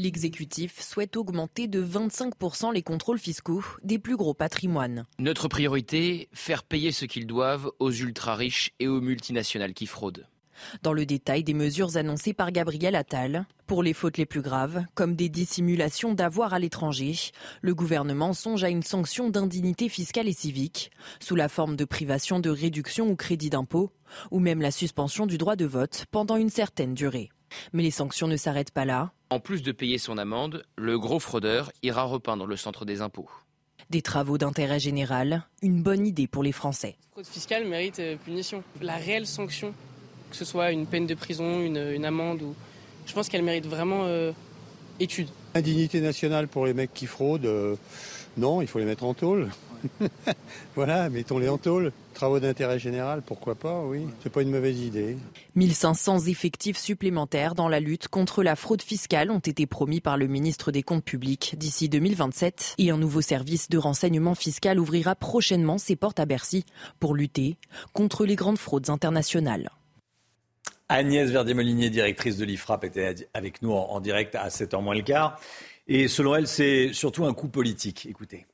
L'exécutif 0.00 0.80
souhaite 0.80 1.18
augmenter 1.18 1.68
de 1.68 1.84
25% 1.84 2.72
les 2.72 2.82
contrôles 2.82 3.18
fiscaux 3.18 3.62
des 3.82 3.98
plus 3.98 4.16
gros 4.16 4.32
patrimoines. 4.32 5.04
Notre 5.18 5.46
priorité, 5.46 6.30
faire 6.32 6.62
payer 6.62 6.90
ce 6.90 7.04
qu'ils 7.04 7.26
doivent 7.26 7.70
aux 7.80 7.92
ultra-riches 7.92 8.70
et 8.80 8.88
aux 8.88 9.02
multinationales 9.02 9.74
qui 9.74 9.84
fraudent. 9.84 10.26
Dans 10.82 10.94
le 10.94 11.04
détail 11.04 11.44
des 11.44 11.52
mesures 11.52 11.98
annoncées 11.98 12.32
par 12.32 12.50
Gabriel 12.50 12.96
Attal, 12.96 13.46
pour 13.66 13.82
les 13.82 13.92
fautes 13.92 14.16
les 14.16 14.24
plus 14.24 14.40
graves, 14.40 14.84
comme 14.94 15.16
des 15.16 15.28
dissimulations 15.28 16.14
d'avoir 16.14 16.54
à 16.54 16.58
l'étranger, 16.58 17.14
le 17.60 17.74
gouvernement 17.74 18.32
songe 18.32 18.64
à 18.64 18.70
une 18.70 18.82
sanction 18.82 19.28
d'indignité 19.28 19.90
fiscale 19.90 20.28
et 20.28 20.32
civique, 20.32 20.90
sous 21.20 21.36
la 21.36 21.50
forme 21.50 21.76
de 21.76 21.84
privation 21.84 22.40
de 22.40 22.48
réduction 22.48 23.10
ou 23.10 23.16
crédit 23.16 23.50
d'impôt, 23.50 23.92
ou 24.30 24.38
même 24.38 24.62
la 24.62 24.70
suspension 24.70 25.26
du 25.26 25.36
droit 25.36 25.56
de 25.56 25.66
vote 25.66 26.06
pendant 26.10 26.36
une 26.36 26.48
certaine 26.48 26.94
durée. 26.94 27.28
Mais 27.72 27.82
les 27.82 27.90
sanctions 27.90 28.26
ne 28.26 28.36
s'arrêtent 28.36 28.72
pas 28.72 28.84
là. 28.84 29.12
En 29.30 29.40
plus 29.40 29.62
de 29.62 29.72
payer 29.72 29.98
son 29.98 30.18
amende, 30.18 30.64
le 30.76 30.98
gros 30.98 31.20
fraudeur 31.20 31.70
ira 31.82 32.04
repeindre 32.04 32.46
le 32.46 32.56
centre 32.56 32.84
des 32.84 33.00
impôts. 33.00 33.30
Des 33.90 34.02
travaux 34.02 34.38
d'intérêt 34.38 34.78
général, 34.78 35.44
une 35.62 35.82
bonne 35.82 36.06
idée 36.06 36.26
pour 36.26 36.42
les 36.42 36.52
Français. 36.52 36.96
La 37.00 37.12
fraude 37.12 37.26
fiscale 37.26 37.66
mérite 37.66 37.98
euh, 37.98 38.16
punition. 38.24 38.62
La 38.80 38.96
réelle 38.96 39.26
sanction, 39.26 39.74
que 40.30 40.36
ce 40.36 40.44
soit 40.44 40.70
une 40.70 40.86
peine 40.86 41.06
de 41.06 41.14
prison, 41.14 41.60
une, 41.60 42.04
amende, 42.04 42.42
ou... 42.42 42.54
je 43.06 43.12
pense 43.12 43.28
qu'elle 43.28 43.42
mérite 43.42 43.66
vraiment 43.66 44.04
euh, 44.04 44.32
étude. 45.00 45.28
Indignité 45.54 46.00
nationale 46.00 46.46
pour 46.46 46.66
les 46.66 46.74
mecs 46.74 46.94
qui 46.94 47.06
fraudent, 47.06 47.46
euh, 47.46 47.76
non, 48.36 48.62
il 48.62 48.68
faut 48.68 48.78
les 48.78 48.84
mettre 48.84 49.04
en 49.04 49.14
tôle. 49.14 49.48
voilà, 50.74 51.08
mettons-les 51.10 51.48
en 51.48 51.58
tôle. 51.58 51.92
Travaux 52.14 52.40
d'intérêt 52.40 52.78
général, 52.78 53.22
pourquoi 53.24 53.54
pas, 53.54 53.82
oui. 53.84 54.06
C'est 54.22 54.32
pas 54.32 54.42
une 54.42 54.50
mauvaise 54.50 54.78
idée. 54.80 55.16
1500 55.54 56.26
effectifs 56.26 56.76
supplémentaires 56.76 57.54
dans 57.54 57.68
la 57.68 57.80
lutte 57.80 58.08
contre 58.08 58.42
la 58.42 58.56
fraude 58.56 58.82
fiscale 58.82 59.30
ont 59.30 59.38
été 59.38 59.66
promis 59.66 60.00
par 60.00 60.16
le 60.16 60.26
ministre 60.26 60.72
des 60.72 60.82
Comptes 60.82 61.04
publics 61.04 61.54
d'ici 61.56 61.88
2027 61.88 62.74
et 62.78 62.90
un 62.90 62.98
nouveau 62.98 63.20
service 63.20 63.68
de 63.68 63.78
renseignement 63.78 64.34
fiscal 64.34 64.78
ouvrira 64.78 65.14
prochainement 65.14 65.78
ses 65.78 65.96
portes 65.96 66.20
à 66.20 66.26
Bercy 66.26 66.64
pour 66.98 67.14
lutter 67.14 67.56
contre 67.92 68.26
les 68.26 68.36
grandes 68.36 68.58
fraudes 68.58 68.90
internationales. 68.90 69.70
Agnès 70.88 71.30
Verdier-Molinier, 71.30 71.88
directrice 71.88 72.36
de 72.36 72.44
l'IFRAP, 72.44 72.84
était 72.84 73.14
avec 73.32 73.62
nous 73.62 73.72
en 73.72 74.00
direct 74.00 74.34
à 74.34 74.48
7h 74.48 74.82
moins 74.82 74.96
le 74.96 75.02
quart. 75.02 75.40
Et 75.86 76.08
selon 76.08 76.34
elle, 76.34 76.48
c'est 76.48 76.92
surtout 76.92 77.24
un 77.24 77.32
coup 77.32 77.48
politique. 77.48 78.06
Écoutez. 78.06 78.46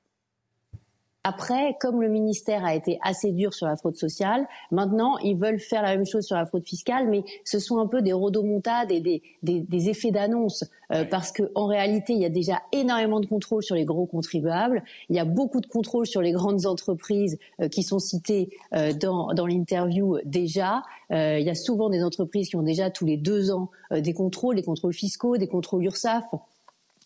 Après, 1.29 1.77
comme 1.81 2.03
le 2.03 2.09
ministère 2.09 2.65
a 2.65 2.73
été 2.73 3.01
assez 3.03 3.33
dur 3.33 3.53
sur 3.53 3.67
la 3.67 3.75
fraude 3.75 3.97
sociale, 3.97 4.47
maintenant 4.71 5.19
ils 5.19 5.37
veulent 5.37 5.59
faire 5.59 5.83
la 5.83 5.97
même 5.97 6.07
chose 6.07 6.25
sur 6.25 6.37
la 6.37 6.47
fraude 6.47 6.65
fiscale, 6.65 7.09
mais 7.09 7.25
ce 7.45 7.59
sont 7.59 7.79
un 7.79 7.89
peu 7.89 8.01
des 8.01 8.13
rodomontades 8.13 8.93
et 8.93 9.01
des, 9.01 9.23
des, 9.43 9.89
effets 9.89 10.13
d'annonce, 10.13 10.63
euh, 10.93 11.05
parce 11.05 11.33
qu'en 11.33 11.67
réalité 11.67 12.13
il 12.13 12.21
y 12.21 12.25
a 12.25 12.29
déjà 12.29 12.63
énormément 12.71 13.19
de 13.19 13.27
contrôles 13.27 13.65
sur 13.65 13.75
les 13.75 13.85
gros 13.85 14.07
contribuables, 14.07 14.85
il 15.09 15.17
y 15.17 15.19
a 15.19 15.25
beaucoup 15.25 15.61
de 15.61 15.67
contrôles 15.67 16.07
sur 16.07 16.23
les 16.23 16.31
grandes 16.31 16.65
entreprises 16.65 17.41
euh, 17.61 17.67
qui 17.67 17.83
sont 17.83 17.99
citées 17.99 18.51
euh, 18.77 18.93
dans, 18.93 19.35
dans 19.35 19.49
l'interview 19.49 20.19
déjà. 20.25 20.85
il 21.11 21.43
y 21.43 21.51
a 21.51 21.57
souvent 21.57 21.91
des 21.91 22.05
entreprises 22.05 22.51
qui 22.51 22.55
ont 22.55 22.63
déjà 22.63 22.89
tous 22.91 23.05
les 23.05 23.17
deux 23.17 23.51
ans 23.51 23.69
des 23.91 24.13
contrôles, 24.13 24.55
des 24.55 24.63
contrôles 24.63 24.95
fiscaux, 24.95 25.39
des 25.39 25.49
contrôles 25.49 25.83
URSAF. 25.83 26.25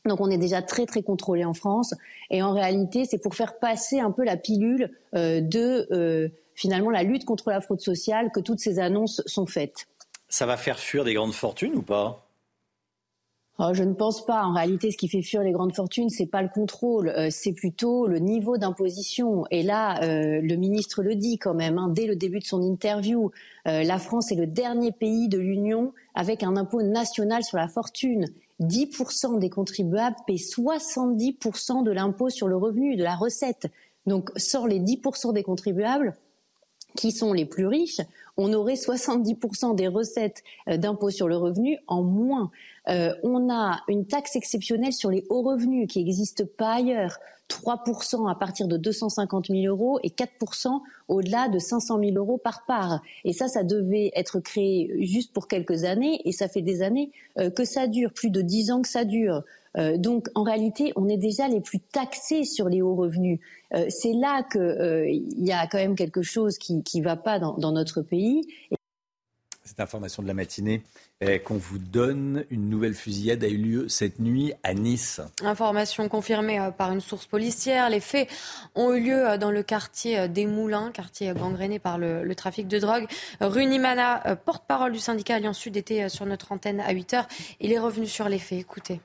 Donc 0.06 0.20
on 0.20 0.30
est 0.30 0.38
déjà 0.38 0.62
très 0.62 0.86
très 0.86 1.02
contrôlé 1.02 1.44
en 1.44 1.52
France 1.52 1.94
et 2.30 2.42
en 2.42 2.52
réalité 2.52 3.04
c'est 3.04 3.18
pour 3.18 3.34
faire 3.34 3.58
passer 3.58 4.00
un 4.00 4.10
peu 4.10 4.24
la 4.24 4.36
pilule 4.36 4.90
euh, 5.14 5.40
de 5.42 5.86
euh, 5.92 6.28
finalement 6.54 6.90
la 6.90 7.02
lutte 7.02 7.26
contre 7.26 7.50
la 7.50 7.60
fraude 7.60 7.80
sociale 7.80 8.30
que 8.32 8.40
toutes 8.40 8.60
ces 8.60 8.78
annonces 8.78 9.22
sont 9.26 9.46
faites. 9.46 9.88
Ça 10.28 10.46
va 10.46 10.56
faire 10.56 10.78
fuir 10.78 11.04
des 11.04 11.12
grandes 11.12 11.34
fortunes 11.34 11.74
ou 11.74 11.82
pas? 11.82 12.26
Oh, 13.62 13.74
je 13.74 13.82
ne 13.82 13.92
pense 13.92 14.24
pas. 14.24 14.42
En 14.44 14.54
réalité, 14.54 14.90
ce 14.90 14.96
qui 14.96 15.06
fait 15.06 15.20
fuir 15.20 15.42
les 15.42 15.52
grandes 15.52 15.74
fortunes, 15.74 16.08
c'est 16.08 16.24
pas 16.24 16.40
le 16.40 16.48
contrôle, 16.48 17.10
euh, 17.10 17.28
c'est 17.30 17.52
plutôt 17.52 18.06
le 18.06 18.18
niveau 18.18 18.56
d'imposition. 18.56 19.44
Et 19.50 19.62
là, 19.62 19.98
le 20.00 20.56
ministre 20.56 21.02
le 21.02 21.14
dit 21.14 21.36
quand 21.36 21.52
même 21.52 21.76
hein, 21.76 21.88
dès 21.90 22.06
le 22.06 22.16
début 22.16 22.38
de 22.38 22.44
son 22.44 22.62
interview. 22.62 23.30
la 23.66 23.98
France 23.98 24.32
est 24.32 24.36
le 24.36 24.46
dernier 24.46 24.92
pays 24.92 25.28
de 25.28 25.38
l'Union 25.38 25.92
avec 26.14 26.42
un 26.42 26.56
impôt 26.56 26.80
national 26.80 27.44
sur 27.44 27.58
la 27.58 27.68
fortune. 27.68 28.24
10% 28.60 29.38
des 29.38 29.50
contribuables 29.50 30.16
paient 30.26 30.34
70% 30.34 31.82
de 31.82 31.90
l'impôt 31.90 32.30
sur 32.30 32.48
le 32.48 32.56
revenu, 32.56 32.96
de 32.96 33.02
la 33.02 33.16
recette. 33.16 33.68
Donc, 34.06 34.30
sans 34.36 34.66
les 34.66 34.80
10% 34.80 35.32
des 35.32 35.42
contribuables, 35.42 36.14
qui 36.96 37.12
sont 37.12 37.32
les 37.32 37.44
plus 37.44 37.66
riches, 37.66 38.00
on 38.36 38.52
aurait 38.52 38.74
70% 38.74 39.74
des 39.74 39.88
recettes 39.88 40.42
euh, 40.68 40.76
d'impôt 40.76 41.10
sur 41.10 41.28
le 41.28 41.36
revenu 41.36 41.78
en 41.86 42.02
moins. 42.02 42.50
Euh, 42.88 43.14
on 43.22 43.50
a 43.52 43.80
une 43.88 44.06
taxe 44.06 44.36
exceptionnelle 44.36 44.92
sur 44.92 45.10
les 45.10 45.24
hauts 45.28 45.42
revenus 45.42 45.86
qui 45.88 45.98
n'existe 46.02 46.44
pas 46.44 46.74
ailleurs. 46.74 47.18
3% 47.50 48.30
à 48.30 48.34
partir 48.36 48.68
de 48.68 48.76
250 48.76 49.48
000 49.48 49.66
euros 49.66 49.98
et 50.04 50.10
4% 50.10 50.80
au-delà 51.08 51.48
de 51.48 51.58
500 51.58 51.98
000 51.98 52.12
euros 52.16 52.38
par 52.38 52.64
part. 52.64 53.02
Et 53.24 53.32
ça, 53.32 53.48
ça 53.48 53.64
devait 53.64 54.12
être 54.14 54.38
créé 54.38 55.04
juste 55.04 55.32
pour 55.32 55.48
quelques 55.48 55.84
années 55.84 56.22
et 56.24 56.32
ça 56.32 56.48
fait 56.48 56.62
des 56.62 56.82
années 56.82 57.10
euh, 57.38 57.50
que 57.50 57.64
ça 57.64 57.88
dure, 57.88 58.12
plus 58.12 58.30
de 58.30 58.40
10 58.40 58.70
ans 58.70 58.82
que 58.82 58.88
ça 58.88 59.04
dure. 59.04 59.42
Euh, 59.76 59.96
donc 59.96 60.28
en 60.34 60.42
réalité, 60.42 60.92
on 60.96 61.08
est 61.08 61.16
déjà 61.16 61.48
les 61.48 61.60
plus 61.60 61.80
taxés 61.80 62.44
sur 62.44 62.68
les 62.68 62.82
hauts 62.82 62.94
revenus. 62.94 63.40
Euh, 63.74 63.86
c'est 63.88 64.12
là 64.12 64.42
qu'il 64.50 65.44
y 65.44 65.52
a 65.52 65.66
quand 65.66 65.78
même 65.78 65.96
quelque 65.96 66.22
chose 66.22 66.58
qui 66.58 66.82
ne 66.94 67.02
va 67.02 67.16
pas 67.16 67.38
dans, 67.38 67.56
dans 67.56 67.72
notre 67.72 68.02
pays. 68.02 68.42
Cette 69.64 69.80
information 69.80 70.22
de 70.22 70.28
la 70.28 70.34
matinée 70.34 70.82
eh, 71.22 71.38
qu'on 71.38 71.58
vous 71.58 71.78
donne. 71.78 72.44
Une 72.50 72.70
nouvelle 72.70 72.94
fusillade 72.94 73.44
a 73.44 73.48
eu 73.48 73.58
lieu 73.58 73.88
cette 73.90 74.20
nuit 74.20 74.54
à 74.62 74.72
Nice. 74.72 75.20
Information 75.42 76.08
confirmée 76.08 76.58
euh, 76.58 76.70
par 76.70 76.92
une 76.92 77.02
source 77.02 77.26
policière. 77.26 77.90
Les 77.90 78.00
faits 78.00 78.26
ont 78.74 78.94
eu 78.94 79.00
lieu 79.02 79.28
euh, 79.28 79.36
dans 79.36 79.50
le 79.50 79.62
quartier 79.62 80.18
euh, 80.18 80.28
des 80.28 80.46
Moulins, 80.46 80.90
quartier 80.92 81.32
gangréné 81.34 81.78
par 81.78 81.98
le, 81.98 82.34
trafic 82.34 82.68
de 82.68 82.78
drogue. 82.78 83.06
Runimana, 83.40 84.34
porte-parole 84.46 84.92
du 84.92 84.98
syndicat 84.98 85.34
Alliance 85.34 85.58
Sud, 85.58 85.76
était 85.76 86.08
sur 86.08 86.24
notre 86.24 86.52
antenne 86.52 86.80
à 86.80 86.92
8 86.92 87.14
heures. 87.14 87.28
Il 87.60 87.70
est 87.70 87.78
revenu 87.78 88.06
sur 88.06 88.30
les 88.30 88.38
faits. 88.38 88.60
Écoutez. 88.60 89.00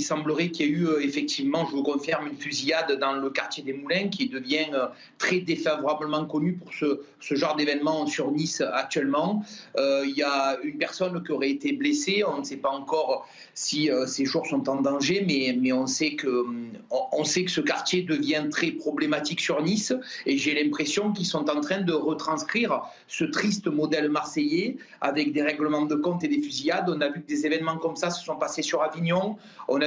Il 0.00 0.04
semblerait 0.04 0.50
qu'il 0.50 0.66
y 0.66 0.68
ait 0.68 0.72
eu 0.72 0.86
euh, 0.86 1.00
effectivement, 1.00 1.66
je 1.66 1.72
vous 1.72 1.82
confirme, 1.82 2.28
une 2.28 2.36
fusillade 2.36 3.00
dans 3.00 3.14
le 3.14 3.30
quartier 3.30 3.64
des 3.64 3.72
Moulins 3.72 4.10
qui 4.10 4.28
devient 4.28 4.68
euh, 4.72 4.86
très 5.18 5.40
défavorablement 5.40 6.24
connu 6.24 6.52
pour 6.52 6.72
ce, 6.72 7.00
ce 7.18 7.34
genre 7.34 7.56
d'événement 7.56 8.06
sur 8.06 8.30
Nice 8.30 8.60
actuellement. 8.60 9.42
Euh, 9.76 10.04
il 10.06 10.16
y 10.16 10.22
a 10.22 10.56
une 10.62 10.78
personne 10.78 11.20
qui 11.24 11.32
aurait 11.32 11.50
été 11.50 11.72
blessée. 11.72 12.22
On 12.24 12.38
ne 12.38 12.44
sait 12.44 12.58
pas 12.58 12.70
encore 12.70 13.28
si 13.54 13.90
ces 14.06 14.24
jours 14.24 14.46
sont 14.46 14.68
en 14.68 14.80
danger, 14.80 15.24
mais, 15.26 15.58
mais 15.60 15.72
on, 15.72 15.88
sait 15.88 16.14
que, 16.14 16.44
on 16.90 17.24
sait 17.24 17.44
que 17.44 17.50
ce 17.50 17.60
quartier 17.60 18.02
devient 18.02 18.46
très 18.52 18.70
problématique 18.70 19.40
sur 19.40 19.60
Nice. 19.60 19.92
Et 20.26 20.38
j'ai 20.38 20.54
l'impression 20.54 21.12
qu'ils 21.12 21.26
sont 21.26 21.50
en 21.50 21.60
train 21.60 21.80
de 21.80 21.92
retranscrire 21.92 22.82
ce 23.08 23.24
triste 23.24 23.66
modèle 23.66 24.10
marseillais 24.10 24.76
avec 25.00 25.32
des 25.32 25.42
règlements 25.42 25.86
de 25.86 25.96
compte 25.96 26.22
et 26.22 26.28
des 26.28 26.40
fusillades. 26.40 26.88
On 26.88 27.00
a 27.00 27.08
vu 27.08 27.20
que 27.20 27.26
des 27.26 27.46
événements 27.46 27.78
comme 27.78 27.96
ça 27.96 28.10
se 28.10 28.24
sont 28.24 28.36
passés 28.36 28.62
sur 28.62 28.80
Avignon. 28.80 29.36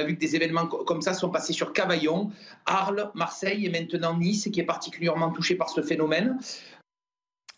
Vu 0.04 0.14
que 0.14 0.20
des 0.20 0.36
événements 0.36 0.66
comme 0.66 1.02
ça 1.02 1.14
sont 1.14 1.30
passés 1.30 1.52
sur 1.52 1.72
Cavaillon, 1.72 2.30
Arles, 2.66 3.10
Marseille 3.14 3.66
et 3.66 3.70
maintenant 3.70 4.16
Nice, 4.18 4.48
qui 4.52 4.60
est 4.60 4.64
particulièrement 4.64 5.30
touché 5.30 5.54
par 5.54 5.68
ce 5.68 5.82
phénomène. 5.82 6.38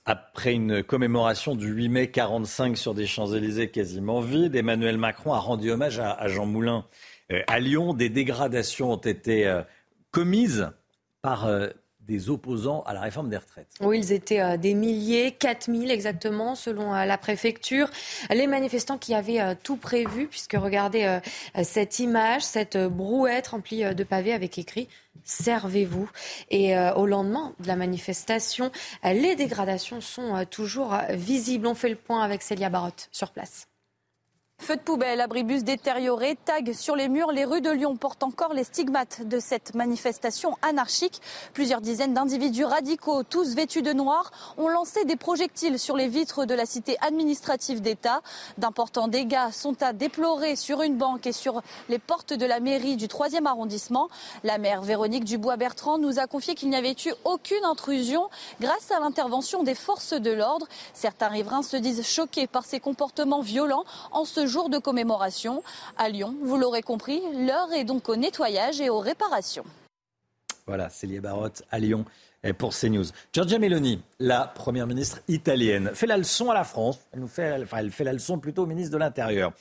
Après 0.06 0.52
une 0.52 0.82
commémoration 0.82 1.54
du 1.54 1.68
8 1.68 1.88
mai 1.88 2.10
45 2.10 2.76
sur 2.76 2.92
des 2.92 3.06
Champs-Élysées 3.06 3.70
quasiment 3.70 4.20
vides, 4.20 4.54
Emmanuel 4.54 4.98
Macron 4.98 5.32
a 5.32 5.38
rendu 5.38 5.70
hommage 5.70 5.98
à, 5.98 6.28
Jean 6.28 6.44
Moulin. 6.44 6.84
Euh, 7.32 7.40
à 7.46 7.58
Lyon, 7.58 7.94
des 7.94 8.10
dégradations 8.10 8.92
ont 8.92 8.98
été 8.98 9.46
euh, 9.46 9.62
commises 10.10 10.70
par 11.22 11.46
euh, 11.46 11.68
des 12.06 12.30
opposants 12.30 12.82
à 12.86 12.92
la 12.92 13.00
réforme 13.00 13.30
des 13.30 13.36
retraites. 13.36 13.68
Oui, 13.80 13.98
ils 13.98 14.12
étaient 14.12 14.40
euh, 14.40 14.56
des 14.56 14.74
milliers, 14.74 15.32
4000 15.32 15.90
exactement, 15.90 16.54
selon 16.54 16.94
euh, 16.94 17.04
la 17.04 17.18
préfecture. 17.18 17.88
Les 18.30 18.46
manifestants 18.46 18.98
qui 18.98 19.14
avaient 19.14 19.40
euh, 19.40 19.54
tout 19.60 19.76
prévu, 19.76 20.26
puisque 20.26 20.54
regardez 20.54 21.20
cette 21.62 21.98
image, 21.98 22.42
cette 22.42 22.76
brouette 22.76 23.48
remplie 23.48 23.94
de 23.94 24.04
pavés 24.04 24.32
avec 24.32 24.58
écrit 24.58 24.88
Servez-vous. 25.24 26.10
Et 26.50 26.76
au 26.96 27.06
lendemain 27.06 27.54
de 27.60 27.66
la 27.66 27.76
manifestation, 27.76 28.70
les 29.04 29.36
dégradations 29.36 30.00
sont 30.00 30.44
toujours 30.50 30.96
visibles. 31.10 31.66
On 31.66 31.74
fait 31.74 31.88
le 31.88 31.96
point 31.96 32.22
avec 32.22 32.42
Célia 32.42 32.68
Barotte 32.68 33.08
sur 33.12 33.30
place. 33.30 33.68
Feux 34.64 34.76
de 34.76 34.80
poubelle, 34.80 35.20
abribus 35.20 35.62
détériorés, 35.62 36.38
tags 36.42 36.72
sur 36.72 36.96
les 36.96 37.10
murs, 37.10 37.32
les 37.32 37.44
rues 37.44 37.60
de 37.60 37.70
Lyon 37.70 37.96
portent 37.96 38.22
encore 38.22 38.54
les 38.54 38.64
stigmates 38.64 39.28
de 39.28 39.38
cette 39.38 39.74
manifestation 39.74 40.56
anarchique. 40.62 41.20
Plusieurs 41.52 41.82
dizaines 41.82 42.14
d'individus 42.14 42.64
radicaux, 42.64 43.24
tous 43.24 43.54
vêtus 43.54 43.82
de 43.82 43.92
noir, 43.92 44.30
ont 44.56 44.68
lancé 44.68 45.04
des 45.04 45.16
projectiles 45.16 45.78
sur 45.78 45.98
les 45.98 46.08
vitres 46.08 46.46
de 46.46 46.54
la 46.54 46.64
cité 46.64 46.96
administrative 47.02 47.82
d'État. 47.82 48.22
D'importants 48.56 49.06
dégâts 49.06 49.50
sont 49.52 49.82
à 49.82 49.92
déplorer 49.92 50.56
sur 50.56 50.80
une 50.80 50.96
banque 50.96 51.26
et 51.26 51.32
sur 51.32 51.60
les 51.90 51.98
portes 51.98 52.32
de 52.32 52.46
la 52.46 52.58
mairie 52.58 52.96
du 52.96 53.06
3e 53.06 53.44
arrondissement. 53.44 54.08
La 54.44 54.56
maire 54.56 54.80
Véronique 54.80 55.24
Dubois-Bertrand 55.24 55.98
nous 55.98 56.18
a 56.18 56.26
confié 56.26 56.54
qu'il 56.54 56.70
n'y 56.70 56.76
avait 56.76 56.96
eu 57.04 57.12
aucune 57.24 57.66
intrusion 57.66 58.30
grâce 58.62 58.90
à 58.90 58.98
l'intervention 58.98 59.62
des 59.62 59.74
forces 59.74 60.14
de 60.14 60.30
l'ordre. 60.30 60.66
Certains 60.94 61.28
riverains 61.28 61.62
se 61.62 61.76
disent 61.76 62.06
choqués 62.06 62.46
par 62.46 62.64
ces 62.64 62.80
comportements 62.80 63.42
violents 63.42 63.84
en 64.10 64.24
jour 64.46 64.68
de 64.68 64.78
commémoration. 64.78 65.62
À 65.96 66.08
Lyon, 66.08 66.34
vous 66.42 66.56
l'aurez 66.56 66.82
compris, 66.82 67.20
l'heure 67.46 67.72
est 67.72 67.84
donc 67.84 68.08
au 68.08 68.16
nettoyage 68.16 68.80
et 68.80 68.90
aux 68.90 69.00
réparations. 69.00 69.64
Voilà, 70.66 70.88
Célia 70.88 71.20
Barotte 71.20 71.62
à 71.70 71.78
Lyon 71.78 72.04
pour 72.52 72.74
CNews. 72.74 73.04
Giorgia 73.32 73.58
Meloni, 73.58 74.02
la 74.18 74.46
première 74.46 74.86
ministre 74.86 75.20
italienne, 75.28 75.90
fait 75.94 76.06
la 76.06 76.18
leçon 76.18 76.50
à 76.50 76.54
la 76.54 76.64
France. 76.64 76.98
Elle, 77.12 77.26
fait, 77.90 78.04
la 78.04 78.12
leçon 78.12 78.38
plutôt 78.38 78.64
au 78.64 78.66
ministre 78.66 78.92
de 78.92 78.98
l'Intérieur 78.98 79.52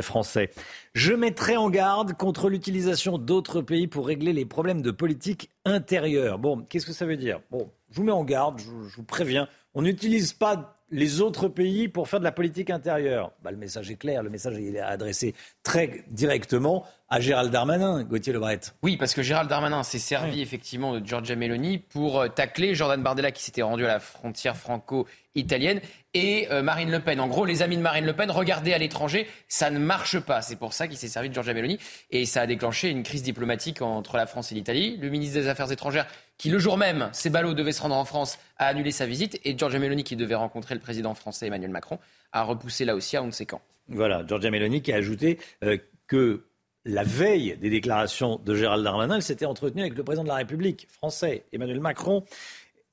français. 0.00 0.50
Je 0.94 1.12
mettrai 1.12 1.56
en 1.56 1.70
garde 1.70 2.14
contre 2.14 2.48
l'utilisation 2.48 3.18
d'autres 3.18 3.60
pays 3.60 3.86
pour 3.86 4.06
régler 4.06 4.32
les 4.32 4.44
problèmes 4.44 4.82
de 4.82 4.90
politique 4.90 5.50
intérieure. 5.64 6.38
Bon, 6.38 6.64
qu'est-ce 6.68 6.86
que 6.86 6.92
ça 6.92 7.06
veut 7.06 7.16
dire? 7.16 7.40
Bon, 7.50 7.70
je 7.90 7.96
vous 7.98 8.04
mets 8.04 8.12
en 8.12 8.24
garde, 8.24 8.58
je 8.58 8.96
vous 8.96 9.04
préviens. 9.04 9.48
On 9.74 9.82
n'utilise 9.82 10.32
pas 10.32 10.76
les 10.92 11.20
autres 11.22 11.48
pays 11.48 11.88
pour 11.88 12.08
faire 12.08 12.20
de 12.20 12.24
la 12.24 12.32
politique 12.32 12.70
intérieure 12.70 13.32
bah, 13.42 13.50
Le 13.50 13.56
message 13.56 13.90
est 13.90 13.96
clair, 13.96 14.22
le 14.22 14.30
message 14.30 14.58
est 14.58 14.78
adressé 14.78 15.34
très 15.62 16.04
directement 16.08 16.84
à 17.08 17.20
Gérald 17.20 17.50
Darmanin, 17.50 18.04
Gauthier 18.04 18.32
Lebret. 18.32 18.60
Oui, 18.82 18.96
parce 18.96 19.12
que 19.12 19.22
Gérald 19.22 19.48
Darmanin 19.48 19.82
s'est 19.82 19.98
servi 19.98 20.40
effectivement 20.40 20.98
de 20.98 21.06
Giorgia 21.06 21.36
Meloni 21.36 21.78
pour 21.78 22.20
euh, 22.20 22.28
tacler 22.28 22.74
Jordan 22.74 23.02
Bardella 23.02 23.30
qui 23.32 23.42
s'était 23.42 23.62
rendu 23.62 23.84
à 23.84 23.88
la 23.88 24.00
frontière 24.00 24.56
franco-italienne 24.56 25.80
et 26.14 26.48
euh, 26.50 26.62
Marine 26.62 26.90
Le 26.90 27.00
Pen. 27.00 27.20
En 27.20 27.28
gros, 27.28 27.44
les 27.44 27.62
amis 27.62 27.76
de 27.76 27.82
Marine 27.82 28.06
Le 28.06 28.14
Pen, 28.14 28.30
regardez 28.30 28.72
à 28.72 28.78
l'étranger, 28.78 29.26
ça 29.48 29.70
ne 29.70 29.78
marche 29.78 30.20
pas. 30.20 30.40
C'est 30.40 30.56
pour 30.56 30.72
ça 30.72 30.88
qu'il 30.88 30.96
s'est 30.96 31.08
servi 31.08 31.28
de 31.28 31.34
Giorgia 31.34 31.52
Meloni 31.52 31.78
et 32.10 32.24
ça 32.24 32.42
a 32.42 32.46
déclenché 32.46 32.88
une 32.88 33.02
crise 33.02 33.22
diplomatique 33.22 33.82
entre 33.82 34.16
la 34.16 34.26
France 34.26 34.52
et 34.52 34.54
l'Italie. 34.54 34.96
Le 34.96 35.10
ministre 35.10 35.38
des 35.38 35.48
Affaires 35.48 35.70
étrangères 35.70 36.06
qui 36.42 36.50
le 36.50 36.58
jour 36.58 36.76
même, 36.76 37.08
ces 37.12 37.30
ballots 37.30 37.54
devaient 37.54 37.70
se 37.70 37.80
rendre 37.80 37.94
en 37.94 38.04
France, 38.04 38.36
a 38.58 38.66
annulé 38.66 38.90
sa 38.90 39.06
visite, 39.06 39.38
et 39.44 39.56
Giorgia 39.56 39.78
Meloni, 39.78 40.02
qui 40.02 40.16
devait 40.16 40.34
rencontrer 40.34 40.74
le 40.74 40.80
président 40.80 41.14
français 41.14 41.46
Emmanuel 41.46 41.70
Macron, 41.70 42.00
a 42.32 42.42
repoussé 42.42 42.84
là 42.84 42.96
aussi 42.96 43.16
à 43.16 43.22
on 43.22 43.26
ne 43.26 43.30
sait 43.30 43.46
quand. 43.46 43.60
Voilà, 43.86 44.26
Giorgia 44.26 44.50
Meloni 44.50 44.82
qui 44.82 44.92
a 44.92 44.96
ajouté 44.96 45.38
euh, 45.62 45.78
que 46.08 46.42
la 46.84 47.04
veille 47.04 47.56
des 47.60 47.70
déclarations 47.70 48.40
de 48.44 48.56
Gérald 48.56 48.82
Darmanin, 48.82 49.14
elle 49.14 49.22
s'était 49.22 49.46
entretenue 49.46 49.82
avec 49.82 49.96
le 49.96 50.02
président 50.02 50.24
de 50.24 50.28
la 50.28 50.34
République 50.34 50.88
français, 50.90 51.44
Emmanuel 51.52 51.78
Macron. 51.78 52.24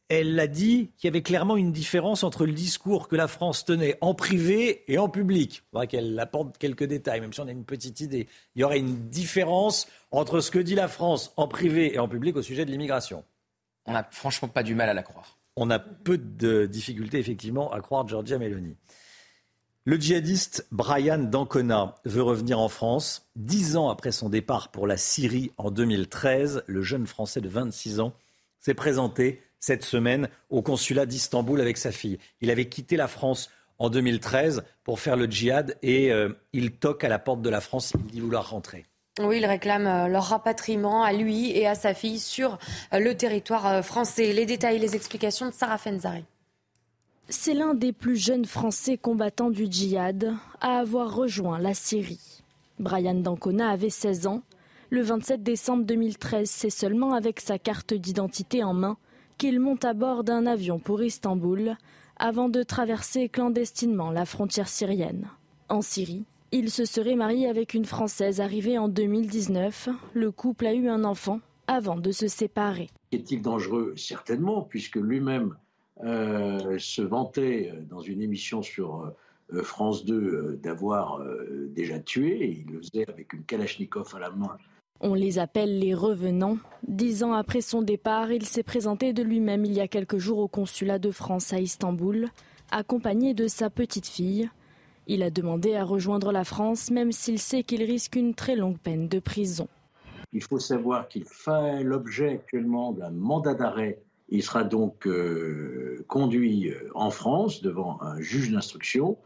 Elle 0.09 0.39
a 0.39 0.45
dit 0.45 0.91
qu'il 0.99 1.07
y 1.07 1.11
avait 1.11 1.23
clairement 1.23 1.57
une 1.57 1.71
différence 1.71 2.23
entre 2.23 2.45
le 2.45 2.51
discours 2.51 3.07
que 3.07 3.15
la 3.15 3.27
France 3.27 3.65
tenait 3.65 3.97
en 4.01 4.13
privé 4.13 4.83
et 4.87 4.99
en 4.99 5.09
public. 5.09 5.55
Il 5.55 5.69
faudra 5.71 5.87
qu'elle 5.87 6.19
apporte 6.19 6.59
quelques 6.59 6.83
détails, 6.83 7.21
même 7.21 7.33
si 7.33 7.39
on 7.39 7.47
a 7.47 7.51
une 7.51 7.65
petite 7.65 7.99
idée. 7.99 8.27
Il 8.53 8.61
y 8.61 8.63
aurait 8.63 8.77
une 8.77 9.09
différence 9.09 9.87
entre 10.11 10.39
ce 10.39 10.51
que 10.51 10.59
dit 10.59 10.75
la 10.75 10.87
France 10.87 11.33
en 11.35 11.47
privé 11.47 11.95
et 11.95 11.97
en 11.97 12.07
public 12.07 12.35
au 12.35 12.43
sujet 12.43 12.63
de 12.63 12.69
l'immigration. 12.69 13.23
On 13.89 13.93
n'a 13.93 14.07
franchement 14.11 14.47
pas 14.47 14.61
du 14.61 14.75
mal 14.75 14.87
à 14.87 14.93
la 14.93 15.01
croire. 15.01 15.37
On 15.55 15.71
a 15.71 15.79
peu 15.79 16.17
de 16.17 16.67
difficultés, 16.67 17.17
effectivement, 17.17 17.73
à 17.73 17.81
croire 17.81 18.07
Georgia 18.07 18.37
Meloni. 18.37 18.77
Le 19.83 19.99
djihadiste 19.99 20.67
Brian 20.71 21.17
Dancona 21.17 21.95
veut 22.05 22.21
revenir 22.21 22.59
en 22.59 22.69
France. 22.69 23.31
Dix 23.35 23.75
ans 23.75 23.89
après 23.89 24.11
son 24.11 24.29
départ 24.29 24.69
pour 24.69 24.85
la 24.85 24.97
Syrie 24.97 25.51
en 25.57 25.71
2013, 25.71 26.63
le 26.67 26.81
jeune 26.83 27.07
Français 27.07 27.41
de 27.41 27.49
26 27.49 27.99
ans 27.99 28.13
s'est 28.59 28.75
présenté 28.75 29.41
cette 29.59 29.83
semaine 29.83 30.29
au 30.51 30.61
consulat 30.61 31.07
d'Istanbul 31.07 31.59
avec 31.59 31.77
sa 31.77 31.91
fille. 31.91 32.19
Il 32.41 32.51
avait 32.51 32.69
quitté 32.69 32.95
la 32.95 33.07
France 33.07 33.49
en 33.79 33.89
2013 33.89 34.63
pour 34.83 34.99
faire 34.99 35.15
le 35.15 35.25
djihad 35.25 35.77
et 35.81 36.11
euh, 36.11 36.29
il 36.53 36.73
toque 36.73 37.03
à 37.03 37.09
la 37.09 37.17
porte 37.17 37.41
de 37.41 37.49
la 37.49 37.59
France. 37.59 37.93
Il 37.95 38.05
dit 38.11 38.19
vouloir 38.19 38.51
rentrer. 38.51 38.85
Oui, 39.21 39.39
il 39.39 39.45
réclame 39.45 39.85
euh, 39.85 40.07
leur 40.07 40.23
rapatriement 40.23 41.03
à 41.03 41.11
lui 41.11 41.51
et 41.51 41.67
à 41.67 41.75
sa 41.75 41.93
fille 41.93 42.19
sur 42.19 42.57
euh, 42.93 42.99
le 42.99 43.15
territoire 43.15 43.67
euh, 43.67 43.81
français. 43.81 44.31
Les 44.31 44.45
détails 44.45 44.79
les 44.79 44.95
explications 44.95 45.47
de 45.47 45.53
Sarah 45.53 45.77
Fenzari. 45.77 46.23
C'est 47.27 47.53
l'un 47.53 47.73
des 47.73 47.91
plus 47.91 48.15
jeunes 48.15 48.45
Français 48.45 48.97
combattants 48.97 49.49
du 49.49 49.67
djihad 49.69 50.33
à 50.61 50.79
avoir 50.79 51.13
rejoint 51.13 51.59
la 51.59 51.73
Syrie. 51.73 52.43
Brian 52.79 53.15
Dancona 53.15 53.69
avait 53.69 53.89
16 53.89 54.25
ans. 54.25 54.41
Le 54.89 55.01
27 55.01 55.43
décembre 55.43 55.83
2013, 55.83 56.49
c'est 56.49 56.69
seulement 56.69 57.13
avec 57.13 57.41
sa 57.41 57.59
carte 57.59 57.93
d'identité 57.93 58.63
en 58.63 58.73
main 58.73 58.97
qu'il 59.37 59.59
monte 59.59 59.83
à 59.83 59.93
bord 59.93 60.23
d'un 60.23 60.45
avion 60.45 60.79
pour 60.79 61.03
Istanbul 61.03 61.75
avant 62.15 62.47
de 62.47 62.63
traverser 62.63 63.27
clandestinement 63.27 64.11
la 64.11 64.25
frontière 64.25 64.69
syrienne. 64.69 65.27
En 65.67 65.81
Syrie, 65.81 66.23
il 66.51 66.71
se 66.71 66.85
serait 66.85 67.15
marié 67.15 67.47
avec 67.47 67.73
une 67.73 67.85
Française 67.85 68.41
arrivée 68.41 68.77
en 68.77 68.87
2019. 68.87 69.89
Le 70.13 70.31
couple 70.31 70.67
a 70.67 70.73
eu 70.73 70.87
un 70.87 71.03
enfant 71.03 71.39
avant 71.67 71.97
de 71.97 72.11
se 72.11 72.27
séparer. 72.27 72.89
Est-il 73.11 73.41
dangereux? 73.41 73.93
Certainement, 73.95 74.61
puisque 74.63 74.95
lui-même 74.95 75.55
euh, 76.03 76.77
se 76.79 77.01
vantait 77.01 77.71
euh, 77.73 77.81
dans 77.89 77.99
une 77.99 78.21
émission 78.21 78.61
sur 78.61 79.13
euh, 79.53 79.63
France 79.63 80.05
2 80.05 80.59
d'avoir 80.63 81.21
déjà 81.69 81.99
tué. 81.99 82.63
Il 82.65 82.73
le 82.73 82.81
faisait 82.81 83.09
avec 83.09 83.33
une 83.33 83.43
Kalachnikov 83.43 84.15
à 84.15 84.19
la 84.19 84.29
main. 84.29 84.55
On 85.01 85.13
les 85.13 85.39
appelle 85.39 85.79
les 85.79 85.93
revenants. 85.93 86.57
Dix 86.87 87.23
ans 87.23 87.33
après 87.33 87.61
son 87.61 87.81
départ, 87.81 88.31
il 88.31 88.45
s'est 88.45 88.63
présenté 88.63 89.13
de 89.13 89.23
lui-même 89.23 89.65
il 89.65 89.73
y 89.73 89.79
a 89.79 89.87
quelques 89.87 90.17
jours 90.17 90.39
au 90.39 90.47
consulat 90.47 90.99
de 90.99 91.09
France 91.09 91.51
à 91.53 91.59
Istanbul, 91.59 92.27
accompagné 92.69 93.33
de 93.33 93.47
sa 93.47 93.69
petite 93.69 94.07
fille. 94.07 94.49
Il 95.11 95.23
a 95.23 95.31
demandé 95.31 95.73
à 95.73 95.85
rejoindre 95.85 96.31
la 96.31 96.43
France, 96.43 96.91
même 96.91 97.11
s'il 97.11 97.39
sait 97.39 97.63
qu'il 97.63 97.81
risque 97.81 98.15
une 98.15 98.35
très 98.35 98.55
longue 98.55 98.77
peine 98.77 99.07
de 99.07 99.17
prison. 99.17 99.67
Il 100.33 100.43
faut 100.43 100.59
savoir 100.59 101.07
qu'il 101.07 101.25
fait 101.25 101.83
l'objet 101.83 102.33
actuellement 102.33 102.91
d'un 102.91 103.09
mandat 103.09 103.55
d'arrêt. 103.55 104.03
Il 104.29 104.43
sera 104.43 104.63
donc 104.63 105.07
euh, 105.07 106.05
conduit 106.07 106.69
euh, 106.69 106.91
en 106.93 107.09
France 107.09 107.63
devant 107.63 107.99
un 108.03 108.21
juge 108.21 108.51
d'instruction 108.51 109.17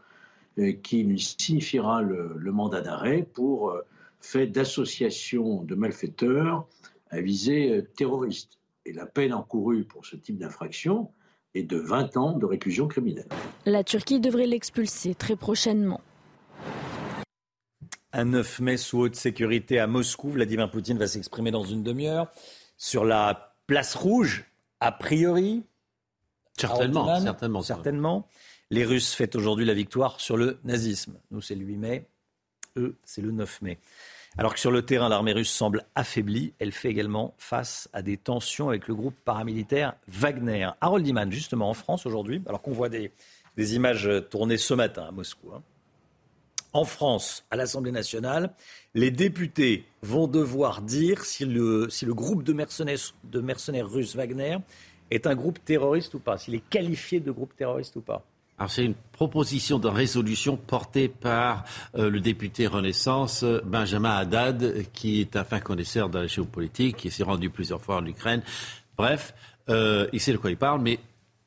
euh, 0.58 0.72
qui 0.72 1.02
lui 1.02 1.20
signifiera 1.20 2.00
le, 2.00 2.34
mandat 2.50 2.80
d'arrêt 2.80 3.28
pour 3.34 3.76
fait 4.22 4.46
d'association 4.46 5.64
de 5.64 5.74
malfaiteurs 5.74 6.66
à 7.10 7.20
visée 7.20 7.84
terroriste. 7.94 8.58
Et 8.86 8.94
la 8.94 9.04
peine 9.04 9.34
encourue 9.34 9.84
pour 9.84 10.06
ce 10.06 10.16
type 10.16 10.38
d'infraction, 10.38 11.10
et 11.54 11.62
de 11.62 11.76
20 11.76 12.16
ans 12.16 12.32
de 12.32 12.46
réclusion 12.46 12.88
criminelle. 12.88 13.28
La 13.66 13.84
Turquie 13.84 14.20
devrait 14.20 14.46
l'expulser 14.46 15.14
très 15.14 15.36
prochainement. 15.36 16.00
un 18.12 18.26
9 18.26 18.60
mai 18.60 18.76
sous 18.76 19.00
haute 19.00 19.16
sécurité 19.16 19.80
à 19.80 19.86
Moscou. 19.86 20.30
Vladimir 20.30 20.70
Poutine 20.70 20.98
va 20.98 21.06
s'exprimer 21.06 21.50
dans 21.50 21.64
une 21.64 21.82
demi-heure 21.82 22.30
sur 22.76 23.04
la 23.04 23.56
place 23.66 23.94
rouge, 23.94 24.44
a 24.80 24.92
priori. 24.92 25.64
Certainement, 26.56 27.20
certainement. 27.20 27.62
Certainement. 27.62 28.28
Les 28.70 28.84
Russes 28.84 29.14
fêtent 29.14 29.36
aujourd'hui 29.36 29.64
la 29.64 29.74
victoire 29.74 30.20
sur 30.20 30.36
le 30.36 30.58
nazisme. 30.64 31.20
Nous, 31.30 31.40
c'est 31.40 31.54
le 31.54 31.64
8 31.64 31.76
mai. 31.76 32.08
Eux, 32.76 32.96
c'est 33.04 33.20
le 33.20 33.30
9 33.30 33.62
mai. 33.62 33.78
Alors 34.36 34.54
que 34.54 34.58
sur 34.58 34.72
le 34.72 34.82
terrain, 34.82 35.08
l'armée 35.08 35.32
russe 35.32 35.50
semble 35.50 35.84
affaiblie, 35.94 36.54
elle 36.58 36.72
fait 36.72 36.88
également 36.88 37.34
face 37.38 37.88
à 37.92 38.02
des 38.02 38.16
tensions 38.16 38.68
avec 38.68 38.88
le 38.88 38.94
groupe 38.96 39.14
paramilitaire 39.24 39.94
Wagner. 40.08 40.70
Harold 40.80 41.06
Iman, 41.06 41.30
justement, 41.30 41.70
en 41.70 41.74
France 41.74 42.04
aujourd'hui, 42.04 42.42
alors 42.46 42.60
qu'on 42.60 42.72
voit 42.72 42.88
des, 42.88 43.12
images 43.56 44.10
tournées 44.30 44.56
ce 44.56 44.74
matin 44.74 45.04
à 45.08 45.12
Moscou. 45.12 45.52
Hein. 45.54 45.62
En 46.72 46.84
France, 46.84 47.44
à 47.52 47.56
l'Assemblée 47.56 47.92
nationale, 47.92 48.52
les 48.94 49.12
députés 49.12 49.86
vont 50.02 50.26
devoir 50.26 50.82
dire 50.82 51.24
si 51.24 51.44
le, 51.44 51.86
groupe 52.06 52.42
de 52.42 52.52
mercenaires 52.52 53.88
russes 53.88 54.16
Wagner 54.16 54.58
est 55.12 55.28
un 55.28 55.36
groupe 55.36 55.64
terroriste 55.64 56.14
ou 56.14 56.18
pas, 56.18 56.38
s'il 56.38 56.56
est 56.56 56.68
qualifié 56.68 57.20
de 57.20 57.30
groupe 57.30 57.54
terroriste 57.54 57.94
ou 57.94 58.00
pas. 58.00 58.24
Alors 58.56 58.70
c'est 58.70 58.84
une 58.84 58.94
proposition 59.12 59.80
de 59.80 59.88
résolution 59.88 60.56
portée 60.56 61.08
par 61.08 61.64
euh, 61.96 62.08
le 62.08 62.20
député 62.20 62.68
Renaissance 62.68 63.42
euh, 63.42 63.60
Benjamin 63.64 64.14
Haddad, 64.16 64.84
qui 64.92 65.20
est 65.20 65.34
un 65.34 65.42
fin 65.42 65.58
connaisseur 65.58 66.08
de 66.08 66.20
la 66.20 66.26
géopolitique, 66.28 66.96
qui 66.96 67.10
s'est 67.10 67.24
rendu 67.24 67.50
plusieurs 67.50 67.80
fois 67.80 67.96
en 67.96 68.06
Ukraine. 68.06 68.42
Bref, 68.96 69.34
euh, 69.68 70.06
il 70.12 70.20
sait 70.20 70.32
de 70.32 70.36
quoi 70.36 70.50
il 70.50 70.56
parle, 70.56 70.82
mais 70.82 71.00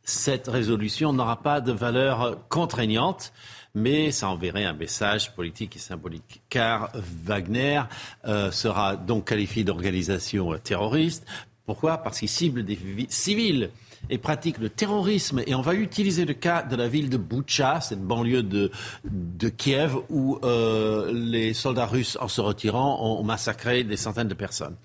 cette 0.03 0.49
résolution 0.49 1.13
n'aura 1.13 1.41
pas 1.41 1.61
de 1.61 1.71
valeur 1.71 2.45
contraignante, 2.49 3.31
mais 3.73 4.11
ça 4.11 4.27
enverrait 4.27 4.65
un 4.65 4.73
message 4.73 5.33
politique 5.33 5.77
et 5.77 5.79
symbolique. 5.79 6.41
Car 6.49 6.89
Wagner 7.25 7.81
sera 8.51 8.95
donc 8.95 9.27
qualifié 9.27 9.65
d'organisation 9.65 10.57
terroriste. 10.63 11.25
Pourquoi? 11.65 11.97
Parce 11.97 12.19
qu'il 12.19 12.29
cible 12.29 12.63
des 12.63 12.79
civils 13.09 13.69
et 14.09 14.17
pratique 14.17 14.57
le 14.57 14.69
terrorisme. 14.69 15.41
Et 15.47 15.55
on 15.55 15.61
va 15.61 15.73
utiliser 15.73 16.25
le 16.25 16.33
cas 16.33 16.61
de 16.63 16.75
la 16.75 16.87
ville 16.87 17.09
de 17.09 17.17
Boucha, 17.17 17.81
cette 17.81 18.01
banlieue 18.01 18.43
de, 18.43 18.71
de 19.05 19.49
Kiev, 19.49 19.95
où 20.09 20.39
euh, 20.43 21.11
les 21.13 21.53
soldats 21.53 21.85
russes, 21.85 22.17
en 22.21 22.27
se 22.27 22.41
retirant, 22.41 23.19
ont 23.19 23.23
massacré 23.23 23.83
des 23.83 23.97
centaines 23.97 24.27
de 24.27 24.33
personnes. 24.33 24.75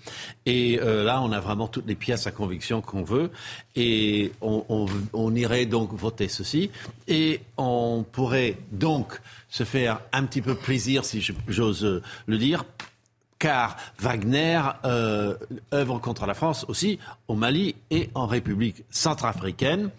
Et 0.47 0.79
euh, 0.81 1.05
là, 1.05 1.21
on 1.23 1.33
a 1.33 1.41
vraiment 1.41 1.69
toutes 1.69 1.87
les 1.87 1.95
pièces 1.95 2.27
à 2.27 2.31
conviction 2.31 2.81
qu'on 2.81 3.03
veut. 3.03 3.31
Et 3.77 4.33
on, 4.41 4.65
on, 4.69 4.87
on 5.13 5.35
irait 5.35 5.67
donc 5.67 5.93
voter 5.93 6.29
ceci. 6.29 6.71
Et 7.09 7.41
on 7.57 8.05
pourrait 8.11 8.57
donc 8.71 9.21
se 9.49 9.65
faire 9.65 10.01
un 10.13 10.25
petit 10.25 10.43
peu 10.43 10.55
plaisir, 10.55 11.05
si 11.05 11.23
j'ose 11.49 12.03
le 12.27 12.39
dire, 12.39 12.65
car 13.43 13.77
Wagner 13.99 14.63
euh, 14.85 15.37
œuvre 15.75 15.99
contre 15.99 16.27
la 16.27 16.35
France 16.35 16.65
aussi 16.69 17.01
au 17.27 17.35
Mali 17.35 17.75
et 17.91 18.09
en 18.15 18.27
République 18.27 18.85
centrafricaine. 18.89 19.91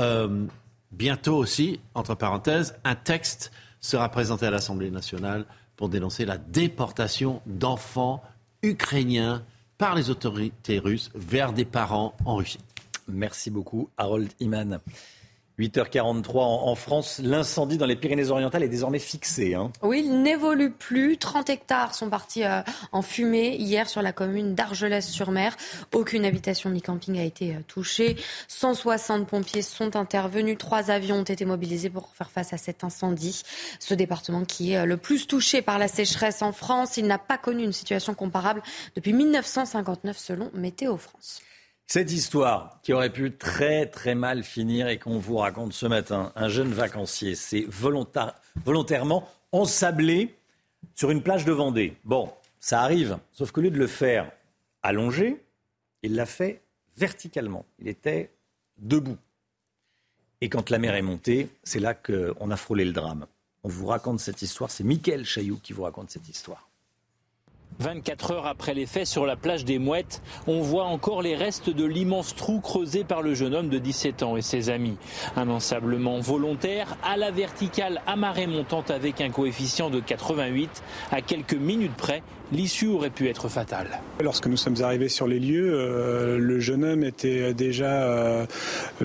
Euh, 0.00 0.46
bientôt 0.90 1.36
aussi, 1.36 1.78
entre 1.94 2.16
parenthèses, 2.16 2.74
un 2.82 2.96
texte 2.96 3.52
sera 3.80 4.08
présenté 4.08 4.46
à 4.46 4.50
l'Assemblée 4.50 4.90
nationale 4.90 5.44
pour 5.76 5.88
dénoncer 5.88 6.24
la 6.24 6.36
déportation 6.36 7.42
d'enfants 7.46 8.24
ukrainiens 8.64 9.44
par 9.78 9.94
les 9.94 10.10
autorités 10.10 10.80
russes 10.80 11.10
vers 11.14 11.52
des 11.52 11.64
parents 11.64 12.16
en 12.24 12.34
Russie. 12.34 12.58
Merci 13.06 13.50
beaucoup, 13.52 13.88
Harold 13.98 14.32
Iman. 14.40 14.80
8h43 15.60 16.38
en, 16.38 16.74
France, 16.74 17.20
l'incendie 17.22 17.76
dans 17.76 17.86
les 17.86 17.96
Pyrénées-Orientales 17.96 18.62
est 18.62 18.68
désormais 18.68 18.98
fixé. 18.98 19.54
Hein. 19.54 19.70
Oui, 19.82 20.02
il 20.06 20.22
n'évolue 20.22 20.70
plus. 20.70 21.18
30 21.18 21.50
hectares 21.50 21.94
sont 21.94 22.08
partis 22.08 22.44
euh, 22.44 22.62
en 22.92 23.02
fumée 23.02 23.56
hier 23.56 23.88
sur 23.88 24.00
la 24.00 24.12
commune 24.12 24.54
d'Argelès-sur-Mer. 24.54 25.56
Aucune 25.92 26.24
habitation 26.24 26.70
ni 26.70 26.80
camping 26.80 27.18
a 27.18 27.24
été 27.24 27.54
euh, 27.54 27.58
touchée. 27.66 28.16
160 28.48 29.26
pompiers 29.26 29.62
sont 29.62 29.96
intervenus. 29.96 30.56
Trois 30.56 30.90
avions 30.90 31.16
ont 31.16 31.24
été 31.24 31.44
mobilisés 31.44 31.90
pour 31.90 32.08
faire 32.14 32.30
face 32.30 32.54
à 32.54 32.56
cet 32.56 32.82
incendie. 32.82 33.42
Ce 33.78 33.92
département 33.92 34.44
qui 34.44 34.72
est 34.72 34.78
euh, 34.78 34.86
le 34.86 34.96
plus 34.96 35.26
touché 35.26 35.60
par 35.60 35.78
la 35.78 35.88
sécheresse 35.88 36.40
en 36.40 36.52
France, 36.52 36.96
il 36.96 37.06
n'a 37.06 37.18
pas 37.18 37.36
connu 37.36 37.64
une 37.64 37.72
situation 37.72 38.14
comparable 38.14 38.62
depuis 38.96 39.12
1959 39.12 40.16
selon 40.16 40.50
Météo 40.54 40.96
France. 40.96 41.42
Cette 41.92 42.12
histoire 42.12 42.78
qui 42.84 42.92
aurait 42.92 43.10
pu 43.10 43.32
très 43.32 43.84
très 43.86 44.14
mal 44.14 44.44
finir 44.44 44.86
et 44.86 45.00
qu'on 45.00 45.18
vous 45.18 45.38
raconte 45.38 45.72
ce 45.72 45.86
matin, 45.86 46.30
un 46.36 46.48
jeune 46.48 46.70
vacancier 46.70 47.34
s'est 47.34 47.66
volontairement 47.66 49.28
ensablé 49.50 50.32
sur 50.94 51.10
une 51.10 51.20
plage 51.20 51.44
de 51.44 51.50
Vendée. 51.50 51.96
Bon, 52.04 52.32
ça 52.60 52.82
arrive, 52.82 53.18
sauf 53.32 53.50
qu'au 53.50 53.60
lieu 53.60 53.72
de 53.72 53.76
le 53.76 53.88
faire 53.88 54.30
allongé, 54.84 55.42
il 56.04 56.14
l'a 56.14 56.26
fait 56.26 56.62
verticalement. 56.96 57.66
Il 57.80 57.88
était 57.88 58.30
debout. 58.78 59.18
Et 60.40 60.48
quand 60.48 60.70
la 60.70 60.78
mer 60.78 60.94
est 60.94 61.02
montée, 61.02 61.48
c'est 61.64 61.80
là 61.80 61.94
qu'on 61.94 62.52
a 62.52 62.56
frôlé 62.56 62.84
le 62.84 62.92
drame. 62.92 63.26
On 63.64 63.68
vous 63.68 63.86
raconte 63.86 64.20
cette 64.20 64.42
histoire, 64.42 64.70
c'est 64.70 64.84
Mickaël 64.84 65.24
Chailloux 65.24 65.58
qui 65.60 65.72
vous 65.72 65.82
raconte 65.82 66.12
cette 66.12 66.28
histoire. 66.28 66.69
24 67.78 68.32
heures 68.32 68.46
après 68.46 68.74
les 68.74 68.86
faits 68.86 69.06
sur 69.06 69.24
la 69.24 69.36
plage 69.36 69.64
des 69.64 69.78
Mouettes, 69.78 70.22
on 70.46 70.60
voit 70.60 70.84
encore 70.84 71.22
les 71.22 71.36
restes 71.36 71.70
de 71.70 71.84
l'immense 71.84 72.34
trou 72.34 72.60
creusé 72.60 73.04
par 73.04 73.22
le 73.22 73.34
jeune 73.34 73.54
homme 73.54 73.68
de 73.68 73.78
17 73.78 74.22
ans 74.22 74.36
et 74.36 74.42
ses 74.42 74.68
amis. 74.68 74.98
Un 75.36 75.48
ensablement 75.48 76.20
volontaire 76.20 76.96
à 77.02 77.16
la 77.16 77.30
verticale 77.30 78.02
à 78.06 78.16
marée 78.16 78.46
montante 78.46 78.90
avec 78.90 79.20
un 79.20 79.30
coefficient 79.30 79.88
de 79.88 80.00
88 80.00 80.82
à 81.10 81.22
quelques 81.22 81.54
minutes 81.54 81.96
près 81.96 82.22
l'issue 82.52 82.88
aurait 82.88 83.10
pu 83.10 83.28
être 83.28 83.48
fatale. 83.48 84.00
Lorsque 84.20 84.46
nous 84.46 84.56
sommes 84.56 84.82
arrivés 84.82 85.08
sur 85.08 85.26
les 85.26 85.38
lieux, 85.38 85.70
euh, 85.72 86.38
le 86.38 86.60
jeune 86.60 86.84
homme 86.84 87.04
était 87.04 87.54
déjà 87.54 88.02
euh, 88.02 88.46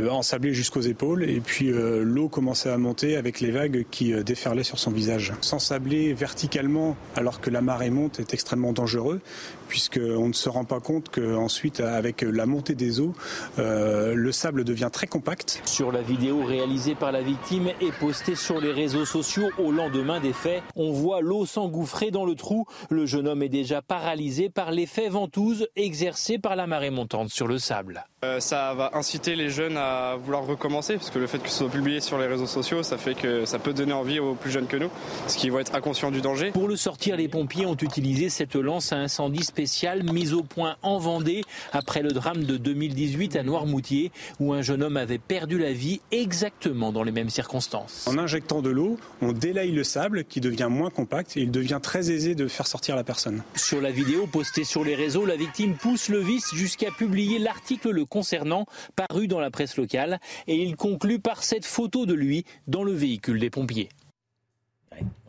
ensablé 0.10 0.54
jusqu'aux 0.54 0.82
épaules 0.82 1.24
et 1.24 1.40
puis 1.40 1.72
euh, 1.72 2.04
l'eau 2.04 2.28
commençait 2.28 2.70
à 2.70 2.78
monter 2.78 3.16
avec 3.18 3.40
les 3.40 3.52
vagues 3.52 3.86
qui 3.92 4.14
déferlaient 4.24 4.64
sur 4.64 4.80
son 4.80 4.92
visage. 4.92 5.34
S'ensabler 5.42 6.14
verticalement 6.14 6.96
alors 7.16 7.42
que 7.42 7.50
la 7.50 7.62
marée 7.62 7.90
monte 7.90 8.20
est 8.20 8.34
extrêmement 8.34 8.74
dangereux 8.74 9.22
puisqu'on 9.68 10.28
ne 10.28 10.34
se 10.34 10.50
rend 10.50 10.64
pas 10.64 10.80
compte 10.80 11.10
qu'ensuite, 11.10 11.80
avec 11.80 12.22
la 12.22 12.46
montée 12.46 12.76
des 12.76 13.00
eaux, 13.00 13.14
euh, 13.60 14.14
le 14.16 14.32
sable 14.32 14.64
devient 14.64 14.90
très 14.92 15.08
compact. 15.08 15.62
Sur 15.66 15.92
la 15.92 16.02
vidéo 16.02 16.44
réalisée 16.44 16.96
par 16.96 17.12
la 17.12 17.22
victime 17.22 17.70
et 17.82 17.92
postée 18.00 18.36
sur 18.36 18.62
les 18.62 18.72
réseaux 18.72 19.06
sociaux 19.06 19.50
au 19.58 19.72
lendemain 19.72 20.20
des 20.20 20.34
faits, 20.34 20.64
on 20.76 20.92
voit 20.92 21.22
l'eau 21.22 21.46
s'engouffrer 21.46 22.12
dans 22.12 22.26
le 22.26 22.36
trou. 22.36 22.66
Le 22.90 23.06
jeune 23.06 23.28
homme 23.28 23.35
est 23.42 23.50
déjà 23.50 23.82
paralysé 23.82 24.50
par 24.50 24.72
l'effet 24.72 25.10
ventouse 25.10 25.68
exercé 25.76 26.38
par 26.38 26.56
la 26.56 26.68
marée 26.68 26.90
montante 26.90 27.30
sur 27.30 27.48
le 27.48 27.58
sable. 27.58 28.06
Euh, 28.24 28.40
ça 28.40 28.74
va 28.74 28.92
inciter 28.94 29.36
les 29.36 29.50
jeunes 29.50 29.78
à 29.78 30.16
vouloir 30.16 30.46
recommencer, 30.46 30.96
parce 30.96 31.10
que 31.10 31.20
le 31.20 31.28
fait 31.28 31.40
que 31.40 31.50
ce 31.50 31.60
soit 31.60 31.70
publié 31.70 32.00
sur 32.00 32.18
les 32.18 32.28
réseaux 32.28 32.48
sociaux, 32.48 32.82
ça 32.82 32.98
fait 32.98 33.14
que 33.14 33.46
ça 33.46 33.60
peut 33.60 33.74
donner 33.74 33.94
envie 33.94 34.20
aux 34.20 34.34
plus 34.34 34.52
jeunes 34.52 34.68
que 34.68 34.78
nous, 34.78 34.90
parce 35.22 35.36
qu'ils 35.36 35.52
vont 35.52 35.60
être 35.60 35.76
inconscients 35.76 36.12
du 36.12 36.22
danger. 36.22 36.52
Pour 36.52 36.68
le 36.68 36.76
sortir, 36.76 37.18
les 37.18 37.28
pompiers 37.28 37.66
ont 37.66 37.78
utilisé 37.78 38.30
cette 38.30 38.56
lance 38.56 38.94
à 38.94 38.98
incendie 38.98 39.44
spéciale 39.44 40.04
mise 40.04 40.34
au 40.34 40.44
point 40.44 40.78
en 40.82 40.98
Vendée 40.98 41.44
après 41.72 42.02
le 42.02 42.12
drame 42.12 42.46
de 42.46 42.58
2018 42.58 43.36
à 43.36 43.44
Noirmoutier, 43.44 44.12
où 44.40 44.54
un 44.54 44.62
jeune 44.62 44.82
homme 44.82 44.98
avait 44.98 45.20
perdu 45.20 45.60
la 45.60 45.74
vie 45.74 46.02
exactement 46.12 46.92
dans 46.92 47.04
les 47.04 47.12
mêmes 47.12 47.30
circonstances. 47.30 48.08
En 48.08 48.18
injectant 48.18 48.62
de 48.62 48.70
l'eau, 48.70 48.98
on 49.22 49.34
délaye 49.34 49.72
le 49.72 49.84
sable 49.84 50.24
qui 50.24 50.42
devient 50.42 50.68
moins 50.70 50.90
compact 50.90 51.38
et 51.38 51.42
il 51.42 51.52
devient 51.52 51.80
très 51.82 52.12
aisé 52.12 52.34
de 52.34 52.48
faire 52.48 52.68
sortir 52.68 52.96
la 52.96 53.04
personne. 53.04 53.25
Sur 53.56 53.82
la 53.82 53.92
vidéo 53.92 54.28
postée 54.28 54.64
sur 54.64 54.84
les 54.84 54.95
réseaux, 54.95 55.26
la 55.26 55.36
victime 55.36 55.76
pousse 55.76 56.10
le 56.10 56.20
vice 56.20 56.54
jusqu'à 56.54 56.92
publier 56.92 57.40
l'article 57.40 57.92
le 57.92 58.06
concernant, 58.06 58.66
paru 58.95 59.28
dans 59.28 59.40
la 59.40 59.52
presse 59.52 59.78
locale, 59.78 60.20
et 60.48 60.56
il 60.56 60.76
conclut 60.76 61.20
par 61.20 61.44
cette 61.44 61.66
photo 61.66 62.06
de 62.06 62.14
lui 62.14 62.45
dans 62.68 62.84
le 62.84 62.92
véhicule 62.92 63.40
des 63.40 63.50
pompiers. 63.50 63.90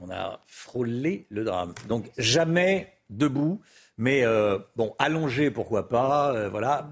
On 0.01 0.11
a 0.11 0.41
frôlé 0.47 1.27
le 1.31 1.45
drame. 1.45 1.75
Donc 1.89 2.11
jamais 2.19 2.93
debout, 3.11 3.61
mais 3.99 4.25
euh, 4.25 4.59
bon, 4.77 4.95
allongé, 4.99 5.51
pourquoi 5.51 5.89
pas, 5.89 6.35
euh, 6.35 6.49
voilà. 6.49 6.91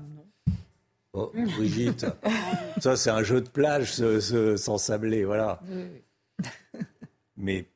Oh, 1.13 1.33
Brigitte, 1.57 2.07
ça 2.81 2.97
c'est 2.97 3.11
un 3.11 3.23
jeu 3.23 3.41
de 3.41 3.49
plage 3.49 3.95
sans 4.57 4.79
sabler, 4.79 5.25
voilà. 5.25 5.61
Mais 7.37 7.67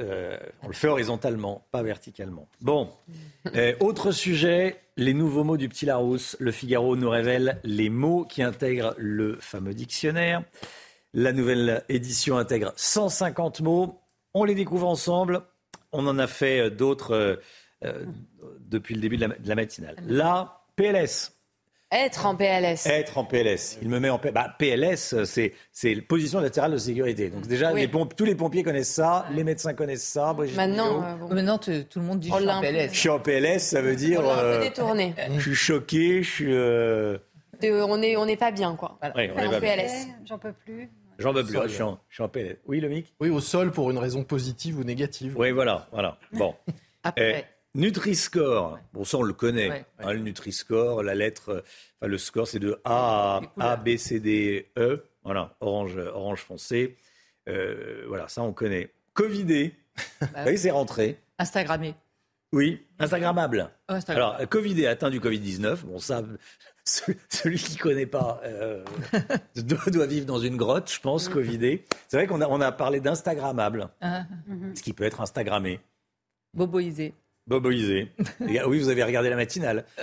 euh, 0.00 0.38
on 0.62 0.68
le 0.68 0.72
fait 0.72 0.88
horizontalement, 0.88 1.66
pas 1.70 1.82
verticalement. 1.82 2.48
Bon, 2.60 2.90
euh, 3.54 3.74
autre 3.80 4.12
sujet, 4.12 4.80
les 4.96 5.14
nouveaux 5.14 5.44
mots 5.44 5.56
du 5.56 5.68
petit 5.68 5.86
Larousse. 5.86 6.36
Le 6.40 6.52
Figaro 6.52 6.96
nous 6.96 7.10
révèle 7.10 7.60
les 7.64 7.90
mots 7.90 8.24
qui 8.24 8.42
intègrent 8.42 8.94
le 8.98 9.36
fameux 9.40 9.74
dictionnaire. 9.74 10.42
La 11.12 11.32
nouvelle 11.32 11.84
édition 11.88 12.38
intègre 12.38 12.72
150 12.76 13.60
mots. 13.60 14.00
On 14.32 14.44
les 14.44 14.54
découvre 14.54 14.86
ensemble. 14.86 15.42
On 15.92 16.06
en 16.06 16.18
a 16.18 16.26
fait 16.26 16.60
euh, 16.60 16.70
d'autres 16.70 17.40
depuis 18.60 18.94
le 18.94 19.00
début 19.00 19.16
de 19.16 19.26
la, 19.42 19.54
matinale. 19.54 19.96
Là, 20.06 20.64
PLS. 20.76 21.39
Être 21.92 22.26
en 22.26 22.36
PLS. 22.36 22.86
Être 22.86 23.18
en 23.18 23.24
PLS. 23.24 23.78
Il 23.82 23.88
me 23.88 23.98
met 23.98 24.10
en 24.10 24.18
PLS. 24.18 24.32
Bah, 24.32 24.54
PLS, 24.58 25.24
c'est, 25.24 25.54
c'est 25.72 25.96
position 26.02 26.38
latérale 26.40 26.70
de 26.72 26.76
sécurité. 26.78 27.30
Donc 27.30 27.46
déjà, 27.48 27.72
Oui. 27.72 27.80
les 27.80 27.88
pomp- 27.88 28.14
tous 28.14 28.24
les 28.24 28.36
pompiers 28.36 28.62
connaissent 28.62 28.92
ça, 28.94 29.26
les 29.32 29.42
médecins 29.42 29.74
connaissent 29.74 30.04
ça. 30.06 30.32
Brigitte 30.32 30.56
Maintenant, 30.56 31.02
euh, 31.02 31.16
bon. 31.16 31.34
Maintenant, 31.34 31.58
t- 31.58 31.84
tout 31.86 31.98
le 31.98 32.04
monde 32.04 32.20
dit 32.20 32.28
je 32.30 32.34
suis 32.36 32.48
en 32.48 32.60
PLS. 32.60 32.92
Je 32.92 32.98
suis 32.98 33.08
en 33.08 33.18
PLS, 33.18 33.58
ça 33.58 33.82
veut 33.82 33.96
dire. 33.96 34.20
On 34.20 34.28
l'a 34.28 34.32
un 34.34 34.36
peu 34.36 34.42
euh, 34.44 34.60
détourné. 34.60 35.14
je 35.36 35.40
suis 35.40 35.54
choqué, 35.56 36.22
je 36.22 36.30
suis. 36.30 36.52
euh, 36.54 37.18
De- 37.60 37.82
on 37.82 37.96
n'est 37.98 38.16
on 38.16 38.36
pas 38.36 38.52
bien, 38.52 38.76
quoi. 38.76 38.98
ouais, 39.16 39.32
on 39.34 39.38
est 39.40 39.46
en 39.46 39.50
pas 39.50 39.60
bien. 39.60 39.76
PLS. 39.76 40.06
J'en 40.26 40.38
peux 40.38 40.52
plus. 40.52 40.88
J'en 41.18 41.32
veux 41.32 41.44
plus, 41.44 41.52
Sol. 41.54 41.68
je 41.68 41.74
suis, 41.74 41.82
en, 41.82 41.98
je 42.08 42.14
suis 42.14 42.22
en 42.22 42.28
PLS. 42.28 42.56
Oui, 42.66 42.80
le 42.80 42.88
mic 42.88 43.12
Oui, 43.20 43.28
au 43.30 43.40
sol 43.40 43.72
pour 43.72 43.90
une 43.90 43.98
raison 43.98 44.22
positive 44.24 44.78
ou 44.78 44.84
négative. 44.84 45.34
Oui, 45.36 45.50
voilà, 45.50 45.88
voilà. 45.92 46.16
Bon. 46.32 46.54
Après. 47.02 47.46
Nutri-Score. 47.74 48.78
Bon, 48.92 49.04
ça, 49.04 49.18
on 49.18 49.22
le 49.22 49.32
connaît. 49.32 49.68
Ouais. 49.70 49.84
hein, 50.00 50.12
le 50.12 50.20
Nutri-Score, 50.20 51.02
la 51.02 51.14
lettre. 51.14 51.64
Enfin, 52.00 52.08
le 52.08 52.18
score, 52.18 52.46
c'est 52.48 52.58
de 52.58 52.80
A 52.84 53.40
à 53.58 53.72
A, 53.72 53.76
B, 53.76 53.96
C, 53.96 54.20
D, 54.20 54.70
E. 54.76 55.04
Voilà, 55.24 55.54
orange, 55.60 55.96
orange 55.96 56.40
foncé. 56.42 56.96
Euh, 57.48 58.04
voilà, 58.08 58.28
ça, 58.28 58.42
on 58.42 58.52
connaît. 58.52 58.90
Covidé. 59.14 59.74
Bah 60.20 60.44
oui, 60.46 60.56
c'est 60.58 60.70
rentré. 60.70 61.18
Instagrammé. 61.38 61.94
Oui, 62.52 62.84
Instagrammable. 62.98 63.70
Oh, 63.88 63.92
Instagram. 63.92 64.34
Alors, 64.34 64.48
Covidé 64.48 64.86
atteint 64.86 65.10
du 65.10 65.20
Covid-19. 65.20 65.84
Bon, 65.84 65.98
ça, 65.98 66.22
ce- 66.84 67.12
celui 67.28 67.58
qui 67.58 67.76
ne 67.76 67.80
connaît 67.82 68.06
pas 68.06 68.40
euh, 68.44 68.82
doit, 69.56 69.84
doit 69.92 70.06
vivre 70.06 70.26
dans 70.26 70.38
une 70.40 70.56
grotte, 70.56 70.90
je 70.92 71.00
pense, 71.00 71.28
Covidé. 71.28 71.84
C'est 72.08 72.16
vrai 72.16 72.26
qu'on 72.26 72.40
a, 72.40 72.48
on 72.48 72.60
a 72.60 72.72
parlé 72.72 73.00
d'Instagrammable, 73.00 73.88
Hein, 74.00 74.26
ce 74.74 74.82
qui 74.82 74.92
peut 74.92 75.04
être 75.04 75.20
Instagrammé. 75.20 75.80
Boboisé. 76.54 77.14
Boboisé. 77.50 78.12
Gars, 78.40 78.68
oui, 78.68 78.78
vous 78.78 78.88
avez 78.88 79.02
regardé 79.02 79.28
la 79.28 79.36
matinale. 79.36 79.84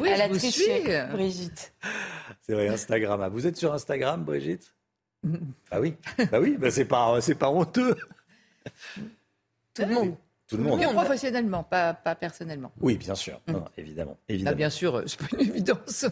Oui, 0.00 0.08
Elle 0.10 0.16
je 0.18 0.22
a 0.22 0.28
vous 0.28 0.38
triché, 0.38 0.82
suis. 0.82 1.12
Brigitte. 1.12 1.72
C'est 2.42 2.52
vrai, 2.52 2.68
Instagrammable. 2.68 3.34
Vous 3.34 3.46
êtes 3.46 3.56
sur 3.56 3.72
Instagram, 3.72 4.22
Brigitte? 4.24 4.72
Ah 5.70 5.80
oui, 5.80 5.94
bah 6.30 6.38
oui, 6.40 6.56
bah 6.58 6.70
c'est 6.70 6.84
pas, 6.84 7.20
c'est 7.20 7.34
pas 7.34 7.50
honteux. 7.50 7.96
Tout 9.74 9.82
le 9.82 9.94
monde. 9.94 10.14
Tout 10.46 10.56
le 10.56 10.62
monde. 10.64 10.78
Mais 10.80 10.86
professionnellement, 10.92 11.62
pas, 11.62 11.94
pas 11.94 12.14
personnellement. 12.14 12.70
Oui, 12.80 12.96
bien 12.96 13.14
sûr. 13.14 13.40
Non, 13.48 13.64
évidemment, 13.76 14.16
Là, 14.28 14.34
évidemment. 14.34 14.56
bien 14.56 14.70
sûr, 14.70 14.96
euh, 14.96 15.04
c'est 15.06 15.18
pas 15.18 15.26
une 15.38 15.48
évidence. 15.48 16.06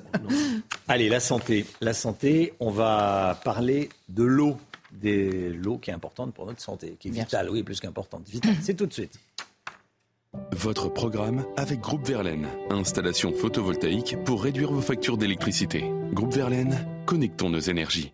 Allez, 0.88 1.08
la 1.08 1.20
santé. 1.20 1.66
La 1.80 1.92
santé, 1.94 2.54
on 2.60 2.70
va 2.70 3.38
parler 3.44 3.88
de 4.08 4.24
l'eau. 4.24 4.56
Des 4.90 5.50
l'eau 5.50 5.76
qui 5.78 5.90
est 5.90 5.94
importante 5.94 6.32
pour 6.32 6.46
notre 6.46 6.62
santé, 6.62 6.96
qui 6.98 7.08
est 7.08 7.10
vitale, 7.10 7.50
oui, 7.50 7.62
plus 7.62 7.78
qu'importante. 7.78 8.26
Vitale. 8.28 8.54
C'est 8.62 8.74
tout 8.74 8.86
de 8.86 8.92
suite. 8.92 9.18
Votre 10.52 10.92
programme 10.92 11.46
avec 11.56 11.80
Groupe 11.80 12.06
Verlaine. 12.06 12.48
Installation 12.68 13.32
photovoltaïque 13.32 14.16
pour 14.24 14.42
réduire 14.42 14.70
vos 14.70 14.82
factures 14.82 15.16
d'électricité. 15.16 15.90
Groupe 16.12 16.34
Verlaine, 16.34 16.86
connectons 17.06 17.48
nos 17.48 17.60
énergies. 17.60 18.12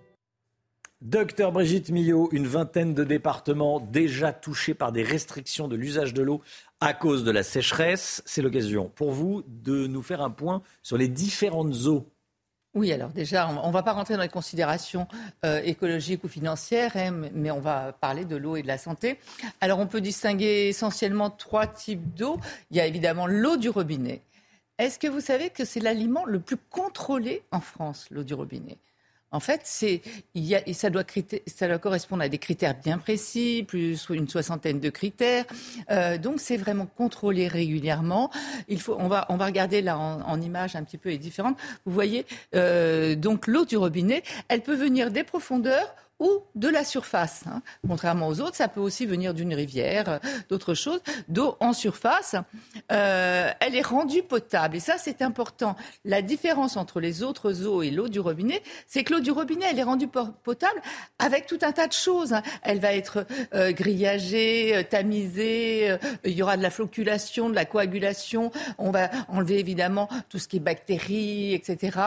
Docteur 1.01 1.51
Brigitte 1.51 1.91
Millot, 1.91 2.29
une 2.31 2.47
vingtaine 2.47 2.95
de 2.95 3.03
départements 3.03 3.81
déjà 3.81 4.33
touchés 4.33 4.75
par 4.75 4.93
des 4.93 5.03
restrictions 5.03 5.67
de 5.67 5.75
l'usage 5.75 6.15
de 6.15 6.23
l'eau 6.23 6.41
à 6.81 6.95
cause 6.95 7.25
de 7.25 7.31
la 7.33 7.43
sécheresse. 7.43 8.23
C'est 8.27 8.43
l'occasion 8.43 8.93
pour 8.95 9.11
vous 9.11 9.43
de 9.49 9.87
nous 9.89 10.03
faire 10.03 10.23
un 10.23 10.31
point 10.31 10.63
sur 10.83 10.97
les 10.97 11.09
différentes 11.09 11.87
eaux. 11.87 12.14
Oui, 12.75 12.93
alors 12.93 13.11
déjà, 13.11 13.49
on 13.49 13.69
ne 13.69 13.73
va 13.73 13.85
pas 13.85 13.93
rentrer 13.93 14.15
dans 14.17 14.23
les 14.23 14.29
considérations 14.29 15.07
euh, 15.45 15.61
écologiques 15.65 16.25
ou 16.25 16.29
financières, 16.29 16.97
hein, 16.97 17.13
mais- 17.33 17.53
on 17.53 17.61
va 17.61 17.93
parler 17.93 18.25
de 18.25 18.35
l'eau 18.37 18.57
et 18.57 18.63
de 18.63 18.67
la 18.67 18.79
santé. 18.79 19.19
Alors, 19.61 19.79
on 19.79 19.87
peut 19.87 20.01
distinguer 20.01 20.69
essentiellement 20.69 21.31
trois 21.31 21.69
types 21.69 22.15
d'eau. 22.15 22.39
Il 22.73 22.77
y 22.77 22.81
a 22.81 22.87
évidemment 22.87 23.29
l'eau 23.29 23.57
du 23.57 23.69
robinet. 23.69 24.23
Est-ce 24.79 24.99
que 24.99 25.07
vous 25.07 25.21
savez 25.21 25.51
que 25.51 25.65
c'est 25.65 25.79
l'aliment 25.79 26.25
le 26.25 26.41
plus 26.41 26.57
contrôlé 26.57 27.43
en 27.53 27.61
France, 27.61 28.09
l'eau 28.11 28.25
du 28.25 28.35
robinet? 28.35 28.77
En 29.35 29.41
fait, 29.41 29.63
c'est, 29.65 30.01
ça, 30.73 30.91
doit 30.91 31.79
correspondre 31.79 32.23
à 32.23 32.29
des 32.29 32.39
critères 32.39 32.77
bien 32.81 32.99
précis, 32.99 33.65
plus 33.67 34.07
une 34.11 34.29
soixantaine 34.29 34.79
de 34.79 34.91
critères. 34.91 35.45
Euh, 35.91 36.19
donc, 36.19 36.39
c'est 36.39 36.57
vraiment 36.57 36.87
contrôlé 36.87 37.49
régulièrement. 37.49 38.31
Il 38.69 38.81
faut, 38.81 38.95
on 38.97 39.09
va, 39.09 39.27
on 39.31 39.37
va 39.37 39.47
regarder 39.47 39.83
là 39.83 39.99
en, 39.99 40.21
en 40.21 40.41
image 40.41 40.77
un 40.77 40.85
petit 40.85 40.99
peu 40.99 41.09
les 41.09 41.19
différentes. 41.19 41.59
Vous 41.85 41.93
voyez, 41.93 42.27
euh, 42.55 43.17
donc 43.17 43.49
l'eau 43.49 43.65
du 43.65 43.77
robinet, 43.77 44.23
elle 44.47 44.63
peut 44.63 44.77
venir 44.77 45.11
des 45.11 45.25
profondeurs 45.25 45.93
ou 46.21 46.43
de 46.55 46.69
la 46.69 46.85
surface. 46.85 47.43
hein. 47.47 47.63
Contrairement 47.87 48.29
aux 48.29 48.41
autres, 48.41 48.57
ça 48.57 48.69
peut 48.69 48.81
aussi 48.81 49.05
venir 49.07 49.35
d'une 49.35 49.53
rivière, 49.55 50.09
euh, 50.09 50.19
d'autres 50.49 50.75
choses. 50.75 51.01
D'eau 51.29 51.57
en 51.61 51.73
surface, 51.73 52.37
euh, 52.93 53.51
elle 53.61 53.75
est 53.75 53.83
rendue 53.87 54.23
potable. 54.23 54.77
Et 54.77 54.81
ça, 54.81 54.97
c'est 54.99 55.23
important. 55.23 55.77
La 56.05 56.23
différence 56.23 56.77
entre 56.77 57.01
les 57.01 57.23
autres 57.23 57.65
eaux 57.67 57.83
et 57.83 57.91
l'eau 57.91 58.09
du 58.09 58.21
robinet, 58.21 58.63
c'est 58.87 59.03
que 59.05 59.13
l'eau 59.15 59.21
du 59.21 59.31
robinet, 59.33 59.67
elle 59.71 59.79
est 59.79 59.83
rendue 59.85 60.09
po- 60.09 60.29
potable 60.45 60.81
avec 61.19 61.47
tout 61.47 61.59
un 61.63 61.73
tas 61.73 61.87
de 61.89 61.93
choses. 61.93 62.33
hein. 62.33 62.43
Elle 62.63 62.79
va 62.81 62.95
être 62.95 63.27
euh, 63.55 63.73
grillagée, 63.73 64.87
tamisée, 64.89 65.97
il 66.25 66.33
y 66.33 66.43
aura 66.43 66.57
de 66.57 66.63
la 66.63 66.71
floculation, 66.71 67.51
de 67.51 67.55
la 67.55 67.65
coagulation. 67.65 68.53
On 68.79 68.91
va 68.91 69.11
enlever 69.29 69.59
évidemment 69.59 70.09
tout 70.29 70.39
ce 70.39 70.49
qui 70.49 70.57
est 70.59 70.61
bactéries, 70.61 71.55
etc. 71.55 71.99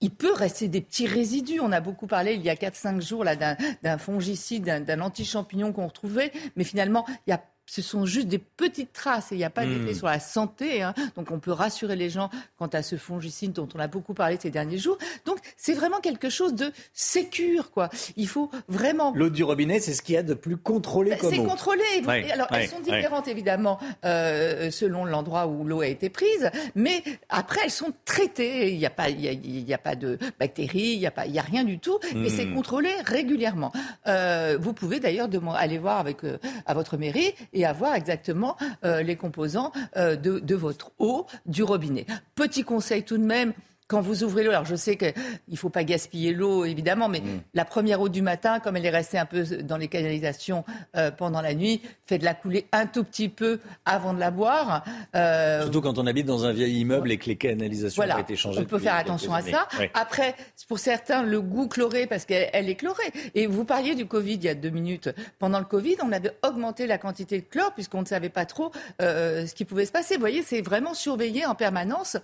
Il 0.00 0.10
peut 0.10 0.32
rester 0.32 0.68
des 0.68 0.80
petits 0.80 1.06
résidus. 1.06 1.60
On 1.60 1.72
a 1.72 1.80
beaucoup 1.80 2.06
parlé 2.06 2.34
il 2.34 2.42
y 2.42 2.48
a 2.48 2.54
4-5 2.54 3.00
jours 3.00 3.24
d'un, 3.24 3.98
fongicide, 3.98 4.64
d'un, 4.64 4.80
d'un 4.80 5.00
antichampignon 5.00 5.72
qu'on 5.72 5.86
retrouvait, 5.86 6.32
mais 6.56 6.64
finalement, 6.64 7.04
il 7.26 7.30
y 7.30 7.32
a 7.32 7.42
ce 7.72 7.82
sont 7.82 8.04
juste 8.04 8.26
des 8.26 8.38
petites 8.38 8.92
traces 8.92 9.30
et 9.30 9.36
il 9.36 9.38
n'y 9.38 9.44
a 9.44 9.50
pas 9.50 9.64
Hmm. 9.64 9.78
d'effet 9.84 9.94
sur 9.94 10.06
la 10.08 10.18
santé. 10.18 10.82
hein. 10.82 10.92
Donc 11.16 11.30
on 11.30 11.38
peut 11.38 11.52
rassurer 11.52 11.94
les 11.94 12.10
gens 12.10 12.28
quant 12.58 12.66
à 12.66 12.82
ce 12.82 12.96
fongicide 12.96 13.52
dont 13.52 13.68
on 13.76 13.78
a 13.78 13.86
beaucoup 13.86 14.12
parlé 14.12 14.38
ces 14.40 14.50
derniers 14.50 14.78
jours. 14.78 14.98
Donc 15.24 15.38
c'est 15.56 15.74
vraiment 15.74 16.00
quelque 16.00 16.28
chose 16.30 16.54
de 16.54 16.72
sécure. 16.92 17.70
Quoi. 17.70 17.88
Il 18.16 18.26
faut 18.26 18.50
vraiment 18.68 19.12
L'eau 19.14 19.30
du 19.30 19.44
robinet, 19.44 19.78
c'est 19.78 19.94
ce 19.94 20.02
qu'il 20.02 20.16
y 20.16 20.18
a 20.18 20.22
de 20.24 20.34
plus 20.34 20.56
contrôlé 20.56 21.16
comme 21.16 21.30
c'est 21.30 21.36
contrôlé. 21.44 21.82
Et 21.96 22.00
vous- 22.00 22.08
Ouais, 22.08 22.26
et 22.26 22.32
alors, 22.32 22.50
ouais, 22.50 22.62
elles 22.64 22.68
sont 22.68 22.76
ouais. 22.76 22.82
différentes, 22.96 23.28
évidemment, 23.28 23.78
euh, 24.04 24.70
selon 24.72 25.04
l'endroit 25.04 25.46
où 25.46 25.64
l'eau 25.64 25.80
a 25.82 25.86
été 25.86 26.08
prise. 26.10 26.50
Mais 26.74 27.02
après, 27.28 27.60
elles 27.64 27.70
sont 27.70 27.92
traitées. 28.04 28.72
Il 28.72 28.78
n'y 28.78 28.86
a, 28.86 28.90
pas- 28.90 29.08
il 29.10 29.20
y 29.20 29.28
a, 29.28 29.32
il 29.32 29.68
y 29.68 29.74
a 29.74 29.78
pas 29.78 29.94
de 29.94 30.18
bactéries, 30.40 30.92
il 30.94 30.98
n'y 30.98 31.06
a, 31.06 31.10
pas- 31.10 31.26
il 31.26 31.32
y 31.34 31.38
a 31.38 31.42
rien 31.42 31.62
du 31.64 31.78
tout. 31.78 31.98
Et 32.10 32.14
Hmm. 32.16 32.28
c'est 32.28 32.46
contrôlé 32.48 32.90
régulièrement. 33.04 33.72
Euh, 34.06 34.56
vous 34.60 34.72
pouvez 34.72 34.98
d'ailleurs 35.00 35.28
aller 35.54 35.78
voir 35.78 35.98
avec, 35.98 36.24
euh, 36.24 36.38
à 36.66 36.74
votre 36.74 36.96
mairie 36.96 37.32
et 37.52 37.59
avoir 37.64 37.94
exactement 37.94 38.56
euh, 38.84 39.02
les 39.02 39.16
composants 39.16 39.72
euh, 39.96 40.16
de 40.16 40.54
votre 40.54 40.92
eau 40.98 41.26
du 41.46 41.62
robinet. 41.62 42.06
Petit 42.34 42.64
conseil 42.64 43.02
tout 43.02 43.18
de 43.18 43.24
même. 43.24 43.52
Quand 43.90 44.00
vous 44.00 44.22
ouvrez 44.22 44.44
l'eau, 44.44 44.52
alors 44.52 44.64
je 44.66 44.76
sais 44.76 44.96
qu'il 44.96 45.12
ne 45.48 45.56
faut 45.56 45.68
pas 45.68 45.82
gaspiller 45.82 46.32
l'eau, 46.32 46.64
évidemment, 46.64 47.08
mais 47.08 47.20
Hmm. 47.20 47.40
la 47.54 47.64
première 47.64 48.00
eau 48.00 48.08
du 48.08 48.22
matin, 48.22 48.60
comme 48.60 48.76
elle 48.76 48.86
est 48.86 48.90
restée 48.90 49.18
un 49.18 49.26
peu 49.26 49.42
dans 49.44 49.76
les 49.76 49.88
canalisations 49.88 50.64
euh, 50.96 51.10
pendant 51.10 51.40
la 51.42 51.54
nuit, 51.54 51.82
faites-la 52.06 52.34
couler 52.34 52.66
un 52.70 52.86
tout 52.86 53.02
petit 53.02 53.28
peu 53.28 53.58
avant 53.84 54.14
de 54.14 54.20
la 54.20 54.30
boire. 54.30 54.84
Euh, 55.16 55.62
Surtout 55.62 55.80
quand 55.80 55.98
on 55.98 56.06
habite 56.06 56.26
dans 56.26 56.44
un 56.44 56.52
vieil 56.52 56.78
immeuble 56.80 57.10
et 57.10 57.18
que 57.18 57.26
les 57.26 57.34
canalisations 57.36 57.96
voilà, 58.00 58.16
ont 58.16 58.20
été 58.20 58.36
changées. 58.36 58.60
on 58.60 58.64
peut 58.64 58.78
faire 58.78 58.94
attention 58.94 59.34
à 59.34 59.42
ça. 59.42 59.66
Après, 59.94 60.36
pour 60.68 60.78
certains, 60.78 61.22
le 61.24 61.40
goût 61.40 61.66
chloré, 61.66 62.06
parce 62.06 62.24
qu'elle 62.26 62.48
elle 62.52 62.68
est 62.68 62.76
chlorée. 62.76 63.12
Et 63.34 63.48
vous 63.48 63.64
parliez 63.64 63.96
du 63.96 64.06
Covid 64.06 64.34
il 64.34 64.44
y 64.44 64.48
a 64.48 64.54
deux 64.54 64.70
minutes. 64.70 65.10
Pendant 65.40 65.58
le 65.58 65.64
Covid, 65.64 65.96
on 66.04 66.12
avait 66.12 66.30
augmenté 66.46 66.86
la 66.86 66.96
quantité 66.98 67.40
de 67.40 67.44
chlore 67.44 67.72
puisqu'on 67.74 68.02
ne 68.02 68.06
savait 68.06 68.28
pas 68.28 68.46
trop 68.46 68.70
euh, 69.02 69.46
ce 69.48 69.54
qui 69.54 69.64
pouvait 69.64 69.84
se 69.86 69.92
passer. 69.92 70.14
Vous 70.14 70.20
voyez, 70.20 70.42
c'est 70.42 70.60
vraiment 70.62 70.94
surveillé 70.94 71.44
en 71.44 71.56
permanence. 71.56 72.16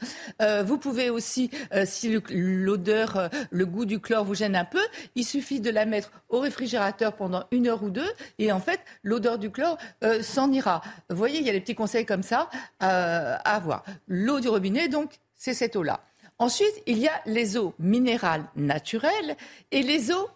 Vous 0.64 0.78
pouvez 0.78 1.10
aussi, 1.10 1.50
euh, 1.72 1.84
si 1.86 2.18
l'odeur, 2.30 3.16
euh, 3.16 3.28
le 3.50 3.66
goût 3.66 3.84
du 3.84 4.00
chlore 4.00 4.24
vous 4.24 4.34
gêne 4.34 4.56
un 4.56 4.64
peu, 4.64 4.82
il 5.14 5.24
suffit 5.24 5.60
de 5.60 5.70
la 5.70 5.86
mettre 5.86 6.10
au 6.28 6.40
réfrigérateur 6.40 7.14
pendant 7.14 7.44
une 7.50 7.68
heure 7.68 7.82
ou 7.82 7.90
deux 7.90 8.10
et 8.38 8.52
en 8.52 8.60
fait, 8.60 8.80
l'odeur 9.02 9.38
du 9.38 9.50
chlore 9.50 9.78
euh, 10.04 10.22
s'en 10.22 10.50
ira. 10.52 10.82
Vous 11.10 11.16
voyez, 11.16 11.38
il 11.38 11.46
y 11.46 11.50
a 11.50 11.52
des 11.52 11.60
petits 11.60 11.74
conseils 11.74 12.06
comme 12.06 12.22
ça 12.22 12.48
à 12.80 13.34
avoir. 13.54 13.84
L'eau 14.08 14.40
du 14.40 14.48
robinet, 14.48 14.88
donc, 14.88 15.12
c'est 15.34 15.54
cette 15.54 15.76
eau-là. 15.76 16.00
Ensuite, 16.38 16.82
il 16.86 16.98
y 16.98 17.08
a 17.08 17.20
les 17.26 17.56
eaux 17.56 17.74
minérales 17.78 18.44
naturelles 18.56 19.36
et 19.70 19.82
les 19.82 20.12
eaux, 20.12 20.28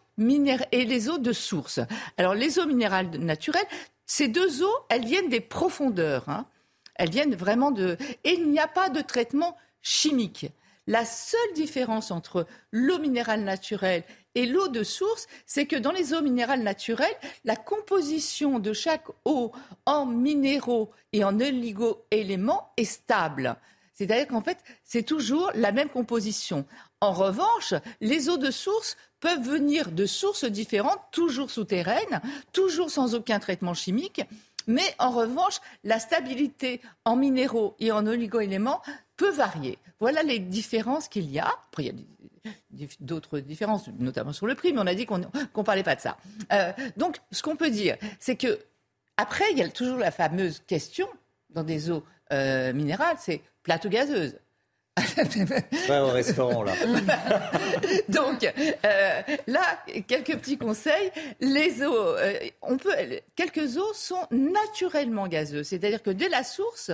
et 0.72 0.84
les 0.84 1.08
eaux 1.08 1.18
de 1.18 1.32
source. 1.32 1.80
Alors, 2.18 2.34
les 2.34 2.58
eaux 2.58 2.66
minérales 2.66 3.10
naturelles, 3.18 3.66
ces 4.06 4.28
deux 4.28 4.62
eaux, 4.62 4.76
elles 4.88 5.04
viennent 5.04 5.28
des 5.28 5.40
profondeurs. 5.40 6.28
hein. 6.28 6.46
Elles 6.96 7.10
viennent 7.10 7.34
vraiment 7.34 7.70
de... 7.70 7.96
Et 8.24 8.34
il 8.34 8.50
n'y 8.50 8.58
a 8.58 8.68
pas 8.68 8.90
de 8.90 9.00
traitement 9.00 9.56
chimique. 9.82 10.50
La 10.90 11.04
seule 11.04 11.52
différence 11.54 12.10
entre 12.10 12.48
l'eau 12.72 12.98
minérale 12.98 13.44
naturelle 13.44 14.02
et 14.34 14.44
l'eau 14.44 14.66
de 14.66 14.82
source, 14.82 15.28
c'est 15.46 15.66
que 15.66 15.76
dans 15.76 15.92
les 15.92 16.14
eaux 16.14 16.20
minérales 16.20 16.64
naturelles, 16.64 17.14
la 17.44 17.54
composition 17.54 18.58
de 18.58 18.72
chaque 18.72 19.06
eau 19.24 19.52
en 19.86 20.04
minéraux 20.04 20.90
et 21.12 21.22
en 21.22 21.38
oligo-éléments 21.38 22.72
est 22.76 22.82
stable. 22.86 23.54
C'est-à-dire 23.94 24.26
qu'en 24.26 24.42
fait, 24.42 24.58
c'est 24.82 25.04
toujours 25.04 25.52
la 25.54 25.70
même 25.70 25.90
composition. 25.90 26.66
En 27.00 27.12
revanche, 27.12 27.72
les 28.00 28.28
eaux 28.28 28.38
de 28.38 28.50
source 28.50 28.96
peuvent 29.20 29.48
venir 29.48 29.92
de 29.92 30.06
sources 30.06 30.44
différentes, 30.44 30.98
toujours 31.12 31.52
souterraines, 31.52 32.20
toujours 32.52 32.90
sans 32.90 33.14
aucun 33.14 33.38
traitement 33.38 33.74
chimique. 33.74 34.22
Mais 34.66 34.94
en 34.98 35.10
revanche, 35.10 35.60
la 35.84 36.00
stabilité 36.00 36.80
en 37.04 37.14
minéraux 37.14 37.76
et 37.78 37.92
en 37.92 38.06
oligo-éléments 38.06 38.82
peut 39.20 39.30
varier. 39.30 39.78
Voilà 40.00 40.22
les 40.22 40.38
différences 40.38 41.06
qu'il 41.06 41.30
y 41.30 41.38
a. 41.38 41.46
Après, 41.46 41.84
il 41.84 42.80
y 42.80 42.84
a 42.84 42.88
d'autres 43.00 43.38
différences, 43.38 43.88
notamment 43.98 44.32
sur 44.32 44.46
le 44.46 44.54
prix, 44.54 44.72
mais 44.72 44.80
on 44.80 44.86
a 44.86 44.94
dit 44.94 45.04
qu'on 45.04 45.18
ne 45.18 45.62
parlait 45.62 45.82
pas 45.82 45.94
de 45.94 46.00
ça. 46.00 46.16
Euh, 46.54 46.72
donc, 46.96 47.18
ce 47.30 47.42
qu'on 47.42 47.54
peut 47.54 47.70
dire, 47.70 47.98
c'est 48.18 48.36
que 48.36 48.58
après, 49.18 49.44
il 49.52 49.58
y 49.58 49.62
a 49.62 49.68
toujours 49.68 49.98
la 49.98 50.10
fameuse 50.10 50.62
question 50.66 51.06
dans 51.50 51.64
des 51.64 51.90
eaux 51.90 52.02
euh, 52.32 52.72
minérales, 52.72 53.16
c'est 53.18 53.42
plate 53.62 53.84
ou 53.84 53.90
gazeuse 53.90 54.36
Pas 55.86 56.02
au 56.04 56.08
restaurant, 56.08 56.62
là. 56.62 56.72
Donc, 58.08 58.44
euh, 58.44 59.22
là, 59.46 59.84
quelques 60.06 60.36
petits 60.38 60.56
conseils. 60.56 61.10
Les 61.40 61.82
eaux, 61.82 62.16
euh, 62.16 62.38
on 62.62 62.78
peut, 62.78 62.94
quelques 63.36 63.76
eaux 63.76 63.92
sont 63.92 64.26
naturellement 64.30 65.28
gazeuses. 65.28 65.68
C'est-à-dire 65.68 66.02
que 66.02 66.10
dès 66.10 66.28
la 66.28 66.42
source, 66.42 66.90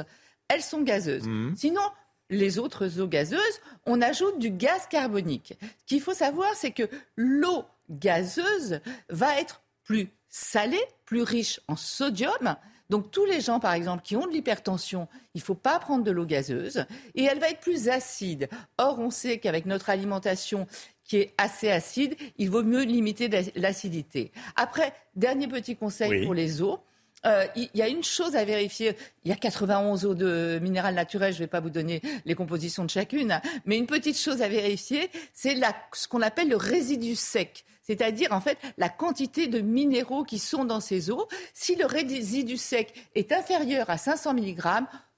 elles 0.48 0.62
sont 0.62 0.82
gazeuses. 0.82 1.26
Mhm. 1.26 1.54
Sinon, 1.56 1.82
les 2.30 2.58
autres 2.58 3.00
eaux 3.00 3.08
gazeuses, 3.08 3.60
on 3.86 4.00
ajoute 4.00 4.38
du 4.38 4.50
gaz 4.50 4.86
carbonique. 4.88 5.54
Ce 5.60 5.86
qu'il 5.86 6.00
faut 6.00 6.14
savoir, 6.14 6.54
c'est 6.54 6.72
que 6.72 6.88
l'eau 7.16 7.64
gazeuse 7.90 8.80
va 9.08 9.40
être 9.40 9.62
plus 9.84 10.08
salée, 10.28 10.82
plus 11.04 11.22
riche 11.22 11.60
en 11.68 11.76
sodium, 11.76 12.56
donc 12.90 13.10
tous 13.10 13.24
les 13.24 13.40
gens, 13.40 13.58
par 13.58 13.72
exemple, 13.72 14.02
qui 14.04 14.16
ont 14.16 14.26
de 14.26 14.32
l'hypertension, 14.32 15.08
il 15.34 15.38
ne 15.38 15.44
faut 15.44 15.54
pas 15.54 15.78
prendre 15.78 16.04
de 16.04 16.10
l'eau 16.10 16.24
gazeuse 16.24 16.84
et 17.14 17.24
elle 17.24 17.38
va 17.38 17.50
être 17.50 17.60
plus 17.60 17.88
acide. 17.88 18.48
Or, 18.78 18.98
on 19.00 19.10
sait 19.10 19.38
qu'avec 19.38 19.66
notre 19.66 19.90
alimentation 19.90 20.66
qui 21.04 21.18
est 21.18 21.34
assez 21.38 21.70
acide, 21.70 22.16
il 22.36 22.50
vaut 22.50 22.62
mieux 22.62 22.82
limiter 22.82 23.28
l'acidité. 23.56 24.32
Après, 24.56 24.92
dernier 25.14 25.48
petit 25.48 25.76
conseil 25.76 26.24
pour 26.24 26.34
les 26.34 26.62
eaux. 26.62 26.80
Euh, 27.26 27.46
il 27.56 27.68
y 27.74 27.82
a 27.82 27.88
une 27.88 28.04
chose 28.04 28.36
à 28.36 28.44
vérifier. 28.44 28.96
Il 29.24 29.30
y 29.30 29.32
a 29.32 29.36
91 29.36 30.06
eaux 30.06 30.14
de 30.14 30.58
minéral 30.62 30.94
naturel. 30.94 31.32
Je 31.32 31.38
ne 31.38 31.44
vais 31.44 31.48
pas 31.48 31.60
vous 31.60 31.70
donner 31.70 32.00
les 32.24 32.34
compositions 32.34 32.84
de 32.84 32.90
chacune, 32.90 33.40
mais 33.64 33.76
une 33.76 33.86
petite 33.86 34.18
chose 34.18 34.42
à 34.42 34.48
vérifier, 34.48 35.10
c'est 35.34 35.56
ce 35.92 36.08
qu'on 36.08 36.22
appelle 36.22 36.48
le 36.48 36.56
résidu 36.56 37.16
sec 37.16 37.64
c'est-à-dire 37.86 38.32
en 38.32 38.40
fait 38.40 38.58
la 38.78 38.88
quantité 38.88 39.46
de 39.46 39.60
minéraux 39.60 40.24
qui 40.24 40.38
sont 40.38 40.64
dans 40.64 40.80
ces 40.80 41.10
eaux. 41.10 41.28
Si 41.54 41.76
le 41.76 41.86
résidu 41.86 42.56
sec 42.56 42.92
est 43.14 43.32
inférieur 43.32 43.88
à 43.90 43.96
500 43.96 44.34
mg, 44.34 44.60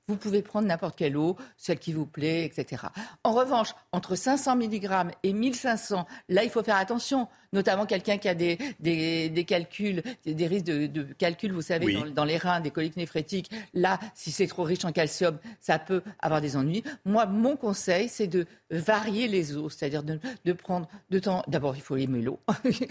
vous 0.09 0.17
pouvez 0.17 0.43
prendre 0.43 0.67
n'importe 0.67 0.97
quelle 0.97 1.17
eau, 1.17 1.37
celle 1.57 1.79
qui 1.79 1.93
vous 1.93 2.07
plaît, 2.07 2.45
etc. 2.45 2.83
En 3.25 3.33
revanche, 3.33 3.75
entre 3.93 4.17
500 4.17 4.57
mg 4.57 5.13
et 5.23 5.33
1500, 5.33 6.07
là, 6.31 6.45
il 6.45 6.51
faut 6.51 6.63
faire 6.63 6.77
attention, 6.77 7.29
notamment 7.53 7.87
quelqu'un 7.87 8.17
qui 8.17 8.29
a 8.29 8.35
des, 8.35 8.59
des, 8.81 9.45
calculs, 9.45 10.03
des 10.25 10.47
risques 10.47 10.65
de, 10.65 10.87
de 10.87 11.03
calcul, 11.03 11.53
vous 11.53 11.63
savez, 11.63 11.97
dans, 12.15 12.25
les 12.25 12.39
reins, 12.39 12.61
des 12.61 12.71
coliques 12.71 12.97
néphrétiques. 12.97 13.51
Là, 13.75 14.01
si 14.15 14.31
c'est 14.31 14.47
trop 14.47 14.65
riche 14.65 14.85
en 14.85 14.93
calcium, 14.93 15.39
ça 15.61 15.79
peut 15.79 16.03
avoir 16.21 16.41
des 16.41 16.57
ennuis. 16.57 16.83
Moi, 17.05 17.27
mon 17.27 17.57
conseil, 17.57 18.09
c'est 18.09 18.27
de 18.27 18.47
varier 18.71 19.29
les 19.29 19.57
eaux, 19.57 19.69
c'est-à-dire 19.69 20.03
de, 20.03 20.19
de, 20.45 20.53
prendre 20.53 20.89
de 21.11 21.19
temps. 21.19 21.43
D'abord, 21.49 21.77
il 21.77 21.83
faut 21.83 21.97
aimer 21.97 22.23
l'eau, 22.23 22.39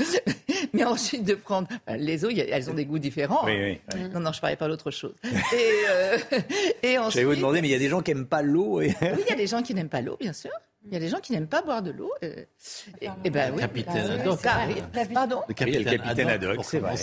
mais 0.74 0.84
ensuite 0.84 1.24
de 1.24 1.34
prendre 1.34 1.68
les 1.88 2.26
eaux. 2.26 2.30
Elles 2.30 2.70
ont 2.70 2.74
des 2.74 2.86
goûts 2.86 3.00
différents. 3.00 3.46
Oui, 3.46 3.80
oui, 3.94 4.02
Non, 4.14 4.20
non, 4.20 4.32
je 4.32 4.42
parlais 4.42 4.56
pas 4.56 4.68
d'autre 4.68 4.92
chose. 4.92 5.16
Et, 5.24 5.84
euh, 5.90 6.18
et 6.84 6.98
ensuite, 7.08 7.22
J'allais 7.22 7.34
vous 7.34 7.36
demander, 7.36 7.62
mais 7.62 7.68
il 7.68 7.72
y 7.72 7.76
a 7.76 7.80
des 7.80 7.90
gens 7.90 8.02
qui 8.02 8.14
n'aiment 8.14 8.28
pas 8.28 8.42
l'eau. 8.42 8.82
Et... 8.82 8.88
oui, 9.02 9.24
il 9.26 9.30
y 9.30 9.34
a 9.34 9.36
des 9.36 9.48
gens 9.48 9.62
qui 9.62 9.74
n'aiment 9.74 9.90
pas 9.90 10.02
l'eau, 10.02 10.18
bien 10.20 10.34
sûr. 10.34 10.52
Il 10.90 10.94
y 10.94 10.96
a 10.96 11.00
des 11.00 11.10
gens 11.10 11.20
qui 11.20 11.34
n'aiment 11.34 11.48
pas 11.48 11.62
boire 11.62 11.82
de 11.82 11.92
l'eau. 11.92 12.12
Et, 12.22 12.48
et 13.02 13.30
ben 13.30 13.52
oui. 13.54 13.60
Capitaine 13.60 14.12
Haddock. 14.12 14.42
Pardon 15.14 15.42
Le 15.48 15.54
capitaine, 15.54 16.30
Haddock, 16.30 16.64
c'est 16.64 16.80
vrai. 16.80 16.96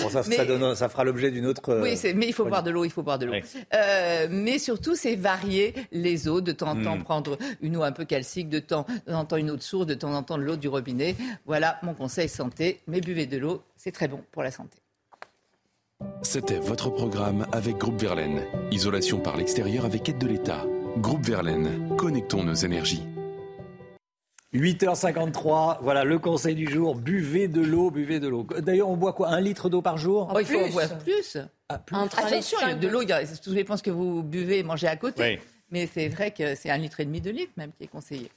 Bon, 0.00 0.08
ça, 0.08 0.22
ça, 0.22 0.44
donne, 0.44 0.74
ça, 0.76 0.88
fera 0.88 1.02
l'objet 1.02 1.30
d'une 1.30 1.46
autre. 1.46 1.80
Oui, 1.82 1.98
mais 2.14 2.26
il 2.26 2.32
faut 2.32 2.44
boire 2.44 2.62
de 2.62 2.70
l'eau, 2.70 2.84
il 2.84 2.90
faut 2.90 3.02
boire 3.02 3.18
de 3.18 3.26
l'eau. 3.26 3.34
Euh, 3.74 4.28
mais 4.30 4.58
surtout, 4.58 4.94
c'est 4.94 5.16
varier 5.16 5.74
les 5.90 6.28
eaux. 6.28 6.40
De 6.40 6.52
temps 6.52 6.70
en 6.70 6.82
temps, 6.82 6.96
hmm. 6.96 7.02
prendre 7.02 7.38
une 7.60 7.76
eau 7.76 7.82
un 7.82 7.92
peu 7.92 8.04
calcique, 8.04 8.48
de 8.48 8.60
temps 8.60 8.86
en 9.08 9.24
temps 9.24 9.36
une 9.36 9.50
eau 9.50 9.56
de 9.56 9.62
source, 9.62 9.86
de 9.86 9.94
temps 9.94 10.14
en 10.14 10.22
temps 10.22 10.38
de 10.38 10.42
l'eau 10.42 10.56
du 10.56 10.68
robinet. 10.68 11.16
Voilà 11.46 11.78
mon 11.82 11.94
conseil 11.94 12.28
santé. 12.28 12.80
Mais 12.86 13.00
buvez 13.00 13.26
de 13.26 13.38
l'eau, 13.38 13.62
c'est 13.76 13.92
très 13.92 14.08
bon 14.08 14.22
pour 14.30 14.42
la 14.42 14.50
santé. 14.52 14.81
C'était 16.22 16.58
votre 16.58 16.90
programme 16.90 17.46
avec 17.52 17.76
Groupe 17.76 18.00
Verlaine. 18.00 18.42
Isolation 18.70 19.18
par 19.18 19.36
l'extérieur 19.36 19.84
avec 19.84 20.08
aide 20.08 20.18
de 20.18 20.26
l'État. 20.26 20.64
Groupe 20.98 21.24
Verlaine, 21.24 21.96
connectons 21.96 22.44
nos 22.44 22.54
énergies. 22.54 23.02
8h53, 24.54 25.78
voilà 25.80 26.04
le 26.04 26.18
conseil 26.18 26.54
du 26.54 26.70
jour. 26.70 26.94
Buvez 26.94 27.48
de 27.48 27.62
l'eau, 27.62 27.90
buvez 27.90 28.20
de 28.20 28.28
l'eau. 28.28 28.46
D'ailleurs, 28.58 28.90
on 28.90 28.96
boit 28.96 29.14
quoi? 29.14 29.28
Un 29.28 29.40
litre 29.40 29.70
d'eau 29.70 29.80
par 29.80 29.96
jour? 29.96 30.30
Oh, 30.34 30.38
Il 30.38 30.46
faut 30.46 30.60
en 30.60 30.68
boire 30.68 30.98
plus. 30.98 31.38
Ah, 31.68 31.78
plus. 31.78 31.96
Attention, 31.96 32.58
il 32.62 32.68
y 32.68 32.70
a 32.72 32.74
de 32.74 32.88
l'eau, 32.88 33.00
tout 33.42 33.54
dépend 33.54 33.76
ce 33.78 33.82
que 33.82 33.90
vous 33.90 34.22
buvez 34.22 34.58
et 34.58 34.62
mangez 34.62 34.88
à 34.88 34.96
côté. 34.96 35.40
Mais 35.70 35.88
c'est 35.92 36.08
vrai 36.08 36.32
que 36.32 36.54
c'est 36.54 36.68
un 36.70 36.76
litre 36.76 37.00
et 37.00 37.06
demi 37.06 37.22
de 37.22 37.30
litre 37.30 37.52
même 37.56 37.72
qui 37.72 37.84
est 37.84 37.88
conseillé 37.88 38.30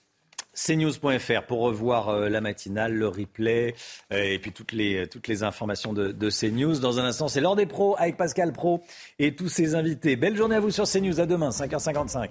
cnews.fr 0.56 1.43
pour 1.48 1.59
revoir 1.59 2.09
euh, 2.09 2.30
la 2.30 2.42
matinale, 2.42 2.93
le 2.93 3.08
replay 3.08 3.75
euh, 4.11 4.24
et 4.24 4.40
puis 4.40 4.51
toutes 4.51 4.72
les, 4.72 5.08
toutes 5.08 5.27
les 5.27 5.43
informations 5.43 5.93
de, 5.93 6.11
de 6.11 6.30
CNews. 6.30 6.80
Dans 6.80 7.00
un 7.00 7.06
instant, 7.06 7.27
c'est 7.27 7.42
l'heure 7.42 7.56
des 7.56 7.66
pros 7.66 7.95
avec 8.00 8.17
Pascal 8.17 8.51
Pro 8.51 8.82
et 9.19 9.35
tous 9.35 9.50
ses 9.50 9.75
invités. 9.75 10.16
Belle 10.16 10.35
journée 10.35 10.56
à 10.56 10.59
vous 10.59 10.72
sur 10.72 10.85
CNews. 10.85 11.19
À 11.19 11.25
demain, 11.25 11.50
5h55. 11.50 12.30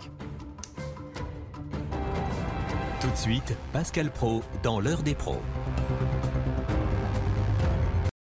Tout 3.01 3.11
de 3.11 3.17
suite, 3.17 3.55
Pascal 3.73 4.11
Pro 4.11 4.43
dans 4.63 4.81
l'heure 4.81 5.03
des 5.03 5.15
pros. 5.15 5.41